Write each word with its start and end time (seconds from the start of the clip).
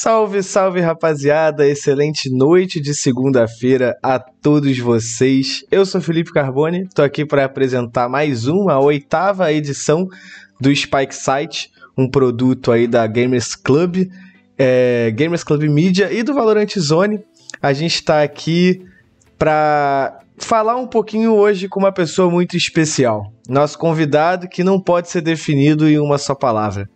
Salve, 0.00 0.44
salve 0.44 0.80
rapaziada, 0.80 1.68
excelente 1.68 2.30
noite 2.30 2.78
de 2.78 2.94
segunda-feira 2.94 3.98
a 4.00 4.16
todos 4.16 4.78
vocês. 4.78 5.64
Eu 5.72 5.84
sou 5.84 6.00
Felipe 6.00 6.32
Carboni, 6.32 6.88
tô 6.94 7.02
aqui 7.02 7.26
para 7.26 7.44
apresentar 7.44 8.08
mais 8.08 8.46
uma, 8.46 8.78
oitava 8.78 9.52
edição 9.52 10.08
do 10.60 10.72
Spike 10.72 11.12
Site, 11.12 11.72
um 11.96 12.08
produto 12.08 12.70
aí 12.70 12.86
da 12.86 13.04
Gamers 13.08 13.56
Club, 13.56 14.08
é, 14.56 15.10
Gamers 15.16 15.42
Club 15.42 15.64
Media 15.64 16.12
e 16.12 16.22
do 16.22 16.32
Valorant 16.32 16.78
Zone. 16.78 17.18
A 17.60 17.72
gente 17.72 17.96
está 17.96 18.22
aqui 18.22 18.86
para 19.36 20.20
falar 20.36 20.76
um 20.76 20.86
pouquinho 20.86 21.34
hoje 21.34 21.68
com 21.68 21.80
uma 21.80 21.90
pessoa 21.90 22.30
muito 22.30 22.56
especial. 22.56 23.32
Nosso 23.48 23.76
convidado 23.76 24.48
que 24.48 24.62
não 24.62 24.80
pode 24.80 25.08
ser 25.08 25.22
definido 25.22 25.88
em 25.88 25.98
uma 25.98 26.18
só 26.18 26.36
palavra. 26.36 26.88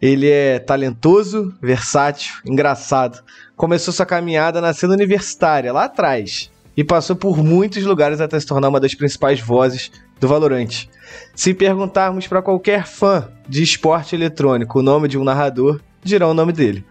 Ele 0.00 0.30
é 0.30 0.58
talentoso, 0.58 1.54
versátil, 1.60 2.34
engraçado. 2.44 3.22
Começou 3.56 3.92
sua 3.92 4.06
caminhada 4.06 4.60
na 4.60 4.72
cena 4.72 4.94
universitária, 4.94 5.72
lá 5.72 5.84
atrás, 5.84 6.50
e 6.76 6.82
passou 6.82 7.14
por 7.14 7.36
muitos 7.44 7.84
lugares 7.84 8.20
até 8.20 8.40
se 8.40 8.46
tornar 8.46 8.68
uma 8.68 8.80
das 8.80 8.94
principais 8.94 9.40
vozes 9.40 9.90
do 10.18 10.26
Valorant. 10.26 10.86
Se 11.34 11.52
perguntarmos 11.52 12.26
para 12.26 12.40
qualquer 12.40 12.86
fã 12.86 13.28
de 13.48 13.62
esporte 13.62 14.14
eletrônico 14.14 14.78
o 14.78 14.82
nome 14.82 15.08
de 15.08 15.18
um 15.18 15.24
narrador, 15.24 15.80
dirão 16.02 16.30
o 16.30 16.34
nome 16.34 16.52
dele. 16.52 16.84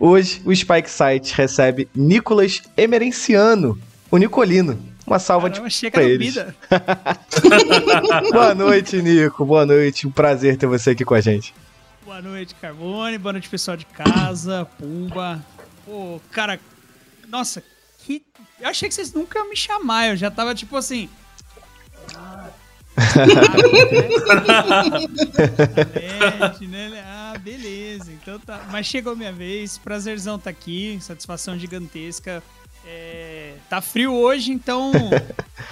Hoje, 0.00 0.40
o 0.44 0.54
Spike 0.54 0.90
Site 0.90 1.34
recebe 1.34 1.88
Nicolas 1.94 2.62
Emerenciano, 2.76 3.78
o 4.10 4.16
Nicolino. 4.16 4.78
Uma 5.06 5.18
salva 5.18 5.50
Caramba, 5.50 5.68
de 5.68 5.90
pra 5.90 6.02
eles. 6.02 6.34
Boa 8.32 8.54
noite, 8.54 9.02
Nico. 9.02 9.44
Boa 9.44 9.66
noite. 9.66 10.06
Um 10.06 10.10
prazer 10.10 10.56
ter 10.56 10.66
você 10.66 10.90
aqui 10.90 11.04
com 11.04 11.12
a 11.12 11.20
gente. 11.20 11.52
Boa 12.04 12.20
noite, 12.20 12.54
Carbone. 12.56 13.16
Boa 13.16 13.32
noite, 13.32 13.48
pessoal 13.48 13.78
de 13.78 13.86
casa, 13.86 14.66
Pumba. 14.78 15.42
Pô, 15.86 16.20
cara, 16.30 16.60
nossa, 17.28 17.64
que. 18.00 18.22
Eu 18.60 18.68
achei 18.68 18.90
que 18.90 18.94
vocês 18.94 19.14
nunca 19.14 19.38
iam 19.38 19.48
me 19.48 19.56
chamar. 19.56 20.08
Eu 20.08 20.16
já 20.16 20.30
tava 20.30 20.54
tipo 20.54 20.76
assim. 20.76 21.08
Ah, 22.14 22.50
né? 26.68 27.02
ah, 27.06 27.38
beleza. 27.38 28.12
Então 28.12 28.38
tá. 28.38 28.68
Mas 28.70 28.84
chegou 28.86 29.16
minha 29.16 29.32
vez. 29.32 29.78
Prazerzão 29.78 30.38
tá 30.38 30.50
aqui. 30.50 30.98
Satisfação 31.00 31.58
gigantesca. 31.58 32.42
É, 32.86 33.54
tá 33.70 33.80
frio 33.80 34.12
hoje, 34.12 34.52
então, 34.52 34.92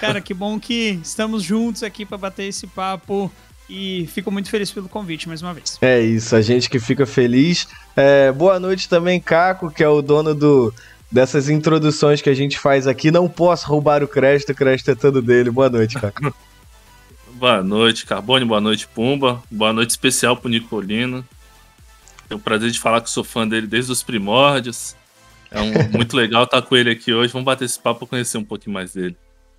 cara, 0.01 0.19
que 0.19 0.33
bom 0.33 0.59
que 0.59 0.99
estamos 1.03 1.43
juntos 1.43 1.83
aqui 1.83 2.07
para 2.07 2.17
bater 2.17 2.45
esse 2.45 2.65
papo 2.65 3.31
e 3.69 4.07
fico 4.11 4.31
muito 4.31 4.49
feliz 4.49 4.71
pelo 4.71 4.89
convite 4.89 5.27
mais 5.27 5.41
uma 5.41 5.53
vez. 5.53 5.77
É 5.81 5.99
isso, 5.99 6.35
a 6.35 6.41
gente 6.41 6.69
que 6.69 6.79
fica 6.79 7.05
feliz. 7.05 7.67
É, 7.95 8.31
boa 8.31 8.59
noite 8.59 8.89
também, 8.89 9.19
Caco, 9.19 9.71
que 9.71 9.83
é 9.83 9.87
o 9.87 10.01
dono 10.01 10.35
do, 10.35 10.73
dessas 11.11 11.47
introduções 11.47 12.21
que 12.21 12.29
a 12.29 12.33
gente 12.33 12.59
faz 12.59 12.87
aqui. 12.87 13.11
Não 13.11 13.29
posso 13.29 13.67
roubar 13.67 14.03
o 14.03 14.07
crédito, 14.07 14.51
o 14.51 14.55
crédito 14.55 14.91
é 14.91 14.95
todo 14.95 15.21
dele. 15.21 15.51
Boa 15.51 15.69
noite, 15.69 15.99
Caco. 15.99 16.33
boa 17.35 17.61
noite, 17.61 18.05
Carbone, 18.05 18.45
boa 18.45 18.61
noite, 18.61 18.87
Pumba. 18.87 19.41
Boa 19.49 19.71
noite 19.71 19.91
especial 19.91 20.35
pro 20.35 20.49
Nicolino. 20.49 21.25
Tenho 22.27 22.39
o 22.39 22.43
prazer 22.43 22.71
de 22.71 22.79
falar 22.79 23.01
que 23.01 23.09
sou 23.09 23.23
fã 23.23 23.47
dele 23.47 23.67
desde 23.67 23.91
os 23.91 24.01
primórdios. 24.01 24.95
É 25.51 25.61
um, 25.61 25.71
muito 25.93 26.17
legal 26.17 26.45
estar 26.45 26.61
com 26.61 26.75
ele 26.75 26.89
aqui 26.89 27.13
hoje. 27.13 27.31
Vamos 27.31 27.45
bater 27.45 27.65
esse 27.65 27.79
papo 27.79 27.99
para 27.99 28.07
conhecer 28.07 28.37
um 28.37 28.43
pouquinho 28.43 28.73
mais 28.73 28.93
dele. 28.93 29.15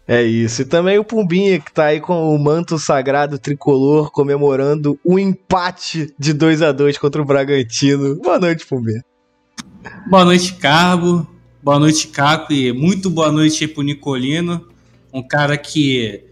É 0.07 0.23
isso. 0.23 0.63
E 0.63 0.65
também 0.67 0.99
o 0.99 1.05
Pumbinha, 1.05 1.59
que 1.59 1.73
tá 1.73 1.87
aí 1.87 2.01
com 2.01 2.35
o 2.35 2.39
manto 2.39 2.79
sagrado 2.79 3.39
tricolor 3.39 4.11
comemorando 4.11 4.99
o 5.03 5.19
empate 5.19 6.15
de 6.19 6.33
2 6.35 6.61
a 6.61 6.73
2 6.73 6.99
contra 6.99 7.23
o 7.23 7.25
Bragantino. 7.25 8.17
Boa 8.17 8.39
noite, 8.39 8.67
Pumbinha. 8.67 9.03
Boa 10.07 10.25
noite, 10.25 10.55
Carbo. 10.55 11.27
Boa 11.63 11.79
noite, 11.79 12.09
Caco. 12.09 12.53
E 12.53 12.73
muito 12.73 13.09
boa 13.09 13.33
noite 13.33 13.65
aí 13.65 13.69
pro 13.69 13.83
Nicolino. 13.83 14.69
Um 15.11 15.23
cara 15.23 15.57
que 15.57 16.25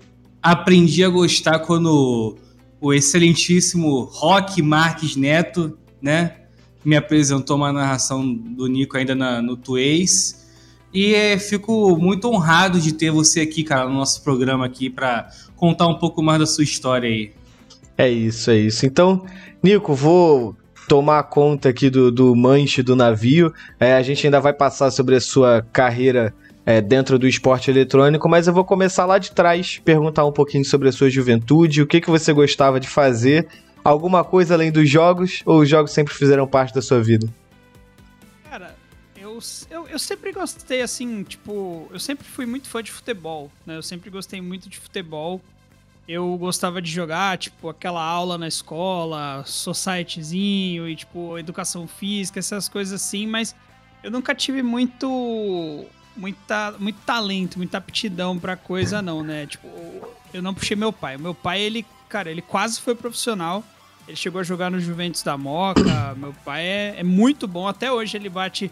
aprendi 0.43 1.03
a 1.03 1.09
gostar 1.09 1.61
quando 1.61 2.37
o 2.79 2.93
excelentíssimo 2.93 4.03
Rock 4.03 4.61
Marques 4.61 5.17
Neto, 5.17 5.79
né? 6.03 6.37
Me 6.85 6.97
apresentou 6.97 7.57
uma 7.57 7.73
narração 7.73 8.35
do 8.35 8.67
Nico 8.67 8.99
ainda 8.99 9.15
na, 9.15 9.41
no 9.41 9.57
Tuês. 9.57 10.42
E 10.93 11.15
é, 11.15 11.39
fico 11.39 11.97
muito 11.97 12.29
honrado 12.29 12.81
de 12.81 12.93
ter 12.93 13.11
você 13.11 13.41
aqui, 13.41 13.65
cara, 13.65 13.89
no 13.89 13.95
nosso 13.95 14.23
programa 14.23 14.67
aqui 14.67 14.91
para 14.91 15.29
contar 15.57 15.87
um 15.87 15.99
pouco 15.99 16.23
mais 16.23 16.39
da 16.39 16.47
sua 16.47 16.65
história 16.65 17.09
aí. 17.09 17.33
É 17.97 18.09
isso, 18.09 18.51
é 18.51 18.57
isso. 18.57 18.85
Então, 18.85 19.25
Nico, 19.63 19.95
vou 19.95 20.57
tomar 20.89 21.23
conta 21.25 21.69
aqui 21.69 21.89
do, 21.89 22.11
do 22.11 22.35
manche 22.35 22.83
do 22.83 22.95
navio. 22.95 23.53
É, 23.81 23.95
a 23.95 24.03
gente 24.03 24.27
ainda 24.27 24.41
vai 24.41 24.53
passar 24.53 24.91
sobre 24.91 25.17
a 25.17 25.21
sua 25.21 25.65
carreira 25.73 26.35
é, 26.67 26.81
dentro 26.81 27.19
do 27.19 27.27
esporte 27.27 27.71
eletrônico, 27.71 28.29
mas 28.29 28.47
eu 28.47 28.53
vou 28.53 28.65
começar 28.65 29.07
lá 29.07 29.19
de 29.19 29.33
trás, 29.33 29.81
perguntar 29.85 30.25
um 30.27 30.33
pouquinho 30.33 30.65
sobre 30.65 30.89
a 30.89 30.93
sua 30.93 31.11
juventude, 31.11 31.83
o 31.83 31.87
que, 31.87 32.01
que 32.01 32.11
você 32.11 32.33
gostava 32.33 32.79
de 32.79 32.89
fazer, 32.89 33.47
alguma 33.85 34.23
coisa 34.23 34.55
além 34.55 34.71
dos 34.71 34.89
jogos, 34.89 35.43
ou 35.45 35.61
os 35.61 35.69
jogos 35.69 35.93
sempre 35.93 36.15
fizeram 36.15 36.47
parte 36.47 36.75
da 36.75 36.83
sua 36.83 37.03
vida? 37.03 37.27
Eu, 39.71 39.87
eu 39.89 39.99
sempre 39.99 40.33
gostei, 40.33 40.83
assim, 40.83 41.23
tipo, 41.23 41.89
eu 41.93 42.01
sempre 42.01 42.27
fui 42.27 42.47
muito 42.47 42.69
fã 42.69 42.83
de 42.83 42.91
futebol, 42.91 43.51
né? 43.67 43.77
Eu 43.77 43.83
sempre 43.83 44.11
gostei 44.11 44.41
muito 44.41 44.69
de 44.69 44.79
futebol. 44.79 45.41
Eu 46.07 46.37
gostava 46.37 46.83
de 46.83 46.91
jogar, 46.91 47.39
tipo, 47.39 47.69
aquela 47.69 48.03
aula 48.03 48.37
na 48.37 48.49
escola, 48.49 49.45
societyzinho 49.47 50.89
e, 50.89 50.97
tipo, 50.97 51.39
educação 51.39 51.87
física, 51.87 52.39
essas 52.41 52.69
coisas 52.69 53.01
assim, 53.01 53.27
mas 53.27 53.55
eu 54.03 54.11
nunca 54.11 54.35
tive 54.35 54.63
muito. 54.63 55.87
Muita, 56.15 56.73
muito 56.79 57.01
talento, 57.07 57.57
muita 57.57 57.79
aptidão 57.79 58.39
pra 58.39 58.55
coisa, 58.55 59.01
não, 59.01 59.23
né? 59.23 59.47
Tipo, 59.47 59.67
eu 60.35 60.43
não 60.43 60.53
puxei 60.53 60.77
meu 60.77 60.93
pai. 60.93 61.17
Meu 61.17 61.35
pai, 61.35 61.59
ele, 61.63 61.87
cara, 62.07 62.31
ele 62.31 62.43
quase 62.43 62.79
foi 62.79 62.95
profissional. 62.95 63.65
Ele 64.07 64.17
chegou 64.17 64.41
a 64.41 64.45
jogar 64.45 64.71
no 64.71 64.79
Juventus 64.79 65.23
da 65.23 65.39
Moca. 65.39 66.15
Meu 66.17 66.35
pai 66.45 66.65
é, 66.65 66.95
é 66.99 67.03
muito 67.03 67.49
bom. 67.49 67.67
Até 67.67 67.91
hoje 67.91 68.17
ele 68.17 68.29
bate 68.29 68.71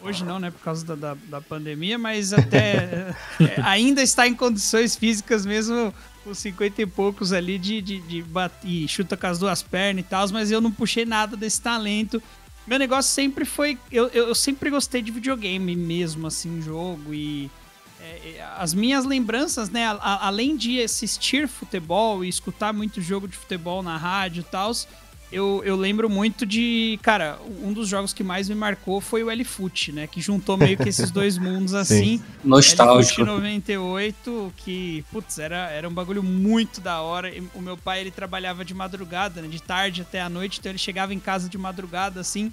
Hoje 0.00 0.24
não, 0.24 0.38
né? 0.38 0.50
Por 0.50 0.60
causa 0.60 0.84
da, 0.84 0.94
da, 0.94 1.16
da 1.28 1.40
pandemia, 1.40 1.98
mas 1.98 2.32
até 2.32 3.14
é, 3.40 3.60
ainda 3.62 4.02
está 4.02 4.28
em 4.28 4.34
condições 4.34 4.96
físicas 4.96 5.44
mesmo 5.44 5.92
com 6.22 6.32
50 6.32 6.82
e 6.82 6.86
poucos 6.86 7.32
ali 7.32 7.58
de, 7.58 7.80
de, 7.80 8.00
de 8.00 8.22
bater, 8.22 8.86
chuta 8.86 9.16
com 9.16 9.26
as 9.26 9.38
duas 9.38 9.62
pernas 9.62 10.04
e 10.04 10.08
tal, 10.08 10.28
mas 10.30 10.50
eu 10.50 10.60
não 10.60 10.70
puxei 10.70 11.04
nada 11.04 11.36
desse 11.36 11.60
talento. 11.60 12.22
Meu 12.66 12.78
negócio 12.78 13.10
sempre 13.10 13.44
foi. 13.44 13.78
Eu, 13.90 14.08
eu, 14.08 14.34
sempre 14.34 14.70
gostei 14.70 15.00
de 15.00 15.10
videogame 15.10 15.74
mesmo, 15.74 16.26
assim, 16.26 16.60
jogo. 16.60 17.14
E 17.14 17.50
é, 17.98 18.34
é 18.36 18.48
as 18.58 18.74
minhas 18.74 19.06
lembranças, 19.06 19.70
né? 19.70 19.86
A, 19.86 20.26
além 20.26 20.56
de 20.56 20.82
assistir 20.82 21.48
futebol 21.48 22.22
e 22.24 22.28
escutar 22.28 22.72
muito 22.72 23.00
jogo 23.00 23.26
de 23.26 23.36
futebol 23.36 23.82
na 23.82 23.96
rádio 23.96 24.40
e 24.40 24.44
tal 24.44 24.72
eu, 25.30 25.62
eu 25.64 25.76
lembro 25.76 26.08
muito 26.08 26.46
de. 26.46 26.98
Cara, 27.02 27.38
um 27.62 27.72
dos 27.72 27.86
jogos 27.86 28.14
que 28.14 28.24
mais 28.24 28.48
me 28.48 28.54
marcou 28.54 29.00
foi 29.00 29.22
o 29.22 29.30
L-Foot, 29.30 29.92
né? 29.92 30.06
Que 30.06 30.20
juntou 30.22 30.56
meio 30.56 30.76
que 30.76 30.88
esses 30.88 31.10
dois 31.10 31.36
mundos 31.38 31.74
assim. 31.74 32.22
Nostálgico. 32.42 33.20
L-Foot 33.20 33.42
98, 33.42 34.52
que, 34.56 35.04
putz, 35.12 35.38
era, 35.38 35.68
era 35.70 35.86
um 35.86 35.92
bagulho 35.92 36.22
muito 36.22 36.80
da 36.80 37.02
hora. 37.02 37.30
O 37.54 37.60
meu 37.60 37.76
pai, 37.76 38.00
ele 38.00 38.10
trabalhava 38.10 38.64
de 38.64 38.72
madrugada, 38.72 39.42
né? 39.42 39.48
De 39.48 39.60
tarde 39.60 40.00
até 40.00 40.20
a 40.20 40.30
noite, 40.30 40.60
então 40.60 40.72
ele 40.72 40.78
chegava 40.78 41.12
em 41.12 41.20
casa 41.20 41.48
de 41.48 41.58
madrugada 41.58 42.20
assim. 42.20 42.50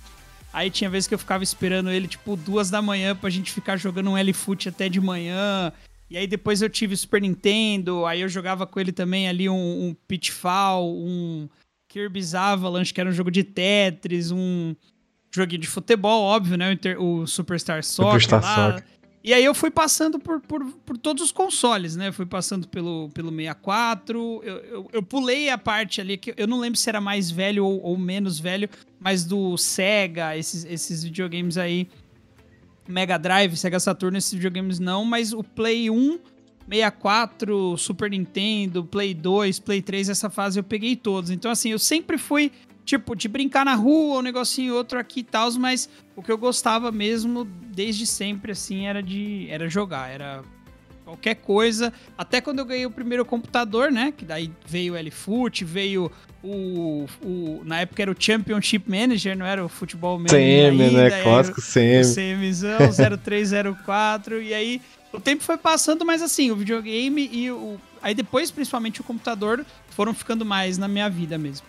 Aí 0.52 0.70
tinha 0.70 0.90
vezes 0.90 1.08
que 1.08 1.14
eu 1.14 1.20
ficava 1.20 1.44
esperando 1.44 1.90
ele, 1.90 2.08
tipo, 2.08 2.36
duas 2.36 2.70
da 2.70 2.82
manhã 2.82 3.16
pra 3.16 3.30
gente 3.30 3.52
ficar 3.52 3.78
jogando 3.78 4.10
um 4.10 4.18
L-Foot 4.18 4.68
até 4.68 4.90
de 4.90 5.00
manhã. 5.00 5.72
E 6.10 6.18
aí 6.18 6.28
depois 6.28 6.62
eu 6.62 6.70
tive 6.70 6.96
Super 6.96 7.22
Nintendo, 7.22 8.06
aí 8.06 8.22
eu 8.22 8.30
jogava 8.30 8.68
com 8.68 8.80
ele 8.80 8.92
também 8.92 9.28
ali 9.28 9.50
um, 9.50 9.88
um 9.88 9.96
Pitfall, 10.08 10.94
um 10.94 11.50
Kirby's 11.96 12.36
Avalanche, 12.36 12.94
que 12.94 13.00
era 13.00 13.10
um 13.10 13.14
jogo 13.14 13.32
de 13.32 13.42
Tetris, 13.42 14.30
um 14.30 14.76
joguinho 15.34 15.62
de 15.62 15.68
futebol, 15.68 16.24
óbvio, 16.24 16.58
né? 16.58 16.78
O, 17.00 17.26
Superstar 17.26 17.82
Soccer 17.86 18.22
Superstar 18.22 18.42
lá. 18.42 18.72
Soccer. 18.72 18.86
E 19.24 19.34
aí 19.34 19.46
eu 19.46 19.56
fui 19.56 19.72
passando 19.72 20.20
por, 20.20 20.42
por, 20.42 20.66
por, 20.86 20.98
todos 20.98 21.24
os 21.24 21.32
consoles, 21.32 21.96
né? 21.96 22.12
Fui 22.12 22.26
passando 22.26 22.68
pelo, 22.68 23.10
pelo 23.14 23.32
64. 23.32 24.42
Eu, 24.44 24.58
eu, 24.58 24.90
eu, 24.92 25.02
pulei 25.02 25.50
a 25.50 25.58
parte 25.58 26.02
ali, 26.02 26.18
que 26.18 26.34
eu 26.36 26.46
não 26.46 26.60
lembro 26.60 26.78
se 26.78 26.90
era 26.90 27.00
mais 27.00 27.32
velho 27.32 27.66
ou, 27.66 27.82
ou 27.82 27.98
menos 27.98 28.40
velho, 28.40 28.70
mas 29.00 29.24
do 29.24 29.58
Sega, 29.58 30.36
esses, 30.38 30.66
esses 30.66 31.02
videogames 31.02 31.58
aí. 31.58 31.88
Mega 32.86 33.18
Drive, 33.18 33.56
Sega 33.56 33.80
Saturn, 33.80 34.18
esses 34.18 34.34
videogames 34.34 34.80
não, 34.80 35.06
mas 35.06 35.32
o 35.32 35.42
Play 35.42 35.90
1 35.90 36.20
64, 36.70 37.78
Super 37.78 38.10
Nintendo, 38.10 38.84
Play 38.84 39.14
2, 39.14 39.60
Play 39.60 39.82
3, 39.82 40.10
essa 40.10 40.30
fase 40.30 40.60
eu 40.60 40.64
peguei 40.64 40.96
todos. 40.96 41.30
Então, 41.30 41.52
assim, 41.52 41.72
eu 41.72 41.80
sempre 41.80 42.18
fui, 42.18 42.52
tipo, 42.84 43.16
de 43.16 43.28
brincar 43.28 43.66
na 43.66 43.76
rua, 43.76 44.20
um 44.20 44.22
negocinho 44.22 44.74
outro 44.74 45.00
aqui 45.00 45.20
e 45.20 45.24
tal, 45.24 45.52
mas 45.54 45.90
o 46.16 46.24
que 46.24 46.32
eu 46.32 46.38
gostava 46.38 46.92
mesmo, 46.92 47.46
desde 47.46 48.08
sempre, 48.08 48.52
assim, 48.52 48.88
era 48.88 49.02
de 49.02 49.48
era 49.50 49.70
jogar, 49.70 50.10
era 50.10 50.44
qualquer 51.06 51.36
coisa. 51.36 51.94
Até 52.18 52.42
quando 52.42 52.60
eu 52.60 52.66
ganhei 52.66 52.86
o 52.86 52.92
primeiro 52.92 53.24
computador, 53.24 53.92
né? 53.92 54.12
Que 54.16 54.26
daí 54.26 54.52
veio 54.66 54.96
o 54.96 55.00
LFoot, 55.00 55.64
veio 55.64 56.12
o, 56.44 57.06
o. 57.24 57.62
Na 57.64 57.82
época 57.82 58.02
era 58.02 58.12
o 58.12 58.16
Championship 58.18 58.90
Manager, 58.90 59.38
não 59.38 59.46
era 59.46 59.64
o 59.64 59.70
Futebol 59.70 60.18
Manager. 60.18 60.40
CM, 60.40 60.82
ainda, 60.84 61.10
né? 61.10 61.22
Clássico 61.24 61.62
CM. 61.62 62.04
CMzão, 62.04 62.80
0304. 63.22 64.42
e 64.42 64.54
aí 64.54 64.82
o 65.16 65.22
tempo 65.22 65.44
foi 65.44 65.58
passando, 65.58 66.06
mas 66.06 66.22
assim, 66.22 66.52
o 66.52 66.56
videogame 66.56 67.30
e 67.32 67.52
o. 67.52 67.80
Aí 68.02 68.14
depois, 68.14 68.52
principalmente 68.52 69.02
o 69.02 69.04
computador, 69.04 69.66
foram 69.90 70.14
ficando 70.14 70.46
mais 70.46 70.78
na 70.78 70.88
minha 70.88 71.10
vida 71.10 71.38
mesmo. 71.38 71.66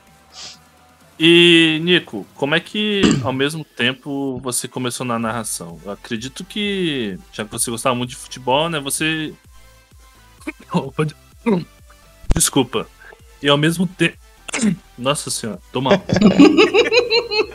E, 1.18 1.80
Nico, 1.82 2.26
como 2.34 2.54
é 2.54 2.60
que 2.60 3.00
ao 3.24 3.32
mesmo 3.32 3.64
tempo 3.64 4.38
você 4.40 4.68
começou 4.68 5.06
na 5.06 5.18
narração? 5.18 5.80
Eu 5.82 5.92
acredito 5.92 6.44
que, 6.44 7.18
já 7.32 7.44
que 7.44 7.50
você 7.50 7.70
gostava 7.70 7.94
muito 7.94 8.10
de 8.10 8.16
futebol, 8.16 8.68
né? 8.68 8.78
Você. 8.80 9.32
Desculpa. 12.34 12.86
E 13.42 13.48
ao 13.48 13.56
mesmo 13.56 13.86
tempo. 13.86 14.18
Nossa 14.98 15.30
senhora, 15.30 15.58
toma. 15.72 16.02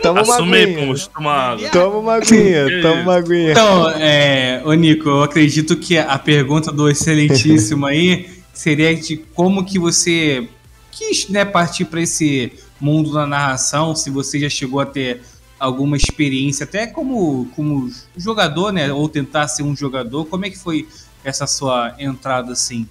Toma 0.01 0.21
Assume 0.21 0.57
aí. 0.57 0.75
Pumas, 0.75 1.07
toma 1.07 1.31
água. 1.31 1.69
Toma 1.69 1.97
uma 1.97 2.13
aguinha, 2.15 2.65
toma 2.81 3.01
uma 3.01 3.15
aguinha. 3.17 3.51
Então, 3.51 3.89
é, 3.91 4.61
ô 4.65 4.73
Nico, 4.73 5.07
eu 5.07 5.23
acredito 5.23 5.77
que 5.77 5.97
a 5.97 6.17
pergunta 6.17 6.71
do 6.71 6.89
excelentíssimo 6.89 7.85
aí 7.85 8.27
seria 8.51 8.95
de 8.95 9.17
como 9.17 9.63
que 9.63 9.77
você 9.77 10.47
quis 10.91 11.29
né, 11.29 11.45
partir 11.45 11.85
para 11.85 12.01
esse 12.01 12.51
mundo 12.79 13.13
da 13.13 13.27
narração, 13.27 13.95
se 13.95 14.09
você 14.09 14.39
já 14.39 14.49
chegou 14.49 14.79
a 14.79 14.85
ter 14.85 15.21
alguma 15.59 15.95
experiência, 15.95 16.63
até 16.63 16.87
como, 16.87 17.47
como 17.55 17.87
jogador, 18.17 18.73
né? 18.73 18.91
Ou 18.91 19.07
tentar 19.07 19.47
ser 19.47 19.61
um 19.61 19.75
jogador, 19.75 20.25
como 20.25 20.45
é 20.45 20.49
que 20.49 20.57
foi 20.57 20.87
essa 21.23 21.45
sua 21.45 21.95
entrada 21.99 22.53
assim? 22.53 22.87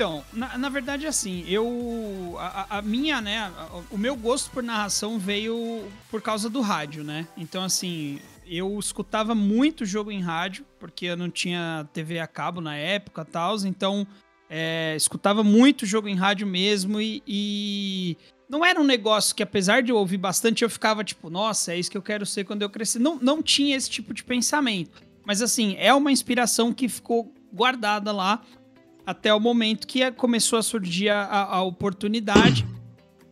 Então, 0.00 0.24
na, 0.32 0.56
na 0.56 0.70
verdade, 0.70 1.06
assim, 1.06 1.44
eu. 1.46 2.34
A, 2.38 2.78
a- 2.78 2.82
minha, 2.82 3.20
né? 3.20 3.38
a- 3.40 3.82
O 3.90 3.98
meu 3.98 4.16
gosto 4.16 4.50
por 4.50 4.62
narração 4.62 5.18
veio 5.18 5.84
por 6.10 6.22
causa 6.22 6.48
do 6.48 6.62
rádio, 6.62 7.04
né? 7.04 7.28
Então, 7.36 7.62
assim, 7.62 8.18
eu 8.46 8.78
escutava 8.78 9.34
muito 9.34 9.84
jogo 9.84 10.10
em 10.10 10.22
rádio, 10.22 10.64
porque 10.78 11.04
eu 11.04 11.18
não 11.18 11.28
tinha 11.28 11.86
TV 11.92 12.18
a 12.18 12.26
cabo 12.26 12.62
na 12.62 12.74
época 12.78 13.26
e 13.28 13.30
tal, 13.30 13.56
então. 13.66 14.06
é, 14.48 14.94
escutava 14.96 15.44
muito 15.44 15.84
jogo 15.84 16.08
em 16.08 16.14
rádio 16.16 16.46
mesmo 16.46 16.98
e, 16.98 17.22
e 17.26 18.16
não 18.48 18.64
era 18.64 18.80
um 18.80 18.84
negócio 18.84 19.36
que, 19.36 19.42
apesar 19.42 19.82
de 19.82 19.92
eu 19.92 19.96
ouvir 19.98 20.16
bastante, 20.16 20.64
eu 20.64 20.70
ficava 20.70 21.04
tipo, 21.04 21.28
nossa, 21.28 21.74
é 21.74 21.78
isso 21.78 21.90
que 21.90 21.96
eu 21.98 22.02
quero 22.02 22.24
ser 22.24 22.44
quando 22.44 22.62
eu 22.62 22.70
crescer. 22.70 22.98
Não, 22.98 23.16
não 23.20 23.42
tinha 23.42 23.76
esse 23.76 23.90
tipo 23.90 24.14
de 24.14 24.24
pensamento. 24.24 25.02
Mas, 25.26 25.42
assim, 25.42 25.76
é 25.78 25.92
uma 25.92 26.10
inspiração 26.10 26.72
que 26.72 26.88
ficou 26.88 27.30
guardada 27.52 28.10
lá 28.12 28.42
até 29.10 29.32
o 29.34 29.40
momento 29.40 29.86
que 29.86 30.02
a- 30.02 30.12
começou 30.12 30.58
a 30.58 30.62
surgir 30.62 31.08
a, 31.10 31.22
a- 31.24 31.56
a 31.56 31.62
oportunidade 31.62 32.66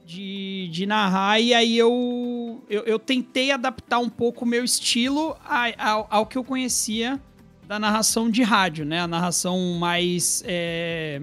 de, 0.05 0.69
de 0.73 0.87
narrar, 0.87 1.39
e 1.41 1.53
aí 1.53 1.77
eu, 1.77 2.65
eu, 2.69 2.83
eu 2.85 2.99
tentei 2.99 3.51
adaptar 3.51 3.99
um 3.99 4.09
pouco 4.09 4.45
o 4.45 4.49
meu 4.49 4.65
estilo 4.65 5.37
a- 5.45 5.91
ao, 5.91 6.07
ao 6.11 6.27
que 6.27 6.39
eu 6.39 6.45
conhecia 6.45 7.21
da 7.67 7.79
narração 7.79 8.31
de 8.31 8.43
rádio, 8.43 8.87
né? 8.87 9.01
A 9.01 9.07
narração 9.07 9.59
mais 9.79 10.43
é, 10.47 11.21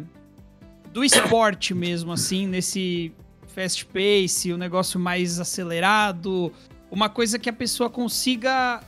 do 0.94 1.04
esporte 1.04 1.74
mesmo, 1.74 2.12
assim, 2.12 2.46
nesse 2.46 3.12
fast 3.48 3.86
pace, 3.88 4.54
o 4.54 4.57
negócio 4.57 5.00
mais 5.00 5.40
acelerado, 5.40 6.52
uma 6.92 7.10
coisa 7.10 7.40
que 7.40 7.50
a 7.50 7.54
pessoa 7.54 7.90
consiga 7.90 8.81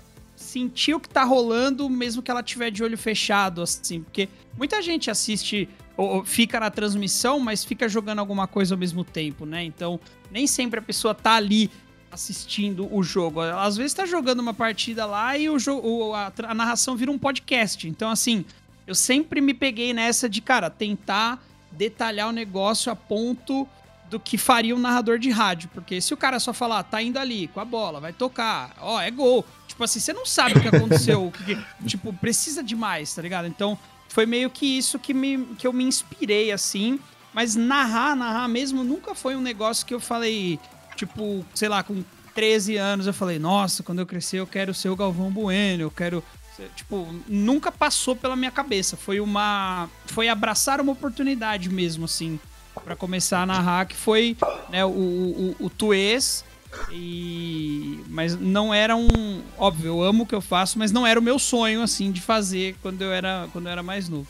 sentir 0.47 0.93
o 0.93 0.99
que 0.99 1.09
tá 1.09 1.23
rolando, 1.23 1.89
mesmo 1.89 2.21
que 2.21 2.31
ela 2.31 2.41
tiver 2.41 2.71
de 2.71 2.83
olho 2.83 2.97
fechado, 2.97 3.61
assim, 3.61 4.01
porque 4.01 4.29
muita 4.57 4.81
gente 4.81 5.11
assiste 5.11 5.67
ou, 5.97 6.23
fica 6.23 6.59
na 6.59 6.69
transmissão, 6.69 7.39
mas 7.39 7.65
fica 7.65 7.89
jogando 7.89 8.19
alguma 8.19 8.47
coisa 8.47 8.75
ao 8.75 8.79
mesmo 8.79 9.03
tempo, 9.03 9.45
né? 9.45 9.63
Então, 9.63 9.99
nem 10.31 10.47
sempre 10.47 10.79
a 10.79 10.81
pessoa 10.81 11.13
tá 11.13 11.33
ali 11.33 11.69
assistindo 12.11 12.87
o 12.93 13.03
jogo. 13.03 13.41
Às 13.41 13.75
vezes 13.75 13.93
tá 13.93 14.05
jogando 14.05 14.39
uma 14.39 14.53
partida 14.53 15.05
lá 15.05 15.37
e 15.37 15.49
o 15.49 15.59
jogo, 15.59 16.13
a, 16.13 16.31
a 16.43 16.53
narração 16.53 16.95
vira 16.95 17.11
um 17.11 17.17
podcast. 17.17 17.87
Então, 17.87 18.09
assim, 18.09 18.45
eu 18.85 18.95
sempre 18.95 19.41
me 19.41 19.53
peguei 19.53 19.93
nessa 19.93 20.29
de, 20.29 20.39
cara, 20.39 20.69
tentar 20.69 21.43
detalhar 21.71 22.29
o 22.29 22.31
negócio 22.31 22.91
a 22.91 22.95
ponto 22.95 23.67
do 24.09 24.19
que 24.19 24.37
faria 24.37 24.75
um 24.75 24.79
narrador 24.79 25.19
de 25.19 25.29
rádio. 25.29 25.69
Porque 25.73 25.99
se 25.99 26.13
o 26.13 26.17
cara 26.17 26.39
só 26.39 26.53
falar, 26.53 26.83
tá 26.83 27.01
indo 27.01 27.19
ali 27.19 27.47
com 27.47 27.59
a 27.59 27.65
bola, 27.65 27.99
vai 27.99 28.13
tocar, 28.13 28.75
ó, 28.79 29.01
é 29.01 29.11
gol. 29.11 29.43
Tipo 29.77 29.83
assim, 29.83 29.99
você 29.99 30.11
não 30.11 30.25
sabe 30.25 30.57
o 30.57 30.59
que 30.61 30.67
aconteceu. 30.75 31.31
que, 31.45 31.55
que- 31.55 31.63
tipo, 31.85 32.11
precisa 32.11 32.63
demais, 32.63 33.13
tá 33.13 33.21
ligado? 33.21 33.47
Então, 33.47 33.77
foi 34.09 34.25
meio 34.25 34.49
que 34.49 34.65
isso 34.65 34.97
que, 34.97 35.13
me, 35.13 35.45
que 35.59 35.67
eu 35.67 35.71
me 35.71 35.83
inspirei, 35.83 36.51
assim. 36.51 36.99
Mas 37.31 37.55
narrar, 37.55 38.15
narrar 38.15 38.47
mesmo, 38.47 38.83
nunca 38.83 39.13
foi 39.13 39.35
um 39.35 39.41
negócio 39.41 39.85
que 39.85 39.93
eu 39.93 39.99
falei, 39.99 40.59
tipo, 40.95 41.45
sei 41.53 41.69
lá, 41.69 41.83
com 41.83 42.03
13 42.33 42.75
anos, 42.75 43.05
eu 43.05 43.13
falei, 43.13 43.37
nossa, 43.37 43.83
quando 43.83 43.99
eu 43.99 44.07
crescer 44.07 44.39
eu 44.39 44.47
quero 44.47 44.73
ser 44.73 44.89
o 44.89 44.95
Galvão 44.95 45.29
Bueno, 45.29 45.83
eu 45.83 45.91
quero. 45.91 46.23
ser-" 46.55 46.71
Tipo, 46.75 47.07
nunca 47.27 47.71
passou 47.71 48.15
pela 48.15 48.35
minha 48.35 48.49
cabeça. 48.49 48.97
Foi 48.97 49.19
uma. 49.19 49.87
Foi 50.07 50.27
abraçar 50.27 50.81
uma 50.81 50.91
oportunidade 50.93 51.69
mesmo, 51.69 52.05
assim, 52.05 52.39
Pra 52.83 52.95
começar 52.95 53.43
a 53.43 53.45
narrar, 53.45 53.85
que 53.85 53.95
foi 53.95 54.35
né, 54.69 54.83
o, 54.83 54.89
o, 54.89 55.55
o 55.59 55.69
Tuês. 55.69 56.43
E... 56.91 58.01
Mas 58.07 58.39
não 58.39 58.73
era 58.73 58.95
um. 58.95 59.41
Óbvio, 59.57 59.87
eu 59.87 60.03
amo 60.03 60.23
o 60.23 60.27
que 60.27 60.35
eu 60.35 60.41
faço, 60.41 60.79
mas 60.79 60.91
não 60.91 61.05
era 61.05 61.19
o 61.19 61.23
meu 61.23 61.37
sonho, 61.37 61.81
assim, 61.81 62.11
de 62.11 62.21
fazer 62.21 62.75
quando 62.81 63.01
eu 63.01 63.11
era, 63.11 63.47
quando 63.51 63.65
eu 63.67 63.71
era 63.71 63.83
mais 63.83 64.09
novo. 64.09 64.27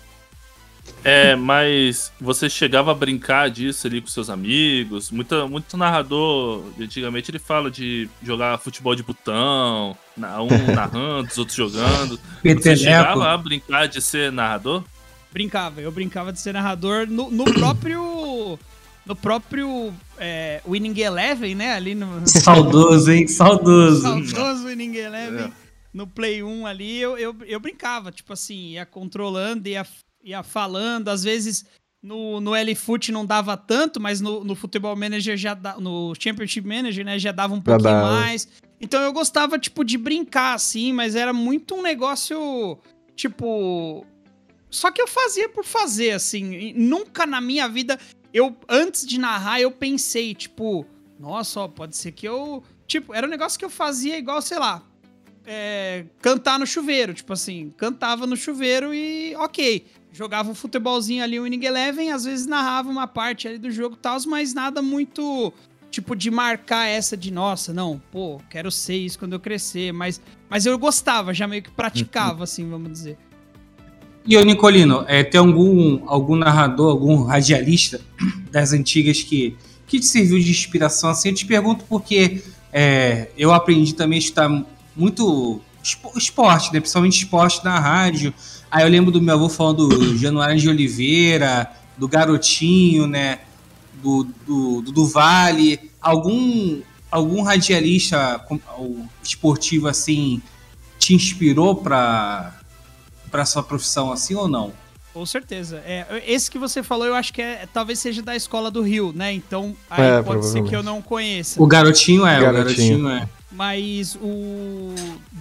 É, 1.04 1.36
mas 1.36 2.12
você 2.20 2.50
chegava 2.50 2.92
a 2.92 2.96
brincar 2.96 3.50
disso 3.50 3.86
ali 3.88 4.02
com 4.02 4.08
seus 4.08 4.30
amigos? 4.30 5.12
Muita, 5.12 5.48
muito 5.48 5.78
narrador, 5.78 6.64
antigamente, 6.80 7.30
ele 7.30 7.40
fala 7.40 7.70
de 7.70 8.10
jogar 8.24 8.58
futebol 8.58 8.96
de 8.96 9.04
botão, 9.04 9.98
na- 10.16 10.42
um 10.42 10.48
narrando, 10.74 11.30
os 11.30 11.38
outros 11.38 11.56
jogando. 11.58 12.20
Você 12.44 12.76
chegava 12.76 13.34
a 13.34 13.38
brincar 13.38 13.88
de 13.88 14.02
ser 14.02 14.32
narrador? 14.32 14.84
Brincava, 15.32 15.82
eu 15.82 15.92
brincava 15.92 16.32
de 16.32 16.40
ser 16.40 16.54
narrador 16.54 17.06
no, 17.06 17.30
no 17.30 17.44
próprio. 17.46 18.58
No 19.07 19.15
próprio 19.15 19.94
é, 20.18 20.62
Winning 20.68 21.00
Eleven, 21.00 21.56
né? 21.56 21.74
Ali 21.74 21.95
no. 21.95 22.21
Saudoso, 22.27 23.12
hein? 23.12 23.27
Saudoso. 23.27 24.01
Saudoso 24.01 24.68
Winning 24.68 24.95
Eleven. 24.95 25.45
É. 25.45 25.51
No 25.94 26.06
Play 26.06 26.44
1 26.44 26.68
ali, 26.68 27.00
eu, 27.00 27.18
eu, 27.18 27.36
eu 27.48 27.59
brincava, 27.59 28.12
tipo 28.12 28.33
assim, 28.33 28.74
ia 28.74 28.86
controlando, 28.86 29.68
ia, 29.68 29.86
ia 30.24 30.44
falando. 30.44 31.07
Às 31.07 31.24
vezes 31.24 31.65
no, 32.01 32.39
no 32.39 32.56
L-Foot 32.56 33.12
não 33.12 33.25
dava 33.25 33.57
tanto, 33.57 34.00
mas 34.00 34.21
no, 34.21 34.44
no 34.44 34.56
Futebol 34.56 34.95
Manager 34.95 35.36
já 35.36 35.53
dá, 35.53 35.77
no 35.77 36.13
Championship 36.18 36.68
Manager, 36.68 37.05
né, 37.05 37.17
já 37.17 37.32
dava 37.32 37.53
um 37.53 37.62
pouquinho 37.62 37.84
dava. 37.91 38.12
mais. 38.12 38.48
Então 38.79 39.01
eu 39.01 39.12
gostava, 39.12 39.58
tipo, 39.58 39.84
de 39.84 39.98
brincar, 39.98 40.53
assim, 40.53 40.93
mas 40.93 41.15
era 41.15 41.34
muito 41.34 41.75
um 41.75 41.82
negócio, 41.82 42.77
tipo. 43.15 44.05
Só 44.70 44.91
que 44.91 45.01
eu 45.01 45.08
fazia 45.08 45.50
por 45.50 45.63
fazer, 45.63 46.12
assim. 46.12 46.74
Nunca 46.75 47.25
na 47.25 47.41
minha 47.41 47.67
vida, 47.67 47.98
eu, 48.38 48.56
antes 48.70 49.06
de 49.06 49.20
narrar, 49.20 49.60
eu 49.60 49.72
pensei, 49.72 50.36
tipo, 50.36 50.86
nossa, 51.20 51.62
ó, 51.62 51.67
pode 51.67 51.98
ser 51.98 52.12
que 52.12 52.27
eu. 52.27 52.63
Tipo, 52.86 53.13
era 53.13 53.25
um 53.25 53.29
negócio 53.29 53.58
que 53.58 53.65
eu 53.65 53.70
fazia 53.70 54.17
igual, 54.17 54.41
sei 54.41 54.60
lá, 54.60 54.84
é, 55.46 56.06
cantar 56.22 56.60
no 56.60 56.67
chuveiro. 56.67 57.13
Tipo 57.15 57.34
assim, 57.34 57.74
cantava 57.75 58.27
no 58.27 58.38
chuveiro 58.38 58.94
e 58.94 59.36
ok. 59.38 59.88
Jogava 60.12 60.51
um 60.51 60.56
futebolzinho 60.56 61.24
ali, 61.24 61.39
o 61.39 61.48
Inning 61.48 61.65
Eleven, 61.65 62.12
às 62.12 62.25
vezes 62.25 62.46
narrava 62.46 62.89
uma 62.89 63.08
parte 63.08 63.48
ali 63.48 63.58
do 63.58 63.72
jogo 63.72 63.96
e 63.96 64.00
tal, 64.00 64.17
mas 64.27 64.53
nada 64.53 64.82
muito, 64.82 65.53
tipo, 65.91 66.15
de 66.15 66.32
marcar 66.32 66.86
essa 66.88 67.17
de, 67.17 67.32
nossa, 67.32 67.74
não, 67.74 68.01
pô, 68.12 68.41
quero 68.50 68.72
ser 68.72 68.96
isso 68.96 69.20
quando 69.20 69.34
eu 69.34 69.39
crescer. 69.39 69.91
Mas, 69.91 70.22
mas 70.48 70.65
eu 70.65 70.77
gostava, 70.77 71.34
já 71.34 71.48
meio 71.48 71.63
que 71.63 71.72
praticava, 71.72 72.44
assim, 72.46 72.70
vamos 72.70 72.91
dizer. 72.91 73.17
E 74.27 74.36
ô 74.36 74.41
Nicolino, 74.41 75.05
é, 75.07 75.24
tem 75.24 75.39
algum, 75.39 76.01
algum 76.05 76.36
narrador, 76.36 76.91
algum 76.91 77.24
radialista 77.24 78.01
das 78.51 78.74
antigas 78.74 79.24
que, 79.24 79.55
que 79.88 80.01
te 80.01 80.05
serviu 80.05 80.38
de 80.38 80.51
inspiração? 80.51 81.10
Assim, 81.10 81.29
eu 81.29 81.36
te 81.36 81.46
pergunto 81.46 81.86
porque 81.88 82.43
é, 82.74 83.29
eu 83.38 83.53
aprendi 83.53 83.96
também 83.96 84.17
a 84.17 84.19
escutar 84.19 84.50
muito 84.93 85.62
espo- 85.81 86.12
esporte, 86.17 86.74
né? 86.74 86.81
principalmente 86.81 87.24
esporte 87.24 87.63
na 87.63 87.79
rádio. 87.79 88.34
Aí 88.69 88.84
eu 88.84 88.89
lembro 88.89 89.12
do 89.12 89.22
meu 89.22 89.36
avô 89.36 89.48
falando 89.48 89.88
do 89.88 90.17
Januário 90.17 90.60
de 90.60 90.67
Oliveira, 90.67 91.72
do 91.98 92.05
Garotinho, 92.05 93.07
né? 93.07 93.39
Do, 94.03 94.27
do, 94.46 94.81
do, 94.81 94.91
do 94.91 95.07
Vale. 95.07 95.89
Algum, 96.01 96.81
algum 97.10 97.43
radialista 97.43 98.46
esportivo 99.24 99.88
assim 99.88 100.41
te 101.00 101.15
inspirou 101.15 101.75
para 101.75 102.57
para 103.31 103.46
sua 103.46 103.63
profissão 103.63 104.12
assim 104.12 104.36
ou 104.36 104.48
não? 104.48 104.74
Com 105.13 105.25
certeza. 105.25 105.81
É, 105.86 106.24
esse 106.27 106.50
que 106.51 106.60
você 106.60 106.84
falou, 106.84 107.07
eu 107.07 107.15
acho 107.15 107.34
que 107.34 107.41
é, 107.41 107.67
talvez 107.74 107.98
seja 107.98 108.22
da 108.22 108.36
escola 108.36 108.69
do 108.69 108.81
Rio, 108.84 109.12
né? 109.15 109.34
Então, 109.34 109.75
aí 109.89 110.03
É, 110.19 110.22
pode 110.22 110.46
ser 110.46 110.63
que 110.63 110.75
eu 110.75 110.84
não 110.84 111.01
conheça. 111.01 111.62
O 111.62 111.65
garotinho 111.65 112.25
é, 112.25 112.39
Garotinho. 112.39 113.00
o 113.00 113.03
garotinho 113.03 113.10
é. 113.10 113.29
Mas 113.51 114.15
o. 114.22 114.93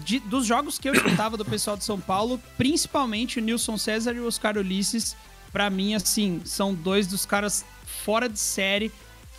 de- 0.04 0.20
dos 0.20 0.46
jogos 0.46 0.78
que 0.78 0.88
eu 0.88 0.94
escutava 0.94 1.36
do 1.36 1.44
pessoal 1.44 1.76
de 1.76 1.84
São 1.84 2.00
Paulo, 2.00 2.40
principalmente 2.56 3.38
o 3.38 3.42
Nilson 3.42 3.76
César 3.76 4.14
e 4.14 4.20
o 4.20 4.26
Oscar 4.26 4.56
Ulisses, 4.56 5.14
pra 5.52 5.68
mim, 5.68 5.94
assim, 5.94 6.40
são 6.44 6.72
dois 6.72 7.06
dos 7.06 7.26
caras 7.26 7.62
fora 8.04 8.28
de 8.28 8.38
série 8.38 8.90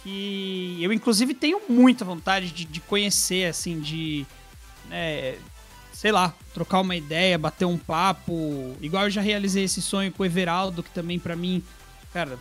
que 0.03 0.77
eu, 0.81 0.93
inclusive, 0.93 1.33
tenho 1.33 1.59
muita 1.67 2.05
vontade 2.05 2.51
de, 2.51 2.65
de 2.65 2.79
conhecer, 2.81 3.45
assim, 3.49 3.79
de. 3.79 4.25
né, 4.89 5.35
sei 5.97 6.11
lá, 6.11 6.31
trocar 6.53 6.81
uma 6.81 6.95
ideia, 6.95 7.39
bater 7.39 7.65
um 7.65 7.75
papo. 7.75 8.77
Igual 8.79 9.05
eu 9.05 9.09
já 9.09 9.19
realizei 9.19 9.63
esse 9.63 9.81
sonho 9.81 10.11
com 10.11 10.21
o 10.21 10.25
Everaldo, 10.27 10.83
que 10.83 10.91
também 10.91 11.17
pra 11.17 11.35
mim, 11.35 11.63
cara, 12.13 12.37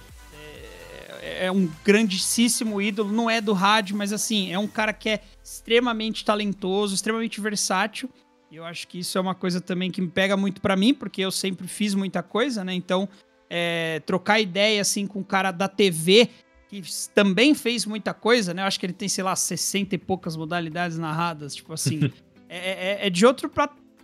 é, 1.22 1.46
é 1.46 1.50
um 1.50 1.66
grandíssimo 1.82 2.82
ídolo. 2.82 3.10
Não 3.10 3.30
é 3.30 3.40
do 3.40 3.54
rádio, 3.54 3.96
mas 3.96 4.12
assim, 4.12 4.52
é 4.52 4.58
um 4.58 4.66
cara 4.66 4.92
que 4.92 5.08
é 5.08 5.22
extremamente 5.42 6.22
talentoso, 6.22 6.94
extremamente 6.94 7.40
versátil. 7.40 8.10
E 8.50 8.56
eu 8.56 8.64
acho 8.66 8.86
que 8.86 8.98
isso 8.98 9.16
é 9.16 9.20
uma 9.22 9.34
coisa 9.34 9.58
também 9.58 9.90
que 9.90 10.02
me 10.02 10.08
pega 10.08 10.36
muito 10.36 10.60
pra 10.60 10.76
mim, 10.76 10.92
porque 10.92 11.22
eu 11.22 11.30
sempre 11.30 11.66
fiz 11.66 11.94
muita 11.94 12.22
coisa, 12.22 12.62
né? 12.62 12.74
Então, 12.74 13.08
é, 13.48 14.02
trocar 14.04 14.38
ideia 14.38 14.82
assim 14.82 15.06
com 15.06 15.20
o 15.20 15.24
cara 15.24 15.50
da 15.50 15.66
TV 15.66 16.28
que 16.68 16.82
também 17.14 17.54
fez 17.54 17.86
muita 17.86 18.12
coisa, 18.12 18.52
né? 18.52 18.60
Eu 18.60 18.66
acho 18.66 18.78
que 18.78 18.84
ele 18.84 18.92
tem, 18.92 19.08
sei 19.08 19.24
lá, 19.24 19.34
60 19.34 19.94
e 19.94 19.98
poucas 19.98 20.36
modalidades 20.36 20.98
narradas, 20.98 21.54
tipo 21.54 21.72
assim. 21.72 22.12
é, 22.56 22.98
é- 23.02 23.06
é 23.06 23.10
de 23.10 23.24
outro 23.26 23.50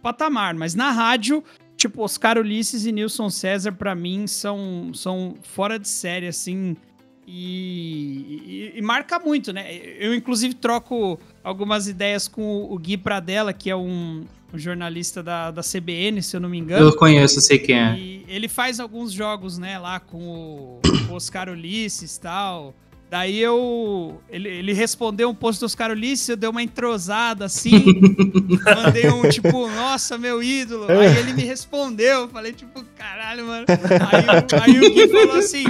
patamar, 0.03 0.55
mas 0.55 0.75
na 0.75 0.91
rádio, 0.91 1.43
tipo, 1.77 2.03
Oscar 2.03 2.39
Ulisses 2.39 2.85
e 2.87 2.93
Nilson 2.93 3.31
César, 3.31 3.73
pra 3.73 3.95
mim, 3.95 4.27
são, 4.27 4.91
são 4.95 5.37
fora 5.43 5.79
de 5.79 5.89
série, 5.89 6.27
assim. 6.29 6.77
E, 7.27 8.73
e- 8.75 8.79
e 8.79 8.83
marca 8.83 9.19
muito, 9.19 9.53
né? 9.53 9.75
Eu, 9.99 10.15
inclusive, 10.15 10.55
troco 10.55 11.19
algumas 11.43 11.87
ideias 11.89 12.27
com 12.29 12.65
o 12.71 12.79
Gui 12.79 12.97
Pradella, 12.97 13.53
que 13.53 13.71
é 13.71 13.77
um, 13.77 14.25
um 14.53 14.59
jornalista 14.59 15.23
da, 15.23 15.51
da 15.51 15.63
CBN, 15.63 16.21
se 16.23 16.37
eu 16.37 16.41
não 16.41 16.49
me 16.49 16.59
engano. 16.59 16.87
Eu 16.87 16.97
conheço, 16.97 17.41
sei 17.41 17.59
quem 17.59 17.79
é. 17.79 17.97
E 17.99 18.25
ele 18.29 18.49
faz 18.49 18.81
alguns 18.81 19.13
jogos, 19.13 19.57
né, 19.59 19.79
lá 19.79 20.01
com 20.01 20.19
o, 20.19 20.81
o 21.11 21.15
Oscar 21.15 21.49
Ulisses 21.49 22.17
e 22.17 22.21
tal. 22.21 22.75
Daí 23.13 23.39
eu. 23.41 24.23
Ele, 24.31 24.49
ele 24.49 24.73
respondeu 24.73 25.29
um 25.29 25.35
post 25.35 25.61
do 25.61 25.67
Oscar 25.67 25.91
Ulisses, 25.91 26.31
eu 26.31 26.37
dei 26.37 26.49
uma 26.49 26.63
entrosada 26.63 27.45
assim. 27.45 27.85
mandei 28.65 29.11
um 29.11 29.29
tipo, 29.29 29.69
nossa, 29.69 30.17
meu 30.17 30.43
ídolo. 30.43 30.91
Aí 30.91 31.19
ele 31.19 31.35
me 31.35 31.43
respondeu. 31.45 32.21
eu 32.23 32.29
Falei, 32.31 32.55
tipo, 32.55 32.83
caralho, 32.97 33.47
mano. 33.47 33.67
Aí, 33.69 34.25
o- 34.25 34.63
aí 34.63 34.81
o 34.89 34.95
Gui 34.95 35.09
falou 35.09 35.37
assim: 35.37 35.65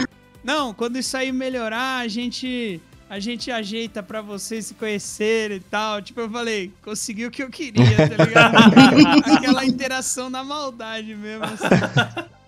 Não, 0.45 0.73
quando 0.73 0.99
isso 1.01 1.17
aí 1.17 1.33
melhorar, 1.33 1.99
a 1.99 2.07
gente. 2.07 2.81
A 3.11 3.19
gente 3.19 3.51
ajeita 3.51 4.05
pra 4.05 4.23
vocês 4.23 4.67
se 4.67 4.75
conhecerem 4.75 5.57
e 5.57 5.61
tal. 5.61 6.01
Tipo, 6.01 6.21
eu 6.21 6.31
falei, 6.31 6.73
consegui 6.81 7.27
o 7.27 7.31
que 7.31 7.43
eu 7.43 7.51
queria, 7.51 8.09
tá 8.09 8.25
ligado? 8.25 8.55
Aquela 9.37 9.67
interação 9.67 10.31
na 10.31 10.43
maldade 10.45 11.13
mesmo, 11.17 11.45
assim. 11.45 11.67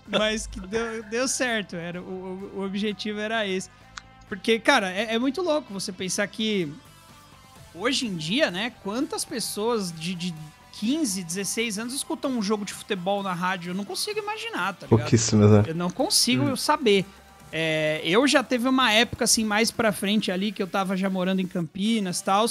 Mas 0.08 0.46
que 0.46 0.60
deu, 0.60 1.02
deu 1.10 1.26
certo. 1.28 1.74
Era, 1.76 2.00
o, 2.00 2.04
o- 2.54 2.60
o 2.60 2.64
objetivo 2.64 3.18
era 3.18 3.44
esse. 3.46 3.68
Porque, 4.28 4.58
cara, 4.58 4.90
é, 4.90 5.14
é 5.14 5.18
muito 5.18 5.42
louco 5.42 5.72
você 5.72 5.92
pensar 5.92 6.26
que 6.26 6.72
hoje 7.74 8.06
em 8.06 8.16
dia, 8.16 8.50
né, 8.50 8.72
quantas 8.82 9.24
pessoas 9.24 9.92
de, 9.92 10.14
de 10.14 10.34
15, 10.80 11.22
16 11.22 11.78
anos 11.78 11.94
escutam 11.94 12.30
um 12.30 12.42
jogo 12.42 12.64
de 12.64 12.72
futebol 12.72 13.22
na 13.22 13.32
rádio? 13.32 13.70
Eu 13.70 13.74
não 13.74 13.84
consigo 13.84 14.18
imaginar, 14.18 14.74
tá 14.74 14.86
ligado? 14.86 15.00
Pouquíssimas, 15.00 15.50
né? 15.50 15.64
Eu 15.66 15.74
não 15.74 15.90
consigo 15.90 16.56
saber. 16.56 17.04
É, 17.52 18.00
eu 18.04 18.26
já 18.26 18.42
teve 18.42 18.68
uma 18.68 18.92
época, 18.92 19.24
assim, 19.24 19.44
mais 19.44 19.70
pra 19.70 19.92
frente 19.92 20.32
ali, 20.32 20.50
que 20.50 20.62
eu 20.62 20.66
tava 20.66 20.96
já 20.96 21.08
morando 21.08 21.40
em 21.40 21.46
Campinas 21.46 22.18
e 22.18 22.24
tal, 22.24 22.46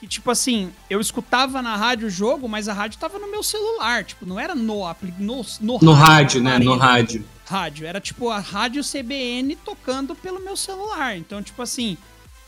que, 0.00 0.06
tipo 0.06 0.30
assim, 0.30 0.70
eu 0.90 1.00
escutava 1.00 1.62
na 1.62 1.76
rádio 1.76 2.08
o 2.08 2.10
jogo, 2.10 2.48
mas 2.48 2.68
a 2.68 2.72
rádio 2.72 2.98
tava 2.98 3.18
no 3.18 3.30
meu 3.30 3.42
celular, 3.42 4.02
tipo, 4.02 4.26
não 4.26 4.38
era 4.38 4.54
no, 4.56 4.84
no, 5.18 5.46
no, 5.60 5.78
No 5.80 5.92
rádio, 5.92 6.42
né? 6.42 6.50
aparelho 6.50 6.70
No 6.70 6.76
rádio. 6.76 7.24
Rádio. 7.48 7.86
Era 7.86 8.00
tipo 8.00 8.28
a 8.28 8.38
rádio 8.38 8.82
CBN 8.82 9.56
tocando 9.56 10.14
pelo 10.14 10.40
meu 10.40 10.56
celular. 10.56 11.16
Então, 11.16 11.42
tipo 11.42 11.62
assim, 11.62 11.96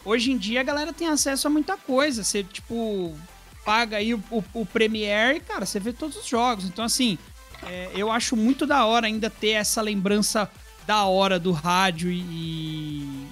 hoje 0.04 0.30
em 0.30 0.36
dia 0.38 0.60
a 0.60 0.64
galera 0.64 0.92
tem 0.92 1.08
acesso 1.08 1.46
a 1.46 1.50
muita 1.50 1.76
coisa. 1.76 2.22
Você, 2.22 2.44
tipo, 2.44 3.16
paga 3.64 3.96
aí 3.96 4.14
o, 4.14 4.22
o, 4.30 4.44
o 4.54 4.66
Premiere 4.66 5.38
e, 5.38 5.40
cara, 5.40 5.64
você 5.64 5.80
vê 5.80 5.92
todos 5.92 6.16
os 6.16 6.26
jogos. 6.26 6.64
Então, 6.64 6.84
assim, 6.84 7.18
é, 7.64 7.90
eu 7.94 8.10
acho 8.10 8.36
muito 8.36 8.66
da 8.66 8.84
hora 8.84 9.06
ainda 9.06 9.30
ter 9.30 9.50
essa 9.50 9.80
lembrança 9.80 10.50
da 10.86 11.04
hora 11.04 11.38
do 11.38 11.52
rádio 11.52 12.10
e. 12.10 13.26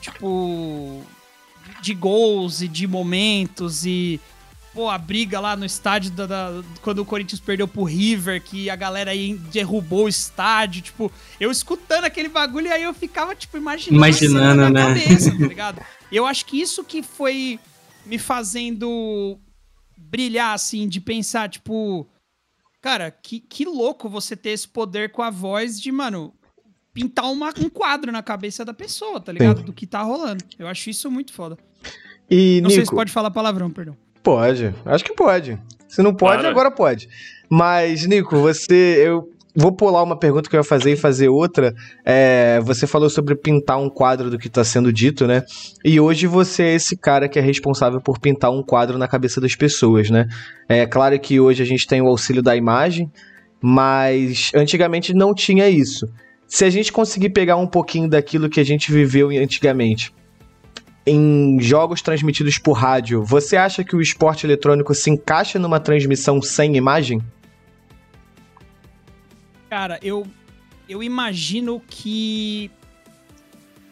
Tipo. 0.00 1.02
De 1.80 1.94
gols 1.94 2.60
e 2.60 2.68
de 2.68 2.86
momentos 2.86 3.86
e 3.86 4.20
pô, 4.80 4.88
a 4.88 4.96
briga 4.96 5.38
lá 5.38 5.54
no 5.54 5.66
estádio 5.66 6.10
da, 6.12 6.24
da- 6.26 6.62
quando 6.80 7.00
o 7.00 7.04
Corinthians 7.04 7.38
perdeu 7.38 7.68
pro 7.68 7.84
River, 7.84 8.42
que 8.42 8.70
a 8.70 8.76
galera 8.76 9.10
aí 9.10 9.34
derrubou 9.52 10.04
o 10.06 10.08
estádio, 10.08 10.80
tipo, 10.80 11.12
eu 11.38 11.50
escutando 11.50 12.04
aquele 12.04 12.30
bagulho 12.30 12.68
e 12.68 12.72
aí 12.72 12.82
eu 12.84 12.94
ficava, 12.94 13.34
tipo, 13.34 13.58
imaginando, 13.58 13.96
Imaginando, 13.98 14.62
na 14.62 14.70
né? 14.70 14.86
cabeça, 14.86 15.30
tá 15.32 15.36
ligado? 15.46 15.82
Eu 16.10 16.24
acho 16.24 16.46
que 16.46 16.58
isso 16.58 16.82
que 16.82 17.02
foi 17.02 17.60
me 18.06 18.16
fazendo 18.18 19.38
brilhar, 19.98 20.54
assim, 20.54 20.88
de 20.88 20.98
pensar, 20.98 21.50
tipo, 21.50 22.08
cara, 22.80 23.10
que, 23.10 23.38
que 23.38 23.66
louco 23.66 24.08
você 24.08 24.34
ter 24.34 24.50
esse 24.50 24.66
poder 24.66 25.12
com 25.12 25.20
a 25.22 25.28
voz 25.28 25.78
de, 25.78 25.92
mano, 25.92 26.32
pintar 26.94 27.30
uma- 27.30 27.52
um 27.58 27.68
quadro 27.68 28.10
na 28.10 28.22
cabeça 28.22 28.64
da 28.64 28.72
pessoa, 28.72 29.20
tá 29.20 29.30
ligado? 29.30 29.62
Do 29.62 29.74
que 29.74 29.86
tá 29.86 30.00
rolando. 30.00 30.42
Eu 30.58 30.66
acho 30.66 30.88
isso 30.88 31.10
muito 31.10 31.34
foda. 31.34 31.58
E, 32.30 32.60
Não 32.62 32.68
Nico, 32.68 32.76
sei 32.80 32.86
se 32.86 32.90
pode 32.92 33.12
falar 33.12 33.30
palavrão, 33.30 33.70
perdão. 33.70 33.94
Pode, 34.22 34.74
acho 34.84 35.04
que 35.04 35.14
pode. 35.14 35.58
Se 35.88 36.02
não 36.02 36.14
pode, 36.14 36.40
Claro. 36.40 36.48
agora 36.48 36.70
pode. 36.70 37.08
Mas, 37.50 38.06
Nico, 38.06 38.36
você. 38.36 39.02
Eu 39.04 39.28
vou 39.56 39.72
pular 39.72 40.02
uma 40.02 40.16
pergunta 40.16 40.48
que 40.48 40.54
eu 40.54 40.60
ia 40.60 40.64
fazer 40.64 40.92
e 40.92 40.96
fazer 40.96 41.28
outra. 41.28 41.74
É, 42.04 42.60
você 42.62 42.86
falou 42.86 43.10
sobre 43.10 43.34
pintar 43.34 43.78
um 43.78 43.90
quadro 43.90 44.30
do 44.30 44.38
que 44.38 44.46
está 44.46 44.62
sendo 44.62 44.92
dito, 44.92 45.26
né? 45.26 45.42
E 45.84 45.98
hoje 45.98 46.26
você 46.26 46.62
é 46.62 46.74
esse 46.74 46.96
cara 46.96 47.28
que 47.28 47.38
é 47.38 47.42
responsável 47.42 48.00
por 48.00 48.18
pintar 48.20 48.52
um 48.52 48.62
quadro 48.62 48.96
na 48.98 49.08
cabeça 49.08 49.40
das 49.40 49.56
pessoas, 49.56 50.10
né? 50.10 50.28
É 50.68 50.86
claro 50.86 51.18
que 51.18 51.40
hoje 51.40 51.62
a 51.62 51.66
gente 51.66 51.86
tem 51.86 52.00
o 52.00 52.06
auxílio 52.06 52.42
da 52.42 52.54
imagem, 52.54 53.10
mas 53.60 54.52
antigamente 54.54 55.12
não 55.12 55.34
tinha 55.34 55.68
isso. 55.68 56.08
Se 56.46 56.64
a 56.64 56.70
gente 56.70 56.92
conseguir 56.92 57.30
pegar 57.30 57.56
um 57.56 57.66
pouquinho 57.66 58.08
daquilo 58.08 58.48
que 58.48 58.60
a 58.60 58.64
gente 58.64 58.92
viveu 58.92 59.30
antigamente 59.30 60.12
em 61.06 61.58
jogos 61.60 62.02
transmitidos 62.02 62.58
por 62.58 62.72
rádio, 62.72 63.24
você 63.24 63.56
acha 63.56 63.82
que 63.82 63.96
o 63.96 64.00
esporte 64.02 64.44
eletrônico 64.46 64.94
se 64.94 65.10
encaixa 65.10 65.58
numa 65.58 65.80
transmissão 65.80 66.40
sem 66.42 66.76
imagem? 66.76 67.20
Cara, 69.68 69.98
eu, 70.02 70.26
eu 70.88 71.02
imagino 71.02 71.80
que 71.88 72.70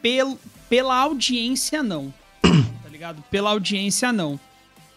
pel, 0.03 0.39
pela 0.69 0.97
audiência 0.97 1.83
não. 1.83 2.13
tá 2.43 2.89
ligado? 2.91 3.23
Pela 3.31 3.51
audiência 3.51 4.13
não. 4.13 4.39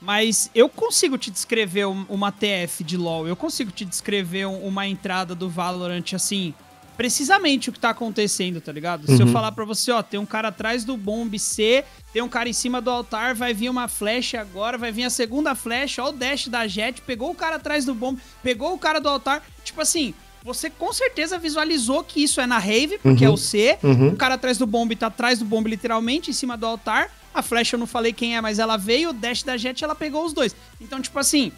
Mas 0.01 0.49
eu 0.55 0.67
consigo 0.67 1.15
te 1.17 1.29
descrever 1.29 1.85
um- 1.85 2.05
uma 2.09 2.31
TF 2.31 2.83
de 2.83 2.97
LoL, 2.97 3.27
eu 3.27 3.35
consigo 3.35 3.71
te 3.71 3.85
descrever 3.85 4.47
um- 4.47 4.65
uma 4.65 4.87
entrada 4.87 5.35
do 5.35 5.47
Valorant 5.47 6.13
assim, 6.13 6.55
precisamente 6.97 7.69
o 7.69 7.73
que 7.73 7.79
tá 7.79 7.89
acontecendo, 7.89 8.61
tá 8.61 8.71
ligado? 8.71 9.05
Se 9.07 9.21
eu 9.21 9.25
Uhum. 9.25 9.31
falar 9.31 9.51
pra 9.51 9.65
você, 9.65 9.91
ó, 9.91 10.01
tem 10.03 10.19
um 10.19 10.25
cara 10.25 10.49
atrás 10.49 10.83
do 10.83 10.95
bomb 10.95 11.37
C, 11.39 11.83
tem 12.13 12.21
um 12.21 12.29
cara 12.29 12.47
em 12.49 12.53
cima 12.53 12.79
do 12.81 12.89
altar, 12.89 13.33
vai 13.33 13.53
vir 13.53 13.69
uma 13.69 13.87
flecha 13.87 14.39
agora, 14.39 14.77
vai 14.77 14.91
vir 14.91 15.03
a 15.05 15.09
segunda 15.09 15.55
flecha, 15.55 16.03
ó 16.03 16.09
o 16.09 16.11
dash 16.11 16.47
da 16.47 16.67
Jet, 16.67 17.01
pegou 17.01 17.31
o 17.31 17.35
cara 17.35 17.55
atrás 17.55 17.85
do 17.85 17.93
bomb, 17.95 18.19
pegou 18.43 18.73
o 18.73 18.77
cara 18.77 18.99
do 18.99 19.09
altar, 19.09 19.43
tipo 19.63 19.81
assim, 19.81 20.13
você 20.43 20.69
com 20.69 20.91
certeza 20.91 21.37
visualizou 21.37 22.03
que 22.03 22.23
isso 22.23 22.41
é 22.41 22.47
na 22.47 22.57
Rave, 22.57 22.99
porque 23.01 23.25
Uhum. 23.25 23.31
é 23.31 23.33
o 23.33 23.37
C, 23.37 23.77
Uhum. 23.83 24.09
o 24.09 24.15
cara 24.15 24.35
atrás 24.35 24.57
do 24.57 24.65
bomb 24.67 24.95
tá 24.95 25.07
atrás 25.07 25.39
do 25.39 25.45
bomb 25.45 25.67
literalmente, 25.69 26.29
em 26.29 26.33
cima 26.33 26.55
do 26.57 26.65
altar. 26.65 27.09
A 27.33 27.41
flecha 27.41 27.75
eu 27.75 27.79
não 27.79 27.87
falei 27.87 28.11
quem 28.11 28.35
é, 28.35 28.41
mas 28.41 28.59
ela 28.59 28.75
veio, 28.75 29.11
o 29.11 29.13
dash 29.13 29.43
da 29.43 29.55
Jet 29.55 29.83
ela 29.83 29.95
pegou 29.95 30.25
os 30.25 30.33
dois. 30.33 30.53
Então, 30.81 30.99
tipo 31.01 31.17
assim, 31.17 31.51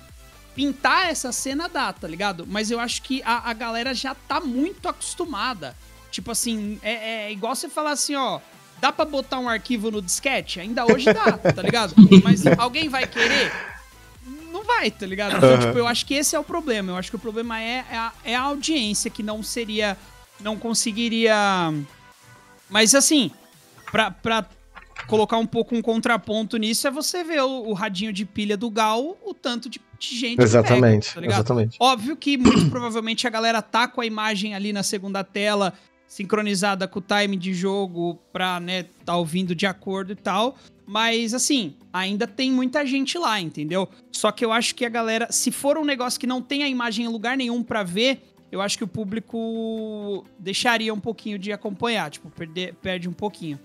pintar 0.55 1.09
essa 1.09 1.31
cena 1.31 1.67
dá, 1.67 1.91
tá 1.91 2.07
ligado? 2.07 2.45
Mas 2.47 2.71
eu 2.71 2.79
acho 2.79 3.01
que 3.01 3.21
a, 3.23 3.49
a 3.49 3.53
galera 3.53 3.93
já 3.93 4.15
tá 4.15 4.39
muito 4.39 4.87
acostumada. 4.87 5.75
Tipo 6.11 6.31
assim, 6.31 6.79
é, 6.83 7.25
é 7.25 7.31
igual 7.31 7.55
você 7.55 7.67
falar 7.69 7.91
assim, 7.91 8.15
ó. 8.15 8.39
Dá 8.79 8.91
pra 8.91 9.05
botar 9.05 9.39
um 9.39 9.47
arquivo 9.47 9.89
no 9.89 10.01
disquete? 10.01 10.59
Ainda 10.59 10.85
hoje 10.85 11.11
dá, 11.11 11.37
tá 11.37 11.61
ligado? 11.61 11.95
Mas 12.21 12.45
alguém 12.57 12.89
vai 12.89 13.07
querer? 13.07 13.51
Não 14.51 14.63
vai, 14.63 14.91
tá 14.91 15.05
ligado? 15.05 15.37
Então, 15.37 15.53
Aham. 15.53 15.67
tipo, 15.67 15.77
eu 15.77 15.87
acho 15.87 16.05
que 16.05 16.13
esse 16.13 16.35
é 16.35 16.39
o 16.39 16.43
problema. 16.43 16.91
Eu 16.91 16.97
acho 16.97 17.09
que 17.09 17.15
o 17.15 17.19
problema 17.19 17.59
é, 17.61 17.85
é, 17.89 17.97
a, 17.97 18.13
é 18.25 18.35
a 18.35 18.41
audiência 18.41 19.09
que 19.09 19.23
não 19.23 19.41
seria. 19.41 19.97
Não 20.39 20.57
conseguiria. 20.57 21.33
Mas 22.69 22.93
assim, 22.93 23.31
pra, 23.89 24.11
pra 24.11 24.45
colocar 25.07 25.37
um 25.37 25.45
pouco 25.45 25.75
um 25.75 25.81
contraponto 25.81 26.57
nisso, 26.57 26.87
é 26.87 26.91
você 26.91 27.23
ver 27.23 27.41
o, 27.41 27.69
o 27.69 27.73
radinho 27.73 28.11
de 28.11 28.25
pilha 28.25 28.57
do 28.57 28.69
Gal, 28.69 29.17
o 29.23 29.33
tanto 29.33 29.69
de, 29.69 29.79
de 30.09 30.19
gente. 30.19 30.41
Exatamente, 30.41 31.07
pega, 31.07 31.13
tá 31.13 31.21
ligado? 31.21 31.35
exatamente. 31.37 31.77
Óbvio 31.79 32.15
que 32.15 32.37
muito 32.37 32.69
provavelmente 32.69 33.27
a 33.27 33.29
galera 33.29 33.61
tá 33.61 33.87
com 33.87 34.01
a 34.01 34.05
imagem 34.05 34.53
ali 34.53 34.73
na 34.73 34.83
segunda 34.83 35.23
tela 35.23 35.73
sincronizada 36.13 36.87
com 36.87 36.99
o 36.99 37.01
time 37.01 37.35
de 37.35 37.53
jogo 37.53 38.19
pra, 38.31 38.59
né, 38.59 38.85
tá 39.03 39.17
ouvindo 39.17 39.55
de 39.55 39.65
acordo 39.65 40.11
e 40.11 40.15
tal. 40.15 40.55
Mas, 40.85 41.33
assim, 41.33 41.75
ainda 41.91 42.27
tem 42.27 42.51
muita 42.51 42.85
gente 42.85 43.17
lá, 43.17 43.39
entendeu? 43.39 43.89
Só 44.11 44.31
que 44.31 44.45
eu 44.45 44.51
acho 44.51 44.75
que 44.75 44.85
a 44.85 44.89
galera, 44.89 45.31
se 45.31 45.49
for 45.49 45.77
um 45.77 45.85
negócio 45.85 46.19
que 46.19 46.27
não 46.27 46.41
tem 46.41 46.61
a 46.61 46.67
imagem 46.67 47.05
em 47.05 47.09
lugar 47.09 47.35
nenhum 47.35 47.63
para 47.63 47.83
ver, 47.83 48.21
eu 48.51 48.61
acho 48.61 48.77
que 48.77 48.83
o 48.83 48.87
público 48.87 50.23
deixaria 50.37 50.93
um 50.93 50.99
pouquinho 50.99 51.39
de 51.39 51.51
acompanhar, 51.51 52.11
tipo, 52.11 52.29
perde, 52.29 52.73
perde 52.81 53.09
um 53.09 53.13
pouquinho. 53.13 53.59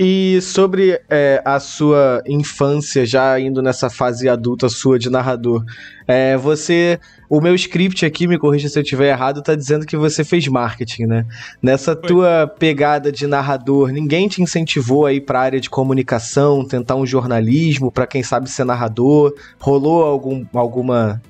E 0.00 0.40
sobre 0.40 1.00
é, 1.10 1.42
a 1.44 1.58
sua 1.58 2.22
infância, 2.24 3.04
já 3.04 3.40
indo 3.40 3.60
nessa 3.60 3.90
fase 3.90 4.28
adulta 4.28 4.68
sua 4.68 4.96
de 4.96 5.10
narrador, 5.10 5.64
é, 6.06 6.36
você. 6.36 7.00
O 7.28 7.40
meu 7.40 7.54
script 7.56 8.06
aqui, 8.06 8.28
me 8.28 8.38
corrija 8.38 8.68
se 8.68 8.78
eu 8.78 8.82
estiver 8.82 9.10
errado, 9.10 9.42
tá 9.42 9.56
dizendo 9.56 9.84
que 9.84 9.96
você 9.96 10.24
fez 10.24 10.46
marketing, 10.46 11.06
né? 11.06 11.26
Nessa 11.60 11.94
Foi. 11.96 12.08
tua 12.08 12.46
pegada 12.46 13.10
de 13.10 13.26
narrador, 13.26 13.90
ninguém 13.90 14.28
te 14.28 14.40
incentivou 14.40 15.04
a 15.04 15.12
ir 15.12 15.22
pra 15.22 15.40
área 15.40 15.60
de 15.60 15.68
comunicação, 15.68 16.64
tentar 16.64 16.94
um 16.94 17.04
jornalismo, 17.04 17.90
para 17.90 18.06
quem 18.06 18.22
sabe 18.22 18.48
ser 18.48 18.64
narrador? 18.64 19.34
Rolou 19.58 20.04
algum, 20.04 20.46
alguma. 20.54 21.20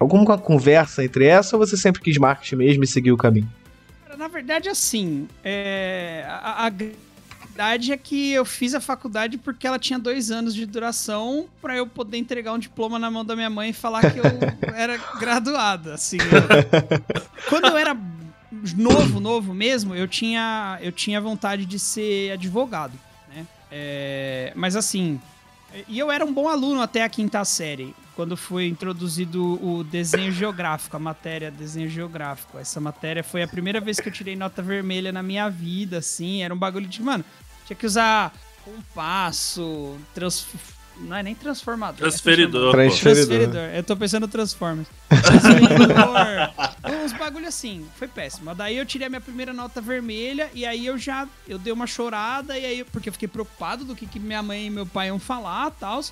alguma 0.00 0.36
conversa 0.36 1.04
entre 1.04 1.26
essa 1.26 1.56
ou 1.56 1.64
você 1.64 1.76
sempre 1.76 2.02
quis 2.02 2.18
marketing 2.18 2.56
mesmo 2.56 2.82
e 2.82 2.86
seguiu 2.88 3.14
o 3.14 3.18
caminho? 3.18 3.48
Na 4.18 4.26
verdade, 4.26 4.68
assim, 4.68 5.28
é, 5.44 6.24
a, 6.26 6.66
a 6.66 6.70
verdade 7.54 7.92
é 7.92 7.96
que 7.96 8.32
eu 8.32 8.44
fiz 8.44 8.74
a 8.74 8.80
faculdade 8.80 9.38
porque 9.38 9.64
ela 9.64 9.78
tinha 9.78 9.96
dois 9.96 10.32
anos 10.32 10.52
de 10.52 10.66
duração 10.66 11.46
para 11.62 11.76
eu 11.76 11.86
poder 11.86 12.18
entregar 12.18 12.52
um 12.52 12.58
diploma 12.58 12.98
na 12.98 13.08
mão 13.08 13.24
da 13.24 13.36
minha 13.36 13.48
mãe 13.48 13.70
e 13.70 13.72
falar 13.72 14.10
que 14.10 14.18
eu 14.18 14.24
era 14.74 14.98
graduada, 15.20 15.94
assim. 15.94 16.16
Eu... 16.18 16.98
Quando 17.48 17.68
eu 17.68 17.76
era 17.78 17.96
novo, 18.76 19.20
novo 19.20 19.54
mesmo, 19.54 19.94
eu 19.94 20.08
tinha, 20.08 20.78
eu 20.82 20.90
tinha 20.90 21.20
vontade 21.20 21.64
de 21.64 21.78
ser 21.78 22.32
advogado, 22.32 22.98
né? 23.32 23.46
É... 23.70 24.52
Mas 24.56 24.74
assim, 24.74 25.20
e 25.86 25.96
eu 25.96 26.10
era 26.10 26.24
um 26.24 26.32
bom 26.32 26.48
aluno 26.48 26.82
até 26.82 27.04
a 27.04 27.08
quinta 27.08 27.44
série, 27.44 27.94
quando 28.14 28.36
foi 28.36 28.66
introduzido 28.66 29.64
o 29.64 29.82
desenho 29.82 30.30
geográfico, 30.30 30.96
a 30.96 31.00
matéria 31.00 31.50
desenho 31.50 31.88
geográfico. 31.88 32.58
Essa 32.58 32.80
matéria 32.80 33.24
foi 33.24 33.42
a 33.42 33.48
primeira 33.48 33.80
vez 33.80 33.98
que 33.98 34.08
eu 34.08 34.12
tirei 34.12 34.36
nota 34.36 34.62
vermelha 34.62 35.12
na 35.12 35.22
minha 35.22 35.48
vida, 35.48 35.98
assim. 35.98 36.42
Era 36.42 36.54
um 36.54 36.56
bagulho 36.56 36.86
de, 36.86 37.02
mano, 37.02 37.24
tinha 37.66 37.76
que 37.76 37.86
usar 37.86 38.32
compasso, 38.64 39.96
trans... 40.14 40.46
não 40.98 41.16
é 41.16 41.22
nem 41.22 41.34
transformador. 41.34 41.98
Transferidor. 41.98 42.68
É 42.68 42.72
transferidor. 42.72 43.26
transferidor. 43.26 43.74
Eu 43.74 43.82
tô 43.82 43.96
pensando 43.96 44.22
no 44.22 44.28
Transformers. 44.28 44.88
Transferidor. 45.08 45.94
uns 47.04 47.12
bagulho 47.12 47.46
assim. 47.46 47.86
Foi 47.96 48.08
péssimo. 48.08 48.54
Daí 48.54 48.76
eu 48.76 48.86
tirei 48.86 49.06
a 49.06 49.10
minha 49.10 49.20
primeira 49.20 49.52
nota 49.52 49.80
vermelha 49.80 50.50
e 50.54 50.64
aí 50.64 50.86
eu 50.86 50.96
já 50.96 51.28
eu 51.46 51.58
dei 51.58 51.72
uma 51.72 51.86
chorada 51.86 52.58
e 52.58 52.64
aí 52.64 52.84
porque 52.84 53.08
eu 53.08 53.12
fiquei 53.12 53.28
preocupado 53.28 53.84
do 53.84 53.94
que, 53.94 54.06
que 54.06 54.18
minha 54.18 54.42
mãe 54.42 54.66
e 54.66 54.70
meu 54.70 54.86
pai 54.86 55.08
iam 55.08 55.18
falar, 55.18 55.70
tal. 55.72 56.02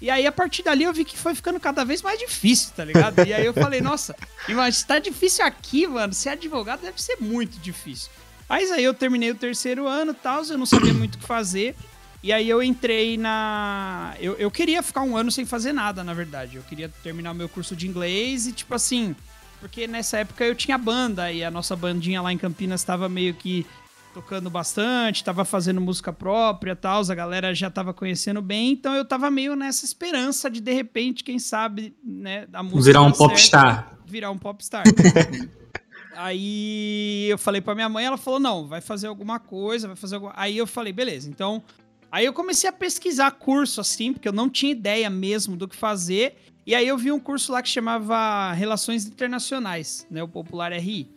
E 0.00 0.08
aí, 0.10 0.26
a 0.26 0.32
partir 0.32 0.62
dali, 0.62 0.84
eu 0.84 0.92
vi 0.92 1.04
que 1.04 1.18
foi 1.18 1.34
ficando 1.34 1.58
cada 1.58 1.84
vez 1.84 2.02
mais 2.02 2.18
difícil, 2.20 2.70
tá 2.74 2.84
ligado? 2.84 3.18
E 3.26 3.34
aí 3.34 3.44
eu 3.44 3.52
falei, 3.52 3.80
nossa, 3.80 4.14
imagina, 4.48 4.72
se 4.72 4.86
tá 4.86 4.98
difícil 5.00 5.44
aqui, 5.44 5.88
mano, 5.88 6.14
ser 6.14 6.30
advogado 6.30 6.82
deve 6.82 7.02
ser 7.02 7.16
muito 7.20 7.58
difícil. 7.58 8.08
Mas 8.48 8.70
aí 8.70 8.82
eu 8.82 8.94
terminei 8.94 9.30
o 9.30 9.34
terceiro 9.34 9.86
ano 9.86 10.12
e 10.12 10.14
tal, 10.14 10.42
eu 10.44 10.58
não 10.58 10.66
sabia 10.66 10.94
muito 10.94 11.16
o 11.16 11.18
que 11.18 11.26
fazer. 11.26 11.76
E 12.22 12.32
aí 12.32 12.48
eu 12.48 12.62
entrei 12.62 13.16
na. 13.16 14.14
Eu, 14.18 14.34
eu 14.34 14.50
queria 14.50 14.82
ficar 14.82 15.02
um 15.02 15.16
ano 15.16 15.30
sem 15.30 15.44
fazer 15.44 15.72
nada, 15.72 16.02
na 16.02 16.14
verdade. 16.14 16.56
Eu 16.56 16.62
queria 16.62 16.88
terminar 17.02 17.30
o 17.30 17.34
meu 17.34 17.48
curso 17.48 17.76
de 17.76 17.86
inglês 17.86 18.46
e, 18.46 18.52
tipo 18.52 18.74
assim. 18.74 19.14
Porque 19.60 19.86
nessa 19.86 20.18
época 20.18 20.44
eu 20.44 20.54
tinha 20.54 20.78
banda 20.78 21.32
e 21.32 21.44
a 21.44 21.50
nossa 21.50 21.74
bandinha 21.74 22.22
lá 22.22 22.32
em 22.32 22.38
Campinas 22.38 22.80
estava 22.80 23.08
meio 23.08 23.34
que 23.34 23.66
tocando 24.14 24.48
bastante, 24.48 25.16
estava 25.16 25.44
fazendo 25.44 25.80
música 25.80 26.12
própria 26.12 26.74
tal, 26.74 27.02
a 27.08 27.14
galera 27.14 27.54
já 27.54 27.68
estava 27.68 27.92
conhecendo 27.92 28.40
bem, 28.40 28.72
então 28.72 28.94
eu 28.94 29.02
estava 29.02 29.30
meio 29.30 29.54
nessa 29.54 29.84
esperança 29.84 30.50
de 30.50 30.60
de 30.60 30.72
repente, 30.72 31.22
quem 31.22 31.38
sabe, 31.38 31.94
né, 32.02 32.46
a 32.52 32.62
música 32.62 32.82
virar 32.84 33.02
um 33.02 33.12
popstar. 33.12 33.98
Virar 34.06 34.30
um 34.30 34.38
popstar. 34.38 34.84
Aí 36.20 37.28
eu 37.30 37.38
falei 37.38 37.60
pra 37.60 37.76
minha 37.76 37.88
mãe, 37.88 38.04
ela 38.04 38.16
falou: 38.16 38.40
não, 38.40 38.66
vai 38.66 38.80
fazer 38.80 39.06
alguma 39.06 39.38
coisa, 39.38 39.86
vai 39.86 39.96
fazer 39.96 40.16
alguma. 40.16 40.32
Aí 40.36 40.58
eu 40.58 40.66
falei, 40.66 40.92
beleza, 40.92 41.30
então. 41.30 41.62
Aí 42.10 42.24
eu 42.24 42.32
comecei 42.32 42.68
a 42.68 42.72
pesquisar 42.72 43.30
curso 43.30 43.80
assim, 43.80 44.12
porque 44.12 44.26
eu 44.26 44.32
não 44.32 44.48
tinha 44.48 44.72
ideia 44.72 45.08
mesmo 45.08 45.56
do 45.56 45.68
que 45.68 45.76
fazer. 45.76 46.34
E 46.66 46.74
aí 46.74 46.88
eu 46.88 46.98
vi 46.98 47.12
um 47.12 47.20
curso 47.20 47.52
lá 47.52 47.62
que 47.62 47.68
chamava 47.68 48.52
Relações 48.52 49.06
Internacionais, 49.06 50.06
né? 50.10 50.20
O 50.20 50.28
popular 50.28 50.72
RI. 50.72 51.08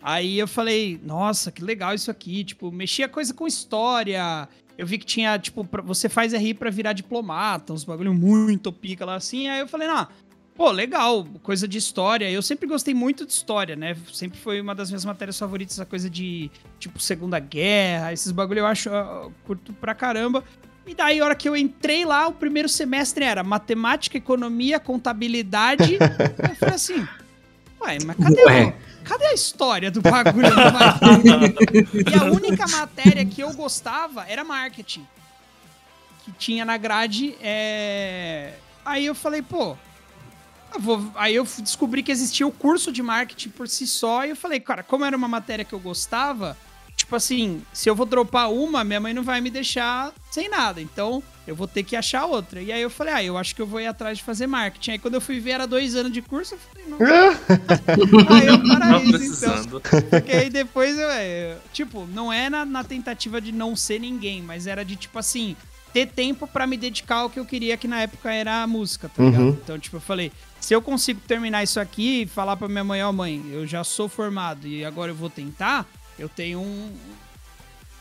Aí 0.00 0.38
eu 0.38 0.48
falei, 0.48 1.00
nossa, 1.04 1.52
que 1.52 1.62
legal 1.62 1.94
isso 1.94 2.10
aqui. 2.10 2.42
Tipo, 2.42 2.72
mexia 2.72 3.08
coisa 3.08 3.34
com 3.34 3.46
história. 3.46 4.48
Eu 4.78 4.86
vi 4.86 4.98
que 4.98 5.04
tinha, 5.04 5.38
tipo, 5.38 5.68
você 5.84 6.08
faz 6.08 6.32
RI 6.32 6.54
para 6.54 6.70
virar 6.70 6.92
diplomata, 6.92 7.72
uns 7.72 7.84
bagulho 7.84 8.14
muito 8.14 8.72
pica 8.72 9.04
lá 9.04 9.16
assim. 9.16 9.48
Aí 9.48 9.60
eu 9.60 9.68
falei, 9.68 9.88
não, 9.88 10.06
Pô, 10.56 10.70
legal, 10.70 11.26
coisa 11.42 11.68
de 11.68 11.76
história. 11.76 12.30
Eu 12.30 12.40
sempre 12.40 12.66
gostei 12.66 12.94
muito 12.94 13.26
de 13.26 13.32
história, 13.32 13.76
né? 13.76 13.94
Sempre 14.10 14.38
foi 14.38 14.58
uma 14.58 14.74
das 14.74 14.88
minhas 14.88 15.04
matérias 15.04 15.38
favoritas, 15.38 15.78
a 15.78 15.84
coisa 15.84 16.08
de, 16.08 16.50
tipo, 16.78 16.98
Segunda 16.98 17.38
Guerra, 17.38 18.12
esses 18.14 18.32
bagulho 18.32 18.60
eu 18.60 18.66
acho 18.66 18.88
uh, 18.88 19.30
curto 19.44 19.74
pra 19.74 19.94
caramba. 19.94 20.42
E 20.86 20.94
daí, 20.94 21.20
a 21.20 21.24
hora 21.24 21.34
que 21.34 21.46
eu 21.46 21.54
entrei 21.54 22.06
lá, 22.06 22.26
o 22.28 22.32
primeiro 22.32 22.70
semestre 22.70 23.22
era 23.24 23.42
matemática, 23.44 24.16
economia, 24.16 24.80
contabilidade. 24.80 25.98
eu 26.48 26.56
falei 26.56 26.74
assim, 26.74 27.06
ué, 27.82 27.98
mas 28.06 28.16
cadê, 28.16 28.44
ué. 28.44 28.74
cadê 29.04 29.26
a 29.26 29.34
história 29.34 29.90
do 29.90 30.00
bagulho? 30.00 30.46
e 32.10 32.14
a 32.14 32.24
única 32.32 32.66
matéria 32.68 33.26
que 33.26 33.42
eu 33.42 33.52
gostava 33.52 34.24
era 34.26 34.42
marketing. 34.42 35.06
Que 36.24 36.32
tinha 36.32 36.64
na 36.64 36.78
grade. 36.78 37.36
É... 37.42 38.54
Aí 38.86 39.04
eu 39.04 39.14
falei, 39.14 39.42
pô. 39.42 39.76
Aí 41.14 41.34
eu 41.34 41.44
descobri 41.60 42.02
que 42.02 42.12
existia 42.12 42.46
o 42.46 42.52
curso 42.52 42.92
de 42.92 43.02
marketing 43.02 43.50
por 43.50 43.68
si 43.68 43.86
só 43.86 44.24
e 44.24 44.30
eu 44.30 44.36
falei, 44.36 44.60
cara, 44.60 44.82
como 44.82 45.04
era 45.04 45.16
uma 45.16 45.28
matéria 45.28 45.64
que 45.64 45.72
eu 45.72 45.78
gostava, 45.80 46.56
tipo 46.94 47.14
assim, 47.14 47.62
se 47.72 47.88
eu 47.88 47.94
vou 47.94 48.06
dropar 48.06 48.50
uma, 48.50 48.82
minha 48.84 49.00
mãe 49.00 49.14
não 49.14 49.22
vai 49.22 49.40
me 49.40 49.50
deixar 49.50 50.12
sem 50.30 50.48
nada. 50.48 50.80
Então, 50.80 51.22
eu 51.46 51.54
vou 51.54 51.68
ter 51.68 51.82
que 51.82 51.94
achar 51.94 52.24
outra. 52.26 52.60
E 52.60 52.72
aí 52.72 52.82
eu 52.82 52.90
falei, 52.90 53.14
ah, 53.14 53.22
eu 53.22 53.38
acho 53.38 53.54
que 53.54 53.62
eu 53.62 53.66
vou 53.66 53.80
ir 53.80 53.86
atrás 53.86 54.18
de 54.18 54.24
fazer 54.24 54.46
marketing. 54.46 54.92
Aí 54.92 54.98
quando 54.98 55.14
eu 55.14 55.20
fui 55.20 55.38
ver, 55.38 55.52
era 55.52 55.66
dois 55.66 55.94
anos 55.94 56.12
de 56.12 56.20
curso, 56.20 56.54
eu 56.54 56.58
falei, 56.58 56.86
não. 56.88 56.98
aí 58.34 58.46
eu 58.46 58.58
paraíso, 58.68 59.46
então. 59.46 59.80
Porque 60.10 60.32
aí 60.32 60.50
depois 60.50 60.98
eu, 60.98 61.08
é, 61.10 61.56
tipo, 61.72 62.06
não 62.06 62.32
é 62.32 62.50
na, 62.50 62.64
na 62.64 62.82
tentativa 62.82 63.40
de 63.40 63.52
não 63.52 63.76
ser 63.76 64.00
ninguém, 64.00 64.42
mas 64.42 64.66
era 64.66 64.84
de 64.84 64.96
tipo 64.96 65.18
assim, 65.18 65.56
ter 65.96 66.08
tempo 66.08 66.46
para 66.46 66.66
me 66.66 66.76
dedicar 66.76 67.20
ao 67.20 67.30
que 67.30 67.40
eu 67.40 67.46
queria, 67.46 67.74
que 67.74 67.88
na 67.88 68.02
época 68.02 68.30
era 68.30 68.62
a 68.62 68.66
música, 68.66 69.08
tá 69.08 69.22
ligado? 69.22 69.44
Uhum. 69.44 69.58
Então, 69.62 69.78
tipo, 69.78 69.96
eu 69.96 70.00
falei, 70.00 70.30
se 70.60 70.74
eu 70.74 70.82
consigo 70.82 71.22
terminar 71.26 71.62
isso 71.62 71.80
aqui 71.80 72.20
e 72.22 72.26
falar 72.26 72.54
pra 72.54 72.68
minha 72.68 72.84
mãe, 72.84 73.02
ó, 73.02 73.08
oh, 73.08 73.14
mãe, 73.14 73.42
eu 73.50 73.66
já 73.66 73.82
sou 73.82 74.06
formado 74.06 74.68
e 74.68 74.84
agora 74.84 75.10
eu 75.10 75.14
vou 75.14 75.30
tentar, 75.30 75.86
eu 76.18 76.28
tenho 76.28 76.60
um. 76.60 76.92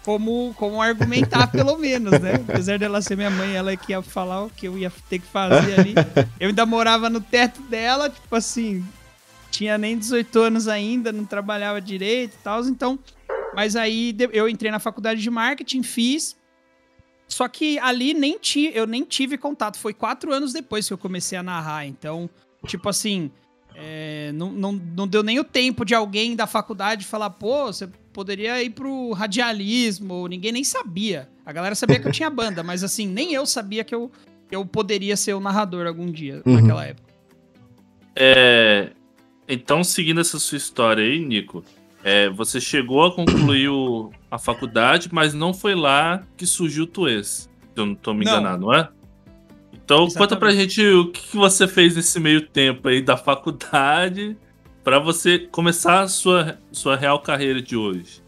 Como, 0.03 0.53
como 0.57 0.81
argumentar, 0.81 1.47
pelo 1.55 1.77
menos, 1.77 2.19
né? 2.19 2.33
Apesar 2.33 2.77
dela 2.77 3.01
ser 3.01 3.15
minha 3.15 3.29
mãe, 3.29 3.55
ela 3.55 3.71
é 3.71 3.77
que 3.77 3.93
ia 3.93 4.01
falar 4.01 4.43
o 4.43 4.49
que 4.49 4.67
eu 4.67 4.77
ia 4.77 4.91
ter 5.09 5.19
que 5.19 5.27
fazer 5.27 5.79
ali. 5.79 5.95
Eu 6.37 6.49
ainda 6.49 6.65
morava 6.65 7.09
no 7.09 7.21
teto 7.21 7.61
dela, 7.61 8.09
tipo 8.09 8.35
assim, 8.35 8.85
tinha 9.49 9.77
nem 9.77 9.97
18 9.97 10.37
anos 10.37 10.67
ainda, 10.67 11.13
não 11.13 11.23
trabalhava 11.23 11.79
direito 11.79 12.33
e 12.33 12.43
tal, 12.43 12.61
então. 12.65 12.99
Mas 13.55 13.77
aí 13.77 14.13
eu 14.33 14.49
entrei 14.49 14.69
na 14.69 14.79
faculdade 14.79 15.21
de 15.21 15.29
marketing, 15.29 15.81
fiz. 15.81 16.35
Só 17.27 17.47
que 17.47 17.79
ali 17.79 18.13
nem 18.13 18.37
ti, 18.37 18.71
eu 18.73 18.85
nem 18.85 19.03
tive 19.03 19.37
contato. 19.37 19.77
Foi 19.77 19.93
quatro 19.93 20.33
anos 20.33 20.53
depois 20.53 20.87
que 20.87 20.93
eu 20.93 20.97
comecei 20.97 21.37
a 21.37 21.43
narrar. 21.43 21.85
Então, 21.85 22.29
Tipo 22.65 22.89
assim, 22.89 23.31
é, 23.75 24.31
não, 24.33 24.51
não, 24.51 24.71
não 24.73 25.07
deu 25.07 25.23
nem 25.23 25.39
o 25.39 25.43
tempo 25.43 25.85
de 25.85 25.93
alguém 25.93 26.35
da 26.35 26.47
faculdade 26.47 27.05
falar, 27.05 27.29
pô, 27.29 27.67
você 27.67 27.87
poderia 28.11 28.61
ir 28.63 28.71
pro 28.71 29.11
radialismo, 29.11 30.27
ninguém 30.27 30.51
nem 30.51 30.63
sabia. 30.63 31.29
A 31.45 31.53
galera 31.53 31.75
sabia 31.75 31.99
que 31.99 32.07
eu 32.07 32.11
tinha 32.11 32.29
banda, 32.29 32.63
mas 32.63 32.83
assim, 32.83 33.07
nem 33.07 33.33
eu 33.33 33.45
sabia 33.45 33.83
que 33.83 33.93
eu, 33.93 34.11
que 34.49 34.55
eu 34.55 34.65
poderia 34.65 35.15
ser 35.15 35.33
o 35.33 35.39
narrador 35.39 35.85
algum 35.85 36.11
dia, 36.11 36.41
uhum. 36.45 36.55
naquela 36.55 36.85
época. 36.85 37.13
É, 38.15 38.91
então, 39.47 39.83
seguindo 39.83 40.21
essa 40.21 40.39
sua 40.39 40.57
história 40.57 41.03
aí, 41.03 41.19
Nico, 41.19 41.63
é, 42.05 42.29
você 42.29 42.61
chegou 42.61 43.03
a 43.03 43.11
concluir 43.11 43.67
o, 43.67 44.11
a 44.29 44.37
faculdade, 44.37 45.09
mas 45.11 45.33
não 45.33 45.51
foi 45.55 45.73
lá 45.73 46.21
que 46.37 46.45
surgiu 46.45 46.83
o 46.83 46.87
Tuês. 46.87 47.49
Se 47.73 47.81
eu 47.81 47.87
não 47.87 47.95
tô 47.95 48.13
me 48.13 48.23
enganando, 48.23 48.67
não 48.67 48.73
é? 48.75 48.87
Então, 49.73 50.03
Exatamente. 50.05 50.17
conta 50.17 50.35
pra 50.35 50.51
gente 50.51 50.85
o 50.85 51.11
que 51.11 51.35
você 51.35 51.67
fez 51.67 51.95
nesse 51.95 52.19
meio 52.19 52.41
tempo 52.41 52.87
aí 52.87 53.01
da 53.01 53.17
faculdade 53.17 54.37
para 54.83 54.99
você 54.99 55.39
começar 55.39 56.01
a 56.01 56.07
sua, 56.07 56.59
sua 56.71 56.95
real 56.95 57.19
carreira 57.21 57.59
de 57.59 57.75
hoje. 57.75 58.21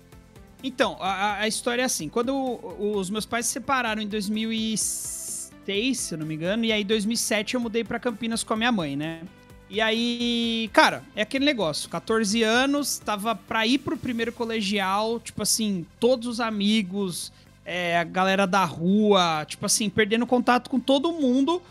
Então, 0.64 0.98
a, 1.00 1.42
a 1.42 1.48
história 1.48 1.84
é 1.84 1.86
assim. 1.86 2.10
Quando 2.10 2.34
os 2.80 3.12
meus 3.12 3.28
pais 3.28 3.46
se 3.46 3.54
separaram 3.54 4.02
em 4.02 4.08
2006, 4.08 6.00
se 6.00 6.16
eu 6.16 6.18
não 6.18 6.26
me 6.26 6.34
engano, 6.34 6.66
e 6.66 6.72
aí 6.72 6.82
em 6.82 6.86
2007 6.86 7.54
eu 7.54 7.60
mudei 7.60 7.84
para 7.84 8.00
Campinas 8.00 8.44
com 8.44 8.56
a 8.56 8.58
minha 8.58 8.72
mãe, 8.72 8.96
né? 8.96 9.22
E 9.70 9.82
aí, 9.82 10.70
cara, 10.72 11.04
é 11.16 11.22
aquele 11.22 11.46
negócio. 11.46 11.90
14 11.90 12.42
anos, 12.42 13.00
tava 13.00 13.36
pra 13.36 13.68
ir 13.68 13.80
pro 13.80 13.98
primeiro 13.98 14.32
colegial, 14.32 15.20
tipo 15.20 15.44
assim, 15.44 15.86
todos 16.00 16.28
os 16.28 16.40
amigos, 16.40 17.34
é, 17.66 17.98
a 17.98 18.04
galera 18.06 18.48
da 18.48 18.64
rua, 18.64 19.46
tipo 19.46 19.66
assim, 19.66 19.90
perdendo 19.90 20.26
contato 20.26 20.70
com 20.70 20.80
todo 20.80 21.12
mundo. 21.12 21.62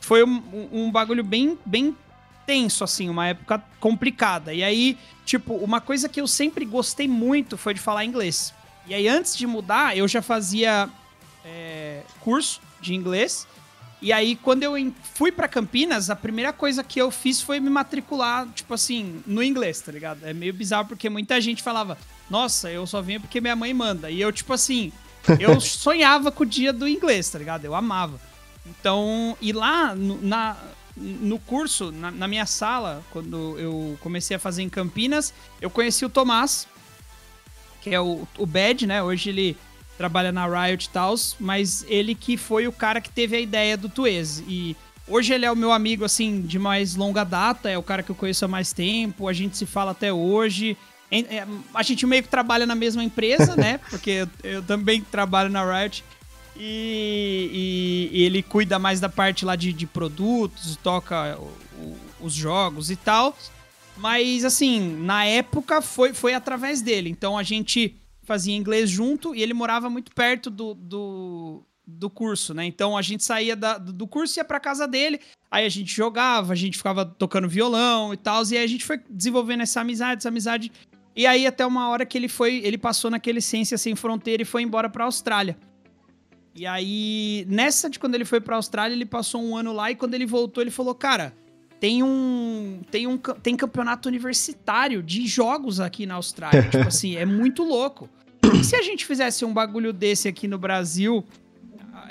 Foi 0.00 0.22
um, 0.22 0.68
um 0.70 0.90
bagulho 0.90 1.24
bem, 1.24 1.58
bem 1.64 1.96
tenso, 2.46 2.84
assim, 2.84 3.08
uma 3.08 3.28
época 3.28 3.62
complicada. 3.80 4.52
E 4.52 4.62
aí, 4.62 4.98
tipo, 5.24 5.54
uma 5.54 5.80
coisa 5.80 6.08
que 6.08 6.20
eu 6.20 6.26
sempre 6.26 6.66
gostei 6.66 7.08
muito 7.08 7.56
foi 7.56 7.72
de 7.72 7.80
falar 7.80 8.04
inglês. 8.04 8.52
E 8.86 8.94
aí, 8.94 9.08
antes 9.08 9.36
de 9.36 9.46
mudar, 9.46 9.96
eu 9.96 10.06
já 10.06 10.20
fazia 10.20 10.88
é, 11.44 12.02
curso 12.20 12.60
de 12.80 12.94
inglês. 12.94 13.46
E 14.00 14.12
aí, 14.12 14.36
quando 14.36 14.62
eu 14.62 14.74
fui 15.14 15.32
para 15.32 15.48
Campinas, 15.48 16.08
a 16.08 16.14
primeira 16.14 16.52
coisa 16.52 16.84
que 16.84 17.00
eu 17.00 17.10
fiz 17.10 17.40
foi 17.40 17.58
me 17.58 17.68
matricular, 17.68 18.46
tipo 18.54 18.72
assim, 18.72 19.22
no 19.26 19.42
inglês, 19.42 19.80
tá 19.80 19.90
ligado? 19.90 20.24
É 20.24 20.32
meio 20.32 20.54
bizarro 20.54 20.86
porque 20.86 21.10
muita 21.10 21.40
gente 21.40 21.62
falava, 21.62 21.98
nossa, 22.30 22.70
eu 22.70 22.86
só 22.86 23.02
venho 23.02 23.20
porque 23.20 23.40
minha 23.40 23.56
mãe 23.56 23.74
manda. 23.74 24.08
E 24.08 24.20
eu, 24.20 24.30
tipo 24.32 24.52
assim, 24.52 24.92
eu 25.40 25.60
sonhava 25.60 26.30
com 26.30 26.44
o 26.44 26.46
dia 26.46 26.72
do 26.72 26.86
inglês, 26.86 27.28
tá 27.28 27.38
ligado? 27.38 27.64
Eu 27.64 27.74
amava. 27.74 28.20
Então, 28.64 29.36
e 29.40 29.52
lá 29.52 29.96
no, 29.96 30.20
na, 30.22 30.56
no 30.96 31.38
curso, 31.40 31.90
na, 31.90 32.10
na, 32.12 32.28
minha 32.28 32.46
sala, 32.46 33.02
quando 33.10 33.58
eu 33.58 33.98
comecei 34.00 34.36
a 34.36 34.40
fazer 34.40 34.62
em 34.62 34.68
Campinas, 34.68 35.34
eu 35.60 35.70
conheci 35.70 36.04
o 36.04 36.08
Tomás, 36.08 36.68
que 37.80 37.94
é 37.94 38.00
o, 38.00 38.28
o 38.36 38.46
Bad, 38.46 38.86
né? 38.86 39.02
Hoje 39.02 39.30
ele 39.30 39.56
trabalha 39.98 40.30
na 40.30 40.46
Riot 40.46 40.86
e 40.86 40.90
tal, 40.90 41.14
mas 41.40 41.84
ele 41.88 42.14
que 42.14 42.36
foi 42.36 42.68
o 42.68 42.72
cara 42.72 43.00
que 43.00 43.10
teve 43.10 43.36
a 43.36 43.40
ideia 43.40 43.76
do 43.76 43.88
Tuez. 43.88 44.42
E 44.46 44.76
hoje 45.08 45.34
ele 45.34 45.44
é 45.44 45.50
o 45.50 45.56
meu 45.56 45.72
amigo, 45.72 46.04
assim, 46.04 46.40
de 46.40 46.56
mais 46.56 46.94
longa 46.94 47.24
data, 47.24 47.68
é 47.68 47.76
o 47.76 47.82
cara 47.82 48.04
que 48.04 48.10
eu 48.10 48.14
conheço 48.14 48.44
há 48.44 48.48
mais 48.48 48.72
tempo, 48.72 49.26
a 49.26 49.32
gente 49.32 49.56
se 49.56 49.66
fala 49.66 49.90
até 49.90 50.12
hoje. 50.12 50.76
É, 51.10 51.44
a 51.74 51.82
gente 51.82 52.06
meio 52.06 52.22
que 52.22 52.28
trabalha 52.28 52.64
na 52.64 52.76
mesma 52.76 53.02
empresa, 53.02 53.56
né? 53.56 53.80
Porque 53.90 54.28
eu, 54.44 54.62
também 54.62 55.02
trabalho 55.02 55.50
na 55.50 55.64
Riot. 55.64 56.04
E, 56.56 58.08
e, 58.12 58.18
e, 58.18 58.22
ele 58.24 58.42
cuida 58.42 58.78
mais 58.78 59.00
da 59.00 59.08
parte 59.08 59.44
lá 59.44 59.56
de, 59.56 59.72
de 59.72 59.86
produtos, 59.86 60.76
toca 60.76 61.38
o, 61.38 61.52
o, 61.80 61.96
os 62.20 62.34
jogos 62.34 62.90
e 62.90 62.96
tal. 62.96 63.36
Mas, 63.96 64.44
assim, 64.44 64.96
na 65.00 65.24
época 65.24 65.82
foi, 65.82 66.12
foi 66.12 66.34
através 66.34 66.82
dele. 66.82 67.10
Então 67.10 67.36
a 67.36 67.42
gente 67.42 67.96
fazia 68.28 68.54
inglês 68.54 68.90
junto 68.90 69.34
e 69.34 69.42
ele 69.42 69.54
morava 69.54 69.88
muito 69.88 70.12
perto 70.14 70.50
do, 70.50 70.74
do, 70.74 71.64
do 71.86 72.10
curso, 72.10 72.52
né? 72.52 72.66
Então 72.66 72.94
a 72.94 73.00
gente 73.00 73.24
saía 73.24 73.56
da, 73.56 73.78
do 73.78 74.06
curso 74.06 74.38
e 74.38 74.40
ia 74.40 74.44
pra 74.44 74.60
casa 74.60 74.86
dele, 74.86 75.18
aí 75.50 75.64
a 75.64 75.68
gente 75.70 75.94
jogava, 75.94 76.52
a 76.52 76.56
gente 76.56 76.76
ficava 76.76 77.06
tocando 77.06 77.48
violão 77.48 78.12
e 78.12 78.18
tal, 78.18 78.42
e 78.50 78.58
aí 78.58 78.62
a 78.62 78.66
gente 78.66 78.84
foi 78.84 79.00
desenvolvendo 79.08 79.62
essa 79.62 79.80
amizade, 79.80 80.18
essa 80.18 80.28
amizade. 80.28 80.70
E 81.16 81.26
aí 81.26 81.46
até 81.46 81.64
uma 81.64 81.88
hora 81.88 82.04
que 82.04 82.18
ele 82.18 82.28
foi, 82.28 82.58
ele 82.58 82.76
passou 82.76 83.10
naquele 83.10 83.40
Ciência 83.40 83.78
Sem 83.78 83.96
Fronteira 83.96 84.42
e 84.42 84.46
foi 84.46 84.62
embora 84.62 84.90
pra 84.90 85.06
Austrália. 85.06 85.56
E 86.54 86.66
aí, 86.66 87.46
nessa 87.48 87.88
de 87.88 87.98
quando 87.98 88.14
ele 88.14 88.24
foi 88.26 88.40
pra 88.40 88.56
Austrália, 88.56 88.94
ele 88.94 89.06
passou 89.06 89.42
um 89.42 89.56
ano 89.56 89.72
lá 89.72 89.90
e 89.90 89.94
quando 89.94 90.14
ele 90.14 90.26
voltou, 90.26 90.62
ele 90.62 90.72
falou: 90.72 90.94
Cara, 90.94 91.32
tem 91.80 92.02
um 92.02 92.80
tem 92.90 93.06
um 93.06 93.16
tem 93.16 93.56
campeonato 93.56 94.08
universitário 94.08 95.02
de 95.02 95.26
jogos 95.26 95.80
aqui 95.80 96.04
na 96.04 96.14
Austrália. 96.14 96.64
tipo 96.68 96.88
assim, 96.88 97.16
é 97.16 97.24
muito 97.24 97.62
louco. 97.62 98.08
E 98.42 98.64
se 98.64 98.76
a 98.76 98.82
gente 98.82 99.04
fizesse 99.04 99.44
um 99.44 99.52
bagulho 99.52 99.92
desse 99.92 100.28
aqui 100.28 100.48
no 100.48 100.58
Brasil 100.58 101.24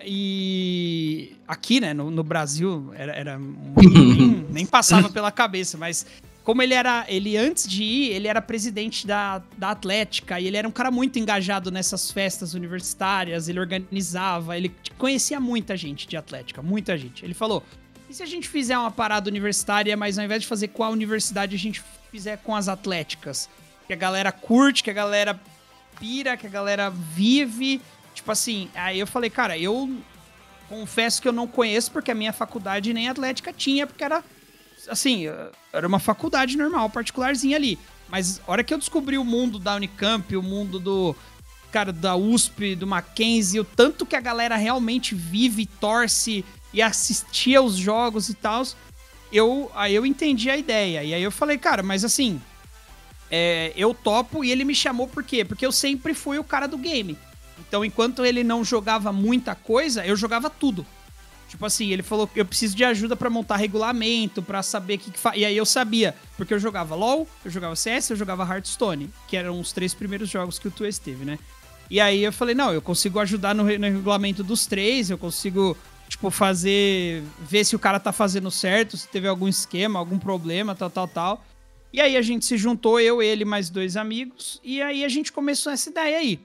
e 0.06 1.36
aqui, 1.48 1.80
né, 1.80 1.94
no, 1.94 2.10
no 2.10 2.24
Brasil 2.24 2.92
era, 2.96 3.14
era 3.14 3.40
nem, 3.40 4.46
nem, 4.52 4.66
passava 4.66 5.10
pela 5.10 5.32
cabeça, 5.32 5.78
mas 5.78 6.06
como 6.44 6.62
ele 6.62 6.74
era, 6.74 7.06
ele 7.10 7.36
antes 7.36 7.68
de 7.68 7.84
ir, 7.84 8.12
ele 8.12 8.28
era 8.28 8.42
presidente 8.42 9.06
da, 9.06 9.42
da 9.58 9.72
Atlética 9.72 10.40
e 10.40 10.48
ele 10.48 10.56
era 10.56 10.68
um 10.68 10.72
cara 10.72 10.90
muito 10.90 11.20
engajado 11.20 11.70
nessas 11.72 12.10
festas 12.10 12.54
universitárias, 12.54 13.50
ele 13.50 13.60
organizava, 13.60 14.58
ele 14.58 14.74
conhecia 14.98 15.40
muita 15.40 15.76
gente 15.76 16.08
de 16.08 16.16
Atlética, 16.16 16.62
muita 16.62 16.98
gente. 16.98 17.26
Ele 17.26 17.34
falou: 17.34 17.62
e 18.10 18.14
se 18.14 18.24
a 18.24 18.26
gente 18.26 18.48
fizer 18.48 18.78
uma 18.78 18.92
parada 18.92 19.30
universitária, 19.30 19.98
mas 19.98 20.18
ao 20.18 20.24
invés 20.24 20.42
de 20.42 20.48
fazer 20.48 20.70
com 20.70 20.84
a 20.84 20.90
universidade, 20.90 21.56
a 21.56 21.60
gente 21.60 21.84
fizer 22.10 22.38
com 22.38 22.56
as 22.56 22.70
atléticas? 22.70 23.50
Que 23.86 23.94
a 23.94 23.98
galera 23.98 24.32
curte, 24.32 24.84
que 24.84 24.90
a 24.90 24.94
galera 24.94 25.40
pira, 26.00 26.38
que 26.38 26.48
a 26.48 26.50
galera 26.50 26.90
vive. 26.90 27.82
Tipo 28.14 28.32
assim, 28.32 28.70
aí 28.76 29.00
eu 29.00 29.08
falei, 29.08 29.30
cara, 29.30 29.58
eu 29.58 29.90
confesso 30.68 31.22
que 31.22 31.28
eu 31.28 31.34
não 31.34 31.48
conheço, 31.48 31.92
porque 31.92 32.12
a 32.12 32.16
minha 32.16 32.34
faculdade 32.34 32.94
nem 32.94 33.08
atlética 33.08 33.54
tinha, 33.54 33.88
porque 33.88 34.04
era 34.04 34.24
assim, 34.90 35.26
era 35.74 35.88
uma 35.88 36.00
faculdade 36.00 36.58
normal, 36.58 36.90
particularzinha 36.90 37.58
ali. 37.58 37.78
Mas 38.10 38.42
a 38.48 38.52
hora 38.52 38.64
que 38.64 38.74
eu 38.74 38.78
descobri 38.78 39.18
o 39.18 39.24
mundo 39.24 39.60
da 39.60 39.76
Unicamp, 39.76 40.36
o 40.36 40.44
mundo 40.44 40.80
do 40.80 41.16
cara 41.72 41.92
da 41.92 42.16
USP, 42.16 42.76
do 42.76 42.88
Mackenzie, 42.88 43.60
o 43.60 43.66
tanto 43.66 44.06
que 44.06 44.16
a 44.16 44.22
galera 44.22 44.56
realmente 44.56 45.14
vive, 45.14 45.66
torce 45.66 46.46
e 46.74 46.82
assistia 46.82 47.60
aos 47.60 47.76
jogos 47.76 48.30
e 48.30 48.34
tal, 48.34 48.66
eu 49.32 49.70
aí 49.76 49.94
eu 49.94 50.06
entendi 50.06 50.50
a 50.50 50.58
ideia. 50.58 51.04
E 51.04 51.14
aí 51.14 51.22
eu 51.22 51.32
falei, 51.32 51.58
cara, 51.58 51.84
mas 51.84 52.06
assim, 52.06 52.42
é, 53.30 53.74
eu 53.76 53.94
topo 53.94 54.44
e 54.44 54.52
ele 54.52 54.64
me 54.64 54.76
chamou 54.76 55.08
por 55.08 55.24
quê? 55.24 55.44
Porque 55.44 55.66
eu 55.66 55.72
sempre 55.72 56.14
fui 56.14 56.40
o 56.40 56.44
cara 56.44 56.68
do 56.68 56.78
game. 56.78 57.18
Então, 57.60 57.84
enquanto 57.84 58.26
ele 58.26 58.44
não 58.44 58.64
jogava 58.64 59.12
muita 59.12 59.56
coisa, 59.56 60.06
eu 60.06 60.16
jogava 60.16 60.50
tudo. 60.50 60.86
Tipo 61.48 61.66
assim, 61.66 61.92
ele 61.92 62.04
falou 62.04 62.28
que 62.28 62.40
eu 62.40 62.46
preciso 62.46 62.76
de 62.76 62.84
ajuda 62.84 63.16
para 63.16 63.30
montar 63.30 63.56
regulamento, 63.56 64.42
para 64.42 64.62
saber 64.62 64.96
o 64.96 64.98
que, 65.00 65.12
que 65.12 65.20
faz. 65.20 65.38
E 65.38 65.46
aí 65.46 65.56
eu 65.56 65.66
sabia, 65.66 66.14
porque 66.36 66.54
eu 66.54 66.60
jogava 66.60 66.94
LoL, 66.94 67.28
eu 67.44 67.50
jogava 67.50 67.76
CS, 67.76 68.10
eu 68.10 68.18
jogava 68.18 68.44
Hearthstone, 68.44 69.10
que 69.28 69.38
eram 69.38 69.60
os 69.60 69.72
três 69.72 69.94
primeiros 69.94 70.30
jogos 70.30 70.60
que 70.60 70.68
o 70.68 70.72
Twist 70.72 71.02
teve, 71.02 71.24
né? 71.24 71.40
E 71.90 72.02
aí 72.02 72.22
eu 72.22 72.34
falei, 72.34 72.54
não, 72.54 72.74
eu 72.74 72.82
consigo 72.82 73.18
ajudar 73.20 73.56
no, 73.56 73.64
no 73.64 73.88
regulamento 73.88 74.44
dos 74.44 74.66
três, 74.66 75.10
eu 75.10 75.18
consigo, 75.18 75.78
tipo, 76.10 76.30
fazer. 76.30 77.24
ver 77.40 77.64
se 77.64 77.78
o 77.78 77.80
cara 77.80 77.98
tá 77.98 78.12
fazendo 78.12 78.52
certo, 78.52 78.98
se 78.98 79.08
teve 79.08 79.26
algum 79.26 79.48
esquema, 79.48 79.98
algum 80.00 80.20
problema, 80.20 80.76
tal, 80.76 80.90
tal, 80.90 81.08
tal. 81.08 81.46
E 81.92 82.02
aí 82.02 82.18
a 82.18 82.22
gente 82.22 82.46
se 82.46 82.58
juntou, 82.58 83.00
eu, 83.00 83.22
ele, 83.22 83.46
mais 83.46 83.70
dois 83.70 83.96
amigos, 83.96 84.60
e 84.64 84.82
aí 84.82 85.04
a 85.06 85.10
gente 85.10 85.32
começou 85.32 85.72
essa 85.72 85.90
ideia 85.90 86.18
aí. 86.18 86.40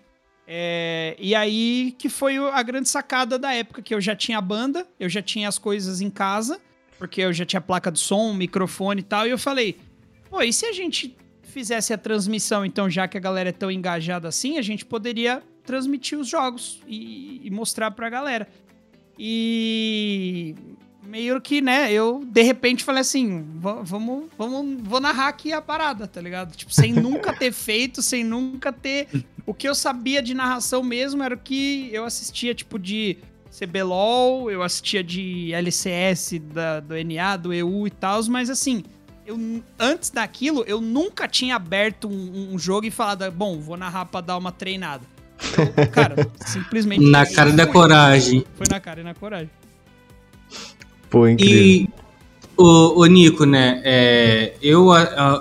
É, 0.46 1.16
e 1.18 1.35
aí 1.35 1.94
que 1.98 2.09
foi 2.09 2.37
a 2.37 2.62
grande 2.62 2.88
sacada 2.88 3.38
da 3.38 3.52
época, 3.52 3.83
que 3.83 3.94
eu 3.94 4.00
já 4.00 4.14
tinha 4.14 4.40
banda, 4.40 4.87
eu 4.98 5.09
já 5.09 5.22
tinha 5.22 5.48
as 5.48 5.59
coisas 5.59 6.00
em 6.00 6.11
casa, 6.11 6.61
porque 6.98 7.20
eu 7.20 7.33
já 7.33 7.44
tinha 7.44 7.61
placa 7.61 7.90
de 7.90 7.98
som, 7.98 8.33
microfone 8.33 9.00
e 9.00 9.05
tal, 9.05 9.26
e 9.26 9.31
eu 9.31 9.38
falei, 9.38 9.76
pô, 10.31 10.42
e 10.42 10.52
se 10.52 10.66
a 10.66 10.72
gente 10.72 11.16
fizesse 11.42 11.92
a 11.92 11.98
transmissão, 11.98 12.64
então, 12.64 12.88
já 12.88 13.07
que 13.07 13.16
a 13.16 13.20
galera 13.20 13.50
é 13.50 13.52
tão 13.52 13.70
engajada 13.70 14.26
assim, 14.28 14.59
a 14.59 14.62
gente 14.62 14.85
poderia 14.85 15.42
transmitir 15.64 16.18
os 16.18 16.28
jogos 16.28 16.81
e, 16.87 17.40
e 17.44 17.50
mostrar 17.50 17.90
pra 17.90 18.09
galera. 18.09 18.48
E 19.18 20.55
meio 21.03 21.41
que, 21.41 21.61
né, 21.61 21.93
eu 21.93 22.25
de 22.25 22.43
repente 22.43 22.85
falei 22.85 23.01
assim, 23.01 23.45
vamos, 23.57 24.29
vamos, 24.38 24.83
vou 24.83 25.01
narrar 25.01 25.29
aqui 25.29 25.53
a 25.53 25.61
parada, 25.61 26.07
tá 26.07 26.21
ligado? 26.21 26.55
Tipo, 26.55 26.73
sem 26.73 26.93
nunca 26.93 27.33
ter 27.37 27.53
feito, 27.53 28.01
sem 28.01 28.23
nunca 28.23 28.73
ter. 28.73 29.09
O 29.45 29.53
que 29.53 29.69
eu 29.69 29.75
sabia 29.75 30.23
de 30.23 30.33
narração 30.33 30.83
mesmo 30.83 31.23
era 31.23 31.35
o 31.35 31.38
que 31.38 31.91
eu 31.93 32.05
assistia, 32.05 32.55
tipo, 32.55 32.79
de 32.79 33.19
CBLOL, 33.51 34.51
eu 34.51 34.62
assistia 34.62 35.03
de 35.03 35.53
LCS 35.53 36.41
da, 36.53 36.81
do 36.81 36.95
NA, 37.05 37.37
do 37.37 37.53
EU 37.53 37.87
e 37.87 37.91
tal, 37.91 38.23
mas 38.29 38.49
assim, 38.49 38.85
eu, 39.27 39.62
antes 39.79 40.11
daquilo, 40.11 40.65
eu 40.67 40.81
nunca 40.81 41.29
tinha 41.29 41.57
aberto 41.57 42.09
um, 42.09 42.55
um 42.55 42.59
jogo 42.59 42.87
e 42.87 42.91
falado, 42.91 43.31
bom, 43.31 43.61
vou 43.61 43.77
narrar 43.77 44.07
pra 44.07 44.21
dar 44.21 44.37
uma 44.37 44.53
treinada. 44.53 45.05
Então, 45.51 45.87
cara, 45.88 46.15
simplesmente. 46.47 47.05
Na 47.05 47.27
cara 47.27 47.53
da 47.53 47.67
coragem. 47.67 48.45
Foi 48.55 48.67
na 48.71 48.81
cara 48.81 49.01
e 49.01 49.05
na 49.05 49.15
coragem. 49.15 49.51
Pô, 51.12 51.29
incrível. 51.29 51.62
E 51.62 51.90
o, 52.57 53.03
o 53.03 53.07
Nico, 53.07 53.44
né? 53.44 53.83
É, 53.85 54.55
eu, 54.62 54.88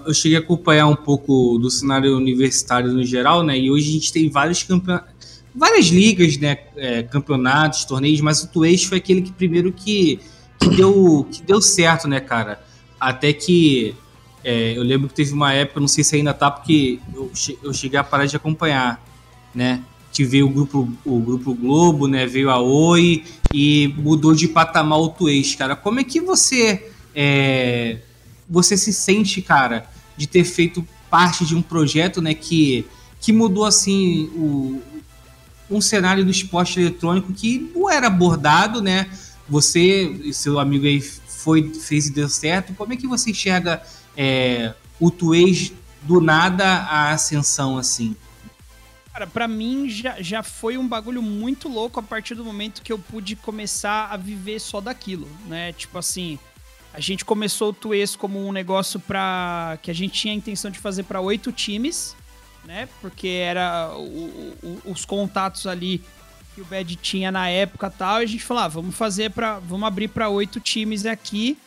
eu 0.06 0.14
cheguei 0.14 0.38
a 0.38 0.42
acompanhar 0.42 0.88
um 0.88 0.96
pouco 0.98 1.58
do 1.58 1.72
cenário 1.72 2.18
universitário 2.18 2.92
no 2.92 3.06
geral, 3.06 3.42
né? 3.42 3.58
E 3.58 3.72
hoje 3.72 3.90
a 3.90 3.94
gente 3.94 4.12
tem 4.12 4.30
vários 4.30 4.64
campeonatos, 4.64 5.10
várias 5.56 5.86
ligas, 5.88 6.38
né? 6.38 6.58
É, 6.76 7.04
campeonatos, 7.04 7.86
torneios, 7.86 8.20
mas 8.20 8.44
o 8.44 8.48
Twist 8.50 8.90
foi 8.90 8.98
aquele 8.98 9.22
que 9.22 9.32
primeiro 9.32 9.72
que, 9.72 10.20
que, 10.60 10.70
deu, 10.76 11.26
que 11.32 11.42
deu 11.42 11.62
certo, 11.62 12.06
né, 12.06 12.20
cara? 12.20 12.62
Até 13.00 13.32
que 13.32 13.96
é, 14.44 14.78
eu 14.78 14.84
lembro 14.84 15.08
que 15.08 15.14
teve 15.14 15.32
uma 15.32 15.54
época, 15.54 15.80
não 15.80 15.88
sei 15.88 16.04
se 16.04 16.18
ainda 16.18 16.34
tá, 16.34 16.52
porque 16.52 17.00
eu, 17.16 17.32
eu 17.64 17.74
cheguei 17.74 17.98
a 17.98 18.04
parar 18.04 18.26
de 18.26 18.36
acompanhar, 18.36 19.02
né? 19.56 19.82
Que 20.12 20.26
veio 20.26 20.48
o 20.48 20.50
grupo, 20.50 20.92
o 21.06 21.20
grupo 21.20 21.54
Globo, 21.54 22.08
né? 22.08 22.26
Veio 22.26 22.50
a 22.50 22.60
Oi 22.60 23.24
e 23.54 23.94
mudou 23.98 24.36
de 24.36 24.48
patamar 24.48 25.00
o 25.00 25.10
Twitch, 25.10 25.58
cara. 25.58 25.76
Como 25.76 26.00
é 26.00 26.04
que 26.04 26.20
você 26.20 26.92
é, 27.16 28.00
você 28.50 28.76
se 28.76 28.92
sente, 28.92 29.42
cara, 29.42 29.90
de 30.18 30.28
ter 30.28 30.44
feito 30.44 30.86
parte 31.10 31.46
de 31.46 31.56
um 31.56 31.62
projeto, 31.62 32.22
né? 32.22 32.34
Que, 32.34 32.86
que 33.20 33.32
mudou 33.32 33.66
assim 33.66 34.26
o, 34.36 34.82
um 35.70 35.80
cenário 35.80 36.26
do 36.26 36.32
esporte 36.32 36.80
eletrônico 36.80 37.32
que 37.32 37.72
não 37.74 37.90
era 37.90 38.08
abordado, 38.08 38.82
né? 38.82 39.10
Você 39.48 40.04
e 40.24 40.34
seu 40.34 40.60
amigo 40.60 40.86
aí 40.86 41.02
foi, 41.02 41.74
fez 41.74 42.08
e 42.08 42.12
deu 42.12 42.28
certo. 42.28 42.74
Como 42.74 42.94
é 42.94 42.98
que 42.98 43.08
você 43.08 43.32
enxerga 43.32 43.82
é, 44.16 44.74
o 45.00 45.10
Tuês 45.10 45.72
do 46.04 46.20
nada 46.20 46.66
a 46.66 47.12
ascensão 47.12 47.78
assim? 47.78 48.16
Cara, 49.14 49.28
pra 49.28 49.48
mim 49.48 49.90
já, 49.90 50.22
já 50.22 50.42
foi 50.42 50.78
um 50.78 50.88
bagulho 50.88 51.22
muito 51.22 51.68
louco 51.68 52.00
a 52.00 52.04
partir 52.04 52.34
do 52.34 52.46
momento 52.46 52.82
que 52.82 52.94
eu 52.94 52.98
pude 52.98 53.36
começar 53.36 54.08
a 54.10 54.16
viver 54.16 54.60
só 54.60 54.80
daquilo, 54.80 55.28
né? 55.48 55.74
Tipo 55.74 55.98
assim, 55.98 56.40
a 56.94 57.00
gente 57.00 57.26
começou 57.26 57.70
o 57.70 57.74
Tuês 57.74 58.16
como 58.16 58.46
um 58.46 58.52
negócio 58.52 59.00
para 59.00 59.78
que 59.82 59.92
a 59.92 59.94
gente 59.94 60.14
tinha 60.14 60.34
a 60.34 60.38
intenção 60.38 60.72
de 60.72 60.80
fazer 60.80 61.04
para 61.04 61.20
oito 61.20 61.52
times, 61.52 62.16
né? 62.64 62.88
Porque 63.02 63.28
era 63.28 63.94
o, 63.96 64.56
o, 64.64 64.82
os 64.86 65.04
contatos 65.04 65.68
ali 65.68 66.02
que 66.54 66.62
o 66.62 66.66
Bad 66.66 66.96
tinha 66.98 67.32
na 67.32 67.50
época 67.50 67.90
tal, 67.90 68.22
e 68.22 68.24
a 68.26 68.28
gente 68.28 68.44
falou, 68.44 68.64
ah, 68.64 68.68
vamos 68.68 68.96
fazer 68.96 69.32
para, 69.32 69.60
vamos 69.60 69.88
abrir 69.88 70.10
para 70.10 70.30
oito 70.30 70.60
times 70.60 71.06
aqui. 71.06 71.58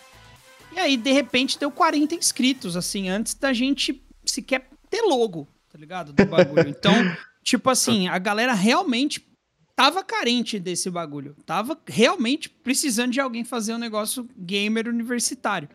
E 0.72 0.78
aí 0.78 0.96
de 0.96 1.12
repente 1.12 1.58
deu 1.58 1.70
40 1.70 2.14
inscritos, 2.14 2.76
assim, 2.76 3.08
antes 3.08 3.34
da 3.34 3.52
gente 3.52 4.02
sequer 4.24 4.68
ter 4.90 5.02
logo, 5.02 5.48
tá 5.72 5.78
ligado? 5.78 6.12
Do 6.12 6.24
bagulho. 6.26 6.68
Então, 6.68 6.94
tipo 7.44 7.70
assim, 7.70 8.08
a 8.08 8.18
galera 8.18 8.54
realmente 8.54 9.24
tava 9.76 10.02
carente 10.02 10.58
desse 10.58 10.90
bagulho. 10.90 11.36
Tava 11.44 11.78
realmente 11.86 12.48
precisando 12.48 13.12
de 13.12 13.20
alguém 13.20 13.44
fazer 13.44 13.74
um 13.74 13.78
negócio 13.78 14.28
gamer 14.36 14.88
universitário. 14.88 15.68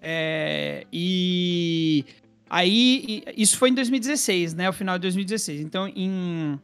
É, 0.00 0.86
e 0.92 2.04
aí, 2.50 3.24
isso 3.36 3.56
foi 3.56 3.70
em 3.70 3.74
2016, 3.74 4.54
né? 4.54 4.68
O 4.68 4.72
final 4.72 4.98
de 4.98 5.02
2016. 5.02 5.60
Então, 5.62 5.88
em. 5.88 6.60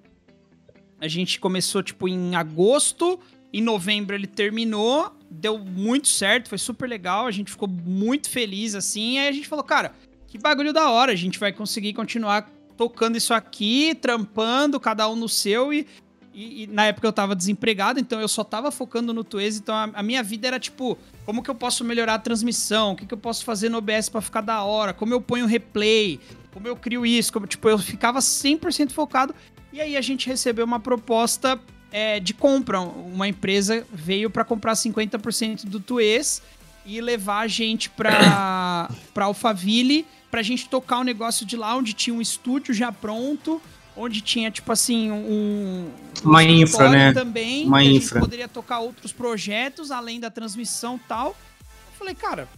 A 1.01 1.09
gente 1.09 1.41
começou, 1.41 1.83
tipo, 1.83 2.07
em 2.07 2.37
agosto. 2.37 3.19
Em 3.53 3.61
novembro 3.61 4.15
ele 4.15 4.27
terminou. 4.27 5.13
Deu 5.31 5.59
muito 5.59 6.09
certo, 6.09 6.49
foi 6.49 6.59
super 6.59 6.89
legal. 6.89 7.27
A 7.27 7.31
gente 7.31 7.51
ficou 7.51 7.69
muito 7.69 8.31
feliz, 8.31 8.75
assim. 8.75 9.19
Aí 9.19 9.29
a 9.29 9.33
gente 9.33 9.49
falou, 9.49 9.65
cara, 9.65 9.93
que 10.29 10.39
bagulho 10.39 10.73
da 10.73 10.91
hora. 10.91 11.11
A 11.11 11.17
gente 11.17 11.39
vai 11.39 11.53
conseguir 11.53 11.93
continuar 11.93 12.49
tocando 12.77 13.17
isso 13.17 13.33
aqui, 13.35 13.95
trampando, 13.95 14.81
cada 14.81 15.09
um 15.09 15.17
no 15.17 15.29
seu 15.29 15.73
e 15.73 15.87
e, 16.35 16.63
e, 16.63 16.67
na 16.67 16.87
época 16.87 17.07
eu 17.07 17.13
tava 17.13 17.37
desempregado, 17.37 18.01
então 18.01 18.21
eu 18.21 18.29
só 18.29 18.43
tava 18.43 18.71
focando 18.71 19.13
no 19.13 19.23
Twaze, 19.23 19.59
então 19.59 19.75
a, 19.75 19.91
a, 19.93 20.03
minha 20.03 20.23
vida 20.23 20.49
era 20.49 20.59
tipo, 20.59 20.97
como 21.27 21.43
que 21.43 21.51
eu 21.51 21.55
posso 21.55 21.85
melhorar 21.85 22.15
a 22.15 22.19
transmissão? 22.19 22.93
O 22.93 22.97
que, 22.97 23.07
que 23.07 23.13
eu 23.13 23.19
posso 23.19 23.45
fazer 23.45 23.69
no 23.69 23.79
OBS 23.79 24.09
para 24.09 24.21
ficar 24.21 24.41
da 24.41 24.63
hora? 24.63 24.95
Como 24.95 25.13
eu 25.13 25.21
ponho 25.21 25.47
replay? 25.47 26.19
Como 26.53 26.67
eu 26.67 26.75
crio 26.75 27.05
isso? 27.05 27.33
Como, 27.33 27.47
tipo, 27.47 27.69
eu 27.69 27.79
ficava 27.79 28.19
100% 28.19 28.93
focado. 28.93 29.35
E 29.73 29.81
aí 29.81 29.97
a 29.97 30.01
gente 30.01 30.27
recebeu 30.27 30.65
uma 30.65 30.81
proposta 30.81 31.61
é, 31.91 32.19
de 32.19 32.33
compra. 32.33 32.81
Uma 32.81 33.29
empresa 33.29 33.87
veio 33.93 34.31
para 34.31 34.45
comprar 34.45 34.73
50% 34.73 35.67
do 35.67 35.81
Twaze 35.81 36.41
e 36.85 37.01
levar 37.01 37.41
a 37.41 37.47
gente 37.47 37.91
pra 37.91 38.89
Alphaville 39.17 40.07
pra 40.33 40.43
gente 40.43 40.69
tocar 40.69 40.99
o 40.99 41.01
um 41.03 41.05
negócio 41.05 41.47
de 41.47 41.57
lá, 41.57 41.77
onde 41.77 41.93
tinha 41.93 42.15
um 42.17 42.21
estúdio 42.21 42.75
já 42.75 42.91
pronto 42.91 43.63
onde 43.97 44.21
tinha, 44.21 44.51
tipo 44.51 44.73
assim, 44.73 45.11
um. 45.11 45.91
Uma 46.25 46.43
infra, 46.43 46.89
né? 46.89 47.13
Também, 47.13 47.67
Uma 47.67 47.85
infra. 47.85 48.19
A 48.19 48.21
gente 48.21 48.21
poderia 48.21 48.49
tocar 48.49 48.79
outros 48.79 49.13
projetos 49.13 49.91
além 49.91 50.19
da 50.19 50.31
transmissão 50.31 50.97
e 50.97 51.09
tal. 51.09 51.29
Eu 51.29 51.99
falei, 51.99 52.15
cara, 52.15 52.49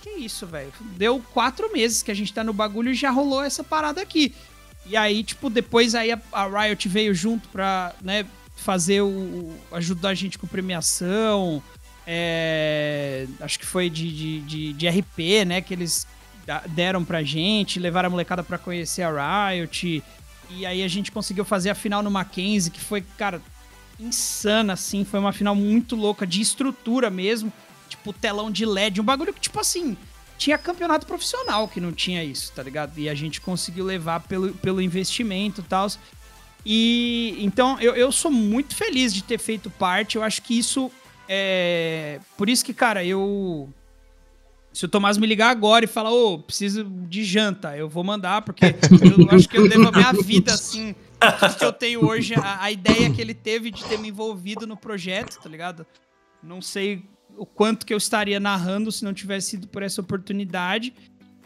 que 0.00 0.10
isso, 0.10 0.46
velho? 0.46 0.72
Deu 0.96 1.22
quatro 1.32 1.72
meses 1.72 2.02
que 2.02 2.10
a 2.10 2.14
gente 2.14 2.32
tá 2.32 2.44
no 2.44 2.52
bagulho 2.52 2.92
e 2.92 2.94
já 2.94 3.10
rolou 3.10 3.42
essa 3.42 3.64
parada 3.64 4.00
aqui. 4.00 4.34
E 4.86 4.96
aí, 4.96 5.24
tipo, 5.24 5.48
depois 5.50 5.94
aí 5.94 6.12
a, 6.12 6.20
a 6.32 6.46
Riot 6.46 6.88
veio 6.88 7.14
junto 7.14 7.48
pra, 7.48 7.94
né, 8.00 8.24
fazer 8.54 9.00
o. 9.00 9.52
ajudar 9.72 10.10
a 10.10 10.14
gente 10.14 10.38
com 10.38 10.46
premiação. 10.46 11.62
É, 12.06 13.26
acho 13.40 13.58
que 13.58 13.64
foi 13.64 13.88
de, 13.88 14.12
de, 14.12 14.40
de, 14.42 14.72
de 14.74 14.88
RP, 14.88 15.44
né? 15.46 15.60
Que 15.62 15.72
eles 15.72 16.06
deram 16.68 17.04
pra 17.04 17.22
gente, 17.22 17.78
levaram 17.78 18.08
a 18.08 18.10
molecada 18.10 18.42
pra 18.42 18.58
conhecer 18.58 19.02
a 19.02 19.50
Riot. 19.50 20.02
E 20.50 20.66
aí 20.66 20.82
a 20.82 20.88
gente 20.88 21.10
conseguiu 21.10 21.44
fazer 21.44 21.70
a 21.70 21.74
final 21.74 22.02
no 22.02 22.10
Mackenzie, 22.10 22.70
que 22.70 22.80
foi, 22.80 23.02
cara, 23.16 23.40
insana, 23.98 24.74
assim. 24.74 25.04
Foi 25.04 25.20
uma 25.20 25.32
final 25.32 25.54
muito 25.54 25.96
louca, 25.96 26.26
de 26.26 26.40
estrutura 26.40 27.10
mesmo. 27.10 27.52
Tipo, 27.88 28.12
telão 28.12 28.50
de 28.50 28.64
LED. 28.64 29.00
Um 29.00 29.04
bagulho 29.04 29.32
que, 29.32 29.40
tipo 29.40 29.58
assim, 29.60 29.96
tinha 30.36 30.58
campeonato 30.58 31.06
profissional 31.06 31.68
que 31.68 31.80
não 31.80 31.92
tinha 31.92 32.24
isso, 32.24 32.52
tá 32.52 32.62
ligado? 32.62 32.98
E 32.98 33.08
a 33.08 33.14
gente 33.14 33.40
conseguiu 33.40 33.84
levar 33.84 34.20
pelo, 34.20 34.52
pelo 34.54 34.80
investimento 34.80 35.60
e 35.60 35.64
tal. 35.64 35.88
E 36.66 37.36
então 37.40 37.78
eu, 37.80 37.94
eu 37.94 38.10
sou 38.10 38.30
muito 38.30 38.74
feliz 38.74 39.12
de 39.12 39.22
ter 39.22 39.38
feito 39.38 39.70
parte. 39.70 40.16
Eu 40.16 40.22
acho 40.22 40.42
que 40.42 40.58
isso 40.58 40.90
é. 41.28 42.20
Por 42.36 42.48
isso 42.48 42.64
que, 42.64 42.72
cara, 42.72 43.04
eu 43.04 43.68
se 44.74 44.84
o 44.84 44.88
Tomás 44.88 45.16
me 45.16 45.24
ligar 45.24 45.50
agora 45.50 45.84
e 45.84 45.88
falar, 45.88 46.10
ô, 46.10 46.34
oh, 46.34 46.38
preciso 46.40 46.84
de 46.84 47.22
janta, 47.24 47.76
eu 47.76 47.88
vou 47.88 48.02
mandar, 48.02 48.42
porque 48.42 48.64
eu 48.66 49.30
acho 49.30 49.48
que 49.48 49.56
eu 49.56 49.68
devo 49.68 49.86
a 49.86 49.92
minha 49.92 50.12
vida, 50.12 50.52
assim, 50.52 50.96
tudo 51.38 51.54
que 51.56 51.64
eu 51.64 51.72
tenho 51.72 52.04
hoje, 52.04 52.34
a, 52.34 52.64
a, 52.64 52.72
ideia 52.72 53.08
que 53.08 53.20
ele 53.20 53.34
teve 53.34 53.70
de 53.70 53.84
ter 53.84 53.96
me 54.00 54.08
envolvido 54.08 54.66
no 54.66 54.76
projeto, 54.76 55.38
tá 55.40 55.48
ligado? 55.48 55.86
Não 56.42 56.60
sei 56.60 57.04
o 57.36 57.46
quanto 57.46 57.86
que 57.86 57.94
eu 57.94 57.98
estaria 57.98 58.40
narrando 58.40 58.90
se 58.90 59.04
não 59.04 59.14
tivesse 59.14 59.50
sido 59.50 59.68
por 59.68 59.80
essa 59.80 60.00
oportunidade. 60.00 60.92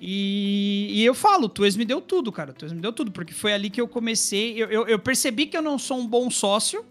E, 0.01 0.89
e 0.91 1.05
eu 1.05 1.15
falo, 1.15 1.51
tu 1.51 1.63
me 1.63 1.85
deu 1.85 2.01
tudo, 2.01 2.33
cara. 2.33 2.55
Tu 2.55 2.67
me 2.75 2.81
deu 2.81 2.93
tudo, 2.95 3.11
porque 3.11 3.35
foi 3.35 3.53
ali 3.53 3.69
que 3.69 3.81
eu 3.81 3.89
comecei. 3.89 4.55
Eu, 4.63 4.69
eu, 4.69 4.89
eu 4.89 4.99
percebi 4.99 5.47
que 5.47 5.57
eu 5.57 5.63
não 5.63 5.79
sou 5.79 5.99
um 5.99 6.07
bom 6.07 6.31
sócio, 6.31 6.85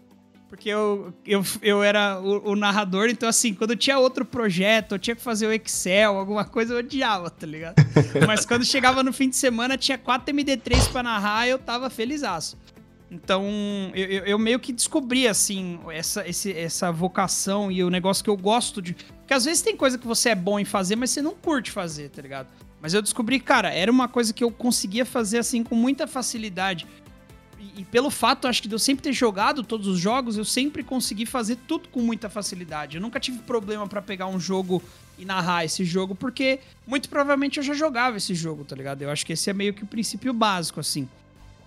porque 0.48 0.68
eu, 0.68 1.12
eu, 1.26 1.44
eu 1.60 1.82
era 1.82 2.18
o, 2.20 2.52
o, 2.52 2.56
narrador, 2.56 3.08
então 3.10 3.28
assim, 3.28 3.52
quando 3.52 3.76
tinha 3.76 3.98
outro 3.98 4.24
projeto, 4.24 4.94
eu 4.94 4.98
tinha 4.98 5.14
que 5.14 5.22
fazer 5.22 5.46
o 5.46 5.52
Excel, 5.52 6.16
alguma 6.16 6.44
coisa, 6.44 6.72
eu 6.72 6.78
odiava, 6.78 7.28
tá 7.28 7.46
ligado? 7.46 7.76
Mas 8.26 8.46
quando 8.46 8.64
chegava 8.64 9.02
no 9.02 9.12
fim 9.12 9.28
de 9.28 9.36
semana, 9.36 9.76
tinha 9.76 9.98
4 9.98 10.34
MD3 10.34 10.90
pra 10.90 11.02
narrar, 11.02 11.46
eu 11.46 11.58
tava 11.58 11.90
felizaço. 11.90 12.56
Então, 13.10 13.44
eu, 13.94 14.06
eu, 14.06 14.24
eu, 14.24 14.38
meio 14.38 14.58
que 14.58 14.72
descobri, 14.72 15.26
assim, 15.26 15.78
essa, 15.90 16.26
esse, 16.28 16.52
essa 16.52 16.92
vocação 16.92 17.72
e 17.72 17.82
o 17.82 17.88
negócio 17.88 18.22
que 18.22 18.28
eu 18.28 18.36
gosto 18.36 18.82
de. 18.82 18.94
Porque 18.94 19.32
às 19.32 19.46
vezes 19.46 19.62
tem 19.62 19.76
coisa 19.76 19.96
que 19.96 20.06
você 20.06 20.30
é 20.30 20.34
bom 20.34 20.58
em 20.58 20.64
fazer, 20.64 20.94
mas 20.94 21.10
você 21.10 21.22
não 21.22 21.34
curte 21.34 21.70
fazer, 21.70 22.10
tá 22.10 22.20
ligado? 22.20 22.48
Mas 22.80 22.92
eu 22.92 23.00
descobri, 23.00 23.40
cara, 23.40 23.72
era 23.72 23.90
uma 23.90 24.08
coisa 24.08 24.32
que 24.32 24.44
eu 24.44 24.50
conseguia 24.50 25.06
fazer, 25.06 25.38
assim, 25.38 25.64
com 25.64 25.74
muita 25.74 26.06
facilidade 26.06 26.86
e, 27.78 27.84
pelo 27.84 28.10
fato, 28.10 28.46
acho 28.46 28.62
que 28.62 28.68
de 28.68 28.74
eu 28.74 28.78
sempre 28.78 29.02
ter 29.02 29.12
jogado 29.12 29.62
todos 29.62 29.86
os 29.86 29.98
jogos, 29.98 30.36
eu 30.36 30.44
sempre 30.44 30.82
consegui 30.82 31.26
fazer 31.26 31.56
tudo 31.66 31.88
com 31.88 32.00
muita 32.00 32.28
facilidade. 32.28 32.96
Eu 32.96 33.00
nunca 33.00 33.18
tive 33.18 33.38
problema 33.38 33.86
para 33.86 34.02
pegar 34.02 34.26
um 34.26 34.38
jogo 34.38 34.82
e 35.18 35.24
narrar 35.24 35.64
esse 35.64 35.84
jogo, 35.84 36.14
porque 36.14 36.60
muito 36.86 37.08
provavelmente 37.08 37.58
eu 37.58 37.62
já 37.62 37.74
jogava 37.74 38.16
esse 38.16 38.34
jogo, 38.34 38.64
tá 38.64 38.76
ligado? 38.76 39.02
Eu 39.02 39.10
acho 39.10 39.26
que 39.26 39.32
esse 39.32 39.50
é 39.50 39.52
meio 39.52 39.74
que 39.74 39.82
o 39.82 39.86
princípio 39.86 40.32
básico, 40.32 40.78
assim. 40.78 41.08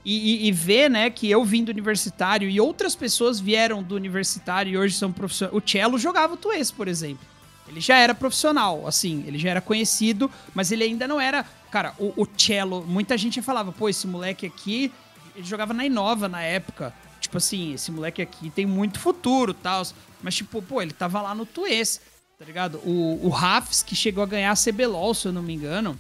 E, 0.04 0.46
e, 0.46 0.48
e, 0.48 0.52
ver, 0.52 0.90
né, 0.90 1.10
que 1.10 1.30
eu 1.30 1.46
vim 1.46 1.64
do 1.64 1.70
universitário 1.70 2.50
e 2.50 2.60
outras 2.60 2.96
pessoas 2.96 3.40
vieram 3.40 3.84
do 3.84 3.96
universitário 3.96 4.72
e 4.72 4.78
hoje 4.78 4.96
são 4.96 5.12
profissionais. 5.12 5.56
O 5.56 5.62
Cello 5.66 6.00
jogava 6.00 6.34
o 6.34 6.38
Tuês, 6.38 6.72
por 6.72 6.88
exemplo. 6.88 7.26
Ele 7.68 7.80
já 7.80 7.98
era 7.98 8.16
profissional, 8.16 8.86
assim, 8.88 9.24
ele 9.28 9.38
já 9.38 9.50
era 9.50 9.62
conhecido, 9.62 10.30
mas 10.54 10.72
ele 10.72 10.84
ainda 10.84 11.08
não 11.08 11.22
era. 11.22 11.46
Cara, 11.70 11.94
o, 12.00 12.24
o 12.24 12.28
Cello, 12.36 12.84
muita 12.86 13.18
gente 13.18 13.42
falava, 13.42 13.72
pô, 13.72 13.88
esse 13.88 14.08
moleque 14.08 14.46
aqui 14.46 14.92
ele 15.36 15.46
jogava 15.46 15.74
na 15.74 15.86
Inova 15.86 16.28
na 16.28 16.42
época. 16.42 16.94
Tipo 17.20 17.38
assim, 17.38 17.74
esse 17.74 17.92
moleque 17.92 18.22
aqui 18.22 18.50
tem 18.50 18.66
muito 18.66 19.00
futuro 19.00 19.54
tal. 19.54 19.86
Mas, 20.22 20.36
tipo, 20.36 20.62
pô, 20.62 20.82
ele 20.82 20.92
tava 20.92 21.22
lá 21.22 21.34
no 21.34 21.46
Tuês, 21.46 22.02
tá 22.38 22.46
ligado? 22.46 22.78
O, 22.80 23.20
o 23.24 23.30
Rafs, 23.30 23.84
que 23.84 23.96
chegou 23.96 24.24
a 24.24 24.28
ganhar 24.28 24.52
a 24.52 24.56
CBLOL, 24.56 25.14
se 25.14 25.28
eu 25.28 25.32
não 25.32 25.42
me 25.42 25.54
engano. 25.54 25.98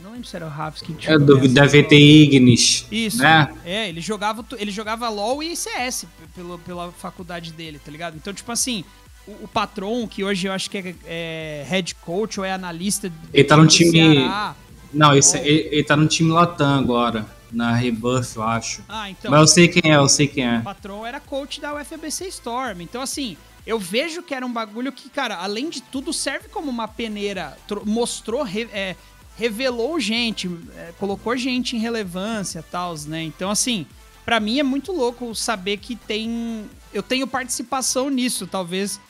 Não 0.00 0.10
lembro 0.12 0.26
se 0.26 0.34
era 0.34 0.46
o 0.46 0.48
Rafs 0.48 0.82
que 0.82 0.92
tinha. 0.94 1.14
É 1.14 1.18
do, 1.18 1.48
da 1.48 1.64
VT 1.64 1.94
Ignis. 1.94 2.86
Isso. 2.90 3.18
Né? 3.18 3.54
É, 3.64 3.88
ele 3.88 4.00
jogava, 4.00 4.44
ele 4.58 4.72
jogava 4.72 5.08
LOL 5.08 5.42
e 5.42 5.54
CS 5.54 6.06
pelo, 6.34 6.58
pela 6.58 6.90
faculdade 6.90 7.52
dele, 7.52 7.78
tá 7.78 7.90
ligado? 7.90 8.16
Então, 8.16 8.34
tipo 8.34 8.50
assim, 8.50 8.84
o, 9.26 9.44
o 9.44 9.48
Patron, 9.48 10.08
que 10.08 10.24
hoje 10.24 10.48
eu 10.48 10.52
acho 10.52 10.68
que 10.68 10.78
é, 10.78 10.94
é 11.06 11.66
head 11.68 11.94
coach 11.96 12.40
ou 12.40 12.44
é 12.44 12.52
analista. 12.52 13.12
Ele 13.32 13.44
tá 13.44 13.56
no 13.56 13.68
time. 13.68 13.92
Ceará, 13.92 14.56
não, 14.92 15.16
esse, 15.16 15.38
ele, 15.38 15.68
ele 15.70 15.84
tá 15.84 15.96
no 15.96 16.08
time 16.08 16.32
Latam 16.32 16.80
agora 16.80 17.24
na 17.52 17.74
Rebuff, 17.74 18.36
eu 18.36 18.42
acho. 18.42 18.82
Ah, 18.88 19.10
então. 19.10 19.30
Mas 19.30 19.40
eu 19.40 19.46
sei 19.46 19.68
quem 19.68 19.92
é, 19.92 19.96
eu 19.96 20.08
sei 20.08 20.26
quem 20.26 20.44
é. 20.44 20.58
O 20.58 20.62
patrão 20.62 21.06
era 21.06 21.20
coach 21.20 21.60
da 21.60 21.74
UFBC 21.74 22.28
Storm. 22.28 22.80
Então, 22.80 23.02
assim, 23.02 23.36
eu 23.66 23.78
vejo 23.78 24.22
que 24.22 24.34
era 24.34 24.44
um 24.44 24.52
bagulho 24.52 24.90
que, 24.90 25.08
cara, 25.08 25.36
além 25.36 25.70
de 25.70 25.80
tudo, 25.80 26.12
serve 26.12 26.48
como 26.48 26.70
uma 26.70 26.88
peneira. 26.88 27.56
Mostrou, 27.84 28.46
é, 28.46 28.96
revelou 29.36 30.00
gente, 30.00 30.50
é, 30.76 30.92
colocou 30.98 31.36
gente 31.36 31.76
em 31.76 31.78
relevância 31.78 32.60
e 32.60 32.62
tal, 32.62 32.94
né? 33.06 33.22
Então, 33.22 33.50
assim, 33.50 33.86
para 34.24 34.40
mim 34.40 34.58
é 34.58 34.62
muito 34.62 34.92
louco 34.92 35.34
saber 35.34 35.76
que 35.78 35.94
tem. 35.94 36.64
Eu 36.92 37.02
tenho 37.02 37.26
participação 37.26 38.10
nisso, 38.10 38.46
talvez. 38.46 39.00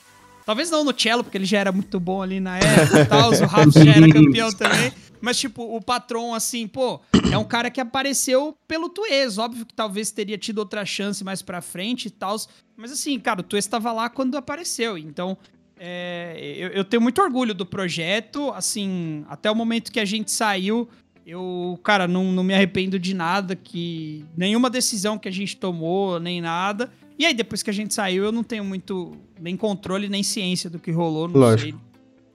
Talvez 0.44 0.70
não 0.70 0.82
no 0.82 0.92
cello, 0.98 1.22
porque 1.22 1.38
ele 1.38 1.44
já 1.44 1.58
era 1.58 1.70
muito 1.70 2.00
bom 2.00 2.20
ali 2.20 2.40
na 2.40 2.58
época 2.58 3.00
e 3.02 3.06
tal. 3.06 3.30
O 3.30 3.46
Rafa 3.46 3.84
já 3.84 3.92
era 3.92 4.08
campeão 4.08 4.52
também. 4.52 4.92
Mas, 5.22 5.38
tipo, 5.38 5.62
o 5.62 5.80
patrão, 5.80 6.34
assim, 6.34 6.66
pô, 6.66 7.00
é 7.30 7.38
um 7.38 7.44
cara 7.44 7.70
que 7.70 7.80
apareceu 7.80 8.56
pelo 8.66 8.88
Tuês. 8.88 9.38
Óbvio 9.38 9.64
que 9.64 9.72
talvez 9.72 10.10
teria 10.10 10.36
tido 10.36 10.58
outra 10.58 10.84
chance 10.84 11.22
mais 11.22 11.40
pra 11.40 11.62
frente 11.62 12.06
e 12.06 12.10
tal. 12.10 12.36
Mas, 12.76 12.90
assim, 12.90 13.20
cara, 13.20 13.40
o 13.40 13.44
Tuês 13.44 13.64
tava 13.68 13.92
lá 13.92 14.10
quando 14.10 14.36
apareceu. 14.36 14.98
Então, 14.98 15.38
é, 15.78 16.34
eu, 16.58 16.68
eu, 16.70 16.84
tenho 16.84 17.00
muito 17.00 17.22
orgulho 17.22 17.54
do 17.54 17.64
projeto. 17.64 18.50
Assim, 18.50 19.24
até 19.28 19.48
o 19.48 19.54
momento 19.54 19.92
que 19.92 20.00
a 20.00 20.04
gente 20.04 20.32
saiu, 20.32 20.88
eu, 21.24 21.78
cara, 21.84 22.08
não, 22.08 22.32
não 22.32 22.42
me 22.42 22.52
arrependo 22.52 22.98
de 22.98 23.14
nada, 23.14 23.54
que 23.54 24.24
nenhuma 24.36 24.68
decisão 24.68 25.16
que 25.16 25.28
a 25.28 25.32
gente 25.32 25.56
tomou, 25.56 26.18
nem 26.18 26.40
nada. 26.40 26.92
E 27.16 27.24
aí, 27.24 27.32
depois 27.32 27.62
que 27.62 27.70
a 27.70 27.72
gente 27.72 27.94
saiu, 27.94 28.24
eu 28.24 28.32
não 28.32 28.42
tenho 28.42 28.64
muito 28.64 29.12
nem 29.40 29.56
controle, 29.56 30.08
nem 30.08 30.24
ciência 30.24 30.68
do 30.68 30.80
que 30.80 30.90
rolou. 30.90 31.28
Não 31.28 31.38
Lógico. 31.38 31.78
sei 31.78 31.91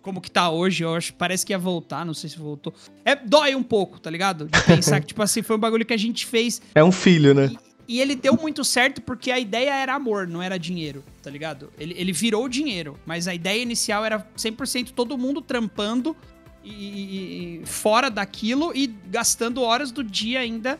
como 0.07 0.21
que 0.21 0.31
tá 0.31 0.49
hoje. 0.49 0.85
Eu 0.85 0.95
acho 0.95 1.13
parece 1.13 1.45
que 1.45 1.51
ia 1.51 1.57
voltar, 1.57 2.05
não 2.05 2.13
sei 2.13 2.29
se 2.29 2.37
voltou. 2.37 2.73
É, 3.03 3.13
dói 3.13 3.53
um 3.55 3.63
pouco, 3.63 3.99
tá 3.99 4.09
ligado? 4.09 4.45
De 4.47 4.63
pensar 4.63 4.99
que, 5.01 5.07
tipo 5.07 5.21
assim, 5.21 5.41
foi 5.41 5.57
um 5.57 5.59
bagulho 5.59 5.85
que 5.85 5.93
a 5.93 5.97
gente 5.97 6.25
fez. 6.25 6.61
É 6.73 6.81
um 6.81 6.93
filho, 6.93 7.33
né? 7.33 7.51
E, 7.87 7.97
e 7.97 8.01
ele 8.01 8.15
deu 8.15 8.33
muito 8.35 8.63
certo 8.63 9.01
porque 9.01 9.29
a 9.29 9.37
ideia 9.37 9.71
era 9.71 9.93
amor, 9.93 10.25
não 10.25 10.41
era 10.41 10.57
dinheiro, 10.57 11.03
tá 11.21 11.29
ligado? 11.29 11.69
Ele, 11.77 11.93
ele 11.97 12.13
virou 12.13 12.47
dinheiro, 12.47 12.97
mas 13.05 13.27
a 13.27 13.35
ideia 13.35 13.61
inicial 13.61 14.05
era 14.05 14.25
100% 14.37 14.91
todo 14.95 15.17
mundo 15.17 15.41
trampando 15.41 16.15
e, 16.63 17.61
e, 17.61 17.65
fora 17.65 18.09
daquilo 18.09 18.71
e 18.73 18.87
gastando 19.09 19.61
horas 19.61 19.91
do 19.91 20.03
dia 20.05 20.39
ainda 20.39 20.79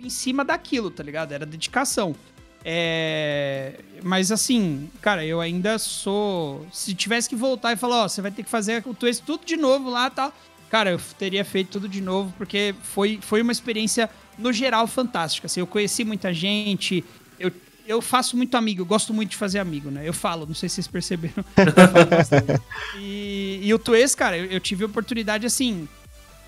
em 0.00 0.08
cima 0.08 0.44
daquilo, 0.46 0.90
tá 0.90 1.02
ligado? 1.02 1.32
Era 1.32 1.44
dedicação. 1.44 2.16
É... 2.64 3.80
Mas 4.02 4.30
assim, 4.32 4.90
cara, 5.00 5.24
eu 5.24 5.40
ainda 5.40 5.78
sou. 5.78 6.66
Se 6.72 6.94
tivesse 6.94 7.28
que 7.28 7.36
voltar 7.36 7.72
e 7.72 7.76
falar, 7.76 8.04
ó, 8.04 8.08
você 8.08 8.20
vai 8.20 8.30
ter 8.30 8.42
que 8.42 8.50
fazer 8.50 8.82
o 8.86 8.94
twist 8.94 9.22
tudo 9.24 9.44
de 9.44 9.56
novo 9.56 9.90
lá 9.90 10.08
e 10.08 10.10
tal. 10.10 10.32
Cara, 10.72 10.90
eu 10.90 11.00
teria 11.18 11.44
feito 11.44 11.72
tudo 11.72 11.88
de 11.88 12.00
novo, 12.00 12.32
porque 12.38 12.74
foi, 12.82 13.18
foi 13.20 13.42
uma 13.42 13.52
experiência, 13.52 14.08
no 14.38 14.52
geral, 14.52 14.86
fantástica. 14.86 15.46
Assim, 15.46 15.60
eu 15.60 15.66
conheci 15.66 16.02
muita 16.02 16.32
gente, 16.32 17.04
eu, 17.38 17.52
eu 17.86 18.00
faço 18.00 18.38
muito 18.38 18.56
amigo, 18.56 18.80
eu 18.80 18.86
gosto 18.86 19.12
muito 19.12 19.30
de 19.30 19.36
fazer 19.36 19.58
amigo, 19.58 19.90
né? 19.90 20.08
Eu 20.08 20.14
falo, 20.14 20.46
não 20.46 20.54
sei 20.54 20.70
se 20.70 20.76
vocês 20.76 20.88
perceberam. 20.88 21.44
e, 22.98 23.60
e 23.62 23.74
o 23.74 23.78
Twist, 23.78 24.16
cara, 24.16 24.38
eu, 24.38 24.46
eu, 24.46 24.60
tive 24.60 24.84
a 24.84 24.86
oportunidade 24.86 25.44
assim. 25.44 25.86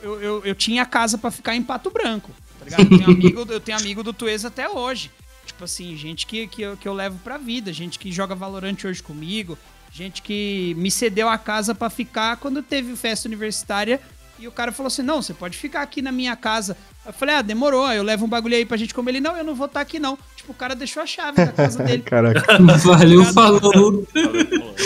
Eu, 0.02 0.20
eu, 0.22 0.42
eu 0.42 0.54
tinha 0.54 0.86
casa 0.86 1.18
para 1.18 1.30
ficar 1.30 1.54
em 1.54 1.62
Pato 1.62 1.90
Branco, 1.90 2.30
tá 2.58 2.64
ligado? 2.64 2.80
Eu 2.80 2.98
tenho 2.98 3.10
amigo, 3.10 3.52
eu 3.52 3.60
tenho 3.60 3.78
amigo 3.78 4.02
do 4.02 4.14
Twist 4.14 4.46
até 4.46 4.70
hoje. 4.70 5.10
Tipo 5.54 5.64
assim, 5.64 5.96
gente 5.96 6.26
que, 6.26 6.48
que, 6.48 6.62
eu, 6.62 6.76
que 6.76 6.88
eu 6.88 6.92
levo 6.92 7.16
pra 7.22 7.38
vida, 7.38 7.72
gente 7.72 7.96
que 7.96 8.10
joga 8.10 8.34
Valorant 8.34 8.76
hoje 8.84 9.00
comigo, 9.00 9.56
gente 9.92 10.20
que 10.20 10.74
me 10.76 10.90
cedeu 10.90 11.28
a 11.28 11.38
casa 11.38 11.72
para 11.72 11.88
ficar 11.88 12.38
quando 12.38 12.60
teve 12.60 12.96
festa 12.96 13.28
universitária 13.28 14.00
e 14.36 14.48
o 14.48 14.50
cara 14.50 14.72
falou 14.72 14.88
assim: 14.88 15.02
não, 15.02 15.22
você 15.22 15.32
pode 15.32 15.56
ficar 15.56 15.82
aqui 15.82 16.02
na 16.02 16.10
minha 16.10 16.34
casa. 16.34 16.76
Eu 17.06 17.12
falei, 17.12 17.36
ah, 17.36 17.42
demorou, 17.42 17.88
eu 17.92 18.02
levo 18.02 18.24
um 18.24 18.28
bagulho 18.28 18.56
aí 18.56 18.66
pra 18.66 18.76
gente 18.76 18.92
comer. 18.92 19.12
Ele, 19.12 19.20
não, 19.20 19.36
eu 19.36 19.44
não 19.44 19.54
vou 19.54 19.66
estar 19.66 19.78
tá 19.78 19.82
aqui 19.82 20.00
não. 20.00 20.18
Tipo, 20.34 20.50
o 20.50 20.54
cara 20.56 20.74
deixou 20.74 21.00
a 21.00 21.06
chave 21.06 21.36
da 21.36 21.52
casa 21.52 21.80
dele. 21.84 22.02
Caraca. 22.02 22.58
Valeu, 22.82 23.24
falou. 23.26 24.04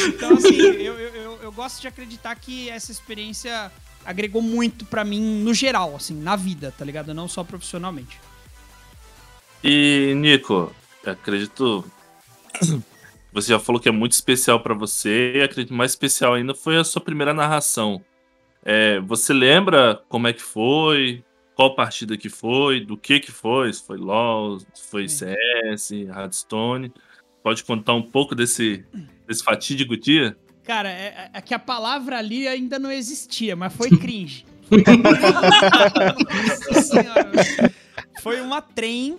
Então, 0.06 0.34
assim, 0.34 0.54
eu, 0.54 0.98
eu, 0.98 1.08
eu, 1.14 1.38
eu, 1.44 1.52
gosto 1.52 1.80
de 1.80 1.88
acreditar 1.88 2.34
que 2.34 2.68
essa 2.68 2.92
experiência 2.92 3.72
agregou 4.04 4.42
muito 4.42 4.84
para 4.84 5.02
mim 5.02 5.42
no 5.42 5.54
geral, 5.54 5.96
assim, 5.96 6.14
na 6.14 6.36
vida, 6.36 6.74
tá 6.76 6.84
ligado? 6.84 7.14
Não 7.14 7.26
só 7.26 7.42
profissionalmente. 7.42 8.20
E, 9.62 10.14
Nico, 10.16 10.72
acredito. 11.04 11.84
Você 13.32 13.52
já 13.52 13.58
falou 13.58 13.80
que 13.80 13.88
é 13.88 13.92
muito 13.92 14.12
especial 14.12 14.60
para 14.60 14.74
você, 14.74 15.34
e 15.36 15.42
acredito 15.42 15.74
mais 15.74 15.92
especial 15.92 16.34
ainda 16.34 16.54
foi 16.54 16.78
a 16.78 16.82
sua 16.82 17.00
primeira 17.00 17.34
narração. 17.34 18.02
É, 18.64 18.98
você 19.00 19.34
lembra 19.34 20.02
como 20.08 20.26
é 20.26 20.32
que 20.32 20.42
foi? 20.42 21.22
Qual 21.54 21.74
partida 21.74 22.16
que 22.16 22.30
foi? 22.30 22.80
Do 22.80 22.96
que 22.96 23.20
que 23.20 23.30
foi? 23.30 23.72
Se 23.72 23.86
foi 23.86 23.98
LoL, 23.98 24.58
se 24.58 24.90
foi 24.90 25.08
CS, 25.08 25.90
Hearthstone? 25.92 26.92
Pode 27.42 27.64
contar 27.64 27.94
um 27.94 28.02
pouco 28.02 28.34
desse, 28.34 28.84
desse 29.26 29.44
fatídico 29.44 29.96
dia? 29.96 30.36
Cara, 30.64 30.90
é, 30.90 31.30
é 31.32 31.40
que 31.40 31.54
a 31.54 31.58
palavra 31.58 32.18
ali 32.18 32.48
ainda 32.48 32.78
não 32.78 32.90
existia, 32.90 33.54
mas 33.54 33.74
foi 33.74 33.90
cringe. 33.96 34.44
Foi, 34.68 34.82
Nossa 36.68 36.82
senhora, 36.82 37.32
foi 38.22 38.40
uma 38.40 38.60
trem 38.60 39.18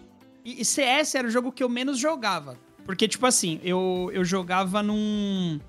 e, 0.57 0.65
CS 0.65 1.15
era 1.15 1.27
o 1.27 1.31
jogo 1.31 1.51
que 1.51 1.63
eu 1.63 1.69
menos 1.69 1.97
jogava. 1.97 2.57
Porque, 2.85 3.07
tipo 3.07 3.25
assim, 3.25 3.59
eu, 3.63 4.09
eu 4.13 4.23
jogava 4.23 4.81
num, 4.81 5.59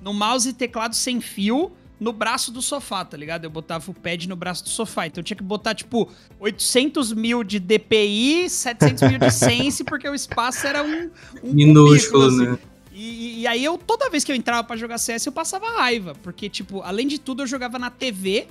num 0.00 0.12
mouse 0.12 0.48
e 0.48 0.52
teclado 0.52 0.94
sem 0.94 1.20
fio 1.20 1.72
no 2.00 2.12
braço 2.12 2.50
do 2.50 2.62
sofá, 2.62 3.04
tá 3.04 3.16
ligado? 3.16 3.44
Eu 3.44 3.50
botava 3.50 3.90
o 3.90 3.94
pad 3.94 4.26
no 4.26 4.34
braço 4.34 4.64
do 4.64 4.70
sofá. 4.70 5.06
Então 5.06 5.20
eu 5.20 5.24
tinha 5.24 5.36
que 5.36 5.42
botar, 5.42 5.74
tipo, 5.74 6.08
800 6.38 7.12
mil 7.12 7.44
de 7.44 7.60
DPI, 7.60 8.48
700 8.48 9.02
mil 9.10 9.18
de 9.18 9.30
Sense, 9.30 9.84
porque 9.84 10.08
o 10.08 10.14
espaço 10.14 10.66
era 10.66 10.82
um. 10.82 11.10
um 11.44 11.52
Minúsculo, 11.52 12.26
assim. 12.26 12.46
né? 12.46 12.58
E, 12.92 13.40
e, 13.40 13.46
aí 13.46 13.64
eu, 13.64 13.78
toda 13.78 14.10
vez 14.10 14.24
que 14.24 14.32
eu 14.32 14.36
entrava 14.36 14.64
para 14.64 14.76
jogar 14.76 14.98
CS, 14.98 15.26
eu 15.26 15.32
passava 15.32 15.68
raiva. 15.70 16.14
Porque, 16.22 16.48
tipo, 16.48 16.82
além 16.82 17.06
de 17.06 17.18
tudo, 17.18 17.42
eu 17.42 17.46
jogava 17.46 17.78
na 17.78 17.90
TV, 17.90 18.46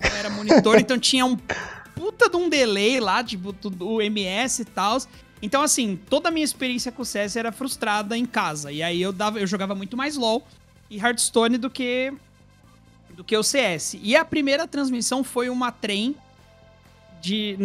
não 0.00 0.16
era 0.16 0.30
monitor, 0.30 0.78
então 0.78 0.98
tinha 0.98 1.26
um 1.26 1.36
puta 1.94 2.28
de 2.28 2.36
um 2.36 2.48
delay 2.48 2.98
lá, 2.98 3.22
tipo, 3.22 3.52
do 3.52 4.00
MS 4.00 4.62
e 4.62 4.64
tal. 4.64 4.98
Então, 5.42 5.60
assim, 5.60 5.98
toda 6.08 6.28
a 6.28 6.32
minha 6.32 6.44
experiência 6.44 6.92
com 6.92 7.02
o 7.02 7.04
CS 7.04 7.34
era 7.34 7.50
frustrada 7.50 8.16
em 8.16 8.24
casa. 8.24 8.70
E 8.70 8.80
aí 8.80 9.02
eu, 9.02 9.12
dava, 9.12 9.40
eu 9.40 9.46
jogava 9.46 9.74
muito 9.74 9.96
mais 9.96 10.16
LoL 10.16 10.46
e 10.88 10.98
Hearthstone 10.98 11.58
do 11.58 11.68
que, 11.68 12.12
do 13.10 13.24
que 13.24 13.36
o 13.36 13.42
CS. 13.42 13.96
E 14.00 14.14
a 14.14 14.24
primeira 14.24 14.68
transmissão 14.68 15.24
foi 15.24 15.50
uma 15.50 15.72
trem 15.72 16.14
de, 17.20 17.56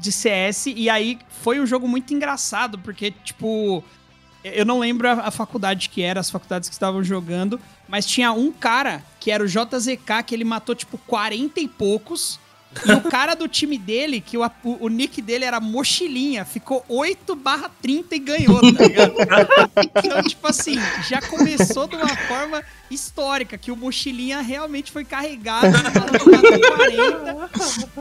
de 0.00 0.12
CS. 0.12 0.66
E 0.66 0.88
aí 0.88 1.18
foi 1.28 1.58
um 1.58 1.66
jogo 1.66 1.88
muito 1.88 2.14
engraçado, 2.14 2.78
porque, 2.78 3.10
tipo. 3.10 3.82
Eu 4.44 4.64
não 4.64 4.78
lembro 4.78 5.08
a, 5.08 5.28
faculdade 5.32 5.88
que 5.88 6.02
era, 6.02 6.20
as 6.20 6.30
faculdades 6.30 6.68
que 6.68 6.74
estavam 6.76 7.02
jogando, 7.02 7.60
mas 7.88 8.06
tinha 8.06 8.30
um 8.30 8.52
cara 8.52 9.04
que 9.18 9.32
era 9.32 9.42
o 9.42 9.46
JZK, 9.48 10.22
que 10.24 10.32
ele 10.32 10.44
matou, 10.44 10.72
tipo, 10.72 10.96
40 10.98 11.58
e 11.58 11.66
poucos 11.66 12.38
e 12.84 12.92
o 12.92 13.00
cara 13.02 13.34
do 13.34 13.48
time 13.48 13.78
dele, 13.78 14.20
que 14.20 14.36
o, 14.36 14.50
o, 14.64 14.88
nick 14.88 15.22
dele 15.22 15.44
era 15.44 15.60
Mochilinha, 15.60 16.44
ficou 16.44 16.84
8 16.88 17.34
barra 17.36 17.70
30 17.80 18.14
e 18.14 18.18
ganhou, 18.18 18.60
tá 18.74 18.86
ligado? 18.86 19.14
então, 19.78 20.22
tipo 20.22 20.46
assim, 20.46 20.76
já 21.08 21.22
começou 21.22 21.86
de 21.86 21.96
uma 21.96 22.08
forma 22.08 22.62
histórica, 22.90 23.56
que 23.56 23.70
o 23.70 23.76
Mochilinha 23.76 24.40
realmente 24.40 24.92
foi 24.92 25.04
carregado 25.04 25.70
na 25.70 25.90
40. 25.90 26.16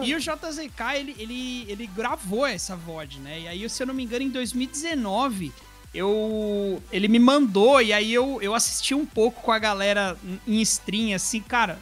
E 0.04 0.14
o 0.14 0.20
JZK, 0.20 0.96
ele, 0.96 1.16
ele, 1.18 1.66
ele 1.68 1.88
gravou 1.88 2.46
essa 2.46 2.76
VOD, 2.76 3.20
né? 3.20 3.40
E 3.42 3.48
aí, 3.48 3.70
se 3.70 3.82
eu 3.82 3.88
não 3.88 3.94
me 3.94 4.04
engano, 4.04 4.24
em 4.24 4.30
2019 4.30 5.52
eu 5.94 6.84
ele 6.92 7.08
me 7.08 7.18
mandou 7.18 7.82
e 7.82 7.94
aí 7.94 8.14
eu, 8.14 8.40
eu 8.42 8.54
assisti 8.54 8.94
um 8.94 9.06
pouco 9.06 9.42
com 9.42 9.52
a 9.52 9.58
galera 9.58 10.18
em 10.46 10.62
stream, 10.62 11.16
assim, 11.16 11.40
cara, 11.40 11.80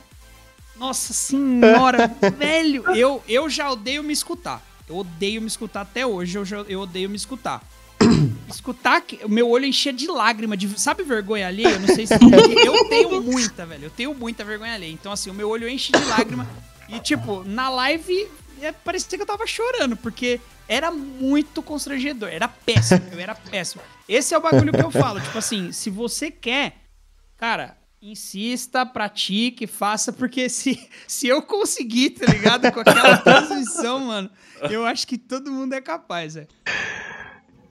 nossa 0.76 1.14
senhora, 1.14 2.08
velho, 2.38 2.84
eu, 2.96 3.24
eu 3.28 3.50
já 3.50 3.72
odeio 3.72 4.04
me 4.04 4.14
escutar. 4.14 4.62
Eu 4.88 4.98
odeio 4.98 5.42
me 5.42 5.48
escutar 5.48 5.82
até 5.82 6.06
hoje, 6.06 6.38
eu, 6.38 6.46
já, 6.46 6.58
eu 6.62 6.82
odeio 6.82 7.10
me 7.10 7.16
escutar. 7.16 7.64
escutar, 8.50 9.04
o 9.24 9.30
meu 9.30 9.50
olho 9.50 9.66
enchia 9.66 9.94
de 9.94 10.08
lágrima, 10.08 10.58
de, 10.58 10.80
sabe 10.80 11.04
vergonha 11.04 11.48
alheia? 11.48 11.70
Eu 11.70 11.80
não 11.80 11.88
sei 11.88 12.06
se... 12.06 12.14
eu 12.66 12.90
tenho 12.90 13.22
muita, 13.22 13.66
velho, 13.66 13.86
eu 13.86 13.90
tenho 13.90 14.14
muita 14.14 14.44
vergonha 14.44 14.74
alheia. 14.74 14.92
Então, 14.92 15.12
assim, 15.12 15.30
o 15.30 15.34
meu 15.34 15.50
olho 15.50 15.68
enche 15.68 15.92
de 15.92 16.04
lágrima. 16.06 16.48
E, 16.90 17.00
tipo, 17.00 17.44
na 17.44 17.70
live, 17.70 18.28
é, 18.62 18.72
parecia 18.72 19.18
que 19.18 19.22
eu 19.22 19.26
tava 19.26 19.48
chorando, 19.48 19.96
porque 19.96 20.40
era 20.68 20.92
muito 20.92 21.62
constrangedor. 21.62 22.30
Era 22.30 22.48
péssimo, 22.48 23.02
eu 23.12 23.20
era 23.20 23.36
péssimo. 23.36 23.82
Esse 24.08 24.34
é 24.34 24.38
o 24.38 24.42
bagulho 24.42 24.72
que 24.72 24.82
eu 24.82 24.92
falo. 24.92 25.20
Tipo 25.22 25.38
assim, 25.38 25.72
se 25.72 25.90
você 25.90 26.30
quer, 26.30 26.78
cara, 27.38 27.78
insista, 28.04 28.86
pratique, 28.86 29.66
faça, 29.66 30.12
porque 30.12 30.50
se, 30.50 30.78
se 31.08 31.28
eu 31.28 31.42
conseguir, 31.42 32.12
tá 32.12 32.32
ligado? 32.32 32.70
Com 32.72 32.82
aquela 32.82 33.16
transmissão, 33.24 34.00
mano, 34.00 34.30
eu 34.70 34.86
acho 34.86 35.08
que 35.08 35.18
todo 35.18 35.50
mundo 35.50 35.74
é 35.74 35.80
capaz, 35.80 36.36
é. 36.36 36.46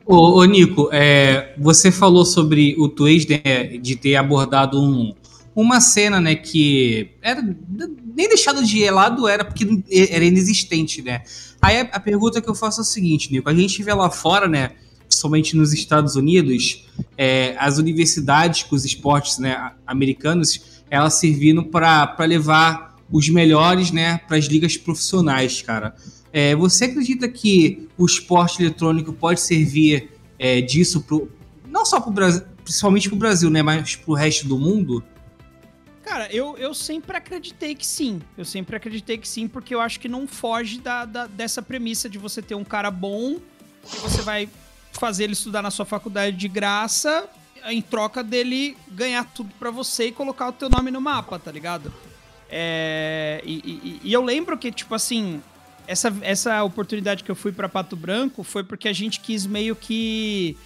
Ô, 0.07 0.41
ô 0.41 0.45
Nico, 0.45 0.89
é, 0.91 1.55
você 1.59 1.93
falou 1.93 2.25
sobre 2.25 2.75
o 2.79 2.89
Twitch 2.89 3.29
né, 3.29 3.77
de 3.79 3.95
ter 3.95 4.17
abordado 4.17 4.81
um, 4.81 5.15
uma 5.55 5.81
cena, 5.81 6.19
né, 6.19 6.35
que 6.35 7.11
era 7.21 7.43
nem 7.43 8.27
deixado 8.27 8.65
de 8.65 8.91
lado 8.91 9.29
era 9.29 9.45
porque 9.45 9.67
era 10.11 10.25
inexistente, 10.25 11.03
né? 11.03 11.23
Aí 11.61 11.79
a, 11.79 11.83
a 11.83 12.01
pergunta 12.01 12.41
que 12.41 12.49
eu 12.49 12.55
faço 12.55 12.81
é 12.81 12.83
a 12.83 12.85
seguinte, 12.85 13.31
Nico, 13.31 13.49
a 13.49 13.55
gente 13.55 13.83
vê 13.83 13.93
lá 13.93 14.11
fora, 14.11 14.49
né, 14.49 14.71
somente 15.15 15.57
nos 15.57 15.73
Estados 15.73 16.17
Unidos, 16.17 16.87
é, 17.17 17.55
as 17.59 17.79
universidades 17.79 18.63
com 18.63 18.75
os 18.75 18.85
esportes 18.85 19.39
né, 19.39 19.73
americanos, 19.87 20.83
elas 20.91 21.15
servindo 21.15 21.65
para 21.65 22.17
levar 22.21 22.97
os 23.11 23.29
melhores 23.29 23.91
né, 23.91 24.19
para 24.27 24.37
as 24.37 24.47
ligas 24.47 24.77
profissionais, 24.77 25.63
cara. 25.63 25.95
É, 26.33 26.55
você 26.57 26.87
acredita 26.87 27.29
que 27.29 27.89
o 27.99 28.07
esporte 28.07 28.63
eletrônico 28.63 29.13
pode 29.13 29.41
servir 29.41 30.11
é, 30.39 30.61
disso 30.61 31.03
pro, 31.03 31.31
não 31.69 31.85
só 31.85 32.01
para 32.01 32.11
o 32.11 32.13
Brasil, 32.13 32.43
principalmente 32.65 33.09
para 33.09 33.17
o 33.17 33.19
Brasil, 33.19 33.51
né, 33.51 33.63
mas 33.63 33.97
para 33.97 34.11
o 34.11 34.15
resto 34.15 34.49
do 34.49 34.59
mundo? 34.59 35.05
Cara, 36.03 36.29
eu, 36.33 36.57
eu 36.59 36.75
sempre 36.75 37.17
acreditei 37.17 37.75
que 37.75 37.87
sim. 37.87 38.21
Eu 38.37 38.45
sempre 38.45 38.77
acreditei 38.77 39.17
que 39.17 39.29
sim, 39.29 39.47
porque 39.47 39.75
eu 39.75 39.81
acho 39.81 40.01
que 40.01 40.09
não 40.09 40.27
foge 40.27 40.81
da, 40.81 41.05
da 41.05 41.27
dessa 41.27 41.63
premissa 41.63 42.09
de 42.09 42.19
você 42.19 42.43
ter 42.43 42.55
um 42.55 42.65
cara 42.65 42.91
bom 42.91 43.39
que 43.83 43.97
você 44.01 44.23
vai 44.23 44.49
fazer 44.93 45.25
ele 45.25 45.33
estudar 45.33 45.63
na 45.63 45.71
sua 45.71 45.85
faculdade 45.85 46.37
de 46.37 46.49
graça, 46.49 47.29
em 47.67 47.81
troca 47.81 48.23
dele 48.23 48.77
ganhar 48.89 49.25
tudo 49.25 49.53
para 49.59 49.71
você 49.71 50.07
e 50.07 50.13
colocar 50.13 50.49
o 50.49 50.53
teu 50.53 50.69
nome 50.69 50.91
no 50.91 51.01
mapa, 51.01 51.39
tá 51.39 51.51
ligado? 51.51 51.93
É, 52.49 53.41
e, 53.45 53.55
e, 53.55 54.01
e, 54.05 54.13
eu 54.13 54.23
lembro 54.23 54.59
que, 54.59 54.71
tipo 54.71 54.95
assim, 54.95 55.43
essa, 55.87 56.15
essa 56.21 56.63
oportunidade 56.63 57.25
que 57.25 57.31
eu 57.31 57.35
fui 57.35 57.53
para 57.53 57.69
Pato 57.69 57.97
Branco 57.97 58.43
foi 58.43 58.63
porque 58.63 58.89
a 58.89 58.93
gente 58.93 59.21
quis 59.21 59.47
meio 59.47 59.75
que 59.75 60.57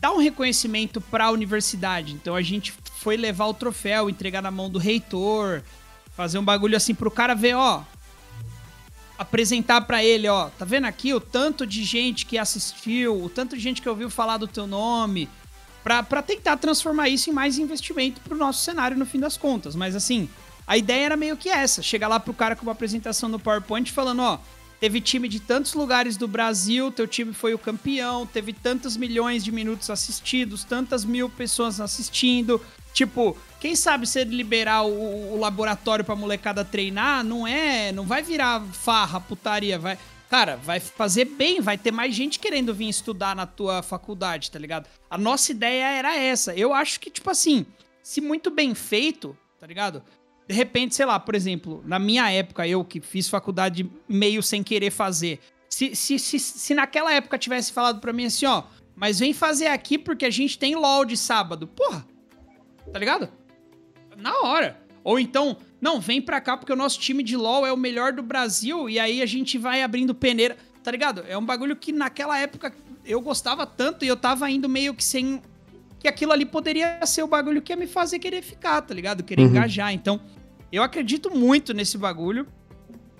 dar 0.00 0.12
um 0.12 0.18
reconhecimento 0.18 1.00
para 1.00 1.26
a 1.26 1.30
universidade. 1.30 2.12
Então 2.12 2.34
a 2.34 2.42
gente 2.42 2.74
foi 2.98 3.16
levar 3.16 3.46
o 3.46 3.54
troféu, 3.54 4.10
entregar 4.10 4.42
na 4.42 4.50
mão 4.50 4.68
do 4.68 4.78
reitor, 4.78 5.62
fazer 6.14 6.38
um 6.38 6.44
bagulho 6.44 6.76
assim 6.76 6.94
pro 6.94 7.10
cara 7.10 7.34
ver, 7.34 7.54
ó, 7.54 7.82
apresentar 9.18 9.80
para 9.82 10.02
ele, 10.02 10.28
ó, 10.28 10.48
tá 10.50 10.64
vendo 10.64 10.84
aqui 10.84 11.12
o 11.12 11.20
tanto 11.20 11.66
de 11.66 11.82
gente 11.82 12.24
que 12.24 12.38
assistiu, 12.38 13.20
o 13.22 13.28
tanto 13.28 13.56
de 13.56 13.62
gente 13.62 13.82
que 13.82 13.88
ouviu 13.88 14.08
falar 14.08 14.36
do 14.36 14.46
teu 14.46 14.66
nome, 14.66 15.28
para 15.82 16.22
tentar 16.22 16.56
transformar 16.56 17.08
isso 17.08 17.28
em 17.28 17.32
mais 17.32 17.58
investimento 17.58 18.20
pro 18.20 18.36
nosso 18.36 18.64
cenário 18.64 18.96
no 18.96 19.04
fim 19.04 19.18
das 19.18 19.36
contas. 19.36 19.74
Mas 19.74 19.96
assim, 19.96 20.28
a 20.66 20.76
ideia 20.76 21.06
era 21.06 21.16
meio 21.16 21.36
que 21.36 21.48
essa, 21.48 21.82
chegar 21.82 22.06
lá 22.08 22.20
pro 22.20 22.32
cara 22.32 22.54
com 22.54 22.62
uma 22.62 22.72
apresentação 22.72 23.28
no 23.28 23.38
PowerPoint 23.40 23.90
falando, 23.90 24.22
ó, 24.22 24.38
teve 24.78 25.00
time 25.00 25.28
de 25.28 25.40
tantos 25.40 25.74
lugares 25.74 26.16
do 26.16 26.28
Brasil, 26.28 26.92
teu 26.92 27.08
time 27.08 27.32
foi 27.32 27.54
o 27.54 27.58
campeão, 27.58 28.24
teve 28.24 28.52
tantos 28.52 28.96
milhões 28.96 29.42
de 29.42 29.50
minutos 29.50 29.90
assistidos, 29.90 30.62
tantas 30.62 31.04
mil 31.04 31.28
pessoas 31.28 31.80
assistindo, 31.80 32.60
Tipo, 32.98 33.36
quem 33.60 33.74
sabe 33.74 34.06
se 34.06 34.20
ele 34.20 34.36
liberar 34.36 34.82
o, 34.82 35.34
o 35.34 35.38
laboratório 35.38 36.04
pra 36.04 36.14
molecada 36.14 36.64
treinar, 36.64 37.24
não 37.24 37.46
é. 37.46 37.92
Não 37.92 38.04
vai 38.04 38.22
virar 38.22 38.62
farra, 38.72 39.20
putaria, 39.20 39.78
vai. 39.78 39.98
Cara, 40.30 40.56
vai 40.56 40.78
fazer 40.78 41.24
bem, 41.24 41.60
vai 41.60 41.78
ter 41.78 41.90
mais 41.90 42.14
gente 42.14 42.38
querendo 42.38 42.74
vir 42.74 42.88
estudar 42.88 43.34
na 43.34 43.46
tua 43.46 43.82
faculdade, 43.82 44.50
tá 44.50 44.58
ligado? 44.58 44.86
A 45.10 45.16
nossa 45.16 45.50
ideia 45.50 45.86
era 45.90 46.16
essa. 46.16 46.54
Eu 46.54 46.72
acho 46.74 47.00
que, 47.00 47.10
tipo 47.10 47.30
assim, 47.30 47.64
se 48.02 48.20
muito 48.20 48.50
bem 48.50 48.74
feito, 48.74 49.36
tá 49.58 49.66
ligado? 49.66 50.02
De 50.46 50.54
repente, 50.54 50.94
sei 50.94 51.06
lá, 51.06 51.18
por 51.18 51.34
exemplo, 51.34 51.82
na 51.86 51.98
minha 51.98 52.30
época, 52.30 52.66
eu 52.68 52.84
que 52.84 53.00
fiz 53.00 53.28
faculdade 53.28 53.90
meio 54.08 54.42
sem 54.42 54.62
querer 54.62 54.90
fazer. 54.90 55.40
Se, 55.68 55.96
se, 55.96 56.18
se, 56.18 56.38
se 56.38 56.74
naquela 56.74 57.12
época 57.12 57.38
tivesse 57.38 57.72
falado 57.72 58.00
pra 58.00 58.12
mim 58.12 58.26
assim, 58.26 58.46
ó, 58.46 58.64
mas 58.94 59.18
vem 59.18 59.32
fazer 59.32 59.66
aqui 59.68 59.98
porque 59.98 60.26
a 60.26 60.30
gente 60.30 60.58
tem 60.58 60.74
LOL 60.74 61.04
de 61.04 61.16
sábado. 61.16 61.66
Porra, 61.66 62.06
Tá 62.92 62.98
ligado? 62.98 63.28
Na 64.18 64.42
hora. 64.42 64.78
Ou 65.04 65.18
então, 65.18 65.56
não, 65.80 66.00
vem 66.00 66.20
pra 66.20 66.40
cá 66.40 66.56
porque 66.56 66.72
o 66.72 66.76
nosso 66.76 66.98
time 66.98 67.22
de 67.22 67.36
LoL 67.36 67.66
é 67.66 67.72
o 67.72 67.76
melhor 67.76 68.12
do 68.12 68.22
Brasil 68.22 68.90
e 68.90 68.98
aí 68.98 69.22
a 69.22 69.26
gente 69.26 69.56
vai 69.56 69.82
abrindo 69.82 70.14
peneira. 70.14 70.56
Tá 70.82 70.90
ligado? 70.90 71.24
É 71.28 71.36
um 71.36 71.44
bagulho 71.44 71.76
que 71.76 71.92
naquela 71.92 72.38
época 72.38 72.74
eu 73.04 73.20
gostava 73.20 73.66
tanto 73.66 74.04
e 74.04 74.08
eu 74.08 74.16
tava 74.16 74.50
indo 74.50 74.68
meio 74.68 74.94
que 74.94 75.04
sem. 75.04 75.40
Que 75.98 76.06
aquilo 76.06 76.32
ali 76.32 76.44
poderia 76.44 77.04
ser 77.06 77.22
o 77.22 77.26
bagulho 77.26 77.60
que 77.60 77.72
ia 77.72 77.76
me 77.76 77.86
fazer 77.86 78.18
querer 78.18 78.42
ficar, 78.42 78.82
tá 78.82 78.94
ligado? 78.94 79.24
Querer 79.24 79.42
uhum. 79.42 79.48
engajar. 79.48 79.92
Então, 79.92 80.20
eu 80.70 80.82
acredito 80.82 81.34
muito 81.34 81.72
nesse 81.74 81.98
bagulho. 81.98 82.46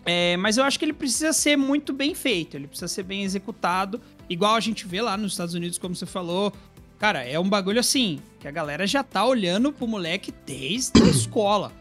É, 0.04 0.36
mas 0.38 0.56
eu 0.56 0.64
acho 0.64 0.78
que 0.78 0.84
ele 0.84 0.92
precisa 0.92 1.32
ser 1.32 1.56
muito 1.56 1.92
bem 1.92 2.14
feito, 2.14 2.56
ele 2.56 2.66
precisa 2.66 2.88
ser 2.88 3.02
bem 3.02 3.24
executado, 3.24 4.00
igual 4.26 4.54
a 4.54 4.60
gente 4.60 4.86
vê 4.86 5.02
lá 5.02 5.18
nos 5.18 5.32
Estados 5.32 5.52
Unidos, 5.52 5.76
como 5.76 5.94
você 5.94 6.06
falou, 6.06 6.50
Cara, 6.98 7.22
é 7.22 7.38
um 7.38 7.48
bagulho 7.48 7.78
assim, 7.78 8.20
que 8.40 8.48
a 8.48 8.50
galera 8.50 8.86
já 8.86 9.04
tá 9.04 9.24
olhando 9.24 9.72
pro 9.72 9.86
moleque 9.86 10.34
desde 10.44 11.00
a 11.00 11.06
escola, 11.06 11.72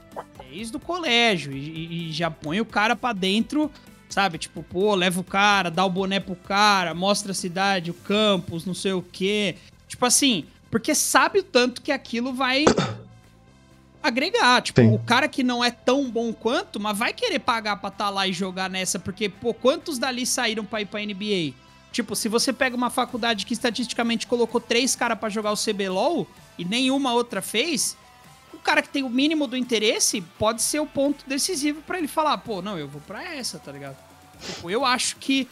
desde 0.50 0.78
o 0.78 0.80
colégio, 0.80 1.52
e, 1.52 2.10
e 2.10 2.12
já 2.12 2.30
põe 2.30 2.62
o 2.62 2.66
cara 2.66 2.96
pra 2.96 3.14
dentro, 3.14 3.72
sabe? 4.08 4.38
Tipo, 4.38 4.62
pô, 4.62 4.94
leva 4.94 5.20
o 5.20 5.24
cara, 5.24 5.72
dá 5.72 5.84
o 5.84 5.90
boné 5.90 6.20
pro 6.20 6.36
cara, 6.36 6.94
mostra 6.94 7.32
a 7.32 7.36
cidade, 7.36 7.90
o 7.90 7.96
campus, 7.96 8.64
não 8.64 8.76
sei 8.76 8.94
o 8.94 9.02
quê. 9.02 9.56
Tipo 9.88 10.06
assim, 10.06 10.46
porque 10.70 10.94
sabe 10.94 11.40
o 11.40 11.44
tanto 11.44 11.82
que 11.82 11.92
aquilo 11.92 12.32
vai 12.32 12.64
agregar. 14.04 14.62
Tipo, 14.62 14.82
Sim. 14.82 14.94
o 14.94 15.00
cara 15.00 15.28
que 15.28 15.42
não 15.42 15.64
é 15.64 15.72
tão 15.72 16.12
bom 16.12 16.32
quanto, 16.32 16.80
mas 16.80 16.96
vai 16.96 17.12
querer 17.12 17.40
pagar 17.40 17.78
pra 17.78 17.90
estar 17.90 18.06
tá 18.06 18.10
lá 18.12 18.28
e 18.28 18.34
jogar 18.34 18.70
nessa, 18.70 19.00
porque, 19.00 19.30
pô, 19.30 19.52
quantos 19.52 19.98
dali 19.98 20.28
saíram 20.28 20.64
pra 20.64 20.82
ir 20.82 20.86
pra 20.86 21.00
NBA? 21.00 21.54
Tipo, 21.92 22.16
se 22.16 22.30
você 22.30 22.54
pega 22.54 22.76
uma 22.76 22.90
faculdade 22.90 23.46
que 23.46 23.54
estatisticamente 23.54 24.28
colocou 24.28 24.62
três 24.62 24.96
caras 24.96 25.18
para 25.18 25.30
jogar 25.30 25.52
o 25.52 25.58
CBLOL 25.58 26.28
e 26.58 26.66
nenhuma 26.66 27.14
outra 27.14 27.42
fez, 27.42 27.98
o 28.54 28.58
cara 28.58 28.82
que 28.82 28.90
tem 28.90 29.04
o 29.04 29.10
mínimo 29.10 29.48
do 29.48 29.58
interesse 29.58 30.22
pode 30.38 30.62
ser 30.62 30.80
o 30.80 30.86
ponto 30.86 31.24
decisivo 31.28 31.82
para 31.82 31.98
ele 31.98 32.08
falar, 32.08 32.38
pô, 32.40 32.62
não, 32.62 32.78
eu 32.78 32.88
vou 32.88 33.02
para 33.02 33.24
essa, 33.24 33.58
tá 33.58 33.72
ligado? 33.72 33.98
Tipo, 34.46 34.70
eu 34.70 34.86
acho 34.86 35.16
que 35.18 35.48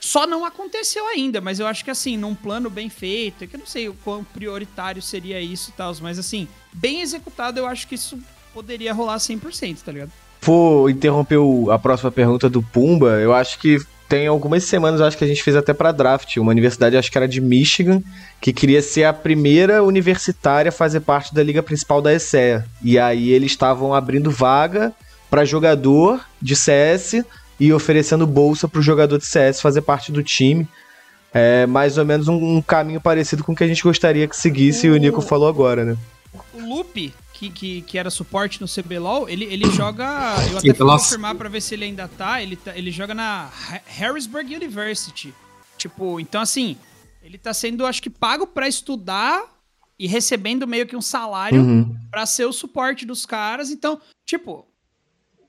só 0.00 0.26
não 0.26 0.44
aconteceu 0.44 1.06
ainda, 1.06 1.40
mas 1.40 1.60
eu 1.60 1.66
acho 1.66 1.84
que 1.84 1.90
assim, 1.90 2.16
num 2.16 2.34
plano 2.34 2.68
bem 2.68 2.88
feito, 2.88 3.44
é 3.44 3.46
que 3.46 3.54
eu 3.54 3.60
não 3.60 3.66
sei 3.66 3.88
o 3.88 3.94
quão 3.94 4.24
prioritário 4.24 5.00
seria 5.00 5.40
isso 5.40 5.70
e 5.70 5.72
tal, 5.74 5.94
mas 6.00 6.18
assim, 6.18 6.48
bem 6.72 7.00
executado, 7.00 7.58
eu 7.58 7.66
acho 7.66 7.86
que 7.86 7.94
isso 7.94 8.18
poderia 8.52 8.92
rolar 8.92 9.18
100%, 9.18 9.78
tá 9.82 9.92
ligado? 9.92 10.10
Vou 10.40 10.90
interromper 10.90 11.38
a 11.70 11.78
próxima 11.78 12.10
pergunta 12.10 12.50
do 12.50 12.60
Pumba. 12.60 13.20
Eu 13.20 13.32
acho 13.32 13.60
que 13.60 13.78
tem 14.12 14.26
algumas 14.26 14.64
semanas, 14.64 15.00
acho 15.00 15.16
que 15.16 15.24
a 15.24 15.26
gente 15.26 15.42
fez 15.42 15.56
até 15.56 15.72
para 15.72 15.90
draft, 15.90 16.36
uma 16.36 16.50
universidade, 16.50 16.98
acho 16.98 17.10
que 17.10 17.16
era 17.16 17.26
de 17.26 17.40
Michigan, 17.40 18.02
que 18.42 18.52
queria 18.52 18.82
ser 18.82 19.04
a 19.04 19.12
primeira 19.14 19.82
universitária 19.82 20.68
a 20.68 20.72
fazer 20.72 21.00
parte 21.00 21.34
da 21.34 21.42
liga 21.42 21.62
principal 21.62 22.02
da 22.02 22.12
ESEA. 22.12 22.62
E 22.82 22.98
aí 22.98 23.30
eles 23.30 23.52
estavam 23.52 23.94
abrindo 23.94 24.30
vaga 24.30 24.92
para 25.30 25.46
jogador 25.46 26.20
de 26.42 26.54
CS 26.54 27.24
e 27.58 27.72
oferecendo 27.72 28.26
bolsa 28.26 28.68
para 28.68 28.80
o 28.80 28.82
jogador 28.82 29.16
de 29.16 29.24
CS 29.24 29.62
fazer 29.62 29.80
parte 29.80 30.12
do 30.12 30.22
time. 30.22 30.68
É 31.32 31.64
mais 31.64 31.96
ou 31.96 32.04
menos 32.04 32.28
um, 32.28 32.56
um 32.56 32.60
caminho 32.60 33.00
parecido 33.00 33.42
com 33.42 33.52
o 33.52 33.56
que 33.56 33.64
a 33.64 33.66
gente 33.66 33.82
gostaria 33.82 34.28
que 34.28 34.36
seguisse, 34.36 34.90
o... 34.90 34.94
e 34.94 34.98
o 34.98 35.00
Nico 35.00 35.22
falou 35.22 35.48
agora, 35.48 35.86
né? 35.86 35.96
O 36.52 36.60
Loop, 36.60 37.14
que, 37.42 37.50
que, 37.50 37.82
que 37.82 37.98
era 37.98 38.10
suporte 38.10 38.60
no 38.60 38.68
CBLOL, 38.68 39.28
ele, 39.28 39.44
ele 39.46 39.68
joga. 39.70 40.04
Eu 40.50 40.58
até 40.58 40.74
fui 40.74 40.86
confirmar 40.86 41.34
pra 41.34 41.48
ver 41.48 41.60
se 41.60 41.74
ele 41.74 41.84
ainda 41.84 42.06
tá. 42.06 42.42
Ele, 42.42 42.56
tá, 42.56 42.76
ele 42.76 42.90
joga 42.90 43.14
na 43.14 43.50
Harrisburg 43.86 44.54
University. 44.54 45.34
Tipo, 45.76 46.20
então 46.20 46.40
assim, 46.40 46.76
ele 47.22 47.38
tá 47.38 47.52
sendo, 47.52 47.86
acho 47.86 48.02
que, 48.02 48.10
pago 48.10 48.46
para 48.46 48.68
estudar 48.68 49.44
e 49.98 50.06
recebendo 50.06 50.66
meio 50.66 50.86
que 50.86 50.94
um 50.94 51.00
salário 51.00 51.60
uhum. 51.60 51.96
para 52.10 52.26
ser 52.26 52.44
o 52.44 52.52
suporte 52.52 53.04
dos 53.04 53.26
caras. 53.26 53.70
Então, 53.70 54.00
tipo, 54.24 54.66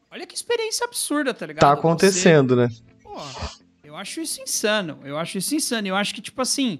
olha 0.09 0.25
que 0.25 0.33
experiência 0.33 0.85
absurda, 0.85 1.33
tá 1.33 1.45
ligado? 1.45 1.61
Tá 1.61 1.73
acontecendo, 1.73 2.55
Você, 2.55 2.61
né? 2.61 2.69
Pô, 3.03 3.15
eu 3.83 3.95
acho 3.95 4.21
isso 4.21 4.41
insano. 4.41 4.99
Eu 5.03 5.17
acho 5.17 5.37
isso 5.37 5.53
insano. 5.53 5.87
Eu 5.87 5.95
acho 5.95 6.15
que, 6.15 6.21
tipo 6.21 6.41
assim 6.41 6.79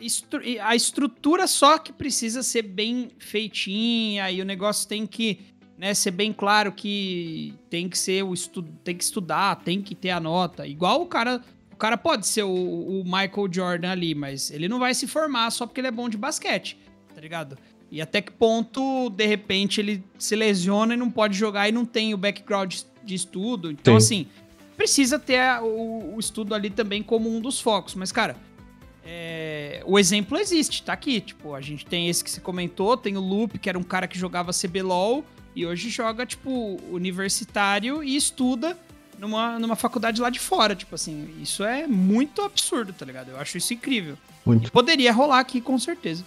estru 0.00 0.40
a 0.62 0.74
estrutura 1.20 1.46
só 1.46 1.78
que 1.78 1.92
precisa 1.92 2.42
ser 2.42 2.62
bem 2.62 3.10
feitinha 3.18 4.30
e 4.30 4.40
o 4.40 4.44
negócio 4.44 4.88
tem 4.88 5.06
que 5.06 5.40
né, 5.76 5.92
ser 5.92 6.10
bem 6.10 6.32
claro 6.32 6.72
que 6.72 7.54
tem 7.68 7.88
que 7.88 7.98
ser 7.98 8.22
o 8.22 8.32
estudo, 8.32 8.72
tem 8.82 8.96
que 8.96 9.04
estudar, 9.04 9.56
tem 9.56 9.82
que 9.82 9.94
ter 9.94 10.10
a 10.10 10.20
nota. 10.20 10.66
Igual 10.66 11.02
o 11.02 11.06
cara, 11.06 11.42
o 11.72 11.76
cara 11.76 11.96
pode 11.96 12.26
ser 12.26 12.42
o, 12.42 12.50
o, 12.50 13.04
Michael 13.04 13.48
Jordan 13.50 13.90
ali, 13.90 14.14
mas 14.14 14.50
ele 14.50 14.68
não 14.68 14.78
vai 14.78 14.94
se 14.94 15.06
formar 15.06 15.50
só 15.50 15.66
porque 15.66 15.80
ele 15.80 15.88
é 15.88 15.90
bom 15.90 16.08
de 16.08 16.16
basquete, 16.16 16.78
tá 17.14 17.20
ligado? 17.20 17.56
E 17.90 18.00
até 18.00 18.22
que 18.22 18.30
ponto, 18.30 19.10
de 19.10 19.26
repente, 19.26 19.80
ele 19.80 20.02
se 20.18 20.36
lesiona 20.36 20.94
e 20.94 20.96
não 20.96 21.10
pode 21.10 21.36
jogar 21.36 21.68
e 21.68 21.72
não 21.72 21.84
tem 21.84 22.14
o 22.14 22.16
background 22.16 22.74
de 23.02 23.14
estudo. 23.14 23.70
Então, 23.70 23.98
Sim. 23.98 24.22
assim, 24.22 24.26
precisa 24.76 25.18
ter 25.18 25.60
o, 25.60 26.14
o 26.14 26.20
estudo 26.20 26.54
ali 26.54 26.70
também 26.70 27.02
como 27.02 27.28
um 27.28 27.40
dos 27.40 27.60
focos. 27.60 27.94
Mas, 27.94 28.12
cara, 28.12 28.36
é, 29.04 29.82
o 29.86 29.98
exemplo 29.98 30.38
existe, 30.38 30.82
tá 30.82 30.92
aqui. 30.92 31.20
Tipo, 31.20 31.54
a 31.54 31.60
gente 31.60 31.84
tem 31.86 32.08
esse 32.08 32.22
que 32.22 32.30
você 32.30 32.40
comentou, 32.40 32.96
tem 32.96 33.16
o 33.16 33.20
Loop, 33.20 33.58
que 33.58 33.68
era 33.68 33.78
um 33.78 33.82
cara 33.82 34.06
que 34.06 34.18
jogava 34.18 34.52
CBLOL 34.52 35.24
e 35.54 35.66
hoje 35.66 35.88
joga, 35.88 36.24
tipo, 36.24 36.80
universitário 36.90 38.02
e 38.02 38.16
estuda 38.16 38.78
numa, 39.18 39.58
numa 39.58 39.76
faculdade 39.76 40.20
lá 40.20 40.30
de 40.30 40.38
fora. 40.38 40.74
Tipo 40.74 40.94
assim, 40.94 41.28
isso 41.42 41.64
é 41.64 41.86
muito 41.86 42.42
absurdo, 42.42 42.92
tá 42.92 43.04
ligado? 43.04 43.30
Eu 43.30 43.38
acho 43.38 43.58
isso 43.58 43.74
incrível. 43.74 44.16
Muito. 44.44 44.68
E 44.68 44.70
poderia 44.70 45.12
rolar 45.12 45.40
aqui 45.40 45.60
com 45.60 45.78
certeza. 45.78 46.24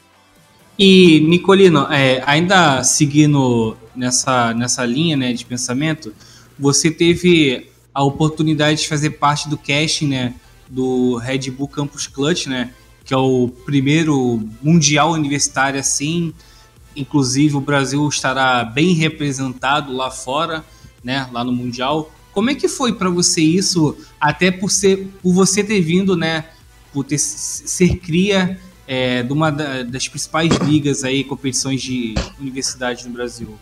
E, 0.78 1.19
Nicolino, 1.21 1.88
é, 1.91 2.24
ainda 2.26 2.84
seguindo 2.84 3.78
nessa, 3.95 4.53
nessa 4.53 4.84
linha 4.86 5.15
né, 5.15 5.32
de 5.32 5.45
pensamento, 5.45 6.13
você 6.57 6.89
teve 6.89 7.69
a 7.93 8.03
oportunidade 8.03 8.82
de 8.82 8.88
fazer 8.88 9.11
parte 9.11 9.47
do 9.47 9.57
casting, 9.57 10.07
né? 10.07 10.34
Do 10.70 11.18
Red 11.18 11.51
Bull 11.51 11.68
Campus 11.68 12.07
Clutch, 12.07 12.47
né? 12.47 12.72
Que 13.05 13.14
é 13.14 13.18
o 13.18 13.49
primeiro 13.66 14.47
mundial 14.61 15.11
universitário 15.11 15.80
assim. 15.80 16.34
Inclusive 16.95 17.55
o 17.55 17.61
Brasil 17.61 18.07
estará 18.07 18.64
bem 18.64 18.93
representado 18.93 19.91
lá 19.93 20.09
fora, 20.11 20.64
né? 21.03 21.28
Lá 21.32 21.43
no 21.43 21.51
mundial. 21.51 22.11
Como 22.32 22.49
é 22.49 22.55
que 22.55 22.68
foi 22.68 22.93
para 22.93 23.09
você 23.09 23.41
isso? 23.41 23.95
Até 24.20 24.51
por 24.51 24.72
ser, 24.72 25.07
por 25.22 25.34
você 25.34 25.64
ter 25.64 25.82
vindo, 25.82 26.16
né? 26.16 26.45
Por 26.91 27.03
ter, 27.03 27.18
ser 27.18 27.97
cria 27.97 28.59
é, 28.88 29.24
de 29.24 29.32
uma 29.32 29.51
das 29.51 30.07
principais 30.07 30.55
ligas 30.57 31.03
aí, 31.03 31.24
competições 31.24 31.82
de 31.82 32.16
universidade 32.39 33.07
no 33.07 33.14
Brasil. 33.14 33.57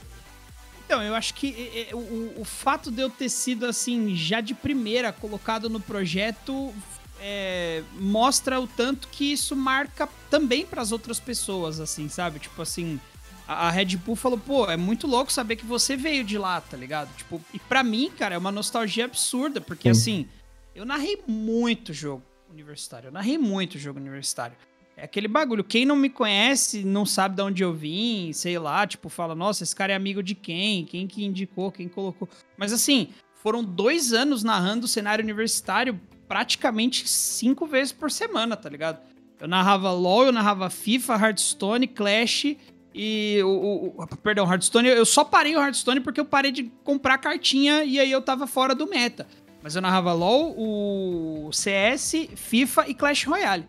Então, 0.91 1.01
eu 1.01 1.15
acho 1.15 1.33
que 1.35 1.71
é, 1.73 1.91
é, 1.91 1.95
o, 1.95 2.33
o 2.41 2.43
fato 2.43 2.91
de 2.91 3.01
eu 3.01 3.09
ter 3.09 3.29
sido, 3.29 3.65
assim, 3.65 4.13
já 4.13 4.41
de 4.41 4.53
primeira 4.53 5.13
colocado 5.13 5.69
no 5.69 5.79
projeto 5.79 6.75
é, 7.21 7.81
mostra 7.93 8.59
o 8.59 8.67
tanto 8.67 9.07
que 9.07 9.31
isso 9.31 9.55
marca 9.55 10.09
também 10.29 10.65
para 10.65 10.81
as 10.81 10.91
outras 10.91 11.17
pessoas, 11.17 11.79
assim, 11.79 12.09
sabe? 12.09 12.39
Tipo 12.39 12.61
assim, 12.61 12.99
a, 13.47 13.69
a 13.69 13.71
Red 13.71 13.95
Bull 13.95 14.17
falou, 14.17 14.37
pô, 14.37 14.69
é 14.69 14.75
muito 14.75 15.07
louco 15.07 15.31
saber 15.31 15.55
que 15.55 15.65
você 15.65 15.95
veio 15.95 16.25
de 16.25 16.37
lá, 16.37 16.59
tá 16.59 16.75
ligado? 16.75 17.15
Tipo, 17.15 17.41
e 17.53 17.59
para 17.59 17.85
mim, 17.85 18.11
cara, 18.11 18.35
é 18.35 18.37
uma 18.37 18.51
nostalgia 18.51 19.05
absurda, 19.05 19.61
porque 19.61 19.93
Sim. 19.93 20.01
assim, 20.01 20.29
eu 20.75 20.83
narrei 20.83 21.21
muito 21.25 21.93
jogo 21.93 22.21
universitário, 22.51 23.07
eu 23.07 23.13
narrei 23.13 23.37
muito 23.37 23.79
jogo 23.79 23.97
universitário. 23.97 24.57
É 24.95 25.05
aquele 25.05 25.27
bagulho. 25.27 25.63
Quem 25.63 25.85
não 25.85 25.95
me 25.95 26.09
conhece, 26.09 26.83
não 26.83 27.05
sabe 27.05 27.35
de 27.35 27.41
onde 27.41 27.63
eu 27.63 27.73
vim, 27.73 28.31
sei 28.33 28.59
lá, 28.59 28.85
tipo, 28.85 29.09
fala, 29.09 29.33
nossa, 29.33 29.63
esse 29.63 29.75
cara 29.75 29.93
é 29.93 29.95
amigo 29.95 30.21
de 30.21 30.35
quem? 30.35 30.85
Quem 30.85 31.07
que 31.07 31.23
indicou? 31.25 31.71
Quem 31.71 31.87
colocou? 31.87 32.29
Mas 32.57 32.71
assim, 32.71 33.09
foram 33.35 33.63
dois 33.63 34.13
anos 34.13 34.43
narrando 34.43 34.85
o 34.85 34.89
cenário 34.89 35.23
universitário 35.23 35.99
praticamente 36.27 37.07
cinco 37.09 37.65
vezes 37.65 37.91
por 37.91 38.11
semana, 38.11 38.55
tá 38.55 38.69
ligado? 38.69 38.99
Eu 39.39 39.47
narrava 39.47 39.91
LoL, 39.91 40.25
eu 40.25 40.31
narrava 40.31 40.69
FIFA, 40.69 41.15
Hearthstone, 41.15 41.87
Clash 41.87 42.55
e 42.93 43.39
o, 43.43 43.93
o, 43.97 44.07
perdão, 44.17 44.49
Hearthstone, 44.49 44.87
eu 44.89 45.05
só 45.05 45.23
parei 45.23 45.55
o 45.55 45.59
Hearthstone 45.59 45.99
porque 45.99 46.19
eu 46.19 46.25
parei 46.25 46.51
de 46.51 46.71
comprar 46.83 47.17
cartinha 47.17 47.83
e 47.83 47.99
aí 47.99 48.11
eu 48.11 48.21
tava 48.21 48.45
fora 48.45 48.75
do 48.75 48.87
meta. 48.87 49.27
Mas 49.63 49.75
eu 49.75 49.81
narrava 49.81 50.13
LoL, 50.13 50.55
o 50.57 51.51
CS, 51.51 52.27
FIFA 52.35 52.87
e 52.87 52.93
Clash 52.93 53.25
Royale. 53.25 53.67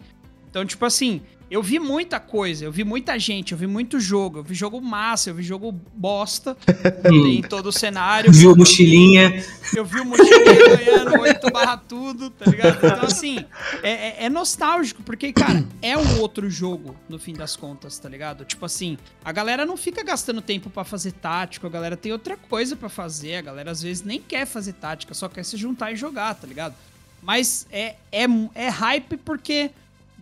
Então, 0.53 0.66
tipo 0.66 0.84
assim, 0.84 1.22
eu 1.50 1.62
vi 1.62 1.78
muita 1.78 2.20
coisa, 2.20 2.66
eu 2.66 2.70
vi 2.70 2.84
muita 2.84 3.18
gente, 3.18 3.53
eu 3.53 3.59
vi 3.59 3.66
muito 3.66 3.98
jogo, 3.98 4.40
eu 4.40 4.42
vi 4.42 4.55
jogo 4.55 4.82
massa, 4.82 5.30
eu 5.30 5.34
vi 5.34 5.42
jogo 5.42 5.72
bosta 5.94 6.55
em 7.11 7.40
todo 7.40 7.68
o 7.68 7.72
cenário. 7.72 8.30
Viu 8.30 8.55
mochilinha. 8.55 9.42
Eu 9.74 9.82
vi 9.82 9.98
o 10.00 10.05
mochilinha 10.05 10.76
ganhando 10.76 11.20
8 11.22 11.50
barra 11.50 11.78
tudo, 11.78 12.28
tá 12.28 12.50
ligado? 12.50 12.76
Então, 12.86 13.05
assim, 13.05 13.46
é, 13.82 13.90
é, 13.90 14.24
é, 14.24 14.28
nostálgico, 14.28 15.03
porque, 15.03 15.32
cara, 15.32 15.64
é 15.80 15.96
um 15.96 16.20
outro 16.20 16.50
jogo, 16.50 16.94
no 17.09 17.18
fim 17.18 17.32
das 17.32 17.57
contas, 17.57 17.98
tá 17.98 18.11
ligado? 18.11 18.44
Tipo 18.44 18.66
assim, 18.66 18.98
a 19.24 19.32
galera 19.32 19.64
não 19.64 19.78
fica 19.78 20.05
gastando 20.05 20.42
tempo 20.42 20.68
para 20.68 20.84
fazer 20.84 21.12
tático, 21.12 21.66
a 21.66 21.70
galera 21.70 21.96
tem 21.96 22.12
outra 22.12 22.36
coisa 22.36 22.76
para 22.76 22.90
fazer, 22.90 23.36
a 23.36 23.40
galera 23.40 23.70
às 23.70 23.80
vezes 23.80 24.03
nem 24.03 24.20
quer 24.20 24.44
fazer 24.44 24.74
tática, 24.74 25.14
só 25.14 25.30
quer 25.30 25.46
se 25.46 25.57
juntar 25.57 25.92
e 25.92 25.96
jogar, 25.96 26.34
tá 26.34 26.46
ligado? 26.46 26.74
Mas 27.22 27.66
é, 27.70 27.94
é, 28.11 28.26
é 28.55 28.68
hype 28.68 29.16
porque 29.18 29.70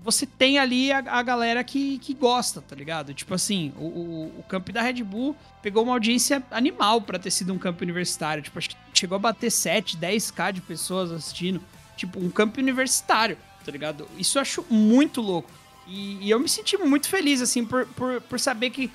você 0.03 0.25
tem 0.27 0.59
ali 0.59 0.91
a, 0.91 0.99
a 0.99 1.23
galera 1.23 1.63
que, 1.63 1.99
que 1.99 2.15
gosta, 2.15 2.63
tá 2.63 2.75
ligado? 2.75 3.13
Tipo 3.13 3.35
assim, 3.35 3.73
o, 3.77 3.85
o, 3.85 4.35
o 4.39 4.43
camp 4.49 4.71
da 4.71 4.81
Red 4.81 5.03
Bull 5.03 5.37
pegou 5.63 5.83
uma 5.83 5.93
audiência 5.93 6.43
animal 6.51 7.03
para 7.03 7.19
ter 7.19 7.31
sido 7.31 7.53
um 7.53 7.59
campo 7.59 7.83
universitário. 7.83 8.43
Tipo, 8.43 8.59
acho 8.59 8.71
que 8.71 8.77
chegou 8.95 9.17
a 9.17 9.19
bater 9.19 9.51
7, 9.51 9.99
10k 9.99 10.53
de 10.53 10.61
pessoas 10.63 11.13
assistindo. 11.13 11.63
Tipo, 11.97 12.19
um 12.19 12.31
campo 12.31 12.61
universitário, 12.61 13.37
tá 13.65 13.71
ligado? 13.71 14.09
Isso 14.17 14.39
eu 14.39 14.43
acho 14.43 14.65
muito 14.71 15.21
louco. 15.21 15.51
E, 15.87 16.27
e, 16.27 16.31
eu 16.31 16.41
me 16.41 16.49
senti 16.49 16.79
muito 16.79 17.09
feliz, 17.09 17.43
assim, 17.43 17.65
por, 17.65 17.87
por, 17.89 18.21
por 18.23 18.41
saber 18.41 18.71
que 18.71 18.91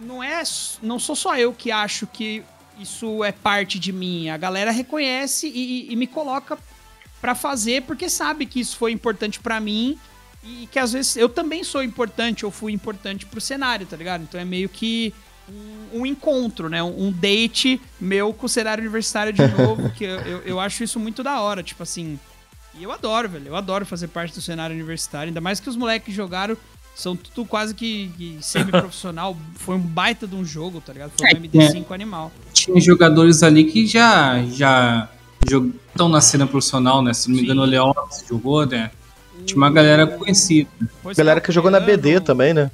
não 0.00 0.22
é. 0.22 0.42
Não 0.80 0.98
sou 0.98 1.14
só 1.14 1.36
eu 1.36 1.52
que 1.52 1.70
acho 1.70 2.06
que 2.06 2.42
isso 2.78 3.22
é 3.22 3.32
parte 3.32 3.78
de 3.78 3.92
mim. 3.92 4.30
A 4.30 4.38
galera 4.38 4.70
reconhece 4.70 5.46
e, 5.46 5.88
e, 5.88 5.92
e 5.92 5.96
me 5.96 6.06
coloca 6.06 6.58
para 7.20 7.34
fazer 7.34 7.82
porque 7.82 8.08
sabe 8.08 8.46
que 8.46 8.60
isso 8.60 8.76
foi 8.76 8.92
importante 8.92 9.38
para 9.38 9.60
mim 9.60 9.98
e 10.44 10.66
que 10.70 10.78
às 10.78 10.92
vezes 10.92 11.16
eu 11.16 11.28
também 11.28 11.62
sou 11.62 11.82
importante 11.82 12.44
ou 12.44 12.50
fui 12.50 12.72
importante 12.72 13.24
pro 13.26 13.40
cenário, 13.40 13.86
tá 13.86 13.96
ligado? 13.96 14.22
Então 14.22 14.40
é 14.40 14.44
meio 14.44 14.68
que 14.68 15.14
um, 15.48 16.00
um 16.00 16.06
encontro, 16.06 16.68
né? 16.68 16.82
Um, 16.82 17.08
um, 17.08 17.12
date 17.12 17.80
meu 18.00 18.32
com 18.32 18.46
o 18.46 18.48
cenário 18.48 18.82
universitário 18.82 19.32
de 19.32 19.46
novo, 19.46 19.90
que 19.90 20.04
eu, 20.04 20.18
eu, 20.20 20.38
eu, 20.40 20.60
acho 20.60 20.82
isso 20.82 20.98
muito 20.98 21.22
da 21.22 21.40
hora, 21.40 21.62
tipo 21.62 21.82
assim. 21.82 22.18
E 22.74 22.82
eu 22.82 22.90
adoro, 22.90 23.28
velho. 23.28 23.48
Eu 23.48 23.56
adoro 23.56 23.84
fazer 23.84 24.08
parte 24.08 24.34
do 24.34 24.40
cenário 24.40 24.74
universitário, 24.74 25.28
ainda 25.28 25.40
mais 25.40 25.60
que 25.60 25.68
os 25.68 25.76
moleques 25.76 26.14
jogaram. 26.14 26.56
São 26.94 27.16
tudo 27.16 27.46
quase 27.46 27.74
que, 27.74 28.10
que 28.18 28.38
semi-profissional. 28.40 29.36
Foi 29.54 29.76
um 29.76 29.80
baita 29.80 30.26
de 30.26 30.34
um 30.34 30.44
jogo, 30.44 30.80
tá 30.80 30.92
ligado? 30.92 31.12
Foi 31.16 31.26
um 31.34 31.42
MD5 31.42 31.86
é, 31.88 31.94
animal. 31.94 32.30
Tinha 32.52 32.78
jogadores 32.80 33.42
ali 33.42 33.64
que 33.64 33.86
já 33.86 34.42
já 34.44 35.08
estão 35.88 36.08
na 36.08 36.20
cena 36.20 36.46
profissional, 36.46 37.02
né? 37.02 37.14
Se 37.14 37.28
não 37.28 37.34
me 37.34 37.40
Sim. 37.40 37.44
engano, 37.46 37.62
o 37.62 37.64
Leon 37.64 37.92
jogou, 38.28 38.66
né? 38.66 38.90
Tinha 39.44 39.56
uma 39.56 39.70
galera 39.70 40.06
conhecida. 40.06 40.70
Pois 41.02 41.16
galera 41.16 41.40
que 41.40 41.52
jogou 41.52 41.70
na 41.70 41.80
BD 41.80 42.20
também, 42.20 42.54
né? 42.54 42.70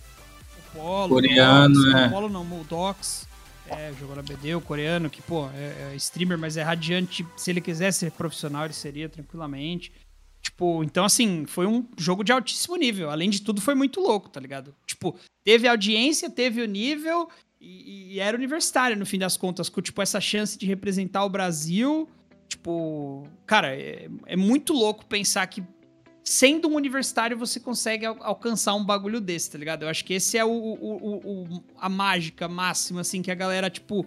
O 0.74 0.78
Polo, 0.78 1.08
coreano, 1.14 1.74
Dox, 1.74 1.94
é. 1.94 2.06
O 2.06 2.10
Polo 2.10 2.28
não, 2.28 2.42
o 2.42 2.64
Dox. 2.64 3.28
É, 3.70 3.92
jogou 4.00 4.16
na 4.16 4.22
BD, 4.22 4.54
o 4.54 4.60
coreano, 4.62 5.10
que, 5.10 5.20
pô, 5.20 5.46
é, 5.54 5.92
é 5.92 5.96
streamer, 5.96 6.38
mas 6.38 6.56
é 6.56 6.62
radiante. 6.62 7.26
Se 7.36 7.50
ele 7.50 7.60
quisesse 7.60 7.98
ser 7.98 8.12
profissional, 8.12 8.64
ele 8.64 8.72
seria 8.72 9.08
tranquilamente. 9.08 9.92
Tipo, 10.40 10.82
então 10.82 11.04
assim, 11.04 11.44
foi 11.46 11.66
um 11.66 11.86
jogo 11.96 12.24
de 12.24 12.32
altíssimo 12.32 12.76
nível. 12.76 13.10
Além 13.10 13.28
de 13.28 13.42
tudo, 13.42 13.60
foi 13.60 13.74
muito 13.74 14.00
louco, 14.00 14.28
tá 14.28 14.40
ligado? 14.40 14.74
Tipo, 14.86 15.14
teve 15.44 15.68
audiência, 15.68 16.30
teve 16.30 16.62
o 16.62 16.66
nível 16.66 17.28
e, 17.60 18.14
e 18.14 18.20
era 18.20 18.36
universitário, 18.36 18.96
no 18.96 19.04
fim 19.04 19.18
das 19.18 19.36
contas, 19.36 19.68
com, 19.68 19.82
tipo, 19.82 20.00
essa 20.00 20.20
chance 20.20 20.56
de 20.56 20.66
representar 20.66 21.24
o 21.24 21.28
Brasil. 21.28 22.08
Tipo, 22.48 23.28
cara, 23.44 23.76
é, 23.76 24.08
é 24.26 24.36
muito 24.36 24.72
louco 24.72 25.04
pensar 25.04 25.46
que 25.46 25.62
sendo 26.28 26.68
um 26.68 26.74
universitário, 26.74 27.38
você 27.38 27.58
consegue 27.58 28.04
al 28.04 28.16
alcançar 28.20 28.74
um 28.74 28.84
bagulho 28.84 29.20
desse, 29.20 29.50
tá 29.50 29.58
ligado? 29.58 29.84
Eu 29.84 29.88
acho 29.88 30.04
que 30.04 30.12
esse 30.12 30.36
é 30.36 30.44
o, 30.44 30.50
o, 30.50 31.20
o, 31.24 31.64
a 31.80 31.88
mágica 31.88 32.46
máxima, 32.46 33.00
assim, 33.00 33.22
que 33.22 33.30
a 33.30 33.34
galera, 33.34 33.70
tipo, 33.70 34.04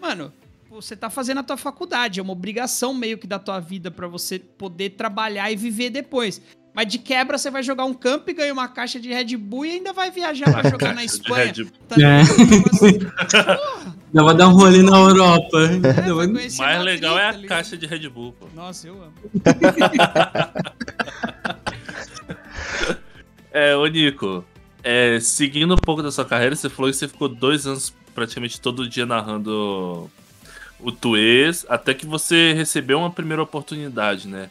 mano, 0.00 0.32
você 0.70 0.94
tá 0.94 1.10
fazendo 1.10 1.40
a 1.40 1.42
tua 1.42 1.56
faculdade, 1.56 2.20
é 2.20 2.22
uma 2.22 2.32
obrigação 2.32 2.94
meio 2.94 3.18
que 3.18 3.26
da 3.26 3.38
tua 3.38 3.58
vida 3.58 3.90
para 3.90 4.06
você 4.06 4.38
poder 4.38 4.90
trabalhar 4.90 5.50
e 5.50 5.56
viver 5.56 5.90
depois. 5.90 6.40
Mas 6.72 6.86
de 6.86 6.98
quebra 6.98 7.36
você 7.36 7.50
vai 7.50 7.64
jogar 7.64 7.84
um 7.84 7.94
campo 7.94 8.30
e 8.30 8.32
ganha 8.32 8.52
uma 8.52 8.68
caixa 8.68 9.00
de 9.00 9.08
Red 9.08 9.36
Bull 9.36 9.66
e 9.66 9.70
ainda 9.72 9.92
vai 9.92 10.08
viajar 10.12 10.52
pra 10.52 10.70
jogar 10.70 10.94
na 10.94 11.04
Espanha. 11.04 11.52
Tá 11.88 11.96
é. 11.96 12.20
Ainda 14.10 14.24
vai 14.24 14.36
dar 14.36 14.48
um 14.48 14.54
rolê 14.54 14.82
na 14.82 14.98
Europa. 14.98 15.58
É, 16.04 16.12
o 16.12 16.16
mais 16.58 16.84
legal 16.84 17.16
é 17.16 17.28
a 17.28 17.32
tá 17.32 17.46
caixa 17.46 17.76
de 17.76 17.86
Red 17.86 18.08
Bull, 18.08 18.32
pô. 18.32 18.46
Nossa, 18.54 18.88
eu 18.88 18.94
amo. 18.94 19.12
É, 23.52 23.76
ô 23.76 23.86
Nico, 23.86 24.44
é, 24.82 25.18
seguindo 25.20 25.74
um 25.74 25.78
pouco 25.78 26.02
da 26.02 26.12
sua 26.12 26.24
carreira, 26.24 26.54
você 26.54 26.68
falou 26.68 26.90
que 26.90 26.96
você 26.96 27.08
ficou 27.08 27.28
dois 27.28 27.66
anos 27.66 27.92
praticamente 28.14 28.60
todo 28.60 28.88
dia 28.88 29.06
narrando 29.06 30.10
o 30.78 30.92
Tuês, 30.92 31.66
até 31.68 31.94
que 31.94 32.06
você 32.06 32.52
recebeu 32.52 32.98
uma 32.98 33.10
primeira 33.10 33.42
oportunidade, 33.42 34.28
né? 34.28 34.50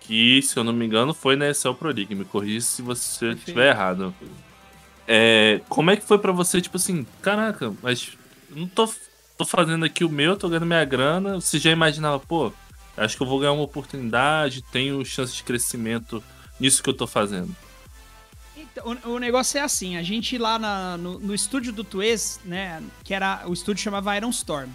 Que, 0.00 0.40
se 0.42 0.56
eu 0.56 0.64
não 0.64 0.72
me 0.72 0.84
engano, 0.84 1.14
foi 1.14 1.34
na 1.34 1.48
Excel 1.48 1.74
Pro 1.74 1.90
League. 1.90 2.14
Me 2.14 2.24
corrija 2.24 2.60
se 2.60 2.82
você 2.82 3.30
estiver 3.30 3.70
errado. 3.70 4.14
É, 5.08 5.60
como 5.68 5.90
é 5.90 5.96
que 5.96 6.04
foi 6.04 6.18
para 6.18 6.32
você, 6.32 6.60
tipo 6.60 6.76
assim, 6.76 7.06
caraca, 7.22 7.72
mas 7.82 8.12
eu 8.50 8.56
não 8.56 8.66
tô, 8.66 8.88
tô 9.36 9.44
fazendo 9.44 9.84
aqui 9.84 10.04
o 10.04 10.08
meu, 10.08 10.36
tô 10.36 10.48
ganhando 10.48 10.66
minha 10.66 10.84
grana. 10.84 11.40
Você 11.40 11.58
já 11.58 11.70
imaginava, 11.70 12.18
pô, 12.20 12.52
acho 12.96 13.16
que 13.16 13.22
eu 13.22 13.26
vou 13.26 13.38
ganhar 13.38 13.52
uma 13.52 13.64
oportunidade, 13.64 14.62
tenho 14.62 15.04
chance 15.04 15.34
de 15.34 15.42
crescimento 15.42 16.22
nisso 16.60 16.82
que 16.82 16.90
eu 16.90 16.94
tô 16.94 17.06
fazendo? 17.06 17.54
O, 18.82 19.14
o, 19.14 19.18
negócio 19.18 19.58
é 19.58 19.60
assim, 19.60 19.96
a 19.96 20.02
gente 20.02 20.36
lá 20.38 20.58
na, 20.58 20.96
no, 20.96 21.18
no, 21.18 21.34
estúdio 21.34 21.72
do 21.72 21.84
Tuês, 21.84 22.40
né, 22.44 22.82
que 23.02 23.14
era, 23.14 23.42
o 23.46 23.52
estúdio 23.52 23.82
chamava 23.82 24.16
Iron 24.16 24.30
Storm. 24.30 24.70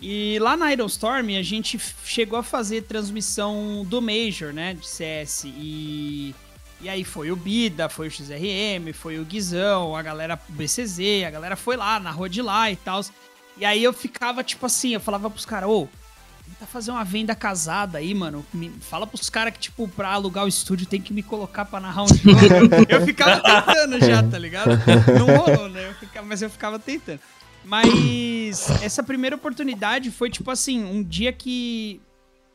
E 0.00 0.38
lá 0.40 0.56
na 0.56 0.72
Iron 0.72 0.86
Storm 0.86 1.36
a 1.36 1.42
gente 1.42 1.78
chegou 2.04 2.38
a 2.38 2.42
fazer 2.42 2.82
transmissão 2.82 3.84
do 3.86 4.00
Major, 4.00 4.52
né, 4.52 4.74
de 4.74 4.86
CS, 4.86 5.44
e... 5.44 6.34
E 6.80 6.88
aí 6.88 7.02
foi 7.02 7.32
o 7.32 7.34
Bida, 7.34 7.88
foi 7.88 8.06
o 8.06 8.10
XRM, 8.10 8.92
foi 8.94 9.18
o 9.18 9.24
Guizão, 9.24 9.96
a 9.96 10.00
galera 10.00 10.40
BCZ, 10.48 11.24
a 11.26 11.30
galera 11.30 11.56
foi 11.56 11.76
lá, 11.76 11.98
na 11.98 12.12
rua 12.12 12.28
de 12.28 12.40
lá 12.40 12.70
e 12.70 12.76
tal. 12.76 13.00
E 13.56 13.64
aí 13.64 13.82
eu 13.82 13.92
ficava 13.92 14.44
tipo 14.44 14.64
assim, 14.64 14.94
eu 14.94 15.00
falava 15.00 15.28
pros 15.28 15.44
caras, 15.44 15.68
ô, 15.68 15.88
Tenta 16.48 16.66
fazer 16.66 16.90
uma 16.90 17.04
venda 17.04 17.34
casada 17.34 17.98
aí, 17.98 18.14
mano. 18.14 18.44
Me, 18.54 18.70
fala 18.80 19.06
pros 19.06 19.28
caras 19.28 19.52
que, 19.52 19.58
tipo, 19.58 19.86
pra 19.86 20.08
alugar 20.08 20.44
o 20.44 20.48
estúdio 20.48 20.86
tem 20.86 21.00
que 21.00 21.12
me 21.12 21.22
colocar 21.22 21.64
pra 21.66 21.78
narrar 21.78 22.04
um 22.04 22.08
jogo. 22.08 22.38
eu 22.88 23.04
ficava 23.04 23.40
tentando 23.42 24.00
já, 24.00 24.22
tá 24.22 24.38
ligado? 24.38 24.70
Não 25.18 25.26
rolou, 25.36 25.68
né? 25.68 25.88
Eu 25.88 25.94
ficava, 25.94 26.26
mas 26.26 26.40
eu 26.40 26.48
ficava 26.48 26.78
tentando. 26.78 27.20
Mas 27.64 28.70
essa 28.82 29.02
primeira 29.02 29.36
oportunidade 29.36 30.10
foi, 30.10 30.30
tipo 30.30 30.50
assim, 30.50 30.82
um 30.82 31.02
dia 31.02 31.32
que 31.32 32.00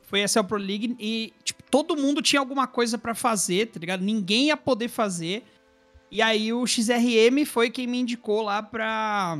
foi 0.01 0.23
a 0.23 0.43
Pro 0.43 0.57
League 0.57 0.95
e, 0.99 1.31
tipo, 1.43 1.61
todo 1.69 1.95
mundo 1.95 2.21
tinha 2.21 2.39
alguma 2.39 2.65
coisa 2.65 2.97
para 2.97 3.13
fazer, 3.13 3.67
tá 3.67 3.79
ligado? 3.79 4.01
Ninguém 4.01 4.47
ia 4.47 4.57
poder 4.57 4.87
fazer. 4.87 5.43
E 6.11 6.21
aí 6.21 6.51
o 6.51 6.65
XRM 6.65 7.45
foi 7.45 7.69
quem 7.69 7.87
me 7.87 7.99
indicou 7.99 8.41
lá 8.41 8.61
pra 8.61 9.37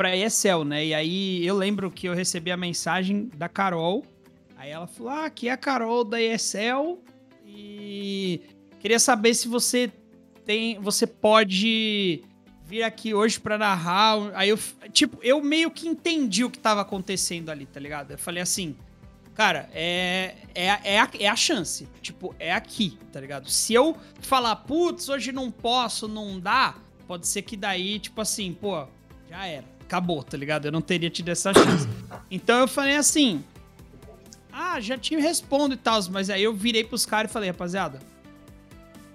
pra 0.00 0.16
ESL, 0.16 0.64
né? 0.64 0.86
E 0.86 0.94
aí 0.94 1.46
eu 1.46 1.54
lembro 1.54 1.90
que 1.90 2.08
eu 2.08 2.14
recebi 2.14 2.50
a 2.50 2.56
mensagem 2.56 3.30
da 3.36 3.50
Carol. 3.50 4.02
Aí 4.56 4.70
ela 4.70 4.86
falou: 4.86 5.12
Ah, 5.12 5.26
aqui 5.26 5.50
é 5.50 5.52
a 5.52 5.58
Carol 5.58 6.04
da 6.04 6.18
ESL 6.18 7.02
e 7.44 8.40
queria 8.78 8.98
saber 8.98 9.34
se 9.34 9.46
você 9.46 9.92
tem. 10.46 10.80
Você 10.80 11.06
pode 11.06 12.24
vir 12.64 12.82
aqui 12.82 13.12
hoje 13.12 13.38
pra 13.38 13.58
narrar. 13.58 14.32
Aí 14.34 14.48
eu, 14.48 14.58
tipo, 14.90 15.18
eu 15.22 15.42
meio 15.42 15.70
que 15.70 15.86
entendi 15.86 16.44
o 16.44 16.50
que 16.50 16.58
tava 16.58 16.80
acontecendo 16.80 17.50
ali, 17.50 17.66
tá 17.66 17.78
ligado? 17.78 18.12
Eu 18.12 18.18
falei 18.18 18.42
assim. 18.42 18.74
cara, 19.34 19.68
é, 19.70 20.34
é, 20.54 20.64
é, 20.82 20.98
a, 20.98 21.10
é 21.18 21.28
a 21.28 21.36
chance. 21.36 21.86
Tipo, 22.00 22.34
é 22.38 22.54
aqui, 22.54 22.96
tá 23.12 23.20
ligado? 23.20 23.50
Se 23.50 23.74
eu 23.74 23.94
falar, 24.22 24.56
putz, 24.56 25.10
hoje 25.10 25.30
não 25.30 25.50
posso, 25.50 26.08
não 26.08 26.40
dá, 26.40 26.74
pode 27.06 27.28
ser 27.28 27.42
que 27.42 27.54
daí, 27.54 27.98
tipo 27.98 28.18
assim, 28.22 28.54
pô, 28.54 28.86
já 29.28 29.46
era. 29.46 29.79
Acabou, 29.90 30.22
tá 30.22 30.36
ligado? 30.36 30.66
Eu 30.66 30.70
não 30.70 30.80
teria 30.80 31.10
tido 31.10 31.30
essa 31.30 31.52
chance. 31.52 31.88
Então 32.30 32.60
eu 32.60 32.68
falei 32.68 32.94
assim. 32.94 33.42
Ah, 34.52 34.78
já 34.78 34.96
te 34.96 35.16
respondo 35.16 35.74
e 35.74 35.76
tal, 35.76 36.00
mas 36.12 36.30
aí 36.30 36.44
eu 36.44 36.54
virei 36.54 36.84
pros 36.84 37.04
caras 37.04 37.28
e 37.28 37.32
falei, 37.32 37.50
rapaziada, 37.50 37.98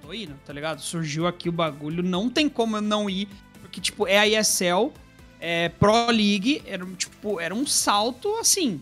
tô 0.01 0.13
indo, 0.13 0.33
tá 0.45 0.51
ligado? 0.51 0.81
Surgiu 0.81 1.27
aqui 1.27 1.47
o 1.47 1.51
bagulho, 1.51 2.03
não 2.03 2.29
tem 2.29 2.49
como 2.49 2.75
eu 2.75 2.81
não 2.81 3.09
ir, 3.09 3.29
porque, 3.61 3.79
tipo, 3.79 4.05
é 4.05 4.17
a 4.17 4.27
ESL, 4.27 4.91
é 5.39 5.69
Pro 5.69 6.07
League, 6.07 6.61
era, 6.65 6.85
tipo, 6.97 7.39
era 7.39 7.55
um 7.55 7.65
salto 7.65 8.35
assim. 8.35 8.81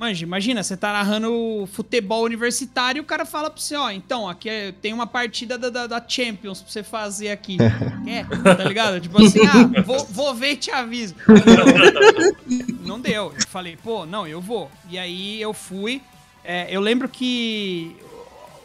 Manja, 0.00 0.24
imagina, 0.24 0.62
você 0.62 0.78
tá 0.78 0.94
narrando 0.94 1.68
futebol 1.74 2.24
universitário 2.24 3.00
e 3.00 3.02
o 3.02 3.04
cara 3.04 3.26
fala 3.26 3.50
pra 3.50 3.60
você, 3.60 3.76
ó, 3.76 3.90
então, 3.90 4.26
aqui 4.26 4.48
é, 4.48 4.72
tem 4.72 4.94
uma 4.94 5.06
partida 5.06 5.58
da, 5.58 5.68
da, 5.68 5.86
da, 5.86 6.02
Champions 6.08 6.62
pra 6.62 6.72
você 6.72 6.82
fazer 6.82 7.28
aqui. 7.28 7.58
Quer? 8.02 8.26
Tá 8.26 8.64
ligado? 8.64 8.98
Tipo 8.98 9.22
assim, 9.22 9.40
ah, 9.46 9.82
vou, 9.82 10.02
vou 10.06 10.34
ver 10.34 10.52
e 10.52 10.56
te 10.56 10.70
aviso. 10.70 11.14
Não 12.82 12.98
deu. 12.98 13.34
Eu 13.38 13.46
falei, 13.48 13.76
pô, 13.76 14.06
não, 14.06 14.26
eu 14.26 14.40
vou. 14.40 14.70
E 14.88 14.98
aí 14.98 15.38
eu 15.38 15.52
fui. 15.52 16.00
É, 16.42 16.66
eu 16.74 16.80
lembro 16.80 17.06
que 17.06 17.94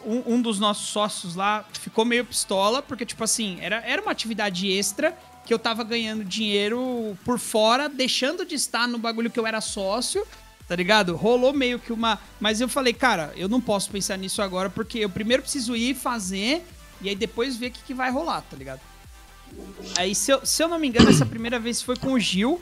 um, 0.06 0.36
um, 0.36 0.42
dos 0.42 0.58
nossos 0.58 0.88
sócios 0.88 1.36
lá 1.36 1.66
ficou 1.74 2.06
meio 2.06 2.24
pistola, 2.24 2.82
porque, 2.82 3.06
tipo 3.06 3.26
assim, 3.26 3.58
era, 3.60 3.84
era 3.86 4.02
uma 4.02 4.12
atividade 4.12 4.72
extra 4.72 5.14
que 5.46 5.54
eu 5.54 5.60
tava 5.60 5.84
ganhando 5.84 6.24
dinheiro 6.24 7.18
por 7.26 7.38
fora, 7.38 7.90
deixando 7.90 8.46
de 8.46 8.56
estar 8.56 8.88
no 8.88 8.98
bagulho 8.98 9.30
que 9.30 9.38
eu 9.38 9.46
era 9.46 9.60
sócio 9.60 10.26
tá 10.68 10.76
ligado? 10.76 11.16
Rolou 11.16 11.54
meio 11.54 11.80
que 11.80 11.94
uma. 11.94 12.20
Mas 12.40 12.62
eu 12.62 12.68
falei, 12.68 12.94
cara, 12.94 13.34
eu 13.36 13.48
não 13.48 13.62
posso 13.62 13.90
pensar 13.90 14.18
nisso 14.18 14.42
agora, 14.42 14.70
porque 14.70 15.00
eu 15.00 15.10
primeiro 15.10 15.44
preciso 15.44 15.76
ir 15.76 15.96
fazer 15.96 16.66
e 17.02 17.10
aí 17.10 17.16
depois 17.16 17.58
ver 17.58 17.68
o 17.68 17.72
que, 17.72 17.84
que 17.84 17.94
vai 17.94 18.10
rolar, 18.12 18.42
tá 18.42 18.56
ligado? 18.58 18.82
Aí, 19.98 20.14
se 20.16 20.32
eu, 20.32 20.46
se 20.46 20.64
eu 20.64 20.68
não 20.68 20.80
me 20.80 20.88
engano, 20.88 21.10
essa 21.10 21.26
primeira 21.26 21.60
vez 21.60 21.82
foi 21.82 21.96
com 21.96 22.14
o 22.14 22.20
Gil 22.20 22.62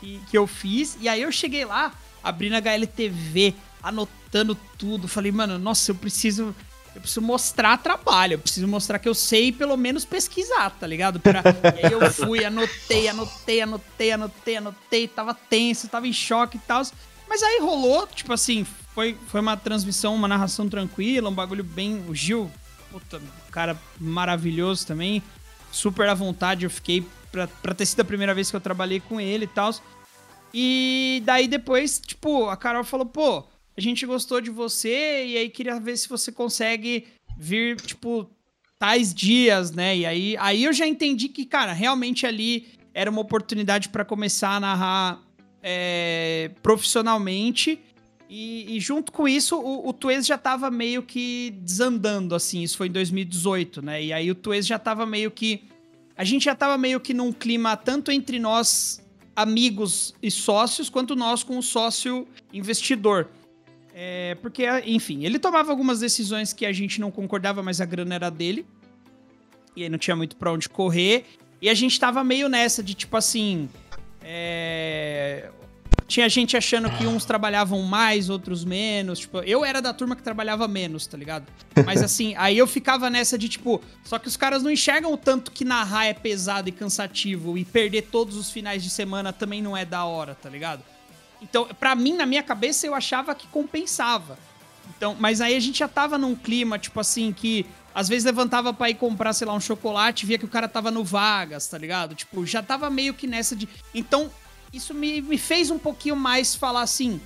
que, 0.00 0.20
que 0.30 0.38
eu 0.38 0.46
fiz, 0.46 0.96
e 1.00 1.08
aí 1.08 1.22
eu 1.22 1.30
cheguei 1.30 1.64
lá, 1.64 1.92
abrindo 2.22 2.54
a 2.54 2.58
HLTV, 2.58 3.54
anotando 3.82 4.54
tudo. 4.78 5.06
Falei, 5.06 5.32
mano, 5.32 5.58
nossa, 5.58 5.90
eu 5.90 5.94
preciso. 5.94 6.54
Eu 6.94 7.00
preciso 7.00 7.22
mostrar 7.22 7.76
trabalho, 7.78 8.34
eu 8.34 8.38
preciso 8.38 8.68
mostrar 8.68 9.00
que 9.00 9.08
eu 9.08 9.14
sei 9.14 9.50
pelo 9.50 9.76
menos 9.76 10.04
pesquisar, 10.04 10.70
tá 10.70 10.86
ligado? 10.86 11.18
Pra... 11.18 11.42
e 11.82 11.86
aí 11.86 11.92
eu 11.92 12.08
fui, 12.12 12.44
anotei, 12.44 13.08
anotei, 13.08 13.60
anotei, 13.60 14.12
anotei, 14.12 14.56
anotei, 14.56 15.08
tava 15.08 15.34
tenso, 15.34 15.88
tava 15.88 16.06
em 16.06 16.12
choque 16.12 16.56
e 16.56 16.60
tal. 16.60 16.84
Mas 17.28 17.42
aí 17.42 17.60
rolou, 17.60 18.06
tipo 18.06 18.32
assim, 18.32 18.64
foi, 18.94 19.16
foi 19.26 19.40
uma 19.40 19.56
transmissão, 19.56 20.14
uma 20.14 20.28
narração 20.28 20.68
tranquila, 20.68 21.28
um 21.28 21.34
bagulho 21.34 21.64
bem. 21.64 22.04
O 22.08 22.14
Gil, 22.14 22.50
puta, 22.90 23.20
cara 23.50 23.78
maravilhoso 23.98 24.86
também. 24.86 25.22
Super 25.72 26.08
à 26.08 26.14
vontade, 26.14 26.64
eu 26.64 26.70
fiquei 26.70 27.04
pra, 27.32 27.48
pra 27.48 27.74
ter 27.74 27.86
sido 27.86 28.00
a 28.00 28.04
primeira 28.04 28.34
vez 28.34 28.50
que 28.50 28.56
eu 28.56 28.60
trabalhei 28.60 29.00
com 29.00 29.20
ele 29.20 29.44
e 29.44 29.48
tal. 29.48 29.74
E 30.52 31.20
daí 31.24 31.48
depois, 31.48 31.98
tipo, 31.98 32.48
a 32.48 32.56
Carol 32.56 32.84
falou, 32.84 33.06
pô, 33.06 33.44
a 33.76 33.80
gente 33.80 34.06
gostou 34.06 34.40
de 34.40 34.50
você 34.50 35.26
e 35.26 35.36
aí 35.36 35.50
queria 35.50 35.80
ver 35.80 35.96
se 35.96 36.08
você 36.08 36.30
consegue 36.30 37.08
vir, 37.36 37.80
tipo, 37.80 38.30
tais 38.78 39.12
dias, 39.12 39.72
né? 39.72 39.96
E 39.96 40.06
aí, 40.06 40.36
aí 40.38 40.62
eu 40.62 40.72
já 40.72 40.86
entendi 40.86 41.28
que, 41.28 41.44
cara, 41.44 41.72
realmente 41.72 42.24
ali 42.24 42.68
era 42.94 43.10
uma 43.10 43.20
oportunidade 43.20 43.88
para 43.88 44.04
começar 44.04 44.50
a 44.50 44.60
narrar 44.60 45.23
é, 45.66 46.50
profissionalmente. 46.62 47.80
E, 48.28 48.76
e, 48.76 48.80
junto 48.80 49.10
com 49.10 49.26
isso, 49.26 49.56
o, 49.56 49.88
o 49.88 50.22
já 50.22 50.36
tava 50.36 50.70
meio 50.70 51.02
que 51.02 51.54
desandando, 51.62 52.34
assim. 52.34 52.62
Isso 52.62 52.76
foi 52.76 52.88
em 52.88 52.92
2018, 52.92 53.80
né? 53.80 54.04
E 54.04 54.12
aí 54.12 54.30
o 54.30 54.34
Tuês 54.34 54.66
já 54.66 54.78
tava 54.78 55.06
meio 55.06 55.30
que. 55.30 55.64
A 56.16 56.22
gente 56.22 56.44
já 56.44 56.54
tava 56.54 56.76
meio 56.76 57.00
que 57.00 57.14
num 57.14 57.32
clima 57.32 57.76
tanto 57.76 58.10
entre 58.10 58.38
nós, 58.38 59.02
amigos 59.34 60.14
e 60.22 60.30
sócios, 60.30 60.90
quanto 60.90 61.16
nós 61.16 61.42
com 61.42 61.58
o 61.58 61.62
sócio 61.62 62.28
investidor. 62.52 63.30
É, 63.94 64.36
porque, 64.42 64.64
enfim, 64.84 65.24
ele 65.24 65.38
tomava 65.38 65.70
algumas 65.70 66.00
decisões 66.00 66.52
que 66.52 66.66
a 66.66 66.72
gente 66.72 67.00
não 67.00 67.10
concordava, 67.10 67.62
mas 67.62 67.80
a 67.80 67.84
grana 67.84 68.14
era 68.14 68.30
dele. 68.30 68.66
E 69.76 69.82
aí 69.82 69.88
não 69.88 69.98
tinha 69.98 70.16
muito 70.16 70.36
pra 70.36 70.52
onde 70.52 70.68
correr. 70.68 71.24
E 71.60 71.68
a 71.68 71.74
gente 71.74 71.98
tava 71.98 72.22
meio 72.22 72.48
nessa 72.48 72.82
de 72.82 72.94
tipo 72.94 73.16
assim. 73.16 73.68
É... 74.24 75.50
Tinha 76.06 76.28
gente 76.28 76.56
achando 76.56 76.90
que 76.90 77.06
uns 77.06 77.24
trabalhavam 77.24 77.80
mais, 77.82 78.28
outros 78.28 78.64
menos. 78.64 79.20
Tipo, 79.20 79.38
eu 79.38 79.64
era 79.64 79.80
da 79.80 79.92
turma 79.92 80.14
que 80.14 80.22
trabalhava 80.22 80.68
menos, 80.68 81.06
tá 81.06 81.16
ligado? 81.16 81.46
Mas 81.84 82.02
assim, 82.04 82.34
aí 82.36 82.58
eu 82.58 82.66
ficava 82.66 83.08
nessa 83.08 83.38
de 83.38 83.48
tipo. 83.48 83.80
Só 84.02 84.18
que 84.18 84.28
os 84.28 84.36
caras 84.36 84.62
não 84.62 84.70
enxergam 84.70 85.12
o 85.12 85.16
tanto 85.16 85.50
que 85.50 85.64
narrar 85.64 86.06
é 86.06 86.14
pesado 86.14 86.68
e 86.68 86.72
cansativo. 86.72 87.56
E 87.56 87.64
perder 87.64 88.02
todos 88.02 88.36
os 88.36 88.50
finais 88.50 88.82
de 88.82 88.90
semana 88.90 89.32
também 89.32 89.62
não 89.62 89.76
é 89.76 89.84
da 89.84 90.04
hora, 90.04 90.34
tá 90.34 90.48
ligado? 90.48 90.82
Então, 91.40 91.66
pra 91.78 91.94
mim, 91.94 92.14
na 92.14 92.26
minha 92.26 92.42
cabeça, 92.42 92.86
eu 92.86 92.94
achava 92.94 93.34
que 93.34 93.46
compensava. 93.48 94.38
Então, 94.96 95.16
mas 95.18 95.40
aí 95.40 95.56
a 95.56 95.60
gente 95.60 95.78
já 95.78 95.88
tava 95.88 96.16
num 96.16 96.34
clima, 96.34 96.78
tipo 96.78 97.00
assim, 97.00 97.32
que 97.32 97.66
às 97.94 98.08
vezes 98.08 98.24
levantava 98.24 98.72
pra 98.72 98.90
ir 98.90 98.94
comprar, 98.94 99.32
sei 99.32 99.46
lá, 99.46 99.54
um 99.54 99.60
chocolate, 99.60 100.26
via 100.26 100.38
que 100.38 100.44
o 100.44 100.48
cara 100.48 100.68
tava 100.68 100.90
no 100.90 101.04
Vagas, 101.04 101.66
tá 101.66 101.78
ligado? 101.78 102.14
Tipo, 102.14 102.44
já 102.44 102.62
tava 102.62 102.90
meio 102.90 103.14
que 103.14 103.26
nessa 103.26 103.54
de. 103.54 103.68
Então, 103.94 104.30
isso 104.72 104.92
me, 104.92 105.20
me 105.20 105.38
fez 105.38 105.70
um 105.70 105.78
pouquinho 105.78 106.16
mais 106.16 106.54
falar 106.54 106.82
assim. 106.82 107.20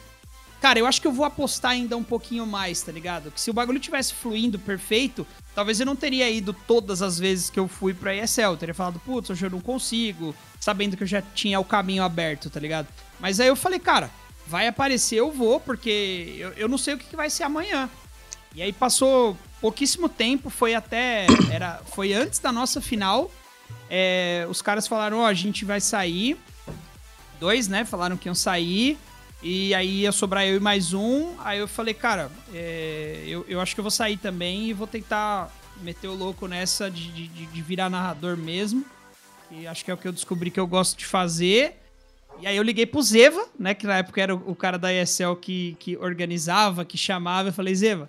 Cara, 0.60 0.78
eu 0.78 0.86
acho 0.86 1.00
que 1.00 1.06
eu 1.06 1.12
vou 1.12 1.24
apostar 1.24 1.70
ainda 1.70 1.96
um 1.96 2.02
pouquinho 2.02 2.44
mais, 2.44 2.82
tá 2.82 2.90
ligado? 2.90 3.30
Que 3.30 3.40
se 3.40 3.48
o 3.48 3.54
bagulho 3.54 3.78
tivesse 3.78 4.12
fluindo 4.12 4.58
perfeito, 4.58 5.24
talvez 5.54 5.78
eu 5.78 5.86
não 5.86 5.94
teria 5.94 6.28
ido 6.28 6.52
todas 6.52 7.00
as 7.00 7.16
vezes 7.16 7.48
que 7.48 7.60
eu 7.60 7.68
fui 7.68 7.94
pra 7.94 8.14
ESL. 8.14 8.42
Eu 8.42 8.56
teria 8.56 8.74
falado, 8.74 8.98
putz, 8.98 9.30
hoje 9.30 9.46
eu 9.46 9.50
não 9.50 9.60
consigo, 9.60 10.34
sabendo 10.58 10.96
que 10.96 11.04
eu 11.04 11.06
já 11.06 11.22
tinha 11.22 11.60
o 11.60 11.64
caminho 11.64 12.02
aberto, 12.02 12.50
tá 12.50 12.58
ligado? 12.58 12.88
Mas 13.20 13.38
aí 13.38 13.46
eu 13.46 13.54
falei, 13.54 13.78
cara, 13.78 14.10
vai 14.48 14.66
aparecer, 14.66 15.16
eu 15.16 15.30
vou, 15.30 15.60
porque 15.60 16.36
eu, 16.38 16.50
eu 16.52 16.68
não 16.68 16.78
sei 16.78 16.94
o 16.94 16.98
que, 16.98 17.06
que 17.06 17.16
vai 17.16 17.28
ser 17.28 17.42
amanhã. 17.42 17.88
E 18.54 18.62
aí 18.62 18.72
passou 18.72 19.36
pouquíssimo 19.60 20.08
tempo, 20.08 20.48
foi 20.48 20.74
até. 20.74 21.26
Era, 21.52 21.82
foi 21.92 22.14
antes 22.14 22.38
da 22.38 22.50
nossa 22.50 22.80
final. 22.80 23.30
É, 23.90 24.46
os 24.48 24.62
caras 24.62 24.88
falaram: 24.88 25.18
Ó, 25.18 25.22
oh, 25.22 25.26
a 25.26 25.34
gente 25.34 25.64
vai 25.64 25.80
sair. 25.80 26.38
Dois, 27.38 27.68
né? 27.68 27.84
Falaram 27.84 28.16
que 28.16 28.28
iam 28.28 28.34
sair. 28.34 28.98
E 29.40 29.72
aí 29.74 30.00
ia 30.00 30.10
sobrar 30.10 30.44
eu 30.46 30.56
e 30.56 30.60
mais 30.60 30.92
um. 30.92 31.34
Aí 31.38 31.60
eu 31.60 31.68
falei, 31.68 31.94
cara, 31.94 32.28
é, 32.52 33.22
eu, 33.24 33.44
eu 33.48 33.60
acho 33.60 33.74
que 33.74 33.80
eu 33.80 33.84
vou 33.84 33.90
sair 33.90 34.16
também 34.16 34.68
e 34.68 34.72
vou 34.72 34.88
tentar 34.88 35.48
meter 35.80 36.08
o 36.08 36.14
louco 36.14 36.48
nessa 36.48 36.90
de, 36.90 37.12
de, 37.12 37.28
de 37.28 37.62
virar 37.62 37.88
narrador 37.88 38.36
mesmo. 38.36 38.84
E 39.50 39.66
acho 39.66 39.84
que 39.84 39.90
é 39.92 39.94
o 39.94 39.96
que 39.96 40.08
eu 40.08 40.12
descobri 40.12 40.50
que 40.50 40.58
eu 40.58 40.66
gosto 40.66 40.98
de 40.98 41.06
fazer. 41.06 41.76
E 42.40 42.46
aí 42.46 42.56
eu 42.56 42.62
liguei 42.62 42.86
pro 42.86 43.02
Zeva, 43.02 43.46
né? 43.58 43.74
Que 43.74 43.86
na 43.86 43.98
época 43.98 44.20
era 44.20 44.34
o, 44.34 44.54
cara 44.54 44.78
da 44.78 44.92
ESL 44.92 45.34
que, 45.40 45.76
que 45.78 45.96
organizava, 45.96 46.84
que 46.84 46.96
chamava. 46.96 47.48
Eu 47.48 47.52
falei, 47.52 47.74
Zeva, 47.74 48.08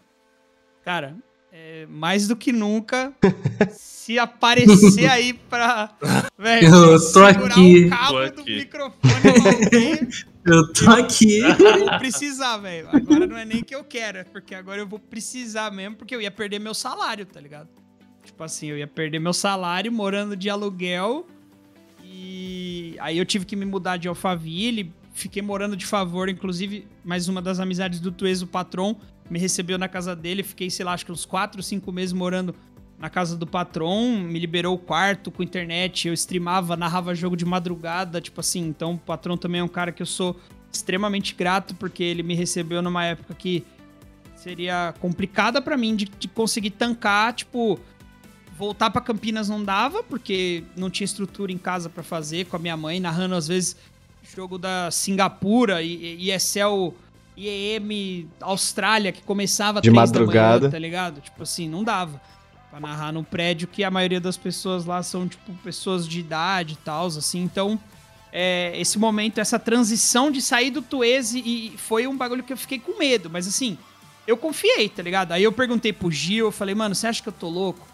cara, 0.83 1.15
é, 1.51 1.85
mais 1.87 2.27
do 2.27 2.35
que 2.35 2.51
nunca, 2.51 3.13
se 3.71 4.19
aparecer 4.19 5.09
aí 5.09 5.33
pra. 5.33 5.91
Véio, 6.37 6.73
eu 6.73 7.11
tô 7.11 7.23
aqui. 7.23 7.85
o 7.85 7.89
cabo 7.89 8.17
aqui. 8.19 8.35
do 8.35 8.43
microfone 8.43 9.09
Eu 10.45 10.71
tô 10.73 10.89
aqui. 10.89 11.39
Eu 11.39 11.79
vou 11.79 11.99
precisar, 11.99 12.57
velho. 12.57 12.87
Agora 12.91 13.27
não 13.27 13.37
é 13.37 13.45
nem 13.45 13.61
que 13.61 13.75
eu 13.75 13.83
quero, 13.83 14.19
é 14.19 14.23
porque 14.23 14.55
agora 14.55 14.79
eu 14.81 14.87
vou 14.87 14.97
precisar 14.97 15.71
mesmo, 15.71 15.97
porque 15.97 16.15
eu 16.15 16.21
ia 16.21 16.31
perder 16.31 16.59
meu 16.59 16.73
salário, 16.73 17.25
tá 17.25 17.39
ligado? 17.39 17.67
Tipo 18.23 18.43
assim, 18.43 18.67
eu 18.67 18.77
ia 18.77 18.87
perder 18.87 19.19
meu 19.19 19.33
salário 19.33 19.91
morando 19.91 20.35
de 20.35 20.49
aluguel. 20.49 21.27
Aí 22.99 23.17
eu 23.17 23.25
tive 23.25 23.45
que 23.45 23.55
me 23.55 23.65
mudar 23.65 23.97
de 23.97 24.07
Alphaville. 24.07 24.93
Fiquei 25.13 25.41
morando 25.41 25.75
de 25.75 25.85
favor, 25.85 26.29
inclusive, 26.29 26.87
mais 27.03 27.27
uma 27.27 27.41
das 27.41 27.59
amizades 27.59 27.99
do 27.99 28.11
Tueso 28.11 28.47
Patron 28.47 28.95
me 29.29 29.39
recebeu 29.39 29.77
na 29.77 29.87
casa 29.87 30.15
dele, 30.15 30.43
fiquei, 30.43 30.69
sei 30.69 30.83
lá, 30.83 30.93
acho 30.93 31.05
que 31.05 31.11
uns 31.11 31.25
4, 31.25 31.61
5 31.61 31.91
meses 31.91 32.13
morando 32.13 32.55
na 32.97 33.09
casa 33.09 33.37
do 33.37 33.47
patrão, 33.47 34.17
me 34.19 34.37
liberou 34.37 34.75
o 34.75 34.77
quarto 34.77 35.31
com 35.31 35.41
internet, 35.41 36.07
eu 36.07 36.13
streamava, 36.13 36.75
narrava 36.75 37.15
jogo 37.15 37.37
de 37.37 37.45
madrugada, 37.45 38.19
tipo 38.19 38.41
assim, 38.41 38.67
então 38.67 38.93
o 38.93 38.97
patrão 38.97 39.37
também 39.37 39.61
é 39.61 39.63
um 39.63 39.69
cara 39.69 39.91
que 39.91 40.01
eu 40.01 40.05
sou 40.05 40.37
extremamente 40.71 41.33
grato, 41.33 41.73
porque 41.75 42.03
ele 42.03 42.23
me 42.23 42.35
recebeu 42.35 42.81
numa 42.81 43.05
época 43.05 43.33
que 43.33 43.63
seria 44.35 44.93
complicada 44.99 45.61
para 45.61 45.77
mim 45.77 45.95
de, 45.95 46.05
de, 46.05 46.27
conseguir 46.27 46.71
tancar, 46.71 47.33
tipo, 47.33 47.79
voltar 48.59 48.89
para 48.89 49.01
Campinas 49.01 49.47
não 49.47 49.63
dava, 49.63 50.03
porque 50.03 50.65
não 50.75 50.89
tinha 50.89 51.05
estrutura 51.05 51.49
em 51.49 51.57
casa 51.57 51.89
para 51.89 52.03
fazer 52.03 52.45
com 52.47 52.57
a 52.57 52.59
minha 52.59 52.75
mãe, 52.75 52.99
narrando 52.99 53.33
às 53.35 53.47
vezes 53.47 53.77
jogo 54.35 54.57
da 54.57 54.91
Singapura 54.91 55.81
e, 55.81 56.17
e 56.19 56.31
ESL 56.31 56.93
IEM 57.37 58.27
Austrália, 58.41 59.13
que 59.13 59.23
começava 59.23 59.79
de 59.79 59.89
madrugada, 59.89 60.59
manhã, 60.59 60.71
tá 60.71 60.77
ligado? 60.77 61.21
Tipo 61.21 61.43
assim, 61.43 61.69
não 61.69 61.85
dava 61.85 62.21
para 62.69 62.81
narrar 62.81 63.13
num 63.13 63.23
prédio 63.23 63.65
que 63.65 63.81
a 63.81 63.89
maioria 63.89 64.19
das 64.19 64.35
pessoas 64.35 64.83
lá 64.83 65.01
são, 65.01 65.25
tipo, 65.25 65.53
pessoas 65.63 66.05
de 66.05 66.19
idade 66.19 66.73
e 66.73 66.77
tal, 66.83 67.07
assim. 67.07 67.41
Então, 67.41 67.79
é, 68.31 68.73
esse 68.75 68.99
momento, 68.99 69.39
essa 69.39 69.57
transição 69.57 70.29
de 70.29 70.41
sair 70.41 70.69
do 70.69 70.81
Tuese 70.81 71.39
e 71.39 71.73
foi 71.77 72.07
um 72.07 72.17
bagulho 72.17 72.43
que 72.43 72.51
eu 72.51 72.57
fiquei 72.57 72.77
com 72.77 72.99
medo, 72.99 73.29
mas 73.29 73.47
assim, 73.47 73.77
eu 74.27 74.35
confiei, 74.35 74.89
tá 74.89 75.01
ligado? 75.01 75.31
Aí 75.31 75.43
eu 75.43 75.51
perguntei 75.53 75.93
pro 75.93 76.11
Gil, 76.11 76.47
eu 76.47 76.51
falei, 76.51 76.75
mano, 76.75 76.93
você 76.93 77.07
acha 77.07 77.23
que 77.23 77.29
eu 77.29 77.33
tô 77.33 77.47
louco? 77.47 77.87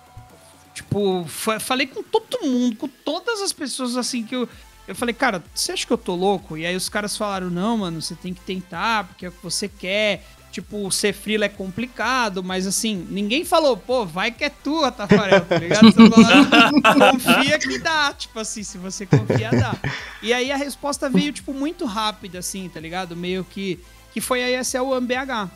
Tipo, 0.76 1.26
falei 1.61 1.88
com 1.88 2.03
todo 2.03 2.45
mundo, 2.45 2.76
com 2.76 2.89
todas 2.89 3.41
as 3.41 3.53
pessoas 3.53 3.95
assim 3.95 4.23
que 4.23 4.36
eu. 4.36 4.47
Eu 4.86 4.93
falei, 4.93 5.15
cara, 5.15 5.41
você 5.53 5.71
acha 5.71 5.88
que 5.88 5.93
eu 5.93 5.97
tô 5.97 6.13
louco? 6.13 6.57
E 6.57 6.65
aí 6.65 6.76
os 6.76 6.89
caras 6.89 7.15
falaram, 7.17 7.49
não, 7.49 7.78
mano, 7.78 8.01
você 8.01 8.13
tem 8.13 8.34
que 8.34 8.41
tentar, 8.41 9.05
porque 9.05 9.26
é 9.26 9.30
o 9.30 9.32
que 9.32 9.41
você 9.41 9.69
quer. 9.69 10.28
Tipo, 10.51 10.89
ser 10.91 11.13
frila 11.13 11.45
é 11.45 11.49
complicado, 11.49 12.43
mas 12.43 12.67
assim, 12.67 13.07
ninguém 13.09 13.43
falou, 13.43 13.76
pô, 13.76 14.05
vai 14.05 14.32
que 14.32 14.43
é 14.43 14.49
tua, 14.49 14.91
Tafarel, 14.91 15.45
tá 15.45 15.57
ligado? 15.57 15.91
Você 15.91 16.09
falando, 16.09 17.11
confia 17.11 17.59
que 17.59 17.80
dá, 17.80 18.13
tipo 18.13 18.39
assim, 18.39 18.63
se 18.63 18.78
você 18.78 19.05
confia, 19.05 19.51
dá. 19.51 19.76
E 20.21 20.34
aí 20.34 20.51
a 20.51 20.55
resposta 20.55 21.09
veio, 21.09 21.34
tipo, 21.34 21.53
muito 21.53 21.86
rápida, 21.86 22.39
assim, 22.39 22.69
tá 22.69 22.80
ligado? 22.80 23.17
Meio 23.17 23.43
que, 23.43 23.80
que 24.13 24.21
foi 24.21 24.43
a 24.43 24.61
ESL 24.61 24.93
UMBH. 24.93 25.49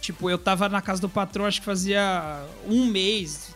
Tipo, 0.00 0.30
eu 0.30 0.38
tava 0.38 0.68
na 0.68 0.80
casa 0.80 1.00
do 1.00 1.08
patrão, 1.08 1.44
acho 1.44 1.60
que 1.60 1.66
fazia 1.66 2.44
um 2.68 2.86
mês, 2.86 3.54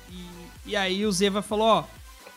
e, 0.67 0.77
aí 0.77 1.05
o 1.05 1.13
Zeva 1.13 1.43
falou, 1.43 1.67
ó, 1.67 1.85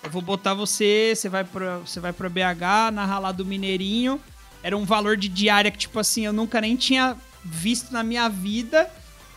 eu 0.03 0.09
vou 0.09 0.21
botar 0.21 0.53
você, 0.53 1.13
você 1.15 1.29
vai 1.29 1.43
pra, 1.43 1.77
você 1.77 1.99
vai 1.99 2.13
pra 2.13 2.29
BH, 2.29 2.91
narrar 2.93 3.19
lá 3.19 3.31
do 3.31 3.45
Mineirinho, 3.45 4.21
era 4.61 4.75
um 4.75 4.85
valor 4.85 5.17
de 5.17 5.27
diária 5.27 5.71
que, 5.71 5.77
tipo 5.77 5.99
assim, 5.99 6.25
eu 6.25 6.33
nunca 6.33 6.59
nem 6.59 6.75
tinha 6.75 7.17
visto 7.43 7.91
na 7.91 8.03
minha 8.03 8.27
vida, 8.27 8.89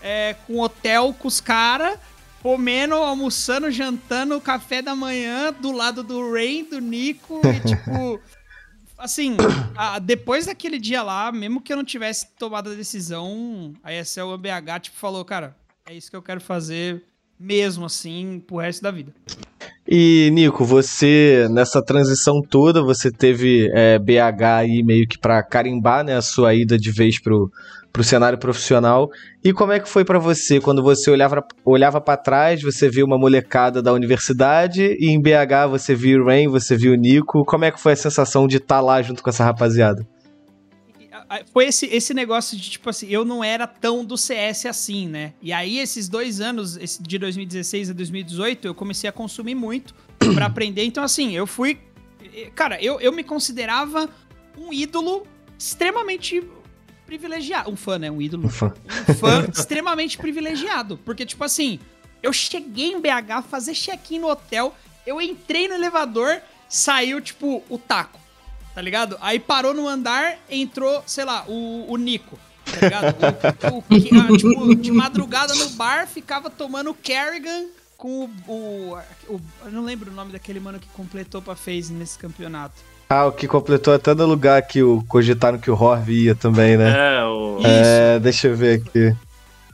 é, 0.02 0.34
com 0.46 0.60
hotel 0.60 1.14
com 1.18 1.28
os 1.28 1.40
caras, 1.40 1.98
comendo, 2.42 2.94
almoçando, 2.94 3.70
jantando, 3.70 4.40
café 4.40 4.82
da 4.82 4.94
manhã, 4.94 5.52
do 5.52 5.72
lado 5.72 6.02
do 6.02 6.32
Rain, 6.32 6.64
do 6.64 6.80
Nico, 6.80 7.40
e 7.44 7.60
tipo. 7.60 8.20
assim, 9.00 9.36
a, 9.76 9.98
depois 9.98 10.46
daquele 10.46 10.78
dia 10.78 11.02
lá, 11.02 11.32
mesmo 11.32 11.60
que 11.60 11.72
eu 11.72 11.76
não 11.76 11.84
tivesse 11.84 12.26
tomado 12.38 12.70
a 12.70 12.74
decisão, 12.74 13.72
a 13.82 13.92
ESL 13.92 14.36
BH, 14.38 14.80
tipo, 14.82 14.96
falou, 14.96 15.24
cara, 15.24 15.56
é 15.86 15.94
isso 15.94 16.10
que 16.10 16.16
eu 16.16 16.22
quero 16.22 16.40
fazer 16.40 17.02
mesmo 17.40 17.86
assim 17.86 18.42
pro 18.46 18.58
resto 18.58 18.82
da 18.82 18.90
vida. 18.90 19.12
E, 19.88 20.30
Nico, 20.32 20.64
você, 20.64 21.48
nessa 21.50 21.82
transição 21.82 22.40
toda, 22.48 22.82
você 22.82 23.10
teve 23.10 23.68
é, 23.74 23.98
BH 23.98 24.44
aí 24.58 24.82
meio 24.84 25.08
que 25.08 25.18
para 25.18 25.42
carimbar 25.42 26.04
né, 26.04 26.14
a 26.14 26.22
sua 26.22 26.54
ida 26.54 26.78
de 26.78 26.92
vez 26.92 27.20
pro, 27.20 27.50
pro 27.92 28.04
cenário 28.04 28.38
profissional. 28.38 29.08
E 29.42 29.52
como 29.52 29.72
é 29.72 29.80
que 29.80 29.88
foi 29.88 30.04
para 30.04 30.18
você 30.18 30.60
quando 30.60 30.82
você 30.82 31.10
olhava, 31.10 31.42
olhava 31.64 32.00
para 32.00 32.16
trás, 32.16 32.62
você 32.62 32.88
viu 32.88 33.06
uma 33.06 33.18
molecada 33.18 33.82
da 33.82 33.92
universidade 33.92 34.96
e 35.00 35.10
em 35.10 35.20
BH 35.20 35.68
você 35.70 35.94
viu 35.94 36.22
o 36.22 36.26
Rain, 36.26 36.46
você 36.46 36.76
viu 36.76 36.92
o 36.92 36.96
Nico. 36.96 37.44
Como 37.44 37.64
é 37.64 37.72
que 37.72 37.80
foi 37.80 37.92
a 37.92 37.96
sensação 37.96 38.46
de 38.46 38.58
estar 38.58 38.76
tá 38.76 38.80
lá 38.80 39.02
junto 39.02 39.22
com 39.22 39.30
essa 39.30 39.44
rapaziada? 39.44 40.06
Foi 41.52 41.66
esse, 41.66 41.86
esse 41.86 42.12
negócio 42.12 42.56
de, 42.56 42.70
tipo 42.70 42.90
assim, 42.90 43.06
eu 43.08 43.24
não 43.24 43.44
era 43.44 43.66
tão 43.66 44.04
do 44.04 44.16
CS 44.16 44.66
assim, 44.66 45.06
né? 45.06 45.32
E 45.40 45.52
aí, 45.52 45.78
esses 45.78 46.08
dois 46.08 46.40
anos, 46.40 46.76
esse 46.76 47.00
de 47.00 47.18
2016 47.18 47.90
a 47.90 47.92
2018, 47.92 48.66
eu 48.66 48.74
comecei 48.74 49.08
a 49.08 49.12
consumir 49.12 49.54
muito 49.54 49.94
para 50.34 50.46
aprender. 50.46 50.84
Então, 50.84 51.04
assim, 51.04 51.34
eu 51.36 51.46
fui. 51.46 51.78
Cara, 52.54 52.82
eu, 52.82 53.00
eu 53.00 53.12
me 53.12 53.22
considerava 53.22 54.08
um 54.58 54.72
ídolo 54.72 55.24
extremamente 55.56 56.42
privilegiado. 57.06 57.70
Um 57.70 57.76
fã, 57.76 57.98
né? 57.98 58.10
Um 58.10 58.20
ídolo. 58.20 58.46
Um 58.46 58.50
fã. 58.50 58.74
Um 59.08 59.14
fã 59.14 59.46
extremamente 59.52 60.18
privilegiado. 60.18 60.98
Porque, 61.04 61.24
tipo 61.24 61.44
assim, 61.44 61.78
eu 62.22 62.32
cheguei 62.32 62.92
em 62.92 63.00
BH 63.00 63.44
fazer 63.48 63.74
check-in 63.74 64.18
no 64.18 64.28
hotel, 64.28 64.74
eu 65.06 65.20
entrei 65.20 65.68
no 65.68 65.74
elevador, 65.74 66.40
saiu, 66.68 67.20
tipo, 67.20 67.62
o 67.68 67.78
taco. 67.78 68.19
Tá 68.80 68.84
ligado? 68.84 69.18
Aí 69.20 69.38
parou 69.38 69.74
no 69.74 69.86
andar, 69.86 70.38
entrou, 70.48 71.02
sei 71.04 71.22
lá, 71.22 71.44
o, 71.46 71.84
o 71.86 71.98
Nico. 71.98 72.38
Tá 72.64 72.80
ligado? 72.80 73.14
O, 73.70 73.76
o, 73.76 74.32
o, 74.32 74.36
tipo, 74.38 74.74
de 74.74 74.90
madrugada 74.90 75.54
no 75.54 75.68
bar, 75.72 76.06
ficava 76.06 76.48
tomando 76.48 76.94
Kerrigan 76.94 77.66
com 77.98 78.24
o, 78.24 78.50
o, 78.50 78.98
o, 79.28 79.40
Eu 79.66 79.70
não 79.70 79.84
lembro 79.84 80.10
o 80.10 80.14
nome 80.14 80.32
daquele 80.32 80.58
mano 80.58 80.78
que 80.78 80.88
completou 80.94 81.42
pra 81.42 81.54
FaZe 81.54 81.92
nesse 81.92 82.18
campeonato. 82.18 82.76
Ah, 83.10 83.26
o 83.26 83.32
que 83.32 83.46
completou 83.46 83.92
até 83.92 84.14
no 84.14 84.24
lugar 84.24 84.62
que 84.62 84.82
o 84.82 85.04
cogitaram 85.06 85.58
que 85.58 85.70
o 85.70 85.74
Horv 85.74 86.08
ia 86.08 86.34
também, 86.34 86.78
né? 86.78 87.18
É, 87.18 87.24
o. 87.26 87.60
É, 87.62 88.18
deixa 88.18 88.48
eu 88.48 88.56
ver 88.56 88.80
aqui. 88.80 89.14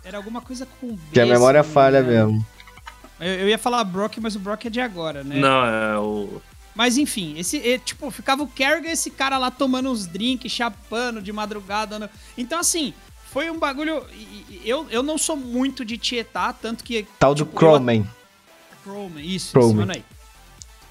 Era 0.04 0.16
alguma 0.16 0.40
coisa 0.40 0.66
com 0.80 0.88
B. 0.88 0.98
Que 1.12 1.20
a 1.20 1.26
memória 1.26 1.62
falha 1.62 2.02
mesmo. 2.02 2.44
Eu, 3.20 3.34
eu, 3.34 3.48
ia 3.48 3.57
falar 3.57 3.84
Brock, 3.84 4.18
mas 4.20 4.34
o 4.34 4.40
Brock 4.40 4.66
é 4.66 4.70
de 4.70 4.80
agora, 4.80 5.22
né? 5.22 5.36
Não, 5.36 5.64
é 5.64 5.96
o. 5.96 6.42
Mas 6.76 6.98
enfim, 6.98 7.38
esse, 7.38 7.78
tipo, 7.78 8.10
ficava 8.10 8.42
o 8.42 8.46
Kerrigan 8.46 8.90
esse 8.90 9.10
cara 9.10 9.38
lá 9.38 9.50
tomando 9.50 9.90
uns 9.90 10.06
drinks, 10.06 10.52
chapando 10.52 11.22
de 11.22 11.32
madrugada. 11.32 11.98
No... 11.98 12.10
Então, 12.36 12.60
assim, 12.60 12.92
foi 13.32 13.50
um 13.50 13.58
bagulho. 13.58 14.04
Eu, 14.62 14.86
eu 14.90 15.02
não 15.02 15.16
sou 15.16 15.38
muito 15.38 15.86
de 15.86 15.96
tietar, 15.96 16.52
tanto 16.52 16.84
que. 16.84 17.06
Tal 17.18 17.34
tipo, 17.34 17.50
do 17.50 17.56
Crowman. 17.56 18.00
Eu... 18.00 18.76
Crowman, 18.84 19.24
isso, 19.24 19.52
Crowman. 19.52 19.70
esse 19.70 19.78
mano 19.78 19.92
aí. 19.92 20.04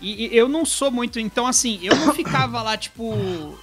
E, 0.02 0.26
e, 0.26 0.38
eu 0.38 0.50
não 0.50 0.66
sou 0.66 0.92
muito, 0.92 1.20
então 1.20 1.48
assim, 1.48 1.80
eu 1.82 1.96
não 1.96 2.14
ficava 2.16 2.64
lá, 2.64 2.76
tipo. 2.76 3.14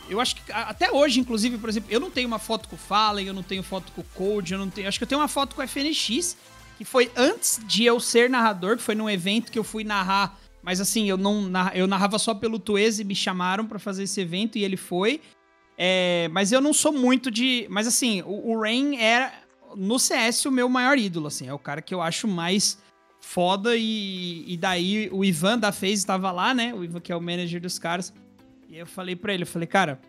Eu 0.08 0.20
acho 0.20 0.36
que. 0.36 0.52
Até 0.52 0.92
hoje, 0.92 1.18
inclusive, 1.18 1.58
por 1.58 1.68
exemplo, 1.68 1.90
eu 1.92 1.98
não 1.98 2.10
tenho 2.10 2.28
uma 2.28 2.38
foto 2.38 2.68
com 2.68 2.76
o 2.76 2.78
Fallen, 2.78 3.26
eu 3.26 3.34
não 3.34 3.42
tenho 3.42 3.64
foto 3.64 3.90
com 3.92 4.00
o 4.00 4.04
Code, 4.14 4.52
eu 4.52 4.58
não 4.60 4.70
tenho. 4.70 4.86
Acho 4.86 4.96
que 4.96 5.02
eu 5.02 5.08
tenho 5.08 5.20
uma 5.20 5.28
foto 5.28 5.56
com 5.56 5.62
o 5.62 5.66
FNX, 5.66 6.36
que 6.78 6.84
foi 6.84 7.10
antes 7.16 7.60
de 7.66 7.84
eu 7.84 7.98
ser 7.98 8.30
narrador, 8.30 8.76
que 8.76 8.82
foi 8.82 8.94
num 8.94 9.10
evento 9.10 9.50
que 9.50 9.58
eu 9.58 9.64
fui 9.64 9.82
narrar. 9.82 10.38
Mas 10.62 10.80
assim, 10.80 11.08
eu 11.08 11.16
não 11.16 11.50
eu 11.74 11.86
narrava 11.86 12.18
só 12.18 12.34
pelo 12.34 12.58
Tuese, 12.58 13.04
me 13.04 13.14
chamaram 13.14 13.66
para 13.66 13.78
fazer 13.78 14.04
esse 14.04 14.20
evento 14.20 14.56
e 14.56 14.64
ele 14.64 14.76
foi. 14.76 15.20
É, 15.76 16.28
mas 16.32 16.52
eu 16.52 16.60
não 16.60 16.72
sou 16.72 16.92
muito 16.92 17.30
de. 17.30 17.66
Mas 17.68 17.86
assim, 17.86 18.22
o, 18.22 18.52
o 18.52 18.60
Rain 18.60 18.96
era 18.96 19.32
no 19.76 19.98
CS 19.98 20.44
o 20.46 20.50
meu 20.50 20.68
maior 20.68 20.96
ídolo, 20.96 21.26
assim. 21.26 21.48
É 21.48 21.52
o 21.52 21.58
cara 21.58 21.82
que 21.82 21.94
eu 21.94 22.00
acho 22.00 22.28
mais 22.28 22.78
foda 23.20 23.76
e, 23.76 24.44
e 24.46 24.56
daí 24.56 25.08
o 25.12 25.24
Ivan 25.24 25.58
da 25.58 25.72
FaZe 25.72 25.94
estava 25.94 26.30
lá, 26.30 26.54
né? 26.54 26.74
O 26.74 26.84
Ivan 26.84 27.00
que 27.00 27.12
é 27.12 27.16
o 27.16 27.20
manager 27.20 27.60
dos 27.60 27.78
caras. 27.78 28.12
E 28.68 28.76
eu 28.76 28.86
falei 28.86 29.16
para 29.16 29.34
ele, 29.34 29.42
eu 29.42 29.46
falei, 29.46 29.66
cara, 29.66 30.00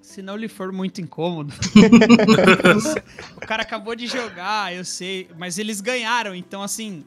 se 0.00 0.22
não 0.22 0.36
lhe 0.36 0.48
for 0.48 0.72
muito 0.72 1.00
incômodo. 1.00 1.52
o 3.36 3.40
cara 3.40 3.62
acabou 3.62 3.94
de 3.94 4.06
jogar, 4.06 4.74
eu 4.74 4.84
sei, 4.84 5.28
mas 5.38 5.58
eles 5.58 5.80
ganharam, 5.80 6.34
então 6.34 6.62
assim, 6.62 7.04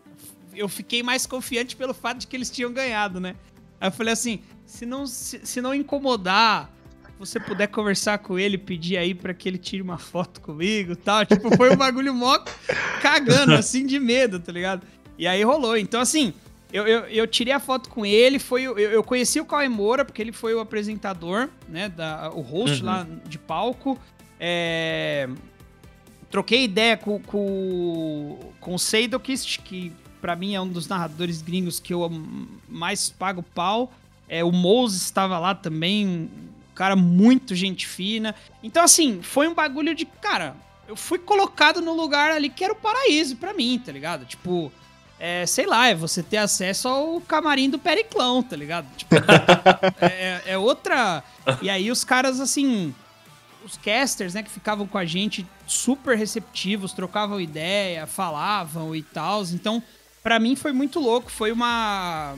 eu 0.56 0.68
fiquei 0.70 1.04
mais 1.04 1.26
confiante 1.26 1.76
pelo 1.76 1.94
fato 1.94 2.20
de 2.20 2.28
que 2.28 2.36
eles 2.36 2.50
tinham 2.50 2.72
ganhado, 2.72 3.20
né? 3.20 3.36
Aí 3.80 3.88
eu 3.88 3.92
falei 3.92 4.14
assim, 4.14 4.42
se 4.66 4.86
não 4.86 5.08
se, 5.08 5.46
se 5.46 5.62
não 5.62 5.74
incomodar, 5.74 6.72
você 7.20 7.40
puder 7.40 7.68
conversar 7.68 8.18
com 8.18 8.38
ele, 8.38 8.58
pedir 8.58 8.98
aí 8.98 9.14
para 9.14 9.34
que 9.34 9.48
ele 9.48 9.58
tire 9.58 9.82
uma 9.82 9.98
foto 9.98 10.42
comigo 10.42 10.96
tal. 10.96 11.26
Tipo, 11.26 11.56
foi 11.56 11.72
um 11.72 11.76
bagulho 11.76 12.14
mó 12.14 12.40
cagando, 13.02 13.54
assim, 13.54 13.86
de 13.86 14.00
medo, 14.00 14.40
tá 14.40 14.52
ligado? 14.52 14.86
E 15.18 15.28
aí 15.28 15.44
rolou. 15.44 15.78
Então, 15.78 16.02
assim, 16.02 16.34
eu, 16.74 16.88
eu, 16.88 17.02
eu 17.02 17.28
tirei 17.28 17.54
a 17.54 17.60
foto 17.60 17.90
com 17.90 18.06
ele, 18.06 18.40
foi, 18.40 18.64
eu, 18.64 18.78
eu 18.78 19.04
conheci 19.04 19.40
o 19.40 19.46
Cauê 19.46 19.70
Moura, 19.70 20.04
porque 20.04 20.22
ele 20.22 20.32
foi 20.32 20.56
o 20.56 20.60
apresentador, 20.60 21.50
né, 21.70 21.90
da, 21.90 22.32
o 22.34 22.42
host 22.42 22.80
uhum. 22.80 22.86
lá 22.88 23.08
de 23.28 23.38
palco. 23.38 24.00
É, 24.40 25.30
troquei 26.32 26.64
ideia 26.64 26.98
com, 26.98 27.20
com, 27.20 28.40
com 28.60 28.74
o 28.74 28.80
Seidokist, 28.80 29.60
que 29.60 29.92
para 30.22 30.36
mim 30.36 30.54
é 30.54 30.62
um 30.62 30.68
dos 30.68 30.88
narradores 30.88 31.42
gringos 31.42 31.80
que 31.80 31.94
eu 31.94 32.10
mais 32.70 33.10
pago 33.10 33.44
pau. 33.44 33.92
É, 34.30 34.44
o 34.44 34.52
Moses 34.52 35.02
estava 35.02 35.38
lá 35.40 35.54
também, 35.54 36.30
cara 36.76 36.96
muito 36.96 37.56
gente 37.56 37.86
fina. 37.88 38.34
Então, 38.64 38.84
assim, 38.84 39.22
foi 39.22 39.48
um 39.48 39.54
bagulho 39.54 39.94
de, 39.94 40.06
cara, 40.06 40.56
eu 40.88 40.96
fui 40.96 41.20
colocado 41.20 41.82
no 41.82 41.94
lugar 41.94 42.32
ali 42.32 42.50
que 42.50 42.64
era 42.64 42.74
o 42.74 42.76
paraíso 42.76 43.36
para 43.36 43.54
mim, 43.54 43.82
tá 43.84 43.92
ligado? 43.92 44.26
Tipo, 44.26 44.72
é, 45.20 45.46
sei 45.46 45.66
lá, 45.66 45.88
é 45.88 45.96
você 45.96 46.24
ter 46.24 46.38
acesso 46.38 46.88
ao 46.88 47.22
camarim 47.22 47.70
do 47.70 47.78
Periclão, 47.78 48.42
tá 48.42 48.56
ligado? 48.56 48.88
Tipo, 48.96 49.16
é, 50.02 50.42
é, 50.46 50.58
outra. 50.58 51.24
E 51.62 51.70
aí 51.70 51.92
os 51.92 52.04
caras, 52.04 52.40
assim, 52.40 52.96
os 53.64 53.78
casters, 53.78 54.34
né, 54.34 54.42
que 54.42 54.50
ficavam 54.50 54.88
com 54.88 54.98
a 54.98 55.06
gente 55.06 55.46
super 55.68 56.18
receptivos, 56.18 56.94
trocavam 56.94 57.40
ideia, 57.40 58.08
falavam 58.08 58.96
e 58.96 59.04
tal. 59.04 59.44
Então, 59.44 59.84
para 60.24 60.40
mim 60.40 60.56
foi 60.56 60.72
muito 60.72 61.00
louco. 61.00 61.32
Foi 61.32 61.52
uma 61.52 62.36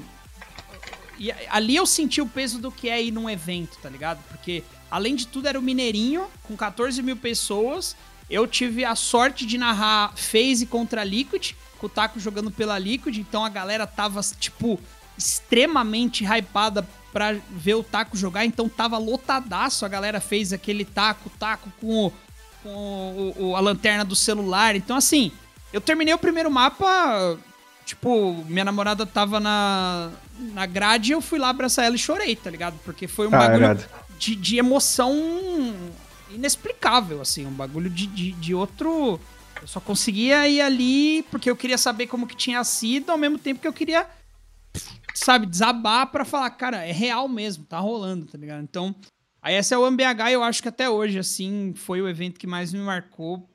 e 1.17 1.31
ali 1.49 1.75
eu 1.75 1.85
senti 1.85 2.21
o 2.21 2.27
peso 2.27 2.59
do 2.59 2.71
que 2.71 2.89
é 2.89 3.01
ir 3.01 3.11
num 3.11 3.29
evento, 3.29 3.77
tá 3.81 3.89
ligado? 3.89 4.21
Porque, 4.29 4.63
além 4.89 5.15
de 5.15 5.27
tudo, 5.27 5.47
era 5.47 5.59
o 5.59 5.61
Mineirinho, 5.61 6.27
com 6.43 6.55
14 6.55 7.01
mil 7.01 7.15
pessoas. 7.15 7.95
Eu 8.29 8.47
tive 8.47 8.83
a 8.83 8.95
sorte 8.95 9.45
de 9.45 9.57
narrar 9.57 10.13
FaZe 10.15 10.65
contra 10.65 11.03
Liquid, 11.03 11.51
com 11.77 11.87
o 11.87 11.89
Taco 11.89 12.19
jogando 12.19 12.49
pela 12.49 12.79
Liquid, 12.79 13.17
então 13.17 13.45
a 13.45 13.49
galera 13.49 13.85
tava, 13.85 14.21
tipo, 14.39 14.79
extremamente 15.17 16.25
hypada 16.25 16.87
pra 17.11 17.35
ver 17.51 17.75
o 17.75 17.83
Taco 17.83 18.17
jogar, 18.17 18.45
então 18.45 18.67
tava 18.67 18.97
lotadaço. 18.97 19.85
A 19.85 19.89
galera 19.89 20.19
fez 20.19 20.51
aquele 20.51 20.83
Taco, 20.83 21.29
Taco 21.37 21.71
com, 21.79 22.07
o, 22.07 22.13
com 22.63 23.33
o, 23.37 23.55
a 23.55 23.59
lanterna 23.59 24.03
do 24.03 24.15
celular. 24.15 24.75
Então, 24.75 24.97
assim, 24.97 25.31
eu 25.71 25.79
terminei 25.79 26.13
o 26.13 26.17
primeiro 26.17 26.49
mapa 26.49 27.37
Tipo, 27.85 28.33
minha 28.47 28.63
namorada 28.65 29.05
tava 29.05 29.39
na, 29.39 30.09
na 30.53 30.65
grade 30.65 31.11
eu 31.11 31.21
fui 31.21 31.37
lá 31.37 31.49
abraçar 31.49 31.85
ela 31.85 31.95
e 31.95 31.99
chorei, 31.99 32.35
tá 32.35 32.49
ligado? 32.49 32.79
Porque 32.85 33.07
foi 33.07 33.27
um 33.27 33.35
Ah, 33.35 33.39
bagulho 33.39 33.63
irado. 33.63 33.83
de, 34.17 34.35
de 34.35 34.57
emoção 34.57 35.13
inexplicável, 36.31 37.21
assim, 37.21 37.45
um 37.45 37.51
bagulho 37.51 37.89
de, 37.89 38.07
de, 38.07 38.31
de 38.31 38.55
outro. 38.55 39.19
Eu 39.61 39.67
só 39.67 39.79
conseguia 39.79 40.47
ir 40.47 40.61
ali 40.61 41.23
porque 41.29 41.49
eu 41.49 41.55
queria 41.55 41.77
saber 41.77 42.07
como 42.07 42.27
que 42.27 42.35
tinha 42.35 42.63
sido, 42.63 43.11
ao 43.11 43.17
mesmo 43.17 43.37
tempo 43.37 43.61
que 43.61 43.67
eu 43.67 43.73
queria, 43.73 44.07
sabe, 45.13 45.45
desabar 45.45 46.07
pra 46.07 46.25
falar, 46.25 46.49
cara, 46.51 46.85
é 46.85 46.91
real 46.91 47.27
mesmo, 47.27 47.63
tá 47.65 47.79
rolando, 47.79 48.25
tá 48.25 48.37
ligado? 48.37 48.61
Então, 48.63 48.95
a 49.41 49.51
essa 49.51 49.75
é 49.75 49.77
o 49.77 49.85
MBH, 49.87 50.31
eu 50.31 50.43
acho 50.43 50.61
que 50.61 50.69
até 50.69 50.89
hoje, 50.89 51.19
assim, 51.19 51.73
foi 51.75 52.01
o 52.01 52.07
evento 52.09 52.39
que 52.39 52.47
mais 52.47 52.73
me 52.73 52.79
marcou 52.79 53.47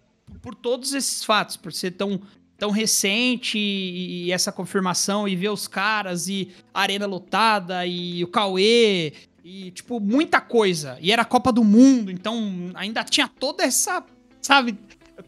por 0.42 0.54
todos 0.54 0.92
esses 0.92 1.24
fatos, 1.24 1.56
por 1.56 1.72
ser 1.72 1.92
tão, 1.92 2.20
tão 2.58 2.70
recente 2.70 3.56
e, 3.56 4.32
essa 4.32 4.50
confirmação 4.50 5.28
e 5.28 5.36
ver 5.36 5.48
os 5.48 5.68
caras 5.68 6.28
e 6.28 6.50
a 6.74 6.82
arena 6.82 7.06
lotada 7.06 7.86
e 7.86 8.22
o 8.24 8.26
Cauê 8.26 9.12
e, 9.44 9.70
tipo, 9.70 10.00
muita 10.00 10.40
coisa. 10.40 10.98
E 11.00 11.12
era 11.12 11.22
a 11.22 11.24
Copa 11.24 11.52
do 11.52 11.62
Mundo, 11.62 12.10
então 12.10 12.70
ainda 12.74 13.04
tinha 13.04 13.28
toda 13.28 13.62
essa, 13.62 14.04
sabe? 14.42 14.76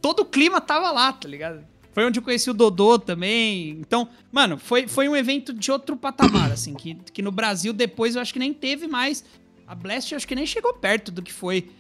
Todo 0.02 0.20
o 0.20 0.24
clima 0.24 0.60
tava 0.60 0.90
lá, 0.90 1.12
tá 1.12 1.28
ligado? 1.28 1.64
Foi 1.92 2.04
onde 2.04 2.18
eu 2.18 2.22
conheci 2.22 2.50
o 2.50 2.54
Dodô 2.54 2.98
também. 2.98 3.70
Então, 3.80 4.08
mano, 4.30 4.58
foi, 4.58 4.86
foi 4.86 5.08
um 5.08 5.16
evento 5.16 5.52
de 5.52 5.70
outro 5.70 5.96
patamar, 5.96 6.50
assim, 6.52 6.74
que, 6.74 6.96
que 7.12 7.22
no 7.22 7.32
Brasil 7.32 7.72
depois 7.72 8.16
eu 8.16 8.22
acho 8.22 8.32
que 8.32 8.38
nem 8.38 8.52
teve 8.52 8.86
mais. 8.86 9.24
A 9.66 9.74
Blast 9.74 10.10
eu 10.10 10.16
acho 10.16 10.26
que 10.26 10.34
nem 10.34 10.46
chegou 10.46 10.74
perto 10.74 11.12
do 11.12 11.22
que 11.22 11.32
foi 11.32 11.70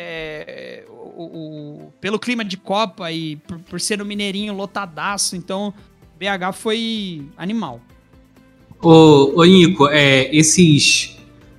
é, 0.00 0.84
o, 0.88 1.24
o- 1.24 1.92
pelo 2.00 2.18
clima 2.18 2.44
de 2.44 2.56
Copa 2.56 3.10
e 3.10 3.36
por, 3.36 3.58
por 3.58 3.80
ser 3.80 3.98
no 3.98 4.04
Mineirinho 4.04 4.54
lotadaço. 4.54 5.34
Então, 5.34 5.74
BH 6.18 6.52
foi 6.54 7.22
animal. 7.36 7.80
Ô, 8.80 9.40
ô 9.40 9.44
Nico, 9.44 9.88
é, 9.88 10.34
esses 10.34 11.16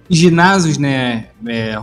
ginásios, 0.10 0.78
né, 0.78 1.30
é, 1.46 1.74
é, 1.74 1.78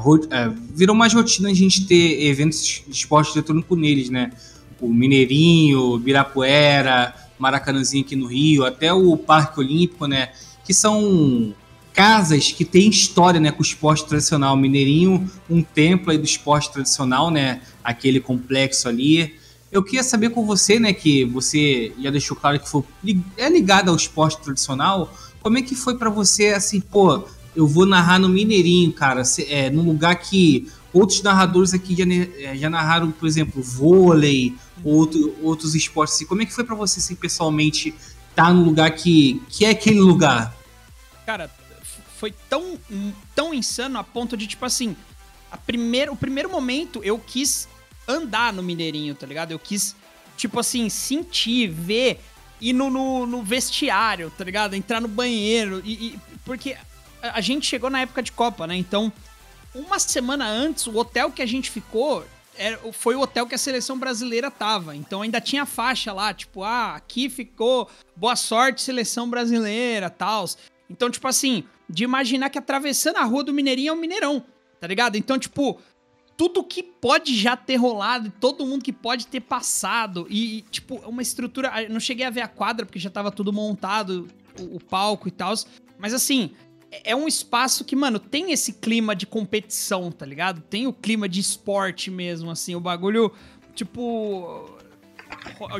virou 0.75 0.97
mais 0.97 1.13
rotina 1.13 1.51
a 1.51 1.55
gente 1.55 1.87
ter 1.87 2.25
eventos 2.27 2.83
de 2.87 2.93
esporte 2.93 3.33
eletrônico 3.37 3.77
neles, 3.77 4.09
né? 4.11 4.33
O 4.81 4.89
Mineirinho, 4.89 5.99
Birapuera, 5.99 7.15
Maracanãzinho 7.39 8.05
aqui 8.05 8.17
no 8.17 8.27
Rio, 8.27 8.65
até 8.65 8.93
o 8.93 9.17
Parque 9.17 9.61
Olímpico, 9.61 10.07
né? 10.07 10.31
Que 10.65 10.73
são 10.75 11.55
casas 11.97 12.53
que 12.53 12.63
têm 12.63 12.91
história, 12.91 13.41
né, 13.41 13.51
com 13.51 13.61
o 13.61 13.65
esporte 13.65 14.05
tradicional. 14.05 14.55
Mineirinho, 14.55 15.29
um 15.49 15.63
templo 15.63 16.11
aí 16.13 16.19
do 16.19 16.27
esporte 16.27 16.71
tradicional, 16.71 17.31
né? 17.31 17.63
Aquele 17.83 18.21
complexo 18.21 18.87
ali. 18.87 19.35
Eu 19.73 19.83
queria 19.83 20.03
saber 20.03 20.29
com 20.29 20.45
você, 20.45 20.79
né, 20.79 20.93
que 20.93 21.25
você 21.25 21.93
já 21.99 22.11
deixou 22.11 22.37
claro 22.37 22.61
que 22.61 22.69
foi, 22.69 22.85
é 23.39 23.49
ligado 23.49 23.89
ao 23.89 23.97
esporte 23.97 24.39
tradicional. 24.43 25.13
Como 25.41 25.57
é 25.57 25.63
que 25.63 25.75
foi 25.75 25.97
pra 25.97 26.11
você, 26.11 26.49
assim, 26.49 26.81
pô, 26.81 27.25
eu 27.55 27.67
vou 27.67 27.87
narrar 27.87 28.19
no 28.19 28.29
Mineirinho, 28.29 28.93
cara, 28.93 29.23
é, 29.49 29.71
num 29.71 29.83
lugar 29.83 30.17
que 30.17 30.69
outros 30.93 31.23
narradores 31.23 31.73
aqui 31.73 31.97
já, 31.97 32.05
é, 32.41 32.57
já 32.57 32.69
narraram, 32.69 33.11
por 33.11 33.27
exemplo, 33.27 33.63
vôlei, 33.63 34.55
outro, 34.85 35.35
outros 35.43 35.75
esportes. 35.75 36.17
Assim. 36.17 36.27
Como 36.27 36.43
é 36.43 36.47
que 36.47 36.53
foi 36.53 36.65
pra 36.65 36.75
você, 36.75 37.01
assim, 37.01 37.15
pessoalmente, 37.15 37.95
estar 38.31 38.53
num 38.53 38.65
lugar 38.65 38.91
que, 38.91 39.43
que 39.49 39.65
é 39.65 39.71
aquele 39.71 40.01
lugar? 40.01 40.55
Cara, 41.25 41.51
foi 42.17 42.33
tão, 42.49 42.79
tão 43.35 43.53
insano 43.53 43.99
a 43.99 44.05
ponto 44.05 44.37
de, 44.37 44.47
tipo 44.47 44.65
assim, 44.65 44.97
a 45.51 45.57
primeiro, 45.57 46.13
o 46.13 46.17
primeiro 46.17 46.51
momento 46.51 47.03
eu 47.05 47.19
quis 47.19 47.69
andar 48.09 48.53
no 48.53 48.63
Mineirinho, 48.63 49.15
tá 49.15 49.27
ligado? 49.27 49.53
Eu 49.53 49.59
quis, 49.59 49.95
tipo 50.37 50.59
assim, 50.59 50.89
sentir, 50.89 51.69
ver, 51.69 52.21
ir 52.61 52.73
no, 52.73 52.91
no, 52.91 53.27
no 53.27 53.43
vestiário, 53.43 54.33
tá 54.37 54.45
ligado? 54.45 54.75
Entrar 54.75 55.01
no 55.01 55.09
banheiro. 55.09 55.83
E, 55.85 55.93
e- 55.93 56.19
porque 56.45 56.77
a, 57.23 57.41
gente 57.41 57.67
chegou 57.67 57.91
na 57.91 58.01
época 58.01 58.23
de 58.23 58.33
Copa, 58.33 58.67
né? 58.67 58.77
Então, 58.77 59.13
uma 59.75 59.99
semana 59.99 60.47
antes, 60.47 60.87
o 60.87 60.97
hotel 60.97 61.31
que 61.31 61.43
a 61.43 61.47
gente 61.47 61.71
ficou 61.71 62.25
era, 62.57 62.79
foi 62.93 63.15
o 63.15 63.21
hotel 63.21 63.47
que 63.47 63.55
a 63.55 63.59
seleção 63.59 63.99
brasileira 63.99 64.51
tava. 64.51 64.97
Então 64.97 65.23
ainda 65.23 65.41
tinha 65.41 65.67
faixa 65.67 66.13
lá, 66.13 66.33
tipo, 66.33 66.63
ah, 66.63 66.95
aqui 66.95 67.29
ficou 67.29 67.91
boa 68.15 68.37
sorte, 68.37 68.83
seleção 68.83 69.29
brasileira, 69.29 70.09
tals. 70.09 70.57
Então, 70.89 71.11
tipo 71.11 71.27
assim, 71.27 71.65
de 71.89 72.05
imaginar 72.05 72.51
que 72.51 72.59
atravessando 72.59 73.17
a 73.17 73.25
rua 73.25 73.45
do 73.45 73.53
Mineirinho 73.53 73.91
é 73.91 73.93
o 73.93 73.97
Mineirão, 73.97 74.45
tá 74.81 74.87
ligado? 74.87 75.17
Então, 75.17 75.39
tipo, 75.39 75.81
tudo 76.37 76.63
que 76.63 76.83
pode 76.83 77.35
já 77.35 77.57
ter 77.57 77.77
rolado, 77.77 78.33
todo 78.41 78.67
mundo 78.67 78.85
que 78.85 78.93
pode 78.93 79.27
ter 79.27 79.41
passado, 79.41 80.27
e, 80.29 80.63
tipo, 80.71 80.97
uma 81.09 81.23
estrutura. 81.23 81.89
Não 81.89 81.99
cheguei 81.99 82.27
a 82.27 82.31
ver 82.31 82.43
a 82.43 82.49
quadra, 82.49 82.85
porque 82.85 82.99
já 82.99 83.11
tava 83.11 83.31
tudo 83.31 83.53
montado, 83.53 84.29
o, 84.61 84.77
o 84.77 84.81
palco 84.81 85.29
e 85.29 85.31
tal. 85.31 85.55
Mas 85.99 86.13
assim, 86.13 86.51
é 86.91 87.13
é 87.13 87.17
um 87.17 87.27
espaço 87.27 87.85
que, 87.85 87.97
mano, 87.97 88.19
tem 88.19 88.53
esse 88.53 88.75
clima 88.75 89.17
de 89.17 89.27
competição, 89.27 90.11
tá 90.11 90.27
ligado? 90.27 90.61
Tem 90.61 90.87
o 90.87 90.93
clima 90.93 91.29
de 91.29 91.41
esporte 91.41 92.11
mesmo, 92.11 92.51
assim, 92.51 92.75
o 92.75 92.81
bagulho, 92.81 93.33
tipo. 93.75 94.71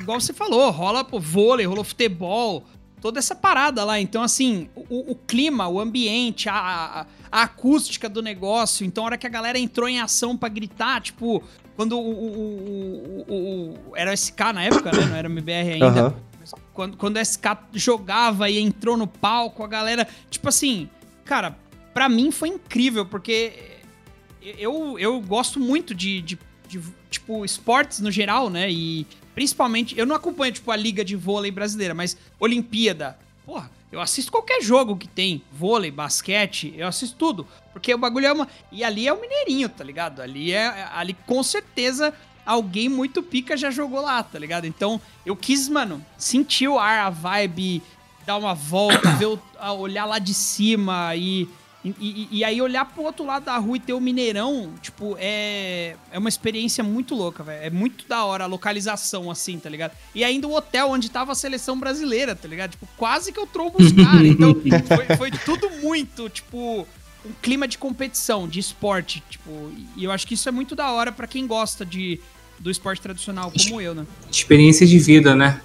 Igual 0.01 0.21
você 0.21 0.33
falou, 0.33 0.71
rola 0.71 1.05
pô, 1.05 1.21
vôlei, 1.21 1.67
rolou 1.67 1.85
futebol, 1.85 2.65
toda 3.01 3.19
essa 3.19 3.35
parada 3.35 3.85
lá. 3.85 4.01
Então, 4.01 4.23
assim, 4.23 4.69
o, 4.75 5.13
o 5.13 5.15
clima, 5.15 5.69
o 5.69 5.81
ambiente, 5.81 6.49
a, 6.49 7.07
a, 7.31 7.43
acústica 7.43 8.09
do 8.09 8.23
negócio. 8.23 8.85
Então, 8.85 9.05
a 9.05 9.07
hora 9.07 9.19
que 9.19 9.27
a 9.27 9.31
galera 9.31 9.59
entrou 9.59 9.89
em 9.89 10.01
ação 10.01 10.37
pra 10.37 10.49
gritar, 10.49 11.01
tipo, 11.01 11.43
quando 11.77 11.99
o. 11.99 12.11
o, 12.11 13.25
o, 13.29 13.35
o- 13.91 13.97
era 13.97 14.11
o 14.11 14.17
SK 14.17 14.41
na 14.55 14.65
época, 14.65 14.91
né? 14.93 15.05
Não 15.07 15.17
era 15.17 15.29
MBR 15.29 15.73
ainda. 15.75 16.15
Mas 16.41 16.53
Quando, 16.73 16.97
quando 16.97 17.17
o 17.17 17.25
SK 17.25 17.45
jogava 17.75 18.49
e 18.51 18.59
entrou 18.59 18.97
no 18.97 19.07
palco, 19.07 19.63
a 19.63 19.69
galera. 19.69 20.07
Tipo 20.31 20.49
assim, 20.49 20.89
cara, 21.25 21.57
pra 21.93 22.09
mim 22.09 22.31
foi 22.31 22.49
incrível, 22.49 23.05
porque 23.07 23.53
eu, 24.41 24.99
eu 24.99 25.21
gosto 25.21 25.59
muito 25.59 25.95
de, 25.95 26.21
de, 26.23 26.39
de, 26.69 26.81
tipo, 27.11 27.45
esportes 27.45 28.01
no 28.01 28.11
geral, 28.11 28.51
né? 28.51 28.71
E 28.71 29.07
principalmente, 29.35 29.99
eu 29.99 30.07
não 30.07 30.17
acompanho, 30.17 30.53
tipo, 30.53 30.71
a 30.71 30.77
liga 30.77 31.05
de 31.05 31.17
vôlei 31.17 31.51
brasileira, 31.51 31.95
mas 31.95 32.17
Olimpíada. 32.39 33.19
Porra, 33.45 33.71
eu 33.93 34.01
assisto 34.01 34.33
qualquer 34.33 34.61
jogo 34.61 34.97
que 34.97 35.07
tem. 35.07 35.43
Vôlei, 35.53 35.91
basquete, 35.91 36.75
eu 36.77 36.87
assisto 36.89 37.17
tudo. 37.17 37.47
Porque 37.73 37.95
o 37.95 37.99
bagulho 37.99 38.27
é 38.27 38.33
uma. 38.33 38.49
E 38.73 38.83
ali 38.83 39.07
é 39.07 39.13
o 39.13 39.21
Mineirinho, 39.21 39.69
tá 39.69 39.85
ligado? 39.85 40.21
Ali 40.21 40.53
é. 40.53 40.89
Ali 40.93 41.17
com 41.27 41.43
certeza 41.43 42.13
alguém 42.45 42.89
muito 42.89 43.23
pica 43.23 43.57
já 43.57 43.71
jogou 43.71 44.01
lá, 44.01 44.23
tá 44.23 44.39
ligado? 44.39 44.67
Então 44.67 45.01
eu 45.25 45.35
quis, 45.35 45.69
mano, 45.69 46.05
sentir 46.17 46.69
o 46.69 46.79
ar, 46.79 47.07
a 47.07 47.11
vibe, 47.11 47.83
dar 48.25 48.37
uma 48.37 48.55
volta, 48.55 49.11
ver 49.13 49.27
o, 49.27 49.41
olhar 49.79 50.05
lá 50.05 50.19
de 50.19 50.33
cima 50.33 51.15
e, 51.17 51.49
e, 52.01 52.29
e- 52.33 52.39
e 52.39 52.45
aí 52.45 52.61
olhar 52.61 52.85
pro 52.85 53.03
outro 53.03 53.25
lado 53.25 53.45
da 53.45 53.57
rua 53.59 53.77
e 53.77 53.81
ter 53.81 53.93
o 53.93 54.01
Mineirão, 54.01 54.73
tipo, 54.83 55.17
é, 55.19 55.95
é 56.11 56.19
uma 56.19 56.29
experiência 56.29 56.83
muito 56.83 57.15
louca, 57.15 57.43
velho. 57.43 57.65
É 57.65 57.71
muito 57.71 58.07
da 58.09 58.25
hora 58.25 58.45
a 58.45 58.47
localização, 58.47 59.31
assim, 59.31 59.59
tá 59.59 59.69
ligado? 59.69 59.93
E 60.15 60.25
ainda 60.25 60.47
o 60.49 60.55
hotel 60.55 60.91
onde 60.91 61.11
tava 61.11 61.33
a 61.33 61.35
seleção 61.35 61.79
brasileira, 61.79 62.35
tá 62.35 62.49
ligado? 62.49 62.71
Tipo, 62.73 62.89
quase 62.97 63.33
que 63.33 63.39
eu 63.39 63.47
trombo 63.47 63.83
os 63.83 63.93
caras. 63.93 64.27
Então, 64.27 64.55
foi, 64.97 65.17
foi 65.17 65.31
tudo 65.31 65.69
muito, 65.83 66.29
tipo, 66.29 66.87
um 67.25 67.33
clima 67.43 67.67
de 67.69 67.77
competição, 67.79 68.49
de 68.49 68.59
esporte, 68.61 69.23
tipo, 69.29 69.71
e 69.97 70.05
eu 70.05 70.11
acho 70.13 70.27
que 70.27 70.35
isso 70.35 70.49
é 70.49 70.53
muito 70.53 70.75
da 70.77 70.91
hora 70.93 71.11
pra 71.13 71.27
quem 71.27 71.47
gosta 71.47 71.85
de, 71.85 72.21
do 72.59 72.71
esporte 72.71 73.01
tradicional, 73.03 73.51
como 73.53 73.81
eu, 73.81 73.95
né? 73.95 74.07
Experiência 74.31 74.87
de 74.87 74.99
vida, 74.99 75.35
né? 75.35 75.61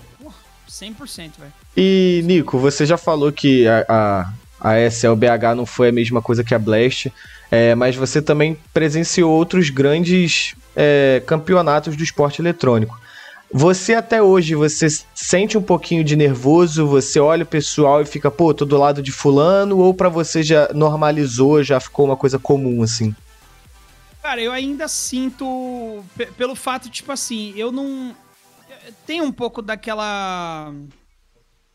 100%, 0.70 1.32
velho. 1.38 1.54
E, 1.76 2.22
Nico, 2.26 2.58
você 2.58 2.86
já 2.86 2.98
falou 2.98 3.32
que 3.32 3.68
a, 3.68 3.86
a, 3.90 4.34
a 4.62 4.78
SLBH 4.78 5.56
não 5.56 5.66
foi 5.66 5.90
a 5.90 5.92
mesma 5.92 6.22
coisa 6.22 6.44
que 6.44 6.54
a 6.56 6.60
Blast, 6.60 7.12
é, 7.50 7.76
mas 7.76 7.96
você 7.96 8.22
também 8.22 8.58
presenciou 8.74 9.32
outros 9.32 9.70
grandes 9.70 10.56
é, 10.76 11.22
campeonatos 11.26 11.96
do 11.98 12.04
esporte 12.04 12.42
eletrônico. 12.42 13.00
Você 13.54 13.94
até 13.96 14.22
hoje, 14.24 14.56
você 14.56 14.88
sente 15.14 15.58
um 15.58 15.62
pouquinho 15.62 16.06
de 16.06 16.16
nervoso, 16.16 16.88
você 16.88 17.20
olha 17.20 17.44
o 17.44 17.46
pessoal 17.46 18.02
e 18.02 18.06
fica, 18.06 18.32
pô, 18.32 18.54
tô 18.54 18.64
do 18.64 18.78
lado 18.78 19.02
de 19.02 19.12
fulano, 19.12 19.78
ou 19.80 19.94
pra 19.94 20.08
você 20.08 20.42
já 20.42 20.70
normalizou, 20.74 21.62
já 21.62 21.78
ficou 21.78 22.06
uma 22.06 22.16
coisa 22.16 22.40
comum, 22.40 22.82
assim? 22.82 23.14
Cara, 24.24 24.40
eu 24.40 24.54
ainda 24.54 24.88
sinto, 24.88 26.02
pe- 26.16 26.28
pelo 26.28 26.56
fato, 26.56 26.90
tipo 26.90 27.12
assim, 27.12 27.54
eu 27.58 27.72
não. 27.74 28.16
Tem 29.06 29.20
um 29.20 29.32
pouco 29.32 29.62
daquela. 29.62 30.74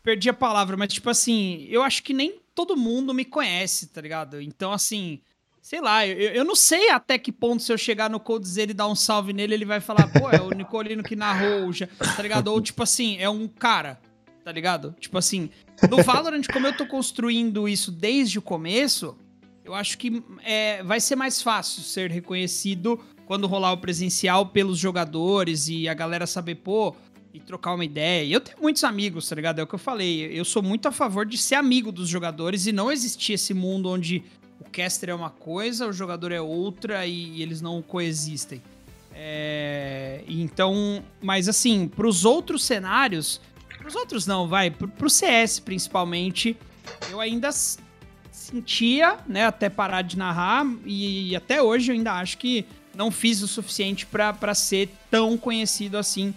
Perdi 0.03 0.31
a 0.31 0.35
palavra, 0.35 0.77
mas 0.77 0.93
tipo 0.93 1.11
assim, 1.11 1.67
eu 1.69 1.83
acho 1.83 2.03
que 2.03 2.15
nem 2.15 2.37
todo 2.57 2.75
mundo 2.75 3.13
me 3.13 3.25
conhece, 3.25 3.89
tá 3.89 4.01
ligado? 4.01 4.41
Então, 4.41 4.73
assim, 4.73 5.21
sei 5.61 5.79
lá, 5.79 6.07
eu, 6.07 6.17
eu 6.17 6.45
não 6.45 6.57
sei 6.57 6.89
até 6.89 7.19
que 7.19 7.31
ponto 7.31 7.63
se 7.63 7.71
eu 7.71 7.77
chegar 7.77 8.09
no 8.09 8.19
Coldzera 8.19 8.71
e 8.71 8.75
dar 8.75 8.89
um 8.89 8.95
salve 8.95 9.35
nele, 9.35 9.53
ele 9.53 9.67
vai 9.67 9.79
falar, 9.79 10.09
pô, 10.09 10.31
é 10.31 10.41
o 10.41 10.49
Nicolino 10.51 11.03
que 11.03 11.15
narrou, 11.15 11.71
já, 11.71 11.87
tá 11.87 12.23
ligado? 12.23 12.49
Ou 12.49 12.61
tipo 12.61 12.83
assim, 12.83 13.19
é 13.19 13.29
um 13.29 13.47
cara, 13.47 14.01
tá 14.43 14.51
ligado? 14.51 14.97
Tipo 14.99 15.19
assim, 15.19 15.51
no 15.91 16.03
Valorant, 16.03 16.47
como 16.51 16.67
eu 16.67 16.75
tô 16.75 16.87
construindo 16.87 17.69
isso 17.69 17.93
desde 17.93 18.39
o 18.39 18.43
começo, 18.43 19.15
eu 19.63 19.75
acho 19.75 19.99
que 19.99 20.23
é, 20.43 20.83
vai 20.83 20.99
ser 20.99 21.15
mais 21.15 21.43
fácil 21.43 21.83
ser 21.83 22.11
reconhecido 22.11 22.99
quando 23.27 23.47
rolar 23.47 23.73
o 23.73 23.79
presencial 23.79 24.47
pelos 24.47 24.79
jogadores 24.79 25.69
e 25.69 25.89
a 25.89 25.95
galera 25.95 26.27
saber, 26.27 26.55
pô, 26.55 26.97
e 27.37 27.41
trocar 27.41 27.75
uma 27.75 27.85
ideia. 27.85 28.25
E 28.25 28.33
eu 28.33 28.41
tenho 28.41 28.57
muitos 28.61 28.83
amigos, 28.83 29.29
tá 29.29 29.37
ligado? 29.37 29.59
É 29.59 29.63
o 29.63 29.67
que 29.67 29.75
eu 29.75 29.79
falei. 29.79 30.27
Eu 30.33 30.45
sou 30.45 30.63
muito 30.63 30.89
a 30.89 30.93
favor 30.93 31.27
de 31.27 31.37
ser 31.37 31.57
amigo 31.57 31.93
dos 31.93 32.09
jogadores 32.09 32.67
e 32.67 32.73
não 32.73 32.91
existir 32.91 33.35
esse 33.35 33.53
mundo 33.53 33.91
onde 33.91 34.25
o 34.59 34.65
caster 34.65 35.11
é 35.11 35.15
uma 35.15 35.29
coisa, 35.29 35.87
o 35.87 35.93
jogador 35.93 36.33
é 36.33 36.41
outra 36.41 37.07
e, 37.07 37.43
eles 37.43 37.61
não 37.61 37.83
coexistem. 37.83 38.63
É, 39.13 40.25
então, 40.27 41.05
mas 41.21 41.47
assim, 41.47 41.89
para 41.89 42.07
os 42.07 42.25
outros 42.25 42.65
cenários, 42.65 43.41
para 43.77 43.89
os 43.89 43.95
outros 43.95 44.27
não, 44.27 44.49
vai, 44.49 44.71
para 44.71 45.07
o 45.07 45.11
CS 45.11 45.61
principalmente, 45.61 46.57
eu 47.11 47.21
ainda 47.21 47.51
sentia, 48.31 49.19
né, 49.27 49.45
até 49.45 49.69
parar 49.69 50.03
de 50.03 50.17
narrar 50.17 50.67
e, 50.87 51.31
e 51.31 51.37
até 51.37 51.63
hoje 51.63 51.93
eu 51.93 51.97
ainda 51.97 52.13
acho 52.13 52.39
que 52.39 52.65
não 52.95 53.11
fiz 53.11 53.43
o 53.43 53.49
suficiente 53.49 54.07
para 54.07 54.55
ser 54.55 54.91
tão 55.11 55.37
conhecido 55.37 55.99
assim 55.99 56.35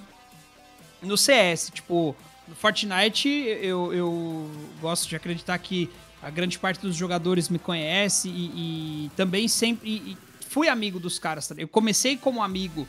no 1.02 1.18
CS. 1.18 1.72
Tipo, 1.74 2.16
no 2.47 2.56
Fortnite 2.56 3.30
eu, 3.30 3.93
eu 3.93 4.50
gosto 4.82 5.08
de 5.08 5.16
acreditar 5.16 5.58
que 5.60 5.89
a 6.22 6.30
grande 6.30 6.60
parte 6.60 6.82
dos 6.82 6.95
jogadores 6.95 7.50
me 7.50 7.60
conhece 7.60 8.28
e, 8.28 9.06
e 9.06 9.12
também 9.16 9.47
sempre 9.47 9.89
e, 9.89 10.18
fui 10.47 10.68
amigo 10.68 11.00
dos 11.00 11.18
caras. 11.20 11.47
Tá? 11.47 11.56
Eu 11.58 11.68
comecei 11.68 12.18
como 12.18 12.41
amigo. 12.41 12.88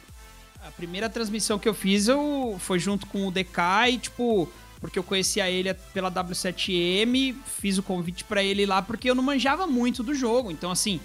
A 0.66 0.70
primeira 0.70 1.08
transmissão 1.08 1.58
que 1.58 1.68
eu 1.68 1.74
fiz 1.74 2.08
eu 2.08 2.56
foi 2.58 2.78
junto 2.78 3.06
com 3.06 3.26
o 3.26 3.30
DK 3.30 3.90
e 3.90 3.98
tipo 3.98 4.50
porque 4.80 4.98
eu 4.98 5.02
conhecia 5.02 5.48
ele 5.50 5.74
pela 5.92 6.10
W7M, 6.10 7.36
fiz 7.44 7.76
o 7.76 7.82
convite 7.82 8.24
para 8.24 8.42
ele 8.42 8.64
lá 8.64 8.80
porque 8.80 9.10
eu 9.10 9.14
não 9.14 9.22
manjava 9.22 9.66
muito 9.66 10.02
do 10.02 10.14
jogo. 10.14 10.50
Então 10.50 10.70
assim, 10.70 10.98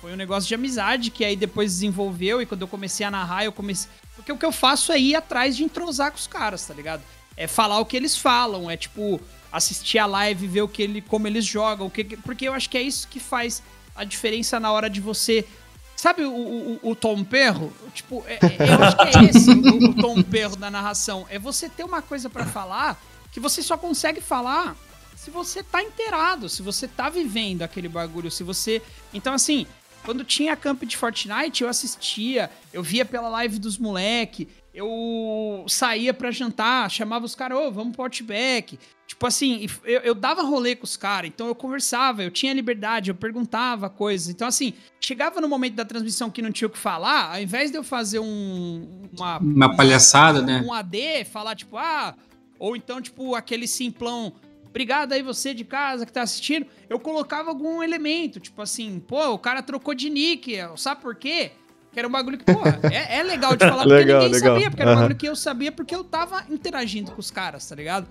foi 0.00 0.12
um 0.12 0.16
negócio 0.16 0.48
de 0.48 0.54
amizade 0.54 1.10
que 1.10 1.24
aí 1.24 1.36
depois 1.36 1.72
desenvolveu 1.72 2.40
e 2.40 2.46
quando 2.46 2.62
eu 2.62 2.68
comecei 2.68 3.04
a 3.04 3.10
narrar, 3.10 3.44
eu 3.44 3.52
comecei. 3.52 3.90
Porque 4.18 4.32
o 4.32 4.36
que 4.36 4.44
eu 4.44 4.50
faço 4.50 4.90
é 4.90 4.98
ir 4.98 5.14
atrás 5.14 5.56
de 5.56 5.62
entrosar 5.62 6.10
com 6.10 6.18
os 6.18 6.26
caras, 6.26 6.66
tá 6.66 6.74
ligado? 6.74 7.02
É 7.36 7.46
falar 7.46 7.78
o 7.78 7.86
que 7.86 7.96
eles 7.96 8.18
falam, 8.18 8.68
é 8.68 8.76
tipo 8.76 9.20
assistir 9.52 9.98
a 9.98 10.06
live, 10.06 10.48
ver 10.48 10.62
o 10.62 10.68
que 10.68 10.82
ele, 10.82 11.00
como 11.00 11.28
eles 11.28 11.46
jogam, 11.46 11.86
o 11.86 11.90
que, 11.90 12.04
porque 12.16 12.48
eu 12.48 12.52
acho 12.52 12.68
que 12.68 12.76
é 12.76 12.82
isso 12.82 13.06
que 13.06 13.20
faz 13.20 13.62
a 13.94 14.02
diferença 14.02 14.58
na 14.58 14.72
hora 14.72 14.90
de 14.90 15.00
você. 15.00 15.46
Sabe 15.94 16.24
o, 16.24 16.32
o, 16.32 16.80
o 16.90 16.96
tom 16.96 17.22
perro? 17.22 17.72
Tipo, 17.94 18.24
é, 18.26 18.34
é, 18.34 18.72
eu 18.72 18.84
acho 18.84 18.96
que 18.96 19.18
é 19.18 19.24
esse 19.30 19.50
o, 19.50 19.90
o 19.90 19.94
tom 19.94 20.20
perro 20.20 20.56
da 20.56 20.68
narração. 20.68 21.24
É 21.30 21.38
você 21.38 21.68
ter 21.68 21.84
uma 21.84 22.02
coisa 22.02 22.28
para 22.28 22.44
falar 22.44 23.00
que 23.30 23.38
você 23.38 23.62
só 23.62 23.78
consegue 23.78 24.20
falar 24.20 24.76
se 25.16 25.30
você 25.30 25.62
tá 25.62 25.80
inteirado, 25.80 26.48
se 26.48 26.60
você 26.60 26.88
tá 26.88 27.08
vivendo 27.08 27.62
aquele 27.62 27.88
bagulho, 27.88 28.32
se 28.32 28.42
você. 28.42 28.82
Então, 29.14 29.32
assim, 29.32 29.64
quando 30.08 30.24
tinha 30.24 30.56
camp 30.56 30.84
de 30.84 30.96
Fortnite, 30.96 31.62
eu 31.62 31.68
assistia, 31.68 32.50
eu 32.72 32.82
via 32.82 33.04
pela 33.04 33.28
live 33.28 33.58
dos 33.58 33.76
moleque, 33.76 34.48
eu 34.72 35.66
saía 35.68 36.14
para 36.14 36.30
jantar, 36.30 36.90
chamava 36.90 37.26
os 37.26 37.34
caras, 37.34 37.58
ô, 37.58 37.66
oh, 37.66 37.70
vamos 37.70 37.94
pro 37.94 38.04
Outback. 38.04 38.78
Tipo 39.06 39.26
assim, 39.26 39.66
eu, 39.84 40.00
eu 40.00 40.14
dava 40.14 40.40
rolê 40.40 40.74
com 40.74 40.84
os 40.84 40.96
caras, 40.96 41.28
então 41.28 41.46
eu 41.46 41.54
conversava, 41.54 42.22
eu 42.22 42.30
tinha 42.30 42.54
liberdade, 42.54 43.10
eu 43.10 43.14
perguntava 43.14 43.90
coisas. 43.90 44.30
Então, 44.30 44.48
assim, 44.48 44.72
chegava 44.98 45.42
no 45.42 45.48
momento 45.48 45.74
da 45.74 45.84
transmissão 45.84 46.30
que 46.30 46.40
não 46.40 46.52
tinha 46.52 46.68
o 46.68 46.70
que 46.70 46.78
falar, 46.78 47.34
ao 47.34 47.42
invés 47.42 47.70
de 47.70 47.76
eu 47.76 47.84
fazer 47.84 48.18
um. 48.18 49.10
Uma, 49.14 49.36
uma 49.36 49.76
palhaçada, 49.76 50.40
um, 50.40 50.44
né? 50.46 50.64
Um 50.64 50.72
AD, 50.72 51.26
falar, 51.26 51.54
tipo, 51.54 51.76
ah. 51.76 52.14
Ou 52.58 52.74
então, 52.74 53.02
tipo, 53.02 53.34
aquele 53.34 53.68
simplão 53.68 54.32
obrigado 54.68 55.12
aí 55.12 55.22
você 55.22 55.52
de 55.52 55.64
casa 55.64 56.06
que 56.06 56.12
tá 56.12 56.22
assistindo, 56.22 56.66
eu 56.88 56.98
colocava 56.98 57.50
algum 57.50 57.82
elemento, 57.82 58.38
tipo 58.40 58.60
assim, 58.62 59.00
pô, 59.00 59.30
o 59.30 59.38
cara 59.38 59.62
trocou 59.62 59.94
de 59.94 60.08
nick, 60.10 60.56
sabe 60.76 61.00
por 61.00 61.14
quê? 61.14 61.52
Que 61.92 61.98
era 61.98 62.06
um 62.06 62.10
bagulho 62.10 62.38
que, 62.38 62.44
porra, 62.44 62.78
é, 62.92 63.18
é 63.18 63.22
legal 63.22 63.56
de 63.56 63.66
falar 63.66 63.82
porque 63.82 63.94
legal, 63.94 64.22
ninguém 64.22 64.34
legal. 64.34 64.54
sabia, 64.54 64.70
porque 64.70 64.82
era 64.82 64.92
um 64.92 64.94
bagulho 64.94 65.16
que 65.16 65.28
eu 65.28 65.36
sabia 65.36 65.72
porque 65.72 65.94
eu 65.94 66.04
tava 66.04 66.44
interagindo 66.50 67.10
com 67.10 67.20
os 67.20 67.30
caras, 67.30 67.68
tá 67.68 67.74
ligado? 67.74 68.06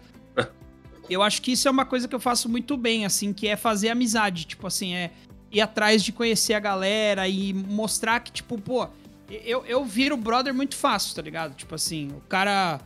Eu 1.10 1.24
acho 1.24 1.41
que 1.41 1.53
isso 1.53 1.68
é 1.68 1.72
uma 1.72 1.86
coisa 1.86 2.08
que 2.08 2.14
eu 2.14 2.20
faço 2.20 2.49
muito 2.49 2.76
bem, 2.76 3.05
assim, 3.05 3.32
que 3.32 3.47
é 3.47 3.55
fazer 3.55 3.89
amizade, 3.89 4.45
tipo 4.45 4.68
assim, 4.68 4.93
é 4.93 5.12
ir 5.51 5.62
atrás 5.62 6.03
de 6.03 6.12
conhecer 6.12 6.53
a 6.53 6.60
galera 6.60 7.28
e 7.28 7.53
mostrar 7.53 8.20
que, 8.20 8.32
tipo, 8.32 8.60
pô, 8.60 8.89
eu, 9.30 9.66
eu 9.66 9.86
viro 9.86 10.18
brother 10.18 10.53
muito 10.53 10.76
fácil, 10.76 11.16
tá 11.16 11.22
ligado? 11.22 11.55
Tipo 11.55 11.76
assim, 11.76 12.10
o 12.10 12.22
cara, 12.28 12.82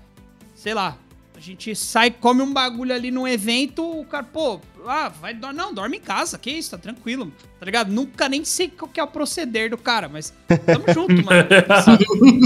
sei 0.56 0.74
lá, 0.74 0.98
gente 1.42 1.76
sai, 1.76 2.12
come 2.12 2.42
um 2.42 2.54
bagulho 2.54 2.94
ali 2.94 3.12
num 3.12 3.28
evento, 3.28 3.84
o 3.84 4.06
cara, 4.06 4.24
pô, 4.24 4.60
ah, 4.86 5.10
vai, 5.10 5.34
não, 5.34 5.74
dorme 5.74 5.98
em 5.98 6.02
casa, 6.02 6.38
que 6.38 6.52
isso, 6.52 6.72
tá 6.72 6.78
tranquilo, 6.78 7.32
tá 7.60 7.66
ligado? 7.66 7.92
Nunca 7.92 8.30
nem 8.30 8.46
sei 8.46 8.70
qual 8.70 8.90
que 8.90 9.00
é 9.00 9.04
o 9.04 9.08
proceder 9.08 9.70
do 9.70 9.78
cara, 9.78 10.08
mas 10.08 10.34
tamo 10.48 10.86
junto, 10.94 11.26
mano. 11.26 11.48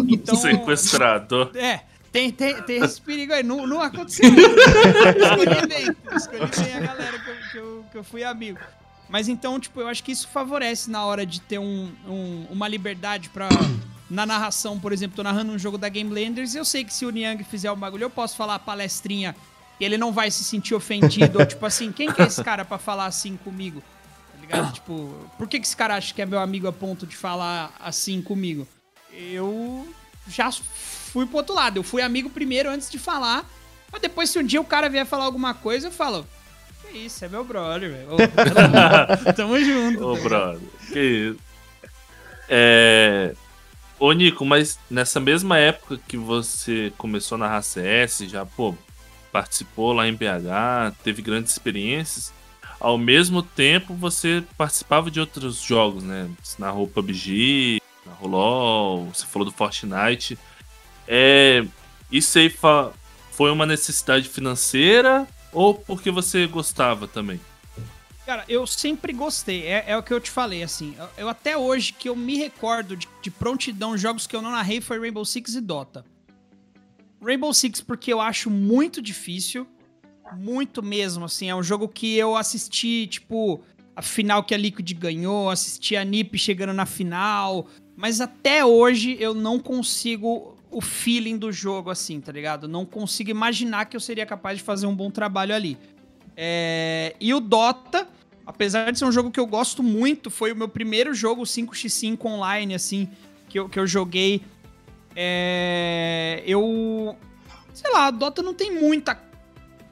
Então, 0.10 0.36
Sequestrador. 0.36 1.52
É, 1.56 1.82
tem, 2.12 2.32
tem, 2.32 2.62
tem 2.64 2.84
esse 2.84 3.02
perigo 3.02 3.34
aí, 3.34 3.44
não, 3.44 3.68
não 3.68 3.82
aconteceu. 3.82 4.30
escolhi 4.30 5.68
bem, 5.68 5.96
escolhi 6.16 6.66
bem 6.66 6.76
a 6.76 6.80
galera 6.80 7.20
que 7.20 7.30
eu, 7.30 7.36
que, 7.52 7.58
eu, 7.58 7.86
que 7.92 7.98
eu 7.98 8.04
fui 8.04 8.24
amigo. 8.24 8.60
Mas 9.10 9.28
então, 9.28 9.60
tipo, 9.60 9.82
eu 9.82 9.88
acho 9.88 10.04
que 10.04 10.12
isso 10.12 10.28
favorece 10.28 10.90
na 10.90 11.06
hora 11.06 11.26
de 11.26 11.40
ter 11.42 11.60
um, 11.60 11.92
um 12.08 12.48
uma 12.50 12.68
liberdade 12.68 13.30
pra 13.30 13.50
na 14.10 14.26
narração, 14.26 14.80
por 14.80 14.94
exemplo, 14.94 15.16
tô 15.16 15.24
narrando 15.24 15.52
um 15.52 15.58
jogo 15.58 15.78
da 15.78 15.90
Game 15.90 16.14
Landers 16.14 16.54
eu 16.54 16.64
sei 16.64 16.84
que 16.84 16.94
se 16.94 17.06
o 17.06 17.10
Niang 17.10 17.44
fizer 17.44 17.72
um 17.72 17.76
bagulho, 17.76 18.04
eu 18.04 18.10
posso 18.10 18.36
falar 18.36 18.60
palestrinha 18.60 19.36
e 19.80 19.86
ele 19.86 19.98
não 19.98 20.12
vai 20.12 20.30
se 20.32 20.44
sentir 20.44 20.76
ofendido. 20.76 21.40
ou 21.40 21.46
tipo 21.46 21.66
assim, 21.66 21.92
quem 21.92 22.12
que 22.12 22.22
é 22.22 22.26
esse 22.26 22.44
cara 22.44 22.64
para 22.64 22.78
falar 22.78 23.06
assim 23.06 23.36
comigo? 23.38 23.82
Tá 24.34 24.40
ligado? 24.40 24.74
Tipo, 24.74 25.14
por 25.38 25.48
que, 25.48 25.60
que 25.60 25.66
esse 25.66 25.76
cara 25.76 25.96
acha 25.96 26.14
que 26.14 26.22
é 26.22 26.26
meu 26.26 26.40
amigo 26.40 26.68
a 26.68 26.74
ponto 26.74 27.06
de 27.06 27.16
falar 27.16 27.74
assim 27.80 28.22
comigo? 28.22 28.68
Eu 29.12 29.88
já 30.28 30.52
fui 30.52 31.26
pro 31.26 31.38
outro 31.38 31.56
lado. 31.56 31.78
Eu 31.78 31.84
fui 31.84 32.02
amigo 32.02 32.30
primeiro 32.30 32.70
antes 32.70 32.90
de 32.90 33.00
falar. 33.00 33.50
Mas 33.92 34.02
depois, 34.02 34.30
se 34.30 34.38
um 34.38 34.44
dia 34.44 34.60
o 34.60 34.66
cara 34.66 34.90
vier 34.90 35.06
falar 35.06 35.26
alguma 35.26 35.54
coisa, 35.54 35.88
eu 35.88 35.92
falo. 35.92 36.28
Que 36.82 36.98
isso, 37.00 37.24
é 37.24 37.30
meu 37.30 37.44
brother, 37.44 37.92
velho. 37.92 38.10
Tamo 39.36 39.60
junto. 39.60 40.06
Ô, 40.06 40.18
tá 40.18 40.24
brother. 40.24 40.62
Que 40.92 41.00
isso. 41.00 41.40
É. 42.50 43.34
Ô, 43.98 44.12
Nico, 44.12 44.46
mas 44.46 44.78
nessa 44.90 45.20
mesma 45.20 45.58
época 45.58 46.00
que 46.08 46.18
você 46.18 46.92
começou 46.98 47.38
na 47.38 47.62
CS, 47.62 48.26
já, 48.28 48.46
pô, 48.46 48.76
participou 49.32 49.94
lá 49.94 50.08
em 50.08 50.14
BH, 50.14 50.96
teve 51.04 51.22
grandes 51.22 51.54
experiências, 51.54 52.34
ao 52.80 52.98
mesmo 52.98 53.42
tempo 53.42 53.94
você 53.94 54.44
participava 54.58 55.10
de 55.10 55.20
outros 55.20 55.62
jogos, 55.62 56.04
né? 56.04 56.30
Na 56.60 56.68
narrou 56.68 56.88
PUBG, 56.88 57.82
na 58.06 58.28
LoL, 58.28 59.06
você 59.06 59.26
falou 59.26 59.46
do 59.46 59.52
Fortnite. 59.52 60.38
É, 61.08 61.66
isso 62.12 62.38
aí 62.38 62.54
foi 63.32 63.52
uma 63.52 63.66
necessidade 63.66 64.28
financeira 64.28 65.26
ou 65.52 65.74
porque 65.74 66.12
você 66.12 66.46
gostava 66.48 67.08
também? 67.08 67.40
Cara, 68.26 68.44
eu 68.50 68.66
sempre 68.66 69.14
gostei. 69.14 69.68
É, 69.68 69.86
é, 69.88 69.98
o 69.98 70.02
que 70.02 70.12
eu 70.12 70.20
te 70.20 70.32
falei, 70.32 70.64
assim. 70.64 70.96
Eu, 70.98 71.10
eu 71.18 71.30
até 71.30 71.56
hoje 71.56 71.94
que 71.94 72.10
eu 72.10 72.16
me 72.16 72.38
recordo 72.38 72.98
de, 72.98 73.08
de, 73.22 73.30
prontidão, 73.30 73.96
jogos 73.96 74.26
que 74.26 74.36
eu 74.36 74.42
não 74.42 74.50
narrei 74.50 74.82
foi 74.82 75.00
Rainbow 75.00 75.24
Six 75.24 75.54
e 75.54 75.62
Dota. 75.62 76.04
Rainbow 77.24 77.54
Six 77.54 77.82
porque 77.82 78.12
eu 78.12 78.20
acho 78.20 78.50
muito 78.50 79.00
difícil. 79.00 79.68
Muito 80.36 80.82
mesmo, 80.82 81.26
assim. 81.26 81.50
É 81.50 81.56
um 81.56 81.62
jogo 81.62 81.88
que 81.88 82.16
eu 82.16 82.36
assisti, 82.36 83.06
tipo, 83.06 83.62
a 83.96 84.02
final 84.02 84.44
que 84.44 84.56
a 84.56 84.58
Liquid 84.58 84.92
ganhou, 84.94 85.52
assisti 85.52 85.96
a 85.96 86.04
NiP 86.04 86.40
chegando 86.40 86.74
na 86.74 86.88
final. 86.88 87.68
Mas 87.96 88.20
até 88.20 88.66
hoje 88.66 89.16
eu 89.20 89.36
não 89.36 89.60
consigo 89.60 90.58
o 90.72 90.82
feeling 90.82 91.38
do 91.38 91.52
jogo, 91.52 91.92
assim, 91.92 92.20
tá 92.20 92.32
ligado? 92.32 92.68
Não 92.68 92.86
consigo 92.86 93.30
imaginar 93.30 93.86
que 93.86 93.96
eu 93.96 94.02
seria 94.02 94.26
capaz 94.26 94.58
de 94.58 94.64
fazer 94.64 94.88
um 94.88 94.96
bom 94.96 95.12
trabalho 95.12 95.54
ali. 95.54 95.78
É... 96.36 97.16
E 97.20 97.34
o 97.34 97.40
Dota, 97.40 98.08
apesar 98.46 98.92
de 98.92 99.00
ser 99.00 99.06
um 99.06 99.12
jogo 99.12 99.32
que 99.32 99.40
eu 99.40 99.48
gosto 99.48 99.82
muito, 99.82 100.30
foi 100.30 100.52
o 100.52 100.56
meu 100.56 100.70
primeiro 100.70 101.14
jogo 101.14 101.44
5x5 101.44 102.24
online, 102.26 102.76
assim, 102.76 103.10
que 103.50 103.60
eu, 103.60 103.68
que 103.68 103.80
eu 103.80 103.88
joguei. 103.88 104.42
É... 105.16 106.44
Eu. 106.46 107.16
Sei 107.74 107.92
lá, 107.92 108.12
Dota 108.12 108.42
não 108.42 108.54
tem 108.54 108.72
muita 108.72 109.20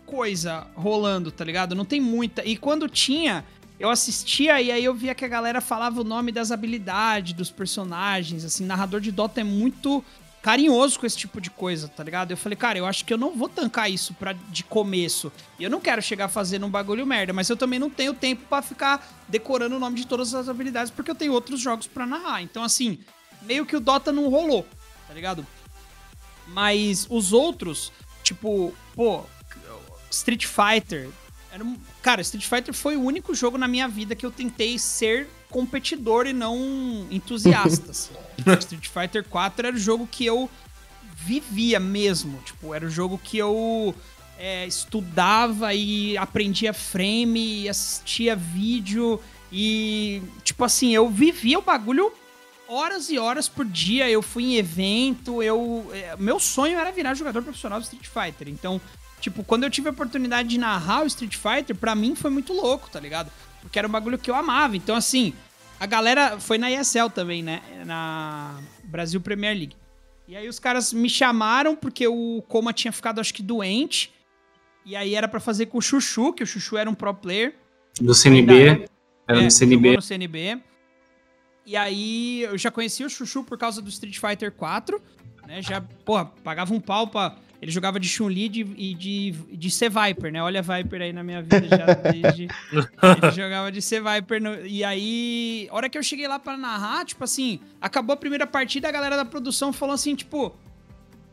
coisa 0.05 0.67
rolando, 0.75 1.31
tá 1.31 1.43
ligado? 1.43 1.75
Não 1.75 1.85
tem 1.85 1.99
muita. 1.99 2.45
E 2.45 2.55
quando 2.55 2.87
tinha, 2.87 3.43
eu 3.79 3.89
assistia 3.89 4.61
e 4.61 4.71
aí 4.71 4.83
eu 4.83 4.93
via 4.93 5.15
que 5.15 5.25
a 5.25 5.27
galera 5.27 5.59
falava 5.59 6.01
o 6.01 6.03
nome 6.03 6.31
das 6.31 6.51
habilidades 6.51 7.33
dos 7.33 7.49
personagens, 7.49 8.45
assim, 8.45 8.65
narrador 8.65 9.01
de 9.01 9.11
Dota 9.11 9.41
é 9.41 9.43
muito 9.43 10.03
carinhoso 10.43 10.99
com 10.99 11.05
esse 11.05 11.17
tipo 11.17 11.39
de 11.39 11.49
coisa, 11.49 11.87
tá 11.87 12.03
ligado? 12.03 12.31
Eu 12.31 12.37
falei, 12.37 12.57
cara, 12.57 12.77
eu 12.77 12.85
acho 12.85 13.05
que 13.05 13.13
eu 13.13 13.17
não 13.17 13.31
vou 13.31 13.47
tancar 13.47 13.89
isso 13.89 14.13
pra, 14.13 14.33
de 14.33 14.61
começo. 14.65 15.31
Eu 15.57 15.69
não 15.69 15.79
quero 15.79 16.01
chegar 16.01 16.27
fazendo 16.27 16.65
um 16.65 16.69
bagulho 16.69 17.07
merda, 17.07 17.31
mas 17.31 17.49
eu 17.49 17.55
também 17.55 17.79
não 17.79 17.89
tenho 17.89 18.13
tempo 18.13 18.43
para 18.49 18.61
ficar 18.61 19.23
decorando 19.29 19.77
o 19.77 19.79
nome 19.79 19.95
de 19.95 20.05
todas 20.05 20.33
as 20.35 20.49
habilidades, 20.49 20.91
porque 20.91 21.09
eu 21.09 21.15
tenho 21.15 21.31
outros 21.31 21.61
jogos 21.61 21.87
para 21.87 22.05
narrar. 22.05 22.41
Então, 22.41 22.61
assim, 22.61 22.99
meio 23.43 23.65
que 23.65 23.73
o 23.73 23.79
Dota 23.79 24.11
não 24.11 24.27
rolou, 24.27 24.67
tá 25.07 25.13
ligado? 25.13 25.47
Mas 26.47 27.07
os 27.09 27.31
outros, 27.31 27.93
tipo, 28.21 28.73
pô, 28.93 29.23
Street 30.11 30.45
Fighter. 30.45 31.09
Era, 31.53 31.65
cara, 32.01 32.21
Street 32.21 32.45
Fighter 32.45 32.73
foi 32.73 32.97
o 32.97 33.01
único 33.01 33.33
jogo 33.33 33.57
na 33.57 33.67
minha 33.67 33.87
vida 33.87 34.13
que 34.13 34.25
eu 34.25 34.31
tentei 34.31 34.77
ser 34.77 35.29
competidor 35.53 36.25
e 36.25 36.33
não 36.33 37.07
entusiasta. 37.11 37.91
Assim. 37.91 38.13
Street 38.59 38.87
Fighter 38.87 39.23
4 39.23 39.67
era 39.67 39.75
o 39.75 39.79
jogo 39.79 40.07
que 40.11 40.25
eu 40.25 40.49
vivia 41.15 41.79
mesmo. 41.79 42.41
Tipo, 42.43 42.73
era 42.73 42.85
o 42.85 42.89
jogo 42.89 43.21
que 43.23 43.37
eu 43.37 43.93
é, 44.37 44.65
estudava 44.65 45.73
e 45.75 46.17
aprendia 46.17 46.73
frame, 46.73 47.61
e 47.61 47.69
assistia 47.69 48.35
vídeo 48.35 49.21
e, 49.55 50.23
tipo 50.43 50.65
assim, 50.65 50.95
eu 50.95 51.07
vivia 51.07 51.59
o 51.59 51.61
bagulho 51.61 52.11
horas 52.67 53.11
e 53.11 53.19
horas 53.19 53.47
por 53.47 53.63
dia. 53.63 54.09
Eu 54.09 54.23
fui 54.23 54.45
em 54.45 54.55
evento, 54.55 55.43
eu. 55.43 55.87
É, 55.93 56.15
meu 56.17 56.39
sonho 56.39 56.79
era 56.79 56.91
virar 56.91 57.13
jogador 57.13 57.43
profissional 57.43 57.79
do 57.79 57.83
Street 57.83 58.07
Fighter. 58.07 58.49
Então, 58.49 58.81
tipo, 59.21 59.43
quando 59.43 59.63
eu 59.63 59.69
tive 59.69 59.89
a 59.89 59.91
oportunidade 59.91 60.49
de 60.49 60.57
narrar 60.57 61.03
o 61.03 61.05
Street 61.05 61.35
Fighter, 61.35 61.75
pra 61.75 61.93
mim 61.93 62.15
foi 62.15 62.31
muito 62.31 62.51
louco, 62.51 62.89
tá 62.89 62.99
ligado? 62.99 63.31
Porque 63.63 63.79
era 63.79 63.87
um 63.87 63.91
bagulho 63.91 64.19
que 64.19 64.29
eu 64.29 64.35
amava. 64.35 64.77
Então, 64.77 64.95
assim, 64.95 65.33
a 65.79 65.85
galera 65.85 66.39
foi 66.39 66.57
na 66.57 66.69
ESL 66.69 67.09
também, 67.13 67.41
né? 67.41 67.61
Na 67.85 68.59
Brasil 68.83 69.19
Premier 69.19 69.55
League. 69.55 69.75
E 70.27 70.35
aí 70.35 70.47
os 70.47 70.59
caras 70.59 70.93
me 70.93 71.09
chamaram 71.09 71.75
porque 71.75 72.07
o 72.07 72.43
Coma 72.47 72.71
tinha 72.71 72.91
ficado, 72.91 73.19
acho 73.19 73.33
que, 73.33 73.43
doente. 73.43 74.13
E 74.85 74.95
aí 74.95 75.15
era 75.15 75.27
para 75.27 75.39
fazer 75.39 75.67
com 75.67 75.77
o 75.77 75.81
Chuchu, 75.81 76.33
que 76.33 76.43
o 76.43 76.47
Chuchu 76.47 76.77
era 76.77 76.89
um 76.89 76.93
pro 76.93 77.13
player. 77.13 77.55
Do 77.99 78.13
CNB. 78.13 78.87
Era 79.27 79.39
é, 79.39 79.43
no 79.43 79.51
CNB. 79.51 79.95
no 79.95 80.01
CNB. 80.01 80.61
E 81.65 81.77
aí 81.77 82.41
eu 82.41 82.57
já 82.57 82.69
conhecia 82.69 83.05
o 83.05 83.09
Chuchu 83.09 83.43
por 83.43 83.57
causa 83.57 83.81
do 83.81 83.89
Street 83.89 84.19
Fighter 84.19 84.51
4, 84.51 85.01
né? 85.47 85.61
Já, 85.61 85.81
porra, 85.81 86.25
pagava 86.43 86.73
um 86.73 86.79
pau 86.79 87.07
pra. 87.07 87.35
Ele 87.63 87.71
jogava 87.71 87.97
de 87.97 88.09
Chun-Li 88.09 88.75
e 88.75 88.93
de, 88.93 89.31
de 89.31 89.71
ser 89.71 89.89
Viper, 89.89 90.33
né? 90.33 90.43
Olha 90.43 90.59
a 90.59 90.61
Viper 90.61 91.01
aí 91.01 91.13
na 91.13 91.23
minha 91.23 91.41
vida 91.41 91.65
já 91.65 91.93
desde. 91.93 92.49
ele 93.23 93.31
jogava 93.33 93.71
de 93.71 93.81
ser 93.81 94.03
Viper. 94.03 94.41
No, 94.41 94.65
e 94.65 94.83
aí, 94.83 95.69
hora 95.71 95.87
que 95.87 95.97
eu 95.97 96.03
cheguei 96.03 96.27
lá 96.27 96.37
para 96.37 96.57
narrar, 96.57 97.05
tipo 97.05 97.23
assim, 97.23 97.61
acabou 97.79 98.15
a 98.15 98.17
primeira 98.17 98.45
partida, 98.45 98.89
a 98.89 98.91
galera 98.91 99.15
da 99.15 99.23
produção 99.23 99.71
falou 99.71 99.95
assim, 99.95 100.13
tipo, 100.13 100.53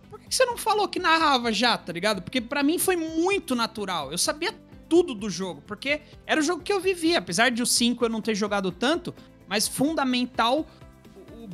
por 0.08 0.20
que 0.20 0.32
você 0.32 0.44
não 0.44 0.56
falou 0.56 0.86
que 0.86 1.00
narrava 1.00 1.52
já, 1.52 1.76
tá 1.76 1.92
ligado? 1.92 2.22
Porque 2.22 2.40
para 2.40 2.62
mim 2.62 2.78
foi 2.78 2.94
muito 2.94 3.56
natural. 3.56 4.12
Eu 4.12 4.18
sabia 4.18 4.54
tudo 4.88 5.16
do 5.16 5.28
jogo, 5.28 5.64
porque 5.66 6.00
era 6.24 6.40
o 6.40 6.44
jogo 6.44 6.62
que 6.62 6.72
eu 6.72 6.78
vivia. 6.78 7.18
Apesar 7.18 7.50
de 7.50 7.60
o 7.60 7.66
5 7.66 8.04
eu 8.04 8.08
não 8.08 8.20
ter 8.20 8.36
jogado 8.36 8.70
tanto, 8.70 9.12
mas 9.48 9.66
fundamental, 9.66 10.64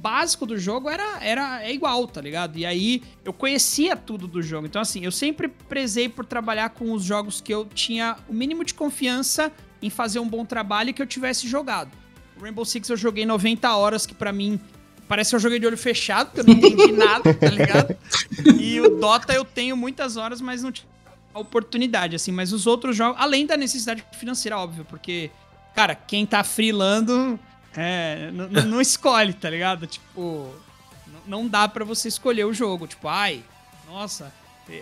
básico 0.01 0.47
do 0.47 0.59
jogo 0.59 0.89
era, 0.89 1.23
era 1.23 1.63
é 1.63 1.73
igual, 1.73 2.07
tá 2.07 2.21
ligado? 2.21 2.59
E 2.59 2.67
aí 2.67 3.03
eu 3.25 3.33
conhecia 3.33 3.97
tudo 3.97 4.27
do 4.27 4.43
jogo. 4.43 4.67
Então, 4.67 4.83
assim, 4.83 5.05
eu 5.05 5.13
sempre 5.13 5.49
prezei 5.49 6.09
por 6.09 6.25
trabalhar 6.25 6.71
com 6.71 6.93
os 6.93 7.03
jogos 7.03 7.41
que 7.41 7.53
eu 7.53 7.65
tinha 7.67 8.17
o 8.29 8.35
mínimo 8.35 8.65
de 8.65 8.75
confiança 8.75 9.53
em 9.83 9.91
fazer 9.91 10.19
um 10.19 10.29
bom 10.29 10.45
trabalho 10.45 10.91
e 10.91 10.93
que 10.93 11.03
eu 11.03 11.07
tivesse 11.07 11.49
jogado. 11.49 11.91
O 12.39 12.43
Rainbow 12.43 12.65
Six 12.65 12.89
eu 12.89 12.97
joguei 12.97 13.25
90 13.25 13.75
horas, 13.77 14.07
que 14.07 14.15
para 14.15 14.33
mim 14.33 14.61
Parece 15.09 15.31
que 15.31 15.37
eu 15.37 15.41
joguei 15.41 15.59
de 15.59 15.67
olho 15.67 15.79
fechado, 15.79 16.31
porque 16.31 16.41
eu 16.41 16.55
não 16.55 16.55
entendi 16.55 16.91
nada, 16.93 17.33
tá 17.33 17.49
ligado? 17.49 17.97
E 18.61 18.81
o 18.81 18.97
Dota 18.99 19.33
eu 19.33 19.45
tenho 19.45 19.77
muitas 19.77 20.17
horas, 20.17 20.41
mas 20.41 20.63
não 20.63 20.73
tive 20.73 20.89
a 21.33 21.39
oportunidade, 21.39 22.17
assim. 22.17 22.33
Mas 22.33 22.53
os 22.53 22.67
outros 22.67 22.97
jogos, 22.97 23.21
além 23.21 23.47
da 23.47 23.57
necessidade 23.57 24.05
financeira, 24.19 24.59
óbvio, 24.59 24.85
porque, 24.85 25.31
cara, 25.75 25.95
quem 25.95 26.27
tá 26.27 26.43
freelando 26.43 27.39
é, 27.77 28.31
não 28.33 28.81
escolhe, 28.81 29.33
tá 29.35 29.51
ligado? 29.51 29.87
Tipo, 29.87 30.55
não 31.27 31.47
dá 31.47 31.69
para 31.69 31.85
você 31.85 32.09
escolher 32.09 32.45
o 32.45 32.53
jogo. 32.53 32.87
Tipo, 32.87 33.09
ai, 33.09 33.45
nossa. 33.87 34.33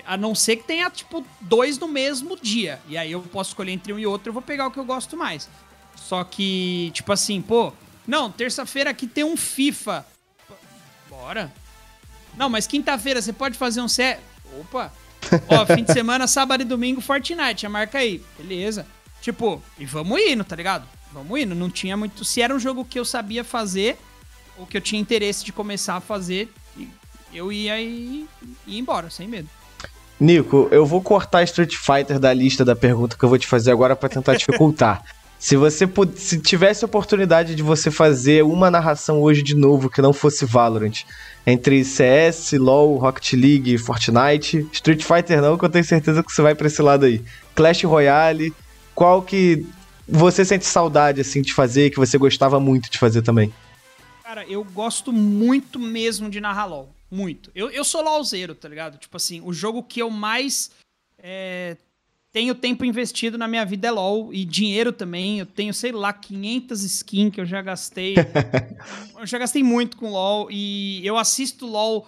A 0.07 0.17
não 0.17 0.35
ser 0.35 0.57
que 0.57 0.65
tenha, 0.65 0.89
tipo, 0.89 1.27
dois 1.41 1.79
no 1.79 1.89
mesmo 1.89 2.39
dia. 2.41 2.81
E 2.89 2.97
aí 2.97 3.13
eu 3.13 3.21
posso 3.21 3.51
escolher 3.51 3.73
entre 3.73 3.93
um 3.93 3.99
e 3.99 4.07
outro, 4.07 4.29
eu 4.29 4.33
vou 4.33 4.41
pegar 4.41 4.67
o 4.67 4.71
que 4.71 4.79
eu 4.79 4.85
gosto 4.85 5.17
mais. 5.17 5.49
Só 5.97 6.25
que, 6.25 6.91
tipo 6.95 7.13
assim, 7.13 7.43
pô, 7.43 7.73
não, 8.07 8.31
terça-feira 8.31 8.91
aqui 8.91 9.07
tem 9.07 9.25
um 9.25 9.37
FIFA. 9.37 10.07
Bora. 11.09 11.53
Não, 12.37 12.49
mas 12.49 12.67
quinta-feira 12.67 13.21
você 13.21 13.33
pode 13.33 13.59
fazer 13.59 13.81
um 13.81 13.89
set. 13.89 14.21
Opa! 14.61 14.93
Ó, 15.49 15.67
fim 15.67 15.83
de 15.83 15.93
semana, 15.93 16.27
sábado 16.27 16.63
e 16.63 16.65
domingo, 16.65 17.01
Fortnite. 17.01 17.67
A 17.67 17.71
marca 17.71 17.99
aí. 17.99 18.23
Beleza. 18.39 18.87
Tipo, 19.21 19.63
e 19.79 19.85
vamos 19.85 20.21
indo, 20.21 20.45
tá 20.45 20.55
ligado? 20.57 20.87
Vamos 21.15 21.41
indo. 21.41 21.55
Não 21.55 21.71
tinha 21.71 21.97
muito. 21.97 22.25
Se 22.25 22.43
era 22.43 22.53
um 22.53 22.59
jogo 22.59 22.85
que 22.85 22.99
eu 22.99 23.05
sabia 23.05 23.45
fazer, 23.45 23.97
ou 24.59 24.67
que 24.67 24.77
eu 24.77 24.81
tinha 24.81 25.01
interesse 25.01 25.45
de 25.45 25.53
começar 25.53 25.95
a 25.95 26.01
fazer, 26.01 26.53
eu 27.33 27.53
ia 27.53 27.81
e 27.81 28.27
ia 28.67 28.79
embora, 28.81 29.09
sem 29.09 29.29
medo. 29.29 29.49
Nico, 30.19 30.69
eu 30.71 30.85
vou 30.85 31.01
cortar 31.01 31.43
Street 31.45 31.75
Fighter 31.75 32.19
da 32.19 32.33
lista 32.33 32.65
da 32.65 32.77
pergunta 32.77 33.17
que 33.17 33.25
eu 33.25 33.29
vou 33.29 33.39
te 33.39 33.47
fazer 33.47 33.71
agora 33.71 33.95
para 33.95 34.09
tentar 34.09 34.35
dificultar. 34.35 35.03
Se 35.37 35.57
você 35.57 35.87
se 36.17 36.41
tivesse 36.41 36.85
a 36.85 36.87
oportunidade 36.87 37.55
de 37.55 37.63
você 37.63 37.91
fazer 37.91 38.43
uma 38.43 38.71
narração 38.71 39.21
hoje 39.21 39.43
de 39.43 39.55
novo 39.55 39.91
que 39.91 40.01
não 40.01 40.11
fosse 40.11 40.47
Valorant, 40.47 41.03
entre 41.47 41.85
CS, 41.85 42.53
LoL, 42.53 42.97
Rocket 42.97 43.35
League, 43.35 43.77
Fortnite, 43.77 44.67
Street 44.73 45.03
Fighter 45.03 45.43
não, 45.43 45.59
que 45.59 45.65
eu 45.67 45.69
tenho 45.69 45.85
certeza 45.85 46.23
que 46.23 46.33
você 46.33 46.41
vai 46.41 46.55
para 46.55 46.67
esse 46.67 46.81
lado 46.81 47.05
aí. 47.05 47.23
Clash 47.55 47.85
Royale, 47.85 48.55
qual 48.95 49.21
que 49.21 49.67
você 50.09 50.45
sente 50.45 50.65
saudade 50.65 51.21
assim 51.21 51.43
de 51.43 51.53
fazer, 51.53 51.91
que 51.91 51.97
você 51.97 52.19
gostava 52.19 52.61
muito 52.61 52.91
de 52.91 52.99
fazer 52.99 53.23
também? 53.23 53.53
Cara, 54.23 54.45
eu 54.47 54.65
gosto 54.65 55.13
muito 55.13 55.79
mesmo 55.79 56.29
de 56.29 56.41
narrar 56.41 56.67
LoL, 56.67 56.95
muito. 57.11 57.51
Eu, 57.55 57.71
eu 57.71 57.85
sou 57.85 58.03
LoLzeiro, 58.03 58.55
tá 58.55 58.69
ligado? 58.69 58.99
Tipo 58.99 59.17
assim, 59.17 59.41
o 59.45 59.53
jogo 59.53 59.83
que 59.83 60.01
eu 60.01 60.11
mais 60.11 60.71
é, 61.19 61.77
tenho 62.35 62.53
tempo 62.53 62.85
investido 62.85 63.39
na 63.39 63.47
minha 63.47 63.65
vida 63.65 63.87
é 63.87 63.91
LoL 63.93 64.35
e 64.35 64.45
dinheiro 64.45 64.93
também. 64.93 65.39
Eu 65.39 65.47
tenho, 65.47 65.73
sei 65.73 65.93
lá, 65.93 66.13
500 66.13 66.83
skins 66.83 67.33
que 67.33 67.41
eu 67.41 67.47
já 67.47 67.63
gastei. 67.63 68.17
eu 69.17 69.25
já 69.25 69.39
gastei 69.39 69.63
muito 69.63 69.97
com 69.97 70.11
LoL 70.11 70.49
e 70.51 71.01
eu 71.07 71.17
assisto 71.17 71.65
LoL 71.65 72.07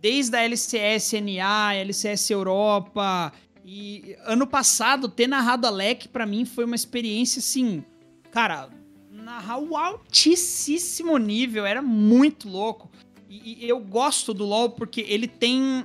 desde 0.00 0.36
a 0.36 0.42
LCS 0.42 1.12
NA, 1.22 1.74
LCS 1.74 2.30
Europa. 2.30 3.32
E 3.70 4.16
ano 4.24 4.46
passado, 4.46 5.10
ter 5.10 5.26
narrado 5.26 5.66
a 5.66 5.70
LEC 5.70 6.08
pra 6.08 6.24
mim 6.24 6.46
foi 6.46 6.64
uma 6.64 6.74
experiência 6.74 7.38
assim. 7.38 7.84
Cara, 8.30 8.70
narrar 9.10 9.58
o 9.58 9.76
altíssimo 9.76 11.18
nível, 11.18 11.66
era 11.66 11.82
muito 11.82 12.48
louco. 12.48 12.90
E, 13.28 13.66
e 13.66 13.68
eu 13.68 13.78
gosto 13.78 14.32
do 14.32 14.46
LoL 14.46 14.70
porque 14.70 15.02
ele 15.06 15.28
tem 15.28 15.84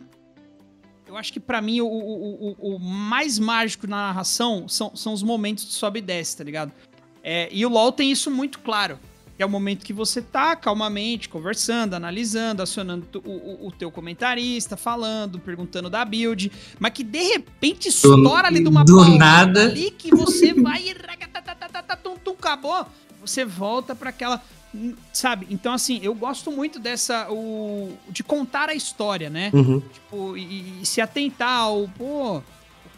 eu 1.06 1.18
acho 1.18 1.34
que 1.34 1.42
para 1.42 1.62
mim 1.62 1.82
o, 1.82 1.86
o, 1.86 2.52
o, 2.52 2.76
o, 2.76 2.80
mais 2.80 3.38
mágico 3.38 3.86
na 3.86 3.98
narração 3.98 4.66
são, 4.70 4.96
são 4.96 5.12
os 5.12 5.22
momentos 5.22 5.66
de 5.66 5.74
sobe 5.74 6.00
e 6.00 6.02
desce, 6.02 6.38
tá 6.38 6.44
ligado? 6.46 6.72
É, 7.22 7.50
e 7.52 7.66
o 7.66 7.70
LoL 7.70 7.92
tem 7.92 8.10
isso 8.10 8.32
muito 8.32 8.60
claro. 8.60 8.98
Que 9.36 9.42
é 9.42 9.46
o 9.46 9.50
momento 9.50 9.84
que 9.84 9.94
você 9.94 10.22
tá 10.22 10.56
calmamente 10.56 11.28
conversando, 11.28 11.96
analisando, 11.96 12.62
acionando 12.62 13.08
o, 13.26 13.68
o, 13.68 13.72
teu 13.72 13.90
comentarista, 13.90 14.78
falando, 14.78 15.40
perguntando 15.40 15.90
da 15.90 16.06
build, 16.06 16.52
mas 16.80 16.92
que 16.92 17.04
de 17.04 17.24
repente 17.24 17.90
estoura 17.90 18.48
ali 18.48 18.62
de 18.62 18.70
uma 18.70 18.86
do 18.86 19.18
nada 19.18 19.64
ali 19.64 19.90
que 19.90 20.12
você 20.12 20.54
vai 20.54 20.84
e 20.84 20.94
acabou, 22.54 22.86
você 23.22 23.46
volta 23.46 23.96
para 23.96 24.10
aquela 24.10 24.42
Sabe? 25.12 25.46
Então, 25.52 25.72
assim, 25.72 26.00
eu 26.02 26.16
gosto 26.16 26.52
muito 26.52 26.80
dessa. 26.80 27.32
O, 27.32 27.96
de 28.10 28.24
contar 28.24 28.70
a 28.70 28.74
história, 28.74 29.30
né? 29.30 29.52
Uhum. 29.54 29.80
Tipo, 29.80 30.36
e, 30.36 30.82
e, 30.82 30.86
se 30.88 31.00
atentar 31.00 31.60
ao. 31.60 31.88
Pô, 31.90 32.42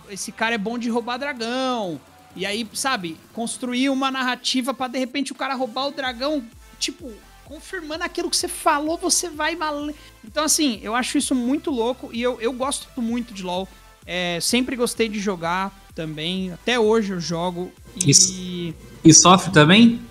esse 0.09 0.31
cara 0.31 0.55
é 0.55 0.57
bom 0.57 0.77
de 0.77 0.89
roubar 0.89 1.17
dragão. 1.17 1.99
E 2.36 2.45
aí, 2.45 2.67
sabe, 2.73 3.17
construir 3.33 3.89
uma 3.89 4.11
narrativa 4.11 4.73
para 4.73 4.89
de 4.91 4.99
repente 4.99 5.31
o 5.31 5.36
cara 5.36 5.55
roubar 5.55 5.88
o 5.88 5.91
dragão, 5.91 6.43
tipo, 6.77 7.11
confirmando 7.45 8.03
aquilo 8.03 8.29
que 8.29 8.36
você 8.36 8.47
falou, 8.47 8.97
você 8.97 9.29
vai 9.29 9.55
mal. 9.55 9.89
Então, 10.23 10.43
assim, 10.43 10.79
eu 10.83 10.93
acho 10.93 11.17
isso 11.17 11.33
muito 11.33 11.71
louco 11.71 12.09
e 12.11 12.21
eu, 12.21 12.39
eu 12.41 12.51
gosto 12.51 12.89
muito 13.01 13.33
de 13.33 13.41
LoL. 13.41 13.67
É, 14.05 14.39
sempre 14.41 14.75
gostei 14.75 15.07
de 15.07 15.19
jogar 15.19 15.71
também. 15.95 16.51
Até 16.51 16.77
hoje 16.77 17.13
eu 17.13 17.19
jogo. 17.19 17.71
E, 17.95 18.11
e, 18.11 18.75
e 19.03 19.13
sofre 19.13 19.51
também? 19.51 20.01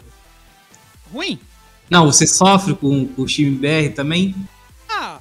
Ruim? 1.12 1.38
Não, 1.90 2.06
você 2.06 2.26
sofre 2.26 2.74
com, 2.74 3.06
com 3.06 3.22
o 3.22 3.26
time 3.26 3.50
BR 3.50 3.94
também? 3.94 4.34
Ah, 4.88 5.18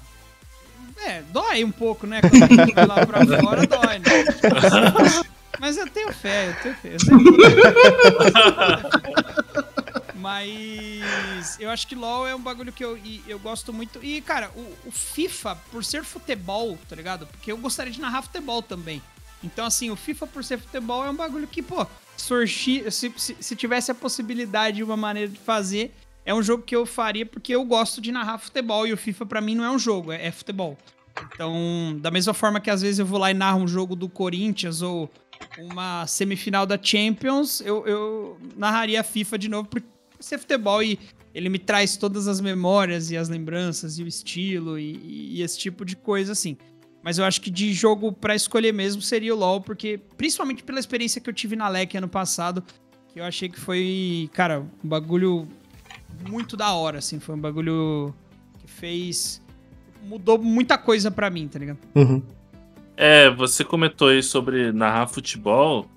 é, 1.05 1.21
dói 1.33 1.63
um 1.63 1.71
pouco, 1.71 2.07
né? 2.07 2.21
Quando 2.21 2.77
eu 2.77 2.87
lá 2.87 3.05
pra 3.05 3.25
fora, 3.25 3.67
dói, 3.67 3.99
né? 3.99 5.23
Mas 5.63 5.77
eu 5.77 5.89
tenho 5.89 6.11
fé, 6.11 6.49
eu 6.49 6.55
tenho 6.61 6.75
fé. 6.75 6.95
Eu 6.95 6.99
Mas 10.19 11.57
eu 11.57 11.69
acho 11.69 11.87
que 11.87 11.95
LoL 11.95 12.27
é 12.27 12.35
um 12.35 12.41
bagulho 12.41 12.73
que 12.73 12.83
eu, 12.83 12.99
eu 13.25 13.39
gosto 13.39 13.71
muito. 13.71 14.03
E, 14.03 14.19
cara, 14.19 14.51
o, 14.57 14.89
o, 14.89 14.91
FIFA, 14.91 15.55
por 15.71 15.85
ser 15.85 16.03
futebol, 16.03 16.77
tá 16.89 16.97
ligado? 16.97 17.25
Porque 17.27 17.49
eu 17.49 17.57
gostaria 17.57 17.93
de 17.93 18.01
narrar 18.01 18.23
futebol 18.23 18.61
também. 18.61 19.01
Então, 19.41 19.65
assim, 19.65 19.89
o 19.89 19.95
FIFA, 19.95 20.27
por 20.27 20.43
ser 20.43 20.59
futebol, 20.59 21.05
é 21.05 21.09
um 21.09 21.15
bagulho 21.15 21.47
que, 21.47 21.61
pô, 21.61 21.87
surgir, 22.17 22.91
se, 22.91 23.13
se, 23.15 23.37
se 23.39 23.55
tivesse 23.55 23.89
a 23.89 23.95
possibilidade 23.95 24.75
de 24.75 24.83
uma 24.83 24.97
maneira 24.97 25.29
de 25.29 25.39
fazer, 25.39 25.95
é 26.25 26.33
um 26.33 26.43
jogo 26.43 26.63
que 26.63 26.75
eu 26.75 26.85
faria 26.85 27.25
porque 27.25 27.55
eu 27.55 27.63
gosto 27.63 28.01
de 28.01 28.11
narrar 28.11 28.37
futebol 28.37 28.85
e 28.85 28.91
o 28.91 28.97
FIFA 28.97 29.25
para 29.25 29.39
mim 29.39 29.55
não 29.55 29.63
é 29.63 29.71
um 29.71 29.79
jogo, 29.79 30.11
é, 30.11 30.25
é, 30.25 30.31
futebol. 30.31 30.77
Então, 31.33 31.97
da 32.01 32.11
mesma 32.11 32.33
forma 32.33 32.59
que 32.59 32.69
às 32.69 32.81
vezes 32.81 32.99
eu 32.99 33.05
vou 33.05 33.17
lá 33.17 33.31
e 33.31 33.33
narro 33.33 33.61
um 33.61 33.67
jogo 33.67 33.95
do 33.95 34.09
Corinthians 34.09 34.81
ou 34.81 35.09
uma 35.57 36.05
semifinal 36.07 36.65
da 36.65 36.79
Champions, 36.81 37.61
eu, 37.61 37.85
eu 37.87 38.37
narraria 38.55 38.99
a 39.01 39.03
FIFA 39.03 39.37
de 39.37 39.49
novo 39.49 39.67
por 39.67 39.83
ser 40.19 40.37
futebol 40.37 40.81
e 40.81 40.99
ele 41.33 41.49
me 41.49 41.59
traz 41.59 41.97
todas 41.97 42.27
as 42.27 42.39
memórias 42.39 43.11
e 43.11 43.17
as 43.17 43.29
lembranças 43.29 43.97
e 43.97 44.03
o 44.03 44.07
estilo 44.07 44.77
e, 44.77 45.37
e 45.37 45.41
esse 45.41 45.57
tipo 45.57 45.83
de 45.83 45.95
coisa 45.95 46.31
assim. 46.31 46.57
Mas 47.01 47.17
eu 47.17 47.25
acho 47.25 47.41
que 47.41 47.51
de 47.51 47.73
jogo 47.73 48.13
para 48.13 48.33
escolher 48.33 48.71
mesmo 48.71 49.01
seria 49.01 49.35
o 49.35 49.37
LoL, 49.37 49.59
porque 49.59 49.99
principalmente 50.15 50.63
pela 50.63 50.79
experiência 50.79 51.19
que 51.19 51.29
eu 51.29 51.33
tive 51.33 51.55
na 51.55 51.67
LEC 51.67 51.95
ano 51.95 52.07
passado, 52.07 52.63
que 53.13 53.19
eu 53.19 53.25
achei 53.25 53.49
que 53.49 53.59
foi, 53.59 54.29
cara, 54.33 54.61
um 54.83 54.87
bagulho 54.87 55.47
muito 56.29 56.55
da 56.55 56.71
hora, 56.73 56.99
assim. 56.99 57.19
Foi 57.19 57.35
um 57.35 57.39
bagulho 57.39 58.13
que 58.59 58.67
fez. 58.67 59.41
mudou 60.03 60.39
muita 60.39 60.77
coisa 60.77 61.11
para 61.11 61.29
mim, 61.29 61.47
tá 61.47 61.59
ligado? 61.59 61.79
Uhum. 61.93 62.21
É, 62.95 63.29
você 63.29 63.63
comentou 63.63 64.09
aí 64.09 64.21
sobre 64.21 64.71
narrar 64.71 65.07
futebol. 65.07 65.87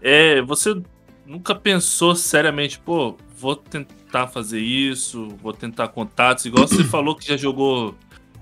É, 0.00 0.40
você 0.42 0.80
nunca 1.26 1.54
pensou 1.54 2.14
seriamente, 2.14 2.78
pô, 2.78 3.16
vou 3.36 3.56
tentar 3.56 4.28
fazer 4.28 4.60
isso, 4.60 5.28
vou 5.42 5.52
tentar 5.52 5.88
contatos, 5.88 6.46
igual 6.46 6.66
você 6.66 6.84
falou 6.84 7.14
que 7.14 7.26
já 7.26 7.36
jogou 7.36 7.94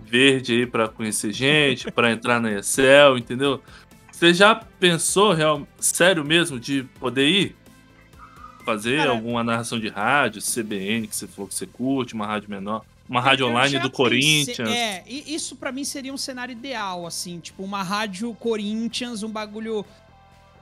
verde 0.05 0.53
aí 0.53 0.67
para 0.67 0.89
conhecer 0.89 1.33
gente, 1.33 1.91
para 1.91 2.13
entrar 2.13 2.41
na 2.41 2.53
Excel, 2.53 3.19
entendeu? 3.19 3.61
Você 4.13 4.33
já 4.33 4.55
pensou, 4.55 5.33
real, 5.33 5.67
sério 5.81 6.25
mesmo, 6.25 6.61
de 6.61 6.85
poder 7.01 7.29
ir? 7.29 7.57
Fazer 8.65 8.99
Cara, 8.99 9.11
alguma 9.11 9.43
narração 9.43 9.79
de 9.79 9.89
rádio, 9.89 10.41
CBN, 10.41 11.07
que 11.09 11.17
você 11.17 11.27
falou 11.27 11.49
que 11.49 11.55
você 11.55 11.67
curte, 11.67 12.15
uma 12.15 12.27
rádio 12.27 12.49
menor? 12.49 12.85
Uma 13.09 13.21
rádio 13.21 13.47
online 13.47 13.79
do 13.79 13.91
Corinthians. 13.91 14.69
É, 14.69 15.05
isso 15.07 15.57
para 15.57 15.71
mim 15.71 15.85
seria 15.85 16.13
um 16.13 16.17
cenário 16.17 16.53
ideal, 16.53 17.07
assim, 17.07 17.39
tipo, 17.39 17.63
uma 17.63 17.83
rádio 17.83 18.35
Corinthians, 18.35 19.23
um 19.23 19.31
bagulho 19.31 19.85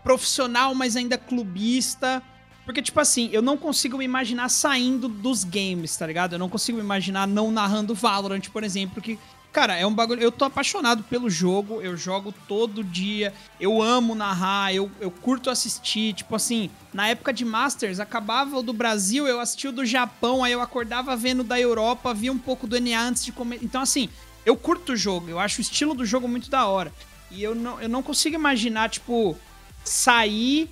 profissional, 0.03 0.75
mas 0.75 0.97
ainda 0.97 1.17
clubista. 1.17 2.23
Porque, 2.65 2.83
tipo 2.83 2.99
assim, 3.01 3.29
eu 3.33 3.43
não 3.43 3.57
consigo 3.57 3.99
me 3.99 4.05
imaginar 4.05 4.49
saindo 4.49 5.09
dos 5.09 5.43
games, 5.45 5.97
tá 5.97 6.07
ligado? 6.07 6.35
Eu 6.35 6.39
não 6.39 6.49
consigo 6.49 6.79
me 6.79 6.85
imaginar 6.85 7.27
não 7.27 7.51
narrando 7.51 7.95
Valorant, 7.95 8.49
por 8.53 8.63
exemplo, 8.63 9.03
que, 9.03 9.19
cara, 9.53 9.77
é 9.77 9.87
um 9.87 9.93
bagulho. 9.93 10.23
Eu 10.23 10.33
tô 10.33 10.45
apaixonado 10.45 11.05
pelo 11.05 11.29
jogo, 11.29 11.81
eu 11.83 11.97
jogo 11.97 12.33
todo 12.49 12.83
dia, 12.83 13.33
eu 13.61 13.83
amo 13.83 14.15
narrar, 14.15 14.75
eu, 14.75 14.91
eu 15.01 15.11
curto 15.11 15.51
assistir. 15.51 16.15
Tipo 16.15 16.35
assim, 16.35 16.71
na 16.93 17.09
época 17.09 17.33
de 17.33 17.45
Masters, 17.45 18.01
acabava 18.01 18.59
o 18.59 18.63
do 18.63 18.73
Brasil, 18.73 19.29
eu 19.29 19.39
assistia 19.39 19.71
o 19.71 19.73
do 19.73 19.85
Japão, 19.85 20.43
aí 20.43 20.53
eu 20.53 20.63
acordava 20.63 21.15
vendo 21.15 21.45
da 21.45 21.61
Europa, 21.61 22.15
via 22.15 22.33
um 22.33 22.39
pouco 22.39 22.67
do 22.67 22.81
NA 22.81 23.01
antes 23.01 23.25
de 23.25 23.33
comer. 23.33 23.59
Então, 23.63 23.83
assim, 23.83 24.09
eu 24.45 24.57
curto 24.57 24.93
o 24.93 24.97
jogo, 24.97 25.29
eu 25.29 25.39
acho 25.39 25.59
o 25.59 25.63
estilo 25.63 25.95
do 25.95 26.07
jogo 26.07 26.27
muito 26.27 26.51
da 26.51 26.67
hora. 26.67 26.93
E 27.31 27.43
eu 27.43 27.55
não, 27.55 27.81
eu 27.81 27.89
não 27.89 28.03
consigo 28.03 28.35
imaginar, 28.35 28.91
tipo, 28.91 29.37
sair 29.85 30.69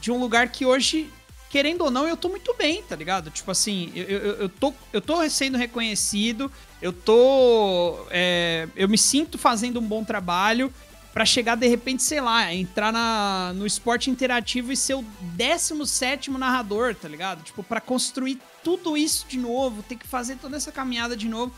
de 0.00 0.10
um 0.10 0.18
lugar 0.18 0.48
que 0.48 0.64
hoje, 0.64 1.10
querendo 1.50 1.82
ou 1.82 1.90
não, 1.90 2.06
eu 2.06 2.16
tô 2.16 2.28
muito 2.28 2.54
bem, 2.54 2.82
tá 2.82 2.96
ligado? 2.96 3.28
Tipo 3.30 3.50
assim, 3.50 3.92
eu, 3.94 4.04
eu, 4.04 4.34
eu, 4.36 4.48
tô, 4.48 4.72
eu 4.92 5.00
tô 5.00 5.28
sendo 5.28 5.58
reconhecido, 5.58 6.50
eu 6.80 6.92
tô. 6.92 8.06
É, 8.08 8.68
eu 8.76 8.88
me 8.88 8.96
sinto 8.96 9.36
fazendo 9.36 9.80
um 9.80 9.86
bom 9.86 10.02
trabalho 10.04 10.72
para 11.12 11.26
chegar 11.26 11.56
de 11.56 11.66
repente, 11.66 12.04
sei 12.04 12.20
lá, 12.20 12.54
entrar 12.54 12.92
na, 12.92 13.52
no 13.56 13.66
esporte 13.66 14.08
interativo 14.08 14.72
e 14.72 14.76
ser 14.76 14.94
o 14.94 15.04
17 15.20 16.30
narrador, 16.30 16.94
tá 16.94 17.08
ligado? 17.08 17.42
Tipo, 17.42 17.64
para 17.64 17.80
construir 17.80 18.38
tudo 18.62 18.96
isso 18.96 19.26
de 19.28 19.36
novo, 19.36 19.82
ter 19.82 19.96
que 19.96 20.06
fazer 20.06 20.36
toda 20.36 20.56
essa 20.56 20.70
caminhada 20.70 21.16
de 21.16 21.28
novo. 21.28 21.52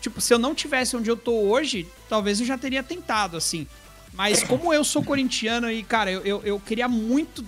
Tipo, 0.00 0.22
se 0.22 0.32
eu 0.32 0.38
não 0.38 0.54
tivesse 0.54 0.96
onde 0.96 1.10
eu 1.10 1.16
tô 1.16 1.32
hoje, 1.32 1.86
talvez 2.08 2.40
eu 2.40 2.46
já 2.46 2.56
teria 2.56 2.82
tentado, 2.82 3.36
assim. 3.36 3.66
Mas 4.14 4.42
como 4.42 4.72
eu 4.72 4.84
sou 4.84 5.02
corintiano 5.02 5.70
e, 5.70 5.82
cara, 5.82 6.10
eu, 6.10 6.22
eu, 6.22 6.42
eu 6.44 6.60
queria 6.60 6.88
muito. 6.88 7.44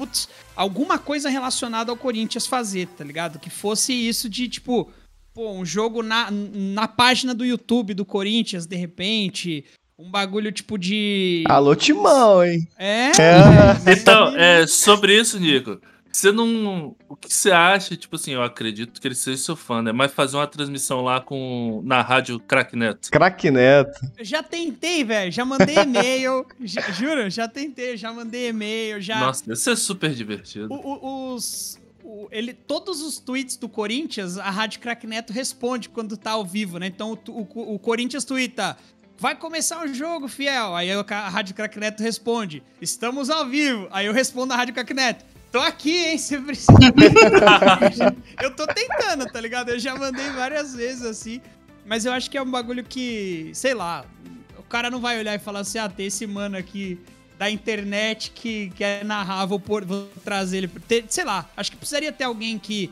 Putz, 0.00 0.30
alguma 0.56 0.98
coisa 0.98 1.28
relacionada 1.28 1.90
ao 1.90 1.96
Corinthians 1.96 2.46
fazer, 2.46 2.88
tá 2.96 3.04
ligado? 3.04 3.38
Que 3.38 3.50
fosse 3.50 3.92
isso 3.92 4.30
de, 4.30 4.48
tipo, 4.48 4.90
pô, 5.34 5.52
um 5.52 5.62
jogo 5.62 6.02
na, 6.02 6.30
na 6.30 6.88
página 6.88 7.34
do 7.34 7.44
YouTube 7.44 7.92
do 7.92 8.06
Corinthians, 8.06 8.64
de 8.64 8.76
repente. 8.76 9.62
Um 9.98 10.10
bagulho 10.10 10.50
tipo 10.50 10.78
de. 10.78 11.44
Alô, 11.46 11.76
Timão, 11.76 12.42
hein? 12.42 12.66
É. 12.78 13.08
é. 13.08 13.92
Então, 13.92 14.34
é, 14.34 14.66
sobre 14.66 15.20
isso, 15.20 15.38
Nico. 15.38 15.78
Você 16.12 16.32
não. 16.32 16.96
O 17.08 17.14
que 17.14 17.32
você 17.32 17.50
acha? 17.50 17.96
Tipo 17.96 18.16
assim, 18.16 18.32
eu 18.32 18.42
acredito 18.42 19.00
que 19.00 19.06
ele 19.06 19.14
seja 19.14 19.36
seu 19.38 19.56
fã, 19.56 19.80
né? 19.80 19.92
Mas 19.92 20.12
fazer 20.12 20.36
uma 20.36 20.46
transmissão 20.46 21.02
lá 21.02 21.20
com 21.20 21.80
na 21.84 22.02
rádio 22.02 22.40
Crack 22.40 22.74
Neto. 22.76 23.10
Crack 23.10 23.50
Neto. 23.50 24.00
Eu 24.18 24.24
já 24.24 24.42
tentei, 24.42 25.04
velho. 25.04 25.30
Já 25.30 25.44
mandei 25.44 25.76
e-mail. 25.76 26.44
juro, 26.98 27.30
já 27.30 27.46
tentei, 27.46 27.96
já 27.96 28.12
mandei 28.12 28.48
e-mail. 28.48 29.00
Já... 29.00 29.20
Nossa, 29.20 29.44
deve 29.46 29.56
ser 29.56 29.76
super 29.76 30.12
divertido. 30.12 30.72
O, 30.72 30.76
o, 30.76 31.34
os. 31.34 31.78
O, 32.02 32.28
ele, 32.32 32.54
todos 32.54 33.02
os 33.02 33.18
tweets 33.18 33.56
do 33.56 33.68
Corinthians, 33.68 34.36
a 34.36 34.50
Rádio 34.50 34.80
Crack 34.80 35.06
Neto 35.06 35.32
responde 35.32 35.88
quando 35.88 36.16
tá 36.16 36.32
ao 36.32 36.44
vivo, 36.44 36.78
né? 36.78 36.86
Então 36.86 37.16
o, 37.28 37.30
o, 37.30 37.74
o 37.74 37.78
Corinthians 37.78 38.24
twitta. 38.24 38.76
Vai 39.16 39.36
começar 39.36 39.84
o 39.84 39.94
jogo, 39.94 40.28
fiel. 40.28 40.74
Aí 40.74 40.90
a 40.90 41.28
Rádio 41.28 41.54
Crack 41.54 41.78
Neto 41.78 42.02
responde: 42.02 42.62
Estamos 42.80 43.28
ao 43.28 43.46
vivo. 43.46 43.86
Aí 43.90 44.06
eu 44.06 44.14
respondo 44.14 44.54
a 44.54 44.56
Rádio 44.56 44.72
Crack 44.72 44.94
Neto. 44.94 45.29
Tô 45.50 45.58
aqui, 45.58 46.06
hein? 46.06 46.18
Se 46.18 46.38
precisa. 46.38 46.72
eu 48.40 48.54
tô 48.54 48.66
tentando, 48.66 49.26
tá 49.26 49.40
ligado? 49.40 49.70
Eu 49.70 49.78
já 49.78 49.96
mandei 49.96 50.30
várias 50.30 50.74
vezes 50.74 51.04
assim. 51.04 51.40
Mas 51.84 52.04
eu 52.04 52.12
acho 52.12 52.30
que 52.30 52.38
é 52.38 52.42
um 52.42 52.50
bagulho 52.50 52.84
que, 52.84 53.50
sei 53.52 53.74
lá, 53.74 54.04
o 54.56 54.62
cara 54.62 54.90
não 54.90 55.00
vai 55.00 55.18
olhar 55.18 55.34
e 55.34 55.38
falar 55.38 55.60
assim: 55.60 55.78
ah, 55.78 55.88
tem 55.88 56.06
esse 56.06 56.26
mano 56.26 56.56
aqui 56.56 57.00
da 57.36 57.50
internet 57.50 58.30
que, 58.30 58.70
que 58.76 58.84
é 58.84 59.02
narrar, 59.02 59.46
vou, 59.46 59.58
pôr, 59.58 59.84
vou 59.84 60.08
trazer 60.22 60.58
ele. 60.58 60.68
Ter, 60.68 61.04
sei 61.08 61.24
lá, 61.24 61.48
acho 61.56 61.72
que 61.72 61.76
precisaria 61.76 62.12
ter 62.12 62.24
alguém 62.24 62.58
que. 62.58 62.90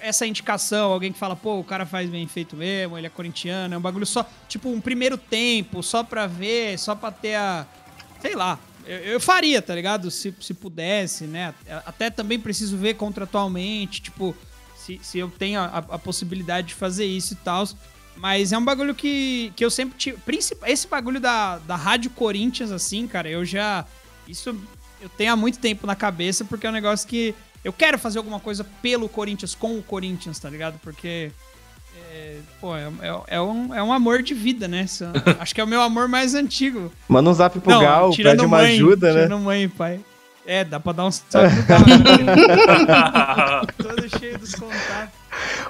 Essa 0.00 0.26
indicação, 0.26 0.90
alguém 0.90 1.12
que 1.12 1.18
fala, 1.18 1.36
pô, 1.36 1.58
o 1.58 1.64
cara 1.64 1.84
faz 1.84 2.08
bem 2.08 2.26
feito 2.26 2.56
mesmo, 2.56 2.96
ele 2.96 3.06
é 3.06 3.10
corintiano, 3.10 3.74
é 3.74 3.76
um 3.76 3.80
bagulho 3.80 4.06
só, 4.06 4.26
tipo, 4.48 4.70
um 4.70 4.80
primeiro 4.80 5.18
tempo, 5.18 5.82
só 5.82 6.02
pra 6.02 6.26
ver, 6.26 6.78
só 6.78 6.94
pra 6.94 7.10
ter 7.10 7.34
a. 7.34 7.66
Sei 8.22 8.34
lá, 8.34 8.58
eu, 8.86 8.98
eu, 8.98 9.20
faria, 9.20 9.60
tá 9.60 9.74
ligado? 9.74 10.10
Se, 10.10 10.34
se 10.40 10.54
pudesse, 10.54 11.24
né? 11.24 11.54
Até 11.84 12.10
também 12.10 12.38
preciso 12.38 12.76
ver 12.76 12.94
contratualmente, 12.94 14.00
tipo, 14.00 14.34
se, 14.76 15.00
se 15.02 15.18
eu 15.18 15.28
tenho 15.28 15.60
a, 15.60 15.78
a 15.78 15.98
possibilidade 15.98 16.68
de 16.68 16.74
fazer 16.74 17.04
isso 17.04 17.34
e 17.34 17.36
tal. 17.36 17.66
Mas 18.16 18.52
é 18.52 18.58
um 18.58 18.64
bagulho 18.64 18.94
que, 18.94 19.52
que 19.54 19.64
eu 19.64 19.70
sempre 19.70 19.98
tive. 19.98 20.18
Esse 20.66 20.88
bagulho 20.88 21.20
da, 21.20 21.58
da 21.58 21.76
Rádio 21.76 22.10
Corinthians, 22.10 22.72
assim, 22.72 23.06
cara, 23.06 23.28
eu 23.28 23.44
já. 23.44 23.84
Isso 24.26 24.58
eu 25.00 25.08
tenho 25.10 25.32
há 25.32 25.36
muito 25.36 25.58
tempo 25.58 25.86
na 25.86 25.94
cabeça, 25.94 26.44
porque 26.44 26.66
é 26.66 26.70
um 26.70 26.72
negócio 26.72 27.06
que. 27.06 27.34
Eu 27.62 27.72
quero 27.72 27.98
fazer 27.98 28.18
alguma 28.18 28.38
coisa 28.38 28.64
pelo 28.80 29.08
Corinthians, 29.08 29.54
com 29.54 29.76
o 29.76 29.82
Corinthians, 29.82 30.38
tá 30.38 30.48
ligado? 30.48 30.78
Porque 30.78 31.32
é, 32.16 32.36
pô, 32.60 32.74
é, 32.74 32.88
é, 33.02 33.36
é, 33.36 33.40
um, 33.40 33.74
é 33.74 33.82
um 33.82 33.92
amor 33.92 34.22
de 34.22 34.32
vida, 34.32 34.66
né? 34.66 34.86
Acho 35.38 35.54
que 35.54 35.60
é 35.60 35.64
o 35.64 35.66
meu 35.66 35.82
amor 35.82 36.08
mais 36.08 36.34
antigo. 36.34 36.90
Manda 37.08 37.28
um 37.30 37.34
zap 37.34 37.58
pro 37.60 37.70
Não, 37.70 37.80
Gal, 37.80 38.10
pede 38.16 38.44
uma 38.44 38.58
mãe, 38.58 38.76
ajuda, 38.76 39.12
né? 39.12 39.22
Tirando 39.24 39.40
mãe 39.42 39.64
e 39.64 39.68
pai. 39.68 40.00
É, 40.46 40.64
dá 40.64 40.78
pra 40.78 40.92
dar 40.92 41.06
um 41.06 41.10
salve 41.10 41.54
pro 41.54 41.66
Gal. 41.66 41.80
Né? 41.80 43.66
Todo 43.76 44.18
cheio 44.18 44.38
dos 44.38 44.54
contatos. 44.54 45.14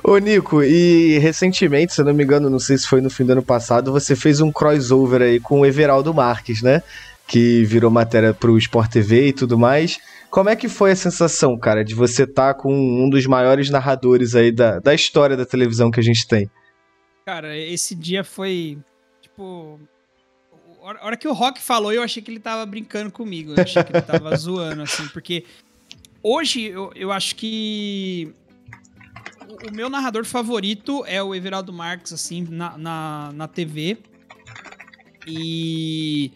Ô, 0.05 0.19
Nico, 0.19 0.63
e 0.63 1.19
recentemente, 1.19 1.93
se 1.93 2.01
eu 2.01 2.05
não 2.05 2.15
me 2.15 2.23
engano, 2.23 2.49
não 2.49 2.61
sei 2.61 2.79
se 2.79 2.87
foi 2.87 3.01
no 3.01 3.11
fim 3.11 3.25
do 3.25 3.33
ano 3.33 3.43
passado, 3.43 3.91
você 3.91 4.15
fez 4.15 4.41
um 4.41 4.53
crossover 4.53 5.23
aí 5.23 5.41
com 5.41 5.61
o 5.61 5.67
Everaldo 5.67 6.15
Marques, 6.15 6.63
né? 6.63 6.83
Que 7.27 7.65
virou 7.65 7.91
matéria 7.91 8.33
pro 8.33 8.57
Sport 8.59 8.91
TV 8.91 9.29
e 9.29 9.33
tudo 9.33 9.59
mais. 9.59 9.99
Como 10.31 10.49
é 10.49 10.57
que 10.57 10.69
foi 10.69 10.93
a 10.93 10.97
sensação, 10.97 11.59
cara, 11.59 11.85
de 11.85 11.95
você 11.95 12.25
estar 12.25 12.55
tá 12.55 12.61
com 12.61 12.73
um 12.73 13.09
dos 13.09 13.27
maiores 13.27 13.71
narradores 13.71 14.35
aí 14.35 14.53
da, 14.53 14.79
da 14.79 14.95
história 14.95 15.37
da 15.37 15.47
televisão 15.47 15.91
que 15.91 16.01
a 16.01 16.03
gente 16.03 16.27
tem? 16.27 16.51
Cara, 17.25 17.57
esse 17.57 17.95
dia 17.95 18.23
foi, 18.23 18.79
tipo... 19.21 19.81
A 20.83 21.07
hora 21.07 21.17
que 21.17 21.27
o 21.27 21.33
Rock 21.33 21.61
falou, 21.61 21.93
eu 21.93 22.03
achei 22.03 22.23
que 22.23 22.31
ele 22.31 22.39
tava 22.39 22.65
brincando 22.65 23.11
comigo. 23.11 23.55
Eu 23.57 23.63
achei 23.63 23.83
que 23.83 23.93
ele 23.93 24.03
tava 24.03 24.35
zoando, 24.37 24.83
assim, 24.83 25.09
porque... 25.09 25.45
Hoje, 26.23 26.65
eu, 26.65 26.93
eu 26.95 27.13
acho 27.13 27.35
que 27.37 28.33
o 29.69 29.75
meu 29.75 29.89
narrador 29.89 30.25
favorito 30.25 31.05
é 31.07 31.23
o 31.23 31.35
Everaldo 31.35 31.73
Marques, 31.73 32.13
assim, 32.13 32.47
na, 32.51 32.77
na, 32.77 33.33
na 33.33 33.49
TV. 33.49 33.99
E 35.27 36.33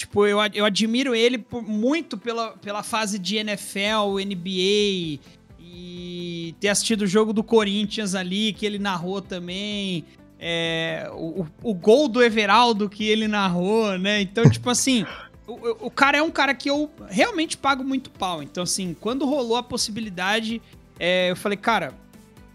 Tipo, 0.00 0.26
eu, 0.26 0.38
eu 0.54 0.64
admiro 0.64 1.14
ele 1.14 1.36
por, 1.36 1.62
muito 1.62 2.16
pela, 2.16 2.52
pela 2.52 2.82
fase 2.82 3.18
de 3.18 3.36
NFL, 3.36 4.18
NBA 4.24 5.20
e 5.60 6.54
ter 6.58 6.68
assistido 6.68 7.02
o 7.02 7.06
jogo 7.06 7.34
do 7.34 7.44
Corinthians 7.44 8.14
ali, 8.14 8.54
que 8.54 8.64
ele 8.64 8.78
narrou 8.78 9.20
também. 9.20 10.06
É, 10.38 11.10
o, 11.12 11.46
o 11.62 11.74
gol 11.74 12.08
do 12.08 12.22
Everaldo 12.22 12.88
que 12.88 13.06
ele 13.06 13.28
narrou, 13.28 13.98
né? 13.98 14.22
Então, 14.22 14.48
tipo 14.48 14.70
assim, 14.70 15.04
o, 15.46 15.88
o 15.88 15.90
cara 15.90 16.16
é 16.16 16.22
um 16.22 16.30
cara 16.30 16.54
que 16.54 16.70
eu 16.70 16.90
realmente 17.10 17.58
pago 17.58 17.84
muito 17.84 18.10
pau. 18.10 18.42
Então, 18.42 18.62
assim, 18.62 18.96
quando 18.98 19.26
rolou 19.26 19.58
a 19.58 19.62
possibilidade, 19.62 20.62
é, 20.98 21.30
eu 21.30 21.36
falei, 21.36 21.58
cara, 21.58 21.92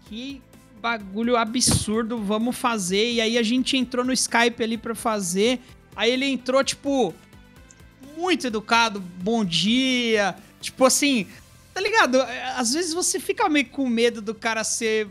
que 0.08 0.42
bagulho 0.82 1.36
absurdo, 1.36 2.18
vamos 2.18 2.56
fazer. 2.56 3.12
E 3.12 3.20
aí 3.20 3.38
a 3.38 3.42
gente 3.44 3.76
entrou 3.76 4.04
no 4.04 4.12
Skype 4.12 4.60
ali 4.64 4.76
pra 4.76 4.96
fazer. 4.96 5.60
Aí 5.94 6.10
ele 6.10 6.26
entrou, 6.26 6.62
tipo, 6.64 7.14
muito 8.16 8.46
educado, 8.46 9.00
bom 9.00 9.44
dia. 9.44 10.34
Tipo 10.60 10.84
assim, 10.84 11.26
tá 11.74 11.80
ligado? 11.80 12.20
Às 12.56 12.72
vezes 12.72 12.94
você 12.94 13.20
fica 13.20 13.48
meio 13.48 13.66
com 13.66 13.88
medo 13.88 14.20
do 14.20 14.34
cara 14.34 14.64
ser 14.64 15.08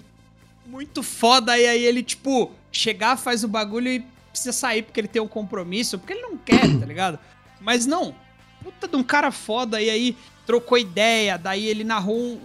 muito 0.66 1.04
foda 1.04 1.58
e 1.58 1.68
aí 1.68 1.84
ele, 1.84 2.02
tipo, 2.02 2.52
chegar, 2.72 3.18
faz 3.18 3.44
o 3.44 3.48
bagulho 3.48 3.90
e 3.90 4.06
precisa 4.32 4.52
sair 4.52 4.82
porque 4.82 5.00
ele 5.00 5.08
tem 5.08 5.22
um 5.22 5.28
compromisso, 5.28 5.98
porque 5.98 6.14
ele 6.14 6.24
não 6.24 6.38
quer, 6.38 6.80
tá 6.80 6.86
ligado? 6.86 7.20
Mas 7.62 7.86
não, 7.86 8.16
puta 8.64 8.88
de 8.88 8.96
um 8.96 9.04
cara 9.04 9.32
foda, 9.32 9.82
e 9.82 9.90
aí 9.90 10.18
trocou 10.46 10.78
ideia, 10.78 11.38
daí 11.38 11.66
ele 11.68 11.84
narrou 11.84 12.18
um, 12.18 12.40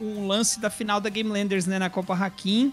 um 0.00 0.26
lance 0.26 0.60
da 0.60 0.70
final 0.70 1.00
da 1.00 1.10
Game 1.10 1.28
Landers, 1.28 1.66
né, 1.66 1.78
na 1.78 1.90
Copa 1.90 2.14
Hakim, 2.14 2.72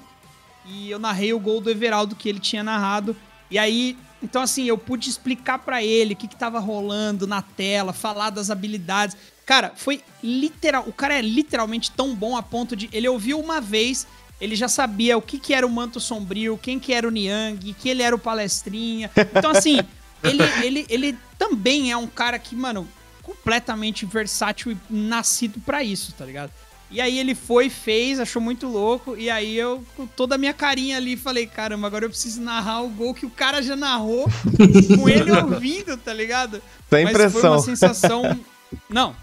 e 0.65 0.91
eu 0.91 0.99
narrei 0.99 1.33
o 1.33 1.39
gol 1.39 1.59
do 1.59 1.69
Everaldo 1.69 2.15
que 2.15 2.29
ele 2.29 2.39
tinha 2.39 2.63
narrado, 2.63 3.15
e 3.49 3.57
aí, 3.57 3.97
então 4.21 4.41
assim, 4.41 4.65
eu 4.65 4.77
pude 4.77 5.09
explicar 5.09 5.59
para 5.59 5.83
ele 5.83 6.13
o 6.13 6.17
que 6.17 6.27
que 6.27 6.35
tava 6.35 6.59
rolando 6.59 7.25
na 7.25 7.41
tela, 7.41 7.93
falar 7.93 8.29
das 8.29 8.49
habilidades. 8.49 9.15
Cara, 9.45 9.73
foi 9.75 10.03
literal, 10.23 10.83
o 10.87 10.93
cara 10.93 11.17
é 11.17 11.21
literalmente 11.21 11.91
tão 11.91 12.15
bom 12.15 12.37
a 12.37 12.43
ponto 12.43 12.75
de 12.75 12.89
ele 12.91 13.07
ouviu 13.07 13.39
uma 13.39 13.59
vez 13.59 14.07
ele 14.39 14.55
já 14.55 14.67
sabia 14.67 15.17
o 15.17 15.21
que, 15.21 15.37
que 15.37 15.53
era 15.53 15.67
o 15.67 15.69
Manto 15.69 15.99
Sombrio, 15.99 16.57
quem 16.57 16.79
que 16.79 16.93
era 16.93 17.07
o 17.07 17.11
Niang, 17.11 17.73
que 17.73 17.89
ele 17.89 18.01
era 18.01 18.15
o 18.15 18.19
Palestrinha. 18.19 19.11
Então, 19.35 19.51
assim, 19.51 19.79
ele, 20.23 20.43
ele, 20.63 20.85
ele 20.89 21.17
também 21.37 21.91
é 21.91 21.97
um 21.97 22.07
cara 22.07 22.39
que, 22.39 22.55
mano, 22.55 22.87
completamente 23.21 24.05
versátil 24.05 24.71
e 24.71 24.77
nascido 24.89 25.59
para 25.59 25.83
isso, 25.83 26.13
tá 26.13 26.25
ligado? 26.25 26.51
E 26.91 26.99
aí 26.99 27.19
ele 27.19 27.35
foi, 27.35 27.69
fez, 27.69 28.19
achou 28.19 28.41
muito 28.41 28.67
louco, 28.67 29.15
e 29.15 29.29
aí 29.29 29.55
eu, 29.55 29.83
com 29.95 30.07
toda 30.07 30.35
a 30.35 30.37
minha 30.37 30.53
carinha 30.53 30.97
ali, 30.97 31.15
falei, 31.15 31.45
caramba, 31.45 31.85
agora 31.85 32.05
eu 32.05 32.09
preciso 32.09 32.41
narrar 32.41 32.81
o 32.81 32.89
gol 32.89 33.13
que 33.13 33.27
o 33.27 33.29
cara 33.29 33.61
já 33.61 33.75
narrou, 33.75 34.27
com 34.97 35.07
ele 35.07 35.31
ouvindo, 35.31 35.95
tá 35.97 36.11
ligado? 36.11 36.61
Impressão. 36.91 37.13
Mas 37.13 37.33
foi 37.33 37.49
uma 37.49 37.59
sensação... 37.59 38.39
Não, 38.89 39.15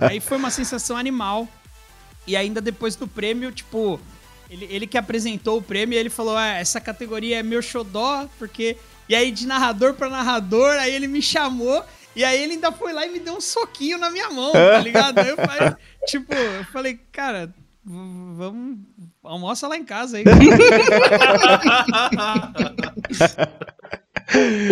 aí 0.00 0.20
foi 0.20 0.36
uma 0.36 0.50
sensação 0.50 0.96
animal, 0.96 1.48
e 2.26 2.36
ainda 2.36 2.60
depois 2.60 2.96
do 2.96 3.06
prêmio, 3.06 3.52
tipo, 3.52 4.00
ele, 4.50 4.66
ele 4.70 4.86
que 4.86 4.98
apresentou 4.98 5.58
o 5.58 5.62
prêmio, 5.62 5.98
ele 5.98 6.10
falou: 6.10 6.36
ah, 6.36 6.54
essa 6.54 6.80
categoria 6.80 7.38
é 7.38 7.42
meu 7.42 7.62
xodó, 7.62 8.28
porque. 8.38 8.76
E 9.08 9.14
aí, 9.14 9.30
de 9.30 9.46
narrador 9.46 9.94
para 9.94 10.08
narrador, 10.08 10.70
aí 10.72 10.92
ele 10.92 11.06
me 11.06 11.22
chamou. 11.22 11.84
E 12.16 12.24
aí 12.24 12.42
ele 12.42 12.54
ainda 12.54 12.72
foi 12.72 12.94
lá 12.94 13.06
e 13.06 13.10
me 13.10 13.20
deu 13.20 13.34
um 13.34 13.40
soquinho 13.40 13.98
na 13.98 14.08
minha 14.10 14.30
mão, 14.30 14.50
tá 14.56 14.80
ligado? 14.80 15.18
Aí 15.18 15.28
eu 15.28 15.36
falei, 15.36 15.74
tipo, 16.06 16.32
eu 16.32 16.64
falei, 16.64 16.98
cara, 17.12 17.54
vamos. 17.84 18.78
Almoça 19.22 19.68
lá 19.68 19.76
em 19.76 19.84
casa 19.84 20.16
aí. 20.16 20.24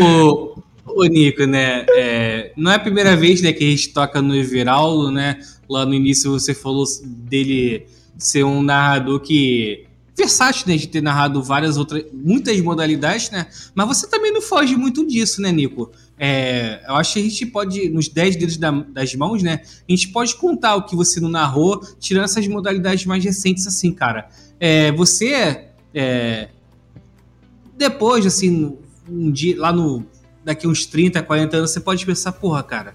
o, 0.00 0.62
o 0.86 1.04
Nico, 1.04 1.44
né? 1.44 1.84
É, 1.90 2.52
não 2.56 2.70
é 2.70 2.76
a 2.76 2.80
primeira 2.80 3.16
vez 3.16 3.42
né, 3.42 3.52
que 3.52 3.64
a 3.64 3.70
gente 3.70 3.92
toca 3.92 4.22
no 4.22 4.34
Everaldo, 4.34 5.10
né? 5.10 5.38
Lá 5.68 5.84
no 5.84 5.92
início 5.92 6.30
você 6.30 6.54
falou 6.54 6.84
dele 7.04 7.86
ser 8.16 8.44
um 8.44 8.62
narrador 8.62 9.20
que 9.20 9.86
versátil, 10.16 10.68
né, 10.68 10.76
de 10.76 10.86
ter 10.86 11.02
narrado 11.02 11.42
várias 11.42 11.76
outras, 11.76 12.04
muitas 12.12 12.60
modalidades, 12.60 13.30
né? 13.30 13.48
Mas 13.74 13.88
você 13.88 14.06
também 14.08 14.32
não 14.32 14.40
foge 14.40 14.76
muito 14.76 15.04
disso, 15.06 15.42
né, 15.42 15.50
Nico? 15.50 15.90
É, 16.18 16.84
eu 16.88 16.94
acho 16.94 17.14
que 17.14 17.20
a 17.20 17.22
gente 17.22 17.46
pode, 17.46 17.88
nos 17.88 18.08
10 18.08 18.36
dedos 18.36 18.56
da, 18.56 18.70
das 18.70 19.14
mãos, 19.14 19.42
né? 19.42 19.60
A 19.88 19.92
gente 19.92 20.08
pode 20.08 20.36
contar 20.36 20.76
o 20.76 20.84
que 20.84 20.94
você 20.94 21.20
não 21.20 21.28
narrou, 21.28 21.80
tirando 21.98 22.24
essas 22.24 22.46
modalidades 22.46 23.04
mais 23.04 23.24
recentes, 23.24 23.66
assim, 23.66 23.92
cara. 23.92 24.28
É, 24.60 24.92
você, 24.92 25.66
é, 25.92 26.48
depois, 27.76 28.24
assim, 28.24 28.76
um 29.08 29.30
dia, 29.30 29.58
lá 29.58 29.72
no, 29.72 30.06
daqui 30.44 30.68
uns 30.68 30.86
30, 30.86 31.22
40 31.22 31.56
anos, 31.56 31.70
você 31.70 31.80
pode 31.80 32.06
pensar, 32.06 32.32
porra, 32.32 32.62
cara, 32.62 32.94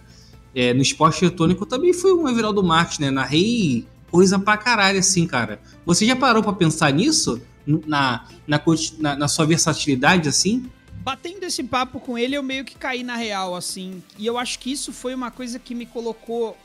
é, 0.56 0.74
no 0.74 0.82
esporte 0.82 1.24
eletrônico 1.26 1.66
também 1.66 1.94
fui 1.94 2.14
um 2.14 2.28
Everaldo 2.28 2.64
Marques, 2.64 3.00
né? 3.00 3.12
Narrei 3.12 3.86
coisa 4.10 4.40
pra 4.40 4.58
caralho, 4.58 5.00
assim, 5.00 5.28
cara. 5.28 5.60
Você 5.86 6.06
já 6.06 6.16
parou 6.16 6.42
pra 6.42 6.54
pensar 6.54 6.92
nisso? 6.92 7.42
Na, 7.68 8.26
na, 8.48 8.60
na, 8.98 9.16
na 9.16 9.28
sua 9.28 9.46
versatilidade, 9.46 10.28
assim? 10.28 10.66
Batendo 11.02 11.44
esse 11.44 11.64
papo 11.64 12.00
com 12.00 12.18
ele, 12.18 12.36
eu 12.36 12.44
meio 12.44 12.66
que 12.66 12.76
caí 12.76 13.04
na 13.04 13.16
real, 13.16 13.56
assim. 13.56 14.04
E 14.18 14.26
eu 14.26 14.38
acho 14.38 14.60
que 14.60 14.72
isso 14.72 14.92
foi 14.92 15.16
uma 15.16 15.32
coisa 15.32 15.58
que 15.58 15.74
me 15.74 15.86
colocou 15.86 16.58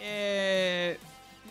é, 0.00 0.96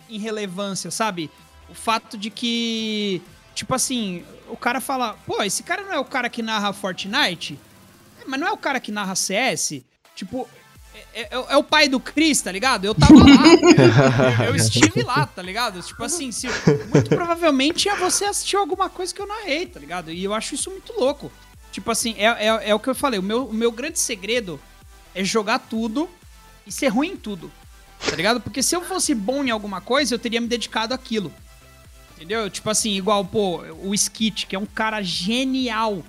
em 0.09 0.19
relevância, 0.19 0.91
sabe? 0.91 1.31
O 1.69 1.73
fato 1.73 2.17
de 2.17 2.29
que, 2.29 3.21
tipo 3.53 3.73
assim, 3.73 4.23
o 4.49 4.57
cara 4.57 4.79
fala, 4.79 5.17
pô, 5.25 5.41
esse 5.43 5.63
cara 5.63 5.83
não 5.83 5.93
é 5.93 5.99
o 5.99 6.05
cara 6.05 6.29
que 6.29 6.41
narra 6.41 6.73
Fortnite? 6.73 7.57
Mas 8.27 8.39
não 8.39 8.47
é 8.47 8.51
o 8.51 8.57
cara 8.57 8.79
que 8.79 8.91
narra 8.91 9.15
CS? 9.15 9.81
Tipo, 10.15 10.47
é, 11.13 11.21
é, 11.21 11.29
é, 11.31 11.57
o 11.57 11.63
pai 11.63 11.87
do 11.87 11.99
Chris, 11.99 12.41
tá 12.41 12.51
ligado? 12.51 12.85
Eu 12.85 12.95
tava 12.95 13.13
lá. 13.13 14.43
eu, 14.43 14.49
eu, 14.51 14.55
estive 14.55 15.03
lá, 15.03 15.25
tá 15.25 15.41
ligado? 15.41 15.81
Tipo 15.81 16.03
assim, 16.03 16.31
se, 16.31 16.47
muito 16.93 17.09
provavelmente 17.09 17.89
você 17.99 18.25
assistiu 18.25 18.59
alguma 18.59 18.89
coisa 18.89 19.13
que 19.13 19.21
eu 19.21 19.27
narrei, 19.27 19.65
tá 19.65 19.79
ligado? 19.79 20.11
E 20.11 20.23
eu 20.23 20.33
acho 20.33 20.55
isso 20.55 20.69
muito 20.69 20.93
louco. 20.93 21.31
Tipo 21.75 21.91
assim, 21.91 22.15
é, 22.17 22.23
é, 22.23 22.69
é 22.69 22.73
o 22.73 22.79
que 22.79 22.89
eu 22.89 22.95
falei. 22.95 23.19
O 23.19 23.23
meu, 23.23 23.47
o 23.47 23.53
meu 23.53 23.69
grande 23.69 23.99
segredo 23.99 24.57
é 25.13 25.25
jogar 25.25 25.59
tudo 25.59 26.09
e 26.65 26.71
ser 26.71 26.87
ruim 26.87 27.09
em 27.09 27.17
tudo. 27.17 27.51
Tá 27.99 28.15
ligado? 28.15 28.39
Porque 28.39 28.63
se 28.63 28.73
eu 28.73 28.81
fosse 28.81 29.13
bom 29.13 29.43
em 29.43 29.51
alguma 29.51 29.81
coisa, 29.81 30.15
eu 30.15 30.19
teria 30.19 30.39
me 30.39 30.47
dedicado 30.47 30.93
àquilo. 30.93 31.33
Entendeu? 32.15 32.49
Tipo 32.49 32.69
assim, 32.69 32.91
igual, 32.91 33.25
pô, 33.25 33.57
o 33.83 33.93
Skit, 33.93 34.47
que 34.47 34.55
é 34.55 34.59
um 34.59 34.65
cara 34.65 35.01
genial 35.01 36.01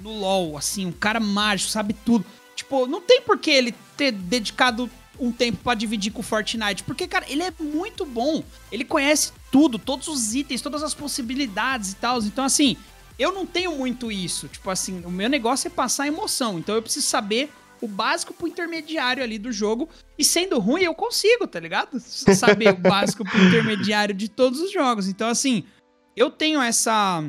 no 0.00 0.10
LoL, 0.10 0.56
assim, 0.56 0.86
um 0.86 0.92
cara 0.92 1.20
mágico, 1.20 1.70
sabe 1.70 1.92
tudo. 1.92 2.24
Tipo, 2.56 2.86
não 2.86 3.02
tem 3.02 3.20
por 3.20 3.36
que 3.36 3.50
ele 3.50 3.74
ter 3.98 4.12
dedicado 4.12 4.88
um 5.18 5.30
tempo 5.30 5.58
para 5.62 5.74
dividir 5.74 6.12
com 6.12 6.20
o 6.20 6.24
Fortnite. 6.24 6.82
Porque, 6.82 7.06
cara, 7.06 7.26
ele 7.28 7.42
é 7.42 7.52
muito 7.60 8.06
bom. 8.06 8.42
Ele 8.72 8.86
conhece 8.86 9.34
tudo, 9.52 9.78
todos 9.78 10.08
os 10.08 10.34
itens, 10.34 10.62
todas 10.62 10.82
as 10.82 10.94
possibilidades 10.94 11.92
e 11.92 11.96
tal. 11.96 12.20
Então, 12.20 12.42
assim, 12.42 12.74
eu 13.20 13.32
não 13.32 13.44
tenho 13.44 13.76
muito 13.76 14.10
isso. 14.10 14.48
Tipo 14.48 14.70
assim, 14.70 15.04
o 15.04 15.10
meu 15.10 15.28
negócio 15.28 15.68
é 15.68 15.70
passar 15.70 16.06
emoção. 16.06 16.58
Então 16.58 16.74
eu 16.74 16.82
preciso 16.82 17.06
saber 17.06 17.50
o 17.80 17.86
básico 17.86 18.32
pro 18.32 18.48
intermediário 18.48 19.22
ali 19.22 19.38
do 19.38 19.52
jogo. 19.52 19.88
E 20.18 20.24
sendo 20.24 20.58
ruim, 20.58 20.82
eu 20.82 20.94
consigo, 20.94 21.46
tá 21.46 21.60
ligado? 21.60 22.00
Saber 22.00 22.70
o 22.70 22.76
básico 22.76 23.22
pro 23.22 23.42
intermediário 23.46 24.14
de 24.14 24.28
todos 24.28 24.60
os 24.60 24.72
jogos. 24.72 25.06
Então, 25.06 25.28
assim, 25.28 25.64
eu 26.16 26.30
tenho 26.30 26.60
essa 26.62 27.22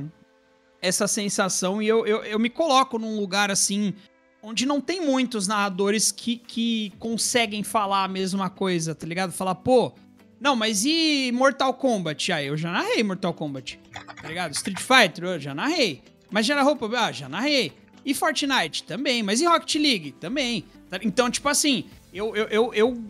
essa 0.82 1.08
sensação 1.08 1.80
e 1.80 1.88
eu, 1.88 2.08
eu, 2.08 2.24
eu 2.24 2.40
me 2.40 2.50
coloco 2.50 2.98
num 2.98 3.20
lugar 3.20 3.52
assim 3.52 3.94
onde 4.42 4.66
não 4.66 4.82
tem 4.82 5.00
muitos 5.00 5.48
narradores 5.48 6.12
que, 6.12 6.38
que 6.38 6.92
conseguem 6.98 7.64
falar 7.64 8.04
a 8.04 8.08
mesma 8.08 8.50
coisa, 8.50 8.96
tá 8.96 9.06
ligado? 9.06 9.32
Falar, 9.32 9.54
pô, 9.54 9.94
não, 10.42 10.56
mas 10.56 10.84
e 10.84 11.32
Mortal 11.32 11.72
Kombat? 11.76 12.32
Ah, 12.32 12.44
eu 12.44 12.58
já 12.58 12.72
narrei 12.72 13.04
Mortal 13.04 13.32
Kombat, 13.32 13.80
tá 13.94 14.28
ligado? 14.28 14.54
Street 14.54 14.80
Fighter, 14.80 15.24
eu 15.26 15.40
já 15.40 15.54
narrei. 15.54 16.02
Mas 16.32 16.48
já 16.48 16.56
narrou, 16.56 16.76
ah, 16.98 17.12
já 17.12 17.30
narrei. 17.30 17.72
E 18.04 18.12
Fortnite? 18.16 18.84
Também. 18.84 19.22
Mas 19.22 19.40
e 19.40 19.46
Rocket 19.46 19.76
League? 19.76 20.14
Também. 20.14 20.66
Tá, 20.90 20.98
então, 21.04 21.30
tipo 21.30 21.48
assim, 21.48 21.86
eu, 22.12 22.36
eu, 22.36 22.48
eu, 22.48 22.74
eu 22.74 23.06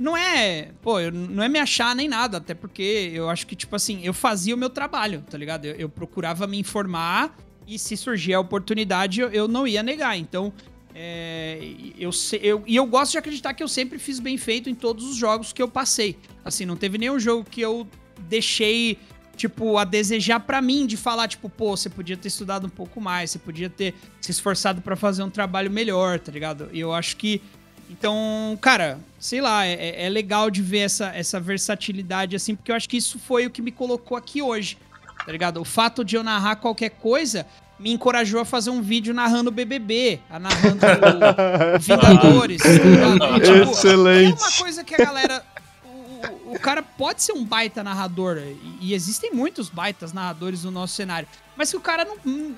não 0.00 0.16
é, 0.16 0.72
pô, 0.82 1.00
não 1.12 1.44
é 1.44 1.48
me 1.48 1.60
achar 1.60 1.94
nem 1.94 2.08
nada, 2.08 2.38
até 2.38 2.54
porque 2.54 3.12
eu 3.14 3.30
acho 3.30 3.46
que, 3.46 3.54
tipo 3.54 3.76
assim, 3.76 4.00
eu 4.02 4.12
fazia 4.12 4.52
o 4.52 4.58
meu 4.58 4.68
trabalho, 4.68 5.22
tá 5.30 5.38
ligado? 5.38 5.66
Eu, 5.66 5.76
eu 5.76 5.88
procurava 5.88 6.44
me 6.48 6.58
informar 6.58 7.36
e 7.68 7.78
se 7.78 7.96
surgir 7.96 8.34
a 8.34 8.40
oportunidade, 8.40 9.20
eu, 9.20 9.30
eu 9.30 9.46
não 9.46 9.64
ia 9.64 9.82
negar. 9.82 10.18
Então, 10.18 10.52
é, 10.94 11.58
eu, 11.98 12.10
eu, 12.40 12.62
e 12.66 12.76
eu 12.76 12.86
gosto 12.86 13.12
de 13.12 13.18
acreditar 13.18 13.52
que 13.52 13.62
eu 13.62 13.68
sempre 13.68 13.98
fiz 13.98 14.20
bem 14.20 14.38
feito 14.38 14.70
em 14.70 14.74
todos 14.74 15.04
os 15.04 15.16
jogos 15.16 15.52
que 15.52 15.60
eu 15.60 15.68
passei. 15.68 16.16
Assim, 16.44 16.64
não 16.64 16.76
teve 16.76 16.98
nenhum 16.98 17.18
jogo 17.18 17.44
que 17.48 17.60
eu 17.60 17.86
deixei, 18.28 18.96
tipo, 19.36 19.76
a 19.76 19.84
desejar 19.84 20.38
para 20.38 20.62
mim 20.62 20.86
de 20.86 20.96
falar, 20.96 21.26
tipo, 21.26 21.50
pô, 21.50 21.76
você 21.76 21.90
podia 21.90 22.16
ter 22.16 22.28
estudado 22.28 22.68
um 22.68 22.70
pouco 22.70 23.00
mais, 23.00 23.32
você 23.32 23.40
podia 23.40 23.68
ter 23.68 23.92
se 24.20 24.30
esforçado 24.30 24.80
para 24.80 24.94
fazer 24.94 25.24
um 25.24 25.30
trabalho 25.30 25.70
melhor, 25.70 26.20
tá 26.20 26.30
ligado? 26.30 26.70
E 26.72 26.78
eu 26.78 26.92
acho 26.92 27.16
que. 27.16 27.42
Então, 27.90 28.56
cara, 28.60 28.98
sei 29.18 29.40
lá, 29.40 29.66
é, 29.66 30.06
é 30.06 30.08
legal 30.08 30.50
de 30.50 30.62
ver 30.62 30.78
essa, 30.78 31.08
essa 31.08 31.38
versatilidade, 31.38 32.34
assim, 32.34 32.54
porque 32.54 32.70
eu 32.70 32.76
acho 32.76 32.88
que 32.88 32.96
isso 32.96 33.18
foi 33.18 33.46
o 33.46 33.50
que 33.50 33.60
me 33.60 33.70
colocou 33.70 34.16
aqui 34.16 34.40
hoje 34.40 34.78
tá 35.24 35.32
ligado? 35.32 35.60
O 35.60 35.64
fato 35.64 36.04
de 36.04 36.16
eu 36.16 36.22
narrar 36.22 36.56
qualquer 36.56 36.90
coisa 36.90 37.46
me 37.78 37.92
encorajou 37.92 38.40
a 38.40 38.44
fazer 38.44 38.70
um 38.70 38.80
vídeo 38.80 39.12
narrando 39.12 39.50
o 39.50 39.52
BBB, 39.52 40.20
a 40.30 40.38
narrando 40.38 40.78
o 40.78 41.78
Vingadores. 41.80 42.62
tá 42.62 43.40
tipo, 43.40 43.70
Excelente. 43.70 44.42
É 44.42 44.44
uma 44.44 44.52
coisa 44.52 44.84
que 44.84 44.94
a 44.94 44.98
galera... 44.98 45.44
O, 45.84 46.54
o, 46.54 46.58
cara 46.58 46.82
pode 46.82 47.22
ser 47.22 47.32
um 47.32 47.44
baita 47.44 47.82
narrador, 47.82 48.38
e, 48.38 48.78
e, 48.80 48.94
existem 48.94 49.32
muitos 49.32 49.68
baitas 49.68 50.12
narradores 50.12 50.64
no 50.64 50.70
nosso 50.70 50.94
cenário, 50.94 51.28
mas 51.56 51.70
que 51.70 51.76
o 51.76 51.80
cara 51.80 52.04
não... 52.04 52.16
Hum, 52.24 52.54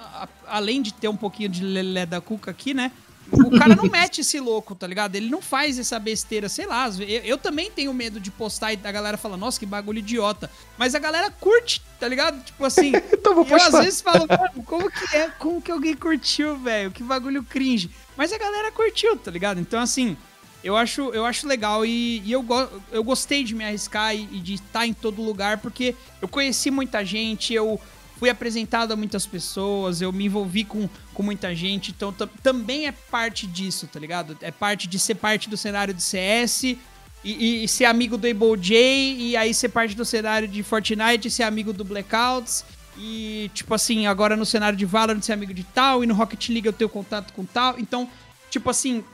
além 0.47 0.81
de 0.81 0.93
ter 0.93 1.09
um 1.09 1.17
pouquinho 1.17 1.49
de 1.49 1.65
lelé 1.65 2.07
da 2.07 2.21
cuca 2.21 2.51
aqui, 2.51 2.73
né? 2.73 2.93
O 3.33 3.59
cara 3.59 3.75
não 3.75 3.85
mete 3.85 4.21
esse 4.21 4.39
louco, 4.39 4.75
tá 4.75 4.87
ligado? 4.87 5.17
Ele 5.17 5.29
não 5.29 5.43
faz 5.43 5.79
essa 5.79 5.99
besteira, 5.99 6.49
sei 6.49 6.67
lá. 6.67 6.89
Eu, 6.89 7.23
eu 7.23 7.39
também 7.39 7.71
tenho 7.71 7.93
medo 7.93 8.21
de 8.21 8.31
postar 8.31 8.73
e 8.73 8.81
a 8.83 8.93
galera 8.93 9.17
fala, 9.17 9.37
nossa, 9.37 9.59
que 9.59 9.67
bagulho 9.67 9.99
idiota. 9.99 10.51
Mas 10.79 10.95
a 10.95 10.99
galera 10.99 11.31
curte, 11.31 11.83
tá 11.99 12.07
ligado? 12.07 12.43
Tipo 12.45 12.65
assim. 12.65 12.93
então 13.13 13.35
vou 13.35 13.47
eu 13.49 13.57
às 13.57 13.73
vezes 13.73 14.01
falo, 14.01 14.27
como 14.65 14.91
que 14.91 15.17
é? 15.17 15.29
Como 15.39 15.61
que 15.61 15.71
alguém 15.71 15.97
curtiu, 15.97 16.57
velho? 16.57 16.91
Que 16.91 17.03
bagulho 17.03 17.43
cringe. 17.43 17.91
Mas 18.17 18.33
a 18.33 18.39
galera 18.39 18.71
curtiu, 18.71 19.17
tá 19.17 19.31
ligado? 19.31 19.61
Então, 19.61 19.81
assim, 19.81 20.17
eu 20.63 20.77
acho, 20.77 21.11
eu 21.11 21.25
acho 21.25 21.47
legal 21.47 21.85
e, 21.85 22.21
e 22.25 22.33
eu, 22.33 22.43
go, 22.43 22.69
eu 22.91 23.05
gostei 23.05 23.45
de 23.45 23.55
me 23.55 23.65
arriscar 23.65 24.15
e, 24.15 24.23
e 24.33 24.41
de 24.41 24.55
estar 24.55 24.87
em 24.87 24.93
todo 24.93 25.23
lugar, 25.23 25.59
porque 25.59 25.95
eu 26.21 26.29
conheci 26.29 26.71
muita 26.71 27.05
gente, 27.05 27.53
eu 27.55 27.81
fui 28.19 28.31
apresentado 28.31 28.93
a 28.93 28.97
muitas 28.97 29.27
pessoas, 29.27 30.01
eu 30.01 30.13
me 30.13 30.25
envolvi 30.25 30.65
com, 30.65 30.89
com 31.13 31.23
muita 31.23 31.55
gente, 31.55 31.91
então 31.91 32.13
também 32.43 32.87
é 32.87 32.93
parte 32.93 33.47
disso, 33.47 33.87
tá 33.87 34.01
ligado? 34.01 34.37
É 34.41 34.51
parte 34.51 34.89
de 34.89 34.99
ser 34.99 35.17
parte 35.17 35.49
do 35.49 35.57
cenário 35.57 35.93
de 35.93 36.03
CS 36.03 36.65
e, 36.65 36.79
e, 37.25 37.65
e 37.65 37.69
ser 37.69 37.85
amigo 37.85 38.17
do 38.17 38.27
Able 38.27 38.57
J, 38.59 38.77
e 39.19 39.37
aí 39.37 39.53
ser 39.53 39.69
parte 39.69 39.95
do 39.95 40.05
cenário 40.05 40.49
de 40.49 40.63
Fortnite, 40.63 41.31
ser 41.31 41.43
amigo 41.43 41.73
do 41.73 41.85
Blackouts, 41.85 42.65
e 42.97 43.51
tipo 43.53 43.75
assim, 43.75 44.07
agora 44.07 44.37
no 44.37 44.47
cenário 44.47 44.79
de 44.79 44.87
Valorant 44.87 45.21
ser 45.21 45.33
amigo 45.33 45.53
de 45.53 45.65
tal, 45.65 46.03
e 46.03 46.07
no 46.07 46.15
Rocket 46.15 46.49
League 46.49 46.67
eu 46.67 46.73
tenho 46.73 46.89
contato 46.89 47.33
com 47.35 47.45
tal, 47.45 47.79
então, 47.79 48.09
tipo 48.51 48.71
assim, 48.71 49.05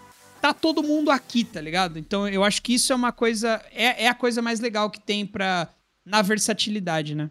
tá 0.41 0.55
todo 0.55 0.83
mundo 0.83 1.11
aqui, 1.11 1.43
tá 1.43 1.61
ligado? 1.61 1.99
Então 1.99 2.29
eu 2.29 2.45
acho 2.45 2.63
que 2.63 2.75
isso 2.75 2.93
é 2.93 2.97
uma 2.97 3.11
coisa, 3.11 3.61
é, 3.73 4.05
é 4.05 4.09
a 4.09 4.15
coisa 4.15 4.41
mais 4.41 4.61
legal 4.61 4.89
que 4.89 5.01
tem 5.01 5.27
pra, 5.27 5.69
na 6.05 6.23
versatilidade, 6.23 7.15
né? 7.15 7.31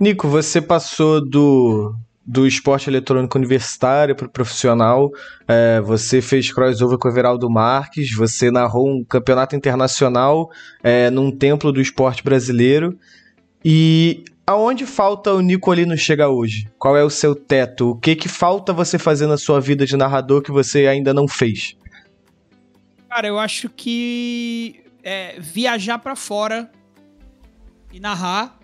Nico, 0.00 0.28
você 0.28 0.62
passou 0.62 1.20
do, 1.20 1.92
do 2.24 2.46
esporte 2.46 2.88
eletrônico 2.88 3.36
universitário 3.36 4.14
para 4.14 4.26
o 4.26 4.30
profissional, 4.30 5.10
é, 5.48 5.80
você 5.80 6.22
fez 6.22 6.52
crossover 6.52 6.96
com 6.98 7.08
o 7.08 7.10
Everaldo 7.10 7.50
Marques, 7.50 8.14
você 8.14 8.48
narrou 8.48 8.88
um 8.88 9.02
campeonato 9.02 9.56
internacional 9.56 10.50
é, 10.84 11.10
num 11.10 11.32
templo 11.32 11.72
do 11.72 11.80
esporte 11.80 12.22
brasileiro. 12.22 12.96
E 13.64 14.24
aonde 14.46 14.86
falta 14.86 15.32
o 15.32 15.40
Nicolino 15.40 15.96
chega 15.96 16.28
hoje? 16.28 16.70
Qual 16.78 16.96
é 16.96 17.02
o 17.02 17.10
seu 17.10 17.34
teto? 17.34 17.90
O 17.90 17.96
que, 17.96 18.14
que 18.14 18.28
falta 18.28 18.72
você 18.72 18.98
fazer 18.98 19.26
na 19.26 19.36
sua 19.36 19.60
vida 19.60 19.84
de 19.84 19.96
narrador 19.96 20.42
que 20.42 20.52
você 20.52 20.86
ainda 20.86 21.12
não 21.12 21.26
fez? 21.26 21.76
Cara, 23.08 23.26
eu 23.26 23.36
acho 23.36 23.68
que 23.68 24.84
é, 25.02 25.40
viajar 25.40 25.98
para 25.98 26.14
fora 26.14 26.70
e 27.92 27.98
narrar 27.98 28.57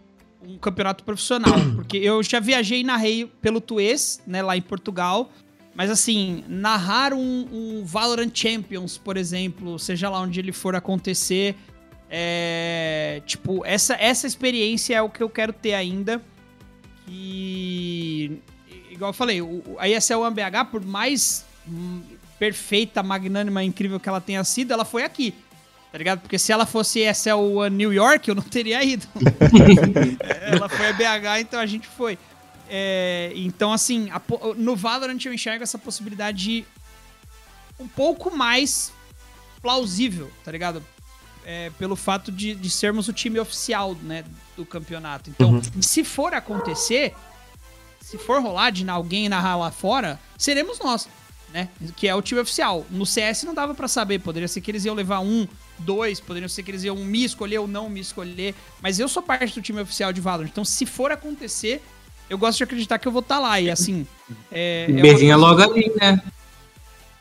um 0.47 0.59
campeonato 0.59 1.05
profissional. 1.05 1.55
Porque 1.75 1.97
eu 1.97 2.23
já 2.23 2.41
viajei 2.41 2.81
e 2.81 2.85
narrei 2.85 3.27
pelo 3.41 3.61
Tuês, 3.61 4.23
né, 4.27 4.43
lá 4.43 4.57
em 4.57 4.63
Portugal. 4.63 5.31
Mas 5.75 5.91
assim, 5.91 6.45
narrar 6.49 7.13
um, 7.13 7.49
um, 7.53 7.85
Valorant 7.85 8.31
Champions, 8.33 8.97
por 8.97 9.17
exemplo, 9.17 9.79
seja 9.79 10.09
lá 10.09 10.21
onde 10.21 10.39
ele 10.39 10.53
for 10.53 10.77
acontecer, 10.77 11.57
é. 12.09 13.21
Tipo, 13.27 13.65
essa, 13.67 13.95
essa 13.95 14.27
experiência 14.27 14.95
é 14.95 15.03
o 15.03 15.11
que 15.11 15.21
eu 15.21 15.29
quero 15.29 15.53
ter 15.53 15.75
ainda. 15.75 16.23
E. 17.09 18.39
Igual 18.91 19.09
eu 19.09 19.15
falei, 19.15 19.41
a 19.79 19.89
ESL 19.89 20.23
AMBH, 20.23 20.71
por 20.71 20.85
mais 20.85 21.45
hum, 21.69 22.01
perfeita, 22.39 23.03
magnânima, 23.03 23.65
incrível 23.65 23.99
que 23.99 24.09
ela 24.09 24.21
tenha 24.21 24.45
sido, 24.45 24.73
ela 24.73 24.85
foi 24.85 25.03
aqui 25.03 25.35
tá 25.95 25.99
ligado? 25.99 26.23
Porque 26.23 26.41
se 26.41 26.51
ela 26.51 26.67
fosse 26.67 27.05
o 27.37 27.69
New 27.69 27.93
York, 27.93 28.29
eu 28.29 28.35
não 28.35 28.43
teria 28.43 28.83
ido. 28.83 29.07
ela 30.43 30.69
foi 30.69 30.89
a 30.89 30.93
BH, 30.93 31.41
então 31.41 31.61
a 31.61 31.67
gente 31.67 31.87
foi. 31.87 32.19
É, 32.69 33.31
então, 33.37 33.73
assim, 33.73 34.11
a, 34.11 34.21
no 34.57 34.75
Valorant 34.75 35.25
eu 35.25 35.33
enxergo 35.33 35.63
essa 35.63 35.79
possibilidade 35.79 36.67
um 37.79 37.87
pouco 37.87 38.37
mais 38.37 38.93
plausível, 39.63 40.33
tá 40.45 40.51
ligado? 40.51 40.83
É, 41.47 41.71
pelo 41.79 41.95
fato 41.95 42.33
de, 42.33 42.57
de, 42.57 42.71
sermos 42.71 43.07
o 43.07 43.13
time 43.13 43.39
oficial, 43.39 43.95
né, 44.03 44.25
do 44.57 44.67
campeonato. 44.67 45.31
Então, 45.31 45.53
uhum. 45.53 45.63
se 45.81 46.03
for 46.03 46.35
acontecer, 46.35 47.15
se 48.01 48.19
for 48.19 48.43
rolar 48.43 48.71
de 48.71 48.89
alguém 48.91 49.29
narrar 49.29 49.57
lá 49.57 49.71
fora, 49.71 50.19
seremos 50.37 50.81
nós, 50.81 51.09
né? 51.53 51.69
Que 51.95 52.09
é 52.09 52.15
o 52.17 52.21
time 52.23 52.41
oficial. 52.41 52.85
No 52.91 53.07
CS 53.07 53.45
não 53.45 53.55
dava 53.55 53.77
para 53.77 53.87
saber, 53.87 54.19
poderia 54.19 54.49
ser 54.49 54.61
que 54.61 54.73
eles 54.73 54.85
iam 54.85 54.97
levar 54.97 55.21
um 55.21 55.47
dois, 55.79 56.21
poderiam 56.21 56.49
ser 56.49 56.63
que 56.63 56.71
eles 56.71 56.85
iam 56.85 56.97
me 56.97 57.25
escolher 57.25 57.59
ou 57.59 57.67
não 57.67 57.89
me 57.89 58.01
escolher, 58.01 58.55
mas 58.81 58.99
eu 58.99 59.09
sou 59.09 59.23
parte 59.23 59.55
do 59.55 59.63
time 59.63 59.81
oficial 59.81 60.13
de 60.13 60.21
Valorant, 60.21 60.49
então 60.51 60.65
se 60.65 60.87
for 60.87 61.13
acontecer, 61.13 61.83
eu 62.29 62.39
gosto 62.39 62.59
de 62.59 62.65
acreditar 62.65 62.99
que 62.99 63.09
eu 63.09 63.13
vou 63.13 63.21
estar 63.21 63.37
tá 63.37 63.41
lá, 63.41 63.61
e 63.61 63.71
assim... 63.71 64.07
É, 64.51 64.87
Berlim 64.91 65.29
é 65.29 65.37
logo 65.37 65.63
ali, 65.63 65.93
né? 66.01 66.23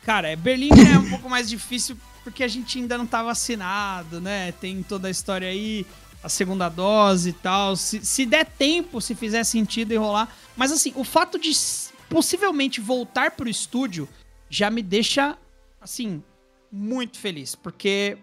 Cara, 0.02 0.28
é, 0.28 0.36
Berlim 0.36 0.70
é 0.70 0.98
um 0.98 1.10
pouco 1.10 1.28
mais 1.28 1.48
difícil 1.48 1.96
porque 2.24 2.42
a 2.42 2.48
gente 2.48 2.78
ainda 2.78 2.96
não 2.96 3.06
tá 3.06 3.22
vacinado, 3.22 4.20
né? 4.20 4.52
Tem 4.52 4.82
toda 4.82 5.08
a 5.08 5.10
história 5.10 5.46
aí, 5.46 5.86
a 6.22 6.28
segunda 6.28 6.70
dose 6.70 7.28
e 7.28 7.32
tal. 7.34 7.76
Se, 7.76 8.04
se 8.04 8.24
der 8.24 8.46
tempo, 8.46 9.00
se 9.00 9.14
fizer 9.14 9.44
sentido 9.44 9.92
enrolar. 9.92 10.34
Mas 10.56 10.72
assim, 10.72 10.92
o 10.96 11.04
fato 11.04 11.38
de 11.38 11.52
possivelmente 12.08 12.80
voltar 12.80 13.32
pro 13.32 13.48
estúdio 13.48 14.08
já 14.48 14.70
me 14.70 14.82
deixa, 14.82 15.36
assim, 15.80 16.22
muito 16.72 17.18
feliz. 17.18 17.54
Porque 17.54 18.16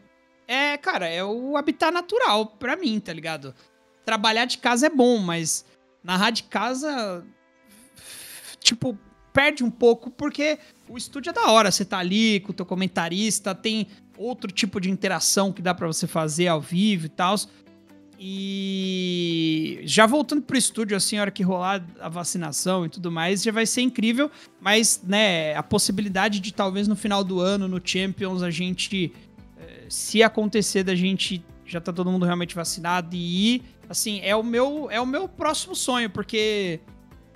é, 0.51 0.77
cara, 0.77 1.07
é 1.07 1.23
o 1.23 1.55
habitat 1.55 1.93
natural 1.93 2.45
pra 2.45 2.75
mim, 2.75 2.99
tá 2.99 3.13
ligado? 3.13 3.55
Trabalhar 4.03 4.43
de 4.43 4.57
casa 4.57 4.87
é 4.87 4.89
bom, 4.89 5.17
mas 5.17 5.63
narrar 6.03 6.31
de 6.31 6.43
casa. 6.43 7.25
Tipo, 8.59 8.99
perde 9.31 9.63
um 9.63 9.71
pouco 9.71 10.11
porque 10.11 10.59
o 10.89 10.97
estúdio 10.97 11.29
é 11.29 11.33
da 11.33 11.49
hora. 11.49 11.71
Você 11.71 11.85
tá 11.85 11.99
ali 11.99 12.41
com 12.41 12.51
o 12.51 12.53
teu 12.53 12.65
comentarista, 12.65 13.55
tem 13.55 13.87
outro 14.17 14.51
tipo 14.51 14.81
de 14.81 14.91
interação 14.91 15.53
que 15.53 15.61
dá 15.61 15.73
para 15.73 15.87
você 15.87 16.05
fazer 16.05 16.49
ao 16.49 16.59
vivo 16.59 17.05
e 17.05 17.09
tal. 17.09 17.35
E 18.19 19.79
já 19.83 20.05
voltando 20.05 20.41
pro 20.41 20.57
estúdio, 20.57 20.97
assim, 20.97 21.17
a 21.17 21.21
hora 21.21 21.31
que 21.31 21.43
rolar 21.43 21.81
a 21.99 22.09
vacinação 22.09 22.85
e 22.85 22.89
tudo 22.89 23.09
mais, 23.09 23.41
já 23.41 23.53
vai 23.53 23.65
ser 23.65 23.83
incrível. 23.83 24.29
Mas, 24.59 25.01
né, 25.01 25.55
a 25.55 25.63
possibilidade 25.63 26.41
de 26.41 26.53
talvez 26.53 26.89
no 26.89 26.95
final 26.97 27.23
do 27.23 27.39
ano, 27.39 27.69
no 27.69 27.81
Champions, 27.81 28.43
a 28.43 28.51
gente 28.51 29.13
se 29.91 30.23
acontecer 30.23 30.83
da 30.83 30.95
gente 30.95 31.43
já 31.65 31.81
tá 31.81 31.91
todo 31.91 32.09
mundo 32.09 32.25
realmente 32.25 32.55
vacinado 32.55 33.15
e 33.15 33.55
ir, 33.55 33.63
assim, 33.89 34.21
é 34.23 34.35
o 34.35 34.43
meu 34.43 34.89
é 34.89 34.99
o 34.99 35.05
meu 35.05 35.27
próximo 35.27 35.75
sonho, 35.75 36.09
porque 36.09 36.79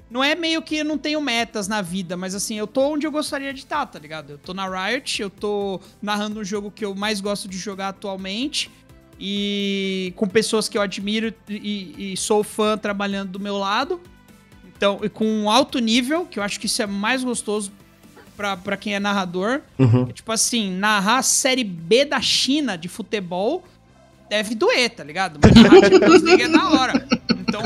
não 0.09 0.23
é 0.23 0.35
meio 0.35 0.61
que 0.61 0.77
eu 0.77 0.85
não 0.85 0.97
tenho 0.97 1.19
metas 1.19 1.67
na 1.67 1.81
vida, 1.81 2.15
mas 2.15 2.33
assim, 2.33 2.57
eu 2.57 2.65
tô 2.65 2.93
onde 2.93 3.05
eu 3.05 3.11
gostaria 3.11 3.53
de 3.53 3.59
estar, 3.59 3.85
tá, 3.85 3.93
tá 3.93 3.99
ligado? 3.99 4.31
Eu 4.31 4.37
tô 4.37 4.53
na 4.53 4.67
Riot, 4.67 5.21
eu 5.21 5.29
tô 5.29 5.81
narrando 6.01 6.39
um 6.39 6.43
jogo 6.43 6.71
que 6.71 6.85
eu 6.85 6.95
mais 6.95 7.19
gosto 7.19 7.47
de 7.47 7.57
jogar 7.57 7.89
atualmente 7.89 8.71
e 9.19 10.13
com 10.15 10.27
pessoas 10.27 10.69
que 10.69 10.77
eu 10.77 10.81
admiro 10.81 11.33
e, 11.49 12.13
e 12.13 12.17
sou 12.17 12.43
fã 12.43 12.77
trabalhando 12.77 13.31
do 13.31 13.39
meu 13.39 13.57
lado. 13.57 13.99
Então, 14.65 14.99
e 15.03 15.09
com 15.09 15.25
um 15.25 15.49
alto 15.49 15.79
nível, 15.79 16.25
que 16.25 16.39
eu 16.39 16.43
acho 16.43 16.59
que 16.59 16.65
isso 16.65 16.81
é 16.81 16.85
mais 16.85 17.23
gostoso 17.23 17.71
pra, 18.35 18.57
pra 18.57 18.77
quem 18.77 18.95
é 18.95 18.99
narrador. 18.99 19.61
Uhum. 19.77 20.07
É, 20.09 20.13
tipo 20.13 20.31
assim, 20.31 20.71
narrar 20.71 21.19
a 21.19 21.23
série 21.23 21.63
B 21.63 22.05
da 22.05 22.21
China 22.21 22.77
de 22.77 22.87
futebol 22.87 23.63
deve 24.29 24.55
doer, 24.55 24.89
tá 24.89 25.03
ligado? 25.03 25.39
Mas 25.41 25.53
narrar 25.53 25.89
Champions 25.89 26.21
League 26.21 26.43
é 26.43 26.49
da 26.49 26.69
hora. 26.69 27.07
Então, 27.29 27.61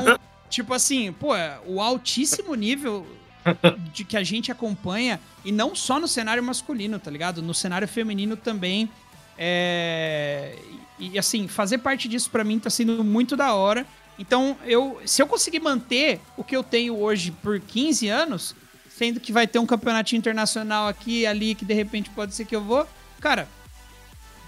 tipo 0.49 0.73
assim, 0.73 1.11
pô, 1.11 1.33
o 1.65 1.81
altíssimo 1.81 2.53
nível 2.55 3.05
de 3.93 4.03
que 4.03 4.17
a 4.17 4.23
gente 4.23 4.51
acompanha, 4.51 5.19
e 5.43 5.51
não 5.51 5.73
só 5.73 5.99
no 5.99 6.07
cenário 6.07 6.43
masculino, 6.43 6.99
tá 6.99 7.09
ligado? 7.09 7.41
No 7.41 7.53
cenário 7.53 7.87
feminino 7.87 8.35
também. 8.35 8.89
É... 9.37 10.55
E 10.99 11.17
assim, 11.17 11.47
fazer 11.47 11.77
parte 11.77 12.09
disso 12.09 12.29
para 12.29 12.43
mim 12.43 12.59
tá 12.59 12.69
sendo 12.69 13.03
muito 13.03 13.37
da 13.37 13.53
hora. 13.53 13.85
Então, 14.17 14.57
eu, 14.65 14.99
se 15.05 15.21
eu 15.21 15.27
conseguir 15.27 15.61
manter 15.61 16.19
o 16.35 16.43
que 16.43 16.55
eu 16.55 16.61
tenho 16.61 16.97
hoje 16.99 17.31
por 17.31 17.57
15 17.57 18.09
anos, 18.09 18.53
sendo 18.99 19.17
que 19.21 19.31
vai 19.31 19.47
ter 19.47 19.59
um 19.59 19.65
campeonatinho 19.65 20.17
internacional 20.17 20.89
aqui 20.89 21.25
ali, 21.25 21.55
que 21.55 21.63
de 21.63 21.73
repente 21.73 22.09
pode 22.09 22.35
ser 22.35 22.43
que 22.43 22.53
eu 22.53 22.61
vou. 22.61 22.85
Cara, 23.21 23.47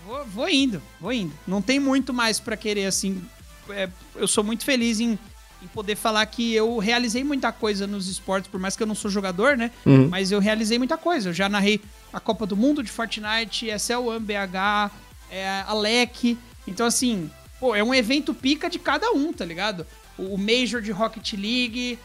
vou, 0.06 0.26
vou 0.26 0.50
indo, 0.50 0.84
vou 1.00 1.14
indo. 1.14 1.32
Não 1.48 1.62
tem 1.62 1.80
muito 1.80 2.14
mais 2.14 2.38
para 2.38 2.58
querer, 2.58 2.86
assim. 2.86 3.24
É, 3.70 3.88
eu 4.14 4.28
sou 4.28 4.44
muito 4.44 4.66
feliz 4.66 5.00
em, 5.00 5.18
em, 5.64 5.68
poder 5.74 5.96
falar 5.96 6.26
que 6.26 6.54
eu 6.54 6.78
realizei 6.80 7.24
muita 7.24 7.54
coisa 7.54 7.88
nos 7.88 8.10
esportes, 8.10 8.52
por 8.52 8.60
mais 8.60 8.76
que 8.76 8.84
eu 8.84 8.88
não 8.88 8.94
sou 8.94 9.10
jogador, 9.10 9.56
né? 9.56 9.72
Uhum. 9.86 10.10
Mas 10.10 10.34
eu 10.34 10.40
realizei 10.40 10.78
muita 10.78 10.98
coisa. 10.98 11.30
Eu 11.30 11.34
já 11.34 11.48
narrei 11.48 11.80
a 12.12 12.20
Copa 12.20 12.46
do 12.46 12.58
Mundo 12.58 12.84
de 12.84 12.92
Fortnite, 12.92 13.70
SL 13.70 14.20
BH, 14.20 14.92
é, 15.32 15.64
a 15.66 15.74
LEC. 15.74 16.38
Então, 16.68 16.86
assim, 16.86 17.32
pô, 17.58 17.74
é 17.74 17.82
um 17.82 17.96
evento 17.96 18.34
pica 18.34 18.70
de 18.70 18.80
cada 18.80 19.14
um, 19.14 19.32
tá 19.32 19.46
ligado? 19.46 19.88
O, 20.18 20.38
Major 20.38 20.82
de 20.82 20.92
Rocket 20.92 21.32
League, 21.36 21.98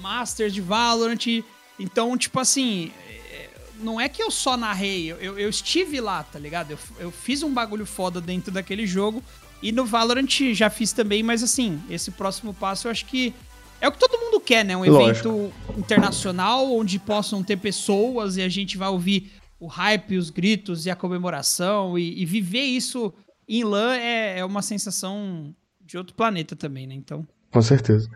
Masters 0.00 0.52
de 0.52 0.60
Valorant. 0.60 1.42
Então, 1.78 2.16
tipo 2.16 2.38
assim, 2.38 2.92
é, 3.08 3.50
não 3.80 4.00
é 4.00 4.08
que 4.08 4.22
eu 4.22 4.30
só 4.30 4.56
narrei, 4.56 5.10
eu, 5.10 5.38
eu 5.38 5.48
estive 5.48 6.00
lá, 6.00 6.22
tá 6.22 6.38
ligado? 6.38 6.72
Eu, 6.72 6.78
eu 6.98 7.10
fiz 7.10 7.42
um 7.42 7.52
bagulho 7.52 7.86
foda 7.86 8.20
dentro 8.20 8.52
daquele 8.52 8.86
jogo. 8.86 9.22
E 9.62 9.72
no 9.72 9.84
Valorant 9.84 10.52
já 10.52 10.68
fiz 10.68 10.92
também, 10.92 11.22
mas 11.22 11.42
assim, 11.42 11.80
esse 11.88 12.10
próximo 12.10 12.52
passo 12.52 12.86
eu 12.86 12.90
acho 12.90 13.06
que 13.06 13.32
é 13.80 13.88
o 13.88 13.92
que 13.92 13.98
todo 13.98 14.18
mundo 14.20 14.40
quer, 14.40 14.64
né? 14.64 14.76
Um 14.76 14.84
Lógico. 14.84 15.28
evento 15.28 15.52
internacional 15.78 16.72
onde 16.74 16.98
possam 16.98 17.42
ter 17.42 17.56
pessoas 17.56 18.36
e 18.36 18.42
a 18.42 18.48
gente 18.48 18.76
vai 18.76 18.88
ouvir 18.88 19.32
o 19.58 19.66
hype, 19.66 20.16
os 20.16 20.30
gritos 20.30 20.86
e 20.86 20.90
a 20.90 20.96
comemoração 20.96 21.98
e, 21.98 22.20
e 22.20 22.26
viver 22.26 22.62
isso 22.62 23.12
em 23.48 23.64
LAN 23.64 23.94
é, 23.96 24.38
é 24.38 24.44
uma 24.44 24.62
sensação 24.62 25.54
de 25.80 25.96
outro 25.96 26.14
planeta 26.14 26.56
também, 26.56 26.86
né? 26.86 26.94
Então. 26.94 27.26
Com 27.50 27.62
certeza. 27.62 28.08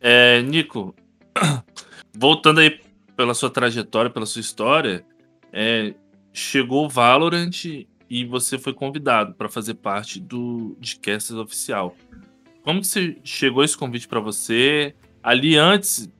É, 0.00 0.42
Nico, 0.42 0.94
voltando 2.16 2.60
aí 2.60 2.80
pela 3.16 3.34
sua 3.34 3.50
trajetória, 3.50 4.10
pela 4.10 4.26
sua 4.26 4.40
história, 4.40 5.04
é, 5.52 5.94
chegou 6.32 6.84
o 6.84 6.88
Valorant 6.88 7.64
e 8.08 8.24
você 8.24 8.58
foi 8.58 8.72
convidado 8.72 9.34
para 9.34 9.48
fazer 9.48 9.74
parte 9.74 10.20
do 10.20 10.76
de 10.78 10.96
Casters 10.96 11.38
oficial. 11.38 11.96
como 12.62 12.80
que 12.80 12.86
você 12.86 13.16
chegou 13.24 13.64
esse 13.64 13.76
convite 13.76 14.06
para 14.06 14.20
você? 14.20 14.94
Ali 15.22 15.56
antes, 15.56 16.10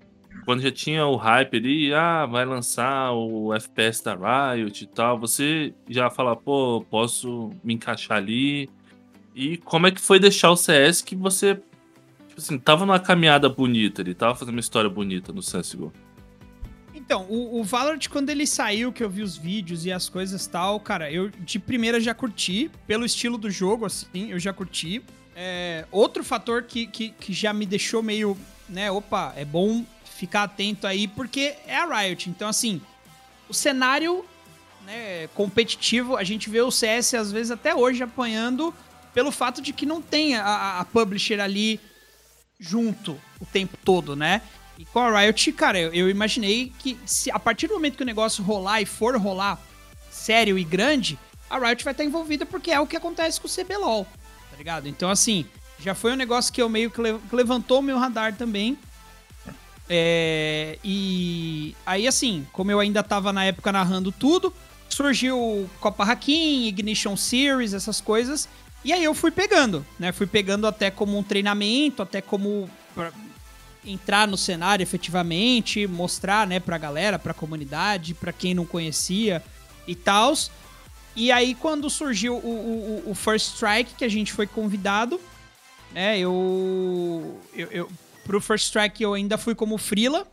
quando 0.44 0.62
já 0.62 0.70
tinha 0.70 1.07
o 1.07 1.16
hype 1.16 1.57
ali, 1.57 1.93
ah, 1.93 2.24
vai 2.27 2.44
lançar 2.44 3.12
o 3.12 3.53
FPS 3.53 4.03
da 4.03 4.55
Riot 4.55 4.85
e 4.85 4.86
tal, 4.86 5.19
você 5.19 5.74
já 5.89 6.09
fala, 6.09 6.35
pô, 6.36 6.85
posso 6.89 7.51
me 7.62 7.74
encaixar 7.74 8.19
ali? 8.19 8.69
E 9.35 9.59
como 9.59 9.86
é 9.86 9.90
que 9.90 10.01
foi 10.01 10.19
deixar 10.19 10.51
o 10.51 10.57
CS 10.57 11.03
que 11.03 11.15
você, 11.15 11.61
tipo 12.37 12.41
assim, 12.41 12.59
tava 12.59 12.85
numa 12.85 13.01
caminhada 13.01 13.49
bonita, 13.49 14.03
ele 14.03 14.15
tava 14.15 14.35
fazendo 14.35 14.55
uma 14.55 14.61
história 14.61 14.91
bonita 14.91 15.33
no 15.33 15.41
CSGO? 15.41 15.93
Então, 16.95 17.27
o, 17.29 17.61
o 17.61 17.65
Valorant, 17.65 18.09
quando 18.11 18.31
ele 18.31 18.47
saiu, 18.47 18.93
que 18.93 19.03
eu 19.03 19.09
vi 19.09 19.23
os 19.23 19.37
vídeos 19.37 19.87
e 19.87 19.93
as 19.93 20.09
coisas 20.09 20.47
tal, 20.47 20.79
cara, 20.81 21.11
eu 21.11 21.31
de 21.31 21.59
primeira 21.59 22.01
já 22.01 22.13
curti, 22.13 22.71
pelo 22.87 23.05
estilo 23.05 23.39
do 23.39 23.51
jogo, 23.51 23.87
assim, 23.87 24.31
eu 24.31 24.39
já 24.39 24.53
curti. 24.53 25.03
É, 25.35 25.87
outro 25.91 26.25
fator 26.25 26.63
que, 26.63 26.87
que, 26.87 27.11
que 27.11 27.33
já 27.33 27.53
me 27.53 27.65
deixou 27.65 28.03
meio, 28.03 28.37
né, 28.69 28.91
opa, 28.91 29.33
é 29.37 29.45
bom 29.45 29.85
ficar 30.05 30.45
atento 30.45 30.87
aí, 30.87 31.07
porque 31.07 31.55
é 31.67 31.77
a 31.77 31.87
Riot. 31.87 32.29
Então, 32.29 32.49
assim, 32.49 32.81
o 33.49 33.55
cenário 33.55 34.25
né, 34.85 35.29
competitivo, 35.29 36.17
a 36.17 36.25
gente 36.25 36.51
vê 36.51 36.61
o 36.61 36.71
CS 36.71 37.15
às 37.15 37.33
vezes 37.33 37.51
até 37.51 37.75
hoje 37.75 38.03
apanhando 38.03 38.75
pelo 39.15 39.31
fato 39.31 39.63
de 39.63 39.73
que 39.73 39.87
não 39.87 40.03
tem 40.03 40.37
a, 40.37 40.81
a 40.81 40.85
publisher 40.85 41.41
ali 41.41 41.81
junto 42.59 43.19
o 43.41 43.47
tempo 43.47 43.77
todo, 43.85 44.16
né? 44.16 44.43
E 44.78 44.85
com 44.85 44.99
a 44.99 45.20
Riot, 45.20 45.53
cara, 45.53 45.78
eu, 45.78 45.93
eu, 45.93 46.11
imaginei 46.11 46.73
que 46.78 46.99
se 47.07 47.31
a 47.31 47.39
partir 47.39 47.66
do 47.66 47.74
momento 47.74 47.97
que 47.97 48.03
o 48.03 48.07
negócio 48.07 48.45
rolar 48.45 48.81
e 48.83 48.87
for 48.87 49.16
rolar 49.16 49.61
sério 50.11 50.59
e 50.59 50.65
grande, 50.65 51.19
a 51.49 51.59
Riot 51.59 51.83
vai 51.85 51.93
estar 51.93 52.05
envolvida 52.05 52.45
porque 52.45 52.70
é 52.70 52.81
o 52.81 52.87
que 52.87 52.97
acontece 52.97 53.41
com 53.41 53.47
o 53.47 53.51
CBLOL, 53.51 54.07
tá 54.51 54.57
ligado? 54.57 54.89
Então, 54.89 55.09
assim, 55.09 55.47
já 55.78 55.95
foi 55.95 56.12
um 56.12 56.16
negócio 56.16 56.53
que 56.53 56.61
eu 56.61 56.69
meio 56.69 56.91
que 56.91 57.01
levantou 57.35 57.81
o 57.81 57.83
meu 57.83 57.99
radar 57.99 58.35
também. 58.35 58.78
É, 59.89 60.78
e 60.83 61.77
aí, 61.87 62.09
assim, 62.09 62.47
como 62.53 62.70
eu 62.70 62.81
ainda 62.81 63.03
tava 63.03 63.33
na 63.33 63.45
época 63.45 63.70
narrando 63.70 64.11
tudo, 64.11 64.53
surgiu 64.89 65.70
Copa 65.81 66.05
Hakim, 66.05 66.66
Ignition 66.66 67.16
Series, 67.16 67.73
essas 67.73 68.01
coisas. 68.01 68.49
E 68.87 68.93
aí 68.93 69.03
eu 69.03 69.15
fui 69.15 69.33
pegando, 69.33 69.85
né? 69.99 70.13
Fui 70.13 70.29
pegando 70.29 70.65
até 70.65 70.93
como 70.93 71.19
um 71.19 71.23
treinamento, 71.25 72.03
até 72.03 72.21
como 72.21 72.71
entrar 73.85 74.29
no 74.29 74.37
cenário 74.37 74.81
efetivamente, 74.81 75.89
mostrar, 75.89 76.47
né, 76.47 76.61
pra 76.61 76.79
galera, 76.79 77.19
pra 77.19 77.35
comunidade, 77.35 78.15
pra 78.15 78.33
quem 78.33 78.55
não 78.55 78.65
conhecia 78.65 79.43
e 79.89 79.97
tal. 79.97 80.33
E 81.17 81.33
aí 81.33 81.53
quando 81.57 81.91
surgiu 81.91 82.37
o, 82.37 83.03
o, 83.07 83.11
o 83.11 83.15
First 83.17 83.55
Strike, 83.55 83.97
que 83.97 84.05
a 84.05 84.09
gente 84.09 84.33
foi 84.33 84.47
convidado, 84.47 85.21
né, 85.93 86.17
eu, 86.21 87.41
eu, 87.53 87.69
eu 87.73 87.91
Pro 88.23 88.41
First 88.41 88.67
Strike 88.67 89.03
eu 89.03 89.15
ainda 89.15 89.37
fui 89.37 89.57
como 89.57 89.77
Frila. 89.79 90.29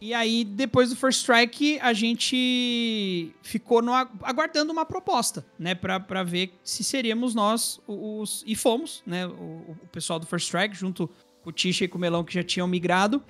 E 0.00 0.14
aí, 0.14 0.44
depois 0.44 0.88
do 0.88 0.96
First 0.96 1.20
Strike, 1.20 1.78
a 1.80 1.92
gente 1.92 3.34
ficou 3.42 3.82
no, 3.82 3.92
aguardando 3.92 4.72
uma 4.72 4.86
proposta, 4.86 5.44
né? 5.58 5.74
Pra, 5.74 6.00
pra 6.00 6.22
ver 6.22 6.54
se 6.64 6.82
seríamos 6.82 7.34
nós 7.34 7.78
os. 7.86 8.42
E 8.46 8.56
fomos, 8.56 9.02
né? 9.04 9.26
O, 9.26 9.76
o 9.82 9.88
pessoal 9.92 10.18
do 10.18 10.24
First 10.24 10.46
Strike, 10.46 10.74
junto 10.74 11.06
com 11.42 11.50
o 11.50 11.52
Tisha 11.52 11.84
e 11.84 11.88
com 11.88 11.98
o 11.98 12.00
Melão, 12.00 12.24
que 12.24 12.32
já 12.32 12.42
tinham 12.42 12.66
migrado. 12.66 13.22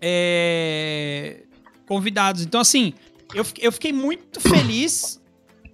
É, 0.00 1.42
convidados. 1.86 2.42
Então, 2.42 2.60
assim, 2.60 2.94
eu, 3.34 3.44
eu 3.58 3.72
fiquei 3.72 3.92
muito 3.92 4.40
feliz, 4.40 5.20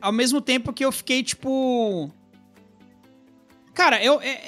ao 0.00 0.12
mesmo 0.12 0.40
tempo 0.40 0.72
que 0.72 0.84
eu 0.84 0.92
fiquei, 0.92 1.22
tipo 1.22 2.10
Cara, 3.78 4.02
eu, 4.02 4.20
é, 4.20 4.40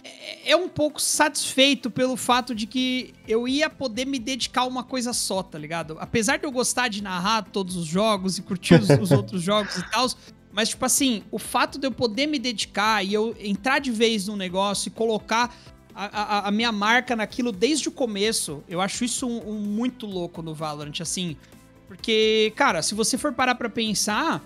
é, 0.44 0.57
um 0.57 0.69
pouco 0.69 1.01
satisfeito 1.01 1.89
pelo 1.89 2.16
fato 2.16 2.52
de 2.52 2.66
que 2.66 3.15
eu 3.28 3.47
ia 3.47 3.70
poder 3.70 4.05
me 4.05 4.19
dedicar 4.19 4.62
a 4.62 4.65
uma 4.65 4.82
coisa 4.82 5.12
só, 5.12 5.40
tá 5.40 5.57
ligado? 5.57 5.97
Apesar 6.01 6.36
de 6.36 6.44
eu 6.44 6.51
gostar 6.51 6.89
de 6.89 7.01
narrar 7.01 7.43
todos 7.43 7.77
os 7.77 7.86
jogos 7.86 8.39
e 8.39 8.43
curtir 8.43 8.74
os, 8.74 8.90
os 8.90 9.12
outros 9.16 9.40
jogos 9.40 9.77
e 9.77 9.89
tal, 9.89 10.09
mas, 10.51 10.70
tipo 10.70 10.85
assim, 10.85 11.23
o 11.31 11.39
fato 11.39 11.78
de 11.78 11.86
eu 11.86 11.93
poder 11.93 12.27
me 12.27 12.40
dedicar 12.40 13.05
e 13.05 13.15
eu 13.15 13.36
entrar 13.39 13.78
de 13.78 13.93
vez 13.93 14.27
no 14.27 14.36
negócio 14.36 14.89
e 14.89 14.90
colocar 14.90 15.55
a, 15.94 16.07
a, 16.07 16.48
a 16.48 16.51
minha 16.51 16.73
marca 16.73 17.15
naquilo 17.15 17.52
desde 17.52 17.89
o 17.89 17.93
começo, 17.93 18.65
eu 18.69 18.81
acho 18.81 19.05
isso 19.05 19.28
um, 19.28 19.48
um 19.48 19.61
muito 19.61 20.07
louco 20.07 20.43
no 20.43 20.57
Valorant, 20.57 21.01
assim. 21.01 21.36
Porque, 21.86 22.52
cara, 22.57 22.82
se 22.82 22.97
você 22.97 23.16
for 23.16 23.32
parar 23.32 23.55
pra 23.55 23.70
pensar, 23.70 24.43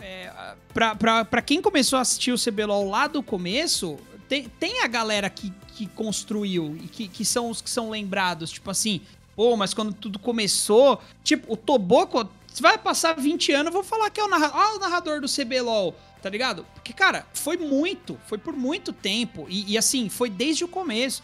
é, 0.00 0.32
pra, 0.74 0.94
pra, 0.94 1.24
pra 1.24 1.40
quem 1.40 1.62
começou 1.62 1.96
a 1.98 2.02
assistir 2.02 2.32
o 2.32 2.36
CBLOL 2.36 2.90
lá 2.90 3.06
do 3.06 3.22
começo, 3.22 3.96
tem, 4.28 4.48
tem 4.60 4.82
a 4.82 4.86
galera 4.86 5.30
que, 5.30 5.52
que 5.74 5.86
construiu 5.86 6.76
e 6.82 6.88
que, 6.88 7.08
que 7.08 7.24
são 7.24 7.50
os 7.50 7.60
que 7.60 7.70
são 7.70 7.90
lembrados, 7.90 8.50
tipo 8.50 8.70
assim, 8.70 9.00
pô, 9.34 9.56
mas 9.56 9.74
quando 9.74 9.92
tudo 9.92 10.18
começou, 10.18 11.00
tipo, 11.22 11.52
o 11.52 11.56
Toboco, 11.56 12.28
você 12.46 12.62
vai 12.62 12.78
passar 12.78 13.14
20 13.14 13.52
anos, 13.52 13.66
eu 13.66 13.72
vou 13.72 13.84
falar 13.84 14.10
que 14.10 14.20
é 14.20 14.24
o 14.24 14.28
narrador, 14.28 14.56
ah, 14.58 14.74
o 14.76 14.78
narrador 14.78 15.20
do 15.20 15.28
CBLOL, 15.28 15.94
tá 16.22 16.30
ligado? 16.30 16.66
Porque, 16.74 16.92
cara, 16.92 17.26
foi 17.34 17.56
muito, 17.56 18.18
foi 18.26 18.38
por 18.38 18.54
muito 18.54 18.92
tempo, 18.92 19.46
e, 19.48 19.72
e 19.72 19.78
assim, 19.78 20.08
foi 20.08 20.30
desde 20.30 20.64
o 20.64 20.68
começo. 20.68 21.22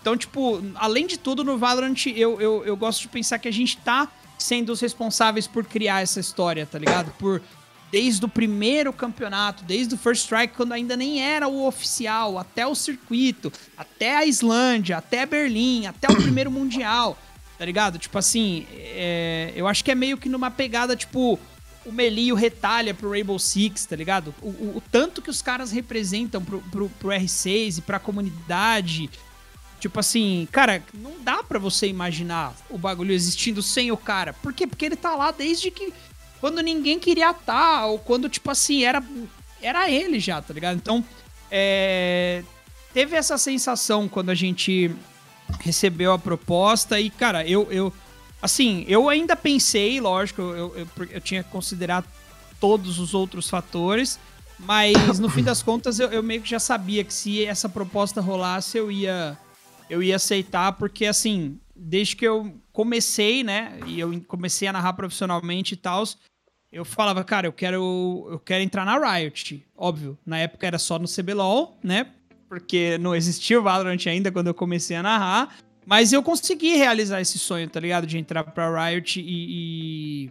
Então, 0.00 0.16
tipo, 0.16 0.62
além 0.74 1.06
de 1.06 1.18
tudo, 1.18 1.42
no 1.42 1.58
Valorant, 1.58 2.06
eu, 2.06 2.40
eu, 2.40 2.64
eu 2.64 2.76
gosto 2.76 3.00
de 3.02 3.08
pensar 3.08 3.38
que 3.38 3.48
a 3.48 3.52
gente 3.52 3.76
tá 3.78 4.08
sendo 4.38 4.70
os 4.70 4.80
responsáveis 4.80 5.46
por 5.46 5.64
criar 5.64 6.02
essa 6.02 6.20
história, 6.20 6.64
tá 6.64 6.78
ligado? 6.78 7.10
Por 7.18 7.42
desde 7.90 8.24
o 8.24 8.28
primeiro 8.28 8.92
campeonato, 8.92 9.64
desde 9.64 9.94
o 9.94 9.98
First 9.98 10.24
Strike, 10.24 10.54
quando 10.54 10.72
ainda 10.72 10.96
nem 10.96 11.22
era 11.22 11.48
o 11.48 11.66
oficial, 11.66 12.38
até 12.38 12.66
o 12.66 12.74
circuito, 12.74 13.52
até 13.76 14.16
a 14.16 14.26
Islândia, 14.26 14.98
até 14.98 15.24
Berlim, 15.24 15.86
até 15.86 16.10
o 16.10 16.16
primeiro 16.20 16.50
Mundial, 16.50 17.18
tá 17.58 17.64
ligado? 17.64 17.98
Tipo 17.98 18.18
assim, 18.18 18.66
é, 18.70 19.52
eu 19.56 19.66
acho 19.66 19.84
que 19.84 19.90
é 19.90 19.94
meio 19.94 20.18
que 20.18 20.28
numa 20.28 20.50
pegada, 20.50 20.94
tipo, 20.94 21.38
o 21.88 21.92
Melee 21.92 22.32
o 22.32 22.36
retalha 22.36 22.92
pro 22.92 23.10
Rainbow 23.10 23.38
Six, 23.38 23.86
tá 23.86 23.96
ligado? 23.96 24.34
O, 24.42 24.48
o, 24.48 24.76
o 24.76 24.82
tanto 24.92 25.22
que 25.22 25.30
os 25.30 25.40
caras 25.40 25.72
representam 25.72 26.44
pro, 26.44 26.60
pro, 26.70 26.88
pro 26.90 27.08
R6 27.08 27.78
e 27.78 27.80
pra 27.80 27.98
comunidade. 27.98 29.08
Tipo 29.80 30.00
assim, 30.00 30.46
cara, 30.50 30.82
não 30.92 31.20
dá 31.20 31.42
para 31.42 31.58
você 31.58 31.86
imaginar 31.86 32.54
o 32.68 32.76
bagulho 32.76 33.12
existindo 33.12 33.62
sem 33.62 33.92
o 33.92 33.96
cara. 33.96 34.32
Por 34.32 34.52
quê? 34.52 34.66
Porque 34.66 34.84
ele 34.84 34.96
tá 34.96 35.14
lá 35.14 35.30
desde 35.30 35.70
que 35.70 35.94
quando 36.40 36.60
ninguém 36.60 36.98
queria 36.98 37.30
estar, 37.30 37.80
tá, 37.80 37.86
ou 37.86 37.98
quando, 37.98 38.28
tipo 38.28 38.50
assim, 38.50 38.84
era, 38.84 39.02
era 39.60 39.90
ele 39.90 40.20
já, 40.20 40.40
tá 40.40 40.54
ligado? 40.54 40.76
Então, 40.76 41.04
é, 41.50 42.42
teve 42.92 43.16
essa 43.16 43.36
sensação 43.36 44.08
quando 44.08 44.30
a 44.30 44.34
gente 44.34 44.94
recebeu 45.60 46.12
a 46.12 46.18
proposta 46.18 47.00
e, 47.00 47.10
cara, 47.10 47.46
eu, 47.46 47.66
eu 47.70 47.92
assim, 48.40 48.84
eu 48.86 49.08
ainda 49.08 49.34
pensei, 49.34 50.00
lógico, 50.00 50.42
eu, 50.42 50.76
eu, 50.76 50.88
eu 51.10 51.20
tinha 51.20 51.42
que 51.42 51.50
considerar 51.50 52.04
todos 52.60 52.98
os 52.98 53.14
outros 53.14 53.48
fatores, 53.48 54.18
mas 54.58 55.18
no 55.18 55.28
fim 55.28 55.42
das 55.42 55.62
contas 55.62 55.98
eu, 55.98 56.08
eu, 56.08 56.22
meio 56.22 56.42
que 56.42 56.50
já 56.50 56.58
sabia 56.58 57.04
que 57.04 57.14
se 57.14 57.44
essa 57.44 57.68
proposta 57.68 58.20
rolasse 58.20 58.76
eu 58.76 58.90
ia 58.90 59.38
eu 59.88 60.02
ia 60.02 60.16
aceitar 60.16 60.72
porque 60.72 61.06
assim 61.06 61.58
desde 61.78 62.16
que 62.16 62.26
eu 62.26 62.52
comecei, 62.72 63.44
né? 63.44 63.78
E 63.86 64.00
eu 64.00 64.20
comecei 64.26 64.66
a 64.66 64.72
narrar 64.72 64.94
profissionalmente 64.94 65.74
e 65.74 65.76
tal. 65.76 66.02
Eu 66.70 66.84
falava, 66.84 67.24
cara, 67.24 67.46
eu 67.46 67.52
quero, 67.52 68.28
eu 68.30 68.38
quero 68.38 68.62
entrar 68.62 68.84
na 68.84 68.98
Riot. 68.98 69.64
Óbvio, 69.76 70.18
na 70.24 70.38
época 70.38 70.66
era 70.66 70.78
só 70.78 70.98
no 70.98 71.06
CBLOL, 71.08 71.78
né? 71.82 72.08
Porque 72.48 72.98
não 72.98 73.14
existia 73.14 73.58
o 73.58 73.62
Valorant 73.62 74.06
ainda 74.06 74.30
quando 74.30 74.48
eu 74.48 74.54
comecei 74.54 74.96
a 74.96 75.02
narrar. 75.02 75.56
Mas 75.86 76.12
eu 76.12 76.22
consegui 76.22 76.76
realizar 76.76 77.20
esse 77.20 77.38
sonho, 77.38 77.68
tá 77.68 77.80
ligado? 77.80 78.06
De 78.06 78.18
entrar 78.18 78.44
pra 78.44 78.90
Riot 78.90 79.18
e, 79.18 80.26
e 80.26 80.30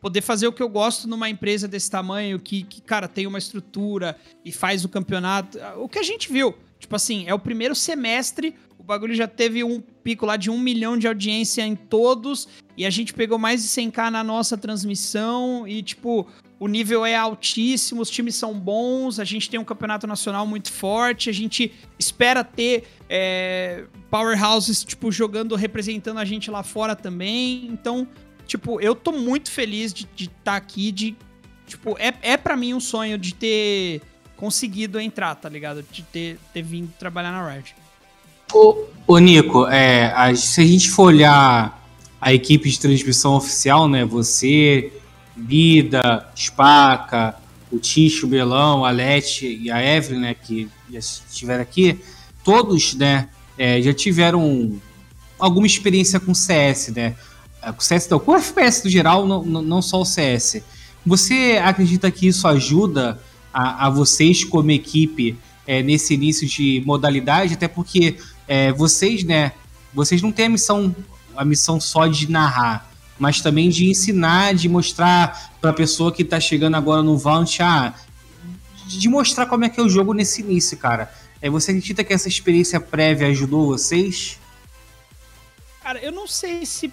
poder 0.00 0.20
fazer 0.20 0.46
o 0.46 0.52
que 0.52 0.62
eu 0.62 0.68
gosto 0.68 1.08
numa 1.08 1.28
empresa 1.28 1.66
desse 1.66 1.90
tamanho, 1.90 2.38
que, 2.38 2.62
que, 2.62 2.80
cara, 2.80 3.08
tem 3.08 3.26
uma 3.26 3.38
estrutura 3.38 4.16
e 4.44 4.52
faz 4.52 4.84
o 4.84 4.88
campeonato. 4.88 5.58
O 5.78 5.88
que 5.88 5.98
a 5.98 6.02
gente 6.04 6.30
viu. 6.30 6.54
Tipo 6.78 6.94
assim, 6.94 7.24
é 7.26 7.34
o 7.34 7.38
primeiro 7.38 7.74
semestre 7.74 8.54
o 8.84 8.86
bagulho 8.86 9.14
já 9.14 9.26
teve 9.26 9.64
um 9.64 9.80
pico 9.80 10.26
lá 10.26 10.36
de 10.36 10.50
um 10.50 10.60
milhão 10.60 10.98
de 10.98 11.08
audiência 11.08 11.62
em 11.62 11.74
todos. 11.74 12.46
E 12.76 12.84
a 12.84 12.90
gente 12.90 13.14
pegou 13.14 13.38
mais 13.38 13.62
de 13.62 13.68
100k 13.68 14.10
na 14.10 14.22
nossa 14.22 14.58
transmissão. 14.58 15.66
E, 15.66 15.82
tipo, 15.82 16.28
o 16.60 16.68
nível 16.68 17.06
é 17.06 17.16
altíssimo, 17.16 18.02
os 18.02 18.10
times 18.10 18.34
são 18.34 18.52
bons. 18.52 19.18
A 19.18 19.24
gente 19.24 19.48
tem 19.48 19.58
um 19.58 19.64
campeonato 19.64 20.06
nacional 20.06 20.46
muito 20.46 20.70
forte. 20.70 21.30
A 21.30 21.32
gente 21.32 21.72
espera 21.98 22.44
ter 22.44 22.84
é, 23.08 23.86
powerhouses, 24.10 24.84
tipo, 24.84 25.10
jogando, 25.10 25.54
representando 25.54 26.18
a 26.18 26.24
gente 26.26 26.50
lá 26.50 26.62
fora 26.62 26.94
também. 26.94 27.66
Então, 27.68 28.06
tipo, 28.46 28.78
eu 28.82 28.94
tô 28.94 29.12
muito 29.12 29.50
feliz 29.50 29.94
de 29.94 30.04
estar 30.04 30.34
tá 30.44 30.56
aqui. 30.56 30.92
De, 30.92 31.16
tipo, 31.66 31.96
é, 31.98 32.12
é 32.20 32.36
para 32.36 32.54
mim 32.54 32.74
um 32.74 32.80
sonho 32.80 33.16
de 33.16 33.34
ter 33.34 34.02
conseguido 34.36 35.00
entrar, 35.00 35.34
tá 35.36 35.48
ligado? 35.48 35.82
De 35.90 36.02
ter, 36.02 36.38
ter 36.52 36.60
vindo 36.60 36.92
trabalhar 36.98 37.32
na 37.32 37.50
Riot. 37.50 37.74
Ô, 38.52 38.84
ô 39.06 39.18
Nico, 39.18 39.66
é, 39.66 40.12
a, 40.14 40.34
se 40.34 40.60
a 40.60 40.66
gente 40.66 40.90
for 40.90 41.04
olhar 41.04 41.82
a 42.20 42.32
equipe 42.32 42.70
de 42.70 42.80
transmissão 42.80 43.34
oficial, 43.34 43.88
né? 43.88 44.04
Você, 44.04 44.92
Bida, 45.36 46.26
Spaca, 46.36 47.36
o 47.70 47.78
Ticho, 47.78 48.26
o 48.26 48.28
Belão, 48.28 48.84
a 48.84 48.90
Lete 48.90 49.46
e 49.46 49.70
a 49.70 49.82
Evelyn, 49.82 50.20
né? 50.20 50.34
Que 50.34 50.68
já 50.90 50.98
estiveram 50.98 51.62
aqui. 51.62 52.00
todos, 52.42 52.94
né, 52.94 53.28
é, 53.56 53.80
já 53.80 53.92
tiveram 53.94 54.78
alguma 55.38 55.66
experiência 55.66 56.20
com 56.20 56.34
CS, 56.34 56.88
né? 56.88 57.14
É, 57.62 57.72
com 57.72 57.80
CS 57.80 58.08
não, 58.08 58.18
com 58.18 58.34
FPS 58.34 58.84
no 58.84 58.90
geral, 58.90 59.26
não, 59.26 59.42
não 59.44 59.82
só 59.82 60.00
o 60.00 60.04
CS. 60.04 60.62
Você 61.06 61.60
acredita 61.62 62.10
que 62.10 62.26
isso 62.26 62.46
ajuda 62.46 63.18
a, 63.52 63.86
a 63.86 63.90
vocês 63.90 64.44
como 64.44 64.70
equipe 64.70 65.36
é, 65.66 65.82
nesse 65.82 66.14
início 66.14 66.46
de 66.46 66.82
modalidade? 66.86 67.54
Até 67.54 67.68
porque 67.68 68.16
é, 68.46 68.72
vocês, 68.72 69.24
né, 69.24 69.52
vocês 69.92 70.20
não 70.22 70.32
têm 70.32 70.46
a 70.46 70.50
missão, 70.50 70.94
a 71.36 71.44
missão 71.44 71.80
só 71.80 72.06
de 72.06 72.30
narrar, 72.30 72.90
mas 73.18 73.40
também 73.40 73.68
de 73.68 73.88
ensinar, 73.88 74.54
de 74.54 74.68
mostrar 74.68 75.52
para 75.60 75.70
a 75.70 75.74
pessoa 75.74 76.12
que 76.12 76.22
está 76.22 76.40
chegando 76.40 76.76
agora 76.76 77.02
no 77.02 77.16
Vaunt, 77.16 77.60
ah, 77.60 77.94
de 78.86 79.08
mostrar 79.08 79.46
como 79.46 79.64
é 79.64 79.68
que 79.68 79.80
é 79.80 79.82
o 79.82 79.88
jogo 79.88 80.12
nesse 80.12 80.42
início, 80.42 80.76
cara. 80.76 81.12
É, 81.40 81.48
você 81.48 81.70
acredita 81.70 82.02
que 82.02 82.12
essa 82.12 82.28
experiência 82.28 82.80
prévia 82.80 83.28
ajudou 83.28 83.66
vocês? 83.66 84.38
Cara, 85.82 85.98
eu 86.00 86.12
não 86.12 86.26
sei 86.26 86.64
se 86.64 86.92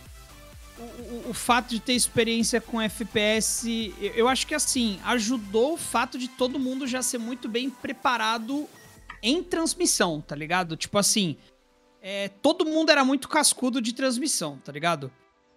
o, 0.78 0.82
o, 0.82 1.30
o, 1.30 1.34
fato 1.34 1.70
de 1.70 1.80
ter 1.80 1.94
experiência 1.94 2.60
com 2.60 2.82
FPS, 2.82 3.94
eu, 4.00 4.12
eu 4.14 4.28
acho 4.28 4.46
que 4.46 4.54
assim, 4.54 5.00
ajudou 5.06 5.74
o 5.74 5.78
fato 5.78 6.18
de 6.18 6.28
todo 6.28 6.60
mundo 6.60 6.86
já 6.86 7.02
ser 7.02 7.18
muito 7.18 7.48
bem 7.48 7.70
preparado 7.70 8.68
em 9.22 9.44
transmissão, 9.44 10.22
tá 10.22 10.36
ligado? 10.36 10.76
Tipo 10.76 10.98
assim, 10.98 11.38
é, 12.02 12.30
todo 12.30 12.66
mundo 12.66 12.90
era 12.90 13.06
muito 13.06 13.28
cascudo 13.28 13.82
de 13.82 13.94
transmissão, 13.94 14.58
tá 14.64 14.72
ligado? 14.72 15.12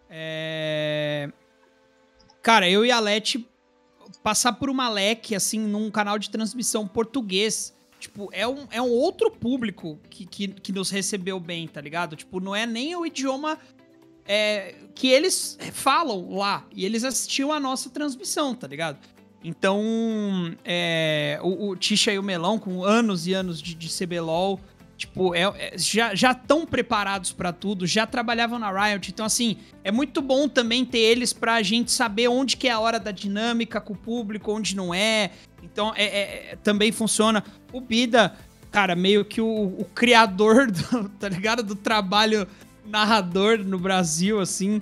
É... 0.09 1.31
Cara, 2.43 2.69
eu 2.69 2.85
e 2.85 2.91
a 2.91 3.01
Leti 3.01 3.49
passar 4.23 4.53
por 4.53 4.69
uma 4.69 4.89
leque, 4.89 5.35
assim, 5.35 5.59
num 5.59 5.91
canal 5.91 6.19
de 6.19 6.31
transmissão 6.31 6.87
português 6.87 7.75
Tipo, 8.05 8.29
é 8.33 8.47
um, 8.47 8.67
é 8.71 8.83
um 8.83 8.91
outro 8.91 9.31
público 9.31 9.99
que, 10.11 10.27
que, 10.27 10.49
que 10.49 10.73
nos 10.73 10.91
recebeu 10.91 11.41
bem, 11.41 11.67
tá 11.67 11.81
ligado? 11.81 12.15
Tipo, 12.15 12.39
não 12.39 12.55
é 12.55 12.67
nem 12.67 12.95
o 12.95 13.07
idioma 13.07 13.59
é, 14.27 14.75
que 14.95 15.09
eles 15.09 15.59
falam 15.73 16.35
lá. 16.35 16.67
E 16.71 16.85
eles 16.85 17.03
assistiam 17.03 17.51
a 17.51 17.59
nossa 17.59 17.89
transmissão, 17.89 18.55
tá 18.55 18.67
ligado? 18.67 18.99
Então, 19.45 20.57
é, 20.65 21.39
o, 21.43 21.69
o 21.69 21.77
Tisha 21.77 22.11
e 22.11 22.19
o 22.19 22.23
Melão, 22.23 22.59
com 22.59 22.83
anos 22.83 23.27
e 23.27 23.35
anos 23.35 23.61
de, 23.61 23.75
de 23.75 23.89
CBLOL, 23.91 24.59
tipo, 24.97 25.35
é, 25.35 25.43
é, 25.43 25.75
já, 25.77 26.15
já 26.15 26.33
tão 26.33 26.65
preparados 26.65 27.31
para 27.31 27.53
tudo, 27.53 27.87
já 27.87 28.07
trabalhavam 28.07 28.59
na 28.59 28.73
Riot. 28.73 29.11
Então, 29.11 29.27
assim, 29.27 29.59
é 29.85 29.93
muito 29.93 30.23
bom 30.23 30.49
também 30.49 30.83
ter 30.83 30.99
eles 30.99 31.35
pra 31.35 31.63
gente 31.63 31.93
saber 31.93 32.29
onde 32.29 32.57
que 32.57 32.69
é 32.69 32.71
a 32.71 32.81
hora 32.81 32.99
da 32.99 33.11
dinâmica 33.11 33.83
com 33.83 33.93
o 33.93 33.97
público, 33.97 34.51
onde 34.51 34.75
não 34.75 34.95
é. 34.95 35.31
Então, 35.63 35.93
é, 35.95 36.05
é, 36.05 36.49
é, 36.53 36.57
também 36.63 36.91
funciona. 36.91 37.45
O 37.71 37.83
Bida, 37.83 38.35
cara, 38.71 38.97
meio 38.97 39.27
que 39.27 39.43
o, 39.43 39.47
o 39.47 39.85
criador, 39.95 40.71
do, 40.73 41.09
tá 41.11 41.29
ligado? 41.29 41.63
Do 41.63 41.75
trabalho 41.75 42.49
narrador 42.87 43.59
no 43.59 43.79
Brasil, 43.79 44.41
assim. 44.41 44.81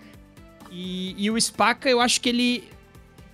E, 0.70 1.16
e 1.18 1.28
o 1.32 1.40
Spaca, 1.40 1.90
eu 1.90 2.00
acho 2.00 2.20
que 2.20 2.28
ele 2.28 2.70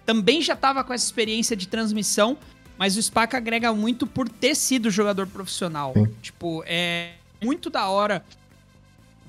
também 0.08 0.40
já 0.40 0.56
tava 0.56 0.82
com 0.82 0.94
essa 0.94 1.04
experiência 1.04 1.54
de 1.54 1.68
transmissão, 1.68 2.38
mas 2.78 2.96
o 2.96 3.02
Spaca 3.02 3.36
agrega 3.36 3.74
muito 3.74 4.06
por 4.06 4.26
ter 4.26 4.54
sido 4.54 4.90
jogador 4.90 5.26
profissional. 5.26 5.92
Sim. 5.94 6.06
Tipo, 6.22 6.64
é 6.66 7.12
muito 7.44 7.68
da 7.68 7.90
hora 7.90 8.24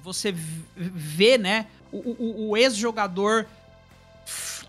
você 0.01 0.33
ver, 0.77 1.37
né, 1.37 1.65
o, 1.91 1.97
o, 1.97 2.49
o 2.51 2.57
ex-jogador 2.57 3.45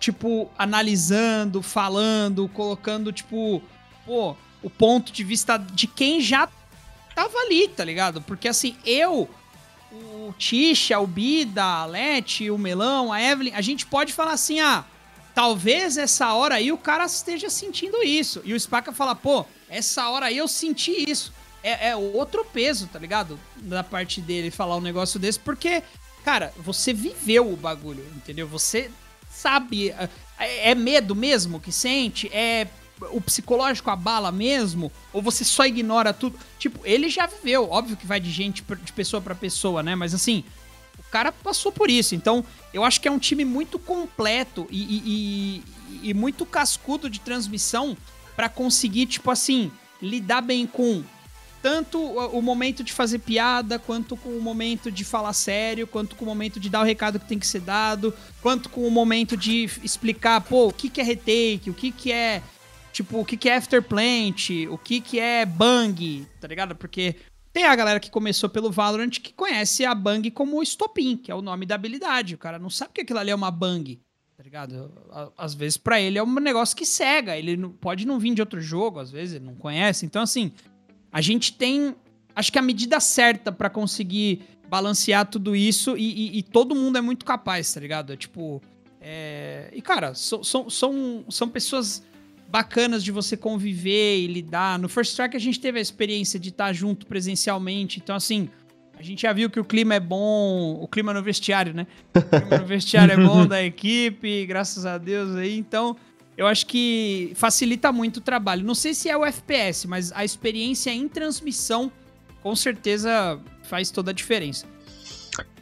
tipo, 0.01 0.51
analisando, 0.59 1.63
falando, 1.63 2.49
colocando, 2.49 3.13
tipo, 3.13 3.63
pô, 4.05 4.35
o 4.65 4.69
ponto 4.69 5.13
de 5.13 5.23
vista 5.23 5.59
de 5.59 5.87
quem 5.87 6.21
já 6.21 6.49
tava 7.15 7.39
ali, 7.39 7.69
tá 7.69 7.85
ligado? 7.85 8.21
Porque 8.21 8.49
assim, 8.49 8.77
eu, 8.85 9.31
o 9.93 10.35
Tisha, 10.37 10.99
o 10.99 11.07
Bida, 11.07 11.63
a 11.63 11.87
Leti, 11.87 12.51
o 12.51 12.59
Melão, 12.59 13.13
a 13.13 13.23
Evelyn, 13.23 13.55
a 13.55 13.61
gente 13.61 13.87
pode 13.87 14.13
falar 14.13 14.33
assim, 14.33 14.59
ah, 14.59 14.85
talvez 15.35 15.97
essa 15.97 16.33
hora 16.35 16.57
aí 16.57 16.73
o 16.73 16.79
cara 16.79 17.05
esteja 17.05 17.49
sentindo 17.51 18.03
isso. 18.03 18.41
E 18.45 18.55
o 18.55 18.61
Spaca 18.61 18.93
fala, 18.93 19.15
pô, 19.15 19.45
essa 19.69 20.09
hora 20.09 20.27
aí 20.27 20.37
eu 20.37 20.49
senti 20.49 21.11
isso. 21.11 21.33
É, 21.63 21.91
é 21.91 21.97
outro 21.97 22.45
peso, 22.45 22.87
tá 22.87 22.99
ligado? 22.99 23.39
Da 23.57 23.85
parte 23.85 24.21
dele 24.21 24.51
falar 24.51 24.77
um 24.77 24.81
negócio 24.81 25.21
desse, 25.21 25.39
porque, 25.39 25.83
cara, 26.25 26.53
você 26.57 26.93
viveu 26.93 27.53
o 27.53 27.57
bagulho, 27.57 28.05
entendeu? 28.17 28.49
Você 28.49 28.91
sabe. 29.31 29.91
É, 30.39 30.71
é 30.71 30.75
medo 30.75 31.15
mesmo 31.15 31.61
que 31.61 31.71
sente? 31.71 32.29
É 32.33 32.67
o 33.13 33.21
psicológico 33.21 33.91
abala 33.91 34.31
mesmo? 34.31 34.93
Ou 35.13 35.23
você 35.23 35.45
só 35.45 35.65
ignora 35.65 36.13
tudo? 36.13 36.39
Tipo, 36.59 36.81
ele 36.85 37.09
já 37.09 37.27
viveu. 37.27 37.71
Óbvio 37.71 37.97
que 37.97 38.07
vai 38.07 38.21
de 38.21 38.31
gente, 38.31 38.63
de 38.83 38.93
pessoa 38.93 39.21
para 39.21 39.35
pessoa, 39.35 39.83
né? 39.83 39.95
Mas 39.95 40.15
assim, 40.15 40.45
cara 41.11 41.33
passou 41.33 41.73
por 41.73 41.91
isso. 41.91 42.15
Então, 42.15 42.45
eu 42.73 42.85
acho 42.85 43.01
que 43.01 43.09
é 43.09 43.11
um 43.11 43.19
time 43.19 43.45
muito 43.45 43.79
completo 43.79 44.67
e, 44.71 44.83
e, 44.83 45.65
e, 46.05 46.11
e 46.11 46.15
muito 46.15 46.47
cascudo 46.47 47.11
de 47.11 47.21
transmissão 47.21 47.97
para 48.37 48.49
conseguir, 48.49 49.07
tipo 49.07 49.31
assim, 49.31 49.71
lidar 50.01 50.41
bem 50.41 50.67
com 50.67 51.03
tanto 51.63 52.01
o 52.01 52.41
momento 52.41 52.83
de 52.83 52.93
fazer 52.93 53.19
piada, 53.19 53.79
quanto 53.79 54.17
com 54.17 54.31
o 54.31 54.41
momento 54.41 54.91
de 54.91 55.05
falar 55.05 55.33
sério, 55.33 55.87
quanto 55.87 56.17
com 56.17 56.25
o 56.25 56.29
momento 56.29 56.59
de 56.59 56.71
dar 56.71 56.81
o 56.81 56.85
recado 56.85 57.21
que 57.21 57.29
tem 57.29 57.39
que 57.39 57.47
ser 57.47 57.61
dado, 57.61 58.15
quanto 58.41 58.69
com 58.71 58.87
o 58.87 58.91
momento 58.91 59.37
de 59.37 59.69
explicar, 59.83 60.41
pô, 60.41 60.69
o 60.69 60.73
que, 60.73 60.89
que 60.89 61.01
é 61.01 61.05
retake, 61.05 61.71
o 61.71 61.75
que, 61.75 61.93
que 61.93 62.13
é. 62.13 62.43
Tipo, 62.93 63.21
o 63.21 63.25
que, 63.25 63.37
que 63.37 63.49
é 63.49 63.57
afterplant, 63.57 64.51
o 64.69 64.77
que, 64.77 65.01
que 65.01 65.21
é 65.21 65.47
bang, 65.47 66.27
tá 66.41 66.49
ligado? 66.49 66.75
Porque 66.75 67.15
tem 67.53 67.65
a 67.65 67.75
galera 67.75 67.99
que 67.99 68.11
começou 68.11 68.49
pelo 68.49 68.71
Valorant 68.71 69.11
que 69.11 69.33
conhece 69.33 69.85
a 69.85 69.95
bang 69.95 70.31
como 70.31 70.63
estopim, 70.63 71.17
que 71.17 71.31
é 71.31 71.35
o 71.35 71.43
nome 71.43 71.67
da 71.67 71.75
habilidade. 71.75 72.35
O 72.35 72.39
cara 72.39 72.59
não 72.59 72.71
sabe 72.71 72.93
que 72.95 73.01
aquilo 73.01 73.19
ali 73.19 73.31
é 73.31 73.35
uma 73.35 73.51
bang, 73.51 74.01
tá 74.37 74.43
ligado? 74.43 74.93
Às 75.37 75.55
vezes 75.55 75.77
para 75.77 76.01
ele 76.01 76.19
é 76.19 76.23
um 76.23 76.35
negócio 76.35 76.77
que 76.77 76.87
cega, 76.87 77.37
ele 77.37 77.57
pode 77.81 78.07
não 78.07 78.19
vir 78.19 78.35
de 78.35 78.41
outro 78.41 78.61
jogo, 78.61 79.01
às 79.01 79.11
vezes 79.11 79.35
ele 79.35 79.45
não 79.45 79.57
conhece. 79.57 80.07
Então, 80.07 80.23
assim, 80.23 80.53
a 81.11 81.21
gente 81.21 81.53
tem, 81.55 81.95
acho 82.37 82.53
que 82.53 82.59
a 82.59 82.63
medida 82.63 83.01
certa 83.01 83.51
para 83.51 83.69
conseguir 83.69 84.43
balancear 84.69 85.27
tudo 85.27 85.57
isso 85.57 85.97
e, 85.97 86.37
e, 86.37 86.39
e, 86.39 86.43
todo 86.45 86.77
mundo 86.77 86.97
é 86.97 87.01
muito 87.01 87.25
capaz, 87.25 87.75
tá 87.75 87.81
ligado? 87.81 88.13
É 88.13 88.17
tipo. 88.17 88.63
É... 89.01 89.69
E, 89.73 89.83
cara, 89.83 90.15
so, 90.15 90.45
são, 90.45 91.25
são 91.29 91.49
pessoas 91.49 92.05
bacanas 92.51 93.05
de 93.05 93.13
você 93.13 93.37
conviver 93.37 94.19
e 94.19 94.27
lidar. 94.27 94.79
No 94.79 94.89
First 94.89 95.13
Strike 95.13 95.37
a 95.37 95.41
gente 95.41 95.61
teve 95.61 95.79
a 95.79 95.83
experiência 95.83 96.39
de 96.39 96.49
estar 96.49 96.73
junto 96.73 97.07
presencialmente, 97.07 98.01
então, 98.03 98.17
assim. 98.17 98.49
A 98.99 99.03
gente 99.03 99.23
já 99.23 99.33
viu 99.33 99.49
que 99.49 99.59
o 99.59 99.65
clima 99.65 99.95
é 99.95 100.01
bom, 100.01 100.79
o 100.79 100.87
clima 100.87 101.15
no 101.15 101.23
vestiário, 101.23 101.73
né? 101.73 101.87
O 102.15 102.21
clima 102.21 102.59
no 102.59 102.67
vestiário 102.67 103.15
é 103.15 103.17
bom 103.17 103.47
da 103.49 103.63
equipe, 103.63 104.45
graças 104.45 104.85
a 104.85 104.99
Deus 104.99 105.37
aí. 105.37 105.57
Então, 105.57 105.97
eu 106.37 106.47
acho 106.47 106.67
que 106.67 107.33
facilita 107.35 107.91
muito 107.91 108.19
o 108.19 108.21
trabalho. 108.21 108.63
Não 108.63 108.75
sei 108.75 108.93
se 108.93 109.09
é 109.09 109.17
o 109.17 109.25
FPS, 109.25 109.89
mas 109.89 110.13
a 110.13 110.23
experiência 110.23 110.91
em 110.91 111.09
transmissão 111.09 111.91
com 112.43 112.55
certeza 112.55 113.41
faz 113.63 113.91
toda 113.91 114.11
a 114.11 114.15
diferença. 114.15 114.67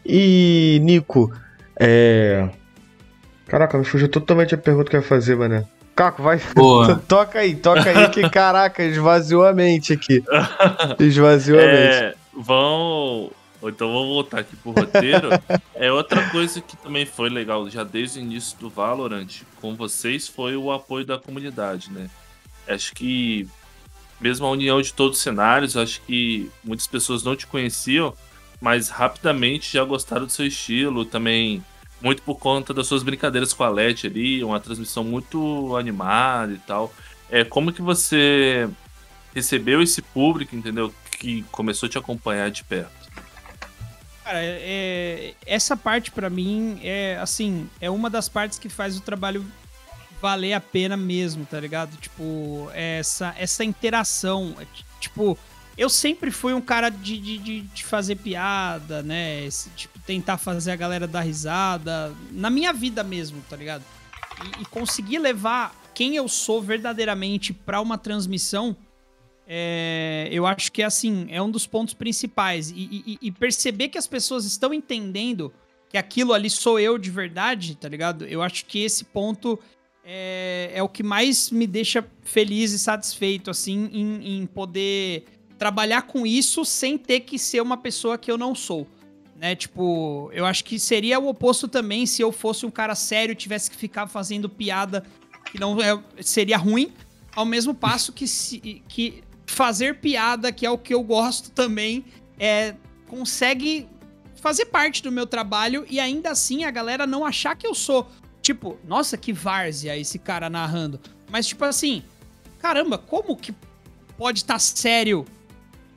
E, 0.05 0.81
Nico, 0.83 1.33
é. 1.79 2.49
Caraca, 3.47 3.79
me 3.79 3.85
fugiu 3.85 4.09
totalmente 4.09 4.53
a 4.53 4.59
pergunta 4.59 4.91
que 4.91 4.97
eu 4.97 5.01
ia 5.01 5.07
fazer, 5.07 5.37
mano. 5.37 5.65
Caco, 5.99 6.23
vai. 6.23 6.41
toca 7.09 7.41
aí, 7.41 7.57
toca 7.57 7.91
aí, 7.91 8.09
que 8.11 8.31
caraca, 8.31 8.85
esvaziou 8.85 9.45
a 9.45 9.53
mente 9.53 9.95
aqui. 9.95 10.23
Esvaziou 11.01 11.59
a 11.59 11.63
é, 11.63 12.03
mente. 12.03 12.19
Vão 12.37 13.33
então 13.61 13.93
vamos 13.93 14.09
voltar 14.11 14.39
aqui 14.39 14.55
pro 14.55 14.71
roteiro. 14.71 15.29
é 15.75 15.91
outra 15.91 16.31
coisa 16.31 16.61
que 16.61 16.77
também 16.77 17.05
foi 17.05 17.29
legal 17.29 17.69
já 17.69 17.83
desde 17.83 18.21
o 18.21 18.23
início 18.23 18.57
do 18.61 18.71
Valorant 18.71 19.43
com 19.61 19.75
vocês 19.75 20.29
foi 20.29 20.57
o 20.57 20.71
apoio 20.71 21.05
da 21.05 21.19
comunidade, 21.19 21.91
né? 21.91 22.09
Acho 22.69 22.95
que 22.95 23.49
mesmo 24.21 24.47
a 24.47 24.51
união 24.51 24.81
de 24.81 24.95
todos 24.95 25.17
os 25.17 25.23
cenários, 25.25 25.77
acho 25.77 26.01
que 26.03 26.49
muitas 26.63 26.87
pessoas 26.87 27.25
não 27.25 27.35
te 27.35 27.45
conheciam, 27.45 28.15
mas 28.61 28.89
rapidamente 28.89 29.73
já 29.73 29.83
gostaram 29.83 30.27
do 30.27 30.31
seu 30.31 30.47
estilo, 30.47 31.05
também 31.05 31.61
muito 32.01 32.23
por 32.23 32.39
conta 32.39 32.73
das 32.73 32.87
suas 32.87 33.03
brincadeiras 33.03 33.53
com 33.53 33.65
a 33.65 33.69
Leti 33.69 34.07
ali, 34.07 34.45
uma 34.45 34.61
transmissão 34.61 35.03
muito 35.03 35.77
animada 35.77 36.53
e 36.53 36.59
tal. 36.59 36.93
É, 37.31 37.45
como 37.45 37.73
que 37.73 37.83
você 37.83 38.69
recebeu 39.35 39.83
esse 39.83 40.01
público, 40.01 40.55
entendeu? 40.55 40.93
Que 41.19 41.43
começou 41.51 41.87
a 41.87 41.91
te 41.91 41.99
acompanhar 41.99 42.51
de 42.51 42.65
perto? 42.65 43.09
Cara, 44.25 44.43
é, 44.43 44.61
é, 44.61 45.35
essa 45.47 45.77
parte 45.77 46.11
para 46.11 46.29
mim 46.29 46.79
é 46.83 47.17
assim, 47.21 47.69
é 47.81 47.89
uma 47.91 48.11
das 48.11 48.29
partes 48.29 48.59
que 48.59 48.69
faz 48.69 48.97
o 48.97 49.01
trabalho 49.01 49.45
valer 50.21 50.53
a 50.53 50.61
pena 50.61 50.97
mesmo, 50.97 51.47
tá 51.47 51.59
ligado? 51.59 51.97
Tipo, 51.97 52.71
essa, 52.75 53.35
essa 53.39 53.65
interação. 53.65 54.55
É, 54.61 54.67
tipo, 55.01 55.39
eu 55.77 55.89
sempre 55.89 56.31
fui 56.31 56.53
um 56.53 56.61
cara 56.61 56.91
de, 56.91 57.19
de, 57.19 57.61
de 57.63 57.85
fazer 57.85 58.17
piada, 58.17 59.03
né? 59.03 59.45
Esse, 59.45 59.71
tipo, 59.71 59.98
tentar 60.09 60.39
fazer 60.39 60.71
a 60.71 60.77
galera 60.77 61.07
dar 61.07 61.21
risada. 61.21 62.15
Na 62.33 62.49
minha 62.49 62.73
vida 62.73 63.05
mesmo, 63.05 63.45
tá 63.47 63.55
ligado? 63.55 63.85
E, 64.43 64.63
e 64.63 64.65
conseguir 64.65 65.19
levar 65.19 65.79
quem 65.95 66.17
eu 66.17 66.27
sou 66.27 66.63
verdadeiramente 66.63 67.53
para 67.53 67.79
uma 67.79 67.99
transmissão 67.99 68.75
é, 69.51 70.29
eu 70.31 70.47
acho 70.47 70.71
que 70.71 70.83
assim 70.83 71.27
é 71.31 71.41
um 71.41 71.51
dos 71.51 71.67
pontos 71.67 71.95
principais 71.95 72.71
e, 72.71 72.75
e, 72.77 73.19
e, 73.23 73.33
perceber 73.33 73.89
que 73.89 73.97
as 73.97 74.07
pessoas 74.07 74.45
estão 74.45 74.75
entendendo 74.75 75.51
que 75.89 75.97
aquilo 75.97 76.35
ali 76.35 76.51
sou 76.51 76.79
eu 76.79 76.99
de 76.99 77.11
verdade, 77.11 77.75
tá 77.75 77.89
ligado? 77.89 78.27
Eu 78.27 78.43
acho 78.43 78.67
que 78.67 78.85
esse 78.85 79.05
ponto 79.07 79.59
é, 80.05 80.71
é 80.75 80.83
o 80.83 80.89
que 80.89 81.03
mais 81.03 81.51
me 81.51 81.67
deixa 81.67 82.07
feliz 82.23 82.73
e 82.73 82.79
satisfeito, 82.79 83.51
assim, 83.51 83.89
em, 83.91 84.41
em 84.41 84.47
poder 84.47 85.25
trabalhar 85.59 86.03
com 86.03 86.27
isso 86.27 86.63
sem 86.63 86.99
ter 86.99 87.21
que 87.21 87.39
ser 87.39 87.63
uma 87.63 87.79
pessoa 87.79 88.19
que 88.19 88.31
eu 88.31 88.37
não 88.37 88.55
sou. 88.55 88.87
Né, 89.39 89.55
tipo, 89.55 90.31
eu 90.35 90.45
acho 90.45 90.65
que 90.65 90.81
seria 90.81 91.17
o 91.21 91.29
oposto 91.29 91.69
também 91.69 92.07
se 92.07 92.21
eu 92.21 92.33
fosse 92.33 92.67
um 92.67 92.73
cara 92.73 92.97
sério 92.97 93.33
e 93.33 93.37
tivesse 93.37 93.71
que 93.71 93.77
ficar 93.77 94.09
fazendo 94.09 94.49
piada 94.49 95.05
que 95.53 95.61
não 95.61 95.81
é, 95.81 95.97
seria 96.21 96.59
ruim, 96.59 96.93
ao 97.37 97.45
mesmo 97.45 97.73
passo 97.73 98.13
que, 98.13 98.27
se, 98.27 98.83
que 98.89 99.23
fazer 99.47 100.01
piada, 100.01 100.51
que 100.51 100.67
é 100.67 100.71
o 100.71 100.77
que 100.77 100.93
eu 100.93 101.03
gosto 101.05 101.53
também, 101.53 102.05
é 102.37 102.75
consegue 103.07 103.89
fazer 104.35 104.67
parte 104.67 105.03
do 105.03 105.11
meu 105.11 105.27
trabalho 105.27 105.87
e 105.89 105.99
ainda 105.99 106.31
assim 106.31 106.65
a 106.65 106.71
galera 106.71 107.07
não 107.07 107.25
achar 107.25 107.57
que 107.57 107.67
eu 107.67 107.75
sou, 107.75 108.11
tipo, 108.43 108.77
nossa, 108.85 109.17
que 109.17 109.33
várzea 109.33 109.97
esse 109.97 110.19
cara 110.19 110.51
narrando. 110.51 111.01
Mas 111.31 111.47
tipo 111.47 111.65
assim, 111.65 112.03
caramba, 112.59 112.99
como 112.99 113.37
que 113.37 113.55
pode 114.17 114.41
estar 114.41 114.55
tá 114.55 114.59
sério 114.59 115.25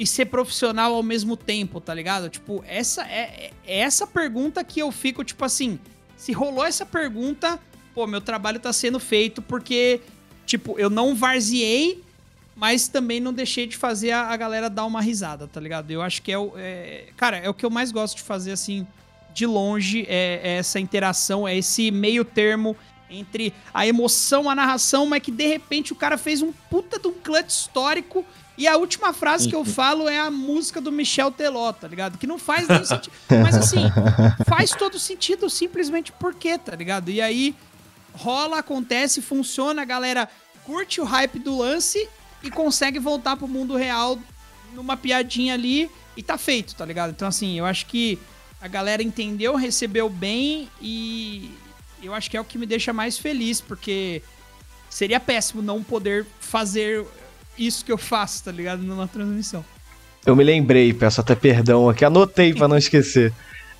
e 0.02 0.07
ser 0.07 0.26
profissional 0.26 0.95
ao 0.95 1.03
mesmo 1.03 1.38
tempo, 1.38 1.80
tá 1.80 1.94
ligado? 1.94 2.28
Tipo, 2.28 2.64
essa 2.68 3.03
é, 3.03 3.52
é 3.64 3.80
essa 3.82 4.07
pergunta 4.07 4.64
que 4.64 4.80
eu 4.80 4.91
fico 4.91 5.23
tipo 5.23 5.45
assim, 5.45 5.80
se 6.18 6.32
rolou 6.32 6.65
essa 6.65 6.84
pergunta, 6.84 7.60
pô, 7.94 8.07
meu 8.07 8.19
trabalho 8.19 8.60
tá 8.60 8.73
sendo 8.73 8.99
feito 8.99 9.44
porque 9.44 10.02
tipo, 10.44 10.80
eu 10.80 10.90
não 10.90 11.14
varziei 11.14 12.03
mas 12.56 12.88
também 12.88 13.19
não 13.19 13.32
deixei 13.32 13.68
de 13.68 13.78
fazer 13.78 14.10
a, 14.11 14.30
a, 14.30 14.38
galera 14.38 14.69
dar 14.72 14.86
uma 14.86 15.02
risada, 15.02 15.48
tá 15.48 15.60
ligado? 15.60 15.90
Eu 15.91 16.02
acho 16.02 16.22
que 16.22 16.32
é 16.32 16.38
o. 16.38 16.53
É, 16.56 17.06
cara, 17.15 17.38
é 17.38 17.49
o 17.49 17.53
que 17.53 17.65
eu 17.65 17.69
mais 17.69 17.91
gosto 17.91 18.18
de 18.18 18.22
fazer, 18.23 18.52
assim, 18.52 18.86
de 19.34 19.45
longe, 19.45 20.06
é, 20.07 20.41
é, 20.44 20.57
essa 20.57 20.80
interação, 20.80 21.48
é 21.48 21.57
esse 21.57 21.90
meio 21.90 22.23
termo 22.26 22.76
entre 23.10 23.53
a 23.73 23.88
emoção, 23.88 24.49
a 24.49 24.53
narração, 24.53 25.06
mas 25.06 25.23
que 25.23 25.32
de 25.32 25.48
repente 25.48 25.91
o 25.91 25.95
cara 25.95 26.18
fez 26.18 26.41
um 26.41 26.52
puta 26.69 26.99
de 26.99 27.07
um 27.07 27.14
clutch 27.14 27.49
histórico. 27.49 28.26
E 28.57 28.68
a 28.68 28.78
última 28.78 29.14
frase 29.14 29.48
que 29.48 29.56
eu 29.56 29.64
falo 29.64 30.07
é 30.07 30.19
a 30.19 30.30
música 30.30 30.82
do 30.82 30.91
Michel 30.91 31.32
Teló, 31.32 31.72
tá 31.72 31.88
ligado? 31.88 32.18
Que 32.18 32.28
não 32.28 32.38
faz 32.38 32.68
nem 32.68 32.84
sentido. 32.84 33.14
Mas 33.41 33.56
assim, 33.56 33.86
faz 34.48 34.72
todo 34.72 34.99
sentido 34.99 35.49
simplesmente 35.49 36.11
porque, 36.11 36.57
tá 36.57 36.76
ligado? 36.76 37.10
E 37.10 37.22
aí 37.22 37.56
rola, 38.14 38.60
acontece, 38.60 39.22
funciona, 39.22 39.82
a 39.82 39.86
galera 39.86 40.28
curte 40.65 41.02
o 41.02 41.06
hype 41.06 41.40
do 41.40 41.57
lance 41.57 42.07
e 42.44 42.52
consegue 42.52 42.99
voltar 42.99 43.38
pro 43.38 43.48
mundo 43.48 43.76
real 43.76 44.19
numa 44.73 44.98
piadinha 44.98 45.53
ali 45.53 45.90
e 46.15 46.22
tá 46.22 46.38
feito, 46.38 46.76
tá 46.76 46.86
ligado? 46.86 47.11
Então, 47.11 47.28
assim, 47.28 47.57
eu 47.57 47.65
acho 47.65 47.86
que 47.86 48.19
a 48.61 48.68
galera 48.68 49.02
entendeu, 49.02 49.56
recebeu 49.56 50.10
bem 50.10 50.69
e 50.82 51.52
eu 52.03 52.14
acho 52.14 52.30
que 52.30 52.38
é 52.38 52.41
o 52.41 52.45
que 52.45 52.57
me 52.57 52.65
deixa 52.65 52.94
mais 52.94 53.18
feliz, 53.18 53.61
porque 53.61 54.22
seria 54.90 55.19
péssimo 55.19 55.61
não 55.61 55.82
poder 55.82 56.26
fazer 56.40 57.06
isso 57.57 57.84
que 57.86 57.91
eu 57.91 57.98
faço, 57.98 58.44
tá 58.44 58.52
ligado? 58.52 58.82
Numa 58.82 59.07
transmissão. 59.07 59.64
Eu 60.26 60.36
me 60.36 60.44
lembrei, 60.44 60.94
peço 60.94 61.22
até 61.22 61.36
perdão 61.36 61.90
aqui, 61.90 62.06
anotei 62.06 62.53
para 62.53 62.68
não 62.68 62.78
esquecer. 62.78 63.34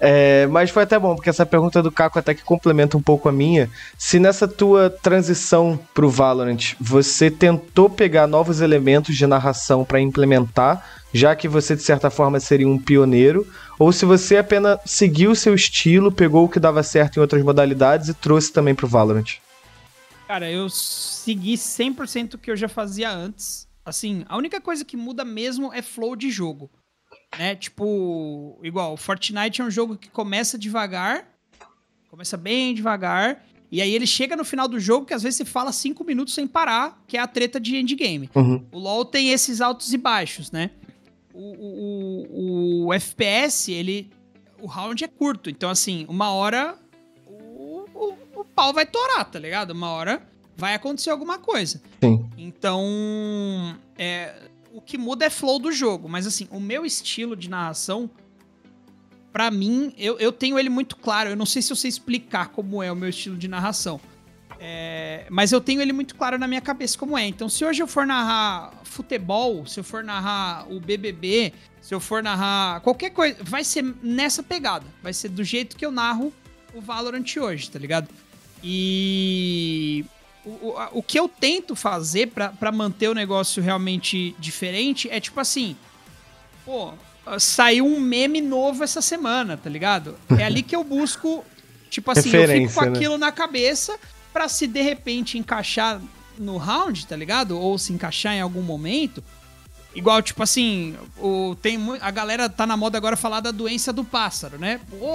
É, 0.04 0.48
mas 0.48 0.72
foi 0.72 0.82
até 0.82 0.98
bom, 0.98 1.14
porque 1.14 1.30
essa 1.30 1.46
pergunta 1.46 1.84
do 1.84 1.92
Caco 1.92 2.18
até 2.18 2.34
que 2.34 2.44
complementa 2.44 2.98
um 2.98 3.02
pouco 3.02 3.30
a 3.30 3.32
minha. 3.32 3.70
Se 3.96 4.18
nessa 4.18 4.48
tua 4.48 4.90
transição 4.90 5.80
pro 5.94 6.10
Valorant, 6.10 6.74
você 6.80 7.30
tentou 7.30 7.88
pegar 7.88 8.26
novos 8.26 8.62
elementos 8.62 9.16
de 9.16 9.28
narração 9.28 9.86
para 9.86 10.02
implementar, 10.02 10.84
já 11.14 11.36
que 11.36 11.48
você 11.48 11.76
de 11.76 11.84
certa 11.84 12.10
forma 12.10 12.40
seria 12.40 12.68
um 12.68 12.80
pioneiro, 12.80 13.46
ou 13.78 13.92
se 13.92 14.04
você 14.04 14.38
apenas 14.38 14.80
seguiu 14.86 15.32
o 15.32 15.36
seu 15.36 15.54
estilo, 15.54 16.12
pegou 16.12 16.46
o 16.46 16.50
que 16.50 16.60
dava 16.60 16.82
certo 16.82 17.18
em 17.18 17.20
outras 17.20 17.44
modalidades 17.44 18.10
e 18.10 18.14
trouxe 18.16 18.52
também 18.52 18.74
pro 18.74 18.88
Valorant? 18.88 19.36
Cara, 20.28 20.50
eu 20.50 20.68
segui 21.22 21.54
100% 21.54 22.34
o 22.34 22.38
que 22.38 22.52
eu 22.52 22.56
já 22.56 22.68
fazia 22.68 23.12
antes. 23.12 23.68
Assim, 23.84 24.24
a 24.28 24.38
única 24.38 24.62
coisa 24.62 24.86
que 24.86 24.96
muda 24.96 25.26
mesmo 25.26 25.74
é 25.74 25.82
flow 25.82 26.16
de 26.16 26.30
jogo 26.30 26.70
né? 27.38 27.56
Tipo, 27.56 28.60
igual, 28.64 28.98
Fortnite 28.98 29.62
é 29.62 29.64
um 29.64 29.72
jogo 29.72 29.98
que 29.98 30.10
começa 30.10 30.58
devagar, 30.58 31.28
começa 32.10 32.36
bem 32.36 32.74
devagar, 32.74 33.46
e 33.72 33.82
aí 33.82 33.94
ele 33.94 34.06
chega 34.06 34.36
no 34.36 34.44
final 34.44 34.68
do 34.68 34.80
jogo 34.80 35.06
que 35.06 35.14
às 35.14 35.24
vezes 35.24 35.38
você 35.38 35.46
fala 35.46 35.72
cinco 35.72 36.04
minutos 36.04 36.34
sem 36.34 36.46
parar, 36.46 37.02
que 37.08 37.18
é 37.18 37.22
a 37.22 37.28
treta 37.28 37.60
de 37.60 37.78
endgame. 37.78 38.30
Uhum. 38.36 38.66
O 38.72 38.80
LoL 38.80 39.06
tem 39.06 39.30
esses 39.30 39.62
altos 39.62 39.94
e 39.94 39.98
baixos, 39.98 40.52
né? 40.52 40.72
O, 41.34 41.40
o, 41.40 42.84
o, 42.84 42.86
o, 42.88 42.94
FPS, 42.94 43.72
ele. 43.72 44.12
O 44.60 44.68
round 44.68 45.04
é 45.04 45.08
curto, 45.08 45.50
então 45.50 45.70
assim, 45.70 46.06
uma 46.08 46.32
hora 46.32 46.78
o, 47.26 47.86
o, 47.96 48.14
o 48.36 48.46
pau 48.46 48.72
vai 48.72 48.86
torar, 48.86 49.26
tá 49.26 49.40
ligado? 49.40 49.72
Uma 49.72 49.90
hora 49.90 50.22
vai 50.62 50.76
acontecer 50.76 51.10
alguma 51.10 51.40
coisa. 51.40 51.82
Sim. 52.00 52.30
Então, 52.38 53.76
é, 53.98 54.32
o 54.72 54.80
que 54.80 54.96
muda 54.96 55.26
é 55.26 55.30
flow 55.30 55.58
do 55.58 55.72
jogo. 55.72 56.08
Mas 56.08 56.28
assim, 56.28 56.48
o 56.52 56.60
meu 56.60 56.86
estilo 56.86 57.36
de 57.36 57.50
narração, 57.50 58.08
para 59.34 59.50
mim, 59.50 59.92
eu, 59.98 60.20
eu 60.20 60.32
tenho 60.32 60.60
ele 60.60 60.70
muito 60.70 60.96
claro. 60.98 61.32
Eu 61.32 61.36
não 61.36 61.48
sei 61.48 61.64
se 61.64 61.74
eu 61.74 61.76
sei 61.76 61.90
explicar 61.90 62.50
como 62.50 62.84
é 62.84 62.92
o 62.92 62.96
meu 62.96 63.10
estilo 63.10 63.36
de 63.36 63.48
narração. 63.48 64.00
É, 64.60 65.26
mas 65.32 65.52
eu 65.52 65.60
tenho 65.60 65.82
ele 65.82 65.92
muito 65.92 66.14
claro 66.14 66.38
na 66.38 66.48
minha 66.48 66.62
cabeça 66.62 66.96
como 66.96 67.18
é. 67.18 67.26
Então, 67.26 67.50
se 67.50 67.66
hoje 67.66 67.82
eu 67.82 67.88
for 67.88 68.06
narrar 68.06 68.72
futebol, 68.84 69.66
se 69.66 69.80
eu 69.80 69.84
for 69.84 70.04
narrar 70.04 70.72
o 70.72 70.80
BBB, 70.80 71.54
se 71.82 71.96
eu 71.96 72.00
for 72.00 72.22
narrar 72.22 72.82
qualquer 72.82 73.10
coisa, 73.10 73.36
vai 73.42 73.64
ser 73.64 73.84
nessa 74.04 74.44
pegada. 74.44 74.86
Vai 75.02 75.12
ser 75.12 75.30
do 75.30 75.44
jeito 75.44 75.76
que 75.76 75.84
eu 75.84 75.92
narro 75.92 76.32
o 76.72 76.80
Valorant 76.82 77.26
hoje, 77.36 77.72
tá 77.72 77.80
ligado? 77.80 78.10
E 78.64 80.06
o, 80.46 80.76
o, 80.94 81.04
que 81.04 81.20
eu 81.20 81.28
tento 81.30 81.76
fazer 81.76 82.28
para 82.28 82.72
manter 82.72 83.08
o 83.08 83.14
negócio 83.14 83.62
realmente 83.62 84.36
diferente 84.40 85.10
é 85.10 85.20
tipo 85.20 85.40
assim, 85.40 85.76
pô, 86.66 86.94
saiu 87.40 87.86
um 87.86 88.00
meme 88.00 88.42
novo 88.42 88.84
essa 88.84 89.02
semana, 89.02 89.56
tá 89.56 89.70
ligado? 89.70 90.18
É 90.38 90.44
ali 90.44 90.64
que 90.64 90.76
eu 90.76 90.84
busco, 90.84 91.46
tipo 91.90 92.10
assim, 92.12 92.32
eu 92.32 92.48
fico 92.48 92.74
com 92.74 92.86
né? 92.86 92.88
aquilo 92.90 93.18
na 93.18 93.32
cabeça 93.32 93.98
para 94.34 94.50
se 94.50 94.66
de 94.66 94.82
repente 94.82 95.38
encaixar 95.38 96.02
no 96.38 96.58
round, 96.58 97.06
tá 97.06 97.16
ligado? 97.16 97.60
Ou 97.60 97.78
se 97.78 97.94
encaixar 97.94 98.34
em 98.34 98.42
algum 98.42 98.62
momento, 98.62 99.24
Igual, 99.94 100.22
tipo 100.22 100.42
assim, 100.42 100.96
o, 101.18 101.56
tem 101.62 101.78
a 102.00 102.12
galera 102.12 102.50
tá 102.50 102.66
na 102.66 102.78
moda 102.78 102.98
agora 102.98 103.18
falar 103.18 103.42
da 103.42 103.52
doença 103.52 103.92
do 103.92 104.06
pássaro, 104.06 104.58
né? 104.58 104.80
Pô, 104.90 105.14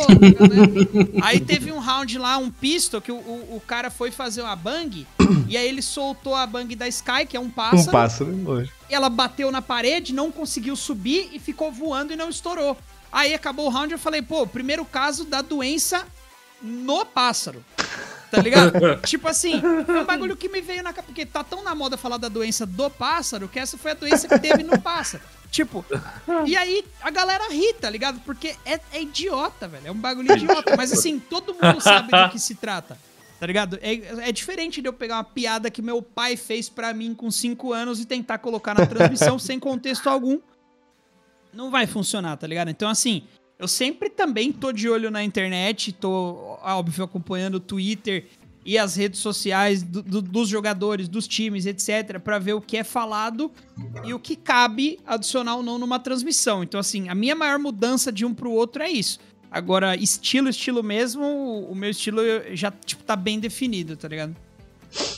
aí 1.22 1.40
teve 1.40 1.72
um 1.72 1.78
round 1.78 2.18
lá, 2.18 2.36
um 2.36 2.50
pistol, 2.50 3.00
que 3.00 3.10
o, 3.10 3.16
o, 3.16 3.56
o, 3.56 3.62
cara 3.66 3.90
foi 3.90 4.10
fazer 4.10 4.42
uma 4.42 4.54
bang, 4.54 5.06
e 5.48 5.56
aí 5.56 5.66
ele 5.66 5.80
soltou 5.80 6.34
a 6.34 6.46
bang 6.46 6.76
da 6.76 6.86
Sky, 6.88 7.24
que 7.26 7.36
é 7.36 7.40
um 7.40 7.48
pássaro. 7.48 7.88
Um 7.88 7.92
pássaro, 7.92 8.50
hoje. 8.50 8.70
E 8.90 8.94
ela 8.94 9.08
bateu 9.08 9.50
na 9.50 9.62
parede, 9.62 10.12
não 10.12 10.30
conseguiu 10.30 10.76
subir 10.76 11.30
e 11.32 11.38
ficou 11.38 11.72
voando 11.72 12.12
e 12.12 12.16
não 12.16 12.28
estourou. 12.28 12.76
Aí 13.10 13.32
acabou 13.32 13.66
o 13.66 13.70
round, 13.70 13.92
eu 13.92 13.98
falei, 13.98 14.20
pô, 14.20 14.46
primeiro 14.46 14.84
caso 14.84 15.24
da 15.24 15.40
doença 15.40 16.06
no 16.60 17.06
pássaro. 17.06 17.64
Tá 18.30 18.40
ligado? 18.40 18.72
tipo 19.06 19.28
assim, 19.28 19.60
é 19.86 20.00
um 20.00 20.04
bagulho 20.04 20.36
que 20.36 20.48
me 20.48 20.60
veio 20.60 20.82
na 20.82 20.92
cabeça. 20.92 21.06
Porque 21.06 21.26
tá 21.26 21.44
tão 21.44 21.62
na 21.62 21.74
moda 21.74 21.96
falar 21.96 22.16
da 22.16 22.28
doença 22.28 22.66
do 22.66 22.90
pássaro 22.90 23.48
que 23.48 23.58
essa 23.58 23.78
foi 23.78 23.92
a 23.92 23.94
doença 23.94 24.28
que 24.28 24.38
teve 24.38 24.62
no 24.62 24.78
pássaro. 24.82 25.22
Tipo, 25.50 25.84
e 26.44 26.56
aí 26.56 26.84
a 27.00 27.10
galera 27.10 27.48
ri, 27.50 27.72
tá 27.74 27.88
ligado? 27.88 28.20
Porque 28.20 28.56
é, 28.64 28.80
é 28.92 29.02
idiota, 29.02 29.68
velho. 29.68 29.86
É 29.86 29.90
um 29.90 29.96
bagulho 29.96 30.32
idiota. 30.32 30.76
Mas 30.76 30.92
assim, 30.92 31.18
todo 31.18 31.54
mundo 31.54 31.80
sabe 31.80 32.10
do 32.10 32.30
que 32.30 32.38
se 32.40 32.54
trata. 32.54 32.98
Tá 33.38 33.46
ligado? 33.46 33.78
É, 33.82 34.28
é 34.28 34.32
diferente 34.32 34.80
de 34.80 34.88
eu 34.88 34.92
pegar 34.92 35.16
uma 35.16 35.24
piada 35.24 35.70
que 35.70 35.82
meu 35.82 36.02
pai 36.02 36.36
fez 36.36 36.68
para 36.68 36.92
mim 36.92 37.14
com 37.14 37.30
5 37.30 37.72
anos 37.72 38.00
e 38.00 38.06
tentar 38.06 38.38
colocar 38.38 38.74
na 38.74 38.86
transmissão 38.86 39.38
sem 39.38 39.60
contexto 39.60 40.08
algum. 40.08 40.40
Não 41.52 41.70
vai 41.70 41.86
funcionar, 41.86 42.36
tá 42.36 42.46
ligado? 42.46 42.68
Então, 42.68 42.88
assim, 42.88 43.24
eu 43.58 43.66
sempre 43.66 44.10
também 44.10 44.52
tô 44.52 44.72
de 44.72 44.88
olho 44.88 45.10
na 45.10 45.24
internet, 45.24 45.92
tô, 45.92 46.58
óbvio, 46.62 47.04
acompanhando 47.04 47.54
o 47.56 47.60
Twitter 47.60 48.26
e 48.66 48.76
as 48.76 48.96
redes 48.96 49.20
sociais 49.20 49.82
do, 49.82 50.02
do, 50.02 50.20
dos 50.20 50.48
jogadores, 50.48 51.08
dos 51.08 51.26
times, 51.26 51.64
etc, 51.66 52.18
para 52.18 52.38
ver 52.38 52.54
o 52.54 52.60
que 52.60 52.76
é 52.76 52.84
falado 52.84 53.50
e 54.04 54.12
o 54.12 54.18
que 54.18 54.34
cabe 54.34 54.98
adicionar 55.06 55.56
ou 55.56 55.62
não 55.62 55.78
numa 55.78 55.98
transmissão. 55.98 56.64
Então, 56.64 56.80
assim, 56.80 57.08
a 57.08 57.14
minha 57.14 57.34
maior 57.34 57.58
mudança 57.58 58.10
de 58.12 58.24
um 58.24 58.34
pro 58.34 58.50
outro 58.50 58.82
é 58.82 58.90
isso. 58.90 59.20
Agora, 59.50 59.96
estilo, 59.96 60.48
estilo 60.48 60.82
mesmo, 60.82 61.24
o 61.70 61.74
meu 61.74 61.90
estilo 61.90 62.20
já, 62.52 62.70
tipo, 62.70 63.04
tá 63.04 63.14
bem 63.14 63.38
definido, 63.38 63.96
tá 63.96 64.08
ligado? 64.08 64.36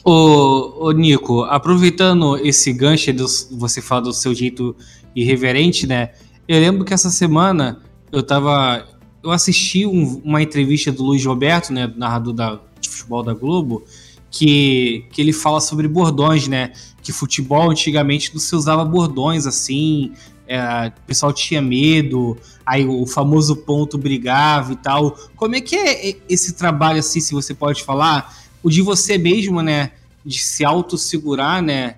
Ô, 0.04 0.86
ô 0.86 0.92
Nico, 0.92 1.42
aproveitando 1.44 2.36
esse 2.36 2.72
gancho 2.72 3.12
de 3.12 3.24
você 3.52 3.80
falar 3.80 4.02
do 4.02 4.12
seu 4.12 4.34
jeito 4.34 4.76
irreverente, 5.16 5.86
né? 5.86 6.12
Eu 6.46 6.60
lembro 6.60 6.84
que 6.84 6.94
essa 6.94 7.10
semana 7.10 7.82
eu 8.12 8.22
tava. 8.22 8.86
Eu 9.22 9.30
assisti 9.30 9.84
um, 9.84 10.20
uma 10.24 10.42
entrevista 10.42 10.92
do 10.92 11.02
Luiz 11.02 11.24
Roberto, 11.24 11.72
né, 11.72 11.92
narrador 11.96 12.32
da, 12.32 12.60
de 12.80 12.88
futebol 12.88 13.22
da 13.22 13.34
Globo, 13.34 13.84
que, 14.30 15.04
que 15.12 15.20
ele 15.20 15.32
fala 15.32 15.60
sobre 15.60 15.88
bordões, 15.88 16.46
né? 16.46 16.72
Que 17.02 17.12
futebol 17.12 17.70
antigamente 17.70 18.32
não 18.32 18.40
se 18.40 18.54
usava 18.54 18.84
bordões 18.84 19.46
assim, 19.46 20.12
é, 20.46 20.92
o 20.96 21.06
pessoal 21.06 21.32
tinha 21.32 21.60
medo, 21.60 22.36
aí 22.64 22.86
o 22.86 23.04
famoso 23.06 23.54
ponto 23.54 23.98
brigava 23.98 24.72
e 24.72 24.76
tal. 24.76 25.10
Como 25.36 25.54
é 25.54 25.60
que 25.60 25.76
é 25.76 26.16
esse 26.28 26.54
trabalho 26.54 27.00
assim, 27.00 27.20
se 27.20 27.34
você 27.34 27.52
pode 27.52 27.84
falar? 27.84 28.34
O 28.62 28.70
de 28.70 28.80
você 28.80 29.18
mesmo, 29.18 29.60
né? 29.62 29.92
De 30.24 30.38
se 30.38 30.64
autossegurar, 30.64 31.62
né? 31.62 31.96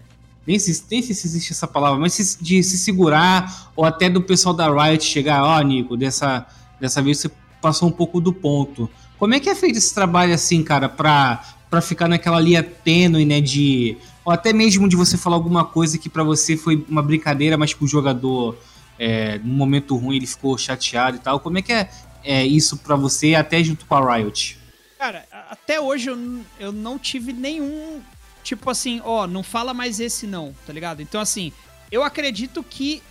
Nem 0.51 0.59
sei, 0.59 0.75
se 0.75 1.13
existe 1.13 1.53
essa 1.53 1.69
palavra, 1.69 1.97
mas 2.01 2.37
de 2.41 2.61
se 2.65 2.77
segurar, 2.77 3.71
ou 3.77 3.85
até 3.85 4.11
do 4.11 4.21
pessoal 4.21 4.53
da 4.53 4.69
Riot 4.69 5.05
chegar, 5.05 5.45
ó, 5.45 5.57
oh, 5.57 5.63
Nico, 5.63 5.97
dessa, 5.97 6.45
dessa 6.81 7.01
vez 7.01 7.19
você 7.21 7.31
passou 7.63 7.89
um 7.89 7.93
pouco 7.93 8.21
do 8.21 8.33
ponto. 8.33 8.91
Como 9.17 9.33
é 9.33 9.39
que 9.39 9.49
é 9.49 9.55
feito 9.55 9.79
esse 9.79 9.95
trabalho 9.95 10.35
assim, 10.35 10.65
cara, 10.65 10.89
pra, 10.89 11.41
pra 11.71 11.81
ficar 11.81 12.09
naquela 12.09 12.41
linha 12.41 12.65
tênue, 12.65 13.25
né, 13.25 13.41
de... 13.41 13.97
Ou 14.25 14.33
até 14.33 14.53
mesmo 14.53 14.89
de 14.89 14.97
você 14.97 15.17
falar 15.17 15.37
alguma 15.37 15.65
coisa 15.65 15.97
que 15.97 16.09
para 16.09 16.25
você 16.25 16.57
foi 16.57 16.85
uma 16.89 17.01
brincadeira, 17.01 17.57
mas 17.57 17.73
pro 17.73 17.87
jogador, 17.87 18.59
é, 18.99 19.39
num 19.45 19.55
momento 19.55 19.97
ruim, 19.97 20.17
ele 20.17 20.27
ficou 20.27 20.59
chateado 20.59 21.17
e 21.17 21.21
tal. 21.21 21.39
Como 21.39 21.59
é 21.59 21.63
que 21.63 21.73
é, 21.73 21.89
é 22.25 22.45
isso 22.45 22.77
para 22.77 22.97
você, 22.97 23.37
até 23.37 23.63
junto 23.63 23.87
com 23.87 23.95
a 23.95 24.17
Riot? 24.17 24.59
Cara, 24.99 25.25
até 25.49 25.81
hoje 25.81 26.11
eu, 26.11 26.41
eu 26.59 26.73
não 26.73 26.99
tive 26.99 27.33
nenhum 27.33 28.01
tipo 28.43 28.71
assim, 28.71 29.01
ó, 29.05 29.27
não 29.27 29.43
fala 29.43 29.73
mais 29.75 30.01
esse 30.01 30.27
não, 30.27 30.55
tá 30.67 30.73
ligado? 30.73 31.03
Então, 31.03 31.21
assim, 31.21 31.53
eu 31.91 32.03
acredito 32.03 32.63
que 32.63 33.03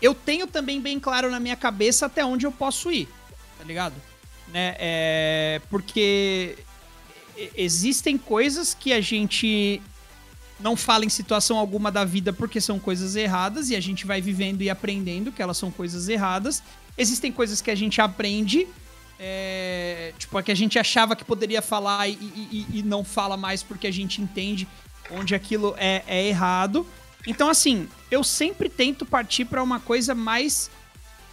eu 0.00 0.14
tenho 0.14 0.46
também 0.46 0.80
bem 0.80 1.00
claro 1.00 1.30
na 1.30 1.40
minha 1.40 1.56
cabeça 1.56 2.06
até 2.06 2.24
onde 2.24 2.46
eu 2.46 2.52
posso 2.52 2.90
ir, 2.90 3.08
tá 3.58 3.64
ligado? 3.64 3.94
Né? 4.48 4.76
É, 4.78 5.60
porque 5.70 6.56
existem 7.54 8.16
coisas 8.16 8.74
que 8.74 8.92
a 8.92 9.00
gente 9.00 9.80
não 10.58 10.76
fala 10.76 11.04
em 11.04 11.08
situação 11.08 11.58
alguma 11.58 11.92
da 11.92 12.04
vida 12.04 12.32
porque 12.32 12.60
são 12.60 12.78
coisas 12.78 13.14
erradas 13.14 13.68
e 13.68 13.76
a 13.76 13.80
gente 13.80 14.06
vai 14.06 14.20
vivendo 14.20 14.62
e 14.62 14.70
aprendendo 14.70 15.30
que 15.30 15.42
elas 15.42 15.56
são 15.56 15.70
coisas 15.70 16.08
erradas. 16.08 16.62
Existem 16.96 17.30
coisas 17.30 17.60
que 17.60 17.70
a 17.70 17.74
gente 17.74 18.00
aprende 18.00 18.66
é, 19.18 20.12
tipo, 20.18 20.36
a 20.36 20.42
que 20.42 20.52
a 20.52 20.54
gente 20.54 20.78
achava 20.78 21.16
que 21.16 21.24
poderia 21.24 21.62
falar 21.62 22.08
e, 22.08 22.12
e, 22.12 22.66
e, 22.74 22.82
não 22.82 23.02
fala 23.02 23.36
mais 23.36 23.62
porque 23.62 23.86
a 23.86 23.90
gente 23.90 24.20
entende 24.20 24.68
onde 25.10 25.34
aquilo 25.34 25.74
é, 25.78 26.02
é 26.06 26.26
errado. 26.26 26.86
Então, 27.26 27.48
assim, 27.48 27.88
eu 28.10 28.22
sempre 28.22 28.68
tento 28.68 29.06
partir 29.06 29.44
para 29.46 29.62
uma 29.62 29.80
coisa 29.80 30.14
mais 30.14 30.70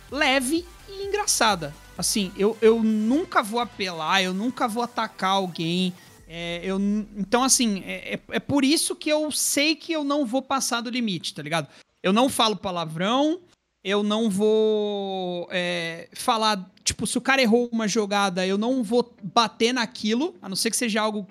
leve 0.10 0.65
e 0.89 1.05
engraçada. 1.05 1.73
Assim, 1.97 2.31
eu, 2.38 2.57
eu 2.61 2.81
nunca 2.81 3.43
vou 3.43 3.60
apelar, 3.60 4.23
eu 4.23 4.34
nunca 4.34 4.68
vou 4.68 4.84
atacar 4.84 5.31
alguém. 5.31 5.93
É, 6.27 6.61
eu, 6.64 6.80
então, 7.15 7.43
assim, 7.43 7.84
é, 7.85 8.15
é, 8.15 8.19
é 8.30 8.39
por 8.39 8.64
isso 8.64 8.95
que 8.95 9.10
eu 9.10 9.31
sei 9.31 9.76
que 9.76 9.91
eu 9.91 10.03
não 10.03 10.26
vou 10.26 10.41
passar 10.41 10.81
do 10.81 10.89
limite, 10.89 11.34
tá 11.34 11.43
ligado? 11.43 11.68
Eu 12.01 12.11
não 12.11 12.27
falo 12.30 12.55
palavrão, 12.55 13.39
eu 13.84 14.01
não 14.01 14.30
vou 14.30 15.47
é, 15.51 16.07
falar. 16.14 16.72
Tipo, 16.84 17.05
se 17.05 17.18
o 17.18 17.22
cara 17.22 17.41
errou 17.41 17.69
uma 17.72 17.88
jogada, 17.88 18.45
eu 18.47 18.57
não 18.57 18.84
vou 18.84 19.14
bater 19.22 19.73
naquilo, 19.73 20.35
a 20.41 20.47
não 20.47 20.55
ser 20.55 20.69
que 20.69 20.77
seja 20.77 21.01
algo 21.01 21.27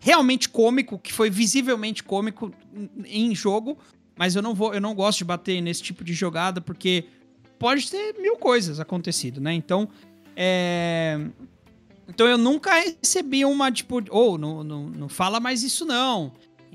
realmente 0.00 0.48
cômico, 0.48 0.98
que 0.98 1.12
foi 1.12 1.30
visivelmente 1.30 2.02
cômico 2.02 2.52
em 3.06 3.34
jogo. 3.34 3.78
Mas 4.16 4.34
eu 4.34 4.42
não 4.42 4.54
vou, 4.54 4.74
eu 4.74 4.80
não 4.80 4.94
gosto 4.94 5.18
de 5.18 5.24
bater 5.24 5.60
nesse 5.60 5.82
tipo 5.82 6.04
de 6.04 6.12
jogada, 6.12 6.60
porque 6.60 7.04
pode 7.58 7.90
ter 7.90 8.14
mil 8.20 8.36
coisas 8.36 8.80
acontecido, 8.80 9.40
né? 9.40 9.54
Então, 9.54 9.88
é. 10.36 11.18
Então 12.08 12.26
eu 12.26 12.36
nunca 12.36 12.72
recebi 13.00 13.44
uma, 13.44 13.70
tipo, 13.70 14.02
ou 14.10 14.34
oh, 14.34 14.38
não, 14.38 14.64
não, 14.64 14.90
não 14.90 15.08
fala 15.08 15.38
mais 15.38 15.62
isso 15.62 15.84
não. 15.86 16.32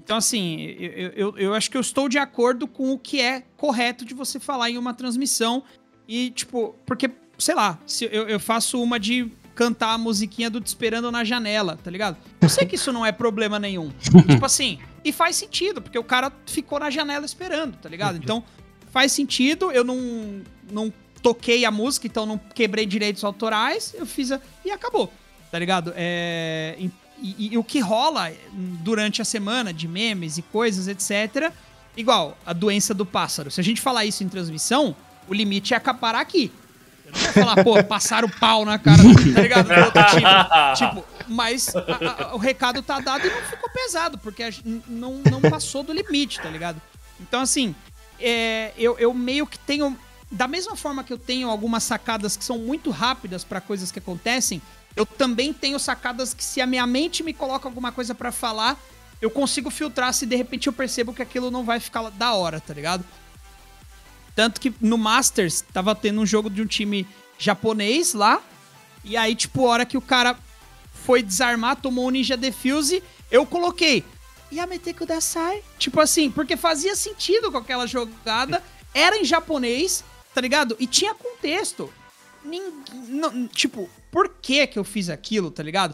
Então, 0.07 0.15
assim, 0.15 0.61
eu, 0.79 1.09
eu, 1.09 1.37
eu 1.37 1.53
acho 1.53 1.69
que 1.69 1.75
eu 1.75 1.81
estou 1.81 2.07
de 2.07 2.17
acordo 2.17 2.65
com 2.65 2.93
o 2.93 2.97
que 2.97 3.19
é 3.19 3.43
correto 3.57 4.05
de 4.05 4.13
você 4.13 4.39
falar 4.39 4.69
em 4.69 4.77
uma 4.77 4.93
transmissão. 4.93 5.63
E, 6.07 6.29
tipo, 6.29 6.73
porque, 6.85 7.11
sei 7.37 7.53
lá, 7.53 7.77
se 7.85 8.05
eu, 8.05 8.25
eu 8.29 8.39
faço 8.39 8.81
uma 8.81 8.97
de 8.97 9.29
cantar 9.53 9.91
a 9.91 9.97
musiquinha 9.97 10.49
do 10.49 10.61
Te 10.61 10.67
Esperando 10.67 11.11
na 11.11 11.25
Janela, 11.25 11.77
tá 11.83 11.91
ligado? 11.91 12.15
Eu 12.39 12.47
sei 12.47 12.65
que 12.65 12.75
isso 12.75 12.93
não 12.93 13.05
é 13.05 13.11
problema 13.11 13.59
nenhum. 13.59 13.91
tipo 14.29 14.45
assim, 14.45 14.79
e 15.03 15.11
faz 15.11 15.35
sentido, 15.35 15.81
porque 15.81 15.99
o 15.99 16.03
cara 16.05 16.31
ficou 16.45 16.79
na 16.79 16.89
janela 16.89 17.25
esperando, 17.25 17.75
tá 17.75 17.89
ligado? 17.89 18.15
Então, 18.15 18.41
faz 18.89 19.11
sentido, 19.11 19.73
eu 19.73 19.83
não, 19.83 20.41
não 20.71 20.93
toquei 21.21 21.65
a 21.65 21.71
música, 21.71 22.07
então 22.07 22.25
não 22.25 22.37
quebrei 22.37 22.85
direitos 22.85 23.25
autorais, 23.25 23.93
eu 23.93 24.05
fiz 24.05 24.31
a... 24.31 24.39
e 24.63 24.71
acabou, 24.71 25.11
tá 25.51 25.59
ligado? 25.59 25.91
É... 25.97 26.77
E, 27.19 27.53
e, 27.53 27.57
o 27.57 27.63
que 27.63 27.79
rola 27.79 28.31
durante 28.51 29.21
a 29.21 29.25
semana 29.25 29.73
de 29.73 29.87
memes 29.87 30.37
e 30.37 30.41
coisas, 30.41 30.87
etc. 30.87 31.51
Igual 31.95 32.37
a 32.45 32.53
doença 32.53 32.93
do 32.93 33.05
pássaro. 33.05 33.49
Se 33.49 33.59
a 33.59 33.63
gente 33.63 33.81
falar 33.81 34.05
isso 34.05 34.23
em 34.23 34.29
transmissão, 34.29 34.95
o 35.27 35.33
limite 35.33 35.73
é 35.73 35.77
acaparar 35.77 36.21
aqui. 36.21 36.51
Eu 37.05 37.11
não 37.11 37.19
vou 37.19 37.33
falar, 37.33 37.63
pô, 37.63 37.83
passaram 37.85 38.27
o 38.27 38.39
pau 38.39 38.65
na 38.65 38.77
cara, 38.77 39.01
tá 39.33 39.41
ligado? 39.41 39.67
Do 39.67 39.85
outro 39.85 40.03
time. 40.09 40.75
Tipo, 40.75 41.05
mas 41.27 41.75
a, 41.75 42.29
a, 42.29 42.35
o 42.35 42.37
recado 42.37 42.81
tá 42.81 42.99
dado 42.99 43.25
e 43.25 43.29
não 43.29 43.41
ficou 43.41 43.69
pesado, 43.69 44.17
porque 44.17 44.43
a, 44.43 44.49
não, 44.87 45.21
não 45.31 45.41
passou 45.41 45.83
do 45.83 45.93
limite, 45.93 46.39
tá 46.39 46.49
ligado? 46.49 46.81
Então, 47.19 47.41
assim, 47.41 47.75
é, 48.19 48.73
eu, 48.77 48.97
eu 48.99 49.13
meio 49.13 49.47
que 49.47 49.57
tenho. 49.59 49.97
Da 50.29 50.47
mesma 50.47 50.75
forma 50.75 51.05
que 51.05 51.13
eu 51.13 51.17
tenho 51.17 51.49
algumas 51.49 51.83
sacadas 51.83 52.35
que 52.35 52.43
são 52.43 52.57
muito 52.57 52.89
rápidas 52.89 53.45
para 53.45 53.61
coisas 53.61 53.91
que 53.93 53.99
acontecem, 53.99 54.61
eu 54.97 55.05
também 55.05 55.53
tenho 55.53 55.77
sacadas 55.77 56.33
que 56.33 56.43
se 56.43 56.59
a 56.59 56.65
minha 56.65 56.85
mente 56.87 57.21
me 57.21 57.31
coloca 57.31 57.67
alguma 57.67 57.91
coisa 57.91 58.15
para 58.15 58.31
falar, 58.31 58.77
eu 59.21 59.29
consigo 59.29 59.69
filtrar 59.69 60.11
se 60.11 60.25
de 60.25 60.35
repente 60.35 60.65
eu 60.65 60.73
percebo 60.73 61.13
que 61.13 61.21
aquilo 61.21 61.51
não 61.51 61.63
vai 61.63 61.79
ficar 61.79 62.09
da 62.09 62.33
hora, 62.33 62.59
tá 62.59 62.73
ligado? 62.73 63.05
Tanto 64.35 64.59
que 64.59 64.73
no 64.81 64.97
Masters 64.97 65.61
tava 65.61 65.93
tendo 65.93 66.19
um 66.19 66.25
jogo 66.25 66.49
de 66.49 66.63
um 66.63 66.65
time 66.65 67.07
japonês 67.37 68.15
lá, 68.15 68.41
e 69.03 69.15
aí, 69.15 69.35
tipo, 69.35 69.65
a 69.65 69.69
hora 69.69 69.85
que 69.85 69.97
o 69.97 70.01
cara 70.01 70.35
foi 70.91 71.21
desarmar, 71.21 71.75
tomou 71.75 72.07
um 72.07 72.09
Ninja 72.09 72.35
Defuse, 72.35 73.03
eu 73.31 73.45
coloquei 73.45 74.03
Yamete 74.51 74.93
Kudasai. 74.93 75.63
Tipo 75.77 76.01
assim, 76.01 76.31
porque 76.31 76.57
fazia 76.57 76.95
sentido 76.95 77.51
com 77.51 77.57
aquela 77.57 77.85
jogada, 77.85 78.63
era 78.93 79.17
em 79.17 79.23
japonês, 79.23 80.03
tá 80.33 80.41
ligado? 80.41 80.75
E 80.79 80.87
tinha 80.87 81.13
contexto. 81.13 81.93
Ninguém, 82.43 83.47
tipo, 83.47 83.89
por 84.17 84.29
que 84.41 84.65
que 84.65 84.79
eu 84.79 84.83
fiz 84.83 85.11
aquilo, 85.11 85.51
tá 85.51 85.61
ligado? 85.61 85.93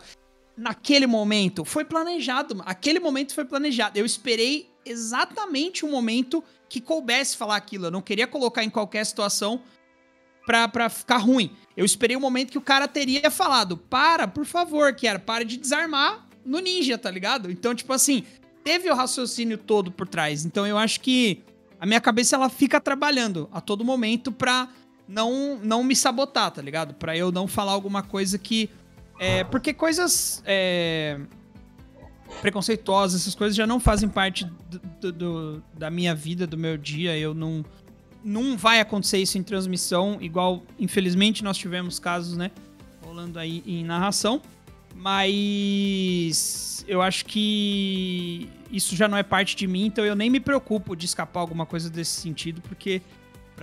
Naquele 0.55 1.05
momento 1.05 1.65
foi 1.65 1.83
planejado, 1.83 2.63
aquele 2.65 2.97
momento 2.97 3.33
foi 3.33 3.43
planejado. 3.43 3.99
Eu 3.99 4.05
esperei 4.05 4.69
exatamente 4.85 5.83
o 5.83 5.91
momento 5.91 6.41
que 6.69 6.79
coubesse 6.79 7.35
falar 7.35 7.57
aquilo. 7.57 7.87
Eu 7.87 7.91
não 7.91 8.01
queria 8.01 8.25
colocar 8.25 8.63
em 8.63 8.69
qualquer 8.69 9.05
situação 9.05 9.61
pra, 10.45 10.69
pra 10.69 10.87
ficar 10.87 11.17
ruim. 11.17 11.51
Eu 11.75 11.83
esperei 11.83 12.15
o 12.15 12.19
momento 12.21 12.51
que 12.51 12.57
o 12.57 12.61
cara 12.61 12.87
teria 12.87 13.29
falado: 13.29 13.75
para, 13.75 14.25
por 14.25 14.45
favor, 14.45 14.95
que 14.95 15.05
era, 15.05 15.19
para 15.19 15.43
de 15.43 15.57
desarmar 15.57 16.25
no 16.45 16.59
ninja, 16.59 16.97
tá 16.97 17.11
ligado? 17.11 17.51
Então, 17.51 17.75
tipo 17.75 17.91
assim, 17.91 18.23
teve 18.63 18.89
o 18.89 18.95
raciocínio 18.95 19.57
todo 19.57 19.91
por 19.91 20.07
trás. 20.07 20.45
Então 20.45 20.65
eu 20.65 20.77
acho 20.77 21.01
que 21.01 21.43
a 21.77 21.85
minha 21.85 21.99
cabeça 21.99 22.37
ela 22.37 22.47
fica 22.47 22.79
trabalhando 22.79 23.49
a 23.51 23.59
todo 23.59 23.83
momento 23.83 24.31
pra 24.31 24.69
não, 25.07 25.57
não 25.57 25.84
me 25.84 25.95
sabotar, 25.95 26.51
tá 26.51 26.61
ligado? 26.61 26.93
Pra 26.93 27.15
eu 27.15 27.31
não 27.31 27.47
falar 27.47 27.71
alguma 27.71 28.01
coisa 28.01 28.38
que. 28.38 28.69
É, 29.19 29.43
porque 29.43 29.73
coisas 29.73 30.41
é, 30.45 31.19
preconceituosas, 32.41 33.21
essas 33.21 33.35
coisas 33.35 33.55
já 33.55 33.67
não 33.67 33.80
fazem 33.80 34.09
parte 34.09 34.45
do, 34.99 35.11
do, 35.11 35.63
da 35.77 35.89
minha 35.89 36.15
vida, 36.15 36.47
do 36.47 36.57
meu 36.57 36.77
dia. 36.77 37.17
Eu 37.17 37.34
não. 37.34 37.63
Não 38.25 38.57
vai 38.57 38.80
acontecer 38.80 39.17
isso 39.17 39.38
em 39.38 39.43
transmissão, 39.43 40.17
igual, 40.21 40.63
infelizmente, 40.80 41.43
nós 41.43 41.57
tivemos 41.57 41.99
casos, 41.99 42.38
né? 42.38 42.51
Rolando 43.03 43.38
aí 43.38 43.61
em 43.65 43.84
narração. 43.84 44.41
Mas 44.95 46.85
eu 46.88 47.01
acho 47.01 47.25
que 47.25 48.49
isso 48.71 48.95
já 48.95 49.07
não 49.07 49.17
é 49.17 49.23
parte 49.23 49.55
de 49.55 49.67
mim, 49.67 49.85
então 49.85 50.05
eu 50.05 50.15
nem 50.15 50.30
me 50.30 50.39
preocupo 50.39 50.95
de 50.95 51.05
escapar 51.05 51.41
alguma 51.41 51.65
coisa 51.65 51.89
desse 51.89 52.21
sentido, 52.21 52.61
porque 52.61 53.01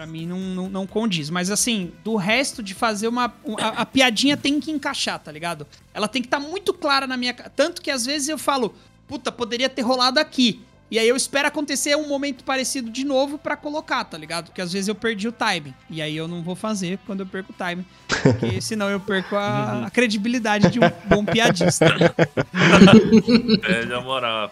Pra 0.01 0.07
mim 0.07 0.25
não, 0.25 0.39
não, 0.39 0.71
não, 0.71 0.87
condiz. 0.87 1.29
Mas 1.29 1.51
assim, 1.51 1.93
do 2.03 2.17
resto 2.17 2.63
de 2.63 2.73
fazer 2.73 3.07
uma. 3.07 3.35
A, 3.59 3.83
a 3.83 3.85
piadinha 3.85 4.35
tem 4.35 4.59
que 4.59 4.71
encaixar, 4.71 5.19
tá 5.19 5.31
ligado? 5.31 5.67
Ela 5.93 6.09
tem 6.09 6.23
que 6.23 6.27
estar 6.27 6.41
tá 6.41 6.49
muito 6.49 6.73
clara 6.73 7.07
na 7.07 7.19
minha. 7.19 7.35
Tanto 7.35 7.83
que 7.83 7.91
às 7.91 8.07
vezes 8.07 8.31
eu 8.31 8.39
falo, 8.39 8.75
puta, 9.07 9.31
poderia 9.31 9.69
ter 9.69 9.83
rolado 9.83 10.19
aqui. 10.19 10.63
E 10.91 10.99
aí 10.99 11.07
eu 11.07 11.15
espero 11.15 11.49
acontecer 11.49 11.95
um 11.99 12.09
momento 12.09 12.45
parecido 12.45 12.89
de 12.89 13.05
novo 13.05 13.37
para 13.37 13.59
colocar, 13.59 14.03
tá 14.05 14.17
ligado? 14.17 14.47
Porque 14.47 14.63
às 14.63 14.73
vezes 14.73 14.89
eu 14.89 14.95
perdi 14.95 15.29
o 15.29 15.33
timing. 15.33 15.75
E 15.91 16.01
aí 16.01 16.17
eu 16.17 16.27
não 16.27 16.43
vou 16.43 16.57
fazer 16.57 16.99
quando 17.05 17.21
eu 17.21 17.27
perco 17.27 17.53
o 17.53 17.55
timing. 17.55 17.85
Porque 18.09 18.59
senão 18.63 18.89
eu 18.89 19.01
perco 19.01 19.37
a, 19.37 19.85
a 19.85 19.91
credibilidade 19.91 20.71
de 20.71 20.81
um 20.81 20.91
bom 21.05 21.27
piadista. 21.27 21.85
é, 23.69 23.87
já 23.87 24.01
moral, 24.01 24.51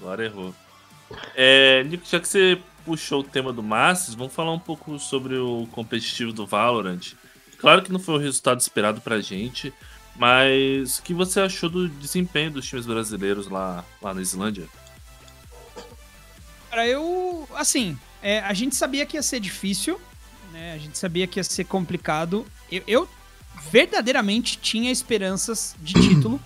Agora 0.00 0.24
errou. 0.24 0.54
É, 1.34 1.82
Nico, 1.82 2.06
já 2.06 2.20
que 2.20 2.28
você 2.28 2.60
puxou 2.84 3.20
o 3.20 3.24
tema 3.24 3.52
do 3.52 3.62
Masters, 3.62 4.14
vamos 4.14 4.34
falar 4.34 4.52
um 4.52 4.58
pouco 4.58 4.98
sobre 4.98 5.36
o 5.36 5.66
competitivo 5.72 6.32
do 6.32 6.46
Valorant. 6.46 7.14
Claro 7.58 7.82
que 7.82 7.92
não 7.92 7.98
foi 7.98 8.14
o 8.16 8.18
resultado 8.18 8.60
esperado 8.60 9.00
pra 9.00 9.20
gente, 9.20 9.72
Mas 10.16 10.98
o 10.98 11.02
que 11.02 11.12
você 11.12 11.40
achou 11.40 11.68
do 11.68 11.88
desempenho 11.88 12.52
dos 12.52 12.66
times 12.66 12.86
brasileiros 12.86 13.48
lá, 13.48 13.84
lá 14.00 14.14
na 14.14 14.22
Islândia? 14.22 14.68
Cara, 16.70 16.86
eu. 16.86 17.48
Assim, 17.54 17.98
é, 18.22 18.38
a 18.40 18.52
gente 18.52 18.76
sabia 18.76 19.04
que 19.06 19.16
ia 19.16 19.22
ser 19.22 19.40
difícil, 19.40 20.00
né? 20.52 20.72
A 20.72 20.78
gente 20.78 20.96
sabia 20.98 21.26
que 21.26 21.40
ia 21.40 21.44
ser 21.44 21.64
complicado. 21.64 22.46
Eu, 22.70 22.82
eu 22.86 23.08
verdadeiramente 23.70 24.58
tinha 24.58 24.90
esperanças 24.90 25.74
de 25.80 25.94
título. 26.00 26.40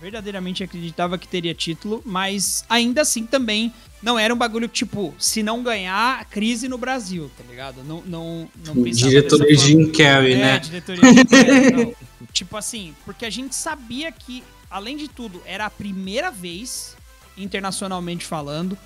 verdadeiramente 0.00 0.62
acreditava 0.62 1.18
que 1.18 1.26
teria 1.26 1.54
título, 1.54 2.00
mas 2.04 2.64
ainda 2.68 3.02
assim 3.02 3.26
também 3.26 3.72
não 4.02 4.18
era 4.18 4.34
um 4.34 4.36
bagulho 4.36 4.66
tipo, 4.66 5.14
se 5.18 5.42
não 5.42 5.62
ganhar, 5.62 6.24
crise 6.26 6.68
no 6.68 6.76
Brasil, 6.76 7.30
tá 7.36 7.44
ligado? 7.48 7.84
Não, 7.84 8.02
não, 8.02 8.50
não 8.66 8.82
Diretoria 8.82 9.56
Jim 9.56 9.92
Carrey, 9.92 10.32
é, 10.32 10.36
né? 10.36 10.58
Diretoria 10.58 11.14
Jim 11.14 11.24
Carrey, 11.24 11.96
tipo 12.32 12.56
assim, 12.56 12.94
porque 13.04 13.24
a 13.24 13.30
gente 13.30 13.54
sabia 13.54 14.10
que, 14.10 14.42
além 14.68 14.96
de 14.96 15.06
tudo, 15.06 15.40
era 15.46 15.66
a 15.66 15.70
primeira 15.70 16.32
vez, 16.32 16.96
internacionalmente 17.36 18.26
falando, 18.26 18.76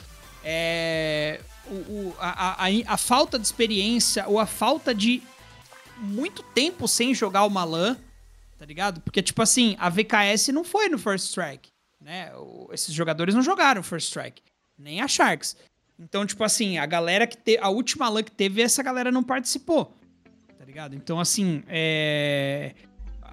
é, 0.44 1.40
o, 1.66 1.74
o 1.74 2.16
a, 2.18 2.66
a, 2.66 2.68
a, 2.86 2.96
falta 2.98 3.38
de 3.38 3.46
experiência 3.46 4.26
ou 4.28 4.38
a 4.38 4.46
falta 4.46 4.94
de 4.94 5.22
muito 5.98 6.42
tempo 6.42 6.86
sem 6.86 7.14
jogar 7.14 7.44
o 7.44 7.50
Malan, 7.50 7.96
tá 8.58 8.66
ligado? 8.66 9.00
Porque, 9.00 9.22
tipo 9.22 9.40
assim, 9.40 9.76
a 9.78 9.88
VKS 9.88 10.48
não 10.48 10.62
foi 10.62 10.90
no 10.90 10.98
First 10.98 11.28
Strike, 11.28 11.70
né? 12.00 12.32
O, 12.36 12.68
esses 12.70 12.94
jogadores 12.94 13.34
não 13.34 13.42
jogaram 13.42 13.82
First 13.82 14.08
Strike, 14.08 14.42
nem 14.78 15.00
a 15.00 15.08
Sharks. 15.08 15.56
Então, 15.98 16.26
tipo 16.26 16.44
assim, 16.44 16.78
a 16.78 16.86
galera 16.86 17.26
que 17.26 17.36
teve. 17.36 17.58
A 17.58 17.68
última 17.68 18.08
LAN 18.08 18.22
que 18.22 18.32
teve, 18.32 18.60
essa 18.60 18.82
galera 18.82 19.10
não 19.10 19.22
participou. 19.22 19.96
Tá 20.58 20.64
ligado? 20.64 20.94
Então, 20.94 21.18
assim, 21.18 21.62
é 21.68 22.74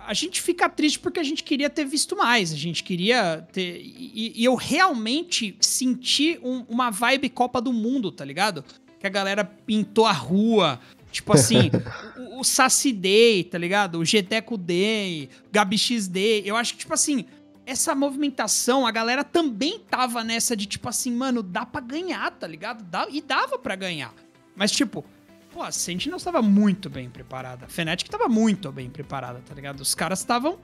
a 0.05 0.13
gente 0.13 0.41
fica 0.41 0.69
triste 0.69 0.99
porque 0.99 1.19
a 1.19 1.23
gente 1.23 1.43
queria 1.43 1.69
ter 1.69 1.85
visto 1.85 2.15
mais, 2.15 2.51
a 2.51 2.57
gente 2.57 2.83
queria 2.83 3.47
ter. 3.51 3.79
E, 3.81 4.33
e 4.35 4.43
eu 4.43 4.55
realmente 4.55 5.55
senti 5.59 6.39
um, 6.43 6.65
uma 6.67 6.89
vibe 6.89 7.29
Copa 7.29 7.61
do 7.61 7.71
Mundo, 7.71 8.11
tá 8.11 8.25
ligado? 8.25 8.63
Que 8.99 9.07
a 9.07 9.09
galera 9.09 9.43
pintou 9.43 10.05
a 10.05 10.11
rua. 10.11 10.79
Tipo 11.11 11.33
assim, 11.33 11.69
o, 12.17 12.41
o 12.41 12.43
Saci 12.43 12.91
Day, 12.91 13.43
tá 13.43 13.57
ligado? 13.57 13.99
O 13.99 14.05
Geteco 14.05 14.57
Day, 14.57 15.29
Gabi 15.51 15.77
X 15.77 16.07
Day. 16.07 16.43
Eu 16.45 16.55
acho 16.55 16.73
que, 16.73 16.79
tipo 16.79 16.93
assim, 16.93 17.25
essa 17.65 17.95
movimentação, 17.95 18.85
a 18.85 18.91
galera 18.91 19.23
também 19.23 19.79
tava 19.79 20.23
nessa 20.23 20.55
de 20.55 20.65
tipo 20.65 20.89
assim, 20.89 21.11
mano, 21.11 21.41
dá 21.41 21.65
pra 21.65 21.81
ganhar, 21.81 22.31
tá 22.31 22.47
ligado? 22.47 22.83
Dá, 22.83 23.07
e 23.09 23.21
dava 23.21 23.57
para 23.57 23.75
ganhar. 23.75 24.13
Mas, 24.55 24.71
tipo, 24.71 25.05
Pô, 25.53 25.61
a 25.61 25.71
Sentinel 25.71 26.17
estava 26.17 26.41
muito 26.41 26.89
bem 26.89 27.07
preparada. 27.07 27.67
A 27.67 27.69
Fnatic 27.69 28.07
estava 28.07 28.27
muito 28.27 28.71
bem 28.71 28.89
preparada, 28.89 29.39
tá 29.47 29.53
ligado? 29.53 29.81
Os 29.81 29.93
caras 29.93 30.19
estavam. 30.19 30.57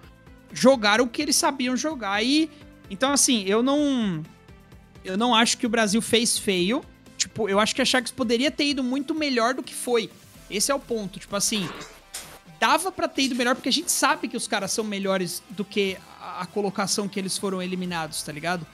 Jogaram 0.51 1.05
o 1.05 1.07
que 1.07 1.21
eles 1.21 1.35
sabiam 1.35 1.77
jogar. 1.77 2.23
E. 2.23 2.49
Então, 2.89 3.13
assim, 3.13 3.43
eu 3.43 3.61
não. 3.61 4.23
Eu 5.05 5.15
não 5.15 5.35
acho 5.35 5.59
que 5.59 5.67
o 5.67 5.69
Brasil 5.69 6.01
fez 6.01 6.39
feio. 6.39 6.83
Tipo, 7.17 7.47
eu 7.47 7.59
acho 7.59 7.75
que 7.75 7.83
a 7.83 7.85
Sharks 7.85 8.11
poderia 8.11 8.49
ter 8.49 8.65
ido 8.65 8.83
muito 8.83 9.13
melhor 9.13 9.53
do 9.53 9.61
que 9.61 9.75
foi. 9.75 10.09
Esse 10.49 10.71
é 10.71 10.75
o 10.75 10.79
ponto. 10.79 11.19
Tipo 11.19 11.35
assim. 11.35 11.69
Dava 12.59 12.91
para 12.91 13.07
ter 13.07 13.23
ido 13.23 13.35
melhor, 13.35 13.53
porque 13.55 13.69
a 13.69 13.71
gente 13.73 13.91
sabe 13.91 14.27
que 14.27 14.35
os 14.35 14.47
caras 14.47 14.71
são 14.71 14.83
melhores 14.83 15.43
do 15.51 15.63
que 15.63 15.97
a, 16.21 16.45
colocação 16.45 17.07
que 17.07 17.19
eles 17.19 17.37
foram 17.37 17.61
eliminados, 17.61 18.21
tá 18.23 18.31
ligado? 18.31 18.65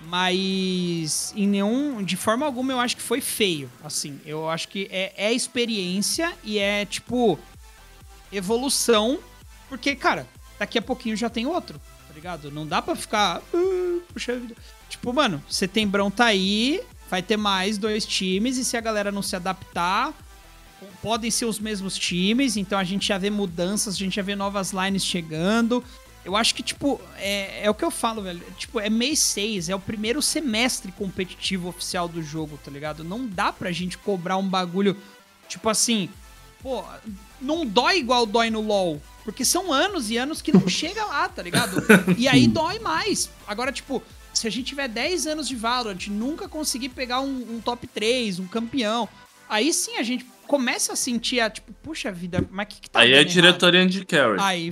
Mas 0.00 1.32
em 1.36 1.46
nenhum. 1.46 2.02
De 2.02 2.16
forma 2.16 2.46
alguma 2.46 2.72
eu 2.72 2.80
acho 2.80 2.96
que 2.96 3.02
foi 3.02 3.20
feio. 3.20 3.70
Assim, 3.82 4.20
eu 4.24 4.48
acho 4.48 4.68
que 4.68 4.88
é, 4.90 5.12
é 5.16 5.32
experiência 5.32 6.32
e 6.44 6.58
é 6.58 6.84
tipo. 6.84 7.38
Evolução. 8.30 9.18
Porque, 9.68 9.94
cara, 9.94 10.26
daqui 10.58 10.78
a 10.78 10.82
pouquinho 10.82 11.16
já 11.16 11.28
tem 11.28 11.46
outro, 11.46 11.80
tá 12.06 12.14
ligado? 12.14 12.50
Não 12.50 12.66
dá 12.66 12.80
pra 12.80 12.94
ficar. 12.94 13.42
Uh, 13.52 14.02
puxa 14.12 14.36
vida. 14.36 14.54
Tipo, 14.88 15.12
mano, 15.12 15.42
Setembrão 15.48 16.10
tá 16.10 16.26
aí. 16.26 16.80
Vai 17.10 17.22
ter 17.22 17.36
mais 17.36 17.78
dois 17.78 18.04
times. 18.06 18.56
E 18.58 18.64
se 18.64 18.76
a 18.76 18.80
galera 18.80 19.10
não 19.10 19.22
se 19.22 19.34
adaptar. 19.34 20.12
Podem 21.02 21.28
ser 21.28 21.44
os 21.44 21.58
mesmos 21.58 21.98
times, 21.98 22.56
então 22.56 22.78
a 22.78 22.84
gente 22.84 23.08
já 23.08 23.18
vê 23.18 23.30
mudanças, 23.30 23.94
a 23.94 23.98
gente 23.98 24.14
já 24.14 24.22
vê 24.22 24.36
novas 24.36 24.70
lines 24.70 25.04
chegando. 25.04 25.82
Eu 26.28 26.36
acho 26.36 26.54
que, 26.54 26.62
tipo, 26.62 27.00
é, 27.16 27.64
é 27.64 27.70
o 27.70 27.74
que 27.74 27.82
eu 27.82 27.90
falo, 27.90 28.20
velho. 28.20 28.42
Tipo, 28.58 28.78
é 28.78 28.90
mês 28.90 29.18
6, 29.18 29.70
é 29.70 29.74
o 29.74 29.80
primeiro 29.80 30.20
semestre 30.20 30.92
competitivo 30.92 31.70
oficial 31.70 32.06
do 32.06 32.22
jogo, 32.22 32.60
tá 32.62 32.70
ligado? 32.70 33.02
Não 33.02 33.26
dá 33.26 33.50
pra 33.50 33.72
gente 33.72 33.96
cobrar 33.96 34.36
um 34.36 34.46
bagulho, 34.46 34.94
tipo 35.48 35.70
assim, 35.70 36.10
pô, 36.62 36.84
não 37.40 37.64
dói 37.64 38.00
igual 38.00 38.26
dói 38.26 38.50
no 38.50 38.60
LoL. 38.60 39.00
Porque 39.24 39.42
são 39.42 39.72
anos 39.72 40.10
e 40.10 40.18
anos 40.18 40.42
que 40.42 40.52
não 40.52 40.68
chega 40.68 41.02
lá, 41.06 41.26
tá 41.30 41.42
ligado? 41.42 41.82
E 42.18 42.28
aí 42.28 42.46
dói 42.46 42.78
mais. 42.78 43.30
Agora, 43.46 43.72
tipo, 43.72 44.02
se 44.34 44.46
a 44.46 44.50
gente 44.50 44.66
tiver 44.66 44.86
10 44.86 45.26
anos 45.28 45.48
de 45.48 45.56
Valorant, 45.56 46.08
nunca 46.08 46.46
conseguir 46.46 46.90
pegar 46.90 47.20
um, 47.20 47.56
um 47.56 47.58
top 47.58 47.86
3, 47.86 48.38
um 48.38 48.46
campeão, 48.46 49.08
aí 49.48 49.72
sim 49.72 49.96
a 49.96 50.02
gente 50.02 50.26
começa 50.48 50.94
a 50.94 50.96
sentir 50.96 51.40
a, 51.40 51.50
tipo, 51.50 51.72
puxa 51.74 52.10
vida, 52.10 52.44
mas 52.50 52.64
o 52.64 52.68
que, 52.70 52.80
que 52.80 52.90
tá 52.90 53.00
Aí 53.00 53.12
é 53.12 53.22
diretoria 53.22 53.86
de 53.86 54.04
Carry. 54.04 54.38
Aí, 54.40 54.70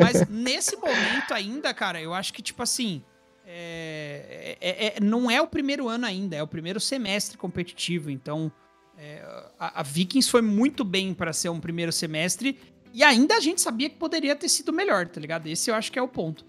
mas 0.00 0.26
nesse 0.28 0.76
momento 0.76 1.34
ainda, 1.34 1.74
cara, 1.74 2.00
eu 2.00 2.14
acho 2.14 2.32
que, 2.32 2.40
tipo 2.40 2.62
assim, 2.62 3.02
é, 3.44 4.56
é, 4.60 4.86
é, 4.86 5.00
não 5.00 5.28
é 5.28 5.42
o 5.42 5.48
primeiro 5.48 5.88
ano 5.88 6.06
ainda, 6.06 6.36
é 6.36 6.42
o 6.42 6.46
primeiro 6.46 6.78
semestre 6.78 7.36
competitivo, 7.36 8.08
então 8.08 8.50
é, 8.96 9.20
a, 9.58 9.80
a, 9.80 9.82
Vikings 9.82 10.30
foi 10.30 10.40
muito 10.40 10.84
bem 10.84 11.12
para 11.12 11.32
ser 11.32 11.48
um 11.48 11.58
primeiro 11.58 11.90
semestre 11.90 12.56
e 12.94 13.02
ainda 13.02 13.36
a 13.36 13.40
gente 13.40 13.60
sabia 13.60 13.90
que 13.90 13.96
poderia 13.96 14.36
ter 14.36 14.48
sido 14.48 14.72
melhor, 14.72 15.08
tá 15.08 15.20
ligado? 15.20 15.48
Esse 15.48 15.70
eu 15.70 15.74
acho 15.74 15.90
que 15.90 15.98
é 15.98 16.02
o 16.02 16.08
ponto. 16.08 16.46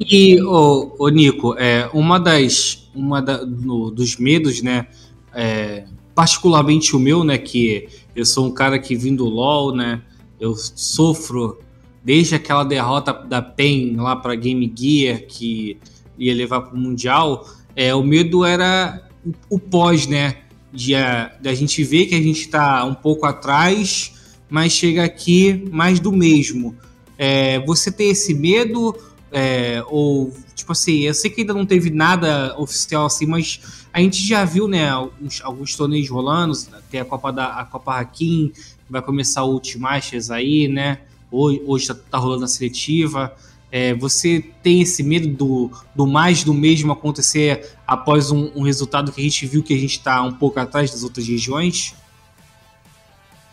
E, 0.00 0.42
ô, 0.42 0.96
ô 0.98 1.08
Nico, 1.08 1.54
é, 1.56 1.88
uma 1.94 2.18
das, 2.18 2.90
uma 2.94 3.22
da, 3.22 3.46
no, 3.46 3.90
dos 3.90 4.16
medos, 4.16 4.60
né, 4.60 4.88
é, 5.32 5.86
particularmente 6.16 6.96
o 6.96 6.98
meu, 6.98 7.22
né, 7.22 7.36
que 7.36 7.88
eu 8.16 8.24
sou 8.24 8.46
um 8.46 8.50
cara 8.50 8.78
que 8.78 8.96
vim 8.96 9.14
do 9.14 9.26
LoL, 9.26 9.76
né, 9.76 10.00
eu 10.40 10.56
sofro 10.56 11.60
desde 12.02 12.34
aquela 12.34 12.64
derrota 12.64 13.12
da 13.12 13.42
PEN 13.42 13.96
lá 13.96 14.16
para 14.16 14.34
Game 14.34 14.72
Gear 14.74 15.20
que 15.28 15.78
ia 16.18 16.34
levar 16.34 16.62
para 16.62 16.74
o 16.74 16.78
Mundial, 16.78 17.46
é, 17.76 17.94
o 17.94 18.02
medo 18.02 18.46
era 18.46 19.06
o, 19.50 19.58
pós, 19.58 20.06
né, 20.06 20.38
de 20.72 20.94
a, 20.94 21.36
de 21.38 21.50
a 21.50 21.54
gente 21.54 21.84
ver 21.84 22.06
que 22.06 22.14
a 22.14 22.22
gente 22.22 22.40
está 22.40 22.82
um 22.86 22.94
pouco 22.94 23.26
atrás, 23.26 24.14
mas 24.48 24.72
chega 24.72 25.04
aqui 25.04 25.68
mais 25.70 26.00
do 26.00 26.10
mesmo. 26.10 26.74
É, 27.18 27.60
você 27.66 27.92
tem 27.92 28.08
esse 28.08 28.32
medo 28.32 28.96
é, 29.30 29.84
ou 29.88 30.32
tipo 30.54 30.72
assim, 30.72 31.00
eu 31.00 31.12
sei 31.12 31.30
que 31.30 31.42
ainda 31.42 31.52
não 31.52 31.66
teve 31.66 31.90
nada 31.90 32.58
oficial 32.58 33.04
assim, 33.04 33.26
mas 33.26 33.60
a 33.96 34.00
gente 34.00 34.22
já 34.26 34.44
viu, 34.44 34.68
né, 34.68 34.90
alguns, 34.90 35.40
alguns 35.42 35.74
torneios 35.74 36.10
rolando, 36.10 36.52
tem 36.90 37.00
a 37.00 37.04
Copa 37.06 37.32
da 37.32 37.46
a 37.46 37.64
Copa 37.64 37.98
Hakim, 37.98 38.52
vai 38.90 39.00
começar 39.00 39.42
o 39.42 39.54
Ultimasters 39.54 40.30
aí, 40.30 40.68
né? 40.68 40.98
Hoje, 41.30 41.62
hoje 41.64 41.86
tá, 41.86 41.94
tá 41.94 42.18
rolando 42.18 42.44
a 42.44 42.46
seletiva. 42.46 43.34
É, 43.72 43.94
você 43.94 44.44
tem 44.62 44.82
esse 44.82 45.02
medo 45.02 45.28
do, 45.28 45.70
do 45.94 46.06
mais 46.06 46.44
do 46.44 46.52
mesmo 46.52 46.92
acontecer 46.92 47.70
após 47.86 48.30
um, 48.30 48.50
um 48.54 48.60
resultado 48.60 49.10
que 49.10 49.20
a 49.22 49.24
gente 49.24 49.46
viu 49.46 49.62
que 49.62 49.72
a 49.72 49.78
gente 49.78 49.92
está 49.92 50.22
um 50.22 50.32
pouco 50.34 50.60
atrás 50.60 50.90
das 50.90 51.02
outras 51.02 51.26
regiões? 51.26 51.94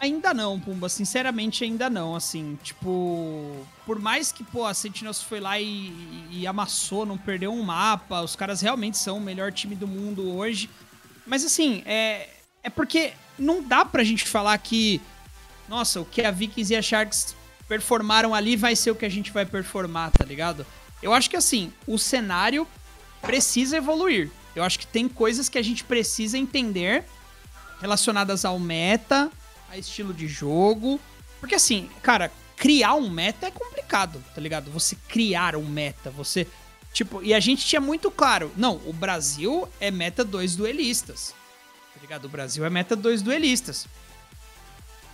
Ainda 0.04 0.34
não, 0.34 0.60
Pumba. 0.60 0.90
Sinceramente, 0.90 1.64
ainda 1.64 1.90
não. 1.90 2.14
Assim, 2.14 2.60
tipo. 2.62 3.66
Por 3.86 4.00
mais 4.00 4.34
que, 4.34 4.44
pô, 4.44 4.66
a 4.66 4.74
Sentinels 4.74 5.24
foi 5.24 5.40
lá 5.40 5.58
e, 5.58 5.94
e, 6.30 6.46
amassou, 6.46 7.06
não 7.06 7.18
perdeu 7.18 7.54
um 7.54 7.64
mapa. 7.64 8.20
Os 8.20 8.36
caras 8.36 8.60
realmente 8.60 8.98
são 8.98 9.16
o 9.16 9.22
melhor 9.22 9.54
time 9.54 9.78
do 9.78 9.88
mundo 9.88 10.30
hoje. 10.36 10.70
Mas, 11.26 11.46
assim, 11.46 11.84
é. 11.86 12.30
É 12.62 12.70
porque 12.70 13.14
não 13.40 13.64
dá 13.64 13.86
pra 13.86 14.04
gente 14.04 14.26
falar 14.26 14.58
que. 14.58 15.00
Nossa, 15.70 16.02
o 16.02 16.06
que 16.06 16.22
a 16.22 16.32
Vikings 16.32 16.74
e 16.74 16.76
a 16.76 16.82
Sharks 16.82 17.34
performaram 17.66 18.36
ali 18.36 18.58
vai 18.58 18.76
ser 18.76 18.92
o 18.92 18.96
que 18.96 19.06
a 19.06 19.10
gente 19.10 19.32
vai 19.32 19.46
performar, 19.46 20.12
tá 20.12 20.26
ligado? 20.26 20.66
Eu 21.02 21.14
acho 21.14 21.30
que, 21.30 21.38
assim, 21.38 21.72
o 21.88 21.98
cenário 21.98 22.68
precisa 23.22 23.78
evoluir. 23.78 24.30
Eu 24.54 24.66
acho 24.66 24.78
que 24.78 24.86
tem 24.86 25.08
coisas 25.08 25.48
que 25.48 25.58
a 25.58 25.62
gente 25.62 25.82
precisa 25.86 26.38
entender 26.38 27.06
relacionadas 27.80 28.44
ao 28.44 28.60
meta, 28.60 29.32
a 29.74 29.78
estilo 29.78 30.14
de 30.14 30.28
jogo. 30.28 31.00
Porque 31.40 31.56
assim, 31.56 31.90
cara, 32.02 32.32
criar 32.56 32.94
um 32.94 33.10
meta 33.10 33.48
é 33.48 33.52
complicado, 33.52 34.24
tá 34.34 34.40
ligado? 34.40 34.72
Você 34.72 34.96
criar 35.08 35.56
um 35.56 35.66
meta, 35.66 36.10
você. 36.10 36.48
Tipo, 36.94 37.24
e 37.24 37.34
a 37.34 37.40
gente 37.40 37.66
tinha 37.66 37.82
muito 37.82 38.12
claro, 38.12 38.52
não, 38.56 38.80
o 38.86 38.94
Brasil 38.94 39.68
é 39.80 39.90
meta 39.90 40.24
dois 40.24 40.56
duelistas. 40.56 41.34
Tá 41.94 42.02
ligado? 42.02 42.26
O 42.26 42.30
Brasil 42.30 42.64
é 42.64 42.70
meta 42.70 42.96
dois 42.96 43.22
duelistas. 43.22 43.88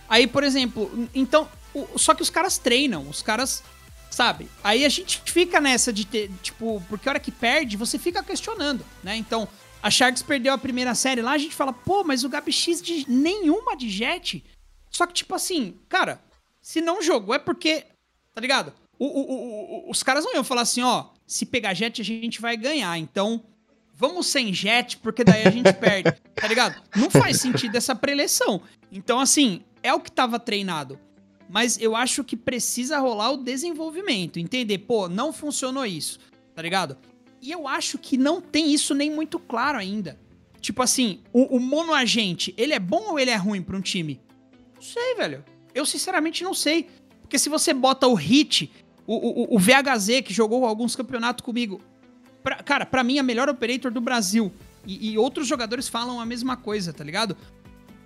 Aí, 0.08 0.26
por 0.26 0.44
exemplo, 0.44 1.08
então. 1.14 1.48
O, 1.72 1.98
só 1.98 2.14
que 2.14 2.22
os 2.22 2.30
caras 2.30 2.58
treinam, 2.58 3.08
os 3.08 3.22
caras. 3.22 3.62
Sabe? 4.10 4.50
Aí 4.64 4.84
a 4.84 4.88
gente 4.88 5.22
fica 5.24 5.60
nessa 5.60 5.92
de 5.92 6.04
ter. 6.04 6.30
Tipo, 6.42 6.82
porque 6.88 7.08
a 7.08 7.12
hora 7.12 7.20
que 7.20 7.30
perde, 7.30 7.76
você 7.76 7.96
fica 7.96 8.22
questionando, 8.24 8.84
né? 9.04 9.16
Então, 9.16 9.48
a 9.82 9.90
Sharks 9.90 10.22
perdeu 10.22 10.52
a 10.52 10.58
primeira 10.58 10.94
série 10.94 11.22
lá, 11.22 11.32
a 11.32 11.38
gente 11.38 11.54
fala, 11.54 11.72
pô, 11.72 12.04
mas 12.04 12.22
o 12.22 12.28
Gabi 12.28 12.52
X 12.52 12.82
de 12.82 13.08
nenhuma 13.08 13.76
de 13.76 13.88
Jet. 13.88 14.44
Só 14.90 15.06
que, 15.06 15.14
tipo 15.14 15.34
assim, 15.34 15.78
cara, 15.88 16.20
Se 16.60 16.80
não 16.80 17.02
jogou 17.02 17.34
é 17.34 17.38
porque, 17.38 17.86
tá 18.34 18.40
ligado? 18.40 18.74
O, 18.98 19.06
o, 19.06 19.86
o, 19.86 19.90
os 19.90 20.02
caras 20.02 20.24
não 20.24 20.34
iam 20.34 20.44
falar 20.44 20.60
assim, 20.62 20.82
ó, 20.82 21.06
se 21.26 21.46
pegar 21.46 21.72
jet 21.72 22.02
a 22.02 22.04
gente 22.04 22.38
vai 22.40 22.54
ganhar, 22.54 22.98
então 22.98 23.42
vamos 23.94 24.26
sem 24.26 24.52
jet 24.52 24.98
porque 24.98 25.24
daí 25.24 25.46
a 25.46 25.50
gente 25.50 25.72
perde, 25.72 26.12
tá 26.36 26.46
ligado? 26.46 26.82
Não 26.94 27.08
faz 27.08 27.40
sentido 27.40 27.76
essa 27.76 27.94
preleção. 27.94 28.60
Então, 28.92 29.18
assim, 29.18 29.62
é 29.82 29.94
o 29.94 30.00
que 30.00 30.12
tava 30.12 30.38
treinado. 30.38 30.98
Mas 31.48 31.80
eu 31.80 31.96
acho 31.96 32.22
que 32.22 32.36
precisa 32.36 32.98
rolar 32.98 33.32
o 33.32 33.36
desenvolvimento, 33.38 34.38
entender, 34.38 34.78
pô, 34.78 35.08
não 35.08 35.32
funcionou 35.32 35.84
isso, 35.84 36.20
tá 36.54 36.62
ligado? 36.62 36.96
E 37.42 37.50
eu 37.50 37.66
acho 37.66 37.98
que 37.98 38.16
não 38.16 38.40
tem 38.40 38.72
isso 38.72 38.94
nem 38.94 39.10
muito 39.10 39.38
claro 39.38 39.78
ainda. 39.78 40.18
Tipo 40.60 40.82
assim, 40.82 41.20
o, 41.32 41.56
o 41.56 41.60
monoagente, 41.60 42.54
ele 42.56 42.72
é 42.74 42.78
bom 42.78 43.10
ou 43.10 43.18
ele 43.18 43.30
é 43.30 43.36
ruim 43.36 43.62
pra 43.62 43.76
um 43.76 43.80
time? 43.80 44.20
Não 44.80 44.86
sei, 44.86 45.14
velho. 45.14 45.44
Eu 45.74 45.84
sinceramente 45.84 46.42
não 46.42 46.54
sei. 46.54 46.88
Porque 47.20 47.38
se 47.38 47.50
você 47.50 47.74
bota 47.74 48.06
o 48.06 48.14
Hit, 48.14 48.72
o, 49.06 49.14
o, 49.14 49.56
o 49.56 49.58
VHZ, 49.58 50.22
que 50.24 50.32
jogou 50.32 50.64
alguns 50.64 50.96
campeonatos 50.96 51.44
comigo, 51.44 51.82
pra, 52.42 52.56
cara, 52.56 52.86
pra 52.86 53.04
mim, 53.04 53.18
é 53.18 53.22
melhor 53.22 53.46
operator 53.50 53.90
do 53.90 54.00
Brasil. 54.00 54.50
E, 54.86 55.10
e, 55.10 55.18
outros 55.18 55.46
jogadores 55.46 55.86
falam 55.86 56.18
a 56.18 56.24
mesma 56.24 56.56
coisa, 56.56 56.94
tá 56.94 57.04
ligado? 57.04 57.36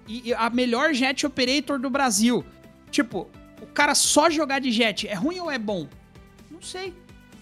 E, 0.08 0.30
e, 0.30 0.34
a 0.34 0.50
melhor 0.50 0.92
jet 0.92 1.24
operator 1.24 1.78
do 1.78 1.88
Brasil. 1.88 2.44
Tipo, 2.90 3.30
o 3.62 3.66
cara 3.66 3.94
só 3.94 4.28
jogar 4.28 4.58
de 4.58 4.72
jet 4.72 5.06
é 5.06 5.14
ruim 5.14 5.38
ou 5.38 5.48
é 5.48 5.58
bom? 5.58 5.88
Não 6.50 6.60
sei. 6.60 6.92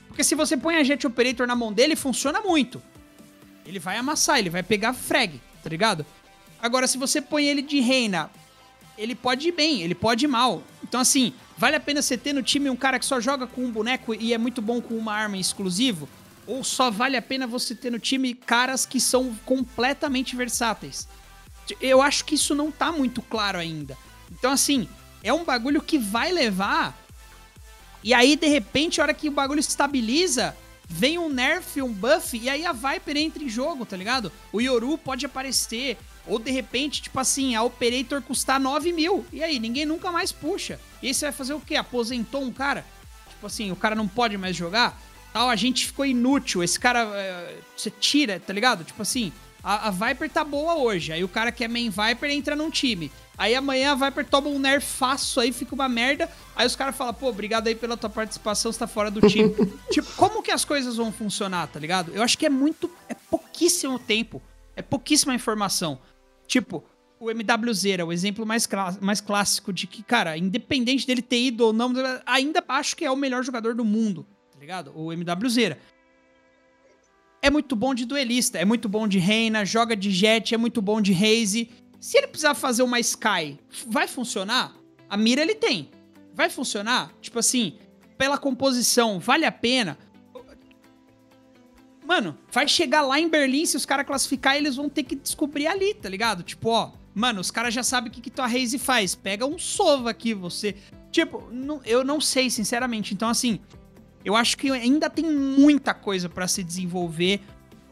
Porque 0.09 0.23
se 0.23 0.35
você 0.35 0.59
põe 0.59 0.77
a 0.77 0.85
jet 0.85 1.07
operator 1.07 1.47
na 1.47 1.57
mão 1.57 1.73
dele, 1.73 1.97
funciona 1.97 2.43
muito. 2.43 2.83
Ele 3.65 3.79
vai 3.79 3.97
amassar, 3.97 4.39
ele 4.39 4.51
vai 4.51 4.63
pegar 4.63 4.93
frag, 4.93 5.41
tá 5.63 5.71
ligado? 5.71 6.05
Agora, 6.61 6.87
se 6.87 6.99
você 6.99 7.23
põe 7.23 7.47
ele 7.47 7.63
de 7.63 7.81
reina, 7.81 8.31
ele 9.03 9.15
pode 9.15 9.49
ir 9.49 9.53
bem, 9.53 9.83
ele 9.83 9.95
pode 9.95 10.25
ir 10.25 10.29
mal. 10.29 10.63
Então, 10.85 11.01
assim, 11.01 11.33
vale 11.59 11.75
a 11.75 11.81
pena 11.81 12.01
você 12.01 12.17
ter 12.17 12.33
no 12.33 12.43
time 12.43 12.71
um 12.71 12.77
cara 12.77 12.99
que 12.99 13.05
só 13.05 13.21
joga 13.21 13.47
com 13.47 13.65
um 13.65 13.71
boneco 13.71 14.15
e 14.15 14.33
é 14.33 14.39
muito 14.39 14.63
bom 14.63 14.81
com 14.81 14.95
uma 14.95 15.13
arma 15.13 15.37
exclusivo? 15.37 16.09
Ou 16.47 16.63
só 16.63 16.91
vale 16.91 17.17
a 17.17 17.23
pena 17.23 17.47
você 17.47 17.75
ter 17.75 17.91
no 17.91 17.99
time 17.99 18.35
caras 18.35 18.87
que 18.87 19.01
são 19.01 19.35
completamente 19.45 20.37
versáteis? 20.37 21.09
Eu 21.81 22.01
acho 22.01 22.25
que 22.25 22.35
isso 22.35 22.55
não 22.55 22.71
tá 22.71 22.93
muito 22.93 23.23
claro 23.23 23.59
ainda. 23.59 23.97
Então, 24.31 24.53
assim, 24.53 24.89
é 25.23 25.33
um 25.33 25.45
bagulho 25.45 25.81
que 25.81 25.99
vai 25.99 26.33
levar. 26.33 26.97
E 28.05 28.13
aí, 28.13 28.37
de 28.37 28.47
repente, 28.47 29.01
a 29.01 29.05
hora 29.05 29.15
que 29.15 29.29
o 29.29 29.33
bagulho 29.33 29.61
estabiliza, 29.61 30.57
vem 30.89 31.19
um 31.19 31.29
nerf, 31.29 31.81
um 31.81 31.93
buff, 31.93 32.37
e 32.37 32.49
aí 32.51 32.67
a 32.67 32.73
Viper 32.73 33.17
entra 33.17 33.43
em 33.43 33.49
jogo, 33.49 33.87
tá 33.87 33.97
ligado? 33.97 34.31
O 34.53 34.61
Yoru 34.61 34.99
pode 34.99 35.25
aparecer, 35.25 35.97
ou 36.27 36.39
de 36.39 36.51
repente, 36.51 37.03
tipo 37.03 37.19
assim, 37.19 37.55
a 37.55 37.63
Operator 37.63 38.23
custar 38.23 38.61
9 38.61 38.93
mil, 38.93 39.27
e 39.33 39.43
aí 39.43 39.59
ninguém 39.59 39.85
nunca 39.85 40.11
mais 40.13 40.33
puxa. 40.33 40.79
E 41.03 41.09
aí 41.09 41.15
você 41.15 41.27
vai 41.27 41.33
fazer 41.33 41.55
o 41.55 41.61
quê? 41.61 41.77
Aposentou 41.77 42.43
um 42.43 42.53
cara? 42.53 42.85
Tipo 43.29 43.47
assim, 43.47 43.71
o 43.73 43.77
cara 43.77 43.95
não 43.95 44.07
pode 44.07 44.37
mais 44.39 44.55
jogar? 44.55 45.01
Tal, 45.33 45.49
a 45.49 45.57
gente 45.57 45.87
ficou 45.87 46.05
inútil, 46.05 46.63
esse 46.63 46.79
cara, 46.79 47.01
é, 47.15 47.57
você 47.77 47.91
tira, 47.91 48.39
tá 48.39 48.53
ligado? 48.53 48.85
Tipo 48.85 49.03
assim, 49.03 49.33
a, 49.63 49.89
a 49.89 49.91
Viper 49.91 50.29
tá 50.29 50.45
boa 50.45 50.77
hoje, 50.77 51.13
aí 51.13 51.25
o 51.25 51.29
cara 51.29 51.51
que 51.51 51.65
é 51.65 51.69
main 51.69 51.91
Viper 51.91 52.31
entra 52.31 52.55
num 52.55 52.71
time. 52.71 53.11
Aí 53.39 53.55
amanhã 53.55 53.93
a 53.93 53.95
Viper 53.95 54.27
toma 54.27 54.49
um 54.49 54.59
nerfaço 54.59 55.41
aí, 55.41 55.53
fica 55.53 55.75
uma 55.75 55.89
merda. 55.89 56.29
Aí 56.55 56.67
os 56.67 56.77
caras 56.77 56.95
falam, 56.95 57.15
pô, 57.15 57.29
obrigado 57.29 57.67
aí 57.67 57.75
pela 57.75 57.97
tua 57.97 58.11
participação, 58.11 58.71
você 58.71 58.79
tá 58.79 58.87
fora 58.87 59.11
do 59.11 59.27
time. 59.27 59.55
tipo, 59.91 60.13
como 60.17 60.43
que 60.43 60.51
as 60.51 60.65
coisas 60.65 60.97
vão 60.97 61.11
funcionar, 61.11 61.67
tá 61.69 61.81
ligado? 61.81 62.13
Eu 62.15 62.23
acho 62.23 62.37
que 62.37 62.47
é 62.47 62.51
muito. 62.51 62.91
É 63.09 63.15
pouquíssimo 63.15 63.99
tempo. 63.99 64.43
É 64.77 64.83
pouquíssima 64.83 65.35
informação. 65.35 65.99
Tipo, 66.53 66.85
o 67.19 67.31
MWZ 67.31 68.05
o 68.07 68.13
exemplo 68.13 68.45
mais, 68.45 68.69
mais 69.01 69.23
clássico 69.23 69.73
de 69.73 69.87
que, 69.87 70.03
cara, 70.03 70.37
independente 70.37 71.07
dele 71.07 71.23
ter 71.23 71.41
ido 71.41 71.65
ou 71.65 71.73
não, 71.73 71.91
ainda 72.27 72.63
acho 72.69 72.95
que 72.95 73.07
é 73.07 73.11
o 73.11 73.17
melhor 73.17 73.43
jogador 73.43 73.75
do 73.75 73.87
mundo, 73.87 74.27
tá 74.53 74.59
ligado? 74.59 74.93
O 74.95 75.11
MWZ 75.11 75.79
É 77.41 77.49
muito 77.49 77.75
bom 77.75 77.95
de 77.95 78.05
duelista, 78.05 78.59
é 78.59 78.67
muito 78.67 78.87
bom 78.87 79.09
de 79.09 79.19
reina, 79.19 79.65
joga 79.65 79.97
de 79.97 80.11
jet, 80.11 80.55
é 80.55 80.59
muito 80.59 80.83
bom 80.83 81.01
de 81.01 81.15
raze. 81.15 81.71
Se 81.99 82.19
ele 82.19 82.27
precisar 82.27 82.55
fazer 82.55 82.83
uma 82.83 83.01
Sky, 83.01 83.59
vai 83.87 84.07
funcionar? 84.07 84.77
A 85.09 85.17
mira 85.17 85.41
ele 85.41 85.55
tem. 85.55 85.91
Vai 86.35 86.51
funcionar? 86.51 87.15
Tipo 87.23 87.39
assim, 87.39 87.79
pela 88.19 88.37
composição, 88.37 89.19
vale 89.19 89.47
a 89.47 89.53
pena? 89.53 89.97
Mano, 92.13 92.37
vai 92.53 92.69
chegar 92.69 93.01
lá 93.01 93.19
em 93.19 93.27
Berlim, 93.27 93.65
se 93.65 93.75
os 93.75 93.87
caras 93.87 94.07
classificar, 94.07 94.55
eles 94.55 94.77
vão 94.77 94.87
ter 94.87 95.03
que 95.03 95.17
descobrir 95.17 95.67
ali, 95.67 95.95
tá 95.95 96.11
ligado? 96.11 96.43
Tipo, 96.43 96.69
ó, 96.69 96.93
mano, 97.15 97.41
os 97.41 97.51
caras 97.51 97.73
já 97.73 97.83
sabem 97.83 98.11
o 98.11 98.13
que, 98.13 98.21
que 98.21 98.29
tua 98.29 98.47
Raze 98.47 98.79
faz. 98.79 99.15
Pega 99.15 99.47
um 99.47 99.59
sova 99.59 100.11
aqui, 100.11 100.35
você. 100.35 100.77
Tipo, 101.11 101.49
não, 101.51 101.81
eu 101.87 102.05
não 102.05 102.21
sei, 102.21 102.51
sinceramente. 102.51 103.15
Então, 103.15 103.31
assim, 103.31 103.59
eu 104.23 104.37
acho 104.37 104.59
que 104.59 104.71
ainda 104.71 105.09
tem 105.09 105.25
muita 105.25 105.95
coisa 105.95 106.29
para 106.29 106.47
se 106.47 106.63
desenvolver 106.63 107.41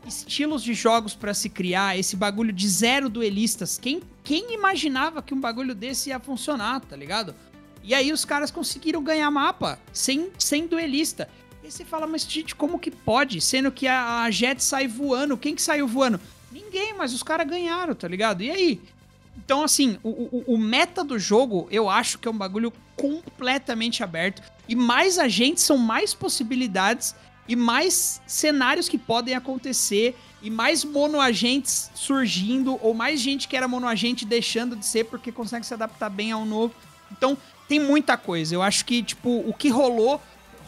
estilos 0.06 0.62
de 0.62 0.74
jogos 0.74 1.14
para 1.14 1.32
se 1.32 1.48
criar, 1.48 1.98
esse 1.98 2.14
bagulho 2.14 2.52
de 2.52 2.68
zero 2.68 3.08
duelistas. 3.08 3.78
Quem, 3.78 4.02
quem 4.22 4.52
imaginava 4.52 5.22
que 5.22 5.32
um 5.32 5.40
bagulho 5.40 5.74
desse 5.74 6.10
ia 6.10 6.20
funcionar, 6.20 6.80
tá 6.80 6.94
ligado? 6.94 7.34
E 7.82 7.94
aí 7.94 8.12
os 8.12 8.26
caras 8.26 8.50
conseguiram 8.50 9.02
ganhar 9.02 9.30
mapa 9.30 9.78
sem, 9.94 10.30
sem 10.38 10.66
duelista. 10.66 11.26
E 11.70 11.72
você 11.72 11.84
fala, 11.84 12.04
mas 12.04 12.22
gente, 12.22 12.52
como 12.52 12.80
que 12.80 12.90
pode? 12.90 13.40
Sendo 13.40 13.70
que 13.70 13.86
a, 13.86 14.24
a 14.24 14.30
Jet 14.32 14.60
sai 14.60 14.88
voando. 14.88 15.36
Quem 15.36 15.54
que 15.54 15.62
saiu 15.62 15.86
voando? 15.86 16.20
Ninguém, 16.50 16.94
mas 16.94 17.14
os 17.14 17.22
caras 17.22 17.46
ganharam, 17.46 17.94
tá 17.94 18.08
ligado? 18.08 18.42
E 18.42 18.50
aí? 18.50 18.80
Então, 19.36 19.62
assim, 19.62 19.96
o, 20.02 20.08
o, 20.08 20.44
o, 20.48 20.58
meta 20.58 21.04
do 21.04 21.16
jogo, 21.16 21.68
eu 21.70 21.88
acho 21.88 22.18
que 22.18 22.26
é 22.26 22.30
um 22.30 22.36
bagulho 22.36 22.72
completamente 22.96 24.02
aberto. 24.02 24.42
E 24.68 24.74
mais 24.74 25.16
agentes 25.16 25.62
são 25.62 25.78
mais 25.78 26.12
possibilidades 26.12 27.14
e 27.46 27.54
mais 27.54 28.20
cenários 28.26 28.88
que 28.88 28.98
podem 28.98 29.36
acontecer 29.36 30.18
e 30.42 30.50
mais 30.50 30.84
monoagentes 30.84 31.88
surgindo 31.94 32.80
ou 32.82 32.92
mais 32.94 33.20
gente 33.20 33.46
que 33.46 33.56
era 33.56 33.68
monoagente 33.68 34.24
deixando 34.24 34.74
de 34.74 34.84
ser 34.84 35.04
porque 35.04 35.30
consegue 35.30 35.64
se 35.64 35.72
adaptar 35.72 36.10
bem 36.10 36.32
ao 36.32 36.44
novo. 36.44 36.74
Então, 37.12 37.38
tem 37.68 37.78
muita 37.78 38.16
coisa. 38.16 38.52
Eu 38.52 38.62
acho 38.62 38.84
que, 38.84 39.00
tipo, 39.00 39.44
o 39.46 39.54
que 39.54 39.68
rolou, 39.68 40.20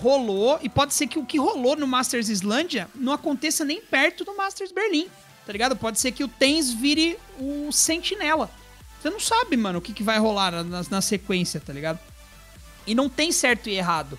rolou 0.02 0.58
e 0.60 0.68
pode 0.68 0.92
ser 0.92 1.06
que 1.06 1.18
o 1.18 1.24
que 1.24 1.38
rolou 1.38 1.76
no 1.76 1.86
Masters 1.86 2.28
Islândia 2.28 2.88
não 2.92 3.12
aconteça 3.12 3.64
nem 3.64 3.80
perto 3.80 4.24
do 4.24 4.36
Masters 4.36 4.72
Berlim, 4.72 5.06
tá 5.46 5.52
ligado? 5.52 5.76
Pode 5.76 6.00
ser 6.00 6.10
que 6.10 6.24
o 6.24 6.28
Tens 6.28 6.72
vire 6.72 7.16
o 7.38 7.70
Sentinela. 7.70 8.50
Você 9.00 9.08
não 9.08 9.20
sabe, 9.20 9.56
mano, 9.56 9.78
o 9.78 9.82
que, 9.82 9.92
que 9.92 10.02
vai 10.02 10.18
rolar 10.18 10.50
na, 10.64 10.82
na 10.90 11.00
sequência, 11.00 11.60
tá 11.60 11.72
ligado? 11.72 12.00
E 12.84 12.94
não 12.94 13.08
tem 13.08 13.30
certo 13.30 13.68
e 13.68 13.74
errado. 13.74 14.18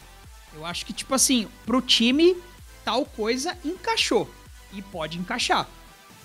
Eu 0.53 0.65
acho 0.65 0.85
que, 0.85 0.93
tipo 0.93 1.13
assim, 1.13 1.47
pro 1.65 1.81
time 1.81 2.37
tal 2.85 3.05
coisa 3.05 3.57
encaixou. 3.65 4.29
E 4.71 4.81
pode 4.81 5.17
encaixar. 5.17 5.67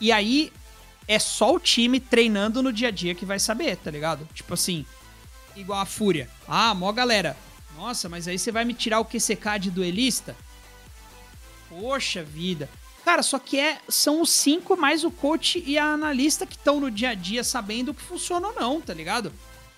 E 0.01 0.13
aí 0.13 0.53
é 1.09 1.19
só 1.19 1.55
o 1.55 1.59
time 1.59 1.99
treinando 1.99 2.63
no 2.63 2.73
dia 2.73 2.89
a 2.89 2.93
dia 2.93 3.15
que 3.15 3.27
vai 3.27 3.41
saber, 3.41 3.77
tá 3.77 3.91
ligado? 3.91 4.29
Tipo 4.33 4.55
assim, 4.55 4.87
igual 5.57 5.81
a 5.81 5.87
Fúria. 5.87 6.31
Ah, 6.47 6.75
mó 6.75 6.93
galera. 6.93 7.37
Nossa, 7.79 8.09
mas 8.09 8.27
aí 8.27 8.37
você 8.37 8.51
vai 8.51 8.65
me 8.65 8.75
tirar 8.75 8.99
o 8.99 9.05
QCK 9.05 9.57
de 9.61 9.71
duelista? 9.71 10.35
Poxa 11.69 12.25
vida. 12.25 12.69
Cara, 13.05 13.23
só 13.23 13.39
que 13.39 13.57
é, 13.57 13.79
são 13.89 14.21
os 14.21 14.31
cinco 14.31 14.77
mais 14.77 15.05
o 15.05 15.13
coach 15.13 15.63
e 15.65 15.79
a 15.79 15.85
analista 15.85 16.45
que 16.45 16.57
estão 16.57 16.81
no 16.81 16.91
dia 16.91 17.11
a 17.11 17.15
dia 17.15 17.45
sabendo 17.45 17.93
o 17.93 17.95
que 17.95 18.03
funciona 18.03 18.49
ou 18.49 18.55
não, 18.55 18.81
tá 18.81 18.93
ligado? 18.93 19.33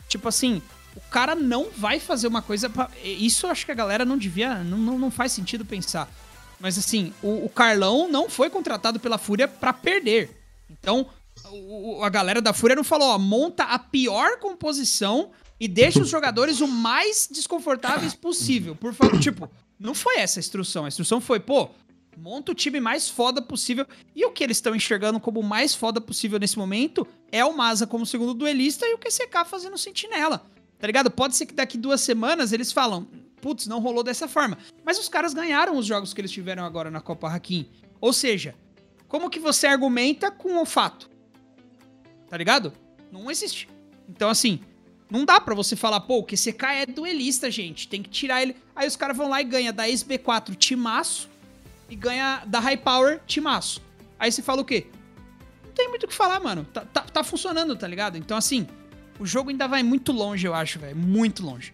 Tipo 0.08 0.28
assim, 0.28 0.62
o 0.96 1.00
cara 1.10 1.34
não 1.34 1.68
vai 1.76 2.00
fazer 2.00 2.26
uma 2.26 2.40
coisa. 2.40 2.70
Pra... 2.70 2.90
Isso 3.04 3.44
eu 3.44 3.50
acho 3.50 3.66
que 3.66 3.72
a 3.72 3.74
galera 3.74 4.06
não 4.06 4.16
devia. 4.16 4.64
Não, 4.64 4.78
não, 4.78 4.98
não 4.98 5.10
faz 5.10 5.32
sentido 5.32 5.66
pensar. 5.66 6.10
Mas 6.58 6.78
assim, 6.78 7.12
o, 7.22 7.44
o 7.44 7.48
Carlão 7.50 8.08
não 8.10 8.30
foi 8.30 8.48
contratado 8.48 8.98
pela 8.98 9.18
Fúria 9.18 9.46
para 9.46 9.74
perder. 9.74 10.42
Então, 10.70 11.06
o, 11.50 12.02
a 12.02 12.08
galera 12.08 12.40
da 12.40 12.54
Fúria 12.54 12.74
não 12.74 12.84
falou, 12.84 13.10
ó, 13.10 13.18
monta 13.18 13.64
a 13.64 13.78
pior 13.78 14.38
composição 14.38 15.30
e 15.60 15.68
deixa 15.68 16.00
os 16.00 16.08
jogadores 16.08 16.60
o 16.62 16.66
mais 16.66 17.28
desconfortáveis 17.30 18.14
possível. 18.14 18.74
Por 18.74 18.94
favor, 18.94 19.20
tipo, 19.20 19.50
não 19.78 19.94
foi 19.94 20.16
essa 20.16 20.38
a 20.38 20.40
instrução. 20.40 20.86
A 20.86 20.88
instrução 20.88 21.20
foi, 21.20 21.38
pô, 21.38 21.68
monta 22.16 22.52
o 22.52 22.54
time 22.54 22.80
mais 22.80 23.10
foda 23.10 23.42
possível. 23.42 23.86
E 24.16 24.24
o 24.24 24.32
que 24.32 24.42
eles 24.42 24.56
estão 24.56 24.74
enxergando 24.74 25.20
como 25.20 25.42
mais 25.42 25.74
foda 25.74 26.00
possível 26.00 26.38
nesse 26.38 26.58
momento 26.58 27.06
é 27.30 27.44
o 27.44 27.54
Maza 27.54 27.86
como 27.86 28.06
segundo 28.06 28.32
duelista 28.32 28.86
e 28.86 28.94
o 28.94 28.98
QCK 28.98 29.44
fazendo 29.46 29.76
sentinela. 29.76 30.46
Tá 30.78 30.86
ligado? 30.86 31.10
Pode 31.10 31.36
ser 31.36 31.44
que 31.44 31.52
daqui 31.52 31.76
duas 31.76 32.00
semanas 32.00 32.54
eles 32.54 32.72
falam, 32.72 33.06
putz, 33.42 33.66
não 33.66 33.80
rolou 33.80 34.02
dessa 34.02 34.26
forma. 34.26 34.56
Mas 34.82 34.98
os 34.98 35.10
caras 35.10 35.34
ganharam 35.34 35.76
os 35.76 35.84
jogos 35.84 36.14
que 36.14 36.20
eles 36.22 36.30
tiveram 36.30 36.64
agora 36.64 36.90
na 36.90 37.02
Copa 37.02 37.28
Hakim. 37.28 37.68
Ou 38.00 38.14
seja, 38.14 38.54
como 39.06 39.28
que 39.28 39.38
você 39.38 39.66
argumenta 39.66 40.30
com 40.30 40.60
o 40.60 40.64
fato? 40.64 41.10
Tá 42.30 42.36
ligado? 42.38 42.72
Não 43.12 43.30
existe. 43.30 43.68
Então, 44.08 44.30
assim, 44.30 44.60
não 45.10 45.24
dá 45.24 45.40
para 45.40 45.54
você 45.54 45.74
falar, 45.74 46.00
pô, 46.00 46.18
o 46.18 46.24
QCK 46.24 46.64
é 46.82 46.86
duelista, 46.86 47.50
gente. 47.50 47.88
Tem 47.88 48.02
que 48.02 48.08
tirar 48.08 48.42
ele. 48.42 48.54
Aí 48.76 48.86
os 48.86 48.96
caras 48.96 49.16
vão 49.16 49.28
lá 49.28 49.40
e 49.40 49.44
ganha 49.44 49.72
da 49.72 49.88
SB4 49.88 50.54
timaço 50.54 51.28
e 51.88 51.96
ganha 51.96 52.42
da 52.46 52.60
High 52.60 52.76
Power 52.76 53.20
timaço. 53.26 53.82
Aí 54.18 54.30
você 54.30 54.40
fala 54.40 54.60
o 54.60 54.64
quê? 54.64 54.86
Não 55.64 55.72
tem 55.72 55.88
muito 55.88 56.04
o 56.04 56.08
que 56.08 56.14
falar, 56.14 56.38
mano. 56.38 56.64
Tá, 56.72 56.82
tá, 56.82 57.00
tá 57.00 57.24
funcionando, 57.24 57.74
tá 57.74 57.88
ligado? 57.88 58.16
Então, 58.16 58.36
assim, 58.36 58.68
o 59.18 59.26
jogo 59.26 59.50
ainda 59.50 59.66
vai 59.66 59.82
muito 59.82 60.12
longe, 60.12 60.46
eu 60.46 60.54
acho, 60.54 60.78
velho. 60.78 60.96
Muito 60.96 61.44
longe. 61.44 61.72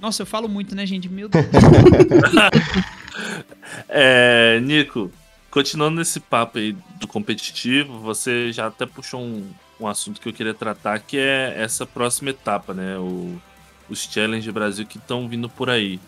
Nossa, 0.00 0.22
eu 0.22 0.26
falo 0.26 0.48
muito, 0.48 0.74
né, 0.74 0.86
gente? 0.86 1.08
Meu 1.08 1.28
Deus. 1.28 1.44
é, 3.88 4.58
Nico, 4.60 5.12
continuando 5.50 5.98
nesse 5.98 6.18
papo 6.18 6.58
aí 6.58 6.72
do 6.98 7.06
competitivo, 7.06 7.98
você 8.00 8.50
já 8.52 8.68
até 8.68 8.86
puxou 8.86 9.20
um, 9.20 9.50
um 9.78 9.86
assunto 9.86 10.20
que 10.20 10.28
eu 10.28 10.32
queria 10.32 10.54
tratar, 10.54 10.98
que 11.00 11.18
é 11.18 11.54
essa 11.56 11.84
próxima 11.86 12.30
etapa, 12.30 12.72
né? 12.72 12.96
O, 12.98 13.40
os 13.88 14.02
Challenge 14.04 14.50
Brasil 14.52 14.86
que 14.86 14.98
estão 14.98 15.28
vindo 15.28 15.48
por 15.48 15.68
aí. 15.68 16.00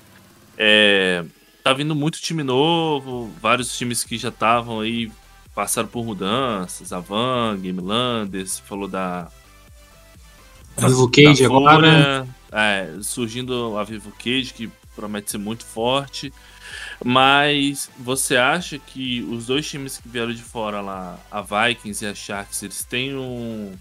É, 0.57 1.25
tá 1.63 1.73
vindo 1.73 1.95
muito 1.95 2.21
time 2.21 2.43
novo, 2.43 3.31
vários 3.41 3.77
times 3.77 4.05
que 4.05 4.17
já 4.17 4.29
estavam 4.29 4.81
aí, 4.81 5.11
passaram 5.55 5.89
por 5.89 6.05
mudanças, 6.05 6.93
a 6.93 7.01
Van, 7.01 7.59
Game 7.61 7.81
Landers, 7.81 8.59
falou 8.59 8.89
da. 8.89 9.29
A 10.77 10.89
Vivo 10.89 11.11
Cage 11.11 11.45
agora. 11.45 12.27
É, 12.53 12.91
surgindo 13.03 13.77
a 13.77 13.85
Vivo 13.85 14.13
Cage, 14.13 14.55
que 14.55 14.71
promete 14.95 15.31
ser 15.31 15.39
muito 15.39 15.65
forte. 15.65 16.33
Mas 17.05 17.91
você 17.99 18.37
acha 18.37 18.79
que 18.79 19.23
os 19.23 19.47
dois 19.47 19.69
times 19.69 19.99
que 19.99 20.09
vieram 20.09 20.33
de 20.33 20.43
fora 20.43 20.81
lá, 20.81 21.19
a 21.31 21.43
Vikings 21.43 22.05
e 22.05 22.09
a 22.09 22.15
Sharks, 22.15 22.63
eles 22.63 22.85
têm 22.85 23.15
um, 23.15 23.73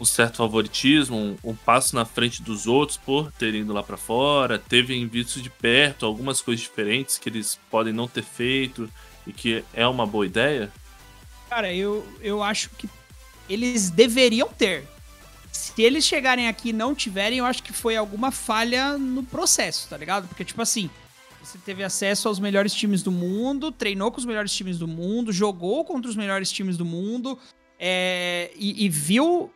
um 0.00 0.04
certo 0.04 0.38
favoritismo, 0.38 1.16
um, 1.16 1.36
um, 1.50 1.54
passo 1.54 1.94
na 1.94 2.04
frente 2.04 2.42
dos 2.42 2.66
outros 2.66 2.98
por 2.98 3.30
terem 3.32 3.62
ido 3.62 3.72
lá 3.72 3.82
para 3.82 3.96
fora, 3.96 4.58
teve 4.58 5.04
visto 5.06 5.40
de 5.40 5.50
perto 5.50 6.04
algumas 6.04 6.40
coisas 6.40 6.62
diferentes 6.62 7.18
que 7.18 7.28
eles 7.28 7.58
podem 7.70 7.92
não 7.92 8.08
ter 8.08 8.22
feito 8.22 8.90
e 9.26 9.32
que 9.32 9.64
é 9.72 9.86
uma 9.86 10.06
boa 10.06 10.26
ideia? 10.26 10.70
Cara, 11.48 11.72
eu, 11.72 12.06
eu 12.20 12.42
acho 12.42 12.70
que 12.70 12.88
eles 13.48 13.90
deveriam 13.90 14.48
ter. 14.48 14.84
Se 15.52 15.80
eles 15.80 16.04
chegarem 16.04 16.48
aqui 16.48 16.70
e 16.70 16.72
não 16.72 16.94
tiverem, 16.94 17.38
eu 17.38 17.46
acho 17.46 17.62
que 17.62 17.72
foi 17.72 17.96
alguma 17.96 18.30
falha 18.30 18.98
no 18.98 19.22
processo, 19.22 19.88
tá 19.88 19.96
ligado? 19.96 20.28
Porque, 20.28 20.44
tipo 20.44 20.60
assim, 20.60 20.90
você 21.46 21.58
teve 21.58 21.84
acesso 21.84 22.26
aos 22.26 22.40
melhores 22.40 22.74
times 22.74 23.02
do 23.02 23.12
mundo, 23.12 23.70
treinou 23.70 24.10
com 24.10 24.18
os 24.18 24.24
melhores 24.24 24.52
times 24.52 24.78
do 24.78 24.88
mundo, 24.88 25.32
jogou 25.32 25.84
contra 25.84 26.10
os 26.10 26.16
melhores 26.16 26.50
times 26.50 26.76
do 26.76 26.84
mundo 26.84 27.38
é, 27.78 28.50
e, 28.56 28.84
e, 28.84 28.88
viu, 28.88 29.50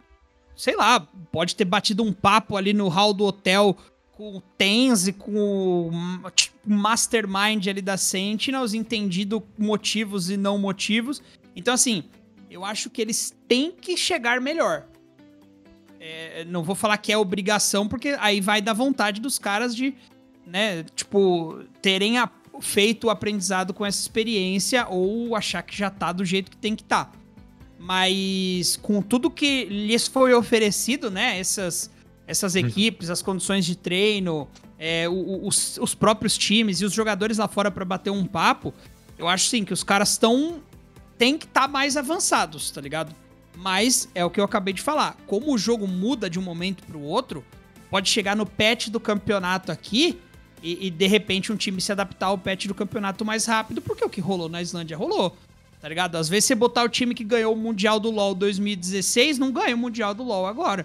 sei 0.54 0.76
lá, 0.76 1.00
pode 1.32 1.56
ter 1.56 1.64
batido 1.64 2.04
um 2.04 2.12
papo 2.12 2.56
ali 2.56 2.72
no 2.72 2.88
hall 2.88 3.12
do 3.12 3.24
hotel 3.24 3.76
com 4.12 4.36
o 4.36 4.40
Tenzi, 4.56 5.12
com 5.12 5.90
o 6.22 6.30
tipo, 6.30 6.56
mastermind 6.64 7.66
ali 7.66 7.82
da 7.82 7.96
Sentinels, 7.96 8.72
entendido 8.72 9.42
motivos 9.58 10.30
e 10.30 10.36
não 10.36 10.58
motivos. 10.58 11.20
Então, 11.56 11.74
assim, 11.74 12.04
eu 12.48 12.64
acho 12.64 12.88
que 12.88 13.02
eles 13.02 13.34
têm 13.48 13.72
que 13.72 13.96
chegar 13.96 14.40
melhor. 14.40 14.86
É, 15.98 16.44
não 16.44 16.62
vou 16.62 16.74
falar 16.74 16.96
que 16.98 17.12
é 17.12 17.18
obrigação, 17.18 17.88
porque 17.88 18.16
aí 18.20 18.40
vai 18.40 18.62
da 18.62 18.72
vontade 18.72 19.20
dos 19.20 19.38
caras 19.38 19.74
de 19.74 19.94
né, 20.50 20.84
tipo, 20.94 21.62
terem 21.80 22.18
a, 22.18 22.28
feito 22.60 23.06
o 23.06 23.10
aprendizado 23.10 23.72
com 23.72 23.86
essa 23.86 24.00
experiência 24.00 24.86
ou 24.88 25.34
achar 25.36 25.62
que 25.62 25.76
já 25.76 25.88
tá 25.88 26.12
do 26.12 26.24
jeito 26.24 26.50
que 26.50 26.56
tem 26.56 26.74
que 26.74 26.84
tá. 26.84 27.10
Mas 27.78 28.76
com 28.76 29.00
tudo 29.00 29.30
que 29.30 29.64
lhes 29.64 30.06
foi 30.06 30.34
oferecido, 30.34 31.10
né, 31.10 31.38
essas, 31.38 31.90
essas 32.26 32.54
uhum. 32.54 32.66
equipes, 32.66 33.08
as 33.08 33.22
condições 33.22 33.64
de 33.64 33.76
treino, 33.76 34.48
é, 34.78 35.06
os, 35.08 35.78
os 35.78 35.94
próprios 35.94 36.36
times 36.36 36.80
e 36.80 36.84
os 36.84 36.92
jogadores 36.92 37.38
lá 37.38 37.48
fora 37.48 37.70
para 37.70 37.84
bater 37.84 38.10
um 38.10 38.26
papo, 38.26 38.74
eu 39.16 39.28
acho 39.28 39.46
sim 39.46 39.64
que 39.64 39.72
os 39.72 39.84
caras 39.84 40.10
estão 40.10 40.62
tem 41.16 41.36
que 41.36 41.44
estar 41.44 41.62
tá 41.62 41.68
mais 41.68 41.98
avançados, 41.98 42.70
tá 42.70 42.80
ligado? 42.80 43.14
Mas 43.54 44.08
é 44.14 44.24
o 44.24 44.30
que 44.30 44.40
eu 44.40 44.44
acabei 44.44 44.72
de 44.72 44.80
falar. 44.80 45.18
Como 45.26 45.52
o 45.52 45.58
jogo 45.58 45.86
muda 45.86 46.30
de 46.30 46.38
um 46.38 46.42
momento 46.42 46.82
para 46.82 46.96
o 46.96 47.02
outro, 47.02 47.44
pode 47.90 48.08
chegar 48.08 48.34
no 48.34 48.46
patch 48.46 48.88
do 48.88 48.98
campeonato 48.98 49.70
aqui 49.70 50.18
e, 50.62 50.86
e, 50.86 50.90
de 50.90 51.06
repente 51.06 51.52
um 51.52 51.56
time 51.56 51.80
se 51.80 51.90
adaptar 51.92 52.26
ao 52.26 52.38
patch 52.38 52.66
do 52.66 52.74
campeonato 52.74 53.24
mais 53.24 53.46
rápido, 53.46 53.80
porque 53.80 54.04
o 54.04 54.10
que 54.10 54.20
rolou 54.20 54.48
na 54.48 54.60
Islândia 54.60 54.96
rolou. 54.96 55.36
Tá 55.80 55.88
ligado? 55.88 56.16
Às 56.16 56.28
vezes 56.28 56.44
você 56.44 56.54
botar 56.54 56.82
o 56.82 56.88
time 56.88 57.14
que 57.14 57.24
ganhou 57.24 57.54
o 57.54 57.56
Mundial 57.56 57.98
do 57.98 58.10
LoL 58.10 58.34
2016, 58.34 59.38
não 59.38 59.50
ganha 59.50 59.74
o 59.74 59.78
Mundial 59.78 60.14
do 60.14 60.22
LoL 60.22 60.46
agora. 60.46 60.84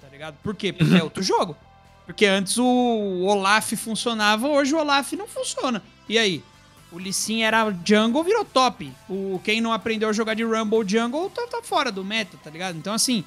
Tá 0.00 0.08
ligado? 0.10 0.36
Por 0.42 0.54
quê? 0.54 0.72
Porque 0.72 0.96
é 0.96 1.02
outro 1.02 1.22
jogo. 1.22 1.56
Porque 2.04 2.26
antes 2.26 2.58
o 2.58 3.22
Olaf 3.22 3.72
funcionava, 3.74 4.48
hoje 4.48 4.74
o 4.74 4.78
Olaf 4.78 5.12
não 5.12 5.28
funciona. 5.28 5.80
E 6.08 6.18
aí? 6.18 6.42
O 6.90 6.98
Lissin 6.98 7.42
era 7.42 7.74
jungle, 7.84 8.22
virou 8.24 8.44
top. 8.44 8.92
O, 9.08 9.40
quem 9.44 9.60
não 9.60 9.72
aprendeu 9.72 10.08
a 10.08 10.12
jogar 10.12 10.34
de 10.34 10.42
Rumble 10.42 10.86
jungle 10.86 11.30
tá, 11.30 11.46
tá 11.46 11.62
fora 11.62 11.90
do 11.90 12.04
meta, 12.04 12.36
tá 12.42 12.50
ligado? 12.50 12.76
Então, 12.76 12.92
assim, 12.92 13.24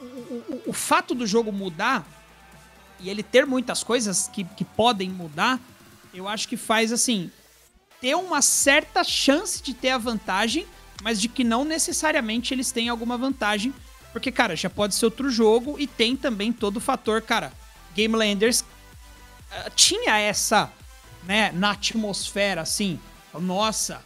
o, 0.00 0.04
o, 0.04 0.62
o 0.68 0.72
fato 0.72 1.14
do 1.14 1.26
jogo 1.26 1.52
mudar 1.52 2.04
e 3.00 3.10
ele 3.10 3.22
ter 3.22 3.46
muitas 3.46 3.82
coisas 3.82 4.28
que, 4.32 4.44
que 4.44 4.64
podem 4.64 5.10
mudar, 5.10 5.60
eu 6.14 6.28
acho 6.28 6.48
que 6.48 6.56
faz 6.56 6.92
assim 6.92 7.30
ter 8.00 8.14
uma 8.14 8.42
certa 8.42 9.02
chance 9.02 9.62
de 9.62 9.72
ter 9.74 9.90
a 9.90 9.98
vantagem, 9.98 10.66
mas 11.02 11.20
de 11.20 11.28
que 11.28 11.42
não 11.42 11.64
necessariamente 11.64 12.52
eles 12.52 12.70
têm 12.70 12.88
alguma 12.88 13.16
vantagem, 13.16 13.72
porque 14.12 14.30
cara, 14.30 14.54
já 14.54 14.70
pode 14.70 14.94
ser 14.94 15.06
outro 15.06 15.30
jogo 15.30 15.76
e 15.78 15.86
tem 15.86 16.16
também 16.16 16.52
todo 16.52 16.76
o 16.76 16.80
fator, 16.80 17.22
cara, 17.22 17.52
Game 17.94 18.14
Landers 18.14 18.60
uh, 18.60 19.70
tinha 19.74 20.18
essa, 20.18 20.70
né, 21.24 21.50
na 21.52 21.72
atmosfera 21.72 22.60
assim, 22.60 22.98
nossa, 23.34 24.02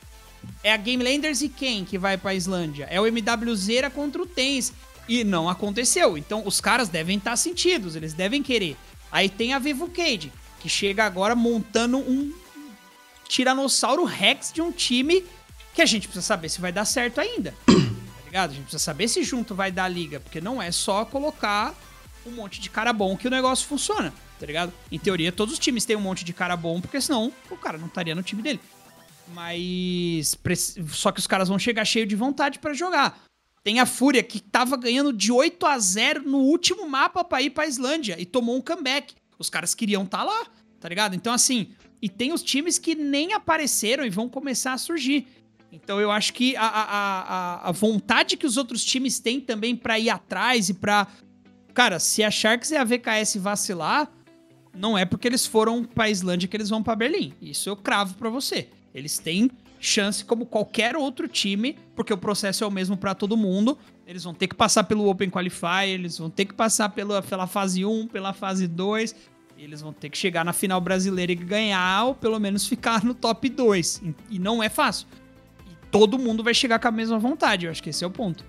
é 0.62 0.72
a 0.72 0.76
Game 0.76 1.02
Landers 1.02 1.42
e 1.42 1.48
quem 1.48 1.84
que 1.84 1.98
vai 1.98 2.16
para 2.16 2.34
Islândia? 2.34 2.86
É 2.90 3.00
o 3.00 3.06
MWZera 3.06 3.90
contra 3.90 4.22
o 4.22 4.26
Tens. 4.26 4.72
E 5.10 5.24
não 5.24 5.48
aconteceu. 5.48 6.16
Então 6.16 6.44
os 6.46 6.60
caras 6.60 6.88
devem 6.88 7.18
estar 7.18 7.36
sentidos, 7.36 7.96
eles 7.96 8.14
devem 8.14 8.44
querer. 8.44 8.76
Aí 9.10 9.28
tem 9.28 9.52
a 9.52 9.58
Vivo 9.58 9.88
Cage, 9.90 10.32
que 10.60 10.68
chega 10.68 11.04
agora 11.04 11.34
montando 11.34 11.98
um 11.98 12.32
Tiranossauro 13.26 14.04
Rex 14.04 14.52
de 14.52 14.62
um 14.62 14.70
time 14.70 15.24
que 15.74 15.82
a 15.82 15.86
gente 15.86 16.06
precisa 16.06 16.24
saber 16.24 16.48
se 16.48 16.60
vai 16.60 16.70
dar 16.70 16.84
certo 16.84 17.20
ainda. 17.20 17.52
tá 17.66 18.24
ligado? 18.24 18.50
A 18.50 18.54
gente 18.54 18.62
precisa 18.62 18.78
saber 18.78 19.08
se 19.08 19.24
junto 19.24 19.52
vai 19.52 19.72
dar 19.72 19.88
liga, 19.88 20.20
porque 20.20 20.40
não 20.40 20.62
é 20.62 20.70
só 20.70 21.04
colocar 21.04 21.74
um 22.24 22.30
monte 22.30 22.60
de 22.60 22.70
cara 22.70 22.92
bom 22.92 23.16
que 23.16 23.26
o 23.26 23.30
negócio 23.32 23.66
funciona, 23.66 24.14
tá 24.38 24.46
ligado? 24.46 24.72
Em 24.92 24.98
teoria, 24.98 25.32
todos 25.32 25.54
os 25.54 25.58
times 25.58 25.84
têm 25.84 25.96
um 25.96 26.00
monte 26.00 26.24
de 26.24 26.32
cara 26.32 26.56
bom, 26.56 26.80
porque 26.80 27.00
senão 27.00 27.32
o 27.50 27.56
cara 27.56 27.78
não 27.78 27.88
estaria 27.88 28.14
no 28.14 28.22
time 28.22 28.42
dele. 28.42 28.60
Mas. 29.34 30.38
Só 30.88 31.10
que 31.10 31.18
os 31.18 31.26
caras 31.26 31.48
vão 31.48 31.58
chegar 31.58 31.84
cheio 31.84 32.06
de 32.06 32.14
vontade 32.14 32.60
para 32.60 32.72
jogar. 32.74 33.29
Tem 33.62 33.78
a 33.78 33.86
Fúria, 33.86 34.22
que 34.22 34.40
tava 34.40 34.76
ganhando 34.76 35.12
de 35.12 35.30
8 35.30 35.66
a 35.66 35.78
0 35.78 36.22
no 36.22 36.38
último 36.38 36.88
mapa 36.88 37.22
pra 37.22 37.42
ir 37.42 37.50
pra 37.50 37.66
Islândia 37.66 38.16
e 38.18 38.24
tomou 38.24 38.56
um 38.56 38.60
comeback. 38.60 39.14
Os 39.38 39.50
caras 39.50 39.74
queriam 39.74 40.02
estar 40.04 40.18
tá 40.18 40.24
lá, 40.24 40.46
tá 40.78 40.88
ligado? 40.88 41.14
Então, 41.14 41.32
assim, 41.32 41.68
e 42.00 42.08
tem 42.08 42.32
os 42.32 42.42
times 42.42 42.78
que 42.78 42.94
nem 42.94 43.34
apareceram 43.34 44.04
e 44.04 44.10
vão 44.10 44.28
começar 44.28 44.72
a 44.72 44.78
surgir. 44.78 45.26
Então, 45.70 46.00
eu 46.00 46.10
acho 46.10 46.32
que 46.32 46.56
a, 46.56 46.66
a, 46.66 46.84
a, 46.84 47.68
a 47.68 47.72
vontade 47.72 48.36
que 48.36 48.46
os 48.46 48.56
outros 48.56 48.84
times 48.84 49.20
têm 49.20 49.40
também 49.40 49.76
para 49.76 49.98
ir 49.98 50.10
atrás 50.10 50.68
e 50.68 50.74
pra. 50.74 51.06
Cara, 51.74 51.98
se 52.00 52.24
a 52.24 52.30
Sharks 52.30 52.70
e 52.70 52.76
a 52.76 52.82
VKS 52.82 53.36
vacilar, 53.36 54.10
não 54.74 54.96
é 54.96 55.04
porque 55.04 55.28
eles 55.28 55.46
foram 55.46 55.84
pra 55.84 56.10
Islândia 56.10 56.48
que 56.48 56.56
eles 56.56 56.70
vão 56.70 56.82
para 56.82 56.96
Berlim. 56.96 57.34
Isso 57.40 57.68
eu 57.68 57.76
cravo 57.76 58.14
para 58.14 58.28
você. 58.30 58.68
Eles 58.92 59.18
têm 59.18 59.50
chance 59.80 60.22
como 60.24 60.44
qualquer 60.44 60.94
outro 60.94 61.26
time, 61.26 61.76
porque 61.96 62.12
o 62.12 62.18
processo 62.18 62.62
é 62.62 62.66
o 62.66 62.70
mesmo 62.70 62.96
para 62.96 63.14
todo 63.14 63.36
mundo. 63.36 63.78
Eles 64.06 64.22
vão 64.22 64.34
ter 64.34 64.46
que 64.46 64.54
passar 64.54 64.84
pelo 64.84 65.08
Open 65.08 65.30
Qualifier, 65.30 65.88
eles 65.88 66.18
vão 66.18 66.28
ter 66.28 66.44
que 66.44 66.54
passar 66.54 66.90
pela, 66.90 67.22
pela 67.22 67.46
fase 67.46 67.84
1, 67.84 68.08
pela 68.08 68.32
fase 68.32 68.68
2. 68.68 69.14
Eles 69.58 69.80
vão 69.80 69.92
ter 69.92 70.08
que 70.10 70.16
chegar 70.16 70.44
na 70.44 70.52
final 70.52 70.80
brasileira 70.80 71.32
e 71.32 71.34
ganhar, 71.34 72.04
ou 72.04 72.14
pelo 72.14 72.38
menos 72.38 72.66
ficar 72.66 73.04
no 73.04 73.14
top 73.14 73.48
2. 73.48 74.02
E 74.30 74.38
não 74.38 74.62
é 74.62 74.68
fácil. 74.68 75.06
E 75.66 75.90
todo 75.90 76.18
mundo 76.18 76.42
vai 76.42 76.54
chegar 76.54 76.78
com 76.78 76.88
a 76.88 76.90
mesma 76.92 77.18
vontade. 77.18 77.66
Eu 77.66 77.70
acho 77.70 77.82
que 77.82 77.90
esse 77.90 78.02
é 78.04 78.06
o 78.06 78.10
ponto. 78.10 78.44